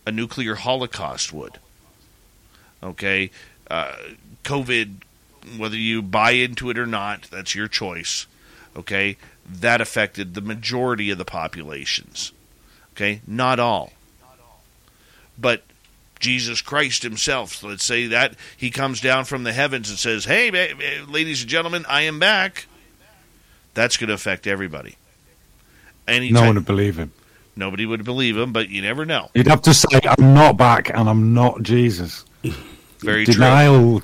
A 0.05 0.11
nuclear 0.11 0.55
holocaust 0.55 1.33
would. 1.33 1.59
Okay? 2.83 3.31
Uh, 3.69 3.95
covid 4.43 4.97
whether 5.57 5.75
you 5.75 6.01
buy 6.01 6.31
into 6.31 6.69
it 6.69 6.77
or 6.77 6.85
not 6.85 7.23
that's 7.31 7.55
your 7.55 7.67
choice. 7.67 8.27
Okay? 8.75 9.17
That 9.47 9.81
affected 9.81 10.33
the 10.33 10.41
majority 10.41 11.09
of 11.09 11.17
the 11.17 11.25
populations. 11.25 12.31
Okay? 12.93 13.21
Not 13.25 13.59
all. 13.59 13.93
But 15.37 15.63
Jesus 16.19 16.61
Christ 16.61 17.03
himself, 17.03 17.61
let's 17.63 17.83
say 17.83 18.07
that 18.07 18.35
he 18.55 18.71
comes 18.71 19.01
down 19.01 19.25
from 19.25 19.43
the 19.43 19.53
heavens 19.53 19.89
and 19.89 19.99
says, 19.99 20.25
"Hey, 20.25 20.49
ladies 21.07 21.41
and 21.41 21.49
gentlemen, 21.49 21.85
I 21.87 22.03
am 22.03 22.19
back." 22.19 22.67
That's 23.75 23.97
going 23.97 24.07
to 24.07 24.13
affect 24.15 24.47
everybody. 24.47 24.95
Anytime, 26.07 26.33
no 26.33 26.41
one 26.47 26.55
would 26.55 26.65
believe 26.65 26.97
him. 26.97 27.11
nobody 27.55 27.85
would 27.85 28.03
believe 28.03 28.37
him, 28.37 28.51
but 28.51 28.69
you 28.69 28.81
never 28.81 29.05
know. 29.05 29.29
You'd 29.35 29.47
have 29.47 29.61
to 29.63 29.73
say, 29.73 29.99
I'm 30.03 30.33
not 30.33 30.57
back 30.57 30.89
and 30.89 31.07
I'm 31.07 31.33
not 31.33 31.61
Jesus. 31.61 32.25
Very 32.99 33.25
true. 33.25 33.35
Denial 33.35 34.01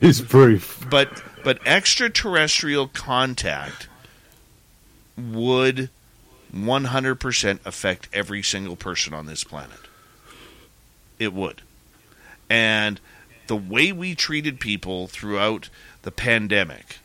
is 0.00 0.20
proof. 0.20 0.86
But 0.90 1.22
but 1.44 1.66
extraterrestrial 1.66 2.88
contact 2.88 3.88
would 5.16 5.90
100% 6.54 7.58
affect 7.64 8.08
every 8.12 8.42
single 8.42 8.76
person 8.76 9.14
on 9.14 9.26
this 9.26 9.44
planet. 9.44 9.78
It 11.18 11.32
would. 11.32 11.62
And 12.50 13.00
the 13.46 13.56
way 13.56 13.92
we 13.92 14.14
treated 14.14 14.60
people 14.60 15.06
throughout 15.08 15.68
the 16.02 16.10
pandemic, 16.10 16.98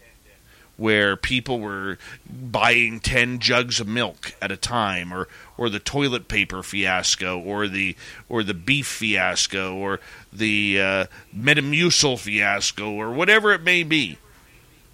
where 0.77 1.17
people 1.17 1.59
were 1.59 1.97
buying 2.29 2.99
10 2.99 3.39
jugs 3.39 3.79
of 3.79 3.87
milk 3.87 4.33
at 4.41 4.51
a 4.51 4.57
time 4.57 5.11
or 5.11 5.27
or 5.57 5.69
the 5.69 5.79
toilet 5.79 6.27
paper 6.27 6.61
fiasco 6.61 7.39
or 7.39 7.67
the 7.67 7.95
or 8.29 8.43
the 8.43 8.53
beef 8.53 8.87
fiasco 8.87 9.75
or 9.75 9.99
the 10.31 10.79
uh, 10.79 11.05
metamucil 11.35 12.17
fiasco 12.17 12.91
or 12.91 13.11
whatever 13.11 13.51
it 13.51 13.63
may 13.63 13.83
be. 13.83 14.17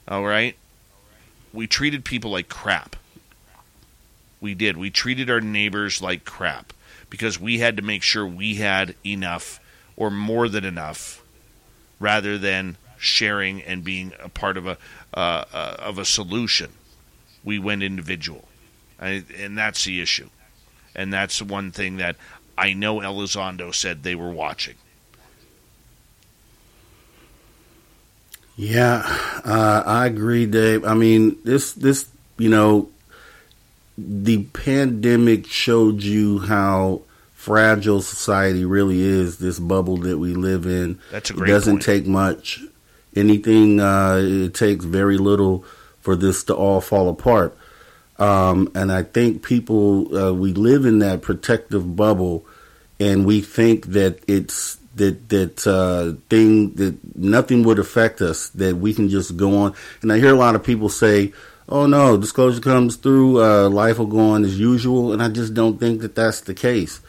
All 0.07 0.23
right? 0.23 0.55
We 1.51 1.67
treated 1.67 2.03
people 2.05 2.31
like 2.31 2.49
crap. 2.49 2.95
We 4.41 4.53
did. 4.53 4.77
We 4.77 4.89
treated 4.89 5.29
our 5.29 5.41
neighbors 5.41 6.01
like 6.01 6.25
crap 6.25 6.73
because 7.09 7.39
we 7.39 7.59
had 7.59 7.77
to 7.77 7.83
make 7.83 8.03
sure 8.03 8.25
we 8.25 8.55
had 8.55 8.95
enough 9.05 9.59
or 9.95 10.09
more 10.09 10.49
than 10.49 10.65
enough 10.65 11.23
rather 11.99 12.37
than 12.37 12.77
sharing 12.97 13.61
and 13.61 13.83
being 13.83 14.13
a 14.19 14.29
part 14.29 14.57
of 14.57 14.65
a 14.65 14.77
uh, 15.13 15.45
uh, 15.53 15.75
of 15.79 15.97
a 15.97 16.05
solution. 16.05 16.71
We 17.43 17.59
went 17.59 17.83
individual, 17.83 18.45
I, 18.99 19.23
and 19.37 19.57
that's 19.57 19.83
the 19.85 20.01
issue, 20.01 20.29
and 20.95 21.11
that's 21.13 21.39
the 21.39 21.45
one 21.45 21.71
thing 21.71 21.97
that 21.97 22.15
I 22.57 22.73
know 22.73 22.97
Elizondo 22.97 23.73
said 23.73 24.03
they 24.03 24.15
were 24.15 24.31
watching. 24.31 24.75
Yeah, 28.55 29.01
uh, 29.43 29.83
I 29.85 30.05
agree, 30.05 30.45
Dave. 30.45 30.85
I 30.85 30.93
mean, 30.93 31.37
this 31.43 31.73
this 31.73 32.09
you 32.37 32.49
know, 32.49 32.89
the 33.97 34.43
pandemic 34.53 35.47
showed 35.47 36.03
you 36.03 36.39
how 36.39 37.01
fragile 37.33 38.01
society 38.01 38.63
really 38.65 39.01
is. 39.01 39.37
This 39.39 39.59
bubble 39.59 39.97
that 39.97 40.17
we 40.19 40.33
live 40.33 40.65
in. 40.65 40.99
That's 41.09 41.29
a 41.29 41.33
It 41.33 41.37
great 41.37 41.47
doesn't 41.47 41.73
point. 41.73 41.83
take 41.83 42.05
much. 42.05 42.61
Anything. 43.15 43.79
Uh, 43.79 44.19
it 44.21 44.53
takes 44.53 44.85
very 44.85 45.17
little 45.17 45.65
for 46.01 46.15
this 46.15 46.43
to 46.45 46.55
all 46.55 46.81
fall 46.81 47.09
apart. 47.09 47.57
Um, 48.19 48.71
and 48.75 48.91
I 48.91 49.03
think 49.03 49.43
people 49.43 50.15
uh, 50.15 50.33
we 50.33 50.53
live 50.53 50.85
in 50.85 50.99
that 50.99 51.21
protective 51.21 51.95
bubble, 51.95 52.45
and 52.99 53.25
we 53.25 53.41
think 53.41 53.87
that 53.87 54.19
it's 54.27 54.77
that 54.95 55.29
that 55.29 55.65
uh, 55.65 56.21
thing 56.29 56.73
that 56.75 57.15
nothing 57.15 57.63
would 57.63 57.79
affect 57.79 58.21
us 58.21 58.49
that 58.49 58.77
we 58.77 58.93
can 58.93 59.09
just 59.09 59.35
go 59.35 59.57
on. 59.57 59.73
And 60.01 60.11
I 60.11 60.19
hear 60.19 60.33
a 60.33 60.37
lot 60.37 60.55
of 60.55 60.63
people 60.63 60.89
say, 60.89 61.33
"Oh 61.67 61.87
no, 61.87 62.17
disclosure 62.17 62.61
comes 62.61 62.97
through, 62.97 63.43
uh, 63.43 63.69
life 63.69 63.97
will 63.97 64.05
go 64.05 64.19
on 64.19 64.45
as 64.45 64.59
usual," 64.59 65.11
and 65.11 65.23
I 65.23 65.29
just 65.29 65.53
don't 65.53 65.79
think 65.79 66.01
that 66.01 66.15
that's 66.15 66.41
the 66.41 66.53
case. 66.53 66.99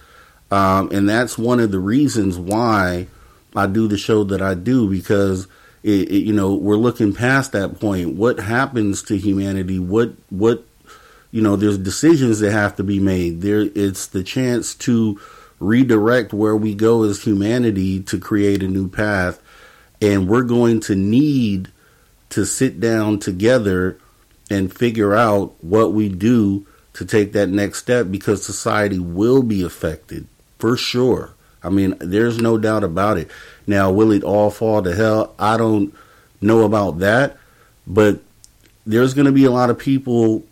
Um, 0.50 0.90
and 0.92 1.08
that's 1.08 1.36
one 1.36 1.60
of 1.60 1.70
the 1.70 1.80
reasons 1.80 2.38
why 2.38 3.08
I 3.54 3.66
do 3.66 3.88
the 3.88 3.98
show 3.98 4.24
that 4.24 4.40
I 4.40 4.54
do 4.54 4.88
because 4.88 5.48
it, 5.84 6.10
it, 6.10 6.24
you 6.24 6.32
know 6.32 6.54
we're 6.54 6.76
looking 6.76 7.12
past 7.12 7.52
that 7.52 7.78
point. 7.78 8.16
What 8.16 8.40
happens 8.40 9.02
to 9.04 9.18
humanity? 9.18 9.78
What 9.78 10.14
what 10.30 10.64
you 11.30 11.42
know? 11.42 11.56
There's 11.56 11.76
decisions 11.76 12.40
that 12.40 12.52
have 12.52 12.74
to 12.76 12.82
be 12.82 12.98
made. 12.98 13.42
There, 13.42 13.68
it's 13.74 14.06
the 14.06 14.24
chance 14.24 14.74
to 14.76 15.20
redirect 15.60 16.32
where 16.32 16.56
we 16.56 16.74
go 16.74 17.02
as 17.02 17.22
humanity 17.22 18.02
to 18.04 18.18
create 18.18 18.62
a 18.62 18.68
new 18.68 18.88
path, 18.88 19.40
and 20.00 20.26
we're 20.26 20.42
going 20.42 20.80
to 20.80 20.96
need 20.96 21.70
to 22.30 22.46
sit 22.46 22.80
down 22.80 23.18
together 23.18 23.98
and 24.50 24.74
figure 24.74 25.14
out 25.14 25.54
what 25.62 25.92
we 25.92 26.08
do 26.08 26.66
to 26.94 27.04
take 27.04 27.32
that 27.32 27.48
next 27.48 27.78
step 27.78 28.10
because 28.10 28.44
society 28.44 28.98
will 28.98 29.42
be 29.42 29.62
affected 29.62 30.26
for 30.58 30.76
sure. 30.78 31.33
I 31.64 31.70
mean, 31.70 31.96
there's 31.98 32.38
no 32.38 32.58
doubt 32.58 32.84
about 32.84 33.16
it. 33.16 33.30
Now, 33.66 33.90
will 33.90 34.12
it 34.12 34.22
all 34.22 34.50
fall 34.50 34.82
to 34.82 34.94
hell? 34.94 35.34
I 35.38 35.56
don't 35.56 35.94
know 36.40 36.62
about 36.62 36.98
that, 36.98 37.38
but 37.86 38.20
there's 38.86 39.14
going 39.14 39.26
to 39.26 39.32
be 39.32 39.46
a 39.46 39.50
lot 39.50 39.70
of 39.70 39.78
people 39.78 40.44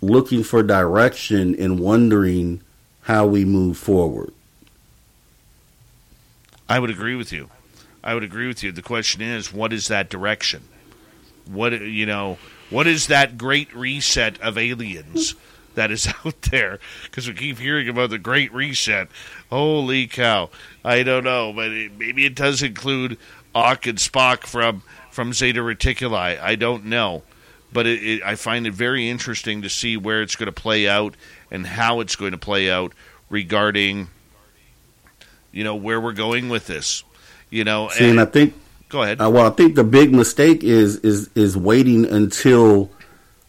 looking 0.00 0.42
for 0.42 0.62
direction 0.62 1.54
and 1.56 1.78
wondering 1.78 2.62
how 3.02 3.26
we 3.26 3.44
move 3.44 3.76
forward. 3.76 4.32
I 6.68 6.78
would 6.78 6.90
agree 6.90 7.14
with 7.14 7.32
you. 7.32 7.50
I 8.02 8.14
would 8.14 8.22
agree 8.22 8.48
with 8.48 8.62
you. 8.62 8.72
The 8.72 8.82
question 8.82 9.20
is, 9.20 9.52
what 9.52 9.72
is 9.72 9.88
that 9.88 10.08
direction? 10.08 10.62
What 11.46 11.72
you 11.82 12.06
know? 12.06 12.38
What 12.70 12.86
is 12.86 13.08
that 13.08 13.36
great 13.36 13.74
reset 13.74 14.40
of 14.40 14.56
aliens 14.56 15.34
that 15.74 15.90
is 15.90 16.06
out 16.24 16.40
there? 16.42 16.78
Because 17.04 17.28
we 17.28 17.34
keep 17.34 17.58
hearing 17.58 17.88
about 17.88 18.10
the 18.10 18.18
great 18.18 18.52
reset. 18.52 19.08
Holy 19.50 20.06
cow! 20.06 20.50
I 20.84 21.02
don't 21.02 21.24
know, 21.24 21.52
but 21.52 21.70
it, 21.70 21.92
maybe 21.98 22.26
it 22.26 22.34
does 22.34 22.62
include 22.62 23.18
Ock 23.54 23.86
and 23.86 23.98
Spock 23.98 24.44
from 24.46 24.82
from 25.10 25.32
Zeta 25.32 25.60
Reticuli. 25.60 26.40
I 26.40 26.56
don't 26.56 26.86
know, 26.86 27.22
but 27.72 27.86
it, 27.86 28.02
it, 28.02 28.22
I 28.24 28.34
find 28.34 28.66
it 28.66 28.74
very 28.74 29.08
interesting 29.08 29.62
to 29.62 29.68
see 29.68 29.96
where 29.96 30.22
it's 30.22 30.36
going 30.36 30.46
to 30.46 30.52
play 30.52 30.88
out 30.88 31.14
and 31.50 31.66
how 31.66 32.00
it's 32.00 32.16
going 32.16 32.32
to 32.32 32.38
play 32.38 32.70
out 32.70 32.92
regarding 33.30 34.08
you 35.54 35.64
know 35.64 35.76
where 35.76 36.00
we're 36.00 36.12
going 36.12 36.48
with 36.48 36.66
this. 36.66 37.04
You 37.50 37.64
know, 37.64 37.88
See, 37.88 38.10
and 38.10 38.20
I 38.20 38.24
think 38.24 38.54
go 38.88 39.02
ahead. 39.02 39.20
Uh, 39.20 39.30
well, 39.30 39.46
I 39.46 39.50
think 39.50 39.76
the 39.76 39.84
big 39.84 40.12
mistake 40.12 40.64
is 40.64 40.96
is 40.98 41.30
is 41.34 41.56
waiting 41.56 42.04
until 42.04 42.90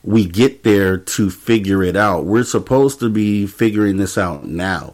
we 0.06 0.24
get 0.24 0.64
there 0.64 0.98
to 0.98 1.32
figure 1.32 1.84
it 1.84 1.98
out. 1.98 2.26
We're 2.26 2.44
supposed 2.44 3.00
to 3.00 3.10
be 3.10 3.48
figuring 3.48 3.98
this 3.98 4.18
out 4.18 4.46
now. 4.46 4.94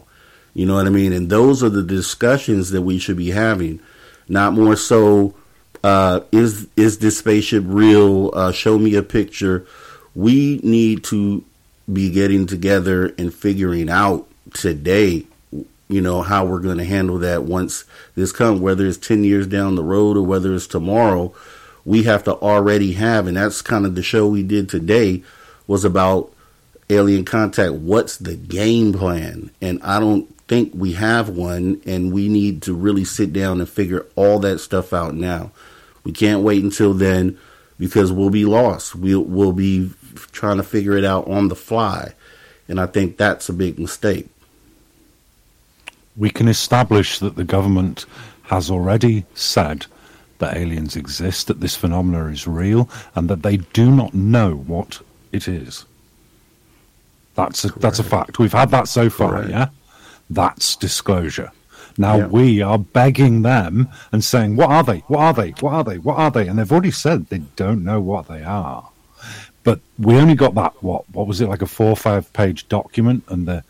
You 0.54 0.64
know 0.66 0.74
what 0.74 0.86
I 0.86 0.90
mean? 0.90 1.12
And 1.12 1.28
those 1.28 1.62
are 1.62 1.68
the 1.68 1.82
discussions 1.82 2.70
that 2.70 2.82
we 2.82 2.98
should 2.98 3.18
be 3.18 3.30
having, 3.30 3.80
not 4.28 4.54
more 4.54 4.74
so. 4.74 5.34
Uh, 5.84 6.20
is 6.30 6.68
is 6.76 6.98
this 6.98 7.18
spaceship 7.18 7.64
real? 7.66 8.30
Uh, 8.34 8.52
show 8.52 8.78
me 8.78 8.94
a 8.94 9.02
picture. 9.02 9.66
We 10.14 10.60
need 10.62 11.04
to 11.04 11.44
be 11.92 12.10
getting 12.10 12.46
together 12.46 13.12
and 13.18 13.34
figuring 13.34 13.90
out 13.90 14.26
today 14.54 15.26
you 15.88 16.00
know 16.00 16.22
how 16.22 16.44
we're 16.44 16.60
going 16.60 16.78
to 16.78 16.84
handle 16.84 17.18
that 17.18 17.42
once 17.42 17.84
this 18.14 18.32
comes 18.32 18.60
whether 18.60 18.86
it's 18.86 18.96
10 18.98 19.24
years 19.24 19.46
down 19.46 19.74
the 19.74 19.82
road 19.82 20.16
or 20.16 20.22
whether 20.22 20.54
it's 20.54 20.66
tomorrow 20.66 21.34
we 21.84 22.04
have 22.04 22.24
to 22.24 22.34
already 22.34 22.92
have, 22.92 23.26
and 23.26 23.36
that's 23.36 23.62
kind 23.62 23.84
of 23.84 23.94
the 23.94 24.02
show 24.02 24.28
we 24.28 24.42
did 24.42 24.68
today 24.68 25.22
was 25.66 25.84
about 25.84 26.32
alien 26.90 27.24
contact. 27.24 27.72
What's 27.74 28.16
the 28.16 28.36
game 28.36 28.92
plan? 28.92 29.50
And 29.60 29.82
I 29.82 29.98
don't 29.98 30.28
think 30.46 30.72
we 30.74 30.92
have 30.92 31.28
one, 31.28 31.80
and 31.86 32.12
we 32.12 32.28
need 32.28 32.62
to 32.62 32.74
really 32.74 33.04
sit 33.04 33.32
down 33.32 33.60
and 33.60 33.68
figure 33.68 34.06
all 34.14 34.38
that 34.40 34.58
stuff 34.58 34.92
out 34.92 35.14
now. 35.14 35.50
We 36.04 36.12
can't 36.12 36.42
wait 36.42 36.62
until 36.62 36.94
then 36.94 37.38
because 37.78 38.12
we'll 38.12 38.30
be 38.30 38.44
lost. 38.44 38.94
We'll, 38.94 39.22
we'll 39.22 39.52
be 39.52 39.90
trying 40.32 40.58
to 40.58 40.62
figure 40.62 40.96
it 40.96 41.04
out 41.04 41.28
on 41.28 41.48
the 41.48 41.56
fly. 41.56 42.14
And 42.68 42.80
I 42.80 42.86
think 42.86 43.16
that's 43.16 43.48
a 43.48 43.52
big 43.52 43.78
mistake. 43.78 44.28
We 46.16 46.30
can 46.30 46.48
establish 46.48 47.18
that 47.20 47.36
the 47.36 47.44
government 47.44 48.04
has 48.44 48.70
already 48.70 49.24
said 49.34 49.86
that 50.42 50.56
aliens 50.56 50.96
exist, 50.96 51.46
that 51.46 51.60
this 51.60 51.76
phenomena 51.76 52.26
is 52.26 52.46
real, 52.46 52.90
and 53.14 53.30
that 53.30 53.42
they 53.42 53.56
do 53.56 53.90
not 53.90 54.12
know 54.12 54.54
what 54.56 55.00
it 55.30 55.48
is. 55.48 55.86
That's 57.34 57.64
a, 57.64 57.68
that's 57.78 57.98
a 57.98 58.04
fact. 58.04 58.38
We've 58.38 58.52
had 58.52 58.70
that 58.70 58.88
so 58.88 59.08
far, 59.08 59.30
Correct. 59.30 59.50
yeah? 59.50 59.68
That's 60.28 60.76
disclosure. 60.76 61.50
Now 61.96 62.16
yeah. 62.16 62.26
we 62.26 62.60
are 62.60 62.78
begging 62.78 63.42
them 63.42 63.88
and 64.10 64.24
saying, 64.24 64.56
What 64.56 64.70
are 64.70 64.82
they? 64.82 64.98
What 65.00 65.20
are 65.20 65.34
they? 65.34 65.50
What 65.50 65.72
are 65.72 65.84
they? 65.84 65.98
What 65.98 66.18
are 66.18 66.30
they? 66.30 66.48
And 66.48 66.58
they've 66.58 66.72
already 66.72 66.90
said 66.90 67.26
they 67.26 67.42
don't 67.56 67.84
know 67.84 68.00
what 68.00 68.28
they 68.28 68.42
are. 68.42 68.88
But 69.62 69.80
we 69.98 70.16
only 70.16 70.34
got 70.34 70.54
that, 70.56 70.82
what, 70.82 71.08
what 71.10 71.28
was 71.28 71.40
it, 71.40 71.48
like 71.48 71.62
a 71.62 71.66
four 71.66 71.90
or 71.90 71.96
five 71.96 72.32
page 72.32 72.68
document, 72.68 73.22
and 73.28 73.46
the 73.46 73.62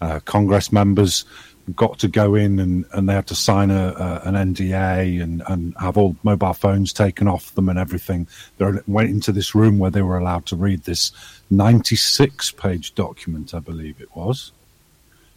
uh, 0.00 0.20
Congress 0.24 0.72
members 0.72 1.24
got 1.74 1.98
to 2.00 2.08
go 2.08 2.34
in 2.34 2.58
and, 2.58 2.84
and 2.92 3.08
they 3.08 3.14
had 3.14 3.26
to 3.28 3.34
sign 3.34 3.70
a, 3.70 3.88
a, 4.24 4.28
an 4.28 4.54
NDA 4.54 5.22
and, 5.22 5.42
and 5.48 5.74
have 5.78 5.96
all 5.96 6.16
mobile 6.22 6.52
phones 6.52 6.92
taken 6.92 7.26
off 7.26 7.54
them 7.54 7.68
and 7.68 7.78
everything. 7.78 8.26
They 8.58 8.72
went 8.86 9.10
into 9.10 9.32
this 9.32 9.54
room 9.54 9.78
where 9.78 9.90
they 9.90 10.02
were 10.02 10.18
allowed 10.18 10.46
to 10.46 10.56
read 10.56 10.84
this 10.84 11.12
96 11.50 12.52
page 12.52 12.94
document, 12.94 13.54
I 13.54 13.60
believe 13.60 14.00
it 14.00 14.14
was, 14.14 14.52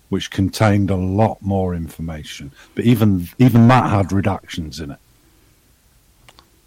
which 0.09 0.29
contained 0.29 0.89
a 0.89 0.95
lot 0.95 1.41
more 1.41 1.73
information. 1.73 2.51
But 2.75 2.85
even 2.85 3.29
even 3.39 3.67
that 3.69 3.89
had 3.89 4.11
reductions 4.11 4.79
in 4.79 4.91
it. 4.91 4.99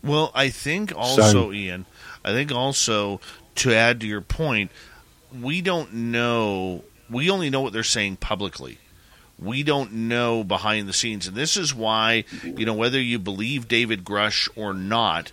Well, 0.03 0.31
I 0.35 0.49
think 0.49 0.97
also, 0.97 1.23
so, 1.23 1.53
Ian, 1.53 1.85
I 2.25 2.33
think 2.33 2.53
also 2.53 3.21
to 3.57 3.75
add 3.75 4.01
to 4.01 4.07
your 4.07 4.23
point, 4.23 4.71
we 5.39 5.61
don't 5.61 5.93
know. 5.93 6.85
We 7.11 7.29
only 7.29 7.51
know 7.51 7.61
what 7.61 7.75
they're 7.75 7.83
saying 7.83 8.17
publicly 8.17 8.79
we 9.41 9.63
don't 9.63 9.93
know 9.93 10.45
behind 10.45 10.89
the 10.89 10.93
scenes. 10.93 11.27
And 11.27 11.37
this 11.37 11.57
is 11.57 11.75
why, 11.75 12.25
you 12.43 12.67
know, 12.67 12.75
whether 12.75 13.01
you 13.01 13.19
believe 13.19 13.69
David 13.69 14.05
Grusch 14.05 14.49
or 14.55 14.75
not, 14.75 15.33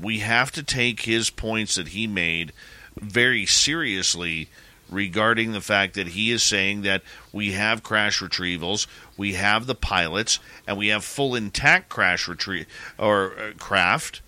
we 0.00 0.20
have 0.20 0.52
to 0.52 0.62
take 0.62 1.00
his 1.00 1.30
points 1.30 1.74
that 1.74 1.88
he 1.88 2.06
made 2.06 2.52
very 2.96 3.46
seriously 3.46 4.48
regarding 4.92 5.52
the 5.52 5.60
fact 5.60 5.94
that 5.94 6.08
he 6.08 6.30
is 6.30 6.42
saying 6.42 6.82
that 6.82 7.02
we 7.32 7.52
have 7.52 7.82
crash 7.82 8.20
retrievals, 8.20 8.86
we 9.16 9.34
have 9.34 9.66
the 9.66 9.74
pilots, 9.74 10.38
and 10.66 10.76
we 10.76 10.88
have 10.88 11.04
full 11.04 11.34
intact 11.34 11.88
crash 11.88 12.28
retrieve 12.28 12.66
or 12.98 13.32
uh, 13.38 13.52
craft. 13.58 14.20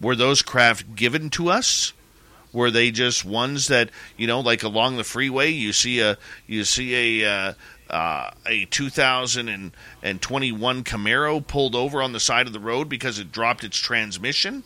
Were 0.00 0.16
those 0.16 0.42
craft 0.42 0.94
given 0.94 1.30
to 1.30 1.48
us? 1.48 1.92
Were 2.52 2.70
they 2.70 2.90
just 2.90 3.24
ones 3.24 3.68
that 3.68 3.90
you 4.16 4.26
know, 4.26 4.40
like 4.40 4.62
along 4.62 4.96
the 4.96 5.04
freeway, 5.04 5.50
you 5.50 5.72
see 5.72 6.00
a 6.00 6.16
you 6.46 6.64
see 6.64 7.22
a 7.22 7.30
uh, 7.30 7.52
uh, 7.90 8.30
a 8.46 8.66
2021 8.66 10.84
Camaro 10.84 11.46
pulled 11.46 11.74
over 11.74 12.02
on 12.02 12.12
the 12.12 12.20
side 12.20 12.46
of 12.46 12.52
the 12.52 12.60
road 12.60 12.88
because 12.88 13.18
it 13.18 13.32
dropped 13.32 13.64
its 13.64 13.78
transmission? 13.78 14.64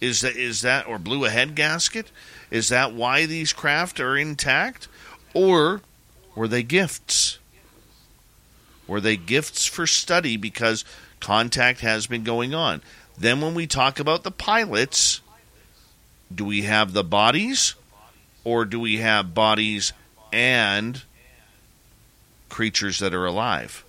Is 0.00 0.22
that 0.22 0.36
is 0.36 0.62
that 0.62 0.88
or 0.88 0.98
blew 0.98 1.24
a 1.24 1.30
head 1.30 1.54
gasket? 1.54 2.10
Is 2.50 2.68
that 2.70 2.92
why 2.92 3.26
these 3.26 3.52
craft 3.52 4.00
are 4.00 4.16
intact, 4.16 4.88
or 5.32 5.82
were 6.34 6.48
they 6.48 6.62
gifts? 6.62 7.38
Were 8.86 9.00
they 9.00 9.16
gifts 9.16 9.66
for 9.66 9.86
study 9.86 10.36
because 10.36 10.84
contact 11.20 11.80
has 11.80 12.06
been 12.06 12.24
going 12.24 12.52
on? 12.52 12.82
Then, 13.16 13.40
when 13.40 13.54
we 13.54 13.66
talk 13.66 14.00
about 14.00 14.24
the 14.24 14.30
pilots, 14.30 15.20
do 16.34 16.44
we 16.44 16.62
have 16.62 16.92
the 16.92 17.04
bodies, 17.04 17.74
or 18.42 18.64
do 18.64 18.80
we 18.80 18.96
have 18.96 19.34
bodies 19.34 19.92
and 20.32 21.02
creatures 22.52 23.00
that 23.00 23.14
are 23.14 23.26
alive. 23.26 23.84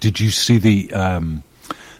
Did 0.00 0.18
you 0.18 0.30
see 0.30 0.58
the 0.58 0.92
um, 0.92 1.44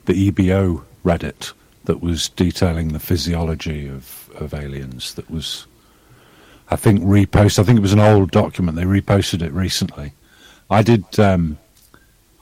the 0.07 0.31
EBO 0.31 0.83
Reddit 1.05 1.53
that 1.85 2.01
was 2.01 2.29
detailing 2.31 2.89
the 2.89 2.99
physiology 2.99 3.87
of, 3.89 4.29
of 4.35 4.53
aliens? 4.53 5.15
That 5.15 5.31
was, 5.31 5.67
I 6.71 6.77
think, 6.77 7.01
reposted. 7.03 7.61
I 7.61 7.63
think 7.63 7.79
it 7.79 7.83
was 7.83 7.93
an 7.93 8.01
old 8.01 8.33
document. 8.33 8.77
They 8.77 8.85
reposted 8.85 9.43
it 9.43 9.53
recently. 9.53 10.13
I 10.69 10.83
did. 10.83 11.21
Um, 11.21 11.59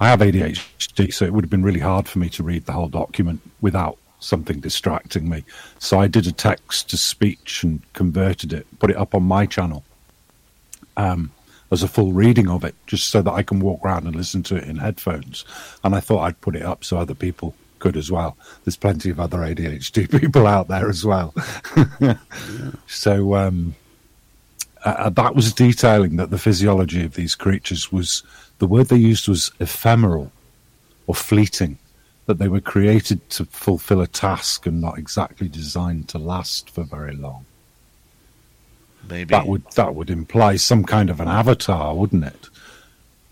I 0.00 0.08
have 0.08 0.20
ADHD, 0.20 1.12
so 1.12 1.24
it 1.24 1.32
would 1.32 1.44
have 1.44 1.50
been 1.50 1.62
really 1.62 1.80
hard 1.80 2.08
for 2.08 2.18
me 2.18 2.28
to 2.30 2.42
read 2.42 2.64
the 2.64 2.72
whole 2.72 2.88
document 2.88 3.40
without 3.60 3.98
something 4.18 4.60
distracting 4.60 5.28
me. 5.28 5.44
So 5.78 6.00
I 6.00 6.08
did 6.08 6.26
a 6.26 6.32
text 6.32 6.90
to 6.90 6.96
speech 6.96 7.62
and 7.62 7.80
converted 7.92 8.52
it, 8.52 8.66
put 8.78 8.90
it 8.90 8.96
up 8.96 9.14
on 9.14 9.22
my 9.22 9.46
channel. 9.46 9.84
Um, 10.96 11.30
as 11.74 11.82
a 11.82 11.88
full 11.88 12.12
reading 12.12 12.48
of 12.48 12.64
it, 12.64 12.74
just 12.86 13.10
so 13.10 13.20
that 13.20 13.32
I 13.32 13.42
can 13.42 13.60
walk 13.60 13.84
around 13.84 14.06
and 14.06 14.16
listen 14.16 14.42
to 14.44 14.56
it 14.56 14.64
in 14.64 14.76
headphones. 14.78 15.44
And 15.84 15.94
I 15.94 16.00
thought 16.00 16.22
I'd 16.22 16.40
put 16.40 16.56
it 16.56 16.62
up 16.62 16.84
so 16.84 16.96
other 16.96 17.14
people 17.14 17.54
could 17.78 17.96
as 17.98 18.10
well. 18.10 18.38
There's 18.64 18.78
plenty 18.78 19.10
of 19.10 19.20
other 19.20 19.40
ADHD 19.40 20.10
people 20.20 20.46
out 20.46 20.68
there 20.68 20.88
as 20.88 21.04
well. 21.04 21.34
yeah. 22.00 22.16
So 22.86 23.34
um, 23.34 23.74
uh, 24.84 25.10
that 25.10 25.34
was 25.34 25.52
detailing 25.52 26.16
that 26.16 26.30
the 26.30 26.38
physiology 26.38 27.04
of 27.04 27.14
these 27.14 27.34
creatures 27.34 27.92
was 27.92 28.22
the 28.58 28.66
word 28.66 28.86
they 28.86 28.96
used 28.96 29.28
was 29.28 29.52
ephemeral 29.60 30.32
or 31.06 31.14
fleeting. 31.14 31.78
That 32.26 32.38
they 32.38 32.48
were 32.48 32.62
created 32.62 33.28
to 33.30 33.44
fulfill 33.44 34.00
a 34.00 34.06
task 34.06 34.66
and 34.66 34.80
not 34.80 34.98
exactly 34.98 35.46
designed 35.46 36.08
to 36.08 36.18
last 36.18 36.70
for 36.70 36.82
very 36.82 37.14
long. 37.14 37.44
Maybe 39.08 39.30
that 39.30 39.46
would 39.46 39.68
that 39.72 39.94
would 39.94 40.10
imply 40.10 40.56
some 40.56 40.84
kind 40.84 41.10
of 41.10 41.20
an 41.20 41.28
avatar, 41.28 41.94
wouldn't 41.94 42.24
it? 42.24 42.48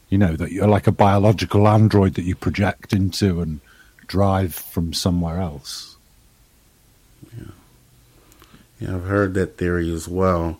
You 0.08 0.18
know 0.18 0.36
that 0.36 0.52
you're 0.52 0.68
like 0.68 0.86
a 0.86 0.92
biological 0.92 1.66
android 1.66 2.14
that 2.14 2.24
you 2.24 2.34
project 2.34 2.92
into 2.92 3.40
and 3.40 3.60
drive 4.06 4.54
from 4.54 4.92
somewhere 4.92 5.40
else. 5.40 5.96
Yeah, 7.36 7.44
yeah, 8.80 8.94
I've 8.96 9.04
heard 9.04 9.34
that 9.34 9.56
theory 9.56 9.92
as 9.92 10.08
well. 10.08 10.58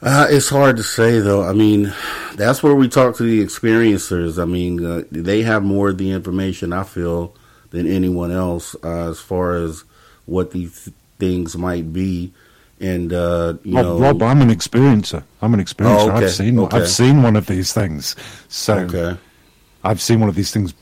Uh, 0.00 0.26
it's 0.28 0.48
hard 0.48 0.76
to 0.76 0.82
say 0.82 1.20
though. 1.20 1.44
I 1.44 1.52
mean, 1.52 1.92
that's 2.34 2.62
where 2.62 2.74
we 2.74 2.88
talk 2.88 3.16
to 3.16 3.22
the 3.22 3.44
experiencers. 3.44 4.40
I 4.40 4.44
mean, 4.44 4.84
uh, 4.84 5.02
they 5.12 5.42
have 5.42 5.62
more 5.62 5.90
of 5.90 5.98
the 5.98 6.10
information 6.10 6.72
I 6.72 6.82
feel 6.82 7.34
than 7.70 7.86
anyone 7.86 8.32
else 8.32 8.74
uh, 8.82 9.10
as 9.10 9.20
far 9.20 9.54
as 9.54 9.84
what 10.26 10.50
these 10.50 10.90
things 11.18 11.56
might 11.56 11.92
be. 11.92 12.32
And 12.82 13.12
uh, 13.12 13.54
you 13.62 13.78
oh, 13.78 13.82
know, 13.82 13.98
Rob, 13.98 14.22
I'm 14.22 14.42
an 14.42 14.48
experiencer. 14.48 15.22
I'm 15.40 15.54
an 15.54 15.60
experiencer. 15.60 16.08
Oh, 16.08 16.10
okay. 16.10 16.24
I've 16.24 16.32
seen 16.32 16.58
okay. 16.58 16.76
I've 16.76 16.88
seen 16.88 17.22
one 17.22 17.36
of 17.36 17.46
these 17.46 17.72
things. 17.72 18.16
So 18.48 18.78
okay. 18.80 19.16
I've 19.84 20.02
seen 20.02 20.18
one 20.18 20.28
of 20.28 20.34
these 20.34 20.50
things. 20.50 20.74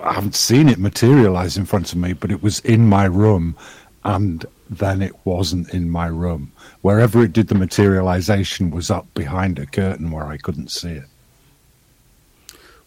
I 0.00 0.12
haven't 0.12 0.36
seen 0.36 0.68
it 0.68 0.78
materialize 0.78 1.56
in 1.56 1.66
front 1.66 1.90
of 1.92 1.98
me, 1.98 2.12
but 2.12 2.30
it 2.30 2.44
was 2.44 2.60
in 2.60 2.86
my 2.86 3.06
room, 3.06 3.56
and 4.04 4.46
then 4.70 5.02
it 5.02 5.14
wasn't 5.24 5.74
in 5.74 5.90
my 5.90 6.06
room. 6.06 6.52
Wherever 6.82 7.24
it 7.24 7.32
did 7.32 7.48
the 7.48 7.56
materialization 7.56 8.70
was 8.70 8.88
up 8.88 9.12
behind 9.14 9.58
a 9.58 9.66
curtain 9.66 10.12
where 10.12 10.26
I 10.26 10.36
couldn't 10.36 10.70
see 10.70 10.92
it. 10.92 11.08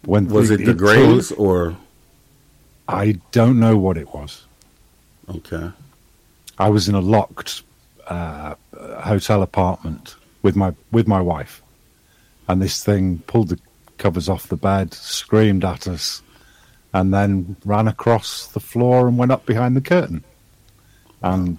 When 0.06 0.28
was 0.28 0.48
the, 0.48 0.54
it 0.54 0.64
the 0.64 0.74
Greys 0.74 1.30
or? 1.32 1.76
I 2.88 3.20
don't 3.32 3.60
know 3.60 3.76
what 3.76 3.98
it 3.98 4.12
was. 4.14 4.46
Okay. 5.28 5.70
I 6.58 6.70
was 6.70 6.88
in 6.88 6.94
a 6.94 7.00
locked 7.00 7.62
uh, 8.12 8.54
hotel 9.00 9.42
apartment 9.42 10.16
with 10.42 10.56
my 10.56 10.74
with 10.90 11.08
my 11.08 11.20
wife, 11.20 11.62
and 12.48 12.60
this 12.60 12.84
thing 12.84 13.18
pulled 13.26 13.48
the 13.48 13.58
covers 13.98 14.28
off 14.28 14.48
the 14.48 14.56
bed, 14.56 14.92
screamed 14.92 15.64
at 15.64 15.86
us, 15.86 16.22
and 16.92 17.14
then 17.14 17.56
ran 17.64 17.88
across 17.88 18.46
the 18.48 18.60
floor 18.60 19.08
and 19.08 19.16
went 19.16 19.32
up 19.32 19.46
behind 19.46 19.76
the 19.76 19.80
curtain, 19.80 20.22
and 21.22 21.58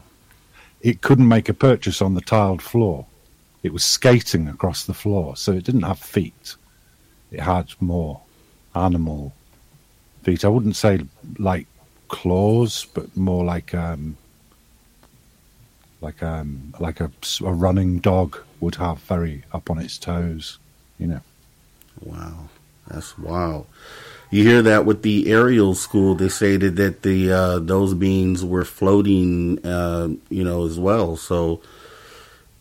it 0.82 1.02
couldn't 1.02 1.28
make 1.28 1.50
a 1.50 1.54
purchase 1.54 2.02
on 2.02 2.14
the 2.14 2.22
tiled 2.22 2.62
floor. 2.62 3.06
It 3.64 3.74
was 3.74 3.84
skating 3.84 4.50
across 4.50 4.86
the 4.86 4.94
floor, 4.94 5.38
so 5.38 5.54
it 5.54 5.64
didn't 5.64 5.84
have 5.84 6.00
feet. 6.00 6.56
It 7.32 7.40
had 7.40 7.74
more 7.80 8.22
animal 8.76 9.34
feet. 10.24 10.46
I 10.46 10.50
wouldn't 10.50 10.76
say 10.76 11.06
like 11.40 11.68
claws, 12.10 12.86
but 12.94 13.16
more 13.16 13.46
like 13.46 13.74
um, 13.74 14.18
like 16.04 16.22
um, 16.22 16.74
like 16.80 17.00
a, 17.00 17.10
a 17.44 17.54
running 17.54 18.00
dog 18.00 18.38
would 18.60 18.76
have, 18.76 19.00
very 19.00 19.44
up 19.54 19.70
on 19.70 19.80
its 19.80 19.98
toes. 19.98 20.60
You 21.00 21.08
know. 21.08 21.22
Wow, 22.02 22.50
that's 22.88 23.18
wow. 23.18 23.66
you 24.30 24.44
hear 24.44 24.62
that 24.62 24.86
with 24.86 25.04
the 25.04 25.32
Ariel 25.32 25.74
School. 25.74 26.16
They 26.16 26.30
stated 26.30 26.76
that 26.76 27.04
the 27.04 27.32
uh, 27.32 27.60
those 27.60 27.94
beings 27.94 28.44
were 28.44 28.66
floating, 28.66 29.66
uh, 29.66 30.10
you 30.30 30.44
know, 30.44 30.66
as 30.66 30.78
well. 30.78 31.16
So 31.16 31.62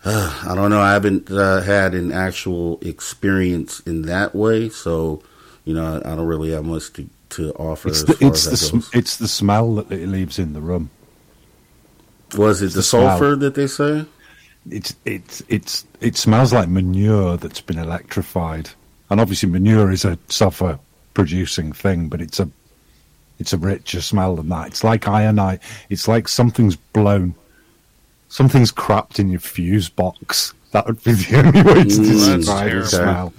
uh, 0.05 0.43
I 0.49 0.55
don't 0.55 0.71
know. 0.71 0.81
I 0.81 0.93
haven't 0.93 1.31
uh, 1.31 1.61
had 1.61 1.95
an 1.95 2.13
actual 2.13 2.79
experience 2.81 3.81
in 3.81 4.03
that 4.03 4.35
way, 4.35 4.69
so 4.69 5.23
you 5.65 5.75
know, 5.75 6.01
I, 6.05 6.13
I 6.13 6.17
don't 6.17 6.27
really 6.27 6.51
have 6.53 6.65
much 6.65 6.93
to, 6.95 7.09
to 7.31 7.53
offer. 7.55 7.89
It's 7.89 8.03
the, 8.03 8.17
it's, 8.21 8.47
the, 8.47 8.57
sm- 8.57 8.97
it's 8.97 9.17
the 9.17 9.29
smell 9.29 9.75
that 9.77 9.93
it 9.93 10.09
leaves 10.09 10.39
in 10.39 10.53
the 10.53 10.61
room. 10.61 10.91
Was 12.37 12.63
it 12.63 12.73
the, 12.73 12.83
smell. 12.83 13.11
sulfur 13.11 13.37
that 13.37 13.55
they 13.55 13.67
say? 13.67 14.07
It's 14.71 14.95
it's 15.05 15.43
it's 15.49 15.87
it 16.01 16.17
smells 16.17 16.53
like 16.53 16.69
manure 16.69 17.37
that's 17.37 17.61
been 17.61 17.79
electrified, 17.79 18.71
and 19.11 19.21
obviously 19.21 19.49
manure 19.49 19.91
is 19.91 20.05
a 20.05 20.19
sulfur 20.29 20.79
producing 21.15 21.73
thing, 21.73 22.09
but 22.09 22.21
it's 22.21 22.39
a 22.41 22.49
it's 23.39 23.53
a 23.53 23.59
richer 23.59 24.01
smell 24.01 24.37
than 24.37 24.49
that. 24.51 24.69
It's 24.69 24.85
like 24.85 25.03
ionite. 25.03 25.61
It's 25.91 26.07
like 26.07 26.29
something's 26.29 26.77
blown, 26.77 27.35
something's 28.29 28.71
crapped 28.71 29.19
in 29.19 29.31
your 29.31 29.41
fuse 29.41 29.89
box. 29.89 30.55
That 30.71 30.87
would 30.87 31.03
be 31.03 31.13
the 31.13 31.39
only 31.39 31.63
way 31.63 31.83
to 31.85 32.37
describe 32.37 32.71
the 32.71 32.87
smell. 32.87 33.35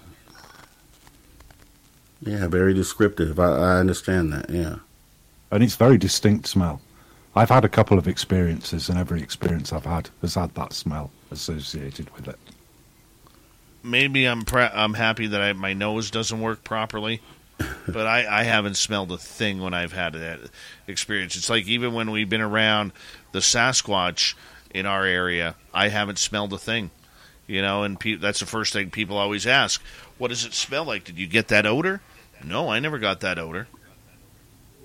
Yeah, 2.21 2.47
very 2.47 2.73
descriptive. 2.73 3.39
I, 3.39 3.47
I 3.47 3.79
understand 3.79 4.31
that. 4.33 4.49
Yeah. 4.49 4.75
and 5.51 5.63
it's 5.63 5.75
very 5.75 5.97
distinct 5.97 6.47
smell. 6.47 6.81
I've 7.35 7.49
had 7.49 7.65
a 7.65 7.69
couple 7.69 7.97
of 7.97 8.07
experiences, 8.07 8.89
and 8.89 8.97
every 8.97 9.21
experience 9.21 9.73
I've 9.73 9.85
had 9.85 10.09
has 10.21 10.35
had 10.35 10.53
that 10.55 10.73
smell 10.73 11.11
associated 11.31 12.09
with 12.15 12.27
it. 12.27 12.37
maybe 13.83 14.25
I'm 14.25 14.43
pre- 14.43 14.61
I'm 14.63 14.93
happy 14.93 15.27
that 15.27 15.41
I, 15.41 15.53
my 15.53 15.73
nose 15.73 16.11
doesn't 16.11 16.39
work 16.39 16.63
properly, 16.63 17.21
but 17.87 18.07
I, 18.07 18.41
I 18.41 18.43
haven't 18.43 18.75
smelled 18.77 19.11
a 19.11 19.17
thing 19.17 19.61
when 19.61 19.73
I've 19.73 19.93
had 19.93 20.13
that 20.13 20.39
experience. 20.87 21.35
It's 21.35 21.49
like 21.49 21.67
even 21.67 21.93
when 21.93 22.11
we've 22.11 22.29
been 22.29 22.41
around 22.41 22.91
the 23.31 23.39
Sasquatch 23.39 24.35
in 24.73 24.85
our 24.85 25.03
area, 25.05 25.55
I 25.73 25.89
haven't 25.89 26.19
smelled 26.19 26.53
a 26.53 26.57
thing. 26.57 26.91
You 27.45 27.61
know, 27.61 27.83
and 27.83 27.99
pe- 27.99 28.15
that's 28.15 28.39
the 28.39 28.45
first 28.45 28.71
thing 28.73 28.89
people 28.89 29.17
always 29.17 29.45
ask: 29.45 29.81
"What 30.17 30.29
does 30.29 30.45
it 30.45 30.53
smell 30.53 30.85
like? 30.85 31.03
Did 31.03 31.17
you 31.17 31.27
get 31.27 31.49
that 31.49 31.65
odor?" 31.65 31.99
No, 32.43 32.69
I 32.69 32.79
never 32.79 32.99
got 32.99 33.19
that 33.21 33.37
odor. 33.39 33.67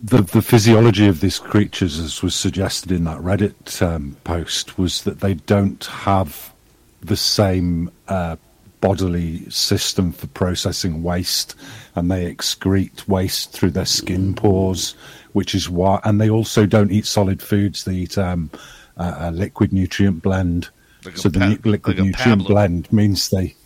The 0.01 0.23
the 0.23 0.43
physiology 0.43 1.09
of 1.09 1.21
these 1.21 1.39
creatures, 1.39 1.99
as 1.99 2.23
was 2.23 2.35
suggested 2.35 2.93
in 2.93 3.05
that 3.05 3.19
Reddit 3.19 3.83
um, 3.83 4.17
post, 4.25 4.79
was 4.79 5.03
that 5.03 5.21
they 5.21 5.35
don't 5.35 5.85
have 5.87 6.53
the 7.01 7.17
same 7.17 7.91
uh, 8.07 8.37
bodily 8.81 9.49
system 9.51 10.13
for 10.13 10.29
processing 10.29 11.03
waste, 11.03 11.57
and 11.97 12.11
they 12.11 12.33
excrete 12.33 13.09
waste 13.09 13.53
through 13.53 13.73
their 13.73 13.87
skin 13.87 14.35
pores, 14.35 14.95
which 15.33 15.55
is 15.55 15.69
why. 15.69 16.01
And 16.05 16.21
they 16.21 16.31
also 16.31 16.65
don't 16.65 16.93
eat 16.93 17.07
solid 17.07 17.43
foods; 17.43 17.85
they 17.85 17.95
eat 17.95 18.19
um, 18.19 18.51
a, 18.97 19.15
a 19.19 19.31
liquid 19.33 19.73
nutrient 19.73 20.23
blend. 20.23 20.69
Like 21.05 21.17
so 21.17 21.29
the 21.29 21.41
pa- 21.41 21.69
liquid 21.69 21.99
like 21.99 22.07
nutrient 22.07 22.47
blend 22.47 22.93
means 22.93 23.31
they 23.31 23.57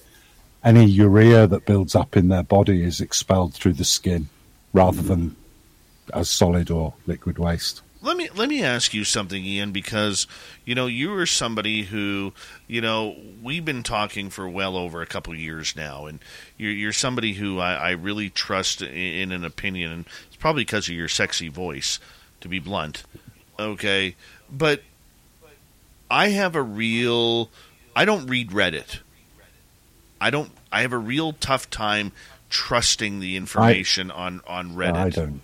any 0.65 0.87
urea 0.87 1.47
that 1.47 1.67
builds 1.67 1.95
up 1.95 2.17
in 2.17 2.29
their 2.29 2.43
body 2.43 2.83
is 2.83 3.01
expelled 3.01 3.53
through 3.53 3.75
the 3.75 3.85
skin 3.85 4.29
rather 4.73 5.03
than 5.03 5.37
as 6.13 6.29
solid 6.31 6.71
or 6.71 6.95
liquid 7.07 7.39
waste. 7.39 7.83
Let 8.01 8.17
me 8.17 8.29
let 8.35 8.49
me 8.49 8.65
ask 8.65 8.93
you 8.93 9.05
something, 9.05 9.45
Ian, 9.45 9.71
because 9.71 10.27
you 10.65 10.75
know 10.75 10.87
you 10.87 11.15
are 11.15 11.27
somebody 11.27 11.85
who 11.85 12.33
you 12.67 12.81
know 12.81 13.17
we've 13.43 13.65
been 13.65 13.85
talking 13.85 14.29
for 14.29 14.49
well 14.49 14.77
over 14.77 15.03
a 15.03 15.07
couple 15.07 15.33
of 15.33 15.39
years 15.39 15.77
now, 15.77 16.07
and 16.07 16.19
you're, 16.57 16.73
you're 16.73 16.93
somebody 16.93 17.35
who 17.35 17.61
I, 17.61 17.75
I 17.75 17.91
really 17.93 18.29
trust 18.29 18.83
in, 18.83 18.89
in 18.91 19.33
an 19.33 19.45
opinion, 19.45 19.93
and 19.93 20.05
it's 20.27 20.37
probably 20.37 20.65
because 20.65 20.89
of 20.89 20.95
your 20.95 21.07
sexy 21.07 21.49
voice, 21.49 22.01
to 22.41 22.49
be 22.49 22.59
blunt. 22.59 23.05
Okay, 23.61 24.17
but 24.51 24.83
I 26.11 26.31
have 26.31 26.57
a 26.57 26.63
real 26.63 27.49
I 27.95 28.05
don't 28.05 28.27
read 28.27 28.51
Reddit. 28.51 29.01
I 30.21 30.31
don't. 30.31 30.51
I 30.71 30.83
have 30.83 30.93
a 30.93 30.99
real 30.99 31.33
tough 31.35 31.69
time 31.71 32.13
trusting 32.49 33.21
the 33.21 33.37
information 33.37 34.11
on 34.11 34.41
on 34.47 34.75
Reddit. 34.75 34.97
I 34.97 35.11
don't. 35.11 35.41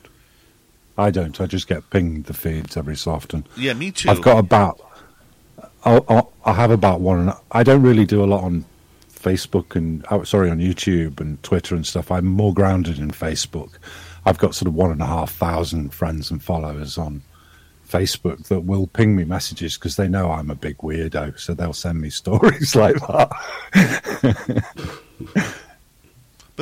I 0.98 1.10
don't. 1.10 1.40
I 1.40 1.46
just 1.46 1.68
get 1.68 1.88
pinged 1.90 2.24
the 2.24 2.34
feeds 2.34 2.76
every 2.76 2.96
so 2.96 3.12
often. 3.12 3.46
Yeah, 3.56 3.72
me 3.74 3.92
too. 3.92 4.10
I've 4.10 4.20
got 4.20 4.38
about. 4.38 4.80
I'll, 5.84 6.04
I'll, 6.08 6.32
I 6.44 6.52
have 6.52 6.72
about 6.72 7.00
one. 7.00 7.20
and 7.20 7.32
I 7.52 7.62
don't 7.62 7.82
really 7.82 8.04
do 8.04 8.22
a 8.22 8.26
lot 8.26 8.42
on 8.42 8.64
Facebook 9.08 9.76
and 9.76 10.04
oh, 10.10 10.24
sorry 10.24 10.50
on 10.50 10.58
YouTube 10.58 11.20
and 11.20 11.40
Twitter 11.44 11.76
and 11.76 11.86
stuff. 11.86 12.10
I'm 12.10 12.26
more 12.26 12.52
grounded 12.52 12.98
in 12.98 13.12
Facebook. 13.12 13.70
I've 14.26 14.38
got 14.38 14.56
sort 14.56 14.66
of 14.66 14.74
one 14.74 14.90
and 14.90 15.00
a 15.00 15.06
half 15.06 15.32
thousand 15.32 15.94
friends 15.94 16.32
and 16.32 16.42
followers 16.42 16.98
on 16.98 17.22
Facebook 17.88 18.48
that 18.48 18.60
will 18.60 18.88
ping 18.88 19.14
me 19.16 19.24
messages 19.24 19.78
because 19.78 19.96
they 19.96 20.08
know 20.08 20.30
I'm 20.32 20.50
a 20.50 20.54
big 20.56 20.78
weirdo, 20.78 21.38
so 21.38 21.54
they'll 21.54 21.72
send 21.72 22.00
me 22.00 22.10
stories 22.10 22.74
like 22.74 22.96
that. 22.96 24.64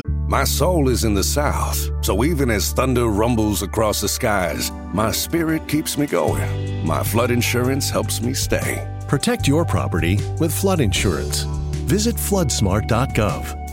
My 0.04 0.44
soul 0.44 0.88
is 0.88 1.04
in 1.04 1.14
the 1.14 1.24
south, 1.24 1.78
so 2.04 2.24
even 2.24 2.50
as 2.50 2.72
thunder 2.72 3.06
rumbles 3.06 3.62
across 3.62 4.00
the 4.00 4.08
skies, 4.08 4.70
my 4.92 5.12
spirit 5.12 5.68
keeps 5.68 5.96
me 5.96 6.06
going. 6.06 6.84
My 6.86 7.02
flood 7.02 7.30
insurance 7.30 7.88
helps 7.90 8.20
me 8.20 8.34
stay. 8.34 8.86
Protect 9.08 9.46
your 9.46 9.64
property 9.64 10.18
with 10.38 10.52
flood 10.52 10.80
insurance. 10.80 11.42
Visit 11.86 12.16
floodsmart.gov. 12.16 13.65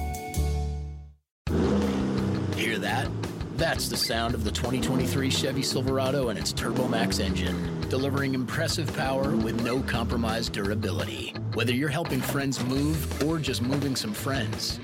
That's 3.73 3.89
the 3.89 3.97
sound 3.97 4.35
of 4.35 4.43
the 4.43 4.51
2023 4.51 5.31
Chevy 5.31 5.63
Silverado 5.63 6.29
and 6.29 6.37
its 6.37 6.53
TurboMax 6.53 7.19
engine, 7.19 7.81
delivering 7.89 8.35
impressive 8.35 8.95
power 8.95 9.35
with 9.35 9.63
no 9.63 9.81
compromised 9.81 10.53
durability. 10.53 11.33
Whether 11.55 11.73
you're 11.73 11.89
helping 11.89 12.21
friends 12.21 12.63
move 12.65 13.23
or 13.23 13.39
just 13.39 13.63
moving 13.63 13.95
some 13.95 14.13
friends, 14.13 14.79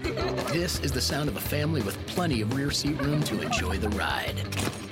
this 0.52 0.80
is 0.80 0.92
the 0.92 1.02
sound 1.02 1.30
of 1.30 1.38
a 1.38 1.40
family 1.40 1.84
with 1.84 2.04
plenty 2.08 2.42
of 2.42 2.58
rear 2.58 2.72
seat 2.72 3.00
room 3.00 3.22
to 3.26 3.40
enjoy 3.44 3.78
the 3.78 3.90
ride. 3.90 4.40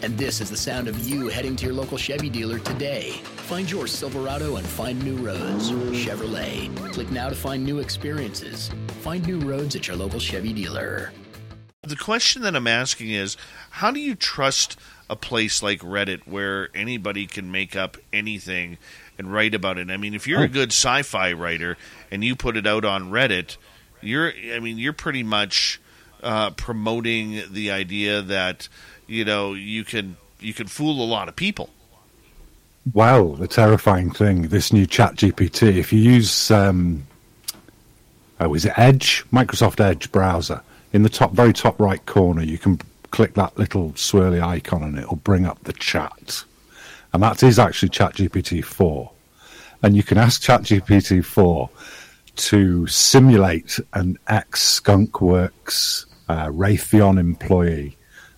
And 0.03 0.15
this 0.15 0.41
is 0.41 0.51
the 0.51 0.57
sound 0.57 0.87
of 0.87 1.09
you 1.09 1.29
heading 1.29 1.55
to 1.55 1.65
your 1.65 1.73
local 1.73 1.97
Chevy 1.97 2.29
dealer 2.29 2.59
today. 2.59 3.13
Find 3.47 3.69
your 3.69 3.87
Silverado 3.87 4.57
and 4.57 4.67
find 4.67 5.03
new 5.03 5.15
roads. 5.15 5.71
Chevrolet. 5.71 6.93
Click 6.93 7.09
now 7.09 7.29
to 7.29 7.35
find 7.35 7.65
new 7.65 7.79
experiences. 7.79 8.69
Find 9.01 9.25
new 9.25 9.39
roads 9.39 9.75
at 9.75 9.87
your 9.87 9.97
local 9.97 10.19
Chevy 10.19 10.53
dealer. 10.53 11.11
The 11.87 11.95
question 11.95 12.41
that 12.41 12.55
I'm 12.55 12.67
asking 12.67 13.11
is 13.11 13.37
how 13.69 13.91
do 13.91 13.99
you 13.99 14.13
trust 14.13 14.77
a 15.09 15.15
place 15.15 15.63
like 15.63 15.79
Reddit 15.79 16.27
where 16.27 16.67
anybody 16.75 17.25
can 17.27 17.49
make 17.49 17.77
up 17.77 17.95
anything 18.11 18.77
and 19.17 19.31
write 19.31 19.55
about 19.55 19.77
it? 19.77 19.89
I 19.89 19.95
mean, 19.95 20.13
if 20.13 20.27
you're 20.27 20.43
a 20.43 20.49
good 20.49 20.69
sci-fi 20.69 21.31
writer 21.31 21.77
and 22.11 22.25
you 22.25 22.35
put 22.35 22.57
it 22.57 22.67
out 22.67 22.83
on 22.83 23.09
Reddit, 23.09 23.55
you're 24.01 24.33
I 24.53 24.59
mean, 24.59 24.77
you're 24.77 24.91
pretty 24.91 25.23
much 25.23 25.79
uh, 26.21 26.49
promoting 26.51 27.41
the 27.49 27.71
idea 27.71 28.21
that 28.21 28.67
you 29.07 29.23
know 29.23 29.53
you 29.53 29.85
can 29.85 30.17
you 30.41 30.53
can 30.53 30.67
fool 30.67 31.01
a 31.01 31.07
lot 31.07 31.29
of 31.29 31.37
people. 31.37 31.69
Well, 32.93 33.33
the 33.33 33.47
terrifying 33.47 34.11
thing, 34.11 34.43
this 34.43 34.73
new 34.73 34.85
Chat 34.85 35.15
GPT, 35.15 35.77
if 35.77 35.91
you 35.91 35.99
use, 35.99 36.51
um, 36.51 37.05
oh, 38.39 38.53
is 38.53 38.65
it 38.65 38.73
Edge? 38.77 39.25
Microsoft 39.31 39.79
Edge 39.79 40.11
browser. 40.11 40.61
In 40.93 41.03
the 41.03 41.09
top, 41.09 41.33
very 41.33 41.53
top 41.53 41.79
right 41.79 42.03
corner, 42.05 42.43
you 42.43 42.57
can 42.57 42.79
click 43.11 43.33
that 43.33 43.57
little 43.57 43.91
swirly 43.93 44.41
icon 44.41 44.83
and 44.83 44.97
it'll 44.97 45.17
bring 45.17 45.45
up 45.45 45.63
the 45.63 45.73
chat. 45.73 46.43
And 47.13 47.23
that 47.23 47.43
is 47.43 47.59
actually 47.59 47.89
ChatGPT 47.89 48.63
4. 48.63 49.11
And 49.83 49.95
you 49.95 50.03
can 50.03 50.17
ask 50.17 50.41
ChatGPT 50.41 51.23
4 51.23 51.69
to 52.35 52.87
simulate 52.87 53.79
an 53.93 54.17
ex 54.27 54.79
Skunkworks 54.79 56.05
uh, 56.29 56.47
Raytheon 56.47 57.19
employee 57.19 57.97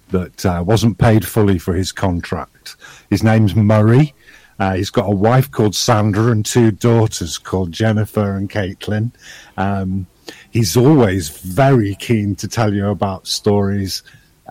that 0.10 0.46
uh, 0.46 0.64
wasn't 0.66 0.98
paid 0.98 1.26
fully 1.26 1.60
for 1.60 1.74
his 1.74 1.92
contract. 1.92 2.76
His 3.10 3.24
name's 3.24 3.56
Murray. 3.56 4.14
Uh, 4.60 4.76
he's 4.76 4.90
got 4.90 5.06
a 5.06 5.16
wife 5.16 5.50
called 5.52 5.76
Sandra 5.76 6.32
and 6.32 6.46
two 6.46 6.72
daughters 6.72 7.38
called 7.38 7.72
Jennifer 7.72 8.36
and 8.36 8.50
Caitlin. 8.50 9.12
Um, 9.56 10.08
he's 10.52 10.76
always 10.78 11.30
very 11.30 11.96
keen 11.96 12.36
to 12.36 12.48
tell 12.48 12.74
you 12.74 12.90
about 12.90 13.28
stories 13.28 14.04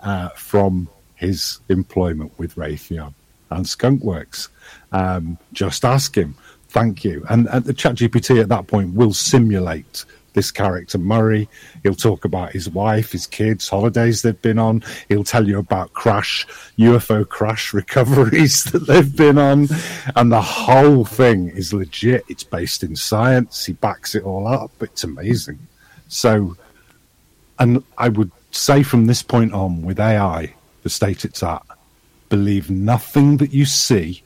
uh, 0.03 0.29
from 0.29 0.89
his 1.15 1.59
employment 1.69 2.31
with 2.37 2.55
Raytheon 2.55 3.13
and 3.51 3.65
Skunkworks. 3.65 4.49
Um, 4.91 5.37
just 5.53 5.85
ask 5.85 6.15
him. 6.15 6.35
Thank 6.69 7.03
you. 7.03 7.25
And, 7.29 7.47
and 7.47 7.65
the 7.65 7.73
ChatGPT 7.73 8.39
at 8.41 8.49
that 8.49 8.67
point 8.67 8.93
will 8.93 9.13
simulate 9.13 10.05
this 10.33 10.51
character 10.51 10.97
Murray. 10.97 11.49
He'll 11.83 11.95
talk 11.95 12.25
about 12.25 12.51
his 12.51 12.69
wife, 12.69 13.11
his 13.11 13.27
kids, 13.27 13.67
holidays 13.67 14.21
they've 14.21 14.41
been 14.41 14.59
on. 14.59 14.83
He'll 15.09 15.23
tell 15.23 15.47
you 15.47 15.59
about 15.59 15.93
crash, 15.93 16.45
UFO 16.77 17.27
crash 17.27 17.73
recoveries 17.81 18.63
that 18.65 18.87
they've 18.87 19.15
been 19.15 19.37
on. 19.37 19.67
And 20.15 20.31
the 20.31 20.41
whole 20.41 21.05
thing 21.05 21.49
is 21.49 21.73
legit. 21.73 22.23
It's 22.29 22.43
based 22.43 22.83
in 22.83 22.95
science. 22.95 23.65
He 23.65 23.73
backs 23.73 24.15
it 24.15 24.23
all 24.23 24.47
up. 24.47 24.71
It's 24.81 25.03
amazing. 25.03 25.59
So, 26.09 26.57
and 27.59 27.83
I 27.97 28.09
would 28.09 28.31
say 28.51 28.83
from 28.83 29.05
this 29.05 29.23
point 29.23 29.53
on 29.53 29.83
with 29.83 29.99
AI, 29.99 30.53
the 30.83 30.89
state 30.89 31.23
it's 31.23 31.41
at. 31.43 31.63
Believe 32.27 32.69
nothing 32.69 33.37
that 33.37 33.53
you 33.53 33.65
see. 33.65 34.23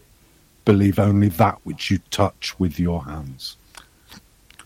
Believe 0.66 0.98
only 0.98 1.30
that 1.30 1.60
which 1.64 1.92
you 1.92 2.00
touch 2.10 2.58
with 2.60 2.80
your 2.80 3.04
hands. 3.04 3.58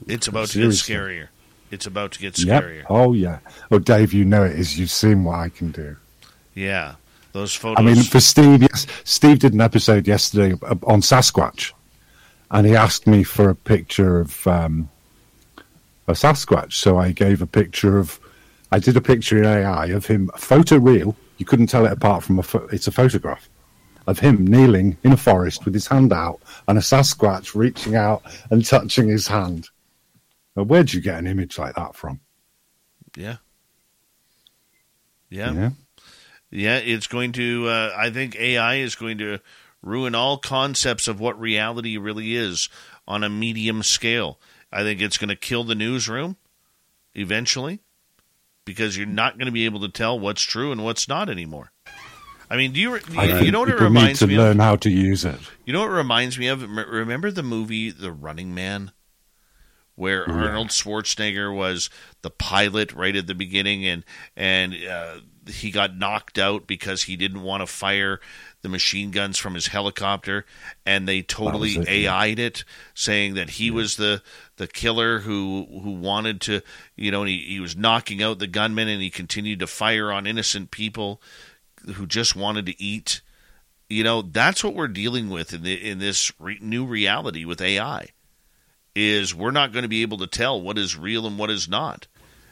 It's 0.07 0.27
about 0.27 0.49
Seriously. 0.49 0.93
to 0.93 0.99
get 0.99 1.07
scarier. 1.07 1.27
It's 1.71 1.85
about 1.87 2.11
to 2.13 2.19
get 2.19 2.35
scarier. 2.35 2.77
Yep. 2.77 2.85
Oh 2.89 3.13
yeah. 3.13 3.39
Oh, 3.71 3.79
Dave, 3.79 4.13
you 4.13 4.23
know 4.23 4.43
it 4.43 4.57
is. 4.57 4.79
You've 4.79 4.91
seen 4.91 5.23
what 5.23 5.39
I 5.39 5.49
can 5.49 5.71
do. 5.71 5.97
Yeah, 6.53 6.95
those 7.33 7.53
photos. 7.53 7.77
I 7.79 7.85
mean, 7.85 8.03
for 8.03 8.19
Steve, 8.19 8.61
yes, 8.61 8.87
Steve 9.03 9.39
did 9.39 9.53
an 9.53 9.61
episode 9.61 10.07
yesterday 10.07 10.53
on 10.83 11.01
Sasquatch, 11.01 11.73
and 12.51 12.65
he 12.65 12.75
asked 12.75 13.07
me 13.07 13.23
for 13.23 13.49
a 13.49 13.55
picture 13.55 14.19
of 14.19 14.47
um, 14.47 14.89
a 16.07 16.13
Sasquatch. 16.13 16.73
So 16.73 16.97
I 16.97 17.11
gave 17.11 17.41
a 17.41 17.47
picture 17.47 17.97
of, 17.97 18.19
I 18.71 18.79
did 18.79 18.97
a 18.97 19.01
picture 19.01 19.37
in 19.37 19.45
AI 19.45 19.87
of 19.87 20.05
him, 20.05 20.29
photo 20.37 20.77
real. 20.77 21.15
You 21.37 21.45
couldn't 21.45 21.67
tell 21.67 21.85
it 21.85 21.91
apart 21.91 22.23
from 22.23 22.39
a. 22.39 22.43
Pho- 22.43 22.67
it's 22.71 22.87
a 22.87 22.91
photograph 22.91 23.49
of 24.07 24.19
him 24.19 24.47
kneeling 24.47 24.97
in 25.03 25.11
a 25.11 25.17
forest 25.17 25.65
with 25.65 25.73
his 25.73 25.85
hand 25.85 26.13
out, 26.13 26.39
and 26.67 26.77
a 26.77 26.81
Sasquatch 26.81 27.53
reaching 27.53 27.95
out 27.95 28.23
and 28.49 28.65
touching 28.65 29.07
his 29.09 29.27
hand. 29.27 29.69
Now, 30.55 30.63
where'd 30.63 30.93
you 30.93 31.01
get 31.01 31.19
an 31.19 31.27
image 31.27 31.57
like 31.59 31.75
that 31.75 31.95
from? 31.95 32.19
yeah. 33.15 33.37
Yeah. 35.29 35.53
Yeah. 35.53 35.69
Yeah, 36.49 36.77
it's 36.77 37.07
going 37.07 37.33
to. 37.33 37.67
Uh, 37.67 37.93
I 37.95 38.09
think 38.09 38.35
AI 38.37 38.75
is 38.75 38.95
going 38.95 39.17
to 39.17 39.39
ruin 39.81 40.15
all 40.15 40.37
concepts 40.37 41.07
of 41.07 41.19
what 41.19 41.39
reality 41.39 41.97
really 41.97 42.35
is 42.35 42.69
on 43.07 43.23
a 43.23 43.29
medium 43.29 43.83
scale. 43.83 44.39
I 44.71 44.83
think 44.83 45.01
it's 45.01 45.17
going 45.17 45.29
to 45.29 45.35
kill 45.35 45.63
the 45.63 45.75
newsroom 45.75 46.37
eventually 47.15 47.79
because 48.65 48.97
you're 48.97 49.05
not 49.07 49.37
going 49.37 49.45
to 49.45 49.51
be 49.51 49.65
able 49.65 49.79
to 49.79 49.89
tell 49.89 50.19
what's 50.19 50.41
true 50.41 50.71
and 50.71 50.83
what's 50.83 51.07
not 51.07 51.29
anymore. 51.29 51.71
I 52.49 52.55
mean, 52.55 52.71
do 52.71 52.79
you 52.79 52.99
I 53.17 53.41
you, 53.41 53.51
know 53.51 53.61
what 53.61 53.69
it 53.69 53.79
reminds 53.79 54.19
to 54.19 54.27
me 54.27 54.37
learn 54.37 54.59
of? 54.59 54.65
how 54.65 54.75
to 54.77 54.89
use 54.89 55.25
it. 55.25 55.39
You 55.65 55.73
know 55.73 55.81
what 55.81 55.89
it 55.89 55.95
reminds 55.95 56.37
me 56.37 56.47
of? 56.47 56.61
Remember 56.61 57.29
the 57.31 57.43
movie 57.43 57.91
The 57.91 58.11
Running 58.11 58.53
Man? 58.53 58.91
Where 59.95 60.25
Yeah. 60.29 60.35
Arnold 60.35 60.67
Schwarzenegger 60.69 61.53
was 61.53 61.89
the 62.21 62.29
pilot 62.29 62.93
right 62.93 63.15
at 63.15 63.25
the 63.25 63.33
beginning, 63.33 63.83
and 63.85 64.03
and 64.35 64.75
uh, 64.85 65.21
he 65.49 65.71
got 65.71 65.97
knocked 65.97 66.37
out 66.37 66.67
because 66.67 67.03
he 67.03 67.15
didn't 67.15 67.41
want 67.41 67.61
to 67.61 67.67
fire 67.67 68.19
the 68.61 68.69
machine 68.69 69.11
guns 69.11 69.37
from 69.37 69.53
his 69.53 69.67
helicopter, 69.67 70.45
and 70.85 71.07
they 71.07 71.21
totally 71.21 71.77
it. 71.77 71.87
AI'd 71.87 72.39
it, 72.39 72.63
saying 72.93 73.35
that 73.35 73.51
he 73.51 73.71
was 73.71 73.95
the 73.95 74.21
the 74.57 74.67
killer 74.67 75.19
who 75.19 75.67
who 75.83 75.91
wanted 75.91 76.41
to, 76.41 76.61
you 76.95 77.11
know, 77.11 77.21
and 77.21 77.29
he, 77.29 77.39
he 77.39 77.59
was 77.59 77.77
knocking 77.77 78.21
out 78.23 78.39
the 78.39 78.47
gunmen, 78.47 78.87
and 78.87 79.01
he 79.01 79.09
continued 79.09 79.59
to 79.59 79.67
fire 79.67 80.11
on 80.11 80.25
innocent 80.25 80.71
people 80.71 81.21
who 81.95 82.05
just 82.05 82.35
wanted 82.35 82.65
to 82.65 82.81
eat. 82.81 83.21
You 83.89 84.03
know 84.03 84.21
that's 84.21 84.63
what 84.63 84.73
we're 84.73 84.87
dealing 84.87 85.29
with 85.29 85.53
in 85.53 85.63
the, 85.63 85.89
in 85.89 85.99
this 85.99 86.31
re- 86.39 86.59
new 86.61 86.85
reality 86.85 87.45
with 87.45 87.61
AI 87.61 88.09
is 88.95 89.33
we're 89.33 89.51
not 89.51 89.71
going 89.71 89.83
to 89.83 89.89
be 89.89 90.01
able 90.01 90.17
to 90.17 90.27
tell 90.27 90.59
what 90.59 90.77
is 90.77 90.97
real 90.97 91.27
and 91.27 91.37
what 91.37 91.51
is 91.51 91.69
not. 91.69 92.07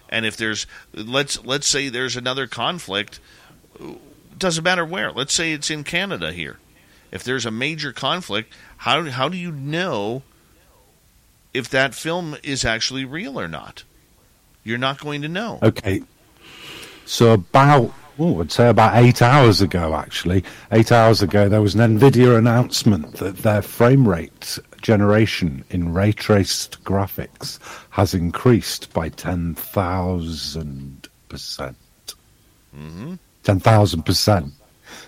And 0.10 0.26
if 0.26 0.38
there's 0.38 0.68
let's 0.94 1.44
let's 1.44 1.68
say 1.68 1.90
there's 1.90 2.16
another 2.16 2.46
conflict 2.46 3.20
doesn't 4.38 4.64
matter 4.64 4.86
where 4.86 5.12
let's 5.12 5.34
say 5.34 5.52
it's 5.52 5.70
in 5.70 5.84
Canada 5.84 6.32
here 6.32 6.58
if 7.12 7.24
there's 7.24 7.46
a 7.46 7.52
major 7.52 7.92
conflict 7.92 8.54
how 8.78 9.04
how 9.10 9.30
do 9.30 9.38
you 9.38 9.52
know 9.52 10.24
if 11.54 11.70
that 11.70 11.96
film 11.96 12.36
is 12.44 12.66
actually 12.66 13.06
real 13.06 13.40
or 13.40 13.48
not 13.48 13.84
you're 14.64 14.78
not 14.78 15.00
going 15.00 15.22
to 15.22 15.28
know 15.28 15.60
Okay. 15.62 16.02
So 17.06 17.34
about, 17.34 17.94
oh, 18.18 18.42
I'd 18.42 18.52
say 18.52 18.68
about 18.68 18.96
eight 18.96 19.22
hours 19.22 19.62
ago, 19.62 19.94
actually, 19.96 20.44
eight 20.72 20.92
hours 20.92 21.22
ago, 21.22 21.48
there 21.48 21.62
was 21.62 21.76
an 21.76 22.00
NVIDIA 22.00 22.38
announcement 22.38 23.18
that 23.18 23.38
their 23.38 23.62
frame 23.62 24.08
rate 24.08 24.58
generation 24.82 25.64
in 25.70 25.94
ray 25.94 26.12
traced 26.12 26.84
graphics 26.84 27.60
has 27.92 28.14
increased 28.14 28.92
by 28.94 29.10
10,000%. 29.10 31.08
percent 31.30 31.78
mm-hmm. 32.76 33.16
10,000%. 33.46 34.52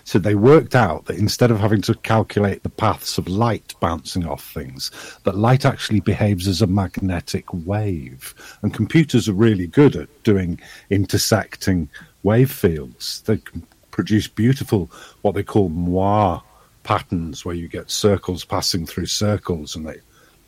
So 0.04 0.18
they 0.18 0.34
worked 0.34 0.74
out 0.74 1.04
that 1.04 1.18
instead 1.18 1.50
of 1.50 1.60
having 1.60 1.82
to 1.82 1.94
calculate 1.94 2.62
the 2.62 2.70
paths 2.70 3.18
of 3.18 3.28
light 3.28 3.74
bouncing 3.78 4.26
off 4.26 4.42
things, 4.42 4.90
that 5.24 5.36
light 5.36 5.66
actually 5.66 6.00
behaves 6.00 6.48
as 6.48 6.62
a 6.62 6.66
magnetic 6.66 7.44
wave. 7.52 8.34
And 8.62 8.72
computers 8.72 9.28
are 9.28 9.34
really 9.34 9.66
good 9.66 9.96
at 9.96 10.22
doing 10.22 10.60
intersecting 10.88 11.90
wave 12.22 12.50
fields. 12.50 13.22
They 13.26 13.36
can 13.36 13.66
produce 13.90 14.28
beautiful, 14.28 14.90
what 15.22 15.34
they 15.34 15.42
call 15.42 15.68
moire 15.68 16.42
patterns, 16.84 17.44
where 17.44 17.54
you 17.54 17.68
get 17.68 17.90
circles 17.90 18.44
passing 18.44 18.86
through 18.86 19.06
circles, 19.06 19.76
and 19.76 19.86
it 19.88 20.02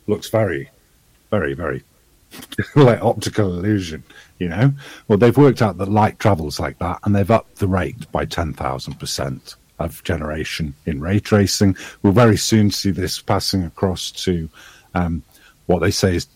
looks 0.07 0.29
very, 0.29 0.71
very, 1.29 1.53
very 1.53 1.83
like 2.75 3.01
optical 3.03 3.53
illusion, 3.53 4.03
you 4.41 4.49
know. 4.49 4.73
Well, 5.07 5.19
they've 5.19 5.37
worked 5.37 5.61
out 5.61 5.77
that 5.77 5.89
light 5.89 6.17
travels 6.17 6.59
like 6.59 6.79
that, 6.79 6.99
and 7.03 7.15
they've 7.15 7.29
upped 7.29 7.57
the 7.57 7.67
rate 7.67 8.11
by 8.11 8.25
ten 8.25 8.53
thousand 8.53 8.99
percent 8.99 9.55
of 9.77 10.03
generation 10.03 10.73
in 10.87 10.99
ray 10.99 11.19
tracing. 11.19 11.77
We'll 12.01 12.13
very 12.13 12.37
soon 12.37 12.71
see 12.71 12.89
this 12.89 13.21
passing 13.21 13.63
across 13.63 14.09
to 14.25 14.49
um, 14.95 15.21
what 15.67 15.79
they 15.79 15.91
say 15.91 16.15
is 16.15 16.27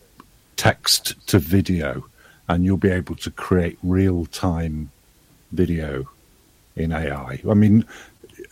text 0.54 1.14
to 1.26 1.40
video, 1.40 2.06
and 2.48 2.64
you'll 2.64 2.76
be 2.76 2.90
able 2.90 3.16
to 3.16 3.30
create 3.32 3.76
real 3.82 4.26
time 4.26 4.90
video 5.50 6.08
in 6.76 6.92
AI. 6.92 7.40
I 7.48 7.54
mean, 7.54 7.84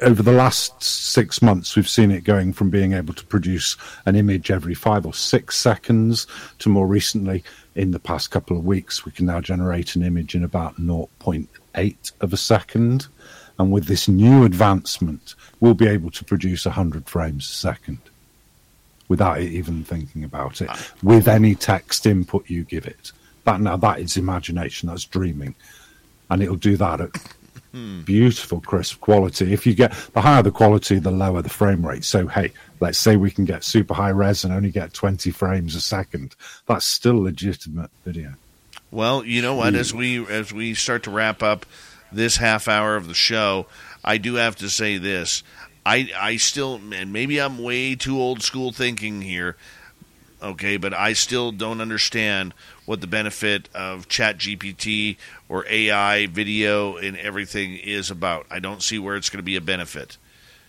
over 0.04 0.22
the 0.22 0.32
last 0.32 0.82
six 0.82 1.40
months, 1.40 1.74
we've 1.74 1.88
seen 1.88 2.10
it 2.10 2.24
going 2.24 2.52
from 2.52 2.70
being 2.70 2.92
able 2.92 3.14
to 3.14 3.24
produce 3.24 3.76
an 4.06 4.16
image 4.16 4.50
every 4.50 4.74
five 4.74 5.06
or 5.06 5.14
six 5.14 5.56
seconds 5.56 6.26
to 6.58 6.68
more 6.68 6.86
recently, 6.86 7.42
in 7.74 7.90
the 7.90 7.98
past 7.98 8.30
couple 8.30 8.56
of 8.56 8.64
weeks, 8.64 9.04
we 9.04 9.12
can 9.12 9.26
now 9.26 9.40
generate 9.40 9.96
an 9.96 10.02
image 10.02 10.34
in 10.34 10.44
about 10.44 10.76
0.8 10.76 12.12
of 12.20 12.32
a 12.32 12.36
second. 12.36 13.08
And 13.58 13.72
with 13.72 13.86
this 13.86 14.08
new 14.08 14.44
advancement, 14.44 15.34
we'll 15.60 15.74
be 15.74 15.88
able 15.88 16.10
to 16.12 16.24
produce 16.24 16.66
100 16.66 17.08
frames 17.08 17.48
a 17.50 17.54
second 17.54 17.98
without 19.08 19.40
even 19.40 19.84
thinking 19.84 20.24
about 20.24 20.60
it, 20.60 20.70
with 21.02 21.28
any 21.28 21.54
text 21.54 22.06
input 22.06 22.48
you 22.48 22.64
give 22.64 22.86
it. 22.86 23.12
That 23.44 23.60
now 23.60 23.76
that 23.76 24.00
is 24.00 24.16
imagination, 24.16 24.88
that's 24.88 25.04
dreaming, 25.04 25.54
and 26.30 26.42
it'll 26.42 26.56
do 26.56 26.76
that 26.78 27.00
at 27.00 27.10
beautiful 28.04 28.60
crisp 28.60 29.00
quality. 29.00 29.52
If 29.52 29.66
you 29.66 29.74
get 29.74 29.92
the 30.12 30.20
higher 30.20 30.42
the 30.42 30.50
quality, 30.50 30.98
the 30.98 31.10
lower 31.10 31.42
the 31.42 31.48
frame 31.48 31.84
rate. 31.86 32.04
So 32.04 32.26
hey, 32.26 32.52
let's 32.80 32.98
say 32.98 33.16
we 33.16 33.30
can 33.30 33.44
get 33.44 33.64
super 33.64 33.94
high 33.94 34.10
res 34.10 34.44
and 34.44 34.52
only 34.52 34.70
get 34.70 34.92
20 34.92 35.30
frames 35.30 35.74
a 35.74 35.80
second. 35.80 36.36
That's 36.66 36.86
still 36.86 37.22
legitimate 37.22 37.90
video. 38.04 38.34
Well, 38.90 39.24
you 39.24 39.42
know 39.42 39.56
what? 39.56 39.74
As 39.74 39.92
we 39.92 40.24
as 40.26 40.52
we 40.52 40.74
start 40.74 41.02
to 41.04 41.10
wrap 41.10 41.42
up 41.42 41.66
this 42.12 42.36
half 42.36 42.68
hour 42.68 42.94
of 42.96 43.08
the 43.08 43.14
show, 43.14 43.66
I 44.04 44.18
do 44.18 44.34
have 44.34 44.54
to 44.56 44.70
say 44.70 44.98
this. 44.98 45.42
I 45.84 46.10
I 46.16 46.36
still 46.36 46.80
and 46.92 47.12
maybe 47.12 47.40
I'm 47.40 47.58
way 47.58 47.96
too 47.96 48.20
old 48.20 48.42
school 48.42 48.70
thinking 48.70 49.20
here. 49.20 49.56
Okay, 50.40 50.76
but 50.76 50.94
I 50.94 51.14
still 51.14 51.50
don't 51.52 51.80
understand 51.80 52.54
what 52.86 53.00
the 53.00 53.06
benefit 53.06 53.68
of 53.74 54.08
Chat 54.08 54.38
GPT 54.38 55.16
or 55.48 55.64
AI 55.68 56.26
video 56.26 56.96
and 56.96 57.16
everything 57.16 57.76
is 57.76 58.10
about. 58.10 58.46
I 58.50 58.58
don't 58.58 58.82
see 58.82 58.98
where 58.98 59.16
it's 59.16 59.30
going 59.30 59.38
to 59.38 59.44
be 59.44 59.56
a 59.56 59.60
benefit. 59.60 60.18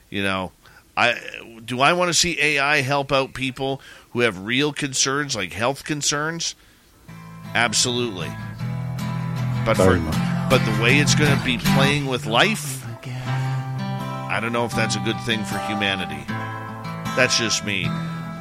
You 0.09 0.23
know, 0.23 0.51
I 0.95 1.15
do 1.63 1.81
I 1.81 1.93
want 1.93 2.09
to 2.09 2.13
see 2.13 2.39
AI 2.39 2.81
help 2.81 3.11
out 3.11 3.33
people 3.33 3.81
who 4.11 4.21
have 4.21 4.45
real 4.45 4.71
concerns 4.71 5.35
like 5.35 5.51
health 5.51 5.83
concerns? 5.83 6.55
Absolutely. 7.53 8.31
But 9.65 9.75
for 9.75 9.97
but 10.49 10.59
the 10.59 10.81
way 10.81 10.99
it's 10.99 11.15
going 11.15 11.37
to 11.37 11.43
be 11.43 11.57
playing 11.57 12.05
with 12.05 12.25
life, 12.25 12.85
I 13.05 14.39
don't 14.41 14.53
know 14.53 14.65
if 14.65 14.75
that's 14.75 14.95
a 14.95 14.99
good 14.99 15.19
thing 15.21 15.43
for 15.43 15.57
humanity. 15.59 16.23
That's 17.15 17.37
just 17.37 17.65
me. 17.65 17.87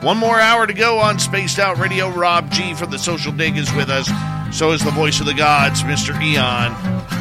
One 0.04 0.18
more 0.18 0.38
hour 0.38 0.66
to 0.66 0.74
go 0.74 0.98
on 0.98 1.18
Spaced 1.18 1.58
Out 1.58 1.78
Radio. 1.78 2.10
Rob 2.10 2.50
G 2.50 2.74
from 2.74 2.90
the 2.90 2.98
Social 2.98 3.32
Dig 3.32 3.56
is 3.56 3.72
with 3.72 3.88
us. 3.88 4.06
So 4.54 4.72
is 4.72 4.84
the 4.84 4.90
voice 4.90 5.18
of 5.20 5.24
the 5.24 5.32
gods, 5.32 5.82
Mr. 5.82 6.12
Eon. 6.22 6.74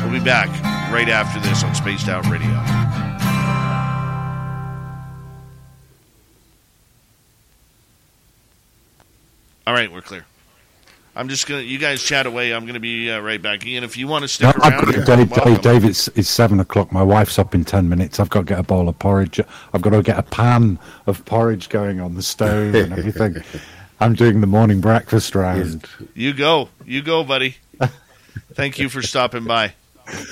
We'll 0.03 0.19
be 0.19 0.25
back 0.25 0.49
right 0.91 1.07
after 1.07 1.39
this 1.39 1.63
on 1.63 1.73
Spaced 1.75 2.09
Out 2.09 2.25
Radio. 2.25 2.51
All 9.65 9.73
right, 9.73 9.89
we're 9.89 10.01
clear. 10.01 10.25
I'm 11.15 11.29
just 11.29 11.47
gonna. 11.47 11.61
You 11.61 11.77
guys 11.77 12.01
chat 12.01 12.25
away. 12.25 12.53
I'm 12.53 12.65
gonna 12.65 12.79
be 12.79 13.11
uh, 13.11 13.19
right 13.19 13.41
back. 13.41 13.65
Ian, 13.65 13.83
if 13.83 13.97
you 13.97 14.07
want 14.07 14.23
to 14.23 14.27
stick 14.27 14.45
No, 14.57 14.63
I've 14.63 14.73
around, 14.73 14.85
got 14.85 14.95
you're 14.95 15.05
Dave. 15.05 15.31
Dave, 15.31 15.61
Dave, 15.61 15.85
it's, 15.85 16.07
it's 16.09 16.29
seven 16.29 16.59
o'clock. 16.59 16.91
My 16.91 17.03
wife's 17.03 17.37
up 17.37 17.53
in 17.53 17.63
ten 17.65 17.87
minutes. 17.87 18.19
I've 18.19 18.29
got 18.31 18.39
to 18.39 18.45
get 18.45 18.59
a 18.59 18.63
bowl 18.63 18.89
of 18.89 18.97
porridge. 18.97 19.39
I've 19.73 19.81
got 19.83 19.91
to 19.91 20.01
get 20.01 20.17
a 20.17 20.23
pan 20.23 20.79
of 21.05 21.23
porridge 21.25 21.69
going 21.69 21.99
on 22.01 22.15
the 22.15 22.23
stove 22.23 22.73
and 22.73 22.93
everything. 22.93 23.35
I'm 23.99 24.15
doing 24.15 24.41
the 24.41 24.47
morning 24.47 24.81
breakfast 24.81 25.35
round. 25.35 25.85
You 26.15 26.33
go. 26.33 26.69
You 26.85 27.01
go, 27.03 27.23
buddy. 27.23 27.57
Thank 28.53 28.79
you 28.79 28.89
for 28.89 29.01
stopping 29.03 29.45
by. 29.45 29.73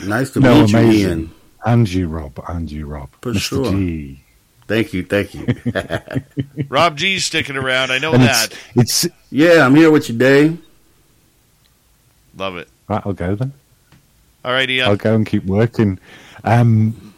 Nice 0.04 0.32
to 0.32 0.40
No, 0.40 0.62
meet 0.62 0.72
you, 0.72 0.78
amazing. 0.80 1.10
Ian. 1.20 1.32
And 1.64 1.94
you, 1.94 2.08
Rob. 2.08 2.44
And 2.50 2.72
you, 2.72 2.88
Rob. 2.88 3.10
For 3.22 3.34
Mr. 3.34 3.40
sure. 3.40 3.72
G. 3.72 4.24
Thank 4.68 4.94
you, 4.94 5.04
thank 5.04 5.34
you. 5.36 5.46
Rob 6.70 6.98
G's 6.98 7.26
sticking 7.26 7.56
around. 7.56 7.92
I 7.92 8.00
know 8.00 8.14
And 8.14 8.24
that. 8.24 8.54
it's, 8.76 9.06
it's 9.06 9.16
yeah, 9.30 9.66
I'm 9.66 9.76
here 9.76 9.92
with 9.92 10.10
you, 10.10 10.18
Dave. 10.18 10.58
Love 12.42 12.58
it. 12.58 12.68
right. 12.88 13.02
I'll 13.06 13.14
go 13.14 13.36
then. 13.36 13.54
All 14.44 14.52
right, 14.52 14.68
Ian. 14.70 14.88
I'll 14.90 14.96
go 14.98 15.14
and 15.16 15.26
keep 15.28 15.46
working. 15.46 16.00
Um, 16.44 17.14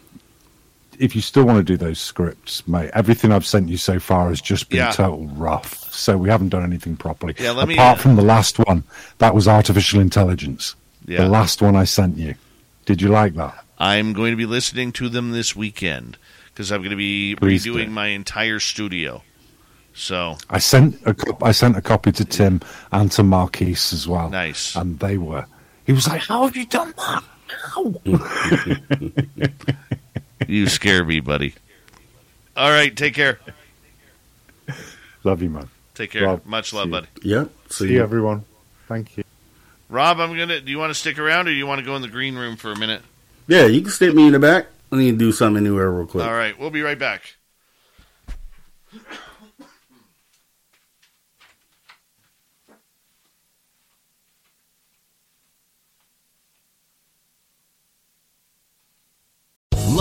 if 0.99 1.15
you 1.15 1.21
still 1.21 1.45
want 1.45 1.57
to 1.59 1.63
do 1.63 1.77
those 1.77 1.97
scripts, 1.97 2.67
mate, 2.67 2.91
everything 2.93 3.31
I've 3.31 3.45
sent 3.45 3.69
you 3.69 3.77
so 3.77 3.99
far 3.99 4.27
has 4.29 4.41
just 4.41 4.69
been 4.69 4.79
Yeah. 4.79 4.91
total 4.91 5.25
rough. 5.27 5.89
So 5.93 6.17
we 6.17 6.27
haven't 6.29 6.49
done 6.49 6.63
anything 6.63 6.97
properly. 6.97 7.35
Yeah, 7.39 7.51
let 7.51 7.67
me, 7.69 7.75
Apart 7.75 7.99
uh, 7.99 8.01
from 8.01 8.15
the 8.17 8.21
last 8.21 8.57
one, 8.59 8.83
that 9.19 9.33
was 9.33 9.47
artificial 9.47 10.01
intelligence. 10.01 10.75
Yeah. 11.07 11.19
The 11.23 11.29
last 11.29 11.61
one 11.61 11.75
I 11.77 11.85
sent 11.85 12.17
you. 12.17 12.35
Did 12.85 13.01
you 13.01 13.07
like 13.07 13.35
that? 13.35 13.63
I'm 13.79 14.11
going 14.13 14.31
to 14.31 14.37
be 14.37 14.45
listening 14.45 14.91
to 14.93 15.07
them 15.09 15.31
this 15.31 15.55
weekend 15.55 16.17
because 16.47 16.69
I'm 16.71 16.81
going 16.81 16.91
to 16.91 16.97
be 16.97 17.35
Please 17.35 17.65
redoing 17.65 17.85
do. 17.85 17.91
my 17.91 18.07
entire 18.07 18.59
studio. 18.59 19.23
So 19.93 20.37
I 20.49 20.59
sent 20.59 20.99
a 21.05 21.13
co- 21.13 21.37
I 21.41 21.51
sent 21.51 21.77
a 21.77 21.81
copy 21.81 22.11
to 22.13 22.25
Tim 22.25 22.61
and 22.91 23.11
to 23.13 23.23
Marquise 23.23 23.93
as 23.93 24.07
well. 24.07 24.29
Nice. 24.29 24.75
And 24.75 24.99
they 24.99 25.17
were. 25.17 25.45
He 25.85 25.93
was 25.93 26.07
like, 26.07 26.21
"How 26.21 26.45
have 26.45 26.55
you 26.55 26.65
done 26.65 26.93
that?" 26.97 27.23
How? 27.75 27.93
you 30.47 30.67
scare 30.67 31.05
me, 31.05 31.19
buddy. 31.19 31.53
All 32.57 32.69
right, 32.71 32.95
take 32.95 33.13
care. 33.13 33.39
Love 35.23 35.41
you, 35.41 35.49
man. 35.49 35.69
Take 35.93 36.11
care. 36.11 36.25
Rob, 36.25 36.45
Much 36.45 36.73
love, 36.73 36.85
see 36.85 36.87
you. 36.87 36.91
buddy. 36.91 37.07
Yep. 37.21 37.51
See 37.69 37.93
you, 37.93 38.01
everyone. 38.01 38.43
Thank 38.87 39.17
you. 39.17 39.23
Rob, 39.89 40.19
I'm 40.19 40.35
gonna. 40.35 40.59
Do 40.59 40.71
you 40.71 40.79
want 40.79 40.89
to 40.89 40.95
stick 40.99 41.19
around, 41.19 41.47
or 41.47 41.51
do 41.51 41.55
you 41.55 41.67
want 41.67 41.79
to 41.79 41.85
go 41.85 41.95
in 41.95 42.01
the 42.01 42.07
green 42.07 42.35
room 42.35 42.55
for 42.55 42.71
a 42.71 42.77
minute? 42.77 43.01
Yeah, 43.47 43.65
you 43.67 43.81
can 43.81 43.91
stick 43.91 44.15
me 44.15 44.25
in 44.27 44.33
the 44.33 44.39
back. 44.39 44.67
I 44.91 44.97
need 44.97 45.11
to 45.11 45.17
do 45.17 45.31
something 45.31 45.63
anywhere 45.65 45.91
real 45.91 46.07
quick. 46.07 46.25
All 46.25 46.33
right, 46.33 46.57
we'll 46.57 46.69
be 46.71 46.81
right 46.81 46.97
back. 46.97 47.35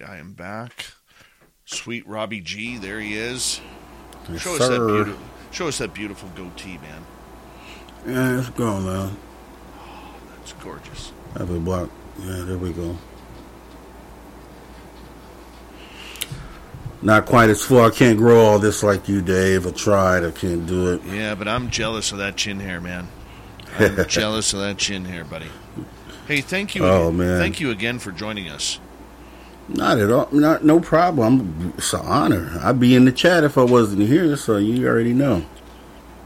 Right, 0.00 0.08
I 0.08 0.16
am 0.18 0.32
back. 0.32 0.86
Sweet 1.64 2.06
Robbie 2.06 2.40
G, 2.40 2.78
there 2.78 3.00
he 3.00 3.14
is. 3.14 3.60
Yes, 4.30 4.40
show 4.40 4.54
us 4.54 4.68
that 4.68 4.86
beautiful. 4.86 5.26
Show 5.50 5.68
us 5.68 5.78
that 5.78 5.94
beautiful 5.94 6.28
goatee, 6.34 6.78
man. 6.78 7.06
Yeah, 8.06 8.38
it's 8.40 8.50
going 8.50 8.86
man. 8.86 9.16
that's 10.36 10.52
gorgeous. 10.54 11.12
Have 11.36 11.50
a 11.50 11.58
block. 11.58 11.90
Yeah, 12.20 12.42
there 12.44 12.58
we 12.58 12.72
go. 12.72 12.96
Not 17.02 17.26
quite 17.26 17.50
as 17.50 17.62
full. 17.62 17.82
I 17.82 17.90
can't 17.90 18.16
grow 18.16 18.44
all 18.44 18.58
this 18.58 18.82
like 18.82 19.08
you, 19.08 19.20
Dave. 19.20 19.66
I 19.66 19.70
tried. 19.70 20.24
I 20.24 20.30
can't 20.30 20.66
do 20.66 20.94
it. 20.94 21.02
Yeah, 21.04 21.34
but 21.34 21.46
I'm 21.46 21.70
jealous 21.70 22.10
of 22.10 22.18
that 22.18 22.36
chin 22.36 22.58
hair, 22.58 22.80
man. 22.80 23.08
I'm 23.78 23.96
jealous 24.08 24.52
of 24.52 24.60
that 24.60 24.78
chin 24.78 25.04
hair, 25.04 25.24
buddy. 25.24 25.50
Hey, 26.26 26.40
thank 26.40 26.74
you. 26.74 26.84
Oh, 26.84 27.12
man. 27.12 27.38
Thank 27.38 27.60
you 27.60 27.70
again 27.70 27.98
for 27.98 28.10
joining 28.12 28.48
us. 28.48 28.80
Not 29.68 29.98
at 29.98 30.10
all. 30.10 30.28
Not 30.30 30.64
no 30.64 30.80
problem. 30.80 31.74
It's 31.76 31.92
an 31.92 32.00
honor. 32.00 32.58
I'd 32.62 32.78
be 32.78 32.94
in 32.94 33.04
the 33.04 33.12
chat 33.12 33.44
if 33.44 33.58
I 33.58 33.64
wasn't 33.64 34.02
here, 34.02 34.36
so 34.36 34.58
you 34.58 34.86
already 34.86 35.12
know. 35.12 35.44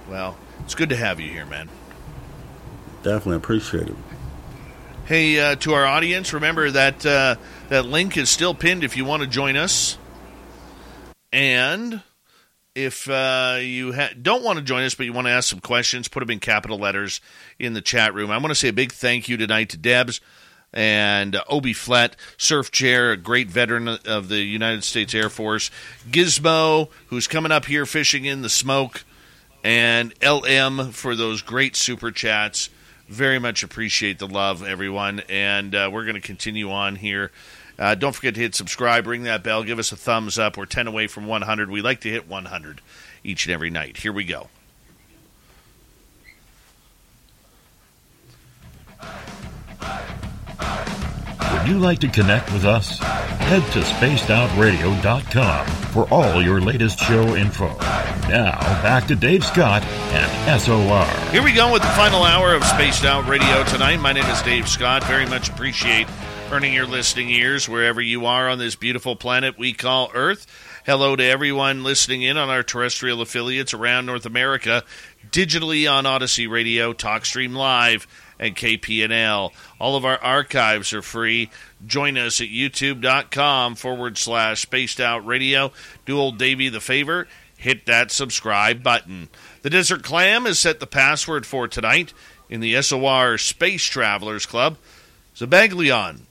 Well, 0.08 0.36
it's 0.60 0.74
good 0.74 0.90
to 0.90 0.96
have 0.96 1.20
you 1.20 1.30
here, 1.30 1.46
man. 1.46 1.68
Definitely 3.02 3.36
appreciate 3.36 3.88
it. 3.88 3.96
Hey, 5.06 5.40
uh, 5.40 5.56
to 5.56 5.72
our 5.72 5.86
audience, 5.86 6.32
remember 6.32 6.70
that 6.70 7.04
uh, 7.06 7.36
that 7.68 7.86
link 7.86 8.16
is 8.16 8.28
still 8.28 8.54
pinned 8.54 8.84
if 8.84 8.96
you 8.96 9.04
want 9.04 9.22
to 9.22 9.28
join 9.28 9.56
us. 9.56 9.96
And 11.32 12.02
if 12.74 13.08
uh, 13.08 13.58
you 13.60 13.92
ha- 13.92 14.10
don't 14.20 14.44
want 14.44 14.58
to 14.58 14.64
join 14.64 14.84
us, 14.84 14.94
but 14.94 15.06
you 15.06 15.12
want 15.12 15.26
to 15.26 15.32
ask 15.32 15.48
some 15.48 15.60
questions, 15.60 16.08
put 16.08 16.20
them 16.20 16.30
in 16.30 16.40
capital 16.40 16.78
letters 16.78 17.20
in 17.58 17.72
the 17.72 17.80
chat 17.80 18.14
room. 18.14 18.30
I 18.30 18.36
want 18.36 18.50
to 18.50 18.54
say 18.54 18.68
a 18.68 18.72
big 18.72 18.92
thank 18.92 19.28
you 19.28 19.36
tonight 19.36 19.70
to 19.70 19.76
Debs 19.76 20.20
and 20.72 21.36
uh, 21.36 21.44
Obi 21.48 21.72
Flett, 21.72 22.16
Surf 22.36 22.70
Chair, 22.70 23.12
a 23.12 23.16
great 23.16 23.48
veteran 23.48 23.88
of 23.88 24.28
the 24.28 24.40
United 24.40 24.84
States 24.84 25.14
Air 25.14 25.28
Force, 25.28 25.70
Gizmo, 26.10 26.90
who's 27.08 27.26
coming 27.26 27.52
up 27.52 27.66
here 27.66 27.86
fishing 27.86 28.24
in 28.24 28.42
the 28.42 28.48
smoke, 28.48 29.04
and 29.64 30.14
LM 30.22 30.92
for 30.92 31.14
those 31.14 31.42
great 31.42 31.76
super 31.76 32.10
chats. 32.10 32.70
Very 33.08 33.40
much 33.40 33.64
appreciate 33.64 34.20
the 34.20 34.28
love, 34.28 34.62
everyone. 34.62 35.20
And 35.28 35.74
uh, 35.74 35.90
we're 35.92 36.04
going 36.04 36.14
to 36.14 36.20
continue 36.20 36.70
on 36.70 36.96
here. 36.96 37.32
Uh, 37.76 37.94
don't 37.94 38.14
forget 38.14 38.34
to 38.34 38.40
hit 38.40 38.54
subscribe, 38.54 39.06
ring 39.06 39.24
that 39.24 39.42
bell, 39.42 39.64
give 39.64 39.78
us 39.78 39.90
a 39.90 39.96
thumbs 39.96 40.38
up. 40.38 40.56
We're 40.56 40.66
10 40.66 40.86
away 40.86 41.06
from 41.06 41.26
100. 41.26 41.70
We 41.70 41.82
like 41.82 42.00
to 42.02 42.10
hit 42.10 42.28
100 42.28 42.80
each 43.24 43.46
and 43.46 43.52
every 43.52 43.70
night. 43.70 43.96
Here 43.96 44.12
we 44.12 44.24
go. 44.24 44.48
Would 51.52 51.68
you 51.68 51.78
like 51.78 51.98
to 52.00 52.08
connect 52.08 52.52
with 52.52 52.64
us? 52.64 52.98
Head 52.98 53.62
to 53.72 53.80
spacedoutradio.com 53.80 55.66
for 55.66 56.08
all 56.12 56.42
your 56.42 56.60
latest 56.60 56.98
show 56.98 57.34
info. 57.34 57.68
Now, 58.28 58.58
back 58.82 59.06
to 59.08 59.16
Dave 59.16 59.44
Scott 59.44 59.82
and 59.84 60.60
SOR. 60.60 61.04
Here 61.32 61.42
we 61.42 61.52
go 61.52 61.72
with 61.72 61.82
the 61.82 61.88
final 61.88 62.22
hour 62.22 62.54
of 62.54 62.64
Spaced 62.64 63.04
Out 63.04 63.26
Radio 63.28 63.64
tonight. 63.64 63.96
My 63.96 64.12
name 64.12 64.26
is 64.26 64.40
Dave 64.42 64.68
Scott. 64.68 65.02
Very 65.04 65.26
much 65.26 65.48
appreciate 65.48 66.06
earning 66.52 66.74
your 66.74 66.86
listening 66.86 67.30
ears 67.30 67.68
wherever 67.68 68.00
you 68.00 68.26
are 68.26 68.48
on 68.48 68.58
this 68.58 68.74
beautiful 68.74 69.14
planet 69.14 69.58
we 69.58 69.72
call 69.72 70.10
Earth. 70.14 70.46
Hello 70.84 71.14
to 71.14 71.22
everyone 71.22 71.84
listening 71.84 72.22
in 72.22 72.36
on 72.36 72.48
our 72.48 72.62
terrestrial 72.62 73.20
affiliates 73.20 73.72
around 73.74 74.06
North 74.06 74.26
America, 74.26 74.82
digitally 75.30 75.90
on 75.90 76.06
Odyssey 76.06 76.46
Radio, 76.46 76.92
TalkStream 76.92 77.54
Live, 77.54 78.06
and 78.40 78.56
KPNL. 78.56 79.52
All 79.78 79.94
of 79.94 80.04
our 80.04 80.18
archives 80.18 80.92
are 80.92 81.02
free. 81.02 81.50
Join 81.86 82.18
us 82.18 82.40
at 82.40 82.48
youtube.com 82.48 83.76
forward 83.76 84.18
slash 84.18 84.62
spaced 84.62 84.98
out 84.98 85.24
radio. 85.24 85.70
Do 86.06 86.18
old 86.18 86.38
Davey 86.38 86.68
the 86.70 86.80
favor, 86.80 87.28
hit 87.56 87.86
that 87.86 88.10
subscribe 88.10 88.82
button. 88.82 89.28
The 89.62 89.70
Desert 89.70 90.02
Clam 90.02 90.46
has 90.46 90.58
set 90.58 90.80
the 90.80 90.86
password 90.86 91.46
for 91.46 91.68
tonight 91.68 92.12
in 92.48 92.60
the 92.60 92.80
SOR 92.82 93.38
Space 93.38 93.84
Travelers 93.84 94.46
Club. 94.46 94.78
Zabaglion. 95.36 96.22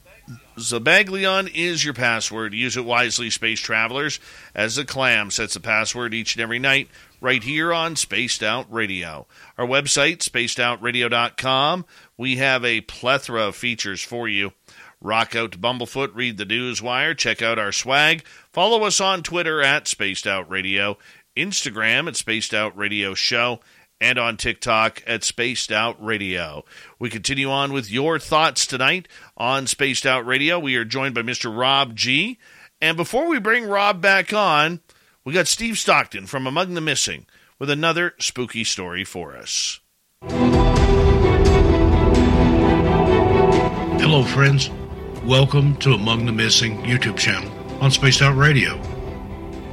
Zabaglion 0.58 1.50
is 1.54 1.86
your 1.86 1.94
password. 1.94 2.54
Use 2.54 2.76
it 2.76 2.84
wisely, 2.84 3.30
space 3.30 3.62
travelers, 3.62 4.20
as 4.54 4.76
the 4.76 4.84
clam 4.84 5.32
sets 5.32 5.54
the 5.54 5.60
password 5.62 6.14
each 6.14 6.36
and 6.36 6.44
every 6.44 6.60
night 6.60 6.90
right 7.22 7.44
here 7.44 7.74
on 7.74 7.96
Spaced 7.96 8.44
Out 8.44 8.72
Radio. 8.72 9.26
Our 9.60 9.68
website, 9.68 10.20
spacedoutradio.com. 10.20 11.86
We 12.16 12.38
have 12.38 12.64
a 12.64 12.80
plethora 12.80 13.48
of 13.48 13.58
features 13.58 14.02
for 14.02 14.26
you. 14.26 14.54
Rock 15.02 15.36
out 15.36 15.52
to 15.52 15.58
Bumblefoot, 15.58 16.16
read 16.16 16.38
the 16.38 16.46
news 16.46 16.82
wire, 16.82 17.14
check 17.14 17.42
out 17.42 17.60
our 17.60 17.74
swag. 17.74 18.24
Follow 18.54 18.84
us 18.86 19.02
on 19.02 19.22
Twitter 19.22 19.62
at 19.62 19.86
Spaced 19.86 20.26
Out 20.26 20.50
Radio, 20.50 20.98
Instagram 21.36 22.08
at 22.08 22.16
Spaced 22.16 22.54
Out 22.54 22.78
Radio 22.78 23.14
Show, 23.14 23.60
and 24.00 24.18
on 24.18 24.38
TikTok 24.38 25.04
at 25.06 25.26
Spaced 25.26 25.74
Out 25.74 26.02
Radio. 26.02 26.64
We 26.98 27.10
continue 27.10 27.52
on 27.52 27.74
with 27.74 27.92
your 27.92 28.18
thoughts 28.18 28.66
tonight 28.66 29.10
on 29.36 29.68
Spaced 29.68 30.06
Out 30.06 30.26
Radio. 30.26 30.58
We 30.58 30.78
are 30.78 30.86
joined 30.86 31.16
by 31.16 31.22
Mr. 31.24 31.54
Rob 31.54 31.98
G. 31.98 32.40
And 32.80 32.96
before 32.96 33.28
we 33.28 33.40
bring 33.40 33.66
Rob 33.66 34.00
back 34.00 34.32
on, 34.32 34.80
we 35.26 35.34
got 35.34 35.48
Steve 35.48 35.78
Stockton 35.78 36.28
from 36.28 36.48
Among 36.48 36.76
the 36.76 36.82
Missing 36.82 37.26
with 37.60 37.70
another 37.70 38.14
spooky 38.20 38.64
story 38.64 39.04
for 39.04 39.36
us. 39.36 39.82
Hello, 44.00 44.24
friends. 44.24 44.70
Welcome 45.26 45.76
to 45.78 45.94
Among 45.94 46.26
the 46.26 46.32
Missing 46.32 46.84
YouTube 46.84 47.18
channel 47.18 47.52
on 47.82 47.92
Spaced 47.92 48.22
Out 48.22 48.38
Radio. 48.38 48.82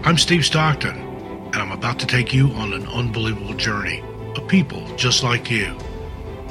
I'm 0.02 0.18
Steve 0.18 0.44
Stockton, 0.44 0.98
and 0.98 1.56
I'm 1.56 1.70
about 1.72 2.00
to 2.00 2.06
take 2.06 2.34
you 2.34 2.50
on 2.50 2.72
an 2.72 2.86
unbelievable 2.88 3.54
journey 3.54 4.02
of 4.34 4.46
people 4.48 4.84
just 4.96 5.22
like 5.22 5.50
you. 5.50 5.78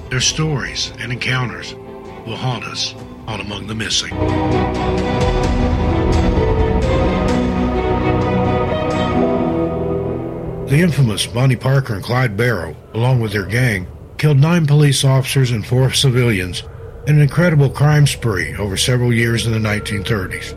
Their 0.09 0.21
stories 0.21 0.93
and 0.99 1.11
encounters 1.11 1.75
will 2.25 2.37
haunt 2.37 2.63
us 2.63 2.95
on 3.27 3.41
Among 3.41 3.67
the 3.67 3.75
Missing. 3.75 4.15
The 10.67 10.81
infamous 10.81 11.27
Bonnie 11.27 11.55
Parker 11.55 11.93
and 11.93 12.03
Clyde 12.03 12.35
Barrow, 12.35 12.75
along 12.95 13.19
with 13.19 13.33
their 13.33 13.45
gang, 13.45 13.85
killed 14.17 14.39
nine 14.39 14.65
police 14.65 15.03
officers 15.03 15.51
and 15.51 15.63
four 15.63 15.93
civilians 15.93 16.63
in 17.05 17.17
an 17.17 17.21
incredible 17.21 17.69
crime 17.69 18.07
spree 18.07 18.55
over 18.55 18.75
several 18.75 19.13
years 19.13 19.45
in 19.45 19.53
the 19.53 19.59
1930s. 19.59 20.55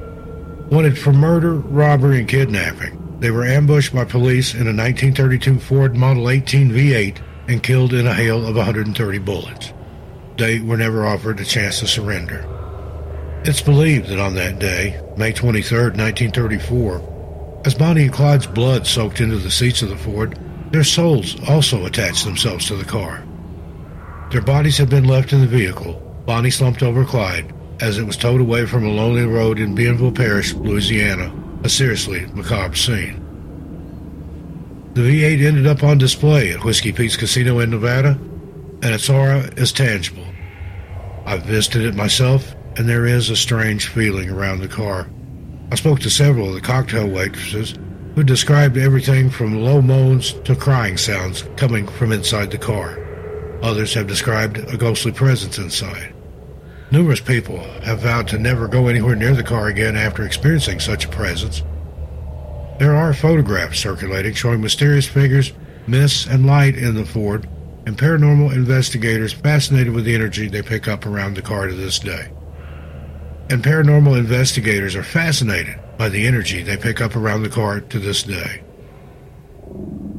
Wanted 0.71 0.99
for 0.99 1.13
murder, 1.13 1.57
robbery, 1.57 2.21
and 2.21 2.29
kidnapping, 2.29 3.19
they 3.21 3.31
were 3.31 3.45
ambushed 3.45 3.95
by 3.95 4.07
police 4.07 4.55
in 4.55 4.63
a 4.63 4.73
1932 4.73 5.61
Ford 5.61 5.95
Model 5.95 6.31
18 6.31 6.71
V8 6.71 7.19
and 7.49 7.63
killed 7.63 7.93
in 7.93 8.07
a 8.07 8.15
hail 8.15 8.47
of 8.47 8.57
130 8.57 9.19
bullets. 9.19 9.75
They 10.39 10.61
were 10.61 10.79
never 10.79 11.05
offered 11.05 11.39
a 11.41 11.45
chance 11.45 11.81
to 11.81 11.87
surrender. 11.87 12.47
It's 13.45 13.61
believed 13.61 14.09
that 14.09 14.21
on 14.21 14.35
that 14.37 14.59
day, 14.59 15.03
May 15.19 15.33
23, 15.33 15.79
1934, 15.79 17.18
as 17.69 17.75
Bonnie 17.75 18.05
and 18.05 18.13
Clyde's 18.13 18.47
blood 18.47 18.87
soaked 18.87 19.21
into 19.21 19.37
the 19.37 19.51
seats 19.51 19.83
of 19.83 19.91
the 19.91 19.97
Ford, 19.97 20.39
their 20.73 20.83
souls 20.83 21.37
also 21.47 21.85
attached 21.85 22.25
themselves 22.25 22.67
to 22.67 22.77
the 22.77 22.85
car. 22.85 23.23
Their 24.31 24.41
bodies 24.41 24.79
had 24.79 24.89
been 24.89 25.05
left 25.05 25.35
in 25.35 25.43
the 25.43 25.47
vehicle. 25.47 25.93
Bonnie 26.25 26.51
slumped 26.51 26.83
over 26.83 27.05
Clyde 27.05 27.53
as 27.81 27.99
it 27.99 28.05
was 28.05 28.17
towed 28.17 28.41
away 28.41 28.65
from 28.65 28.87
a 28.87 28.91
lonely 28.91 29.27
road 29.27 29.59
in 29.59 29.75
Bienville 29.75 30.17
Parish, 30.17 30.55
Louisiana, 30.55 31.31
a 31.63 31.69
seriously 31.69 32.25
macabre 32.33 32.75
scene. 32.75 33.23
The 34.95 35.03
V8 35.03 35.47
ended 35.47 35.67
up 35.67 35.83
on 35.83 35.99
display 35.99 36.51
at 36.53 36.65
Whiskey 36.65 36.93
Pete's 36.93 37.19
Casino 37.19 37.59
in 37.59 37.69
Nevada, 37.69 38.19
and 38.83 38.95
its 38.95 39.11
aura 39.11 39.41
is 39.59 39.73
tangible. 39.73 40.25
I've 41.27 41.43
visited 41.43 41.85
it 41.85 41.95
myself, 41.95 42.55
and 42.79 42.89
there 42.89 43.05
is 43.05 43.29
a 43.29 43.37
strange 43.37 43.89
feeling 43.89 44.31
around 44.31 44.61
the 44.61 44.69
car. 44.69 45.11
I 45.71 45.75
spoke 45.75 46.01
to 46.01 46.11
several 46.11 46.49
of 46.49 46.55
the 46.55 46.63
cocktail 46.63 47.07
waitresses 47.07 47.75
who 48.15 48.25
described 48.25 48.79
everything 48.79 49.29
from 49.29 49.63
low 49.63 49.83
moans 49.83 50.33
to 50.45 50.57
crying 50.57 50.97
sounds 50.97 51.45
coming 51.57 51.87
from 51.87 52.11
inside 52.11 52.51
the 52.51 52.57
car. 52.57 52.99
Others 53.63 53.93
have 53.93 54.07
described 54.07 54.57
a 54.57 54.79
ghostly 54.79 55.13
presence 55.13 55.59
inside. 55.59 56.15
Numerous 56.91 57.21
people 57.21 57.59
have 57.83 58.01
vowed 58.01 58.29
to 58.29 58.39
never 58.39 58.67
go 58.67 58.89
anywhere 58.89 59.15
near 59.15 59.35
the 59.35 59.43
car 59.43 59.69
again 59.69 59.95
after 59.95 60.25
experiencing 60.25 60.81
such 60.81 61.05
a 61.05 61.11
presence. 61.11 61.63
There 62.79 62.97
are 62.97 63.13
photographs 63.13 63.79
circulating 63.79 64.33
showing 64.33 64.63
mysterious 64.63 65.07
figures, 65.07 65.53
mists, 65.87 66.27
and 66.27 66.47
light 66.47 66.77
in 66.77 66.95
the 66.95 67.05
Ford, 67.05 67.47
and 67.85 67.99
paranormal 67.99 68.55
investigators 68.55 69.35
fascinated 69.35 69.93
with 69.93 70.07
the 70.07 70.15
energy 70.15 70.49
they 70.49 70.63
pick 70.63 70.89
up 70.89 71.05
around 71.05 71.35
the 71.35 71.43
car 71.43 71.67
to 71.67 71.75
this 71.75 71.99
day 71.99 72.31
and 73.51 73.63
paranormal 73.63 74.19
investigators 74.19 74.95
are 74.95 75.03
fascinated 75.03 75.79
by 75.97 76.09
the 76.09 76.27
energy 76.27 76.63
they 76.63 76.77
pick 76.77 77.01
up 77.01 77.17
around 77.17 77.43
the 77.43 77.49
car 77.49 77.81
to 77.81 77.99
this 77.99 78.23
day. 78.23 78.63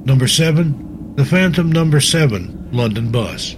Number 0.05 0.27
7. 0.27 1.15
The 1.15 1.25
Phantom 1.25 1.71
Number 1.71 1.99
7 1.99 2.69
London 2.71 3.11
Bus. 3.11 3.55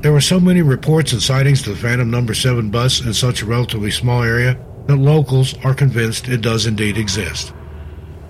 There 0.00 0.12
were 0.12 0.20
so 0.20 0.38
many 0.38 0.62
reports 0.62 1.12
and 1.12 1.22
sightings 1.22 1.66
of 1.66 1.74
the 1.74 1.80
Phantom 1.80 2.10
Number 2.10 2.34
7 2.34 2.70
bus 2.70 3.00
in 3.00 3.12
such 3.12 3.42
a 3.42 3.46
relatively 3.46 3.90
small 3.90 4.22
area 4.22 4.58
that 4.86 4.96
locals 4.96 5.54
are 5.64 5.74
convinced 5.74 6.28
it 6.28 6.40
does 6.40 6.66
indeed 6.66 6.96
exist. 6.96 7.52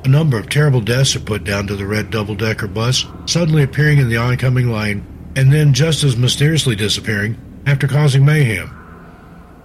A 0.04 0.08
number 0.08 0.38
of 0.38 0.48
terrible 0.48 0.80
deaths 0.80 1.14
are 1.16 1.20
put 1.20 1.44
down 1.44 1.66
to 1.66 1.76
the 1.76 1.86
red 1.86 2.10
double 2.10 2.34
decker 2.34 2.68
bus, 2.68 3.04
suddenly 3.26 3.62
appearing 3.62 3.98
in 3.98 4.08
the 4.08 4.16
oncoming 4.16 4.72
lane 4.72 5.06
and 5.36 5.52
then 5.52 5.72
just 5.72 6.02
as 6.02 6.16
mysteriously 6.16 6.74
disappearing 6.74 7.36
after 7.66 7.86
causing 7.86 8.24
mayhem. 8.24 8.77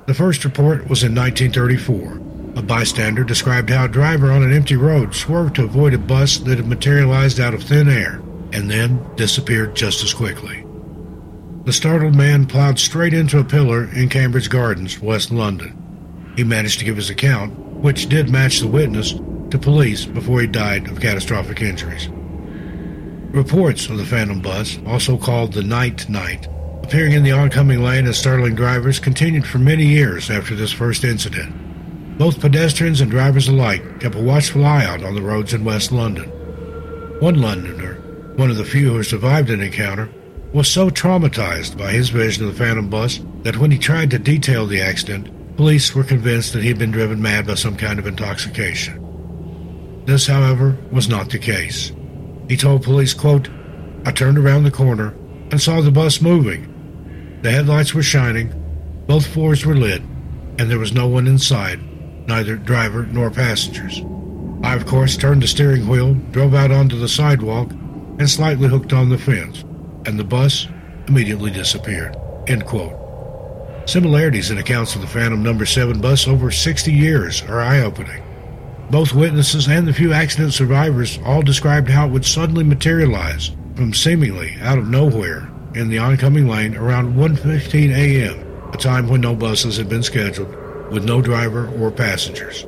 The 0.05 0.13
first 0.13 0.43
report 0.43 0.89
was 0.89 1.03
in 1.03 1.15
1934. 1.15 2.59
A 2.59 2.61
bystander 2.61 3.23
described 3.23 3.69
how 3.69 3.85
a 3.85 3.87
driver 3.87 4.33
on 4.33 4.43
an 4.43 4.51
empty 4.51 4.75
road 4.75 5.15
swerved 5.15 5.55
to 5.55 5.63
avoid 5.63 5.93
a 5.93 5.97
bus 5.97 6.39
that 6.39 6.57
had 6.57 6.67
materialized 6.67 7.39
out 7.39 7.53
of 7.53 7.63
thin 7.63 7.87
air 7.87 8.21
and 8.51 8.69
then 8.69 9.03
disappeared 9.15 9.75
just 9.75 10.03
as 10.03 10.13
quickly. 10.13 10.65
The 11.63 11.71
startled 11.71 12.15
man 12.15 12.45
plowed 12.45 12.79
straight 12.79 13.13
into 13.13 13.39
a 13.39 13.45
pillar 13.45 13.85
in 13.93 14.09
Cambridge 14.09 14.49
Gardens, 14.49 14.99
West 14.99 15.31
London. 15.31 16.33
He 16.35 16.43
managed 16.43 16.79
to 16.79 16.85
give 16.85 16.97
his 16.97 17.09
account, 17.09 17.57
which 17.73 18.09
did 18.09 18.29
match 18.29 18.59
the 18.59 18.67
witness, 18.67 19.13
to 19.51 19.57
police 19.57 20.03
before 20.03 20.41
he 20.41 20.47
died 20.47 20.89
of 20.89 20.99
catastrophic 20.99 21.61
injuries. 21.61 22.09
Reports 23.33 23.87
of 23.87 23.97
the 23.97 24.05
Phantom 24.05 24.41
Bus, 24.41 24.77
also 24.85 25.17
called 25.17 25.53
the 25.53 25.63
Night 25.63 26.09
Knight, 26.09 26.49
appearing 26.83 27.13
in 27.13 27.23
the 27.23 27.31
oncoming 27.31 27.81
lane 27.81 28.05
as 28.05 28.17
startling 28.17 28.55
drivers, 28.55 28.99
continued 28.99 29.47
for 29.47 29.57
many 29.57 29.85
years 29.85 30.29
after 30.29 30.55
this 30.55 30.71
first 30.71 31.03
incident. 31.03 32.17
Both 32.17 32.41
pedestrians 32.41 33.01
and 33.01 33.09
drivers 33.09 33.47
alike 33.47 33.99
kept 33.99 34.15
a 34.15 34.21
watchful 34.21 34.65
eye 34.65 34.85
out 34.85 35.03
on 35.03 35.15
the 35.15 35.21
roads 35.21 35.53
in 35.53 35.63
West 35.63 35.91
London. 35.91 36.29
One 37.19 37.41
Londoner, 37.41 37.95
one 38.35 38.51
of 38.51 38.57
the 38.57 38.65
few 38.65 38.91
who 38.91 39.03
survived 39.03 39.49
an 39.49 39.61
encounter, 39.61 40.09
was 40.53 40.67
so 40.67 40.89
traumatized 40.89 41.77
by 41.77 41.91
his 41.91 42.09
vision 42.09 42.45
of 42.45 42.51
the 42.51 42.63
Phantom 42.63 42.89
Bus 42.89 43.21
that 43.41 43.57
when 43.57 43.71
he 43.71 43.79
tried 43.79 44.11
to 44.11 44.19
detail 44.19 44.67
the 44.67 44.81
accident, 44.81 45.55
police 45.57 45.95
were 45.95 46.03
convinced 46.03 46.53
that 46.53 46.61
he 46.61 46.67
had 46.67 46.77
been 46.77 46.91
driven 46.91 47.21
mad 47.21 47.47
by 47.47 47.55
some 47.55 47.75
kind 47.75 47.97
of 47.97 48.05
intoxication. 48.05 48.99
This, 50.05 50.27
however, 50.27 50.77
was 50.91 51.07
not 51.09 51.29
the 51.29 51.39
case. 51.39 51.91
He 52.49 52.57
told 52.57 52.83
police, 52.83 53.13
quote, 53.13 53.49
I 54.05 54.11
turned 54.11 54.37
around 54.37 54.63
the 54.63 54.71
corner 54.71 55.15
and 55.49 55.61
saw 55.61 55.81
the 55.81 55.91
bus 55.91 56.21
moving. 56.21 56.72
The 57.43 57.51
headlights 57.51 57.93
were 57.93 58.03
shining, 58.03 58.53
both 59.05 59.27
floors 59.27 59.65
were 59.65 59.75
lit, 59.75 60.01
and 60.57 60.71
there 60.71 60.79
was 60.79 60.93
no 60.93 61.09
one 61.09 61.27
inside, 61.27 61.77
neither 62.25 62.55
driver 62.55 63.05
nor 63.05 63.29
passengers. 63.29 64.01
I, 64.63 64.75
of 64.75 64.85
course, 64.85 65.17
turned 65.17 65.43
the 65.43 65.47
steering 65.47 65.89
wheel, 65.89 66.13
drove 66.31 66.53
out 66.53 66.71
onto 66.71 66.97
the 66.97 67.09
sidewalk, 67.09 67.69
and 67.71 68.29
slightly 68.29 68.69
hooked 68.69 68.93
on 68.93 69.09
the 69.09 69.17
fence, 69.17 69.65
and 70.05 70.17
the 70.17 70.23
bus 70.23 70.69
immediately 71.09 71.51
disappeared. 71.51 72.15
End 72.47 72.65
quote. 72.65 72.97
Similarities 73.89 74.49
in 74.49 74.57
accounts 74.57 74.95
of 74.95 75.01
the 75.01 75.07
Phantom 75.07 75.43
Number 75.43 75.65
7 75.65 75.99
bus 75.99 76.29
over 76.29 76.49
60 76.49 76.93
years 76.93 77.41
are 77.41 77.59
eye 77.59 77.81
opening. 77.81 78.23
Both 78.89 79.13
witnesses 79.13 79.67
and 79.67 79.85
the 79.85 79.91
few 79.91 80.13
accident 80.13 80.53
survivors 80.53 81.19
all 81.25 81.41
described 81.41 81.89
how 81.89 82.07
it 82.07 82.11
would 82.11 82.25
suddenly 82.25 82.63
materialize 82.63 83.51
from 83.75 83.93
seemingly 83.93 84.55
out 84.61 84.77
of 84.77 84.87
nowhere 84.87 85.52
in 85.75 85.89
the 85.89 85.97
oncoming 85.97 86.47
lane 86.47 86.75
around 86.75 87.15
1:15 87.15 87.95
a.m., 87.95 88.71
a 88.73 88.77
time 88.77 89.07
when 89.07 89.21
no 89.21 89.35
buses 89.35 89.77
had 89.77 89.89
been 89.89 90.03
scheduled, 90.03 90.55
with 90.91 91.05
no 91.05 91.21
driver 91.21 91.67
or 91.79 91.91
passengers. 91.91 92.65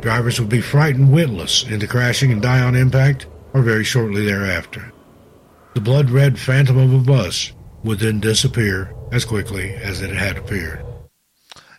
Drivers 0.00 0.38
would 0.38 0.50
be 0.50 0.60
frightened 0.60 1.12
witless 1.12 1.64
into 1.64 1.86
crashing 1.86 2.30
and 2.30 2.42
die 2.42 2.60
on 2.60 2.76
impact 2.76 3.26
or 3.54 3.62
very 3.62 3.84
shortly 3.84 4.24
thereafter. 4.24 4.92
The 5.74 5.80
blood 5.80 6.10
red 6.10 6.38
phantom 6.38 6.78
of 6.78 6.92
a 6.92 6.98
bus 6.98 7.52
would 7.82 8.00
then 8.00 8.20
disappear 8.20 8.94
as 9.12 9.24
quickly 9.24 9.74
as 9.74 10.02
it 10.02 10.10
had 10.10 10.36
appeared. 10.36 10.84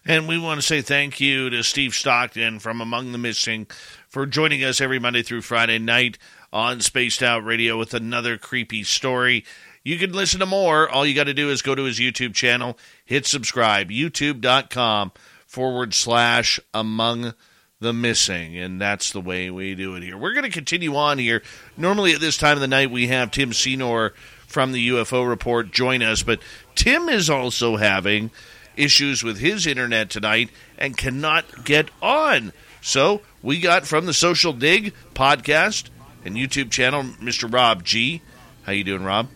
And 0.08 0.27
we 0.27 0.38
want 0.38 0.60
to 0.60 0.66
say 0.66 0.82
thank 0.82 1.19
you 1.19 1.50
to 1.50 1.64
Steve 1.64 1.95
Stockton 1.95 2.60
from 2.60 2.80
Among 2.80 3.11
the 3.11 3.18
Missing 3.18 3.68
for 4.08 4.26
joining 4.27 4.64
us 4.64 4.80
every 4.80 5.00
Monday 5.00 5.24
through 5.24 5.42
Friday 5.42 5.80
night 5.80 6.19
on 6.53 6.80
Spaced 6.80 7.24
Out 7.24 7.44
Radio 7.44 7.77
with 7.77 7.94
another 7.94 8.38
creepy 8.38 8.84
story. 8.84 9.45
You 9.86 10.00
can 10.00 10.14
listen 10.14 10.40
to 10.40 10.48
more. 10.48 10.90
All 10.90 11.06
you 11.06 11.14
got 11.14 11.26
to 11.26 11.34
do 11.36 11.52
is 11.52 11.62
go 11.62 11.76
to 11.76 11.84
his 11.84 12.00
YouTube 12.00 12.34
channel, 12.34 12.76
hit 13.06 13.28
subscribe, 13.28 13.92
youtube.com 13.92 15.12
forward 15.46 15.94
slash 15.94 16.60
Among 16.74 17.36
the 17.80 17.94
Missing. 17.94 18.58
And 18.58 18.82
that's 18.82 19.12
the 19.12 19.22
way 19.22 19.52
we 19.52 19.76
do 19.76 19.94
it 19.94 20.02
here. 20.02 20.18
We're 20.18 20.34
going 20.34 20.44
to 20.44 20.50
continue 20.50 20.96
on 20.96 21.20
here. 21.20 21.44
Normally 21.78 22.14
at 22.14 22.20
this 22.20 22.36
time 22.36 22.58
of 22.58 22.62
the 22.62 22.68
night, 22.68 22.90
we 22.90 23.08
have 23.08 23.30
Tim 23.30 23.54
Senor 23.54 24.14
from 24.48 24.72
the 24.72 24.90
UFO 24.90 25.28
Report 25.30 25.72
join 25.72 26.02
us, 26.02 26.24
but 26.24 26.40
Tim 26.74 27.08
is 27.08 27.30
also 27.30 27.76
having 27.76 28.32
issues 28.76 29.24
with 29.24 29.38
his 29.38 29.68
internet 29.68 30.10
tonight 30.10 30.50
and 30.80 30.98
cannot 30.98 31.64
get 31.64 31.90
on. 32.02 32.54
So 32.82 33.22
we 33.44 33.60
got 33.60 33.86
from 33.86 34.08
the 34.08 34.14
Social 34.14 34.52
Dig 34.52 34.96
podcast 35.14 35.92
and 36.24 36.36
YouTube 36.36 36.72
channel, 36.72 37.04
Mr. 37.04 37.54
Rob 37.54 37.84
G. 37.84 38.24
How 38.64 38.72
you 38.72 38.84
doing, 38.84 39.04
Rob? 39.04 39.28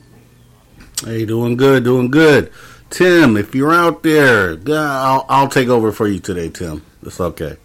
Hey, 1.03 1.26
doing 1.26 1.56
good, 1.56 1.86
doing 1.86 2.11
good. 2.11 2.52
Tim, 2.90 3.38
if 3.38 3.56
you're 3.56 3.74
out 3.74 4.03
there, 4.03 4.58
I'll, 4.68 5.26
I'll 5.30 5.48
take 5.48 5.69
over 5.69 5.94
for 5.94 6.08
you 6.08 6.19
today, 6.19 6.50
Tim. 6.50 6.84
It's 7.03 7.22
okay. 7.22 7.56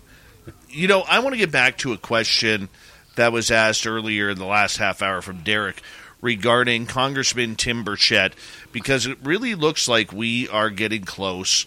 You 0.69 0.87
know, 0.87 1.01
I 1.01 1.19
want 1.19 1.33
to 1.33 1.39
get 1.39 1.51
back 1.51 1.79
to 1.79 1.93
a 1.93 1.99
question 1.99 2.69
that 3.17 3.33
was 3.33 3.51
asked 3.51 3.87
earlier 3.87 4.31
in 4.31 4.39
the 4.39 4.45
last 4.45 4.77
half 4.77 5.03
hour 5.03 5.21
from 5.21 5.39
Derek 5.43 5.83
regarding 6.21 6.87
Congressman 6.87 7.57
Tim 7.57 7.85
Burchett 7.85 8.35
because 8.71 9.07
it 9.07 9.19
really 9.23 9.57
looks 9.57 9.89
like 9.89 10.13
we 10.13 10.49
are 10.49 10.71
getting 10.71 11.03
close 11.03 11.67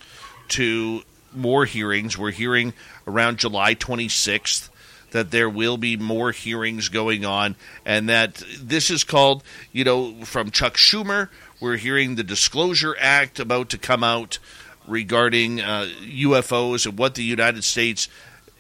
to 0.50 1.04
more 1.34 1.66
hearings. 1.66 2.18
We're 2.18 2.32
hearing 2.32 2.74
around 3.06 3.40
July 3.40 3.76
26th 3.76 4.70
that 5.12 5.32
there 5.32 5.50
will 5.50 5.78
be 5.78 5.96
more 5.98 6.32
hearings 6.32 6.90
going 6.90 7.26
on, 7.26 7.56
and 7.86 8.10
that 8.10 8.44
this 8.60 8.90
is 8.90 9.04
called, 9.04 9.44
you 9.72 9.84
know, 9.84 10.26
from 10.26 10.52
Chuck 10.52 10.76
Schumer. 10.76 11.30
We're 11.60 11.78
hearing 11.78 12.16
the 12.16 12.24
Disclosure 12.24 12.96
Act 13.00 13.40
about 13.40 13.70
to 13.70 13.78
come 13.78 14.04
out 14.04 14.40
regarding 14.88 15.60
uh, 15.60 15.90
UFOs 16.02 16.86
and 16.86 16.98
what 16.98 17.16
the 17.16 17.24
United 17.24 17.64
States 17.64 18.08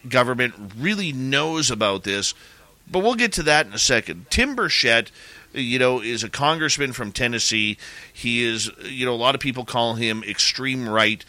government 0.07 0.53
really 0.77 1.11
knows 1.11 1.69
about 1.71 2.03
this. 2.03 2.33
But 2.89 2.99
we'll 2.99 3.15
get 3.15 3.33
to 3.33 3.43
that 3.43 3.67
in 3.67 3.73
a 3.73 3.79
second. 3.79 4.27
Tim 4.29 4.55
Burchett 4.55 5.09
you 5.53 5.79
know, 5.79 6.01
is 6.01 6.23
a 6.23 6.29
congressman 6.29 6.93
from 6.93 7.11
Tennessee. 7.11 7.77
He 8.11 8.43
is, 8.43 8.71
you 8.83 9.05
know, 9.05 9.13
a 9.13 9.15
lot 9.15 9.35
of 9.35 9.41
people 9.41 9.65
call 9.65 9.95
him 9.95 10.23
extreme 10.23 10.87
right. 10.87 11.23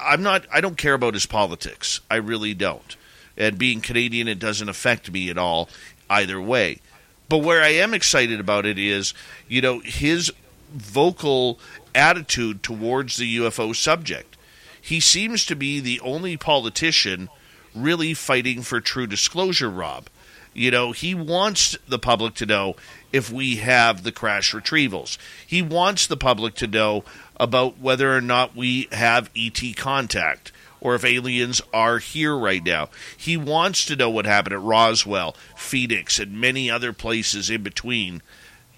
I'm 0.00 0.22
not, 0.22 0.46
I 0.52 0.60
don't 0.60 0.76
care 0.76 0.94
about 0.94 1.14
his 1.14 1.26
politics. 1.26 2.00
I 2.10 2.16
really 2.16 2.54
don't. 2.54 2.96
And 3.36 3.58
being 3.58 3.80
Canadian, 3.80 4.28
it 4.28 4.38
doesn't 4.38 4.68
affect 4.68 5.10
me 5.10 5.30
at 5.30 5.38
all 5.38 5.68
either 6.08 6.40
way. 6.40 6.80
But 7.28 7.38
where 7.38 7.62
I 7.62 7.68
am 7.68 7.94
excited 7.94 8.40
about 8.40 8.66
it 8.66 8.78
is, 8.78 9.14
you 9.48 9.60
know, 9.60 9.78
his 9.80 10.32
vocal 10.72 11.58
attitude 11.94 12.62
towards 12.62 13.16
the 13.16 13.36
UFO 13.38 13.74
subject. 13.74 14.36
He 14.80 15.00
seems 15.00 15.44
to 15.46 15.56
be 15.56 15.80
the 15.80 16.00
only 16.00 16.36
politician 16.36 17.28
really 17.74 18.14
fighting 18.14 18.62
for 18.62 18.80
true 18.80 19.06
disclosure, 19.06 19.70
Rob. 19.70 20.08
You 20.52 20.70
know, 20.70 20.92
he 20.92 21.14
wants 21.14 21.76
the 21.86 21.98
public 21.98 22.34
to 22.36 22.46
know 22.46 22.74
if 23.12 23.30
we 23.30 23.56
have 23.56 24.02
the 24.02 24.12
crash 24.12 24.52
retrievals. 24.52 25.16
He 25.46 25.62
wants 25.62 26.06
the 26.06 26.16
public 26.16 26.54
to 26.56 26.66
know 26.66 27.04
about 27.38 27.78
whether 27.78 28.16
or 28.16 28.20
not 28.20 28.56
we 28.56 28.88
have 28.90 29.30
ET 29.36 29.60
contact 29.76 30.52
or 30.80 30.94
if 30.94 31.04
aliens 31.04 31.60
are 31.72 31.98
here 31.98 32.36
right 32.36 32.64
now. 32.64 32.88
He 33.16 33.36
wants 33.36 33.84
to 33.86 33.96
know 33.96 34.10
what 34.10 34.26
happened 34.26 34.54
at 34.54 34.62
Roswell, 34.62 35.36
Phoenix, 35.56 36.18
and 36.18 36.40
many 36.40 36.70
other 36.70 36.92
places 36.92 37.50
in 37.50 37.62
between, 37.62 38.22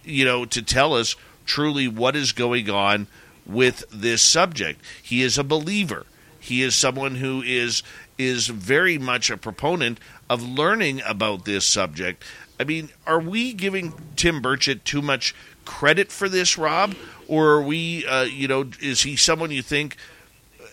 you 0.05 0.25
know, 0.25 0.45
to 0.45 0.62
tell 0.62 0.95
us 0.95 1.17
truly 1.47 1.89
what 1.89 2.17
is 2.17 2.33
going 2.33 2.71
on 2.71 3.07
with 3.47 3.85
this 3.91 4.23
subject. 4.23 4.81
He 5.03 5.23
is 5.23 5.39
a 5.39 5.45
believer. 5.45 6.07
He 6.39 6.62
is 6.62 6.75
someone 6.75 7.17
who 7.17 7.43
is 7.43 7.83
is 8.19 8.49
very 8.49 8.99
much 8.99 9.31
a 9.31 9.37
proponent 9.37 9.99
of 10.29 10.43
learning 10.43 11.01
about 11.05 11.45
this 11.45 11.67
subject 11.67 12.23
I 12.62 12.65
mean, 12.65 12.91
are 13.09 13.19
we 13.19 13.55
giving 13.55 13.93
Tim 14.15 14.41
Burchett 14.41 14.85
too 14.85 15.03
much 15.03 15.35
credit 15.65 16.12
for 16.12 16.29
this, 16.29 16.57
Rob? 16.57 16.95
Or 17.27 17.55
are 17.55 17.62
we, 17.62 18.07
uh, 18.07 18.23
you 18.23 18.47
know, 18.47 18.71
is 18.81 19.03
he 19.03 19.17
someone 19.17 19.51
you 19.51 19.62
think 19.62 19.97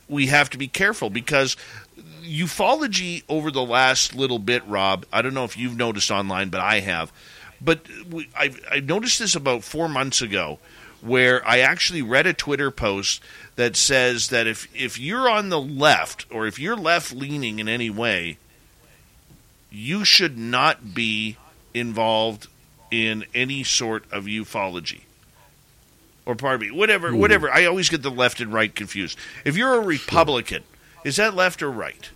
we 0.08 0.28
have 0.28 0.52
to 0.52 0.58
be 0.60 0.68
careful? 0.68 1.10
Because 1.10 1.58
ufology 2.22 3.24
over 3.28 3.50
the 3.50 3.64
last 3.64 4.14
little 4.14 4.38
bit, 4.38 4.64
Rob, 4.68 5.08
I 5.12 5.24
don't 5.24 5.34
know 5.34 5.46
if 5.46 5.58
you've 5.58 5.76
noticed 5.76 6.12
online, 6.12 6.50
but 6.50 6.62
I 6.62 6.82
have. 6.82 7.12
But 7.62 7.82
we, 8.10 8.30
I, 8.36 8.54
I 8.72 8.80
noticed 8.80 9.20
this 9.20 9.36
about 9.36 9.64
four 9.64 9.90
months 9.90 10.22
ago 10.22 10.60
where 11.02 11.46
I 11.48 11.60
actually 11.60 12.02
read 12.02 12.28
a 12.28 12.34
Twitter 12.34 12.72
post 12.72 13.22
that 13.56 13.76
says 13.76 14.30
that 14.30 14.48
if, 14.48 14.68
if 14.76 15.00
you're 15.00 15.30
on 15.30 15.50
the 15.50 15.62
left 15.62 16.26
or 16.32 16.46
if 16.46 16.60
you're 16.60 16.76
left 16.76 17.14
leaning 17.14 17.60
in 17.60 17.68
any 17.68 17.90
way, 17.90 18.38
you 19.72 20.04
should 20.04 20.38
not 20.38 20.94
be 20.94 21.38
involved 21.74 22.48
in 22.92 23.26
any 23.34 23.64
sort 23.64 24.04
of 24.12 24.26
ufology. 24.26 25.02
Or 26.26 26.36
pardon 26.36 26.68
me, 26.68 26.76
whatever, 26.76 27.16
whatever. 27.16 27.50
I 27.52 27.66
always 27.66 27.90
get 27.90 28.04
the 28.04 28.12
left 28.12 28.40
and 28.40 28.54
right 28.54 28.74
confused. 28.74 29.18
If 29.46 29.58
you're 29.58 29.76
a 29.76 29.86
Republican, 29.86 30.64
is 31.04 31.16
that 31.16 31.34
left 31.34 31.64
or 31.64 31.72
right? 31.72 32.10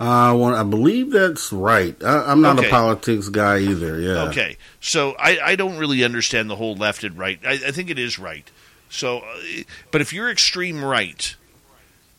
Uh, 0.00 0.32
well, 0.38 0.54
I 0.54 0.62
believe 0.62 1.10
that's 1.10 1.52
right. 1.52 1.96
I, 2.04 2.30
I'm 2.30 2.40
not 2.40 2.58
Okay. 2.58 2.68
a 2.68 2.70
politics 2.70 3.28
guy 3.28 3.58
either. 3.58 3.98
Yeah. 4.00 4.28
Okay, 4.28 4.56
so 4.80 5.16
I, 5.18 5.38
I 5.42 5.56
don't 5.56 5.76
really 5.76 6.04
understand 6.04 6.48
the 6.48 6.56
whole 6.56 6.76
left 6.76 7.02
and 7.02 7.18
right. 7.18 7.40
I, 7.44 7.52
I 7.54 7.70
think 7.72 7.90
it 7.90 7.98
is 7.98 8.18
right. 8.18 8.48
So, 8.90 9.18
uh, 9.18 9.24
but 9.90 10.00
if 10.00 10.12
you're 10.12 10.30
extreme 10.30 10.84
right, 10.84 11.34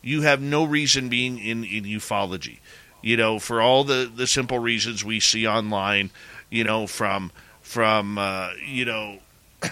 you 0.02 0.22
have 0.22 0.40
no 0.42 0.64
reason 0.64 1.08
being 1.08 1.38
in, 1.38 1.64
in 1.64 1.84
ufology. 1.84 2.58
You 3.02 3.16
know, 3.16 3.38
for 3.38 3.62
all 3.62 3.82
the, 3.84 4.10
the 4.14 4.26
simple 4.26 4.58
reasons 4.58 5.02
we 5.04 5.18
see 5.20 5.46
online. 5.46 6.10
You 6.50 6.64
know, 6.64 6.86
from 6.88 7.30
from 7.62 8.18
uh, 8.18 8.50
you 8.66 8.84
know 8.84 9.20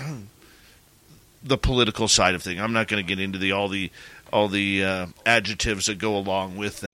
the 1.43 1.59
political 1.59 2.09
side 2.09 2.35
of 2.35 2.43
thing. 2.43 2.61
I'm 2.61 2.73
not 2.73 2.89
going 2.89 3.05
to 3.05 3.07
get 3.07 3.23
into 3.23 3.39
the 3.39 3.53
all 3.53 3.69
the 3.69 3.91
all 4.33 4.49
the 4.49 4.85
uh, 4.85 5.07
adjectives 5.27 5.87
that 5.87 5.99
go 5.99 6.17
along 6.17 6.57
with 6.57 6.81
that. 6.81 6.89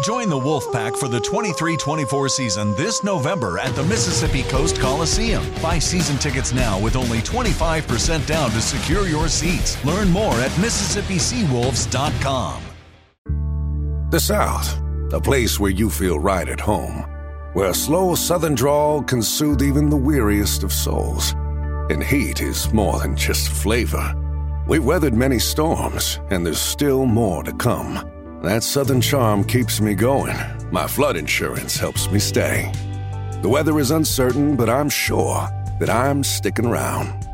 Join 0.00 0.28
the 0.28 0.38
Wolfpack 0.38 0.96
for 0.96 1.08
the 1.08 1.18
23 1.20 1.76
24 1.76 2.28
season 2.28 2.72
this 2.76 3.02
November 3.02 3.58
at 3.58 3.74
the 3.74 3.82
Mississippi 3.84 4.44
Coast 4.44 4.78
Coliseum. 4.78 5.44
Buy 5.60 5.80
season 5.80 6.16
tickets 6.18 6.52
now 6.52 6.78
with 6.78 6.94
only 6.94 7.18
25% 7.18 8.24
down 8.26 8.50
to 8.50 8.60
secure 8.60 9.08
your 9.08 9.26
seats. 9.28 9.84
Learn 9.84 10.08
more 10.10 10.34
at 10.34 10.52
MississippiSeawolves.com. 10.52 12.62
The 14.10 14.20
South, 14.20 14.80
a 15.12 15.20
place 15.20 15.58
where 15.58 15.72
you 15.72 15.90
feel 15.90 16.20
right 16.20 16.48
at 16.48 16.60
home, 16.60 17.04
where 17.54 17.70
a 17.70 17.74
slow 17.74 18.14
southern 18.14 18.54
drawl 18.54 19.02
can 19.02 19.20
soothe 19.20 19.62
even 19.62 19.90
the 19.90 19.96
weariest 19.96 20.62
of 20.62 20.72
souls. 20.72 21.32
And 21.90 22.04
heat 22.04 22.40
is 22.40 22.72
more 22.72 23.00
than 23.00 23.16
just 23.16 23.48
flavor. 23.48 24.14
We've 24.68 24.84
weathered 24.84 25.14
many 25.14 25.40
storms, 25.40 26.20
and 26.30 26.46
there's 26.46 26.60
still 26.60 27.04
more 27.04 27.42
to 27.42 27.52
come. 27.54 28.08
That 28.42 28.62
southern 28.62 29.00
charm 29.00 29.42
keeps 29.42 29.80
me 29.80 29.94
going. 29.94 30.36
My 30.70 30.86
flood 30.86 31.16
insurance 31.16 31.76
helps 31.76 32.08
me 32.10 32.20
stay. 32.20 32.70
The 33.42 33.48
weather 33.48 33.80
is 33.80 33.90
uncertain, 33.90 34.54
but 34.54 34.68
I'm 34.68 34.88
sure 34.88 35.48
that 35.80 35.90
I'm 35.90 36.22
sticking 36.22 36.64
around. 36.66 37.26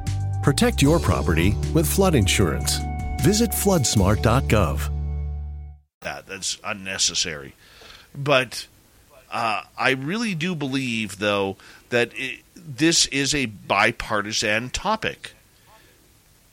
Protect 0.42 0.80
your 0.80 0.98
property 0.98 1.54
with 1.74 1.86
flood 1.86 2.14
insurance. 2.14 2.78
Visit 3.20 3.50
floodsmart.gov. 3.50 4.90
that. 6.00 6.26
That's 6.26 6.58
unnecessary. 6.64 7.54
But 8.14 8.66
uh, 9.30 9.62
I 9.76 9.90
really 9.90 10.34
do 10.34 10.54
believe, 10.54 11.18
though, 11.18 11.56
that 11.90 12.12
it, 12.14 12.40
this 12.56 13.06
is 13.08 13.34
a 13.34 13.46
bipartisan 13.46 14.70
topic. 14.70 15.32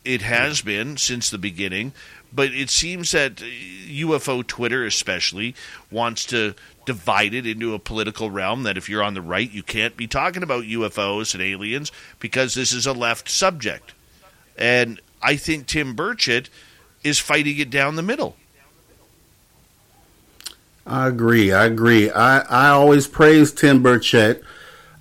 It 0.04 0.24
has 0.24 0.62
been 0.62 0.98
since 0.98 1.30
the 1.30 1.38
beginning, 1.38 1.94
but 2.34 2.54
it 2.54 2.70
seems 2.70 3.12
that 3.12 3.42
uh, 3.42 3.46
UFO 3.46 4.46
Twitter, 4.46 4.86
especially, 4.86 5.56
wants 5.92 6.26
to 6.28 6.56
divide 6.86 7.34
it 7.34 7.46
into 7.46 7.74
a 7.74 7.80
political 7.80 8.32
realm. 8.32 8.64
That 8.64 8.78
if 8.78 8.90
you're 8.90 9.04
on 9.04 9.14
the 9.14 9.22
right, 9.22 9.52
you 9.52 9.64
can't 9.64 9.98
be 9.98 10.08
talking 10.08 10.44
about 10.44 10.64
UFOs 10.64 11.34
and 11.34 11.44
aliens 11.44 11.92
because 12.20 12.54
this 12.54 12.72
is 12.74 12.86
a 12.86 12.94
left 12.94 13.30
subject. 13.30 13.94
And 14.58 15.00
I 15.22 15.36
think 15.36 15.68
Tim 15.68 15.96
Burchett 15.96 16.50
is 17.04 17.20
fighting 17.20 17.58
it 17.60 17.70
down 17.70 17.96
the 17.96 18.02
middle. 18.02 18.36
I 20.86 21.08
agree. 21.08 21.52
I 21.52 21.66
agree. 21.66 22.10
I, 22.10 22.40
I 22.40 22.70
always 22.70 23.08
praise 23.08 23.52
Tim 23.52 23.84
Burchett 23.84 24.44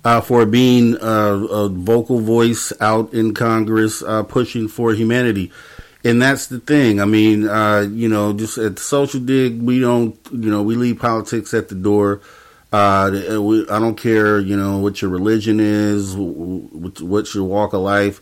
uh, 0.03 0.21
for 0.21 0.45
being 0.45 0.95
a, 1.01 1.07
a 1.07 1.69
vocal 1.69 2.19
voice 2.19 2.71
out 2.79 3.13
in 3.13 3.33
Congress 3.33 4.01
uh, 4.03 4.23
pushing 4.23 4.67
for 4.67 4.93
humanity. 4.93 5.51
And 6.03 6.21
that's 6.21 6.47
the 6.47 6.59
thing. 6.59 6.99
I 6.99 7.05
mean, 7.05 7.47
uh, 7.47 7.81
you 7.91 8.09
know, 8.09 8.33
just 8.33 8.57
at 8.57 8.77
the 8.77 8.81
social 8.81 9.19
dig, 9.19 9.61
we 9.61 9.79
don't, 9.79 10.17
you 10.31 10.49
know, 10.49 10.63
we 10.63 10.75
leave 10.75 10.99
politics 10.99 11.53
at 11.53 11.69
the 11.69 11.75
door. 11.75 12.21
Uh, 12.73 13.09
we, 13.39 13.67
I 13.69 13.79
don't 13.79 13.97
care, 13.97 14.39
you 14.39 14.55
know, 14.55 14.77
what 14.77 15.01
your 15.01 15.11
religion 15.11 15.59
is, 15.59 16.15
what, 16.15 17.01
what's 17.01 17.35
your 17.35 17.43
walk 17.43 17.73
of 17.73 17.81
life. 17.81 18.21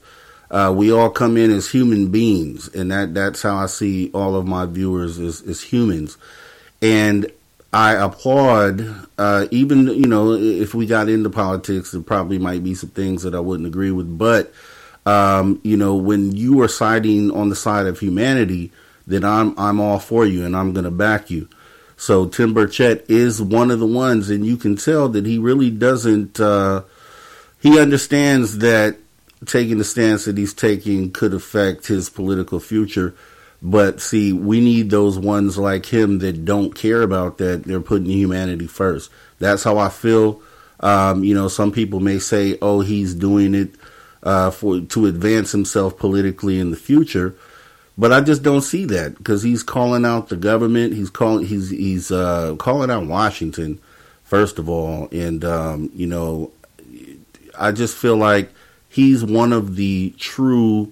Uh, 0.51 0.74
we 0.75 0.91
all 0.91 1.09
come 1.11 1.38
in 1.38 1.51
as 1.51 1.69
human 1.69 2.09
beings, 2.09 2.67
and 2.69 2.91
that 2.91 3.14
that's 3.14 3.43
how 3.43 3.56
I 3.56 3.67
see 3.67 4.09
all 4.14 4.35
of 4.35 4.48
my 4.48 4.66
viewers 4.66 5.19
as, 5.19 5.43
as 5.43 5.61
humans. 5.61 6.17
And 6.82 7.32
I 7.72 7.93
applaud, 7.93 9.08
uh, 9.19 9.45
even 9.51 9.88
you 9.88 10.08
know, 10.08 10.33
if 10.33 10.74
we 10.74 10.88
got 10.88 11.08
into 11.08 11.30
politics, 11.30 11.91
there 11.91 12.01
probably 12.01 12.40
might 12.40 12.64
be 12.64 12.74
some 12.74 12.90
things 12.90 13.22
that 13.24 13.35
I 13.35 13.40
wouldn't 13.40 13.67
agree 13.67 13.91
with. 13.91 14.17
But 14.17 14.51
um, 15.05 15.59
you 15.63 15.77
know, 15.77 15.95
when 15.95 16.35
you 16.35 16.61
are 16.61 16.67
siding 16.67 17.31
on 17.31 17.49
the 17.49 17.55
side 17.55 17.87
of 17.87 17.99
humanity, 17.99 18.71
then 19.07 19.23
I'm 19.23 19.57
I'm 19.57 19.79
all 19.79 19.99
for 19.99 20.25
you, 20.25 20.45
and 20.45 20.55
I'm 20.55 20.73
going 20.73 20.85
to 20.85 20.91
back 20.91 21.29
you. 21.29 21.49
So 21.97 22.27
Tim 22.27 22.53
Burchett 22.53 23.09
is 23.09 23.41
one 23.41 23.71
of 23.71 23.79
the 23.79 23.87
ones, 23.87 24.29
and 24.29 24.45
you 24.45 24.55
can 24.55 24.75
tell 24.75 25.09
that 25.09 25.25
he 25.25 25.37
really 25.37 25.69
doesn't. 25.69 26.39
Uh, 26.39 26.83
he 27.59 27.79
understands 27.79 28.59
that 28.59 28.97
taking 29.45 29.77
the 29.77 29.83
stance 29.83 30.25
that 30.25 30.37
he's 30.37 30.53
taking 30.53 31.11
could 31.11 31.33
affect 31.33 31.87
his 31.87 32.09
political 32.09 32.59
future. 32.59 33.15
But 33.61 33.99
see, 33.99 34.31
we 34.31 34.61
need 34.61 34.89
those 34.89 35.19
ones 35.19 35.57
like 35.57 35.85
him 35.85 36.19
that 36.19 36.45
don't 36.45 36.73
care 36.73 37.01
about 37.01 37.37
that. 37.39 37.63
They're 37.65 37.81
putting 37.81 38.09
humanity 38.09 38.67
first. 38.67 39.11
That's 39.39 39.63
how 39.63 39.77
I 39.77 39.89
feel. 39.89 40.41
Um, 40.79 41.25
you 41.25 41.35
know, 41.35 41.49
some 41.49 41.73
people 41.73 41.99
may 41.99 42.19
say, 42.19 42.57
"Oh, 42.61 42.79
he's 42.79 43.13
doing 43.13 43.53
it 43.53 43.75
uh, 44.23 44.51
for 44.51 44.81
to 44.81 45.06
advance 45.06 45.51
himself 45.51 45.98
politically 45.98 46.59
in 46.59 46.72
the 46.72 46.77
future," 46.77 47.35
but 47.98 48.11
I 48.11 48.22
just 48.22 48.43
don't 48.43 48.61
see 48.61 48.85
that 48.85 49.17
because 49.17 49.43
he's 49.43 49.64
calling 49.64 50.06
out 50.06 50.30
the 50.30 50.38
government. 50.38 50.93
He's 50.93 51.09
calling 51.09 51.45
he's 51.45 51.69
he's 51.69 52.11
uh, 52.11 52.56
calling 52.57 52.89
out 52.89 53.07
Washington 53.07 53.80
first 54.30 54.59
of 54.59 54.69
all, 54.69 55.09
and 55.11 55.43
um, 55.43 55.89
you 55.95 56.06
know, 56.06 56.51
I 57.57 57.72
just 57.72 57.98
feel 57.98 58.15
like 58.15 58.51
he's 58.88 59.25
one 59.25 59.51
of 59.51 59.75
the 59.75 60.14
true 60.19 60.91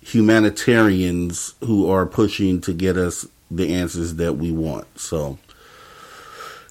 humanitarians 0.00 1.54
who 1.64 1.90
are 1.90 2.06
pushing 2.06 2.60
to 2.60 2.72
get 2.72 2.96
us 2.96 3.26
the 3.50 3.74
answers 3.74 4.14
that 4.14 4.34
we 4.34 4.52
want. 4.52 4.86
So, 4.98 5.36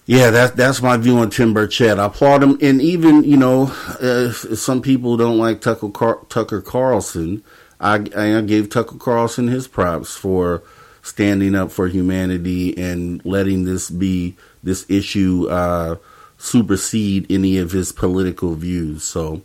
yeah, 0.06 0.30
that's 0.30 0.54
that's 0.54 0.82
my 0.82 0.96
view 0.96 1.18
on 1.18 1.30
Tim 1.30 1.54
Burchett. 1.54 1.98
I 1.98 2.06
applaud 2.06 2.42
him, 2.42 2.58
and 2.60 2.80
even 2.82 3.22
you 3.22 3.36
know, 3.36 3.72
uh, 4.00 4.32
some 4.32 4.82
people 4.82 5.16
don't 5.16 5.38
like 5.38 5.60
Tucker 5.60 5.90
Car- 5.90 6.20
Tucker 6.28 6.60
Carlson. 6.60 7.44
I, 7.80 8.04
I 8.16 8.40
gave 8.42 8.68
Tucker 8.68 8.96
Carlson 8.96 9.48
his 9.48 9.66
props 9.66 10.14
for 10.14 10.62
standing 11.02 11.54
up 11.54 11.72
for 11.72 11.88
humanity 11.88 12.76
and 12.76 13.24
letting 13.24 13.64
this 13.64 13.90
be 13.90 14.36
this 14.62 14.86
issue 14.88 15.48
uh, 15.48 15.96
supersede 16.38 17.30
any 17.30 17.58
of 17.58 17.72
his 17.72 17.92
political 17.92 18.54
views. 18.54 19.04
So 19.04 19.42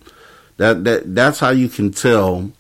that 0.58 0.84
that 0.86 1.14
that's 1.14 1.40
how 1.40 1.52
you 1.52 1.70
can 1.70 1.92
tell. 1.92 2.52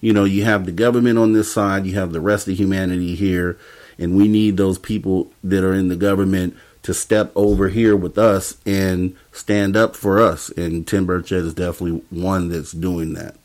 You 0.00 0.12
know, 0.12 0.24
you 0.24 0.44
have 0.44 0.66
the 0.66 0.72
government 0.72 1.18
on 1.18 1.32
this 1.32 1.52
side, 1.52 1.86
you 1.86 1.94
have 1.94 2.12
the 2.12 2.20
rest 2.20 2.46
of 2.46 2.58
humanity 2.58 3.14
here, 3.14 3.58
and 3.96 4.16
we 4.16 4.28
need 4.28 4.56
those 4.56 4.78
people 4.78 5.32
that 5.42 5.64
are 5.64 5.72
in 5.72 5.88
the 5.88 5.96
government 5.96 6.56
to 6.84 6.94
step 6.94 7.32
over 7.34 7.68
here 7.68 7.96
with 7.96 8.16
us 8.16 8.58
and 8.64 9.16
stand 9.32 9.76
up 9.76 9.96
for 9.96 10.20
us. 10.20 10.50
And 10.50 10.86
Tim 10.86 11.06
Burchett 11.06 11.44
is 11.44 11.54
definitely 11.54 12.02
one 12.10 12.48
that's 12.48 12.72
doing 12.72 13.14
that. 13.14 13.36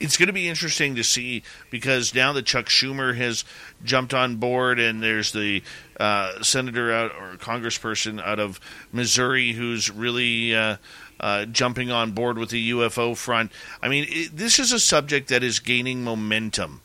it's 0.00 0.16
going 0.16 0.28
to 0.28 0.32
be 0.32 0.48
interesting 0.48 0.94
to 0.94 1.04
see 1.04 1.42
because 1.70 2.14
now 2.14 2.32
that 2.32 2.46
Chuck 2.46 2.66
Schumer 2.66 3.16
has 3.16 3.44
jumped 3.84 4.14
on 4.14 4.36
board, 4.36 4.78
and 4.78 5.02
there's 5.02 5.32
the 5.32 5.62
uh, 5.98 6.42
senator 6.42 6.92
out 6.92 7.12
or 7.12 7.36
congressperson 7.36 8.22
out 8.22 8.38
of 8.38 8.60
Missouri 8.92 9.52
who's 9.52 9.90
really 9.90 10.54
uh, 10.54 10.76
uh, 11.18 11.46
jumping 11.46 11.90
on 11.90 12.12
board 12.12 12.38
with 12.38 12.50
the 12.50 12.70
UFO 12.70 13.16
front. 13.16 13.50
I 13.82 13.88
mean, 13.88 14.06
it, 14.08 14.36
this 14.36 14.58
is 14.58 14.72
a 14.72 14.78
subject 14.78 15.28
that 15.28 15.42
is 15.42 15.58
gaining 15.58 16.04
momentum. 16.04 16.82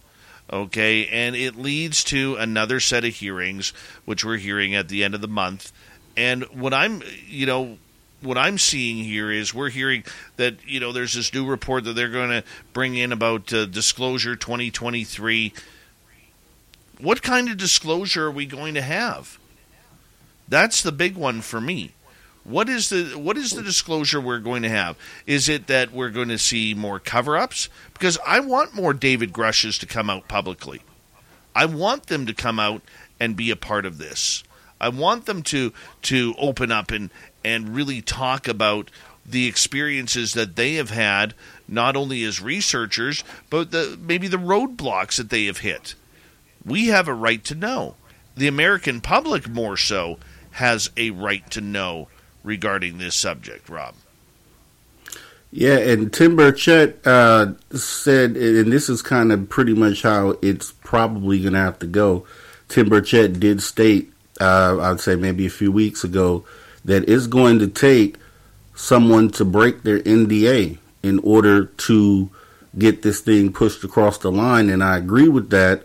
Okay, 0.51 1.05
and 1.07 1.35
it 1.35 1.55
leads 1.55 2.03
to 2.05 2.35
another 2.37 2.79
set 2.79 3.05
of 3.05 3.13
hearings, 3.13 3.71
which 4.05 4.25
we're 4.25 4.37
hearing 4.37 4.73
at 4.73 4.89
the 4.89 5.03
end 5.03 5.13
of 5.13 5.21
the 5.21 5.27
month. 5.27 5.71
And 6.17 6.43
what 6.45 6.73
I'm, 6.73 7.03
you 7.27 7.45
know, 7.45 7.77
what 8.21 8.37
I'm 8.37 8.57
seeing 8.57 9.03
here 9.03 9.31
is 9.31 9.53
we're 9.53 9.69
hearing 9.69 10.03
that 10.37 10.55
you 10.65 10.79
know 10.79 10.91
there's 10.91 11.13
this 11.13 11.33
new 11.33 11.45
report 11.45 11.83
that 11.83 11.93
they're 11.93 12.09
going 12.09 12.31
to 12.31 12.43
bring 12.73 12.95
in 12.95 13.11
about 13.11 13.53
uh, 13.53 13.65
disclosure 13.65 14.35
2023. 14.35 15.53
What 16.99 17.21
kind 17.21 17.49
of 17.49 17.57
disclosure 17.57 18.25
are 18.25 18.31
we 18.31 18.45
going 18.45 18.73
to 18.73 18.81
have? 18.81 19.39
That's 20.47 20.81
the 20.81 20.91
big 20.91 21.15
one 21.15 21.41
for 21.41 21.61
me. 21.61 21.93
What 22.49 22.67
is 22.67 22.89
the 22.89 23.15
what 23.15 23.37
is 23.37 23.51
the 23.51 23.61
disclosure 23.61 24.19
we're 24.19 24.39
going 24.39 24.63
to 24.63 24.69
have? 24.69 24.97
Is 25.27 25.47
it 25.47 25.67
that 25.67 25.91
we're 25.91 26.09
going 26.09 26.29
to 26.29 26.39
see 26.39 26.73
more 26.73 26.99
cover-ups? 26.99 27.69
Because 27.93 28.17
I 28.25 28.39
want 28.39 28.73
more 28.73 28.93
David 28.93 29.31
Grushes 29.31 29.77
to 29.79 29.85
come 29.85 30.09
out 30.09 30.27
publicly. 30.27 30.81
I 31.55 31.65
want 31.65 32.07
them 32.07 32.25
to 32.25 32.33
come 32.33 32.59
out 32.59 32.81
and 33.19 33.35
be 33.35 33.51
a 33.51 33.55
part 33.55 33.85
of 33.85 33.99
this. 33.99 34.43
I 34.81 34.89
want 34.89 35.27
them 35.27 35.43
to 35.43 35.73
to 36.03 36.33
open 36.39 36.71
up 36.71 36.89
and 36.89 37.11
and 37.45 37.75
really 37.75 38.01
talk 38.01 38.47
about 38.47 38.89
the 39.23 39.45
experiences 39.45 40.33
that 40.33 40.55
they 40.55 40.73
have 40.73 40.89
had, 40.89 41.35
not 41.67 41.95
only 41.95 42.23
as 42.23 42.41
researchers, 42.41 43.23
but 43.51 43.69
the 43.69 43.95
maybe 44.01 44.27
the 44.27 44.37
roadblocks 44.37 45.17
that 45.17 45.29
they 45.29 45.45
have 45.45 45.59
hit. 45.59 45.93
We 46.65 46.87
have 46.87 47.07
a 47.07 47.13
right 47.13 47.43
to 47.45 47.53
know. 47.53 47.95
the 48.35 48.47
American 48.47 49.01
public 49.01 49.47
more 49.47 49.77
so 49.77 50.17
has 50.51 50.89
a 50.97 51.11
right 51.11 51.47
to 51.51 51.61
know 51.61 52.07
regarding 52.49 52.97
this 52.97 53.15
subject, 53.15 53.69
Rob. 53.69 53.93
Yeah, 55.51 55.77
and 55.77 56.11
Tim 56.11 56.35
Burchett 56.35 57.05
uh, 57.05 57.53
said, 57.75 58.35
and 58.35 58.71
this 58.71 58.89
is 58.89 59.01
kind 59.01 59.31
of 59.31 59.49
pretty 59.49 59.73
much 59.73 60.01
how 60.01 60.37
it's 60.41 60.71
probably 60.71 61.39
going 61.41 61.53
to 61.53 61.59
have 61.59 61.79
to 61.79 61.87
go. 61.87 62.25
Tim 62.67 62.89
Burchett 62.89 63.39
did 63.39 63.61
state, 63.61 64.11
uh, 64.41 64.77
I'd 64.81 64.99
say 64.99 65.15
maybe 65.15 65.45
a 65.45 65.51
few 65.51 65.71
weeks 65.71 66.03
ago, 66.03 66.43
that 66.85 67.07
it's 67.07 67.27
going 67.27 67.59
to 67.59 67.67
take 67.67 68.17
someone 68.75 69.29
to 69.31 69.45
break 69.45 69.83
their 69.83 69.99
NDA 69.99 70.77
in 71.01 71.19
order 71.19 71.65
to 71.65 72.29
get 72.77 73.01
this 73.01 73.21
thing 73.21 73.51
pushed 73.53 73.83
across 73.83 74.17
the 74.19 74.31
line. 74.31 74.69
And 74.69 74.83
I 74.83 74.97
agree 74.97 75.29
with 75.29 75.49
that. 75.49 75.83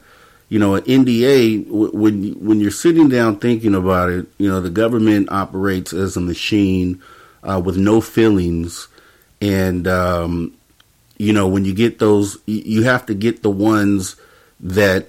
You 0.55 0.61
know, 0.61 0.77
an 0.77 0.85
NDA, 0.85 1.67
when 1.69 2.33
when 2.35 2.61
you're 2.61 2.71
sitting 2.71 3.09
down 3.09 3.41
thinking 3.41 3.75
about 3.75 4.11
it, 4.11 4.27
you 4.39 4.49
know, 4.49 4.61
the 4.61 4.71
government 4.71 5.33
operates 5.33 5.93
as 5.93 6.17
a 6.17 6.21
machine 6.21 7.03
uh, 7.43 7.61
with 7.65 7.77
no 7.77 8.01
feelings. 8.01 8.87
And 9.41 9.89
um, 9.89 10.55
you 11.19 11.33
know 11.33 11.49
when 11.49 11.65
you 11.65 11.75
get 11.75 11.99
those 11.99 12.39
you 12.47 12.83
have 12.83 13.07
to 13.07 13.15
get 13.15 13.43
the 13.43 13.51
ones 13.51 14.17
that 14.61 15.09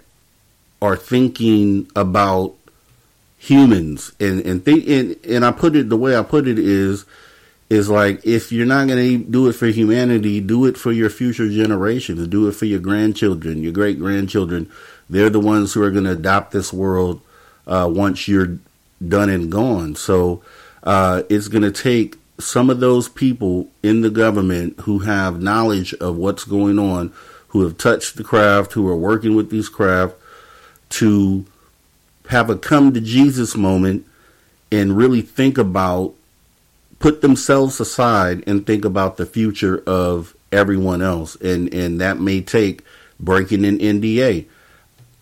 are 0.81 0.95
thinking 0.95 1.89
about 1.95 2.55
humans. 3.37 4.11
And 4.19 4.41
and 4.41 4.63
think 4.63 4.87
and, 4.87 5.15
and 5.25 5.45
I 5.45 5.51
put 5.51 5.75
it 5.75 5.89
the 5.89 5.97
way 5.97 6.17
I 6.17 6.23
put 6.23 6.47
it 6.47 6.59
is 6.59 7.05
is 7.69 7.89
like 7.89 8.25
if 8.25 8.51
you're 8.51 8.65
not 8.65 8.87
going 8.87 8.99
to 8.99 9.31
do 9.31 9.47
it 9.47 9.53
for 9.53 9.67
humanity 9.67 10.39
do 10.39 10.65
it 10.65 10.77
for 10.77 10.91
your 10.91 11.09
future 11.09 11.49
generations 11.49 12.27
do 12.27 12.47
it 12.47 12.51
for 12.51 12.65
your 12.65 12.79
grandchildren 12.79 13.63
your 13.63 13.71
great 13.71 13.97
grandchildren 13.97 14.69
they're 15.09 15.29
the 15.29 15.39
ones 15.39 15.73
who 15.73 15.83
are 15.83 15.91
going 15.91 16.03
to 16.03 16.11
adopt 16.11 16.51
this 16.51 16.73
world 16.73 17.21
uh, 17.67 17.89
once 17.91 18.27
you're 18.27 18.57
done 19.07 19.29
and 19.29 19.51
gone 19.51 19.95
so 19.95 20.41
uh, 20.83 21.23
it's 21.29 21.47
going 21.47 21.63
to 21.63 21.71
take 21.71 22.17
some 22.39 22.69
of 22.69 22.79
those 22.79 23.07
people 23.07 23.69
in 23.81 24.01
the 24.01 24.09
government 24.09 24.79
who 24.81 24.99
have 24.99 25.41
knowledge 25.41 25.93
of 25.95 26.17
what's 26.17 26.43
going 26.43 26.77
on, 26.77 27.13
who 27.49 27.61
have 27.61 27.77
touched 27.77 28.17
the 28.17 28.23
craft, 28.23 28.73
who 28.73 28.87
are 28.87 28.95
working 28.95 29.35
with 29.35 29.49
these 29.49 29.69
craft, 29.69 30.15
to 30.89 31.45
have 32.29 32.49
a 32.49 32.57
come 32.57 32.93
to 32.93 33.01
Jesus 33.01 33.55
moment 33.55 34.05
and 34.71 34.97
really 34.97 35.21
think 35.21 35.57
about, 35.57 36.13
put 36.99 37.21
themselves 37.21 37.79
aside 37.79 38.43
and 38.47 38.65
think 38.65 38.83
about 38.83 39.17
the 39.17 39.25
future 39.25 39.81
of 39.87 40.35
everyone 40.51 41.01
else. 41.01 41.35
And, 41.35 41.73
and 41.73 42.01
that 42.01 42.19
may 42.19 42.41
take 42.41 42.83
breaking 43.19 43.63
an 43.63 43.79
NDA. 43.79 44.45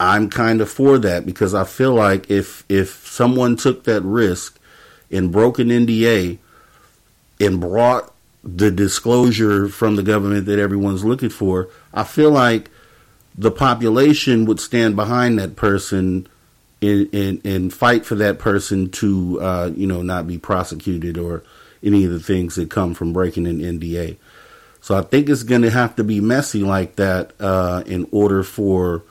I'm 0.03 0.29
kind 0.29 0.61
of 0.61 0.69
for 0.69 0.97
that 0.99 1.25
because 1.25 1.53
I 1.53 1.63
feel 1.63 1.93
like 1.93 2.29
if, 2.29 2.63
if 2.69 3.07
someone 3.07 3.55
took 3.55 3.83
that 3.85 4.01
risk 4.01 4.59
and 5.11 5.31
broke 5.31 5.59
an 5.59 5.69
NDA, 5.69 6.39
and 7.39 7.59
brought 7.59 8.13
the 8.43 8.71
disclosure 8.71 9.69
from 9.69 9.95
the 9.95 10.03
government 10.03 10.45
that 10.45 10.59
everyone's 10.59 11.05
looking 11.05 11.29
for, 11.29 11.69
I 11.93 12.03
feel 12.03 12.31
like 12.31 12.69
the 13.37 13.51
population 13.51 14.45
would 14.45 14.59
stand 14.59 14.95
behind 14.95 15.39
that 15.39 15.55
person 15.55 16.27
and, 16.81 17.41
and, 17.45 17.73
fight 17.73 18.05
for 18.05 18.15
that 18.15 18.39
person 18.39 18.89
to, 18.91 19.39
uh, 19.41 19.71
you 19.73 19.87
know, 19.87 20.01
not 20.01 20.27
be 20.27 20.37
prosecuted 20.37 21.17
or 21.17 21.41
any 21.81 22.03
of 22.03 22.11
the 22.11 22.19
things 22.19 22.55
that 22.55 22.69
come 22.69 22.93
from 22.93 23.13
breaking 23.13 23.47
an 23.47 23.59
NDA. 23.59 24.17
So 24.81 24.97
I 24.97 25.01
think 25.01 25.29
it's 25.29 25.43
going 25.43 25.61
to 25.61 25.69
have 25.69 25.95
to 25.95 26.03
be 26.03 26.19
messy 26.19 26.61
like 26.61 26.97
that 26.97 27.31
uh, 27.39 27.83
in 27.85 28.05
order 28.11 28.43
for 28.43 29.03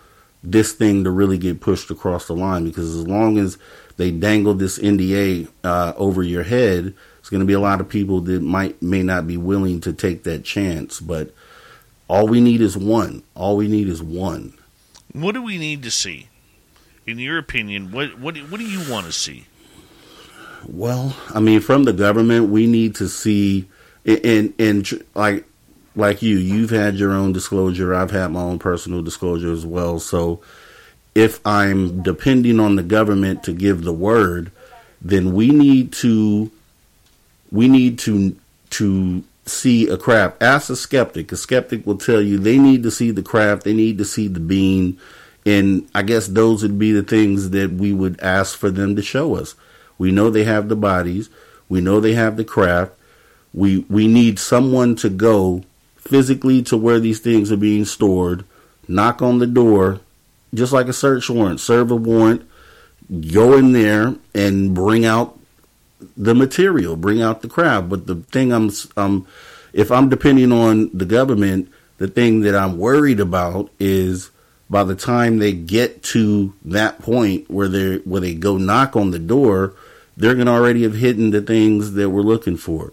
this 0.43 0.73
thing 0.73 1.05
to 1.05 1.11
really 1.11 1.39
get 1.39 1.61
pushed 1.61 1.91
across 1.91 2.27
the 2.27 2.35
line. 2.35 2.65
Because 2.65 2.95
as 2.95 3.07
long 3.07 3.39
as 3.39 3.59
they 3.97 4.11
dangle 4.11 4.55
this 4.55 4.79
NDA 4.79 5.49
uh, 5.65 5.93
over 5.97 6.23
your 6.23 6.43
head, 6.43 6.95
it's 7.19 7.31
going 7.31 7.41
to 7.41 7.47
be 7.47 7.53
a 7.53 7.61
lot 7.61 7.81
of 7.81 7.89
people 7.89 8.21
that 8.23 8.43
might 8.43 8.83
may 8.83 9.03
not 9.03 9.27
be 9.27 9.37
willing 9.37 9.81
to 9.83 9.93
take 9.93 10.25
that 10.25 10.45
chance, 10.45 10.99
but 10.99 11.33
all 12.09 12.27
we 12.27 12.41
need 12.41 12.61
is 12.61 12.77
one. 12.77 13.23
All 13.35 13.57
we 13.57 13.69
need 13.69 13.89
is 13.89 14.03
one. 14.03 14.55
What 15.12 15.33
do 15.33 15.43
we 15.43 15.57
need 15.57 15.83
to 15.85 15.91
see? 15.91 16.29
In 17.07 17.19
your 17.19 17.39
opinion, 17.39 17.93
what 17.93 18.19
what 18.19 18.37
what 18.39 18.59
do 18.59 18.67
you 18.67 18.91
want 18.91 19.07
to 19.07 19.12
see? 19.12 19.47
Well, 20.67 21.17
I 21.31 21.41
mean, 21.41 21.61
from 21.61 21.85
the 21.85 21.93
government, 21.93 22.49
we 22.49 22.67
need 22.67 22.95
to 22.97 23.09
see, 23.09 23.69
and 24.05 24.53
and 24.59 25.05
like 25.15 25.45
like 25.95 26.23
you, 26.23 26.39
you've 26.39 26.71
had 26.71 26.95
your 26.97 27.12
own 27.12 27.33
disclosure. 27.33 27.95
I've 27.95 28.11
had 28.11 28.33
my 28.33 28.41
own 28.41 28.59
personal 28.59 29.03
disclosure 29.03 29.53
as 29.53 29.67
well. 29.67 29.99
So, 29.99 30.41
if 31.15 31.41
I'm 31.47 32.03
depending 32.03 32.59
on 32.59 32.77
the 32.77 32.83
government 32.83 33.43
to 33.45 33.53
give 33.53 33.83
the 33.83 33.93
word, 33.93 34.51
then 35.01 35.35
we 35.35 35.51
need 35.51 35.93
to 35.95 36.51
we 37.51 37.69
need 37.69 37.99
to 38.01 38.37
to 38.71 39.23
see 39.45 39.89
a 39.89 39.97
craft. 39.97 40.43
Ask 40.43 40.71
a 40.71 40.77
skeptic. 40.77 41.33
A 41.33 41.37
skeptic 41.37 41.87
will 41.87 41.99
tell 41.99 42.21
you 42.21 42.39
they 42.39 42.59
need 42.59 42.83
to 42.85 42.91
see 42.91 43.11
the 43.11 43.23
craft, 43.23 43.65
they 43.65 43.75
need 43.75 43.99
to 43.99 44.05
see 44.05 44.29
the 44.29 44.41
being, 44.41 44.99
and 45.45 45.89
I 45.95 46.03
guess 46.03 46.29
those 46.29 46.62
would 46.62 46.79
be 46.79 46.93
the 46.93 47.03
things 47.03 47.51
that 47.51 47.73
we 47.73 47.93
would 47.93 48.21
ask 48.21 48.57
for 48.57 48.71
them 48.71 48.97
to 48.97 49.03
show 49.03 49.37
us. 49.37 49.55
We 49.99 50.11
know 50.11 50.31
they 50.31 50.45
have 50.45 50.69
the 50.69 50.77
bodies, 50.77 51.29
we 51.69 51.81
know 51.81 52.01
they 52.01 52.15
have 52.15 52.37
the 52.37 52.45
craft. 52.45 52.93
We 53.53 53.81
we 53.91 54.09
need 54.09 54.39
someone 54.39 54.97
to 54.97 55.11
go 55.11 55.65
physically 56.03 56.63
to 56.63 56.77
where 56.77 57.01
these 57.01 57.21
things 57.21 57.51
are 57.51 57.57
being 57.57 57.85
stored, 57.85 58.45
knock 58.89 59.23
on 59.23 59.39
the 59.39 59.47
door, 59.47 60.01
just 60.53 60.73
like 60.73 60.89
a 60.89 60.93
search 60.93 61.31
warrant, 61.31 61.61
serve 61.61 61.91
a 61.91 61.97
warrant, 61.97 62.49
go 63.31 63.57
in 63.57 63.73
there 63.73 64.15
and 64.35 64.75
bring 64.75 65.05
out 65.05 65.39
the 66.17 66.35
material, 66.35 66.97
bring 66.97 67.23
out 67.23 67.43
the 67.43 67.49
crowd. 67.49 67.89
But 67.89 68.07
the 68.07 68.17
thing 68.17 68.53
I'm, 68.53 68.71
um, 68.97 69.27
if 69.73 69.91
I'm 69.91 70.09
depending 70.09 70.53
on 70.53 70.91
the 70.93 71.07
government, 71.07 71.71
the 71.99 72.09
thing 72.09 72.41
that 72.41 72.55
I'm 72.55 72.79
worried 72.79 73.21
about 73.21 73.71
is 73.79 74.31
by 74.69 74.85
the 74.85 74.97
time 74.97 75.39
they 75.39 75.53
get 75.53 76.03
to 76.03 76.55
that 76.65 76.99
point 76.99 77.51
where 77.51 77.69
they 77.69 77.97
where 77.99 78.21
they 78.21 78.35
go 78.35 78.57
knock 78.57 78.97
on 78.97 79.11
the 79.11 79.19
door, 79.19 79.75
they're 80.17 80.35
gonna 80.35 80.53
already 80.53 80.83
have 80.83 80.95
hidden 80.95 81.31
the 81.31 81.43
things 81.43 81.93
that 81.93 82.11
we're 82.11 82.23
looking 82.23 82.57
for. 82.57 82.93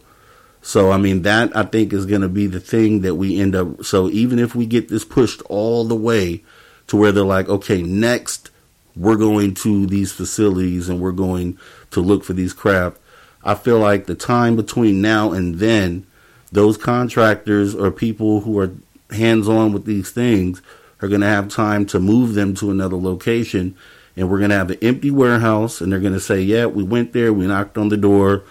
So 0.62 0.92
I 0.92 0.98
mean 0.98 1.22
that 1.24 1.56
I 1.56 1.64
think 1.64 1.94
is 1.94 2.06
going 2.06 2.22
to 2.22 2.30
be 2.30 2.48
the 2.48 2.60
thing 2.60 3.02
that 3.02 3.16
we 3.16 3.40
end 3.40 3.56
up. 3.56 3.84
So 3.84 4.10
even 4.10 4.40
if 4.40 4.56
we 4.56 4.66
get 4.66 4.90
this 4.90 5.06
pushed 5.06 5.42
all 5.44 5.86
the 5.86 5.96
way 5.96 6.44
to 6.88 6.98
where 6.98 7.12
they're 7.12 7.24
like, 7.24 7.48
okay, 7.48 7.82
next 7.82 8.52
we're 8.96 9.16
going 9.16 9.54
to 9.54 9.86
these 9.86 10.12
facilities 10.12 10.90
and 10.90 11.00
we're 11.00 11.12
going 11.12 11.58
to 11.92 12.02
look 12.02 12.24
for 12.24 12.34
these 12.34 12.54
craft. 12.54 12.98
I 13.44 13.56
feel 13.56 13.80
like 13.80 14.06
the 14.06 14.16
time 14.16 14.56
between 14.56 15.02
now 15.02 15.32
and 15.32 15.56
then, 15.56 16.06
those 16.52 16.78
contractors 16.78 17.76
or 17.76 17.92
people 17.92 18.42
who 18.42 18.60
are 18.60 18.72
hands 19.12 19.48
on 19.48 19.72
with 19.72 19.86
these 19.86 20.12
things 20.12 20.62
are 21.02 21.08
going 21.08 21.22
to 21.22 21.28
have 21.28 21.48
time 21.48 21.86
to 21.86 22.00
move 22.00 22.34
them 22.34 22.54
to 22.56 22.72
another 22.72 22.98
location. 22.98 23.76
And 24.18 24.30
we're 24.30 24.40
going 24.40 24.50
to 24.50 24.58
have 24.58 24.72
an 24.72 24.80
empty 24.82 25.12
warehouse, 25.12 25.80
and 25.80 25.92
they're 25.92 26.00
going 26.00 26.14
to 26.14 26.20
say, 26.20 26.42
Yeah, 26.42 26.66
we 26.66 26.84
went 26.84 27.14
there, 27.14 27.32
we 27.32 27.48
knocked 27.48 27.78
on 27.78 27.88
the 27.88 27.98
door, 27.98 28.44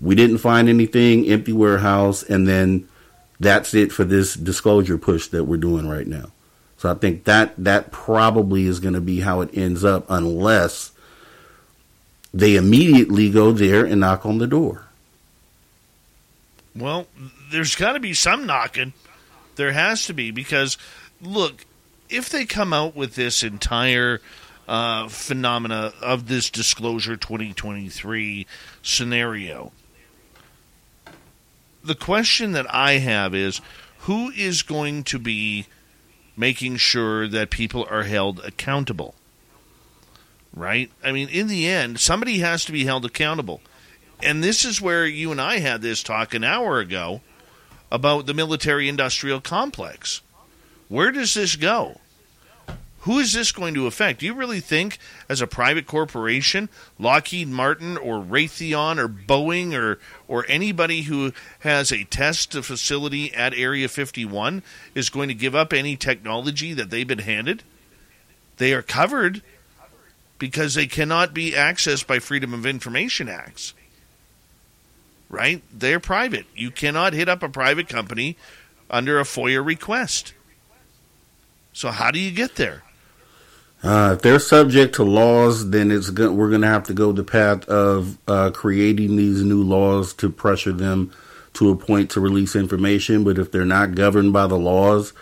we 0.00 0.14
didn't 0.14 0.38
find 0.38 0.68
anything, 0.68 1.26
empty 1.26 1.52
warehouse, 1.52 2.22
and 2.22 2.46
then 2.48 2.88
that's 3.38 3.74
it 3.74 3.92
for 3.92 4.04
this 4.04 4.34
disclosure 4.34 4.98
push 4.98 5.28
that 5.28 5.44
we're 5.44 5.56
doing 5.56 5.88
right 5.88 6.06
now. 6.06 6.26
So 6.76 6.90
I 6.90 6.94
think 6.94 7.24
that 7.24 7.52
that 7.58 7.90
probably 7.90 8.66
is 8.66 8.80
going 8.80 8.94
to 8.94 9.00
be 9.00 9.20
how 9.20 9.42
it 9.42 9.50
ends 9.52 9.84
up, 9.84 10.06
unless 10.08 10.92
they 12.32 12.56
immediately 12.56 13.30
go 13.30 13.52
there 13.52 13.84
and 13.84 14.00
knock 14.00 14.24
on 14.24 14.38
the 14.38 14.46
door. 14.46 14.84
Well, 16.74 17.06
there's 17.50 17.74
got 17.74 17.94
to 17.94 18.00
be 18.00 18.14
some 18.14 18.46
knocking. 18.46 18.92
There 19.56 19.72
has 19.72 20.06
to 20.06 20.14
be 20.14 20.30
because, 20.30 20.78
look, 21.20 21.66
if 22.08 22.28
they 22.28 22.46
come 22.46 22.72
out 22.72 22.96
with 22.96 23.14
this 23.14 23.42
entire 23.42 24.20
uh, 24.68 25.08
phenomena 25.08 25.92
of 26.00 26.28
this 26.28 26.48
disclosure 26.48 27.16
2023 27.16 28.46
scenario, 28.82 29.72
the 31.82 31.94
question 31.94 32.52
that 32.52 32.72
I 32.72 32.92
have 32.92 33.34
is 33.34 33.60
who 34.00 34.30
is 34.30 34.62
going 34.62 35.04
to 35.04 35.18
be 35.18 35.66
making 36.36 36.76
sure 36.76 37.28
that 37.28 37.50
people 37.50 37.86
are 37.90 38.04
held 38.04 38.40
accountable? 38.40 39.14
right? 40.54 40.90
I 41.02 41.12
mean, 41.12 41.28
in 41.28 41.48
the 41.48 41.68
end, 41.68 42.00
somebody 42.00 42.38
has 42.38 42.64
to 42.64 42.72
be 42.72 42.84
held 42.84 43.04
accountable. 43.04 43.60
And 44.22 44.42
this 44.42 44.64
is 44.64 44.80
where 44.80 45.06
you 45.06 45.30
and 45.30 45.40
I 45.40 45.58
had 45.58 45.82
this 45.82 46.02
talk 46.02 46.34
an 46.34 46.44
hour 46.44 46.78
ago 46.78 47.20
about 47.90 48.26
the 48.26 48.34
military 48.34 48.88
industrial 48.88 49.40
complex. 49.40 50.20
Where 50.88 51.10
does 51.10 51.34
this 51.34 51.56
go? 51.56 51.99
Who 53.04 53.18
is 53.18 53.32
this 53.32 53.50
going 53.50 53.72
to 53.74 53.86
affect? 53.86 54.20
Do 54.20 54.26
you 54.26 54.34
really 54.34 54.60
think, 54.60 54.98
as 55.26 55.40
a 55.40 55.46
private 55.46 55.86
corporation, 55.86 56.68
Lockheed 56.98 57.48
Martin 57.48 57.96
or 57.96 58.18
Raytheon 58.18 58.98
or 58.98 59.08
Boeing 59.08 59.72
or, 59.72 59.98
or 60.28 60.44
anybody 60.48 61.02
who 61.02 61.32
has 61.60 61.92
a 61.92 62.04
test 62.04 62.52
facility 62.52 63.32
at 63.32 63.54
Area 63.54 63.88
51 63.88 64.62
is 64.94 65.08
going 65.08 65.28
to 65.28 65.34
give 65.34 65.54
up 65.54 65.72
any 65.72 65.96
technology 65.96 66.74
that 66.74 66.90
they've 66.90 67.08
been 67.08 67.20
handed? 67.20 67.62
They 68.58 68.74
are 68.74 68.82
covered 68.82 69.40
because 70.38 70.74
they 70.74 70.86
cannot 70.86 71.32
be 71.32 71.52
accessed 71.52 72.06
by 72.06 72.18
Freedom 72.18 72.52
of 72.52 72.66
Information 72.66 73.30
Acts. 73.30 73.72
Right? 75.30 75.62
They're 75.72 76.00
private. 76.00 76.44
You 76.54 76.70
cannot 76.70 77.14
hit 77.14 77.30
up 77.30 77.42
a 77.42 77.48
private 77.48 77.88
company 77.88 78.36
under 78.90 79.18
a 79.18 79.24
FOIA 79.24 79.64
request. 79.64 80.34
So 81.72 81.90
how 81.90 82.10
do 82.10 82.18
you 82.18 82.30
get 82.30 82.56
there? 82.56 82.82
Uh, 83.82 84.14
if 84.14 84.22
they're 84.22 84.38
subject 84.38 84.94
to 84.96 85.04
laws, 85.04 85.70
then 85.70 85.90
it's 85.90 86.10
go- 86.10 86.32
we're 86.32 86.50
going 86.50 86.60
to 86.60 86.68
have 86.68 86.84
to 86.84 86.92
go 86.92 87.12
the 87.12 87.24
path 87.24 87.66
of 87.68 88.18
uh, 88.28 88.50
creating 88.50 89.16
these 89.16 89.42
new 89.42 89.62
laws 89.62 90.12
to 90.12 90.28
pressure 90.28 90.72
them 90.72 91.10
to 91.54 91.70
a 91.70 91.76
point 91.76 92.10
to 92.10 92.20
release 92.20 92.54
information. 92.54 93.24
But 93.24 93.38
if 93.38 93.50
they're 93.50 93.64
not 93.64 93.94
governed 93.94 94.32
by 94.32 94.46
the 94.46 94.58
laws, 94.58 95.12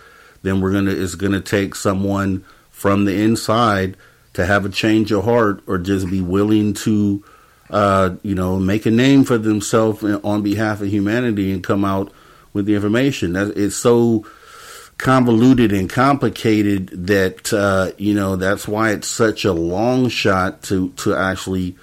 then 0.41 0.61
we're 0.61 0.71
gonna 0.71 0.91
it's 0.91 1.15
going 1.15 1.33
to 1.33 1.41
take 1.41 1.75
someone 1.75 2.45
from 2.69 3.05
the 3.05 3.21
inside 3.21 3.97
to 4.33 4.45
have 4.45 4.65
a 4.65 4.69
change 4.69 5.11
of 5.11 5.25
heart 5.25 5.61
or 5.67 5.77
just 5.77 6.09
be 6.09 6.21
willing 6.21 6.73
to, 6.73 7.23
uh, 7.69 8.11
you 8.23 8.35
know, 8.35 8.57
make 8.59 8.85
a 8.85 8.91
name 8.91 9.23
for 9.23 9.37
themselves 9.37 10.03
on 10.03 10.41
behalf 10.41 10.81
of 10.81 10.87
humanity 10.87 11.51
and 11.51 11.63
come 11.63 11.83
out 11.83 12.11
with 12.53 12.65
the 12.65 12.75
information. 12.75 13.33
That 13.33 13.57
it's 13.57 13.75
so 13.75 14.25
convoluted 14.99 15.71
and 15.71 15.89
complicated 15.89 16.89
that 17.07 17.51
uh, 17.53 17.91
you 17.97 18.13
know 18.13 18.35
that's 18.35 18.67
why 18.67 18.91
it's 18.91 19.07
such 19.07 19.45
a 19.45 19.53
long 19.53 20.09
shot 20.09 20.61
to 20.61 20.89
to 20.91 21.15
actually 21.15 21.75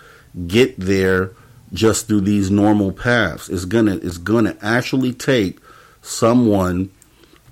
get 0.46 0.78
there 0.78 1.32
just 1.72 2.06
through 2.06 2.20
these 2.20 2.50
normal 2.50 2.92
paths. 2.92 3.48
It's 3.48 3.64
gonna 3.64 3.96
it's 3.96 4.18
gonna 4.18 4.56
actually 4.62 5.12
take 5.12 5.58
someone 6.02 6.90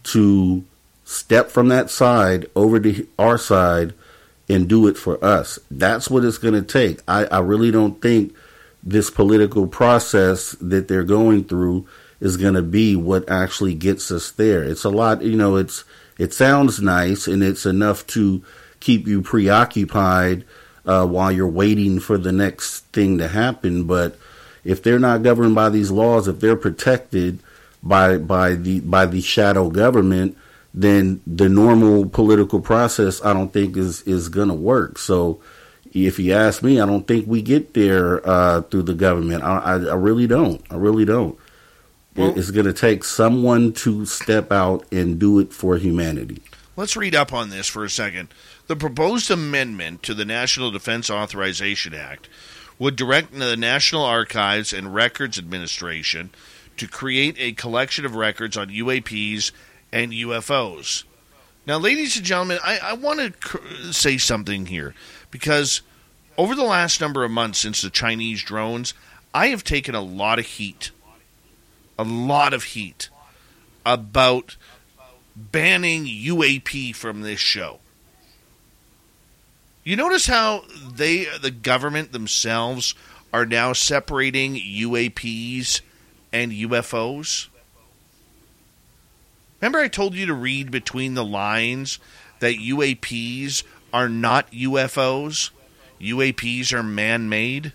to 0.05 0.63
step 1.05 1.51
from 1.51 1.69
that 1.69 1.91
side 1.91 2.47
over 2.55 2.79
to 2.79 3.09
our 3.19 3.39
side 3.39 3.95
and 4.49 4.69
do 4.69 4.87
it 4.87 4.99
for 4.99 5.23
us. 5.25 5.59
That's 5.71 6.11
what 6.11 6.25
it's 6.25 6.39
gonna 6.39 6.63
take. 6.63 7.01
I, 7.09 7.25
I 7.25 7.39
really 7.39 7.71
don't 7.71 8.01
think 8.03 8.35
this 8.83 9.09
political 9.09 9.67
process 9.67 10.53
that 10.61 10.89
they're 10.89 11.05
going 11.05 11.45
through 11.45 11.87
is 12.25 12.39
going 12.39 12.55
to 12.55 12.63
be 12.63 12.97
what 12.97 13.29
actually 13.29 13.75
gets 13.75 14.11
us 14.11 14.31
there. 14.31 14.65
It's 14.65 14.85
a 14.85 14.89
lot, 14.89 15.21
you 15.23 15.37
know, 15.37 15.57
it's 15.57 15.85
it 16.17 16.33
sounds 16.33 16.81
nice 16.81 17.29
and 17.29 17.43
it's 17.43 17.67
enough 17.67 18.07
to 18.09 18.43
keep 18.81 19.07
you 19.07 19.21
preoccupied 19.21 20.45
uh, 20.87 21.07
while 21.07 21.31
you're 21.31 21.47
waiting 21.47 22.01
for 22.01 22.17
the 22.17 22.33
next 22.33 22.81
thing 22.95 23.19
to 23.19 23.29
happen. 23.29 23.85
But 23.85 24.17
if 24.65 24.83
they're 24.83 24.99
not 24.99 25.23
governed 25.23 25.55
by 25.55 25.69
these 25.69 25.91
laws, 25.91 26.27
if 26.27 26.41
they're 26.41 26.57
protected 26.57 27.41
by 27.83 28.17
by 28.17 28.55
the 28.55 28.81
by 28.81 29.05
the 29.05 29.21
shadow 29.21 29.69
government, 29.69 30.39
then 30.73 31.21
the 31.27 31.51
normal 31.51 32.09
political 32.09 32.61
process 32.61 33.23
I 33.23 33.35
don't 33.35 33.53
think 33.53 33.77
is 33.77 34.01
is 34.03 34.29
going 34.31 34.49
to 34.49 34.55
work. 34.55 34.99
So. 34.99 35.41
If 35.97 36.19
you 36.19 36.33
ask 36.33 36.61
me, 36.61 36.81
I 36.81 36.87
don't 36.87 37.07
think 37.07 37.29
we 37.29 37.41
get 37.41 37.73
there 37.75 38.21
uh, 38.29 38.63
through 38.63 38.83
the 38.83 38.95
government. 38.95 39.45
I, 39.45 39.59
I, 39.59 39.75
I 39.75 39.95
really 39.95 40.27
don't. 40.27 40.61
I 40.69 40.75
really 40.75 41.05
don't. 41.05 41.39
Well- 42.17 42.39
it's 42.39 42.51
going 42.51 42.67
to 42.67 42.73
take 42.73 43.05
someone 43.05 43.73
to 43.75 44.07
step 44.07 44.53
out 44.53 44.87
and 44.93 45.19
do 45.19 45.39
it 45.39 45.53
for 45.53 45.77
humanity. 45.77 46.43
Let's 46.77 46.97
read 46.97 47.15
up 47.15 47.33
on 47.33 47.51
this 47.51 47.69
for 47.69 47.85
a 47.85 47.91
second. 47.91 48.29
The 48.67 48.77
proposed 48.77 49.31
amendment 49.31 50.03
to 50.05 50.15
the 50.15 50.25
National 50.25 50.71
Defense 50.71 51.09
Authorization 51.09 51.95
Act 51.95 52.29
would 52.79 52.97
direct 52.97 53.33
the 53.33 53.57
National 53.57 54.05
Archives 54.05 54.73
and 54.73 54.95
Records 54.95 55.39
Administration 55.39 56.31
to 56.77 56.89
create 56.89 57.37
a 57.39 57.53
collection 57.53 58.05
of 58.05 58.17
records 58.17 58.57
on 58.57 58.69
UAPs 58.69 59.53
and 59.93 60.13
UFOs. 60.13 61.05
Now, 61.67 61.79
ladies 61.79 62.17
and 62.17 62.27
gentlemen, 62.27 62.59
I, 62.65 62.79
I 62.79 62.93
want 62.95 63.21
to 63.21 63.31
cr- 63.31 63.93
say 63.93 64.19
something 64.19 64.67
here 64.67 64.95
because 65.31 65.83
over 66.37 66.55
the 66.55 66.65
last 66.65 67.01
number 67.01 67.25
of 67.25 67.31
months 67.31 67.61
since 67.61 67.81
the 67.81 67.91
Chinese 67.91 68.43
drones, 68.43 68.93
I 69.33 69.49
have 69.49 69.63
taken 69.63 69.95
a 69.95 70.01
lot 70.01 70.39
of 70.39 70.47
heat 70.47 70.91
a 71.99 72.05
lot 72.05 72.53
of 72.55 72.65
heat 72.65 73.09
about 73.85 74.57
banning 75.37 76.07
UAP 76.07 76.95
from 76.95 77.23
this 77.23 77.41
show. 77.41 77.81
You 79.83 79.97
notice 79.97 80.27
how 80.27 80.65
they, 80.95 81.27
the 81.41 81.51
government 81.51 82.13
themselves, 82.13 82.95
are 83.33 83.45
now 83.45 83.73
separating 83.73 84.55
UAPs 84.55 85.81
and 86.33 86.53
UFOs? 86.53 87.49
Remember, 89.61 89.79
I 89.79 89.89
told 89.89 90.15
you 90.15 90.27
to 90.27 90.35
read 90.35 90.71
between 90.71 91.15
the 91.15 91.25
lines 91.25 91.99
that 92.41 92.55
UAPs 92.55 93.63
are 93.93 94.09
not 94.09 94.51
UFOs? 94.53 95.51
UAPs 96.01 96.73
are 96.73 96.83
man 96.83 97.29
made? 97.29 97.73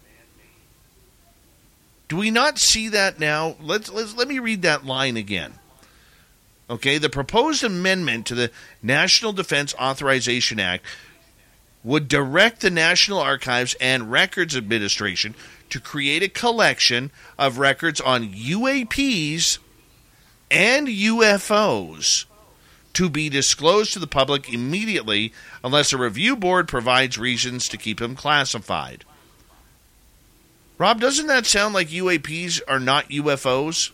Do 2.09 2.17
we 2.17 2.31
not 2.31 2.57
see 2.57 2.89
that 2.89 3.19
now? 3.19 3.55
Let's, 3.61 3.89
let's 3.89 4.17
let 4.17 4.27
me 4.27 4.39
read 4.39 4.63
that 4.63 4.85
line 4.85 5.15
again. 5.15 5.53
Okay, 6.69 6.97
the 6.97 7.09
proposed 7.09 7.63
amendment 7.63 8.25
to 8.27 8.35
the 8.35 8.51
National 8.81 9.31
Defense 9.31 9.73
Authorization 9.75 10.59
Act 10.59 10.85
would 11.83 12.07
direct 12.07 12.61
the 12.61 12.69
National 12.69 13.19
Archives 13.19 13.75
and 13.79 14.11
Records 14.11 14.57
Administration 14.57 15.35
to 15.69 15.79
create 15.79 16.23
a 16.23 16.29
collection 16.29 17.11
of 17.37 17.57
records 17.57 18.01
on 18.01 18.33
UAPs 18.33 19.59
and 20.51 20.87
UFOs 20.87 22.25
to 22.93 23.09
be 23.09 23.29
disclosed 23.29 23.93
to 23.93 23.99
the 23.99 24.07
public 24.07 24.51
immediately 24.51 25.31
unless 25.63 25.93
a 25.93 25.97
review 25.97 26.35
board 26.35 26.67
provides 26.67 27.17
reasons 27.17 27.69
to 27.69 27.77
keep 27.77 27.99
them 27.99 28.15
classified. 28.15 29.05
Rob, 30.79 31.01
doesn't 31.01 31.27
that 31.27 31.45
sound 31.45 31.73
like 31.73 31.89
UAPs 31.89 32.61
are 32.65 32.79
not 32.79 33.09
UFOs? 33.09 33.91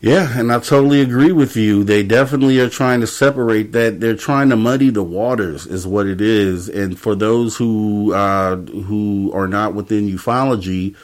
Yeah, 0.00 0.38
and 0.38 0.52
I 0.52 0.58
totally 0.58 1.00
agree 1.00 1.30
with 1.30 1.56
you. 1.56 1.84
They 1.84 2.02
definitely 2.02 2.58
are 2.58 2.68
trying 2.68 3.00
to 3.00 3.06
separate 3.06 3.72
that. 3.72 4.00
They're 4.00 4.16
trying 4.16 4.48
to 4.50 4.56
muddy 4.56 4.90
the 4.90 5.04
waters, 5.04 5.66
is 5.66 5.86
what 5.86 6.06
it 6.06 6.20
is. 6.20 6.68
And 6.68 6.98
for 6.98 7.14
those 7.14 7.56
who 7.56 8.12
uh, 8.12 8.56
who 8.56 9.32
are 9.32 9.46
not 9.46 9.74
within 9.74 10.08
ufology, 10.08 10.96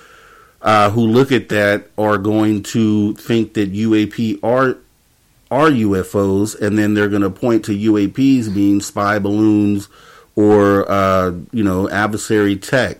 uh, 0.60 0.90
who 0.90 1.02
look 1.02 1.30
at 1.30 1.48
that, 1.50 1.88
are 1.96 2.18
going 2.18 2.64
to 2.64 3.14
think 3.14 3.54
that 3.54 3.72
UAP 3.72 4.42
are 4.42 4.76
are 5.52 5.70
UFOs, 5.70 6.60
and 6.60 6.76
then 6.76 6.94
they're 6.94 7.08
going 7.08 7.22
to 7.22 7.30
point 7.30 7.64
to 7.66 7.72
UAPs 7.72 8.52
being 8.52 8.80
spy 8.80 9.20
balloons 9.20 9.88
or 10.34 10.90
uh, 10.90 11.32
you 11.52 11.62
know 11.62 11.88
adversary 11.90 12.56
tech. 12.56 12.98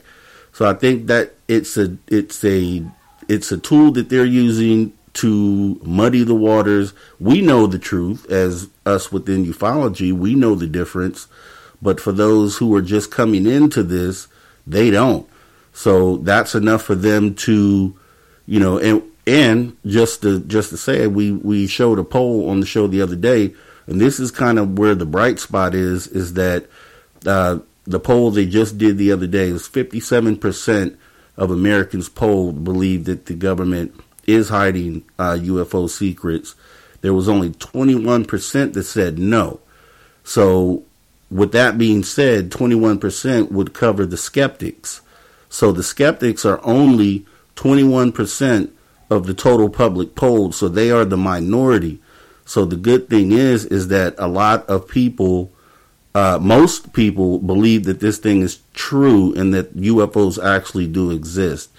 So 0.55 0.71
I 0.71 0.75
think 0.75 1.09
that 1.09 1.35
it's 1.49 1.77
a 1.77 1.97
it's 2.07 2.45
a 2.45 2.89
it's 3.29 3.51
a 3.51 3.59
tool 3.59 3.91
that 3.93 4.09
they're 4.09 4.25
using 4.25 4.93
to 5.15 5.81
muddy 5.83 6.23
the 6.23 6.35
waters. 6.35 6.95
We 7.19 7.41
know 7.41 7.67
the 7.67 7.79
truth 7.79 8.31
as 8.31 8.69
us 8.87 9.11
within 9.11 9.45
ufology. 9.45 10.13
We 10.13 10.37
know 10.37 10.55
the 10.55 10.69
difference, 10.69 11.27
but 11.83 12.01
for 12.01 12.13
those 12.13 12.59
who 12.59 12.73
are 12.77 12.83
just 12.83 13.11
coming 13.11 13.47
into 13.47 13.83
this, 13.83 14.29
they 14.65 14.91
don't. 14.91 15.29
So 15.73 16.19
that's 16.19 16.55
enough 16.55 16.83
for 16.83 16.95
them 16.95 17.35
to, 17.35 17.93
you 18.47 18.61
know, 18.61 18.79
and 18.79 19.03
and 19.27 19.77
just 19.85 20.23
to 20.23 20.39
just 20.39 20.71
to 20.71 20.77
say, 20.77 21.09
we 21.09 21.33
we 21.33 21.67
showed 21.67 21.99
a 21.99 22.05
poll 22.05 22.49
on 22.49 22.61
the 22.61 22.67
show 22.67 22.87
the 22.87 23.03
other 23.03 23.17
day, 23.17 23.53
and 23.89 24.01
this 24.01 24.21
is 24.21 24.31
kind 24.31 24.61
of 24.61 24.79
where 24.79 24.95
the 24.95 25.05
bright 25.05 25.41
spot 25.41 25.75
is, 25.75 26.07
is 26.07 26.35
that 26.35 26.67
uh, 27.27 27.59
the 27.85 28.01
poll 28.01 28.31
they 28.31 28.47
just 28.47 28.79
did 28.79 28.99
the 28.99 29.13
other 29.13 29.27
day 29.27 29.57
seven 29.59 30.37
percent 30.37 30.99
of 31.37 31.51
Americans 31.51 32.09
polled 32.09 32.65
believe 32.65 33.05
that 33.05 33.27
the 33.27 33.35
government 33.35 33.95
is 34.27 34.49
hiding 34.49 35.05
uh, 35.19 35.37
UFO 35.41 35.89
secrets. 35.89 36.55
There 37.01 37.15
was 37.15 37.29
only 37.29 37.51
21% 37.51 38.73
that 38.73 38.85
said 38.85 39.19
no. 39.19 39.61
So, 40.23 40.85
with 41.31 41.53
that 41.53 41.77
being 41.77 42.03
said, 42.03 42.51
21% 42.51 43.51
would 43.51 43.75
cover 43.75 44.07
the 44.07 44.17
skeptics. 44.17 45.03
So, 45.49 45.73
the 45.73 45.83
skeptics 45.83 46.45
are 46.45 46.61
only 46.65 47.27
21% 47.57 48.71
of 49.11 49.27
the 49.27 49.35
total 49.35 49.69
public 49.69 50.15
polled. 50.15 50.55
So, 50.55 50.69
they 50.69 50.91
are 50.91 51.05
the 51.05 51.19
minority. 51.19 52.01
So, 52.47 52.65
the 52.65 52.77
good 52.77 53.11
thing 53.11 53.33
is, 53.33 53.67
is 53.67 53.89
that 53.89 54.15
a 54.17 54.29
lot 54.29 54.67
of 54.67 54.89
people, 54.89 55.53
uh, 56.15 56.39
most 56.41 56.93
people 56.93 57.39
believe 57.39 57.85
that 57.85 58.01
this 58.01 58.19
thing 58.19 58.43
is 58.43 58.61
true 58.73 59.35
and 59.35 59.53
that 59.53 59.77
UFOs 59.77 60.43
actually 60.43 60.87
do 60.87 61.11
exist. 61.11 61.71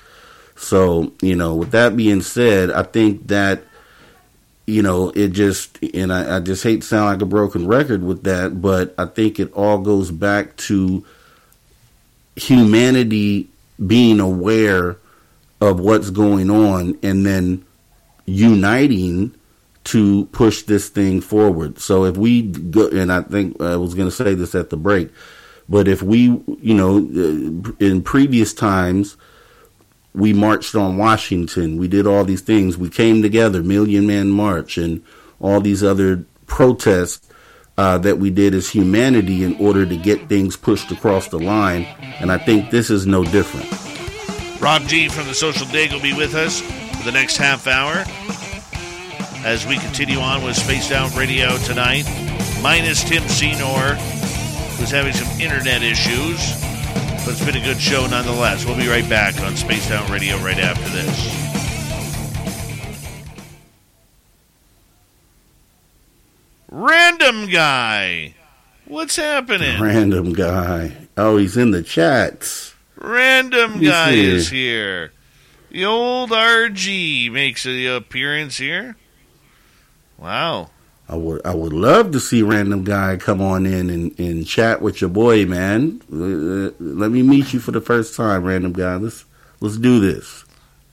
So, 0.57 1.14
you 1.22 1.35
know, 1.35 1.55
with 1.55 1.72
that 1.72 1.95
being 1.95 2.22
said, 2.22 2.69
I 2.72 2.83
think 2.83 3.27
that, 3.27 3.64
you 4.65 4.81
know, 4.81 5.09
it 5.11 5.30
just, 5.30 5.81
and 5.83 6.11
I, 6.11 6.38
I, 6.38 6.39
just 6.39 6.64
hate 6.64 6.81
to 6.81 6.88
sound 6.88 7.05
like 7.05 7.22
a 7.22 7.25
broken 7.25 7.67
record 7.67 8.03
with 8.03 8.23
that, 8.23 8.61
but 8.61 8.93
I 8.97 9.05
think 9.05 9.39
it 9.39 9.53
all 9.53 9.77
goes 9.77 10.11
back 10.11 10.55
to 10.57 11.05
humanity 12.35 13.49
being 13.85 14.19
aware 14.19 14.97
of 15.61 15.80
what's 15.80 16.09
going 16.09 16.49
on 16.49 16.97
and 17.03 17.25
then 17.25 17.65
uniting 18.25 19.33
to 19.85 20.25
push 20.27 20.64
this 20.64 20.89
thing 20.89 21.22
forward. 21.22 21.80
So 21.80 22.05
if 22.05 22.17
we 22.17 22.41
go, 22.41 22.89
and 22.89 23.11
I 23.11 23.22
think 23.22 23.61
I 23.61 23.77
was 23.77 23.93
going 23.93 24.09
to 24.09 24.15
say 24.15 24.33
this 24.33 24.55
at 24.55 24.69
the 24.69 24.77
break, 24.77 25.09
But 25.67 25.88
if 25.88 26.03
we, 26.03 26.23
you 26.61 26.73
know, 26.73 26.97
uh, 26.97 27.72
in 27.80 28.01
previous 28.03 28.53
times, 28.53 29.17
we 30.14 30.31
marched 30.31 30.75
on 30.75 30.97
Washington. 30.97 31.77
We 31.77 31.88
did 31.88 32.07
all 32.07 32.23
these 32.23 32.41
things. 32.41 32.77
We 32.77 32.89
came 32.89 33.22
together, 33.22 33.64
Million 33.64 34.07
Man 34.07 34.30
March, 34.30 34.77
and 34.77 35.03
all 35.39 35.59
these 35.59 35.83
other 35.83 36.25
protests 36.45 37.27
uh, 37.77 37.97
that 37.99 38.19
we 38.19 38.30
did 38.30 38.53
as 38.53 38.69
humanity 38.69 39.43
in 39.43 39.55
order 39.57 39.85
to 39.85 39.97
get 39.97 40.30
things 40.30 40.55
pushed 40.55 40.91
across 40.91 41.27
the 41.27 41.39
line. 41.39 41.83
And 42.19 42.31
I 42.31 42.38
think 42.38 42.69
this 42.69 42.89
is 42.89 43.05
no 43.05 43.23
different. 43.23 43.69
Rob 44.61 44.83
G 44.83 45.09
from 45.09 45.27
the 45.27 45.33
Social 45.33 45.67
Dig 45.67 45.91
will 45.91 46.01
be 46.01 46.14
with 46.14 46.33
us 46.33 46.61
for 46.61 47.03
the 47.03 47.11
next 47.11 47.38
half 47.38 47.67
hour 47.67 48.05
as 49.45 49.65
we 49.67 49.77
continue 49.77 50.17
on 50.17 50.43
with 50.43 50.56
Spaced 50.56 50.91
Out 50.91 51.15
Radio 51.15 51.56
tonight. 51.59 52.03
Minus 52.64 53.03
Tim 53.03 53.22
Senor, 53.30 53.93
who's 54.77 54.90
having 54.90 55.14
some 55.14 55.27
internet 55.40 55.83
issues, 55.83 56.40
but 57.24 57.33
it's 57.33 57.45
been 57.45 57.56
a 57.56 57.64
good 57.64 57.80
show 57.80 58.07
nonetheless. 58.07 58.65
We'll 58.65 58.75
be 58.75 58.88
right 58.88 59.07
back 59.07 59.40
on 59.41 59.56
Spaced 59.56 59.91
Out 59.91 60.09
Radio 60.09 60.38
right 60.38 60.57
after 60.57 60.90
this. 60.90 61.45
Random 66.69 67.48
guy. 67.49 68.35
What's 68.85 69.15
happening? 69.15 69.80
Random 69.82 70.33
guy. 70.33 71.07
Oh, 71.17 71.38
he's 71.38 71.56
in 71.57 71.72
the 71.72 71.83
chats. 71.83 72.74
Random 72.98 73.74
He's 73.80 73.90
guy 73.90 74.11
here. 74.11 74.35
is 74.35 74.49
here. 74.49 75.11
The 75.69 75.85
old 75.85 76.32
RG 76.32 77.32
makes 77.32 77.65
an 77.65 77.85
appearance 77.88 78.57
here. 78.57 78.95
Wow. 80.18 80.69
I 81.08 81.16
would 81.16 81.45
I 81.45 81.53
would 81.53 81.74
love 81.74 82.11
to 82.11 82.19
see 82.19 82.42
random 82.42 82.84
guy 82.84 83.18
come 83.18 83.42
on 83.42 83.66
in 83.66 83.90
and, 83.90 84.19
and 84.19 84.48
chat 84.48 84.82
with 84.82 85.02
your 85.02 85.10
boy, 85.10 85.45
man. 85.45 86.02
Uh, 86.11 86.72
let 86.80 87.11
me 87.11 87.22
meet 87.22 87.53
you 87.53 87.60
for 87.60 87.72
the 87.72 87.82
first 87.82 88.16
time, 88.16 88.44
random 88.44 88.74
guy. 88.74 88.95
Let's 88.95 89.26
let's 89.60 89.77
do 89.77 90.00
this. 90.00 90.45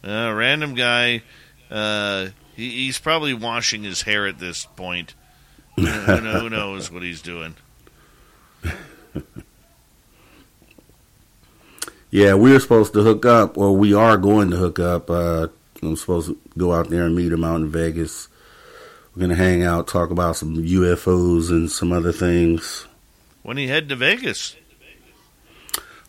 Uh, 0.04 0.32
random 0.34 0.74
guy. 0.74 1.22
Uh, 1.70 2.28
he, 2.54 2.84
he's 2.84 2.98
probably 2.98 3.32
washing 3.32 3.84
his 3.84 4.02
hair 4.02 4.26
at 4.26 4.38
this 4.38 4.66
point. 4.76 5.14
who, 5.76 5.86
who 5.86 6.50
knows 6.50 6.90
what 6.90 7.02
he's 7.02 7.22
doing? 7.22 7.54
Yeah, 12.12 12.34
we 12.34 12.52
were 12.52 12.60
supposed 12.60 12.92
to 12.92 13.02
hook 13.02 13.24
up, 13.24 13.56
or 13.56 13.74
we 13.74 13.94
are 13.94 14.18
going 14.18 14.50
to 14.50 14.58
hook 14.58 14.78
up. 14.78 15.08
Uh, 15.08 15.48
I'm 15.82 15.96
supposed 15.96 16.28
to 16.28 16.38
go 16.58 16.74
out 16.74 16.90
there 16.90 17.06
and 17.06 17.16
meet 17.16 17.32
him 17.32 17.42
out 17.42 17.56
in 17.56 17.70
Vegas. 17.70 18.28
We're 19.14 19.20
gonna 19.22 19.34
hang 19.34 19.62
out, 19.62 19.88
talk 19.88 20.10
about 20.10 20.36
some 20.36 20.56
UFOs 20.56 21.50
and 21.50 21.70
some 21.70 21.92
other 21.92 22.12
things. 22.12 22.86
When 23.42 23.56
he 23.56 23.68
head 23.68 23.88
to 23.90 23.96
Vegas? 23.96 24.56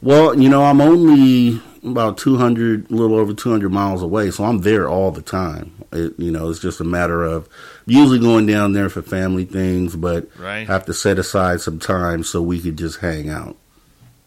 Well, 0.01 0.40
you 0.40 0.49
know, 0.49 0.64
I'm 0.64 0.82
only 0.82 1.61
about 1.85 2.17
200, 2.17 2.91
a 2.91 2.93
little 2.93 3.17
over 3.17 3.33
200 3.33 3.69
miles 3.72 4.01
away, 4.01 4.32
so 4.32 4.43
I'm 4.45 4.59
there 4.59 4.88
all 4.88 5.11
the 5.11 5.22
time. 5.22 5.72
It, 5.91 6.14
you 6.17 6.32
know, 6.32 6.49
it's 6.49 6.59
just 6.59 6.80
a 6.82 6.85
matter 6.85 7.23
of 7.23 7.48
usually 7.85 8.19
going 8.19 8.45
down 8.45 8.73
there 8.73 8.90
for 8.90 9.01
family 9.01 9.45
things, 9.45 9.95
but 9.95 10.27
Right. 10.38 10.67
have 10.67 10.85
to 10.85 10.93
set 10.93 11.19
aside 11.19 11.61
some 11.61 11.80
time 11.80 12.23
so 12.23 12.41
we 12.41 12.59
could 12.59 12.77
just 12.77 12.99
hang 12.99 13.30
out. 13.30 13.56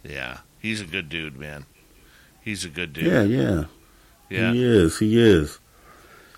Yeah, 0.02 0.38
he's 0.60 0.80
a 0.80 0.84
good 0.86 1.08
dude, 1.08 1.38
man. 1.38 1.66
He's 2.42 2.64
a 2.64 2.68
good 2.68 2.92
dude. 2.92 3.06
Yeah, 3.06 3.22
yeah. 3.22 3.64
Yeah. 4.30 4.52
He 4.52 4.64
is. 4.64 4.98
He 4.98 5.18
is. 5.20 5.58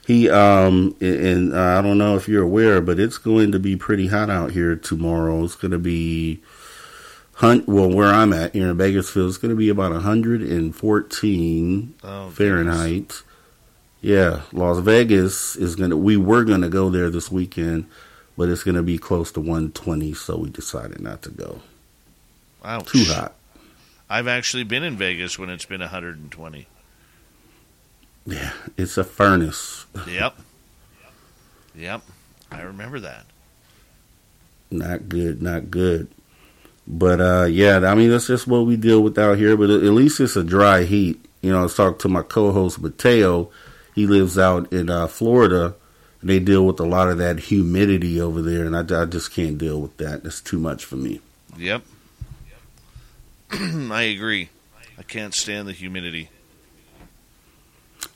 He 0.08 0.28
um 0.30 0.96
and 1.02 1.52
uh, 1.52 1.78
I 1.78 1.82
don't 1.82 1.98
know 1.98 2.16
if 2.16 2.28
you're 2.28 2.42
aware, 2.42 2.80
but 2.80 2.98
it's 2.98 3.18
going 3.18 3.52
to 3.52 3.58
be 3.58 3.76
pretty 3.76 4.06
hot 4.06 4.30
out 4.30 4.52
here 4.52 4.74
tomorrow. 4.74 5.44
It's 5.44 5.54
going 5.54 5.72
to 5.72 5.78
be 5.78 6.40
hunt 7.34 7.68
well 7.68 7.90
where 7.90 8.08
I'm 8.08 8.32
at 8.32 8.54
here 8.54 8.70
in 8.70 8.78
Bakersfield. 8.78 9.28
It's 9.28 9.36
going 9.36 9.50
to 9.50 9.54
be 9.54 9.68
about 9.68 9.92
114 9.92 11.94
Oh, 12.02 12.30
Fahrenheit. 12.30 13.22
Yeah, 14.00 14.40
Las 14.50 14.78
Vegas 14.78 15.56
is 15.56 15.76
going 15.76 15.90
to. 15.90 15.96
We 15.98 16.16
were 16.16 16.42
going 16.42 16.62
to 16.62 16.70
go 16.70 16.88
there 16.88 17.10
this 17.10 17.30
weekend, 17.30 17.86
but 18.34 18.48
it's 18.48 18.62
going 18.62 18.76
to 18.76 18.82
be 18.82 18.96
close 18.96 19.30
to 19.32 19.40
120, 19.40 20.14
so 20.14 20.38
we 20.38 20.48
decided 20.48 21.02
not 21.02 21.20
to 21.20 21.30
go. 21.30 21.60
Ouch. 22.64 22.92
Too 22.92 23.04
hot. 23.12 23.34
I've 24.08 24.26
actually 24.26 24.64
been 24.64 24.84
in 24.84 24.96
Vegas 24.96 25.38
when 25.38 25.50
it's 25.50 25.66
been 25.66 25.82
120. 25.82 26.66
Yeah, 28.28 28.52
it's 28.76 28.98
a 28.98 29.04
furnace. 29.04 29.86
Yep. 30.06 30.36
Yep. 31.74 32.02
I 32.50 32.60
remember 32.62 33.00
that. 33.00 33.24
not 34.70 35.08
good, 35.08 35.40
not 35.42 35.70
good. 35.70 36.08
But 36.86 37.20
uh, 37.20 37.46
yeah, 37.50 37.78
I 37.78 37.94
mean 37.94 38.10
that's 38.10 38.26
just 38.26 38.46
what 38.46 38.66
we 38.66 38.76
deal 38.76 39.02
with 39.02 39.18
out 39.18 39.38
here. 39.38 39.56
But 39.56 39.70
at 39.70 39.82
least 39.82 40.20
it's 40.20 40.36
a 40.36 40.44
dry 40.44 40.84
heat. 40.84 41.24
You 41.40 41.52
know, 41.52 41.60
I 41.60 41.62
was 41.62 41.74
talking 41.74 41.98
to 41.98 42.08
my 42.08 42.22
co-host 42.22 42.80
Mateo. 42.80 43.50
He 43.94 44.06
lives 44.06 44.38
out 44.38 44.70
in 44.72 44.90
uh, 44.90 45.06
Florida, 45.06 45.74
and 46.20 46.28
they 46.30 46.38
deal 46.38 46.66
with 46.66 46.80
a 46.80 46.84
lot 46.86 47.08
of 47.08 47.18
that 47.18 47.38
humidity 47.40 48.20
over 48.20 48.42
there, 48.42 48.64
and 48.66 48.76
I, 48.76 49.02
I 49.02 49.06
just 49.06 49.32
can't 49.32 49.56
deal 49.58 49.80
with 49.80 49.96
that. 49.98 50.24
It's 50.24 50.40
too 50.40 50.58
much 50.58 50.84
for 50.84 50.96
me. 50.96 51.20
Yep. 51.56 51.82
I 53.52 54.02
agree. 54.02 54.50
I 54.98 55.02
can't 55.02 55.34
stand 55.34 55.66
the 55.68 55.72
humidity. 55.72 56.28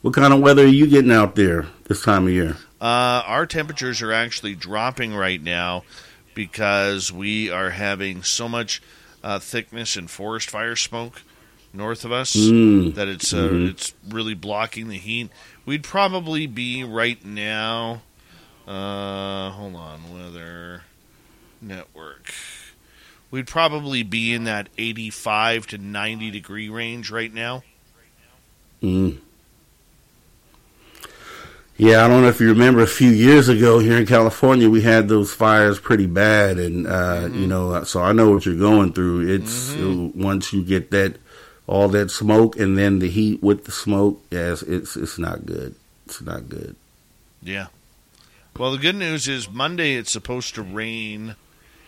What 0.03 0.15
kind 0.15 0.33
of 0.33 0.41
weather 0.41 0.65
are 0.65 0.69
you 0.69 0.87
getting 0.87 1.13
out 1.13 1.35
there 1.37 1.67
this 1.85 2.03
time 2.03 2.27
of 2.27 2.33
year? 2.33 2.57
Uh, 2.81 3.23
our 3.27 3.47
temperatures 3.47 4.03
are 4.03 4.13
actually 4.13 4.55
dropping 4.55 5.15
right 5.15 5.41
now 5.43 5.85
because 6.35 7.13
we 7.13 7.51
are 7.51 7.71
having 7.71 8.23
so 8.23 8.49
much 8.49 8.83
uh, 9.23 9.39
thickness 9.39 9.95
and 9.97 10.11
forest 10.11 10.51
fire 10.51 10.75
smoke 10.75 11.23
north 11.73 12.05
of 12.05 12.11
us 12.13 12.35
Mm. 12.35 12.95
that 12.97 13.07
it's 13.09 13.33
uh, 13.33 13.37
Mhm. 13.49 13.71
it's 13.71 13.95
really 14.09 14.35
blocking 14.35 14.89
the 14.89 14.99
heat. 14.99 15.31
We'd 15.65 15.85
probably 15.85 16.47
be 16.47 16.83
right 16.85 17.25
now. 17.25 18.03
Uh, 18.67 19.51
hold 19.51 19.75
on, 19.77 20.01
weather 20.13 20.83
network. 21.61 22.33
We'd 23.31 23.47
probably 23.47 24.03
be 24.03 24.35
in 24.35 24.45
that 24.45 24.69
85 24.77 25.67
to 25.69 25.79
90 25.79 26.31
degree 26.31 26.69
range 26.69 27.11
right 27.11 27.33
now. 27.33 27.63
Mm. 28.83 29.19
Yeah, 31.77 32.05
I 32.05 32.09
don't 32.09 32.23
know 32.23 32.29
if 32.29 32.41
you 32.41 32.49
remember 32.49 32.83
a 32.83 32.87
few 32.87 33.11
years 33.11 33.49
ago 33.49 33.79
here 33.79 33.97
in 33.97 34.07
California, 34.07 34.69
we 34.69 34.83
had 34.83 35.09
those 35.09 35.33
fires 35.33 35.81
pretty 35.81 36.07
bad, 36.07 36.59
and 36.59 36.87
uh, 36.87 37.31
you 37.33 37.47
know, 37.47 37.83
so 37.85 38.03
I 38.03 38.13
know 38.13 38.31
what 38.31 38.47
you're 38.47 38.57
going 38.57 38.93
through. 38.93 39.29
It's 39.35 39.75
uh, 39.77 40.11
once 40.15 40.53
you 40.53 40.63
get 40.63 40.91
that 40.91 41.17
all 41.67 41.89
that 41.89 42.11
smoke 42.11 42.59
and 42.59 42.77
then 42.77 42.99
the 42.99 43.09
heat 43.09 43.43
with 43.43 43.65
the 43.65 43.73
smoke, 43.73 44.23
yes, 44.31 44.63
it's 44.63 44.97
it's 44.97 45.19
not 45.19 45.47
good. 45.47 45.75
It's 46.07 46.21
not 46.21 46.49
good. 46.49 46.77
Yeah. 47.43 47.67
Well, 48.59 48.73
the 48.73 48.79
good 48.79 48.97
news 48.97 49.27
is 49.29 49.51
Monday 49.51 49.95
it's 49.95 50.13
supposed 50.13 50.55
to 50.57 50.63
rain 50.63 51.37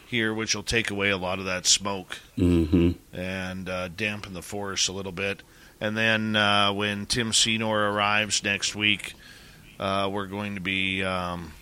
here, 0.07 0.33
which 0.33 0.55
will 0.55 0.63
take 0.63 0.91
away 0.91 1.11
a 1.11 1.17
lot 1.19 1.39
of 1.39 1.45
that 1.45 1.67
smoke 1.67 2.19
hmm 2.37 2.93
and 3.13 3.69
uh, 3.69 3.89
dampen 3.89 4.33
the 4.33 4.43
forest 4.43 4.89
a 4.89 4.93
little 4.93 5.13
bit. 5.13 5.43
And 5.81 5.97
then 5.97 6.37
uh, 6.37 6.73
when 6.73 7.05
Tim 7.05 7.33
Senor 7.33 7.91
arrives 7.91 8.43
next 8.43 8.75
week, 8.75 9.15
uh, 9.79 10.09
we're 10.13 10.27
going 10.27 10.55
to 10.55 10.61
be 10.61 11.03
um, 11.03 11.53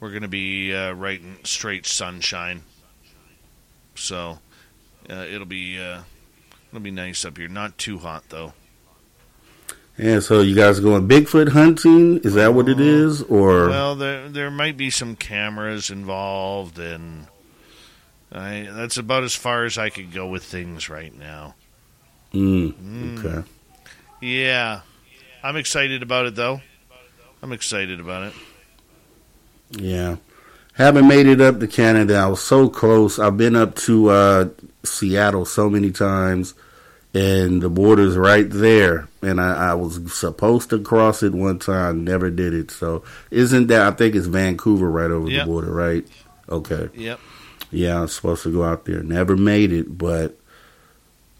we're 0.00 0.10
going 0.10 0.22
to 0.22 0.28
be 0.28 0.74
uh, 0.74 0.92
right 0.92 1.20
in 1.20 1.44
straight 1.44 1.86
sunshine. 1.86 2.62
So 3.94 4.38
uh, 5.10 5.26
it'll 5.30 5.46
be 5.46 5.78
uh, 5.80 6.02
it'll 6.70 6.80
be 6.80 6.90
nice 6.90 7.24
up 7.24 7.36
here. 7.38 7.48
Not 7.48 7.78
too 7.78 7.98
hot 7.98 8.24
though. 8.28 8.52
Yeah, 9.98 10.20
so 10.20 10.40
you 10.40 10.56
guys 10.56 10.80
going 10.80 11.06
Bigfoot 11.06 11.50
hunting? 11.50 12.18
Is 12.20 12.32
that 12.34 12.54
what 12.54 12.68
it 12.68 12.80
is, 12.80 13.22
or 13.24 13.68
Well, 13.68 13.94
there 13.94 14.28
there 14.28 14.50
might 14.50 14.78
be 14.78 14.88
some 14.88 15.16
cameras 15.16 15.90
involved, 15.90 16.78
and 16.78 17.26
I 18.32 18.68
that's 18.72 18.96
about 18.96 19.22
as 19.22 19.34
far 19.34 19.64
as 19.64 19.76
I 19.76 19.90
could 19.90 20.10
go 20.12 20.26
with 20.26 20.44
things 20.44 20.88
right 20.88 21.14
now. 21.16 21.54
Mm, 22.32 22.72
Mm. 22.72 23.24
okay? 23.24 23.48
Yeah, 24.22 24.80
I'm 25.42 25.56
excited 25.56 26.02
about 26.02 26.24
it 26.24 26.34
though. 26.36 26.62
I'm 27.42 27.52
excited 27.52 28.00
about 28.00 28.24
it. 28.28 28.34
Yeah. 29.72 30.16
Haven't 30.74 31.08
made 31.08 31.26
it 31.26 31.40
up 31.40 31.60
to 31.60 31.66
Canada. 31.66 32.16
I 32.16 32.26
was 32.28 32.40
so 32.42 32.68
close. 32.68 33.18
I've 33.18 33.36
been 33.36 33.56
up 33.56 33.74
to 33.76 34.08
uh, 34.08 34.48
Seattle 34.84 35.44
so 35.44 35.68
many 35.68 35.90
times, 35.90 36.54
and 37.12 37.60
the 37.60 37.68
border's 37.68 38.16
right 38.16 38.48
there. 38.48 39.08
And 39.20 39.40
I, 39.40 39.70
I 39.70 39.74
was 39.74 40.00
supposed 40.18 40.70
to 40.70 40.80
cross 40.80 41.22
it 41.22 41.34
one 41.34 41.58
time, 41.58 42.04
never 42.04 42.30
did 42.30 42.54
it. 42.54 42.70
So, 42.70 43.04
isn't 43.30 43.66
that? 43.66 43.82
I 43.82 43.90
think 43.90 44.14
it's 44.14 44.26
Vancouver 44.26 44.90
right 44.90 45.10
over 45.10 45.28
Yep. 45.28 45.44
the 45.44 45.50
border, 45.50 45.70
right? 45.72 46.06
Okay. 46.48 46.88
Yep. 46.94 47.20
Yeah, 47.70 47.98
I 47.98 48.00
was 48.02 48.14
supposed 48.14 48.42
to 48.44 48.52
go 48.52 48.64
out 48.64 48.84
there. 48.84 49.02
Never 49.02 49.36
made 49.36 49.72
it, 49.72 49.96
but 49.98 50.36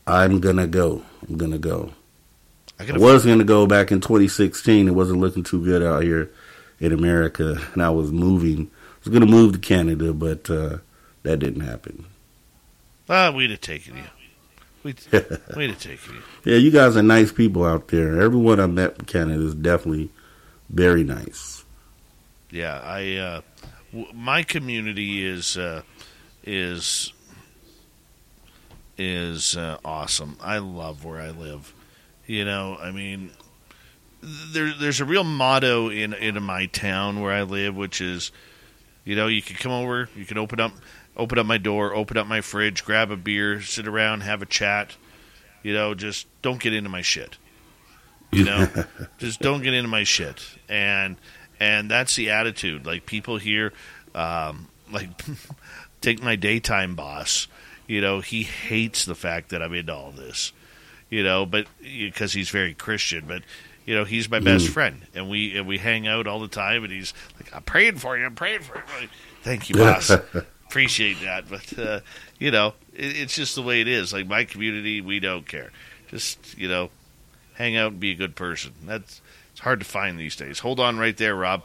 I'm 0.06 0.40
gonna 0.40 0.66
go. 0.66 1.02
I'm 1.28 1.36
gonna 1.36 1.58
go. 1.58 1.92
I 2.90 2.94
I 2.94 2.98
was 2.98 3.24
gonna 3.24 3.44
go 3.44 3.66
back 3.66 3.92
in 3.92 4.00
2016. 4.00 4.88
It 4.88 4.90
wasn't 4.92 5.20
looking 5.20 5.42
too 5.42 5.64
good 5.64 5.82
out 5.82 6.02
here 6.02 6.30
in 6.80 6.92
America, 6.92 7.60
and 7.72 7.82
I 7.82 7.90
was 7.90 8.10
moving. 8.12 8.70
I 8.72 8.98
was 9.04 9.12
gonna 9.12 9.26
move 9.30 9.52
to 9.54 9.58
Canada, 9.58 10.12
but 10.12 10.48
uh, 10.50 10.78
that 11.22 11.38
didn't 11.38 11.62
happen. 11.62 12.06
Ah, 13.08 13.30
we'd 13.30 13.50
have 13.50 13.60
taken 13.60 13.96
you. 13.96 14.04
We'd, 14.82 15.00
we'd 15.56 15.70
have 15.70 15.80
taken 15.80 16.14
you. 16.14 16.22
Yeah, 16.52 16.58
you 16.58 16.70
guys 16.70 16.96
are 16.96 17.02
nice 17.02 17.30
people 17.32 17.64
out 17.64 17.88
there. 17.88 18.20
Everyone 18.20 18.58
I 18.58 18.66
met 18.66 18.96
in 18.98 19.04
Canada 19.04 19.44
is 19.44 19.54
definitely 19.54 20.10
very 20.70 21.04
nice. 21.04 21.64
Yeah, 22.50 22.80
I 22.82 23.16
uh, 23.16 23.40
w- 23.92 24.12
my 24.12 24.42
community 24.42 25.24
is 25.24 25.56
uh, 25.56 25.82
is 26.44 27.12
is 28.98 29.56
uh, 29.56 29.78
awesome. 29.84 30.36
I 30.40 30.58
love 30.58 31.04
where 31.04 31.20
I 31.20 31.30
live. 31.30 31.72
You 32.32 32.46
know, 32.46 32.78
I 32.80 32.92
mean, 32.92 33.30
there, 34.22 34.72
there's 34.72 35.02
a 35.02 35.04
real 35.04 35.22
motto 35.22 35.90
in 35.90 36.14
in 36.14 36.42
my 36.42 36.64
town 36.64 37.20
where 37.20 37.30
I 37.30 37.42
live, 37.42 37.76
which 37.76 38.00
is, 38.00 38.32
you 39.04 39.14
know, 39.16 39.26
you 39.26 39.42
can 39.42 39.56
come 39.56 39.70
over, 39.70 40.08
you 40.16 40.24
can 40.24 40.38
open 40.38 40.58
up 40.58 40.72
open 41.14 41.38
up 41.38 41.44
my 41.44 41.58
door, 41.58 41.94
open 41.94 42.16
up 42.16 42.26
my 42.26 42.40
fridge, 42.40 42.86
grab 42.86 43.10
a 43.10 43.18
beer, 43.18 43.60
sit 43.60 43.86
around, 43.86 44.22
have 44.22 44.40
a 44.40 44.46
chat. 44.46 44.96
You 45.62 45.74
know, 45.74 45.92
just 45.92 46.26
don't 46.40 46.58
get 46.58 46.72
into 46.72 46.88
my 46.88 47.02
shit. 47.02 47.36
You 48.30 48.44
know, 48.44 48.66
just 49.18 49.40
don't 49.40 49.62
get 49.62 49.74
into 49.74 49.90
my 49.90 50.04
shit. 50.04 50.42
And 50.70 51.16
and 51.60 51.90
that's 51.90 52.16
the 52.16 52.30
attitude. 52.30 52.86
Like 52.86 53.04
people 53.04 53.36
here, 53.36 53.74
um, 54.14 54.68
like 54.90 55.10
take 56.00 56.22
my 56.22 56.36
daytime 56.36 56.94
boss. 56.94 57.46
You 57.86 58.00
know, 58.00 58.20
he 58.20 58.44
hates 58.44 59.04
the 59.04 59.14
fact 59.14 59.50
that 59.50 59.60
I'm 59.62 59.74
into 59.74 59.94
all 59.94 60.12
this. 60.12 60.54
You 61.12 61.22
know, 61.22 61.44
but 61.44 61.66
because 61.82 62.32
he's 62.32 62.48
very 62.48 62.72
Christian, 62.72 63.24
but 63.28 63.42
you 63.84 63.94
know 63.94 64.04
he's 64.04 64.30
my 64.30 64.38
best 64.40 64.68
Mm. 64.68 64.70
friend, 64.70 65.02
and 65.14 65.28
we 65.28 65.54
and 65.58 65.66
we 65.66 65.76
hang 65.76 66.06
out 66.08 66.26
all 66.26 66.40
the 66.40 66.48
time. 66.48 66.84
And 66.84 66.90
he's 66.92 67.12
like, 67.38 67.54
"I'm 67.54 67.62
praying 67.64 67.96
for 67.96 68.16
you. 68.16 68.24
I'm 68.24 68.34
praying 68.34 68.60
for 68.60 68.76
you." 68.78 68.82
Like, 68.98 69.10
Thank 69.42 69.68
you, 69.68 69.74
boss. 69.76 70.10
Appreciate 70.68 71.20
that, 71.20 71.50
but 71.50 71.78
uh, 71.78 72.00
you 72.38 72.50
know, 72.50 72.68
it, 72.94 73.14
it's 73.14 73.34
just 73.36 73.54
the 73.56 73.60
way 73.62 73.82
it 73.82 73.88
is. 73.88 74.10
Like 74.14 74.26
my 74.26 74.44
community, 74.44 75.02
we 75.02 75.20
don't 75.20 75.46
care. 75.46 75.70
Just 76.08 76.56
you 76.56 76.66
know, 76.66 76.88
hang 77.56 77.76
out 77.76 77.90
and 77.92 78.00
be 78.00 78.12
a 78.12 78.14
good 78.14 78.34
person. 78.34 78.72
That's 78.86 79.20
it's 79.50 79.60
hard 79.60 79.80
to 79.80 79.84
find 79.86 80.18
these 80.18 80.34
days. 80.34 80.60
Hold 80.60 80.80
on 80.80 80.98
right 80.98 81.16
there, 81.18 81.34
Rob. 81.36 81.64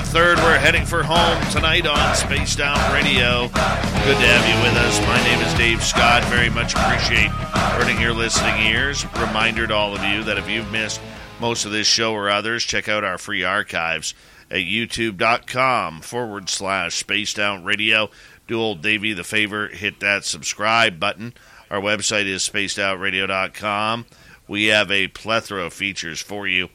We 0.00 0.06
third. 0.06 0.38
We're 0.38 0.58
heading 0.58 0.86
for 0.86 1.02
home 1.02 1.42
tonight 1.50 1.86
on 1.86 2.16
Spaced 2.16 2.60
Out 2.60 2.92
Radio. 2.92 3.48
Good 3.48 4.16
to 4.16 4.26
have 4.26 4.48
you 4.48 4.62
with 4.62 4.76
us. 4.78 4.98
My 5.00 5.22
name 5.24 5.40
is 5.40 5.52
Dave 5.54 5.82
Scott. 5.82 6.24
Very 6.24 6.48
much 6.48 6.74
appreciate 6.74 7.30
earning 7.74 8.00
your 8.00 8.14
listening 8.14 8.66
ears. 8.66 9.04
Reminder 9.18 9.66
to 9.66 9.74
all 9.74 9.94
of 9.94 10.02
you 10.02 10.24
that 10.24 10.38
if 10.38 10.48
you've 10.48 10.70
missed 10.72 11.00
most 11.38 11.66
of 11.66 11.72
this 11.72 11.86
show 11.86 12.14
or 12.14 12.30
others, 12.30 12.64
check 12.64 12.88
out 12.88 13.04
our 13.04 13.18
free 13.18 13.44
archives 13.44 14.14
at 14.50 14.60
youtube.com 14.60 16.00
forward 16.00 16.48
slash 16.48 16.96
spaced 16.96 17.38
out 17.38 17.62
radio. 17.62 18.08
Do 18.46 18.58
old 18.58 18.82
Davey 18.82 19.12
the 19.12 19.24
favor, 19.24 19.68
hit 19.68 20.00
that 20.00 20.24
subscribe 20.24 20.98
button. 20.98 21.34
Our 21.70 21.80
website 21.80 22.26
is 22.26 22.48
spacedoutradio.com. 22.48 24.06
We 24.48 24.66
have 24.66 24.90
a 24.90 25.08
plethora 25.08 25.66
of 25.66 25.74
features 25.74 26.20
for 26.20 26.46
you. 26.46 26.70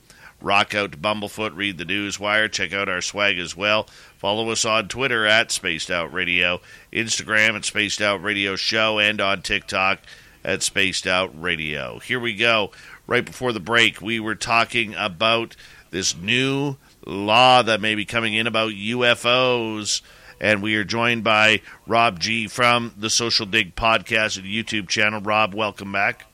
Rock 0.45 0.75
out 0.75 0.91
to 0.91 0.97
Bumblefoot, 0.99 1.55
read 1.55 1.79
the 1.79 1.85
news 1.85 2.19
wire, 2.19 2.47
check 2.47 2.71
out 2.71 2.87
our 2.87 3.01
swag 3.01 3.39
as 3.39 3.57
well. 3.57 3.87
Follow 4.15 4.51
us 4.51 4.63
on 4.63 4.87
Twitter 4.87 5.25
at 5.25 5.51
Spaced 5.51 5.89
Out 5.89 6.13
Radio, 6.13 6.61
Instagram 6.93 7.55
at 7.55 7.65
Spaced 7.65 7.99
Out 7.99 8.21
Radio 8.21 8.55
Show, 8.55 8.99
and 8.99 9.19
on 9.19 9.41
TikTok 9.41 10.01
at 10.43 10.61
Spaced 10.61 11.07
Out 11.07 11.31
Radio. 11.33 11.97
Here 11.97 12.19
we 12.19 12.35
go. 12.35 12.69
Right 13.07 13.25
before 13.25 13.53
the 13.53 13.59
break, 13.59 14.03
we 14.03 14.19
were 14.19 14.35
talking 14.35 14.93
about 14.93 15.55
this 15.89 16.15
new 16.15 16.75
law 17.07 17.63
that 17.63 17.81
may 17.81 17.95
be 17.95 18.05
coming 18.05 18.35
in 18.35 18.45
about 18.45 18.73
UFOs. 18.73 20.03
And 20.39 20.61
we 20.61 20.75
are 20.75 20.83
joined 20.83 21.23
by 21.23 21.61
Rob 21.87 22.19
G 22.19 22.47
from 22.47 22.93
the 22.95 23.09
Social 23.09 23.47
Dig 23.47 23.75
podcast 23.75 24.37
and 24.37 24.45
YouTube 24.45 24.89
channel. 24.89 25.21
Rob, 25.21 25.55
welcome 25.55 25.91
back. 25.91 26.27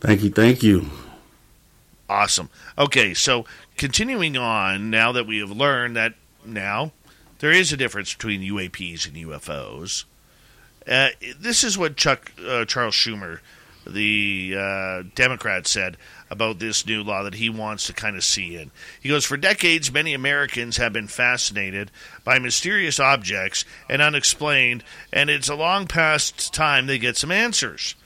Thank 0.00 0.22
you, 0.22 0.30
thank 0.30 0.62
you. 0.62 0.88
Awesome. 2.08 2.50
Okay, 2.78 3.14
so 3.14 3.44
continuing 3.76 4.36
on, 4.36 4.90
now 4.90 5.12
that 5.12 5.26
we 5.26 5.38
have 5.38 5.50
learned 5.50 5.96
that 5.96 6.14
now 6.44 6.92
there 7.40 7.50
is 7.50 7.72
a 7.72 7.76
difference 7.76 8.14
between 8.14 8.42
UAPs 8.42 9.06
and 9.06 9.16
UFOs, 9.16 10.04
uh, 10.86 11.08
this 11.38 11.64
is 11.64 11.76
what 11.76 11.96
Chuck 11.96 12.30
uh, 12.46 12.64
Charles 12.64 12.94
Schumer, 12.94 13.40
the 13.86 14.54
uh, 14.56 15.02
Democrat, 15.16 15.66
said 15.66 15.96
about 16.30 16.60
this 16.60 16.86
new 16.86 17.02
law 17.02 17.24
that 17.24 17.34
he 17.34 17.50
wants 17.50 17.86
to 17.86 17.92
kind 17.92 18.16
of 18.16 18.22
see 18.22 18.56
in. 18.56 18.70
He 19.00 19.08
goes, 19.08 19.24
For 19.24 19.36
decades, 19.36 19.92
many 19.92 20.14
Americans 20.14 20.76
have 20.76 20.92
been 20.92 21.08
fascinated 21.08 21.90
by 22.22 22.38
mysterious 22.38 23.00
objects 23.00 23.64
and 23.88 24.00
unexplained, 24.00 24.84
and 25.12 25.28
it's 25.28 25.48
a 25.48 25.56
long 25.56 25.86
past 25.88 26.54
time 26.54 26.86
they 26.86 26.98
get 26.98 27.16
some 27.16 27.32
answers. 27.32 27.96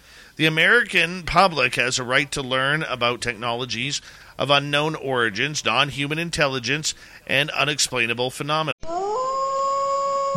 The 0.41 0.47
American 0.47 1.23
public 1.25 1.75
has 1.75 1.99
a 1.99 2.03
right 2.03 2.33
to 2.33 2.41
learn 2.41 2.83
about 2.85 3.21
technologies 3.21 4.01
of 4.39 4.49
unknown 4.49 4.95
origins, 4.95 5.63
non 5.63 5.91
human 5.91 6.19
intelligence, 6.19 6.95
and 7.27 7.51
unexplainable 7.51 8.31
phenomena. 8.31 8.73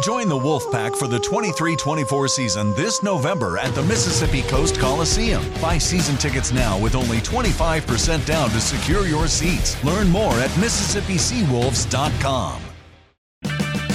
Join 0.04 0.28
the 0.28 0.38
Wolfpack 0.38 0.98
for 0.98 1.08
the 1.08 1.20
23 1.20 1.78
24 1.78 2.28
season 2.28 2.74
this 2.74 3.02
November 3.02 3.58
at 3.58 3.74
the 3.76 3.84
Mississippi 3.84 4.42
Coast 4.42 4.78
Coliseum. 4.78 5.42
Buy 5.62 5.78
season 5.78 6.18
tickets 6.18 6.52
now 6.52 6.78
with 6.78 6.96
only 6.96 7.20
25% 7.20 8.26
down 8.26 8.50
to 8.50 8.60
secure 8.60 9.08
your 9.08 9.30
seats. 9.30 9.82
Learn 9.86 10.10
more 10.10 10.34
at 10.34 10.50
MississippiSeawolves.com. 10.50 12.73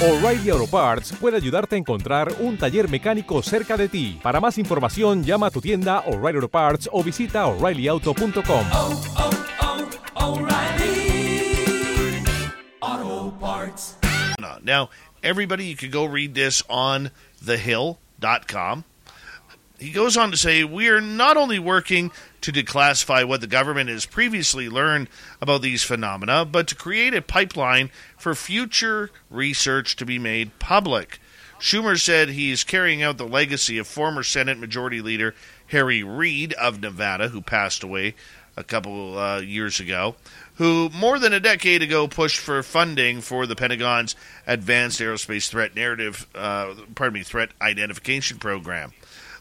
O'Reilly 0.01 0.49
Auto 0.51 0.69
Parts 0.69 1.13
puede 1.13 1.39
ayudarte 1.39 1.75
a 1.75 1.79
encontrar 1.79 2.33
un 2.39 2.57
taller 2.57 2.89
mecánico 2.89 3.43
cerca 3.43 3.77
de 3.77 3.89
ti. 3.89 4.21
Para 4.23 4.39
más 4.39 4.57
información, 4.57 5.25
llama 5.25 5.49
a 5.49 5.51
tu 5.51 5.61
tienda 5.61 6.05
O'Reilly 6.07 6.37
Auto 6.37 6.49
Parts 6.49 6.89
o 6.93 7.03
visita 7.03 7.45
oreillyauto.com. 7.47 8.67
Auto 12.81 13.35
Parts. 13.41 13.97
Now, 14.63 14.89
everybody, 15.25 15.65
you 15.65 15.75
can 15.75 15.91
go 15.91 16.05
read 16.05 16.33
this 16.33 16.63
on 16.69 17.11
thehill.com. 17.45 18.85
He 19.81 19.91
goes 19.91 20.17
on 20.17 20.31
to 20.31 20.37
say, 20.37 20.63
We 20.63 20.89
are 20.91 21.01
not 21.01 21.37
only 21.37 21.59
working 21.59 22.13
to 22.41 22.53
declassify 22.53 23.27
what 23.27 23.41
the 23.41 23.47
government 23.47 23.91
has 23.91 24.07
previously 24.07 24.69
learned 24.69 25.09
about 25.41 25.63
these 25.63 25.83
phenomena, 25.83 26.45
but 26.45 26.69
to 26.69 26.75
create 26.75 27.15
a 27.15 27.23
pipeline 27.23 27.91
for 28.17 28.35
future 28.35 29.11
research 29.31 29.97
to 29.97 30.07
be 30.07 30.19
made 30.19 30.59
public. 30.59 31.21
Schumer 31.59 31.99
said 31.99 32.29
he 32.29 32.53
is 32.53 32.63
carrying 32.63 33.03
out 33.03 33.19
the 33.19 33.27
legacy 33.27 33.79
of 33.79 33.87
former 33.87 34.23
Senate 34.23 34.59
Majority 34.59 35.01
Leader 35.01 35.35
Harry 35.69 36.03
Reid 36.03 36.53
of 36.55 36.81
Nevada, 36.81 37.29
who 37.29 37.41
passed 37.41 37.83
away 37.83 38.15
a 38.57 38.65
couple 38.65 39.19
uh, 39.19 39.39
years 39.41 39.81
ago, 39.81 40.17
who 40.57 40.91
more 40.91 41.19
than 41.19 41.33
a 41.33 41.41
decade 41.41 41.83
ago 41.83 42.09
pushed 42.09 42.39
for 42.39 42.63
funding 42.63 43.21
for 43.21 43.47
the 43.47 43.55
Pentagon's 43.55 44.17
Advanced 44.47 45.01
Aerospace 45.01 45.49
Threat 45.49 45.75
Narrative, 45.75 46.27
uh, 46.35 46.75
pardon 46.95 47.15
me, 47.15 47.23
Threat 47.23 47.51
Identification 47.61 48.39
Program. 48.39 48.93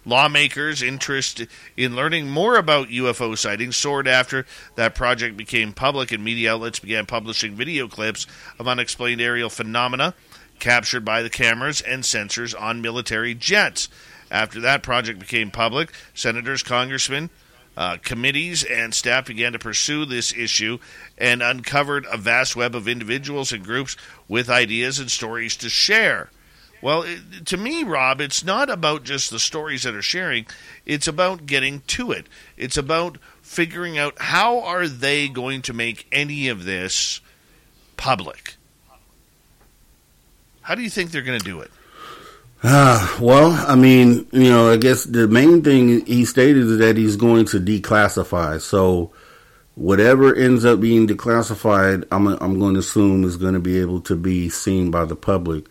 Lawmakers' 0.07 0.81
interest 0.81 1.45
in 1.75 1.93
learning 1.93 2.29
more 2.29 2.55
about 2.55 2.87
UFO 2.87 3.37
sightings 3.37 3.75
soared 3.75 4.07
after 4.07 4.45
that 4.75 4.95
project 4.95 5.35
became 5.35 5.73
public 5.73 6.13
and 6.13 6.23
media 6.23 6.53
outlets 6.53 6.79
began 6.79 7.05
publishing 7.05 7.55
video 7.55 7.89
clips 7.89 8.25
of 8.57 8.69
unexplained 8.69 9.19
aerial 9.19 9.49
phenomena 9.49 10.13
captured 10.59 11.03
by 11.03 11.21
the 11.21 11.29
cameras 11.29 11.81
and 11.81 12.03
sensors 12.03 12.59
on 12.59 12.81
military 12.81 13.35
jets. 13.35 13.89
After 14.31 14.61
that 14.61 14.81
project 14.81 15.19
became 15.19 15.51
public, 15.51 15.91
senators, 16.13 16.63
congressmen, 16.63 17.29
uh, 17.75 17.97
committees, 18.01 18.63
and 18.63 18.95
staff 18.95 19.27
began 19.27 19.51
to 19.51 19.59
pursue 19.59 20.05
this 20.05 20.33
issue 20.33 20.79
and 21.17 21.43
uncovered 21.43 22.05
a 22.09 22.17
vast 22.17 22.55
web 22.55 22.75
of 22.75 22.87
individuals 22.87 23.51
and 23.51 23.63
groups 23.63 23.97
with 24.29 24.49
ideas 24.49 24.99
and 24.99 25.11
stories 25.11 25.57
to 25.57 25.69
share. 25.69 26.29
Well, 26.81 27.03
it, 27.03 27.45
to 27.47 27.57
me, 27.57 27.83
Rob, 27.83 28.21
it's 28.21 28.43
not 28.43 28.69
about 28.69 29.03
just 29.03 29.31
the 29.31 29.39
stories 29.39 29.83
that 29.83 29.95
are 29.95 30.01
sharing. 30.01 30.45
It's 30.85 31.07
about 31.07 31.45
getting 31.45 31.81
to 31.87 32.11
it. 32.11 32.27
It's 32.55 32.77
about 32.77 33.17
figuring 33.41 33.97
out 33.97 34.13
how 34.19 34.61
are 34.61 34.87
they 34.87 35.27
going 35.27 35.63
to 35.63 35.73
make 35.73 36.07
any 36.11 36.49
of 36.49 36.65
this 36.65 37.21
public. 37.95 38.55
How 40.61 40.75
do 40.75 40.81
you 40.81 40.89
think 40.89 41.11
they're 41.11 41.21
going 41.21 41.39
to 41.39 41.45
do 41.45 41.61
it? 41.61 41.71
Ah, 42.63 43.17
well, 43.21 43.51
I 43.67 43.75
mean, 43.75 44.27
you 44.31 44.49
know, 44.49 44.71
I 44.71 44.77
guess 44.77 45.03
the 45.03 45.27
main 45.27 45.63
thing 45.63 46.05
he 46.05 46.25
stated 46.25 46.63
is 46.63 46.77
that 46.79 46.97
he's 46.97 47.15
going 47.15 47.45
to 47.45 47.59
declassify. 47.59 48.59
So 48.59 49.11
whatever 49.75 50.35
ends 50.35 50.65
up 50.65 50.81
being 50.81 51.07
declassified, 51.07 52.05
I'm 52.11 52.27
I'm 52.27 52.59
going 52.59 52.73
to 52.73 52.79
assume 52.79 53.23
is 53.23 53.37
going 53.37 53.53
to 53.53 53.59
be 53.59 53.79
able 53.79 54.01
to 54.01 54.15
be 54.15 54.49
seen 54.49 54.89
by 54.91 55.05
the 55.05 55.15
public. 55.15 55.67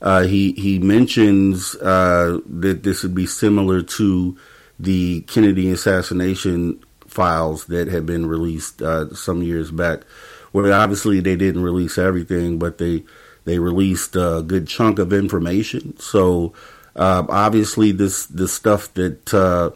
Uh, 0.00 0.22
he 0.22 0.52
he 0.52 0.78
mentions 0.78 1.74
uh, 1.76 2.38
that 2.46 2.82
this 2.82 3.02
would 3.02 3.14
be 3.14 3.26
similar 3.26 3.82
to 3.82 4.36
the 4.78 5.20
Kennedy 5.22 5.70
assassination 5.70 6.82
files 7.06 7.66
that 7.66 7.88
had 7.88 8.06
been 8.06 8.26
released 8.26 8.80
uh, 8.80 9.14
some 9.14 9.42
years 9.42 9.70
back, 9.70 10.04
where 10.52 10.72
obviously 10.72 11.20
they 11.20 11.36
didn't 11.36 11.62
release 11.62 11.98
everything, 11.98 12.58
but 12.58 12.78
they 12.78 13.04
they 13.44 13.58
released 13.58 14.16
a 14.16 14.42
good 14.46 14.66
chunk 14.66 14.98
of 14.98 15.12
information. 15.12 15.98
So 15.98 16.54
uh, 16.96 17.24
obviously, 17.28 17.92
this 17.92 18.26
this 18.26 18.52
stuff 18.52 18.92
that 18.94 19.34
uh, 19.34 19.70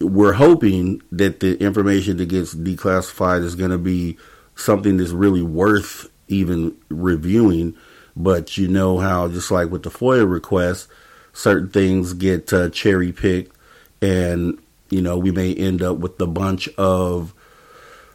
we're 0.00 0.34
hoping 0.34 1.02
that 1.12 1.40
the 1.40 1.58
information 1.58 2.18
that 2.18 2.28
gets 2.28 2.54
declassified 2.54 3.42
is 3.42 3.54
going 3.54 3.70
to 3.70 3.78
be 3.78 4.16
something 4.54 4.96
that's 4.96 5.10
really 5.10 5.42
worth 5.42 6.10
even 6.28 6.76
reviewing. 6.88 7.74
But 8.16 8.56
you 8.56 8.68
know 8.68 8.98
how, 8.98 9.28
just 9.28 9.50
like 9.50 9.70
with 9.70 9.82
the 9.82 9.90
FOIA 9.90 10.28
request, 10.28 10.88
certain 11.32 11.68
things 11.68 12.14
get 12.14 12.52
uh, 12.52 12.70
cherry 12.70 13.12
picked, 13.12 13.54
and 14.00 14.58
you 14.88 15.02
know 15.02 15.18
we 15.18 15.30
may 15.30 15.54
end 15.54 15.82
up 15.82 15.98
with 15.98 16.20
a 16.20 16.26
bunch 16.26 16.68
of 16.78 17.34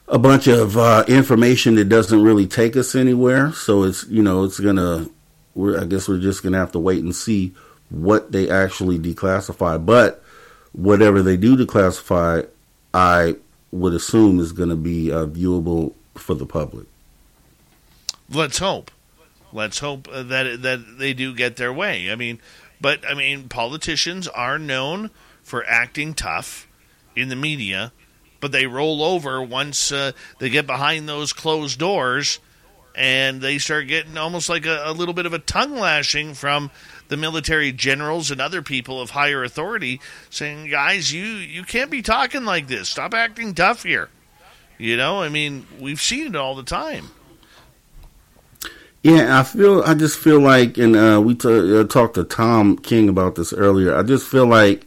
a 0.08 0.18
bunch 0.18 0.48
of 0.48 0.76
uh, 0.78 1.06
information 1.08 1.76
that 1.76 1.86
doesn't 1.86 2.24
really 2.24 2.48
take 2.48 2.76
us 2.76 2.96
anywhere. 2.96 3.52
So 3.54 3.84
it's 3.84 4.08
you 4.08 4.24
know 4.24 4.44
it's 4.44 4.60
gonna. 4.60 5.08
We're, 5.54 5.80
I 5.80 5.86
guess 5.86 6.08
we're 6.08 6.20
just 6.20 6.44
gonna 6.44 6.58
have 6.58 6.72
to 6.72 6.80
wait 6.80 7.04
and 7.04 7.16
see 7.16 7.54
what 7.90 8.32
they 8.32 8.50
actually 8.50 8.98
declassify. 8.98 9.86
But 9.86 10.24
whatever 10.72 11.22
they 11.22 11.38
do 11.38 11.56
declassify, 11.56 12.48
I 12.94 13.36
would 13.72 13.94
assume 13.94 14.40
is 14.40 14.52
going 14.52 14.70
to 14.70 14.76
be 14.76 15.12
uh, 15.12 15.26
viewable 15.26 15.94
for 16.16 16.34
the 16.34 16.46
public. 16.46 16.88
Let's 18.30 18.58
hope. 18.58 18.92
Let's 19.54 19.80
hope 19.80 20.08
uh, 20.12 20.24
that 20.24 20.62
that 20.62 20.98
they 20.98 21.14
do 21.14 21.34
get 21.34 21.58
their 21.58 21.74
way. 21.74 22.12
I 22.12 22.16
mean, 22.16 22.40
but 22.80 23.06
I 23.08 23.14
mean, 23.14 23.50
politicians 23.50 24.28
are 24.28 24.58
known 24.58 25.12
for 25.44 25.66
acting 25.66 26.14
tough 26.14 26.68
in 27.16 27.30
the 27.30 27.36
media, 27.36 27.92
but 28.40 28.52
they 28.52 28.66
roll 28.68 29.04
over 29.04 29.42
once 29.42 29.92
uh, 29.92 30.12
they 30.40 30.50
get 30.50 30.66
behind 30.66 31.08
those 31.08 31.34
closed 31.34 31.80
doors, 31.80 32.40
and 32.96 33.42
they 33.42 33.58
start 33.58 33.88
getting 33.88 34.18
almost 34.18 34.50
like 34.50 34.66
a, 34.66 34.84
a 34.86 34.94
little 34.94 35.14
bit 35.14 35.26
of 35.26 35.34
a 35.34 35.40
tongue 35.40 35.76
lashing 35.76 36.34
from 36.34 36.72
the 37.10 37.18
military 37.18 37.72
generals 37.72 38.32
and 38.32 38.40
other 38.40 38.62
people 38.62 39.02
of 39.02 39.12
higher 39.12 39.44
authority 39.44 40.00
saying, 40.30 40.70
"Guys, 40.70 41.12
you 41.12 41.24
you 41.24 41.64
can't 41.64 41.92
be 41.92 42.02
talking 42.02 42.46
like 42.46 42.68
this. 42.68 42.90
Stop 42.90 43.14
acting 43.14 43.54
tough 43.54 43.84
here." 43.84 44.10
You 44.78 44.98
know, 44.98 45.22
I 45.22 45.30
mean, 45.30 45.68
we've 45.80 46.02
seen 46.02 46.28
it 46.28 46.36
all 46.36 46.56
the 46.56 46.64
time. 46.64 47.12
Yeah, 49.04 49.40
I 49.40 49.44
feel. 49.44 49.82
I 49.82 49.96
just 49.96 50.20
feel 50.20 50.40
like, 50.40 50.78
and 50.78 50.96
uh, 50.96 51.22
we 51.24 51.34
t- 51.34 51.80
uh, 51.80 51.86
talked 51.86 52.16
to 52.16 52.24
Tom 52.24 52.78
King 52.78 53.10
about 53.10 53.36
this 53.36 53.52
earlier. 53.52 53.96
I 53.96 54.04
just 54.04 54.28
feel 54.28 54.46
like, 54.46 54.86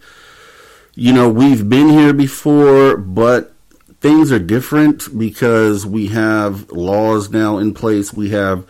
you 0.94 1.12
know, 1.12 1.28
we've 1.28 1.68
been 1.68 1.88
here 1.88 2.12
before, 2.12 2.96
but 2.96 3.52
things 4.00 4.30
are 4.30 4.38
different 4.38 5.18
because 5.18 5.84
we 5.84 6.06
have 6.08 6.70
laws 6.70 7.30
now 7.30 7.58
in 7.58 7.74
place. 7.74 8.12
We 8.12 8.30
have 8.30 8.64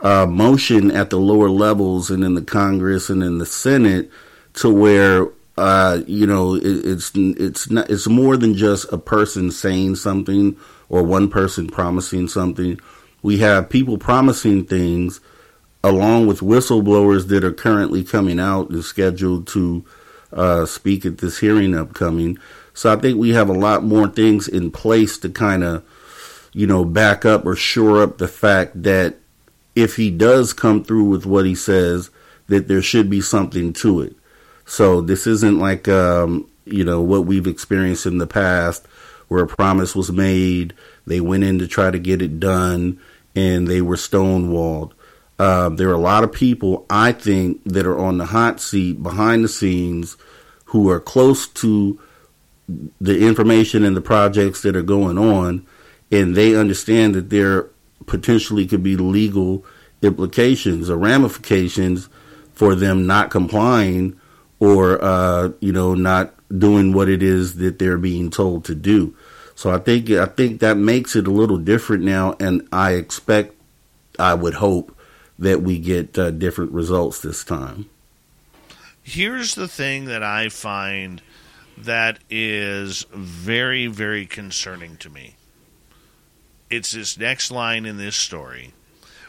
uh, 0.00 0.26
motion 0.26 0.90
at 0.90 1.10
the 1.10 1.18
lower 1.18 1.48
levels 1.48 2.10
and 2.10 2.24
in 2.24 2.34
the 2.34 2.42
Congress 2.42 3.08
and 3.08 3.22
in 3.22 3.38
the 3.38 3.46
Senate 3.46 4.10
to 4.54 4.72
where 4.72 5.28
uh, 5.56 6.00
you 6.06 6.26
know 6.26 6.54
it, 6.54 6.64
it's 6.64 7.12
it's 7.14 7.70
not 7.70 7.88
it's 7.90 8.08
more 8.08 8.36
than 8.36 8.54
just 8.54 8.92
a 8.92 8.98
person 8.98 9.50
saying 9.50 9.96
something 9.96 10.56
or 10.88 11.02
one 11.02 11.28
person 11.28 11.68
promising 11.68 12.26
something 12.28 12.80
we 13.22 13.38
have 13.38 13.70
people 13.70 13.98
promising 13.98 14.64
things 14.64 15.20
along 15.82 16.26
with 16.26 16.40
whistleblowers 16.40 17.28
that 17.28 17.44
are 17.44 17.52
currently 17.52 18.02
coming 18.04 18.40
out 18.40 18.70
and 18.70 18.84
scheduled 18.84 19.46
to 19.48 19.84
uh, 20.32 20.66
speak 20.66 21.06
at 21.06 21.18
this 21.18 21.38
hearing 21.38 21.74
upcoming. 21.74 22.38
So 22.74 22.92
I 22.92 22.96
think 22.96 23.18
we 23.18 23.30
have 23.30 23.48
a 23.48 23.54
lot 23.54 23.82
more 23.82 24.08
things 24.08 24.46
in 24.48 24.70
place 24.70 25.18
to 25.18 25.28
kind 25.28 25.64
of, 25.64 25.84
you 26.52 26.66
know, 26.66 26.84
back 26.84 27.24
up 27.24 27.46
or 27.46 27.56
shore 27.56 28.02
up 28.02 28.18
the 28.18 28.28
fact 28.28 28.82
that 28.82 29.16
if 29.74 29.96
he 29.96 30.10
does 30.10 30.52
come 30.52 30.84
through 30.84 31.04
with 31.04 31.26
what 31.26 31.46
he 31.46 31.54
says, 31.54 32.10
that 32.48 32.68
there 32.68 32.82
should 32.82 33.08
be 33.08 33.20
something 33.20 33.72
to 33.74 34.00
it. 34.00 34.16
So 34.66 35.00
this 35.00 35.26
isn't 35.26 35.58
like, 35.58 35.88
um, 35.88 36.48
you 36.64 36.84
know, 36.84 37.00
what 37.00 37.26
we've 37.26 37.46
experienced 37.46 38.06
in 38.06 38.18
the 38.18 38.26
past 38.26 38.86
where 39.28 39.44
a 39.44 39.46
promise 39.46 39.94
was 39.94 40.10
made, 40.10 40.74
they 41.08 41.20
went 41.20 41.44
in 41.44 41.58
to 41.58 41.66
try 41.66 41.90
to 41.90 41.98
get 41.98 42.22
it 42.22 42.40
done, 42.40 43.00
and 43.34 43.66
they 43.66 43.80
were 43.80 43.96
stonewalled. 43.96 44.92
Uh, 45.38 45.68
there 45.68 45.88
are 45.88 45.94
a 45.94 45.98
lot 45.98 46.24
of 46.24 46.32
people, 46.32 46.84
I 46.90 47.12
think, 47.12 47.62
that 47.64 47.86
are 47.86 47.98
on 47.98 48.18
the 48.18 48.26
hot 48.26 48.60
seat 48.60 49.02
behind 49.02 49.44
the 49.44 49.48
scenes 49.48 50.16
who 50.66 50.90
are 50.90 51.00
close 51.00 51.46
to 51.48 51.98
the 53.00 53.26
information 53.26 53.84
and 53.84 53.96
the 53.96 54.00
projects 54.00 54.62
that 54.62 54.76
are 54.76 54.82
going 54.82 55.16
on, 55.16 55.66
and 56.10 56.34
they 56.34 56.54
understand 56.54 57.14
that 57.14 57.30
there 57.30 57.70
potentially 58.06 58.66
could 58.66 58.82
be 58.82 58.96
legal 58.96 59.64
implications 60.02 60.90
or 60.90 60.96
ramifications 60.96 62.08
for 62.52 62.74
them 62.74 63.06
not 63.06 63.30
complying 63.30 64.18
or 64.58 65.02
uh, 65.02 65.50
you 65.60 65.72
know 65.72 65.94
not 65.94 66.34
doing 66.56 66.92
what 66.92 67.08
it 67.08 67.22
is 67.22 67.56
that 67.56 67.78
they're 67.78 67.98
being 67.98 68.30
told 68.30 68.64
to 68.64 68.74
do. 68.74 69.14
So 69.58 69.72
I 69.72 69.78
think 69.78 70.08
I 70.10 70.26
think 70.26 70.60
that 70.60 70.76
makes 70.76 71.16
it 71.16 71.26
a 71.26 71.32
little 71.32 71.58
different 71.58 72.04
now, 72.04 72.36
and 72.38 72.68
I 72.70 72.92
expect, 72.92 73.56
I 74.16 74.32
would 74.32 74.54
hope 74.54 74.96
that 75.36 75.62
we 75.62 75.80
get 75.80 76.16
uh, 76.16 76.30
different 76.30 76.70
results 76.70 77.18
this 77.18 77.42
time. 77.42 77.90
Here's 79.02 79.56
the 79.56 79.66
thing 79.66 80.04
that 80.04 80.22
I 80.22 80.48
find 80.48 81.20
that 81.76 82.20
is 82.30 83.04
very 83.12 83.88
very 83.88 84.26
concerning 84.26 84.96
to 84.98 85.10
me. 85.10 85.34
It's 86.70 86.92
this 86.92 87.18
next 87.18 87.50
line 87.50 87.84
in 87.84 87.96
this 87.96 88.14
story, 88.14 88.74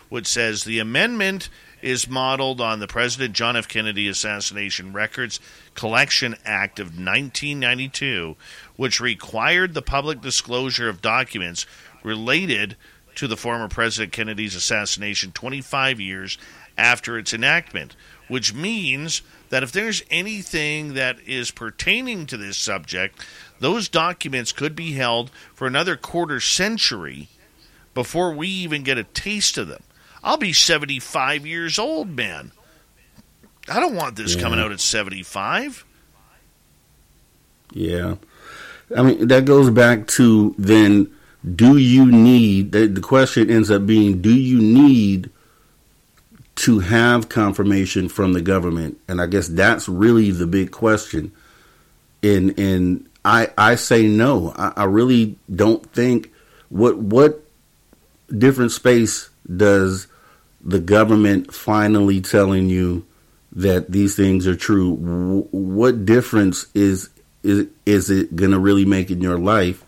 which 0.09 0.27
says 0.27 0.63
the 0.63 0.79
amendment 0.79 1.49
is 1.81 2.09
modeled 2.09 2.59
on 2.59 2.79
the 2.79 2.87
President 2.87 3.33
John 3.33 3.55
F. 3.55 3.67
Kennedy 3.67 4.07
Assassination 4.07 4.91
Records 4.91 5.39
Collection 5.75 6.35
Act 6.43 6.79
of 6.79 6.87
1992, 6.87 8.35
which 8.75 8.99
required 8.99 9.73
the 9.73 9.81
public 9.81 10.21
disclosure 10.21 10.89
of 10.89 11.01
documents 11.01 11.65
related 12.03 12.75
to 13.15 13.27
the 13.27 13.37
former 13.37 13.67
President 13.67 14.11
Kennedy's 14.11 14.55
assassination 14.55 15.31
25 15.31 15.99
years 15.99 16.37
after 16.77 17.17
its 17.17 17.33
enactment, 17.33 17.95
which 18.27 18.53
means 18.53 19.21
that 19.49 19.63
if 19.63 19.71
there's 19.71 20.03
anything 20.09 20.93
that 20.93 21.17
is 21.25 21.51
pertaining 21.51 22.25
to 22.25 22.37
this 22.37 22.57
subject, 22.57 23.19
those 23.59 23.89
documents 23.89 24.51
could 24.51 24.75
be 24.75 24.93
held 24.93 25.31
for 25.53 25.67
another 25.67 25.97
quarter 25.97 26.39
century 26.39 27.27
before 27.93 28.31
we 28.33 28.47
even 28.47 28.83
get 28.83 28.97
a 28.97 29.03
taste 29.03 29.57
of 29.57 29.67
them. 29.67 29.83
I'll 30.23 30.37
be 30.37 30.53
75 30.53 31.45
years 31.45 31.79
old, 31.79 32.09
man. 32.09 32.51
I 33.67 33.79
don't 33.79 33.95
want 33.95 34.15
this 34.15 34.35
yeah. 34.35 34.41
coming 34.41 34.59
out 34.59 34.71
at 34.71 34.79
75. 34.79 35.85
Yeah. 37.73 38.15
I 38.95 39.03
mean, 39.03 39.27
that 39.27 39.45
goes 39.45 39.69
back 39.69 40.07
to 40.07 40.55
then 40.57 41.11
do 41.55 41.77
you 41.77 42.05
need, 42.05 42.71
the, 42.71 42.87
the 42.87 43.01
question 43.01 43.49
ends 43.49 43.71
up 43.71 43.85
being, 43.85 44.21
do 44.21 44.33
you 44.33 44.59
need 44.59 45.29
to 46.55 46.79
have 46.79 47.29
confirmation 47.29 48.09
from 48.09 48.33
the 48.33 48.41
government? 48.41 48.99
And 49.07 49.21
I 49.21 49.27
guess 49.27 49.47
that's 49.47 49.87
really 49.87 50.31
the 50.31 50.47
big 50.47 50.71
question. 50.71 51.31
And, 52.21 52.59
and 52.59 53.07
I, 53.23 53.49
I 53.57 53.75
say 53.75 54.07
no. 54.07 54.53
I, 54.57 54.73
I 54.75 54.83
really 54.83 55.37
don't 55.53 55.85
think 55.93 56.33
what, 56.67 56.97
what 56.97 57.41
different 58.37 58.71
space 58.71 59.29
does 59.55 60.07
the 60.61 60.79
government 60.79 61.53
finally 61.53 62.21
telling 62.21 62.69
you 62.69 63.05
that 63.53 63.91
these 63.91 64.15
things 64.15 64.47
are 64.47 64.55
true? 64.55 64.93
What 65.51 66.05
difference 66.05 66.67
is 66.73 67.09
is 67.43 67.67
is 67.85 68.09
it 68.09 68.35
going 68.35 68.51
to 68.51 68.59
really 68.59 68.85
make 68.85 69.09
in 69.09 69.21
your 69.21 69.37
life 69.37 69.83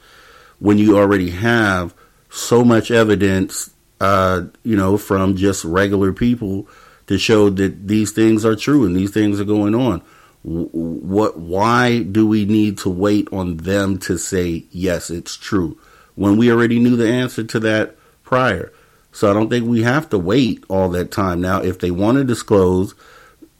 when 0.59 0.77
you 0.77 0.97
already 0.97 1.31
have 1.31 1.93
so 2.29 2.63
much 2.63 2.91
evidence, 2.91 3.71
uh, 3.99 4.43
you 4.63 4.75
know, 4.75 4.97
from 4.97 5.35
just 5.35 5.65
regular 5.65 6.13
people 6.13 6.67
to 7.07 7.17
show 7.17 7.49
that 7.49 7.87
these 7.87 8.11
things 8.11 8.45
are 8.45 8.55
true 8.55 8.85
and 8.85 8.95
these 8.95 9.11
things 9.11 9.39
are 9.39 9.45
going 9.45 9.75
on? 9.75 10.01
What? 10.43 11.37
Why 11.37 12.01
do 12.01 12.25
we 12.25 12.45
need 12.45 12.79
to 12.79 12.89
wait 12.89 13.27
on 13.31 13.57
them 13.57 13.99
to 13.99 14.17
say 14.17 14.65
yes, 14.71 15.09
it's 15.09 15.35
true 15.35 15.77
when 16.15 16.37
we 16.37 16.51
already 16.51 16.79
knew 16.79 16.95
the 16.95 17.11
answer 17.11 17.43
to 17.43 17.59
that 17.59 17.95
prior? 18.23 18.71
So 19.11 19.29
I 19.29 19.33
don't 19.33 19.49
think 19.49 19.67
we 19.67 19.83
have 19.83 20.09
to 20.09 20.17
wait 20.17 20.63
all 20.69 20.89
that 20.89 21.11
time. 21.11 21.41
Now, 21.41 21.61
if 21.61 21.79
they 21.79 21.91
want 21.91 22.17
to 22.17 22.23
disclose 22.23 22.95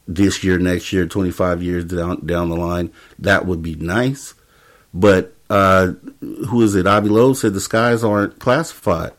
this 0.07 0.43
year, 0.43 0.57
next 0.57 0.91
year, 0.93 1.05
25 1.05 1.61
years 1.61 1.85
down, 1.85 2.25
down 2.25 2.49
the 2.49 2.55
line, 2.55 2.91
that 3.19 3.45
would 3.45 3.61
be 3.61 3.75
nice. 3.75 4.33
But 4.93 5.33
uh, 5.49 5.93
who 6.21 6.61
is 6.61 6.75
it? 6.75 6.88
Avi 6.88 7.09
Loeb 7.09 7.35
said 7.35 7.53
the 7.53 7.59
skies 7.59 8.03
aren't 8.03 8.39
classified. 8.39 9.11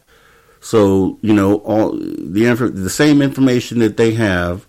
So 0.60 1.18
you 1.22 1.34
know, 1.34 1.56
all 1.58 1.92
the 1.92 2.46
inf- 2.46 2.74
the 2.74 2.90
same 2.90 3.20
information 3.20 3.80
that 3.80 3.96
they 3.96 4.12
have 4.12 4.66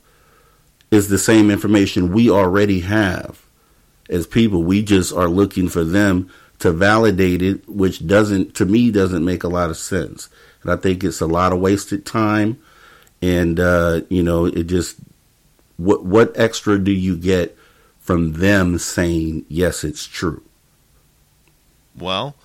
is 0.91 1.07
the 1.07 1.19
same 1.19 1.49
information 1.49 2.13
we 2.13 2.29
already 2.29 2.81
have 2.81 3.45
as 4.09 4.27
people. 4.27 4.63
We 4.63 4.83
just 4.83 5.13
are 5.13 5.27
looking 5.27 5.69
for 5.69 5.83
them 5.83 6.29
to 6.59 6.71
validate 6.71 7.41
it, 7.41 7.67
which 7.67 8.05
doesn't, 8.05 8.55
to 8.55 8.65
me, 8.65 8.91
doesn't 8.91 9.25
make 9.25 9.43
a 9.43 9.49
lot 9.49 9.69
of 9.69 9.77
sense. 9.77 10.29
And 10.63 10.71
I 10.71 10.75
think 10.77 11.03
it's 11.03 11.21
a 11.21 11.27
lot 11.27 11.53
of 11.53 11.59
wasted 11.59 12.05
time. 12.05 12.59
And 13.21 13.59
uh, 13.59 14.01
you 14.09 14.23
know, 14.23 14.45
it 14.45 14.63
just 14.63 14.97
what 15.77 16.03
what 16.05 16.37
extra 16.37 16.77
do 16.77 16.91
you 16.91 17.15
get 17.15 17.57
from 17.99 18.33
them 18.33 18.77
saying 18.77 19.45
yes, 19.47 19.83
it's 19.83 20.05
true? 20.05 20.43
Well, 21.97 22.35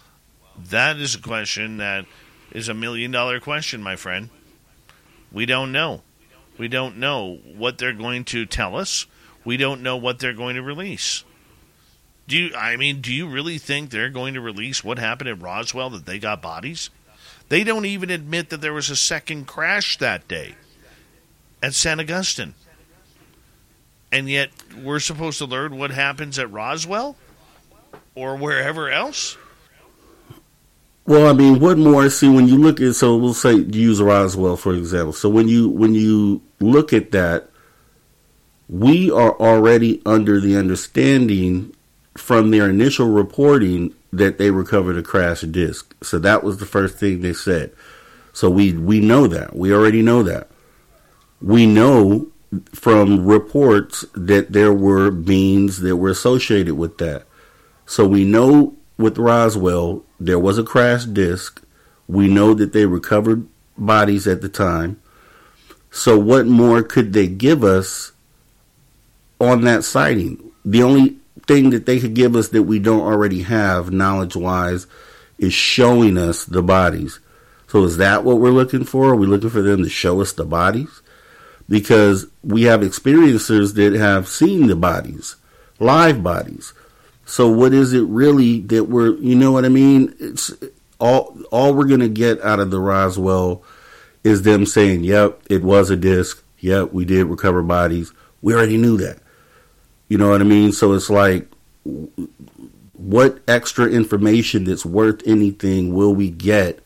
that 0.71 0.97
is 0.99 1.15
a 1.15 1.21
question 1.21 1.79
that 1.79 2.05
is 2.53 2.69
a 2.69 2.75
million 2.75 3.11
dollar 3.11 3.41
question, 3.41 3.83
my 3.83 3.97
friend. 3.97 4.31
We 5.33 5.47
don't 5.47 5.73
know. 5.73 6.03
We 6.59 6.69
don't 6.69 6.97
know 6.99 7.39
what 7.57 7.79
they're 7.79 7.93
going 7.93 8.25
to 8.27 8.47
tell 8.47 8.77
us. 8.77 9.07
We 9.45 9.57
don't 9.57 9.83
know 9.83 9.97
what 9.97 10.19
they're 10.19 10.33
going 10.33 10.57
to 10.57 10.63
release. 10.63 11.25
Do 12.27 12.37
you 12.37 12.55
I 12.55 12.77
mean, 12.77 13.01
do 13.01 13.13
you 13.13 13.29
really 13.29 13.59
think 13.59 13.91
they're 13.91 14.11
going 14.11 14.35
to 14.35 14.41
release 14.41 14.85
what 14.85 14.99
happened 14.99 15.31
at 15.31 15.43
Roswell 15.43 15.91
that 15.91 16.07
they 16.07 16.19
got 16.19 16.43
bodies? 16.43 16.91
They 17.49 17.65
don't 17.65 17.87
even 17.87 18.11
admit 18.11 18.51
that 18.51 18.61
there 18.61 18.75
was 18.75 18.91
a 18.91 18.97
second 18.97 19.47
crash 19.47 19.97
that 19.99 20.29
day 20.29 20.55
at 21.63 21.75
San 21.75 22.01
Augustine. 22.01 22.55
And 24.13 24.29
yet 24.29 24.51
we're 24.83 25.01
supposed 25.01 25.39
to 25.39 25.47
learn 25.47 25.79
what 25.79 25.91
happens 25.91 26.39
at 26.39 26.51
Roswell 26.51 27.17
or 28.15 28.37
wherever 28.37 28.91
else? 28.91 29.37
Well, 31.07 31.29
I 31.29 31.33
mean, 31.33 31.61
what 31.61 31.79
more? 31.79 32.11
See, 32.11 32.29
when 32.29 32.49
you 32.49 32.59
look 32.59 32.81
at 32.81 32.95
so 32.95 33.17
we'll 33.17 33.33
say 33.33 33.55
use 33.55 34.03
Roswell 34.03 34.57
for 34.57 34.75
example. 34.75 35.13
So 35.13 35.29
when 35.29 35.49
you 35.49 35.69
when 35.69 35.95
you 35.95 36.43
look 36.61 36.93
at 36.93 37.13
that, 37.13 37.49
we 38.69 39.11
are 39.11 39.33
already 39.41 40.03
under 40.05 40.41
the 40.41 40.57
understanding 40.57 41.75
from 42.15 42.51
their 42.51 42.69
initial 42.69 43.09
reporting 43.09 43.95
that 44.13 44.39
they 44.39 44.51
recovered 44.51 44.97
a 44.97 45.03
crashed 45.03 45.53
disc. 45.53 45.95
So 46.03 46.19
that 46.19 46.43
was 46.43 46.59
the 46.59 46.67
first 46.67 46.97
thing 46.97 47.21
they 47.21 47.33
said. 47.33 47.73
So 48.33 48.49
we 48.51 48.73
we 48.73 49.01
know 49.01 49.27
that 49.27 49.57
we 49.57 49.73
already 49.73 50.03
know 50.03 50.23
that. 50.23 50.49
We 51.41 51.67
know 51.67 52.29
from 52.73 53.27
reports 53.27 54.05
that 54.15 54.53
there 54.53 54.73
were 54.73 55.11
beings 55.11 55.81
that 55.81 55.97
were 55.97 56.11
associated 56.11 56.75
with 56.75 56.99
that. 56.99 57.25
So 57.85 58.07
we 58.07 58.25
know 58.25 58.77
with 58.97 59.19
Roswell 59.19 60.05
there 60.19 60.39
was 60.39 60.59
a 60.59 60.65
crashed 60.65 61.15
disc. 61.15 61.63
We 62.07 62.29
know 62.29 62.55
that 62.55 62.73
they 62.73 62.87
recovered 62.87 63.47
bodies 63.77 64.27
at 64.27 64.41
the 64.41 64.49
time. 64.49 65.01
So, 65.91 66.19
what 66.19 66.47
more 66.47 66.83
could 66.83 67.13
they 67.13 67.29
give 67.29 67.65
us 67.65 68.13
on 69.41 69.63
that 69.63 69.85
sighting? 69.85 70.53
The 70.65 70.83
only 70.83 71.17
thing 71.49 71.71
that 71.71 71.87
they 71.87 71.99
could 71.99 72.15
give 72.15 72.37
us 72.37 72.49
that 72.49 72.63
we 72.63 72.79
don't 72.79 73.01
already 73.01 73.43
have, 73.43 73.91
knowledge 73.91 74.37
wise, 74.37 74.87
is 75.39 75.53
showing 75.53 76.17
us 76.17 76.45
the 76.45 76.63
bodies. 76.63 77.19
So, 77.67 77.83
is 77.85 77.97
that 77.97 78.25
what 78.25 78.39
we're 78.39 78.51
looking 78.51 78.85
for? 78.85 79.11
Are 79.11 79.17
we 79.17 79.27
looking 79.27 79.51
for 79.51 79.63
them 79.63 79.83
to 79.83 79.89
show 79.89 80.21
us 80.21 80.33
the 80.33 80.45
bodies? 80.45 81.03
Because 81.69 82.27
we 82.43 82.63
have 82.63 82.81
experiencers 82.81 83.75
that 83.75 83.93
have 83.93 84.29
seen 84.29 84.69
the 84.69 84.77
bodies, 84.77 85.37
live 85.81 86.23
bodies. 86.23 86.73
So 87.29 87.47
what 87.47 87.75
is 87.75 87.93
it 87.93 88.05
really 88.05 88.61
that 88.63 88.85
we're, 88.85 89.15
you 89.17 89.35
know 89.35 89.53
what 89.53 89.67
I 89.67 89.69
mean? 89.69 90.15
It's 90.19 90.51
all 90.99 91.39
all 91.53 91.75
we're 91.75 91.85
going 91.85 92.01
to 92.01 92.09
get 92.09 92.41
out 92.41 92.59
of 92.59 92.71
the 92.71 92.81
Roswell 92.81 93.63
is 94.25 94.43
them 94.43 94.65
saying, 94.65 95.05
"Yep, 95.05 95.43
it 95.51 95.63
was 95.63 95.91
a 95.91 95.97
disc. 95.97 96.43
Yep, 96.61 96.93
we 96.93 97.05
did 97.05 97.27
recover 97.27 97.63
bodies. 97.63 98.13
We 98.41 98.55
already 98.55 98.79
knew 98.79 98.97
that." 98.97 99.19
You 100.09 100.19
know 100.19 100.31
what 100.31 100.41
I 100.41 100.45
mean? 100.45 100.73
So 100.73 100.93
it's 100.95 101.11
like 101.11 101.47
what 102.95 103.41
extra 103.47 103.87
information 103.87 104.65
that's 104.65 104.85
worth 104.85 105.27
anything 105.27 105.95
will 105.95 106.15
we 106.15 106.31
get 106.31 106.81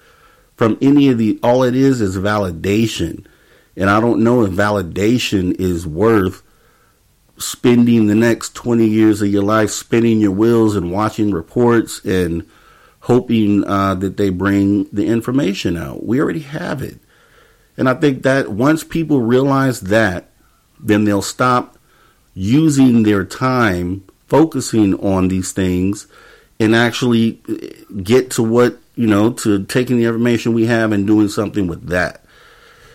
from 0.56 0.78
any 0.80 1.08
of 1.08 1.18
the 1.18 1.38
all 1.42 1.62
it 1.62 1.74
is 1.74 2.00
is 2.00 2.16
validation. 2.16 3.26
And 3.76 3.88
I 3.88 4.00
don't 4.00 4.22
know 4.22 4.44
if 4.44 4.52
validation 4.52 5.58
is 5.58 5.86
worth 5.86 6.42
spending 7.38 8.06
the 8.06 8.14
next 8.14 8.54
20 8.54 8.86
years 8.86 9.22
of 9.22 9.28
your 9.28 9.42
life 9.42 9.70
spinning 9.70 10.20
your 10.20 10.30
wheels 10.30 10.76
and 10.76 10.92
watching 10.92 11.32
reports 11.32 12.04
and 12.04 12.48
hoping 13.00 13.66
uh, 13.66 13.94
that 13.96 14.16
they 14.16 14.30
bring 14.30 14.84
the 14.92 15.06
information 15.06 15.76
out. 15.76 16.04
We 16.04 16.20
already 16.20 16.40
have 16.40 16.82
it. 16.82 17.00
And 17.76 17.88
I 17.88 17.94
think 17.94 18.22
that 18.22 18.52
once 18.52 18.84
people 18.84 19.20
realize 19.20 19.80
that, 19.80 20.30
then 20.78 21.04
they'll 21.04 21.22
stop 21.22 21.78
using 22.34 23.02
their 23.02 23.24
time 23.24 24.04
focusing 24.26 24.94
on 25.00 25.28
these 25.28 25.52
things 25.52 26.06
and 26.58 26.74
actually 26.74 27.40
get 28.02 28.30
to 28.30 28.42
what, 28.42 28.78
you 28.94 29.06
know, 29.06 29.32
to 29.32 29.64
taking 29.64 29.98
the 29.98 30.04
information 30.04 30.54
we 30.54 30.66
have 30.66 30.92
and 30.92 31.06
doing 31.06 31.28
something 31.28 31.66
with 31.66 31.88
that. 31.88 32.24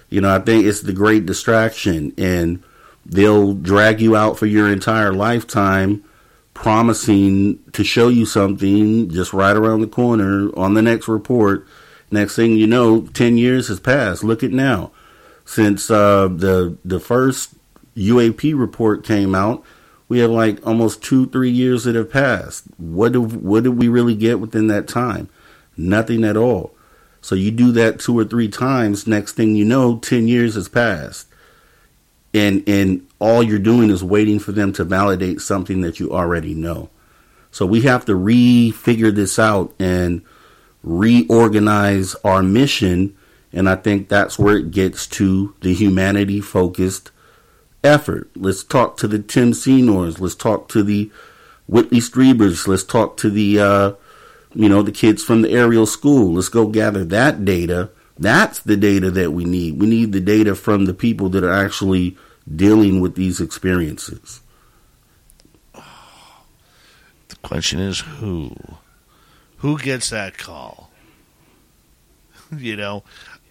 You 0.10 0.22
know, 0.22 0.34
I 0.34 0.40
think 0.40 0.66
it's 0.66 0.82
the 0.82 0.94
great 0.94 1.26
distraction. 1.26 2.14
And 2.18 2.64
they'll 3.06 3.54
drag 3.54 4.02
you 4.02 4.16
out 4.16 4.38
for 4.38 4.46
your 4.46 4.72
entire 4.72 5.14
lifetime 5.14 6.04
promising 6.54 7.60
to 7.72 7.84
show 7.84 8.08
you 8.10 8.26
something 8.26 9.10
just 9.10 9.32
right 9.32 9.56
around 9.56 9.82
the 9.82 9.88
corner 9.88 10.50
on 10.58 10.74
the 10.74 10.82
next 10.82 11.08
report 11.08 11.68
next 12.10 12.36
thing 12.36 12.54
you 12.54 12.66
know 12.66 13.02
10 13.02 13.38
years 13.38 13.68
has 13.68 13.80
passed 13.80 14.24
look 14.24 14.44
at 14.44 14.52
now 14.52 14.92
since 15.46 15.92
uh, 15.92 16.28
the 16.28 16.76
the 16.84 17.00
first 17.00 17.54
UAP 17.98 18.58
report 18.58 19.04
came 19.04 19.36
out. 19.36 19.64
We 20.08 20.20
have 20.20 20.32
like 20.32 20.66
almost 20.66 21.04
2 21.04 21.28
3 21.28 21.50
years 21.50 21.84
that 21.84 21.96
have 21.96 22.12
passed. 22.12 22.64
What 22.78 23.12
do, 23.14 23.22
what 23.22 23.64
did 23.64 23.78
we 23.78 23.90
really 23.90 24.16
get 24.16 24.40
within 24.40 24.68
that 24.68 24.88
time? 24.88 25.30
Nothing 25.76 26.24
at 26.24 26.38
all. 26.38 26.74
So 27.22 27.36
you 27.36 27.52
do 27.52 27.72
that 27.74 28.00
two 28.00 28.18
or 28.18 28.24
three 28.24 28.48
times 28.48 29.06
next 29.06 29.34
thing 29.34 29.56
you 29.56 29.66
know 29.66 29.98
10 29.98 30.30
years 30.30 30.56
has 30.56 30.70
passed. 30.70 31.28
And 32.34 32.64
and 32.68 33.06
all 33.20 33.44
you're 33.44 33.60
doing 33.60 33.90
is 33.90 34.04
waiting 34.04 34.40
for 34.40 34.52
them 34.52 34.72
to 34.74 34.84
validate 34.84 35.42
something 35.42 35.82
that 35.82 36.00
you 36.00 36.14
already 36.14 36.54
know. 36.54 36.90
So 37.52 37.66
we 37.66 37.82
have 37.82 38.06
to 38.06 38.14
refigure 38.14 39.14
this 39.14 39.40
out 39.40 39.74
and 39.80 40.22
reorganize 40.84 42.16
our 42.24 42.44
mission. 42.44 43.14
And 43.52 43.68
I 43.68 43.76
think 43.76 44.08
that's 44.08 44.38
where 44.38 44.58
it 44.58 44.72
gets 44.72 45.08
to 45.08 45.56
the 45.62 45.74
humanity 45.74 46.40
focused 46.40 47.12
effort. 47.84 48.30
Let's 48.36 48.64
talk 48.64 48.98
to 48.98 49.08
the 49.08 49.20
Tim 49.20 49.54
Senors. 49.54 50.20
Let's 50.20 50.36
talk 50.36 50.68
to 50.70 50.84
the 50.84 51.12
Whitley 51.68 52.00
Strieber's. 52.00 52.68
Let's 52.68 52.84
talk 52.84 53.18
to 53.18 53.30
the, 53.30 53.60
uh, 53.60 53.94
you 54.54 54.70
know, 54.70 54.82
the 54.82 54.92
kids 54.92 55.24
from 55.24 55.42
the 55.42 55.52
Ariel 55.52 55.86
School. 55.86 56.34
Let's 56.34 56.50
go 56.50 56.68
gather 56.68 57.04
that 57.06 57.46
data. 57.46 57.90
That's 58.20 58.60
the 58.60 58.78
data 58.78 59.12
that 59.12 59.32
we 59.32 59.46
need. 59.46 59.80
We 59.80 59.88
need 59.88 60.12
the 60.12 60.22
data 60.22 60.56
from 60.56 60.86
the 60.86 60.94
people 60.94 61.30
that 61.30 61.44
are 61.44 61.54
actually 61.54 62.18
dealing 62.54 63.02
with 63.02 63.16
these 63.16 63.40
experiences. 63.40 64.42
The 65.74 67.36
question 67.44 67.80
is 67.80 68.00
who? 68.00 68.56
Who 69.58 69.78
gets 69.78 70.10
that 70.10 70.38
call? 70.38 70.90
you 72.58 72.76
know, 72.76 73.04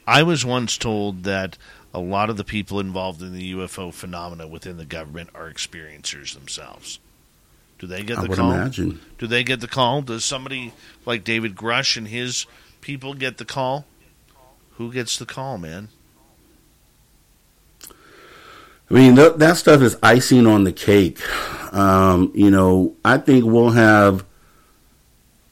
I 0.06 0.22
was 0.22 0.44
once 0.44 0.78
told 0.78 1.24
that 1.24 1.58
a 1.96 2.00
lot 2.00 2.28
of 2.28 2.36
the 2.36 2.44
people 2.44 2.78
involved 2.78 3.22
in 3.22 3.32
the 3.32 3.54
UFO 3.54 3.90
phenomena 3.90 4.46
within 4.46 4.76
the 4.76 4.84
government 4.84 5.30
are 5.34 5.50
experiencers 5.50 6.34
themselves. 6.34 6.98
Do 7.78 7.86
they 7.86 8.02
get 8.02 8.16
the 8.16 8.24
I 8.24 8.28
would 8.28 8.38
call? 8.38 8.52
imagine. 8.52 9.00
Do 9.16 9.26
they 9.26 9.42
get 9.42 9.60
the 9.60 9.66
call? 9.66 10.02
Does 10.02 10.22
somebody 10.22 10.74
like 11.06 11.24
David 11.24 11.56
Grusch 11.56 11.96
and 11.96 12.06
his 12.06 12.46
people 12.82 13.14
get 13.14 13.38
the 13.38 13.46
call? 13.46 13.86
Who 14.72 14.92
gets 14.92 15.16
the 15.16 15.24
call, 15.24 15.56
man? 15.56 15.88
I 18.90 18.94
mean, 18.94 19.16
th- 19.16 19.36
that 19.36 19.56
stuff 19.56 19.80
is 19.80 19.96
icing 20.02 20.46
on 20.46 20.64
the 20.64 20.72
cake. 20.72 21.18
Um, 21.72 22.30
you 22.34 22.50
know, 22.50 22.94
I 23.06 23.16
think 23.16 23.46
we'll 23.46 23.70
have 23.70 24.22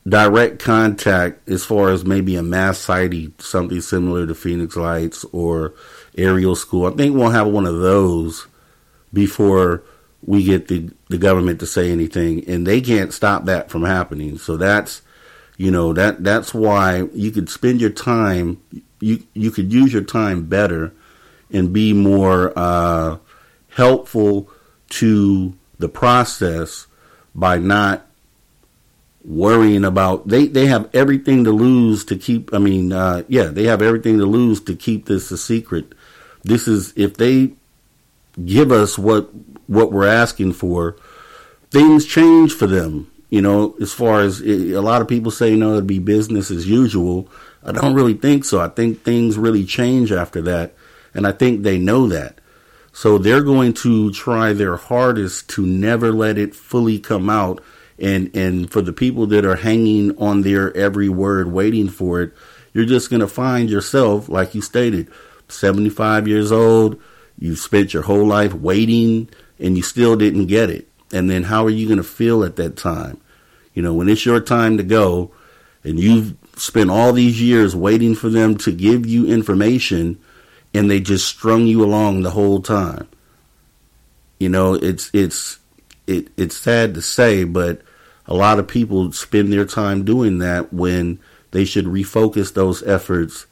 direct 0.06 0.58
contact 0.58 1.48
as 1.48 1.64
far 1.64 1.88
as 1.88 2.04
maybe 2.04 2.36
a 2.36 2.42
mass 2.42 2.78
sighting, 2.78 3.32
something 3.38 3.80
similar 3.80 4.26
to 4.26 4.34
Phoenix 4.34 4.76
Lights 4.76 5.24
or 5.32 5.72
Ariel 6.16 6.56
School. 6.56 6.86
I 6.86 6.90
think 6.90 7.14
we'll 7.14 7.30
have 7.30 7.46
one 7.46 7.66
of 7.66 7.80
those 7.80 8.46
before 9.12 9.82
we 10.24 10.44
get 10.44 10.68
the, 10.68 10.90
the 11.08 11.18
government 11.18 11.60
to 11.60 11.66
say 11.66 11.90
anything, 11.90 12.48
and 12.48 12.66
they 12.66 12.80
can't 12.80 13.12
stop 13.12 13.44
that 13.44 13.70
from 13.70 13.84
happening. 13.84 14.38
So 14.38 14.56
that's, 14.56 15.02
you 15.56 15.70
know, 15.70 15.92
that 15.92 16.24
that's 16.24 16.54
why 16.54 17.08
you 17.12 17.30
could 17.30 17.48
spend 17.48 17.80
your 17.80 17.90
time, 17.90 18.60
you 19.00 19.24
you 19.34 19.50
could 19.50 19.72
use 19.72 19.92
your 19.92 20.02
time 20.02 20.46
better, 20.46 20.92
and 21.50 21.72
be 21.72 21.92
more. 21.92 22.52
Uh, 22.56 23.18
helpful 23.74 24.48
to 24.88 25.54
the 25.78 25.88
process 25.88 26.86
by 27.34 27.58
not 27.58 28.06
worrying 29.24 29.84
about 29.84 30.28
they 30.28 30.46
they 30.46 30.66
have 30.66 30.88
everything 30.94 31.44
to 31.44 31.50
lose 31.50 32.04
to 32.04 32.16
keep 32.16 32.52
I 32.52 32.58
mean 32.58 32.92
uh, 32.92 33.22
yeah 33.26 33.44
they 33.44 33.64
have 33.64 33.80
everything 33.80 34.18
to 34.18 34.26
lose 34.26 34.60
to 34.62 34.74
keep 34.74 35.06
this 35.06 35.30
a 35.30 35.38
secret. 35.38 35.92
This 36.44 36.68
is 36.68 36.92
if 36.96 37.16
they 37.16 37.52
give 38.44 38.70
us 38.70 38.98
what 38.98 39.30
what 39.66 39.92
we're 39.92 40.06
asking 40.06 40.52
for, 40.52 40.96
things 41.70 42.06
change 42.06 42.52
for 42.52 42.66
them. 42.66 43.10
You 43.30 43.40
know, 43.42 43.74
as 43.80 43.92
far 43.92 44.20
as 44.20 44.40
eh, 44.42 44.72
a 44.74 44.80
lot 44.80 45.02
of 45.02 45.08
people 45.08 45.30
say, 45.30 45.50
you 45.50 45.56
know, 45.56 45.72
it'd 45.72 45.86
be 45.86 45.98
business 45.98 46.50
as 46.50 46.68
usual. 46.68 47.28
I 47.64 47.72
don't 47.72 47.94
really 47.94 48.14
think 48.14 48.44
so. 48.44 48.60
I 48.60 48.68
think 48.68 49.02
things 49.02 49.38
really 49.38 49.64
change 49.64 50.12
after 50.12 50.42
that, 50.42 50.74
and 51.14 51.26
I 51.26 51.32
think 51.32 51.62
they 51.62 51.78
know 51.78 52.06
that. 52.08 52.40
So 52.92 53.18
they're 53.18 53.42
going 53.42 53.72
to 53.74 54.12
try 54.12 54.52
their 54.52 54.76
hardest 54.76 55.48
to 55.50 55.66
never 55.66 56.12
let 56.12 56.38
it 56.38 56.54
fully 56.54 56.98
come 56.98 57.28
out 57.28 57.60
and 57.98 58.34
and 58.34 58.70
for 58.70 58.82
the 58.82 58.92
people 58.92 59.26
that 59.28 59.44
are 59.44 59.56
hanging 59.56 60.16
on 60.18 60.42
their 60.42 60.76
every 60.76 61.08
word 61.08 61.52
waiting 61.52 61.88
for 61.88 62.22
it 62.22 62.32
you're 62.72 62.84
just 62.84 63.10
going 63.10 63.20
to 63.20 63.28
find 63.28 63.70
yourself 63.70 64.28
like 64.28 64.54
you 64.54 64.60
stated 64.60 65.08
75 65.48 66.26
years 66.28 66.50
old 66.50 67.00
you 67.38 67.56
spent 67.56 67.92
your 67.92 68.04
whole 68.04 68.26
life 68.26 68.54
waiting 68.54 69.28
and 69.58 69.76
you 69.76 69.82
still 69.82 70.16
didn't 70.16 70.46
get 70.46 70.70
it. 70.70 70.88
And 71.12 71.28
then 71.28 71.44
how 71.44 71.64
are 71.64 71.70
you 71.70 71.86
going 71.86 71.98
to 71.98 72.04
feel 72.04 72.44
at 72.44 72.56
that 72.56 72.76
time? 72.76 73.20
You 73.72 73.82
know 73.82 73.92
when 73.92 74.08
it's 74.08 74.24
your 74.24 74.40
time 74.40 74.76
to 74.76 74.84
go 74.84 75.32
and 75.82 75.98
you've 75.98 76.36
spent 76.56 76.90
all 76.90 77.12
these 77.12 77.42
years 77.42 77.74
waiting 77.74 78.14
for 78.14 78.28
them 78.28 78.56
to 78.58 78.72
give 78.72 79.04
you 79.04 79.26
information 79.26 80.18
and 80.72 80.90
they 80.90 81.00
just 81.00 81.26
strung 81.26 81.66
you 81.66 81.84
along 81.84 82.22
the 82.22 82.30
whole 82.30 82.60
time. 82.62 83.08
You 84.38 84.48
know 84.48 84.74
it's 84.74 85.10
it's 85.12 85.58
it, 86.06 86.28
it's 86.36 86.56
sad 86.56 86.94
to 86.94 87.02
say, 87.02 87.44
but 87.44 87.82
a 88.26 88.34
lot 88.34 88.58
of 88.58 88.68
people 88.68 89.10
spend 89.12 89.52
their 89.52 89.64
time 89.64 90.04
doing 90.04 90.38
that 90.38 90.72
when 90.72 91.18
they 91.50 91.64
should 91.64 91.86
refocus 91.86 92.54
those 92.54 92.82
efforts 92.84 93.46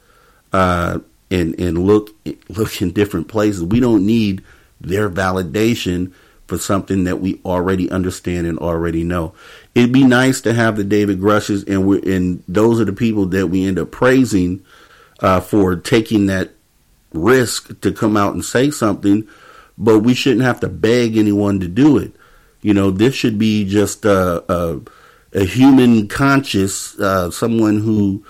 uh, 0.53 0.99
and 1.33 1.59
and 1.59 1.85
look 1.85 2.11
look 2.49 2.81
in 2.81 2.91
different 2.91 3.27
places. 3.27 3.63
We 3.63 3.79
don't 3.79 4.05
need 4.05 4.43
their 4.79 5.09
validation 5.09 6.13
for 6.47 6.57
something 6.57 7.05
that 7.05 7.19
we 7.19 7.41
already 7.45 7.89
understand 7.89 8.45
and 8.45 8.59
already 8.59 9.03
know. 9.03 9.33
It'd 9.73 9.91
be 9.91 10.03
nice 10.03 10.41
to 10.41 10.53
have 10.53 10.75
the 10.75 10.83
David 10.83 11.19
Grusches, 11.19 11.67
and 11.67 11.87
we 11.87 12.01
and 12.13 12.43
those 12.47 12.79
are 12.79 12.85
the 12.85 12.93
people 12.93 13.25
that 13.27 13.47
we 13.47 13.65
end 13.65 13.79
up 13.79 13.91
praising 13.91 14.63
uh, 15.19 15.39
for 15.39 15.75
taking 15.75 16.27
that 16.27 16.51
risk 17.13 17.79
to 17.81 17.91
come 17.91 18.15
out 18.15 18.33
and 18.33 18.45
say 18.45 18.69
something. 18.69 19.27
But 19.75 19.99
we 19.99 20.13
shouldn't 20.13 20.43
have 20.43 20.59
to 20.59 20.69
beg 20.69 21.17
anyone 21.17 21.59
to 21.59 21.67
do 21.67 21.97
it. 21.97 22.13
You 22.61 22.75
know, 22.75 22.91
this 22.91 23.15
should 23.15 23.39
be 23.39 23.65
just 23.65 24.05
a, 24.05 24.43
a, 24.53 24.81
a 25.33 25.45
human 25.45 26.07
conscious, 26.07 26.97
uh, 26.99 27.31
someone 27.31 27.79
who 27.79 28.23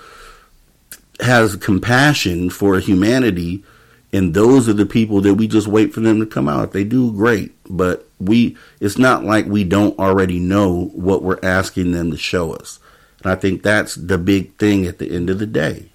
has 1.24 1.56
compassion 1.56 2.50
for 2.50 2.80
humanity, 2.80 3.64
and 4.12 4.34
those 4.34 4.70
are 4.70 4.74
the 4.74 4.86
people 4.86 5.22
that 5.22 5.36
we 5.36 5.48
just 5.48 5.68
wait 5.68 5.94
for 5.94 6.00
them 6.00 6.20
to 6.20 6.26
come 6.26 6.48
out. 6.48 6.66
If 6.66 6.72
they 6.72 6.84
do, 6.84 7.12
great. 7.12 7.52
But 7.70 8.08
we, 8.20 8.58
it's 8.80 8.98
not 8.98 9.24
like 9.24 9.46
we 9.46 9.64
don't 9.64 9.98
already 9.98 10.40
know 10.40 10.92
what 10.94 11.24
we're 11.24 11.40
asking 11.42 11.92
them 11.92 12.12
to 12.12 12.18
show 12.18 12.54
us. 12.54 12.80
And 13.24 13.32
I 13.32 13.36
think 13.36 13.64
that's 13.64 13.96
the 13.96 14.18
big 14.18 14.56
thing 14.58 14.86
at 14.86 15.00
the 15.00 15.14
end 15.14 15.30
of 15.30 15.40
the 15.40 15.48
day. 15.48 15.90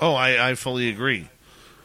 Oh, 0.00 0.14
I, 0.14 0.50
I 0.50 0.54
fully 0.54 0.88
agree. 0.88 1.28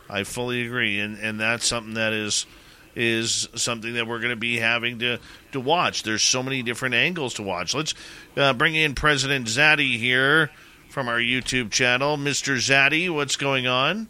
I 0.10 0.24
fully 0.24 0.66
agree, 0.66 1.00
and 1.00 1.20
and 1.20 1.40
that's 1.40 1.68
something 1.68 1.94
that 1.94 2.14
is 2.14 2.48
is 2.96 3.48
something 3.56 3.94
that 3.94 4.08
we're 4.08 4.20
going 4.20 4.32
to 4.32 4.36
be 4.36 4.58
having 4.58 5.00
to, 5.00 5.20
to 5.52 5.60
watch. 5.60 6.04
There's 6.04 6.24
so 6.24 6.42
many 6.42 6.64
different 6.64 6.96
angles 6.96 7.36
to 7.36 7.44
watch. 7.44 7.74
Let's 7.74 7.94
uh, 8.36 8.54
bring 8.54 8.76
in 8.76 8.96
President 8.96 9.46
Zaddy 9.48 9.98
here 9.98 10.50
from 10.90 11.08
our 11.08 11.20
YouTube 11.20 11.72
channel. 11.72 12.18
Mr. 12.18 12.58
Zaddy, 12.58 13.10
what's 13.10 13.36
going 13.36 13.68
on? 13.68 14.08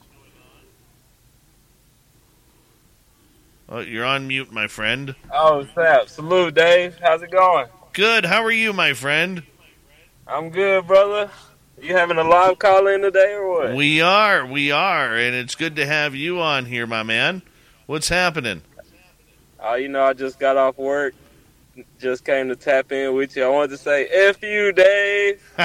Oh, 3.68 3.80
you're 3.82 4.06
on 4.06 4.28
mute, 4.28 4.52
my 4.52 4.68
friend. 4.68 5.14
Oh, 5.32 5.68
Sap. 5.76 6.10
Salute, 6.10 6.56
Dave. 6.56 6.98
How's 7.02 7.22
it 7.22 7.30
going? 7.30 7.68
Good. 7.94 8.26
How 8.26 8.44
are 8.44 8.52
you, 8.52 8.74
my 8.74 8.94
friend? 8.94 9.44
I'm 10.26 10.50
good, 10.50 10.88
brother. 10.88 11.30
You 11.82 11.96
having 11.96 12.18
a 12.18 12.24
live 12.24 12.58
call 12.58 12.88
in 12.88 13.02
today 13.02 13.34
or 13.34 13.48
what? 13.48 13.76
We 13.76 14.02
are. 14.02 14.46
We 14.46 14.72
are. 14.72 15.16
And 15.16 15.36
it's 15.36 15.56
good 15.56 15.76
to 15.76 15.86
have 15.86 16.16
you 16.16 16.40
on 16.40 16.66
here, 16.66 16.88
my 16.88 17.04
man. 17.04 17.42
What's 17.86 18.10
happening? 18.10 18.64
Uh, 19.64 19.76
you 19.76 19.88
know, 19.88 20.04
I 20.04 20.14
just 20.14 20.40
got 20.40 20.58
off 20.58 20.78
work. 20.78 21.14
Just 22.00 22.26
came 22.26 22.50
to 22.50 22.56
tap 22.56 22.92
in 22.92 23.16
with 23.16 23.36
you. 23.36 23.44
I 23.44 23.50
wanted 23.50 23.72
to 23.72 23.78
say, 23.78 24.06
F 24.06 24.42
you, 24.42 24.72
Dave. 24.72 25.42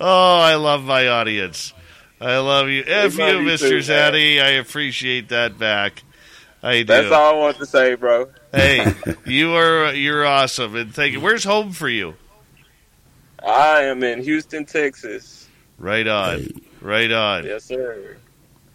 oh, 0.00 0.38
I 0.38 0.54
love 0.54 0.84
my 0.84 1.08
audience. 1.08 1.72
I 2.20 2.38
love 2.38 2.68
you. 2.68 2.84
F 2.86 3.14
you, 3.14 3.24
Mr. 3.24 3.78
Zaddy. 3.78 4.42
I 4.42 4.50
appreciate 4.50 5.30
that 5.30 5.58
back. 5.58 6.02
I 6.62 6.78
do. 6.78 6.84
That's 6.84 7.12
all 7.12 7.34
I 7.34 7.38
want 7.38 7.56
to 7.58 7.66
say, 7.66 7.94
bro. 7.94 8.28
hey, 8.52 8.92
you 9.24 9.54
are 9.54 9.94
you're 9.94 10.26
awesome, 10.26 10.76
and 10.76 10.94
thank 10.94 11.14
you. 11.14 11.20
Where's 11.20 11.44
home 11.44 11.72
for 11.72 11.88
you? 11.88 12.14
I 13.42 13.84
am 13.84 14.02
in 14.02 14.22
Houston, 14.22 14.66
Texas. 14.66 15.48
Right 15.78 16.06
on. 16.06 16.46
Right 16.82 17.10
on. 17.10 17.44
Yes, 17.46 17.64
sir. 17.64 18.18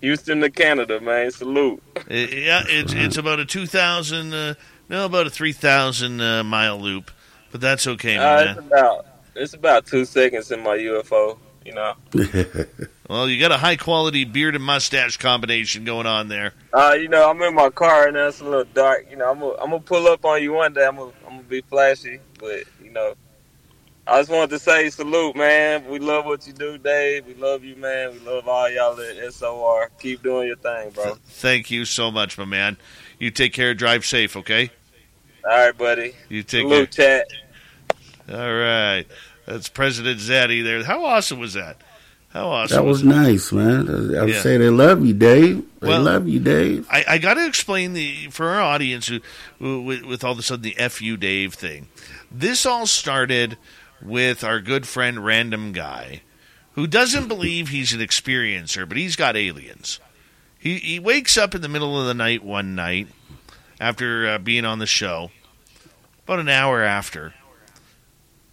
Houston 0.01 0.41
to 0.41 0.49
Canada, 0.49 0.99
man. 1.01 1.31
Salute. 1.31 1.81
Yeah, 2.09 2.63
it's 2.67 2.93
it's 2.93 3.17
about 3.17 3.39
a 3.39 3.45
two 3.45 3.65
thousand, 3.65 4.33
uh, 4.33 4.55
no, 4.89 5.05
about 5.05 5.27
a 5.27 5.29
three 5.29 5.53
thousand 5.53 6.21
uh, 6.21 6.43
mile 6.43 6.79
loop, 6.79 7.11
but 7.51 7.61
that's 7.61 7.87
okay, 7.87 8.17
Uh, 8.17 8.51
it's 8.51 8.59
about 8.59 9.05
it's 9.35 9.53
about 9.53 9.85
two 9.85 10.05
seconds 10.05 10.51
in 10.51 10.61
my 10.61 10.77
UFO. 10.77 11.37
You 11.65 11.73
know. 11.73 11.95
well, 13.09 13.27
you 13.27 13.39
got 13.39 13.51
a 13.51 13.57
high 13.57 13.75
quality 13.75 14.23
beard 14.23 14.53
and 14.53 14.63
mustache 14.63 15.17
combination 15.17 15.83
going 15.83 16.05
on 16.05 16.27
there. 16.27 16.53
Uh, 16.71 16.95
you 16.99 17.07
know, 17.07 17.27
I'm 17.27 17.41
in 17.41 17.55
my 17.55 17.71
car 17.71 18.07
and 18.07 18.15
it's 18.15 18.39
a 18.39 18.43
little 18.43 18.65
dark. 18.75 19.07
You 19.09 19.15
know, 19.17 19.31
I'm 19.31 19.39
gonna 19.39 19.55
I'm 19.55 19.69
gonna 19.71 19.79
pull 19.79 20.07
up 20.07 20.23
on 20.25 20.43
you 20.43 20.53
one 20.53 20.73
day. 20.73 20.85
I'm 20.85 20.95
gonna 20.95 21.11
I'm 21.25 21.37
gonna 21.37 21.43
be 21.43 21.61
flashy, 21.61 22.19
but 22.39 22.65
you 22.83 22.91
know, 22.91 23.15
I 24.07 24.19
just 24.19 24.29
wanted 24.29 24.51
to 24.51 24.59
say 24.59 24.89
salute, 24.91 25.35
man. 25.35 25.87
We 25.87 25.97
love 25.97 26.25
what 26.25 26.45
you 26.45 26.53
do, 26.53 26.77
Dave. 26.77 27.25
We 27.25 27.33
love 27.33 27.63
you, 27.63 27.75
man. 27.75 28.11
We 28.13 28.19
love 28.19 28.47
all 28.47 28.69
y'all 28.69 28.99
at 28.99 29.33
SOR. 29.33 29.89
Keep 29.99 30.21
doing 30.21 30.47
your 30.47 30.57
thing, 30.57 30.91
bro. 30.91 31.15
Thank 31.27 31.71
you 31.71 31.85
so 31.85 32.11
much, 32.11 32.37
my 32.37 32.45
man. 32.45 32.77
You 33.17 33.31
take 33.31 33.53
care. 33.53 33.73
Drive 33.73 34.05
safe, 34.05 34.35
okay? 34.37 34.69
All 35.43 35.51
right, 35.57 35.75
buddy. 35.77 36.13
You 36.29 36.43
take 36.43 36.61
salute, 36.63 36.91
care. 36.95 37.23
chat. 38.29 38.37
All 38.39 38.53
right. 38.53 39.05
That's 39.47 39.69
President 39.69 40.19
Zaddy 40.19 40.63
there. 40.63 40.83
How 40.83 41.03
awesome 41.05 41.39
was 41.39 41.53
that? 41.53 41.77
How 42.29 42.49
awesome 42.49 42.75
That 42.77 42.83
was 42.83 43.03
nice, 43.03 43.51
man. 43.51 43.87
I 44.15 44.21
would 44.25 44.29
Yeah. 44.29 44.41
say 44.41 44.57
they 44.57 44.69
love 44.69 45.05
you, 45.05 45.13
Dave. 45.13 45.63
They 45.79 45.87
Well- 45.87 46.01
love 46.03 46.27
you, 46.27 46.39
Dave. 46.39 46.85
I, 46.91 47.05
I 47.07 47.17
got 47.17 47.35
to 47.35 47.45
explain 47.47 47.93
the 47.93 48.27
for 48.29 48.47
our 48.49 48.61
audience 48.61 49.07
who, 49.07 49.19
who, 49.59 49.81
with, 49.81 50.03
with 50.03 50.23
all 50.23 50.33
of 50.33 50.39
a 50.39 50.43
sudden 50.43 50.63
the 50.63 50.75
"fu 50.89 51.15
Dave" 51.17 51.53
thing. 51.53 51.87
This 52.31 52.65
all 52.65 52.85
started 52.87 53.57
with 54.05 54.43
our 54.43 54.59
good 54.59 54.87
friend 54.87 55.25
Random 55.25 55.71
Guy, 55.71 56.21
who 56.73 56.87
doesn't 56.87 57.27
believe 57.27 57.69
he's 57.69 57.93
an 57.93 57.99
experiencer, 57.99 58.87
but 58.87 58.97
he's 58.97 59.15
got 59.15 59.35
aliens. 59.35 59.99
He 60.57 60.77
he 60.77 60.99
wakes 60.99 61.37
up 61.37 61.53
in 61.53 61.61
the 61.61 61.69
middle 61.69 61.99
of 61.99 62.07
the 62.07 62.13
night 62.13 62.43
one 62.43 62.75
night 62.75 63.07
after 63.79 64.27
uh, 64.27 64.37
being 64.37 64.65
on 64.65 64.79
the 64.79 64.85
show, 64.85 65.31
about 66.23 66.39
an 66.39 66.49
hour 66.49 66.81
after, 66.81 67.33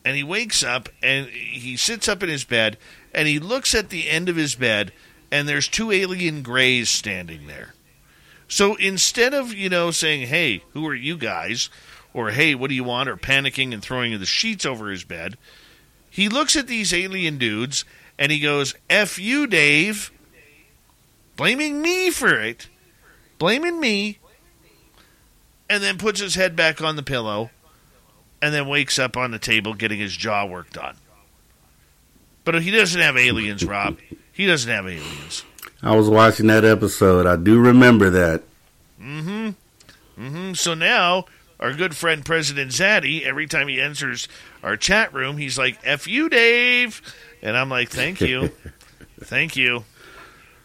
and 0.05 0.17
he 0.17 0.23
wakes 0.23 0.63
up 0.63 0.89
and 1.03 1.27
he 1.29 1.77
sits 1.77 2.09
up 2.09 2.23
in 2.23 2.29
his 2.29 2.45
bed 2.45 2.77
and 3.15 3.29
he 3.29 3.39
looks 3.39 3.75
at 3.75 3.91
the 3.91 4.09
end 4.09 4.29
of 4.29 4.37
his 4.37 4.55
bed 4.55 4.93
and 5.31 5.49
there's 5.49 5.69
two 5.69 5.91
alien 5.91 6.43
grays 6.43 6.91
standing 6.91 7.47
there. 7.47 7.75
So 8.49 8.75
instead 8.75 9.33
of, 9.33 9.55
you 9.55 9.71
know, 9.71 9.91
saying, 9.91 10.27
hey, 10.27 10.63
who 10.75 10.87
are 10.87 10.95
you 10.95 11.17
guys? 11.17 11.71
Or, 12.15 12.31
hey, 12.31 12.55
what 12.55 12.69
do 12.69 12.75
you 12.75 12.85
want? 12.85 13.09
Or 13.09 13.17
panicking 13.17 13.73
and 13.73 13.83
throwing 13.83 14.19
the 14.19 14.27
sheets 14.27 14.67
over 14.67 14.91
his 14.91 15.05
bed, 15.05 15.37
he 16.11 16.29
looks 16.29 16.57
at 16.57 16.67
these 16.67 16.93
alien 16.93 17.39
dudes 17.39 17.85
and 18.19 18.31
he 18.31 18.39
goes, 18.39 18.75
F 18.91 19.19
you, 19.19 19.47
Dave. 19.47 20.13
Blaming 21.37 21.81
me 21.81 22.11
for 22.11 22.39
it. 22.39 22.69
Blaming 23.39 23.81
me. 23.81 24.19
And 25.71 25.83
then 25.83 25.97
puts 25.97 26.21
his 26.21 26.35
head 26.35 26.55
back 26.55 26.83
on 26.83 26.97
the 26.97 27.03
pillow 27.03 27.51
and 28.43 28.53
then 28.53 28.69
wakes 28.69 28.99
up 28.99 29.17
on 29.17 29.31
the 29.31 29.39
table 29.39 29.73
getting 29.73 29.99
his 29.99 30.15
jaw 30.15 30.45
worked 30.45 30.77
on. 30.77 30.97
But 32.45 32.61
he 32.63 32.71
doesn't 32.71 33.01
have 33.01 33.17
aliens, 33.17 33.65
Rob. 33.65 33.99
He 34.33 34.47
doesn't 34.47 34.71
have 34.71 34.87
aliens. 34.87 35.45
I 35.83 35.97
was 35.97 36.09
watching 36.09 36.49
that 36.49 36.65
episode. 36.65 37.25
I 37.27 37.37
do 37.37 37.59
remember 37.61 38.11
that. 38.11 38.43
Mm-hmm. 39.01 39.51
Mm-hmm. 40.19 40.53
So 40.55 40.75
now 40.75 41.27
our 41.63 41.73
good 41.73 41.97
friend 41.97 42.25
President 42.25 42.73
Zaddy, 42.73 43.23
every 43.23 43.47
time 43.47 43.69
he 43.69 43.81
enters 43.81 44.27
our 44.65 44.77
chat 44.77 45.15
room, 45.15 45.37
he's 45.37 45.57
like, 45.57 45.79
F 45.85 46.09
you, 46.09 46.29
Dave. 46.29 47.01
And 47.41 47.57
I'm 47.57 47.69
like, 47.69 47.89
Thank 47.89 48.21
you. 48.21 48.51
Thank 49.21 49.57
you. 49.57 49.85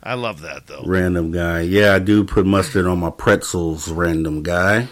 I 0.01 0.15
love 0.15 0.41
that 0.41 0.65
though. 0.67 0.83
Random 0.85 1.31
guy. 1.31 1.61
Yeah, 1.61 1.93
I 1.93 1.99
do 1.99 2.23
put 2.23 2.45
mustard 2.45 2.87
on 2.87 2.99
my 2.99 3.11
pretzels, 3.11 3.89
random 3.89 4.41
guy. 4.41 4.87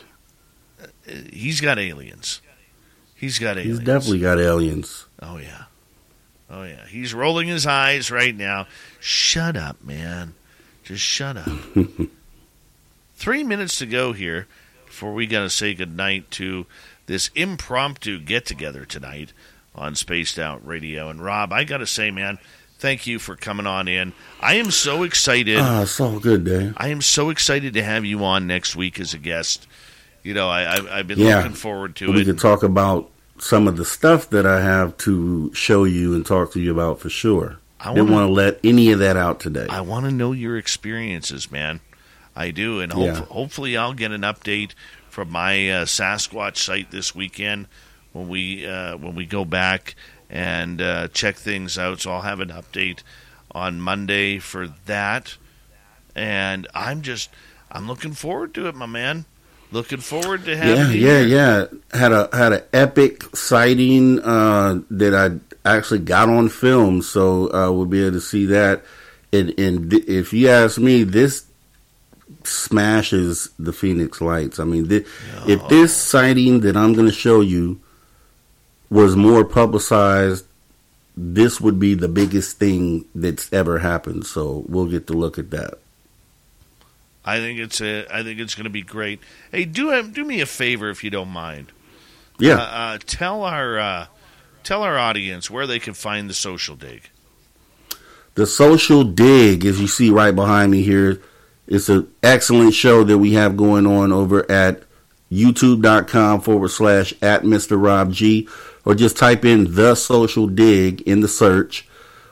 He's 1.32 1.62
got 1.62 1.80
aliens. 1.80 2.42
He's 3.16 3.40
got 3.40 3.58
aliens. 3.58 3.80
He's 3.80 3.86
definitely 3.86 4.20
got 4.20 4.40
aliens. 4.40 5.06
Oh 5.22 5.38
yeah. 5.38 5.64
Oh 6.50 6.64
yeah. 6.64 6.86
He's 6.88 7.14
rolling 7.14 7.48
his 7.48 7.66
eyes 7.66 8.12
right 8.12 8.36
now. 8.36 8.68
Shut 9.00 9.56
up, 9.56 9.84
man. 9.84 10.36
Just 10.84 11.02
shut 11.02 11.38
up. 11.38 11.50
Three 13.16 13.44
minutes 13.44 13.80
to 13.80 13.86
go 13.86 14.14
here 14.14 14.48
before 14.96 15.14
we 15.14 15.28
gotta 15.28 15.50
say 15.50 15.74
goodnight 15.74 16.32
to 16.32 16.66
this 17.06 17.30
impromptu 17.36 18.18
get 18.18 18.46
together 18.46 18.86
tonight 18.86 19.34
on 19.76 19.94
Spaced 19.94 20.40
Out 20.40 20.66
Radio. 20.66 21.10
And 21.10 21.22
Rob, 21.22 21.52
I 21.52 21.66
gotta 21.66 21.86
say, 21.86 22.12
man, 22.12 22.40
thank 22.80 23.06
you 23.06 23.20
for 23.20 23.36
coming 23.36 23.68
on 23.68 23.90
in. 23.90 24.14
I 24.40 24.54
am 24.56 24.72
so 24.72 25.04
excited. 25.04 25.58
Ah, 25.60 25.82
it's 25.82 26.00
all 26.00 26.18
good, 26.22 26.46
Dave. 26.46 26.74
I 26.78 26.88
am 26.88 27.02
so 27.02 27.30
excited 27.30 27.74
to 27.74 27.84
have 27.84 28.06
you 28.06 28.24
on 28.24 28.48
next 28.48 28.78
week 28.78 28.98
as 29.02 29.14
a 29.14 29.18
guest. 29.18 29.68
You 30.24 30.34
know, 30.34 30.48
I, 30.48 30.64
I, 30.64 31.00
I've 31.00 31.08
been 31.08 31.20
Yeah. 31.20 31.40
looking 31.40 31.56
forward 31.56 31.98
to 31.98 32.06
we 32.06 32.14
it. 32.14 32.16
We 32.20 32.26
could 32.26 32.40
talk 32.40 32.64
about 32.64 33.12
some 33.38 33.68
of 33.68 33.76
the 33.76 33.84
stuff 33.84 34.30
that 34.30 34.46
I 34.46 34.62
have 34.62 34.96
to 35.00 35.54
show 35.54 35.84
you 35.84 36.16
and 36.16 36.26
talk 36.26 36.54
to 36.54 36.62
you 36.62 36.72
about 36.72 37.02
for 37.02 37.10
sure. 37.10 37.58
I 37.82 37.94
Didn't 37.94 38.12
want 38.14 38.30
to 38.30 38.34
let 38.34 38.62
any 38.64 38.94
of 38.94 39.00
that 39.00 39.18
out 39.18 39.42
today. 39.42 39.68
I 39.70 39.82
want 39.82 40.06
to 40.06 40.12
know 40.12 40.32
your 40.32 40.58
experiences, 40.58 41.52
man. 41.52 41.82
I 42.36 42.52
do, 42.52 42.80
and 42.82 42.92
hope, 42.92 43.06
Yeah. 43.06 43.26
hopefully, 43.26 43.78
I'll 43.78 43.94
get 43.94 44.12
an 44.12 44.22
update 44.22 44.72
from 45.10 45.32
my 45.32 45.70
uh, 45.70 45.86
Sasquatch 45.86 46.58
site 46.58 46.92
this 46.92 47.16
weekend 47.16 47.68
when 48.12 48.28
we 48.28 48.66
uh, 48.66 48.98
when 48.98 49.16
we 49.16 49.26
go 49.26 49.46
back 49.46 49.96
and 50.30 50.82
uh, 50.82 51.08
check 51.10 51.36
things 51.38 51.78
out. 51.78 52.02
So 52.02 52.12
I'll 52.12 52.22
have 52.22 52.40
an 52.42 52.50
update 52.50 53.00
on 53.52 53.80
Monday 53.80 54.40
for 54.40 54.68
that, 54.86 55.38
and 56.16 56.68
I'm 56.74 57.02
just 57.02 57.30
I'm 57.72 57.88
looking 57.88 58.14
forward 58.14 58.54
to 58.56 58.68
it, 58.68 58.76
my 58.76 58.86
man. 58.86 59.26
Looking 59.72 60.00
forward 60.00 60.46
to 60.46 60.56
having 60.56 60.76
yeah, 60.78 60.92
you 60.92 61.08
yeah, 61.08 61.20
here. 61.20 61.28
yeah. 61.94 62.00
Had 62.00 62.12
a 62.12 62.30
had 62.34 62.54
an 62.54 62.62
epic 62.72 63.24
sighting 63.36 64.20
uh, 64.22 64.80
that 64.92 65.14
I 65.16 65.68
actually 65.78 66.00
got 66.00 66.30
on 66.30 66.50
film, 66.50 67.02
so 67.02 67.52
uh, 67.54 67.72
we'll 67.72 67.86
be 67.86 68.02
able 68.02 68.12
to 68.14 68.22
see 68.22 68.46
that. 68.48 68.84
And, 69.34 69.58
and 69.60 69.90
th- 69.92 70.06
if 70.06 70.32
you 70.32 70.48
ask 70.50 70.78
me, 70.78 71.04
this 71.04 71.46
smashes 72.48 73.50
the 73.58 73.74
Phoenix 73.74 74.22
Lights. 74.22 74.60
I 74.60 74.64
mean, 74.64 74.88
thi- 74.88 75.06
if 75.48 75.68
this 75.68 75.96
sighting 75.96 76.62
that 76.62 76.76
I'm 76.78 76.94
going 76.94 77.08
to 77.08 77.14
show 77.14 77.42
you 77.42 77.80
was 78.90 79.16
more 79.16 79.44
publicized, 79.44 80.46
this 81.18 81.60
would 81.62 81.80
be 81.80 81.94
the 81.94 82.08
biggest 82.08 82.58
thing 82.58 83.06
that's 83.16 83.52
ever 83.54 83.80
happened. 83.80 84.26
So 84.26 84.66
we'll 84.68 84.88
get 84.88 85.08
to 85.08 85.14
look 85.14 85.38
at 85.38 85.52
that. 85.52 85.76
I 87.24 87.40
think 87.40 87.60
it's 87.60 87.82
a, 87.82 88.06
I 88.14 88.24
think 88.24 88.40
it's 88.40 88.54
going 88.54 88.66
to 88.66 88.70
be 88.70 88.84
great. 88.84 89.20
Hey, 89.52 89.66
do 89.66 90.04
do 90.10 90.24
me 90.24 90.42
a 90.42 90.46
favor 90.46 90.90
if 90.90 91.04
you 91.04 91.10
don't 91.10 91.30
mind. 91.30 91.72
Yeah. 92.38 92.56
Uh, 92.56 92.62
uh, 92.62 92.98
tell 93.06 93.44
our 93.44 93.80
uh, 93.80 94.08
tell 94.64 94.84
our 94.84 94.98
audience 94.98 95.50
where 95.50 95.66
they 95.66 95.80
can 95.80 95.94
find 95.94 96.30
the 96.30 96.34
social 96.34 96.76
dig. 96.76 97.10
The 98.36 98.46
Social 98.46 99.06
Dig, 99.06 99.66
as 99.66 99.80
you 99.80 99.88
see 99.88 100.10
right 100.10 100.36
behind 100.36 100.70
me 100.70 100.84
here, 100.84 101.22
it's 101.68 101.90
an 101.90 102.12
excellent 102.22 102.74
show 102.74 103.04
that 103.04 103.18
we 103.18 103.34
have 103.34 103.58
going 103.58 103.88
on 103.88 104.12
over 104.12 104.50
at 104.52 104.84
youtube.com 105.32 106.42
forward 106.42 106.70
slash 106.70 107.14
at 107.22 107.44
Mr. 107.44 107.82
Rob 107.82 108.12
G, 108.12 108.48
or 108.84 108.94
just 108.94 109.18
type 109.18 109.44
in 109.44 109.74
The 109.74 109.96
Social 109.96 110.48
Dig 110.48 111.02
in 111.02 111.22
the 111.22 111.28
search. 111.28 111.88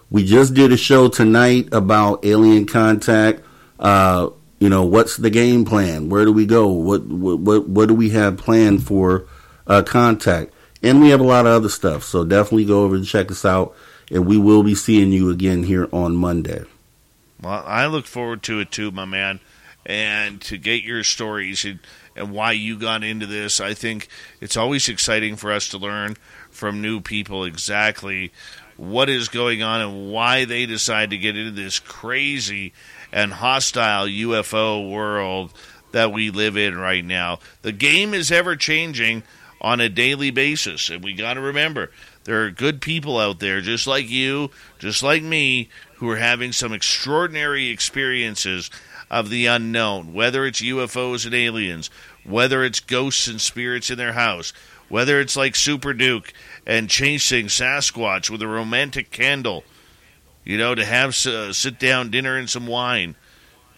We 0.09 0.23
just 0.23 0.53
did 0.53 0.71
a 0.71 0.77
show 0.77 1.07
tonight 1.07 1.69
about 1.71 2.23
alien 2.23 2.67
contact. 2.67 3.43
Uh, 3.79 4.29
you 4.59 4.69
know, 4.69 4.85
what's 4.85 5.17
the 5.17 5.31
game 5.31 5.65
plan? 5.65 6.09
Where 6.09 6.23
do 6.23 6.31
we 6.31 6.45
go? 6.45 6.67
What 6.67 7.05
what 7.05 7.67
what, 7.67 7.87
do 7.87 7.95
we 7.95 8.11
have 8.11 8.37
planned 8.37 8.83
for 8.85 9.25
uh, 9.65 9.81
contact? 9.81 10.53
And 10.83 11.01
we 11.01 11.09
have 11.09 11.19
a 11.19 11.25
lot 11.25 11.45
of 11.45 11.53
other 11.53 11.69
stuff. 11.69 12.03
So 12.03 12.23
definitely 12.23 12.65
go 12.65 12.83
over 12.83 12.95
and 12.95 13.05
check 13.05 13.31
us 13.31 13.43
out. 13.43 13.75
And 14.11 14.27
we 14.27 14.37
will 14.37 14.63
be 14.63 14.75
seeing 14.75 15.11
you 15.11 15.31
again 15.31 15.63
here 15.63 15.89
on 15.91 16.15
Monday. 16.15 16.63
Well, 17.43 17.63
I 17.67 17.87
look 17.87 18.05
forward 18.05 18.41
to 18.43 18.59
it 18.61 18.71
too, 18.71 18.91
my 18.91 19.03
man, 19.05 19.41
and 19.85 20.41
to 20.43 20.57
get 20.57 20.83
your 20.83 21.03
stories 21.03 21.65
and, 21.65 21.79
and 22.15 22.31
why 22.31 22.53
you 22.53 22.77
got 22.79 23.03
into 23.03 23.25
this. 23.25 23.59
I 23.59 23.73
think 23.73 24.07
it's 24.39 24.55
always 24.55 24.87
exciting 24.87 25.35
for 25.35 25.51
us 25.51 25.67
to 25.69 25.77
learn 25.77 26.15
from 26.51 26.81
new 26.81 27.01
people 27.01 27.43
exactly 27.43 28.31
what 28.77 29.09
is 29.09 29.27
going 29.27 29.61
on 29.61 29.81
and 29.81 30.11
why 30.11 30.45
they 30.45 30.65
decide 30.65 31.09
to 31.09 31.17
get 31.17 31.37
into 31.37 31.51
this 31.51 31.79
crazy 31.79 32.73
and 33.11 33.33
hostile 33.33 34.07
UFO 34.07 34.89
world 34.89 35.53
that 35.91 36.11
we 36.11 36.31
live 36.31 36.55
in 36.55 36.77
right 36.77 37.03
now. 37.03 37.39
The 37.61 37.73
game 37.73 38.13
is 38.13 38.31
ever 38.31 38.55
changing 38.55 39.23
on 39.61 39.79
a 39.79 39.89
daily 39.89 40.31
basis, 40.31 40.89
and 40.89 41.03
we 41.03 41.13
got 41.13 41.35
to 41.35 41.41
remember 41.41 41.91
there 42.23 42.43
are 42.43 42.51
good 42.51 42.81
people 42.81 43.17
out 43.17 43.39
there, 43.39 43.61
just 43.61 43.85
like 43.85 44.09
you, 44.09 44.49
just 44.79 45.03
like 45.03 45.21
me, 45.23 45.69
who 46.03 46.09
are 46.09 46.17
having 46.17 46.51
some 46.51 46.73
extraordinary 46.73 47.69
experiences 47.69 48.69
of 49.09 49.29
the 49.29 49.45
unknown, 49.45 50.13
whether 50.13 50.45
it's 50.45 50.61
UFOs 50.61 51.25
and 51.25 51.33
aliens, 51.33 51.89
whether 52.25 52.61
it's 52.61 52.81
ghosts 52.81 53.27
and 53.27 53.39
spirits 53.39 53.89
in 53.89 53.97
their 53.97 54.11
house, 54.11 54.51
whether 54.89 55.21
it's 55.21 55.37
like 55.37 55.55
Super 55.55 55.93
Duke 55.93 56.33
and 56.65 56.89
chasing 56.89 57.45
Sasquatch 57.45 58.29
with 58.29 58.41
a 58.41 58.47
romantic 58.49 59.11
candle, 59.11 59.63
you 60.43 60.57
know, 60.57 60.75
to 60.75 60.83
have 60.83 61.11
uh, 61.25 61.53
sit 61.53 61.79
down 61.79 62.11
dinner 62.11 62.35
and 62.35 62.49
some 62.49 62.67
wine. 62.67 63.15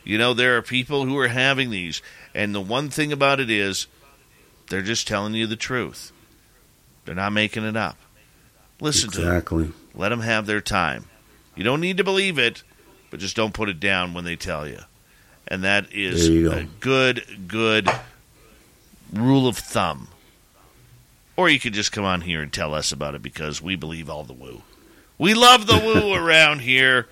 You 0.04 0.18
know, 0.18 0.34
there 0.34 0.58
are 0.58 0.64
people 0.64 1.06
who 1.06 1.20
are 1.20 1.28
having 1.28 1.70
these, 1.70 2.02
and 2.34 2.56
the 2.56 2.60
one 2.60 2.90
thing 2.90 3.12
about 3.12 3.40
it 3.40 3.52
is 3.52 3.86
they're 4.72 4.82
just 4.82 5.08
telling 5.08 5.36
you 5.36 5.45
the 5.45 5.56
truth. 5.56 6.12
They're 7.06 7.14
not 7.14 7.34
making 7.34 7.66
it 7.66 7.78
up. 7.78 7.98
Listen 8.82 9.12
to 9.12 9.22
them. 9.22 9.28
Exactly. 9.28 9.72
Let 9.94 10.10
them 10.10 10.22
have 10.22 10.48
their 10.48 10.60
time. 10.60 11.06
You 11.56 11.64
don't 11.64 11.82
need 11.82 11.98
to 11.98 12.03
believe 12.03 12.38
it, 12.38 12.64
but 13.11 13.19
just 13.19 13.35
don't 13.35 13.53
put 13.53 13.69
it 13.69 13.80
down 13.80 14.14
when 14.14 14.24
they 14.25 14.35
tell 14.35 14.67
you. 14.67 14.80
And 15.48 15.64
that 15.64 15.92
is 15.93 16.30
go. 16.30 16.51
a 16.58 16.64
good, 16.80 17.48
good 17.48 17.90
rule 19.14 19.48
of 19.48 19.58
thumb. 19.58 20.09
Or 21.38 21.50
you 21.50 21.59
could 21.59 21.74
just 21.74 21.92
come 21.92 22.06
on 22.06 22.22
here 22.22 22.42
and 22.42 22.51
tell 22.51 22.74
us 22.74 22.92
about 22.92 23.14
it 23.16 23.22
because 23.22 23.61
we 23.61 23.75
believe 23.75 24.09
all 24.09 24.24
the 24.24 24.34
woo. 24.34 24.61
We 25.17 25.34
love 25.34 25.67
the 25.67 25.77
woo 25.77 26.14
around 26.16 26.59
here, 26.59 27.08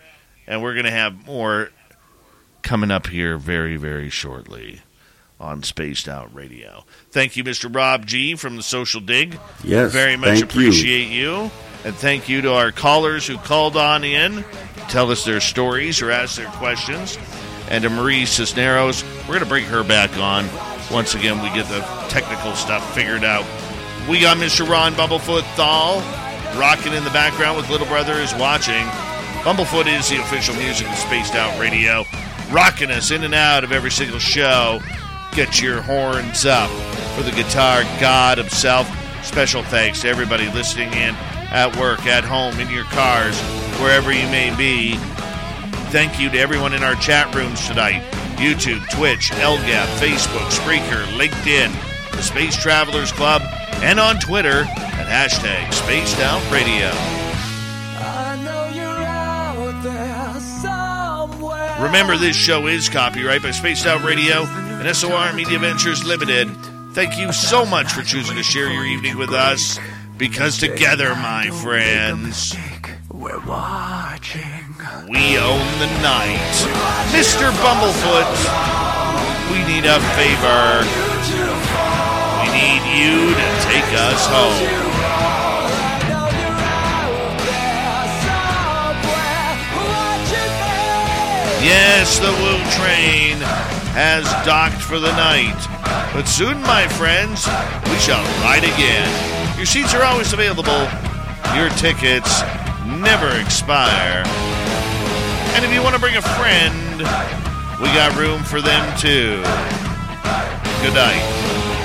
and 0.47 0.61
we're 0.63 0.73
going 0.73 0.85
to 0.85 0.91
have 0.91 1.25
more 1.25 1.69
coming 2.61 2.91
up 2.91 3.07
here 3.07 3.37
very, 3.37 3.75
very 3.77 4.09
shortly 4.09 4.81
on 5.39 5.61
Spaced 5.61 6.07
Out 6.07 6.33
Radio. 6.33 6.85
Thank 7.11 7.35
you, 7.35 7.43
Mr. 7.43 7.73
Rob 7.73 8.05
G. 8.05 8.35
from 8.35 8.55
the 8.55 8.63
Social 8.63 9.01
Dig. 9.01 9.37
Yes, 9.63 9.91
Very 9.91 10.15
much 10.15 10.39
thank 10.39 10.39
you. 10.39 10.45
appreciate 10.45 11.09
you. 11.09 11.51
And 11.85 11.93
thank 11.95 12.29
you 12.29 12.41
to 12.41 12.53
our 12.53 12.71
callers 12.71 13.27
who 13.27 13.37
called 13.37 13.75
on 13.75 14.03
in, 14.03 14.45
tell 14.89 15.11
us 15.11 15.25
their 15.25 15.41
stories 15.41 16.01
or 16.01 16.11
ask 16.11 16.37
their 16.37 16.49
questions. 16.51 17.17
And 17.69 17.83
to 17.83 17.89
Marie 17.89 18.25
Cisneros, 18.25 19.03
we're 19.21 19.35
going 19.35 19.39
to 19.39 19.45
bring 19.45 19.65
her 19.65 19.83
back 19.83 20.17
on 20.17 20.47
once 20.91 21.15
again 21.15 21.41
we 21.41 21.49
get 21.49 21.67
the 21.67 21.81
technical 22.09 22.53
stuff 22.53 22.93
figured 22.93 23.23
out. 23.23 23.45
We 24.09 24.19
got 24.19 24.37
Mr. 24.37 24.67
Ron 24.67 24.93
Bumblefoot 24.93 25.43
Thal 25.55 25.99
rocking 26.59 26.93
in 26.93 27.03
the 27.03 27.09
background 27.09 27.57
with 27.57 27.69
Little 27.69 27.87
Brother 27.87 28.13
is 28.13 28.33
watching. 28.35 28.85
Bumblefoot 29.43 29.87
is 29.87 30.09
the 30.09 30.21
official 30.21 30.55
music 30.55 30.87
of 30.87 30.95
Spaced 30.95 31.33
Out 31.33 31.59
Radio, 31.59 32.05
rocking 32.51 32.91
us 32.91 33.11
in 33.11 33.23
and 33.23 33.33
out 33.33 33.63
of 33.63 33.71
every 33.71 33.91
single 33.91 34.19
show. 34.19 34.79
Get 35.31 35.61
your 35.61 35.81
horns 35.81 36.45
up 36.45 36.69
for 37.15 37.23
the 37.23 37.31
guitar 37.31 37.83
god 37.99 38.37
himself. 38.37 38.87
Special 39.25 39.63
thanks 39.63 40.01
to 40.01 40.09
everybody 40.09 40.45
listening 40.51 40.93
in 40.93 41.15
at 41.53 41.75
work, 41.77 42.05
at 42.07 42.23
home, 42.23 42.59
in 42.59 42.69
your 42.69 42.85
cars, 42.85 43.39
wherever 43.79 44.11
you 44.11 44.25
may 44.27 44.53
be. 44.57 44.95
Thank 45.93 46.19
you 46.19 46.29
to 46.31 46.39
everyone 46.39 46.73
in 46.73 46.83
our 46.83 46.95
chat 46.95 47.33
rooms 47.35 47.67
tonight 47.67 48.03
YouTube, 48.37 48.81
Twitch, 48.89 49.29
LGAP, 49.31 49.85
Facebook, 49.99 50.49
Spreaker, 50.49 51.05
LinkedIn, 51.17 51.71
the 52.11 52.23
Space 52.23 52.55
Travelers 52.55 53.11
Club, 53.11 53.43
and 53.83 53.99
on 53.99 54.19
Twitter 54.19 54.65
at 54.67 55.07
hashtag 55.07 55.71
Spaced 55.71 56.19
Out 56.19 56.41
Radio. 56.51 56.89
Remember, 61.81 62.17
this 62.17 62.35
show 62.35 62.65
is 62.67 62.89
copyright 62.89 63.43
by 63.43 63.51
Spaced 63.51 63.85
Out 63.85 64.03
Radio 64.03 64.43
and 64.43 64.95
SOR 64.95 65.31
Media 65.33 65.59
Ventures 65.59 66.03
Limited. 66.03 66.49
Thank 66.93 67.17
you 67.17 67.31
so 67.31 67.65
much 67.65 67.91
for 67.91 68.01
choosing 68.01 68.35
to 68.35 68.43
share 68.43 68.71
your 68.71 68.85
evening 68.85 69.17
with 69.17 69.31
us 69.31 69.79
because 70.17 70.57
together, 70.57 71.15
my 71.15 71.49
friends, 71.61 72.55
We're 73.11 73.39
watching. 73.45 74.41
we 75.09 75.37
own 75.37 75.65
the 75.79 75.91
night. 76.01 76.53
Mr. 77.11 77.51
Bumblefoot, 77.63 78.33
we 79.51 79.59
need 79.71 79.85
a 79.85 79.99
favor. 80.15 80.83
We 82.41 82.47
need 82.53 82.83
you 82.97 83.33
to 83.33 83.47
take 83.65 83.89
us 83.99 84.25
home. 84.27 84.93
Yes, 91.63 92.19
the 92.19 92.27
Woo 92.43 92.59
Train 92.75 93.39
has 93.95 94.25
docked 94.45 94.81
for 94.81 94.99
the 94.99 95.11
night 95.15 95.55
But 96.13 96.25
soon, 96.27 96.61
my 96.63 96.87
friends, 96.87 97.47
we 97.87 97.97
shall 97.99 98.23
ride 98.43 98.65
again. 98.65 99.07
Your 99.63 99.67
seats 99.67 99.93
are 99.93 100.03
always 100.03 100.33
available. 100.33 100.83
Your 101.55 101.69
tickets 101.79 102.41
never 102.99 103.31
expire. 103.39 104.23
And 105.55 105.63
if 105.63 105.73
you 105.73 105.81
want 105.81 105.95
to 105.95 106.01
bring 106.01 106.17
a 106.17 106.21
friend, 106.21 106.97
we 107.79 107.87
got 107.95 108.13
room 108.17 108.43
for 108.43 108.59
them 108.59 108.83
too. 108.99 109.39
Good 110.83 110.93
night. 110.93 111.82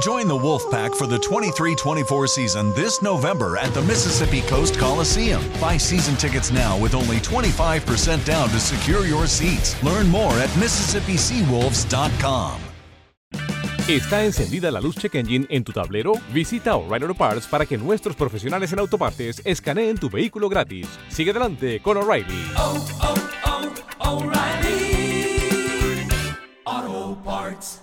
Join 0.00 0.26
the 0.28 0.34
Wolfpack 0.34 0.96
for 0.96 1.06
the 1.06 1.18
23 1.18 1.74
24 1.74 2.26
season 2.26 2.72
this 2.72 3.02
November 3.02 3.58
at 3.58 3.74
the 3.74 3.82
Mississippi 3.82 4.40
Coast 4.42 4.78
Coliseum. 4.78 5.42
Buy 5.60 5.76
season 5.76 6.16
tickets 6.16 6.50
now 6.50 6.78
with 6.78 6.94
only 6.94 7.18
25% 7.18 8.24
down 8.24 8.48
to 8.48 8.58
secure 8.58 9.04
your 9.04 9.26
seats. 9.26 9.76
Learn 9.82 10.08
more 10.08 10.32
at 10.40 10.48
MississippiSeawolves.com. 10.56 12.58
¿Está 13.88 14.24
encendida 14.24 14.70
la 14.70 14.80
luz 14.80 14.96
check 14.96 15.16
engine 15.16 15.46
en 15.50 15.64
tu 15.64 15.72
tablero? 15.72 16.14
Visita 16.32 16.76
O'Reilly 16.76 17.04
Auto 17.04 17.14
Parts 17.14 17.46
para 17.46 17.66
que 17.66 17.76
nuestros 17.76 18.16
profesionales 18.16 18.72
en 18.72 18.78
autopartes 18.78 19.42
escaneen 19.44 19.98
tu 19.98 20.08
vehículo 20.08 20.48
gratis. 20.48 20.88
Sigue 21.08 21.32
adelante 21.32 21.82
con 21.82 21.98
O'Reilly. 21.98 22.52
Oh, 22.56 22.86
oh, 23.02 23.14
oh, 23.98 24.22
O'Reilly. 24.22 26.06
Auto 26.64 27.20
Parts. 27.22 27.79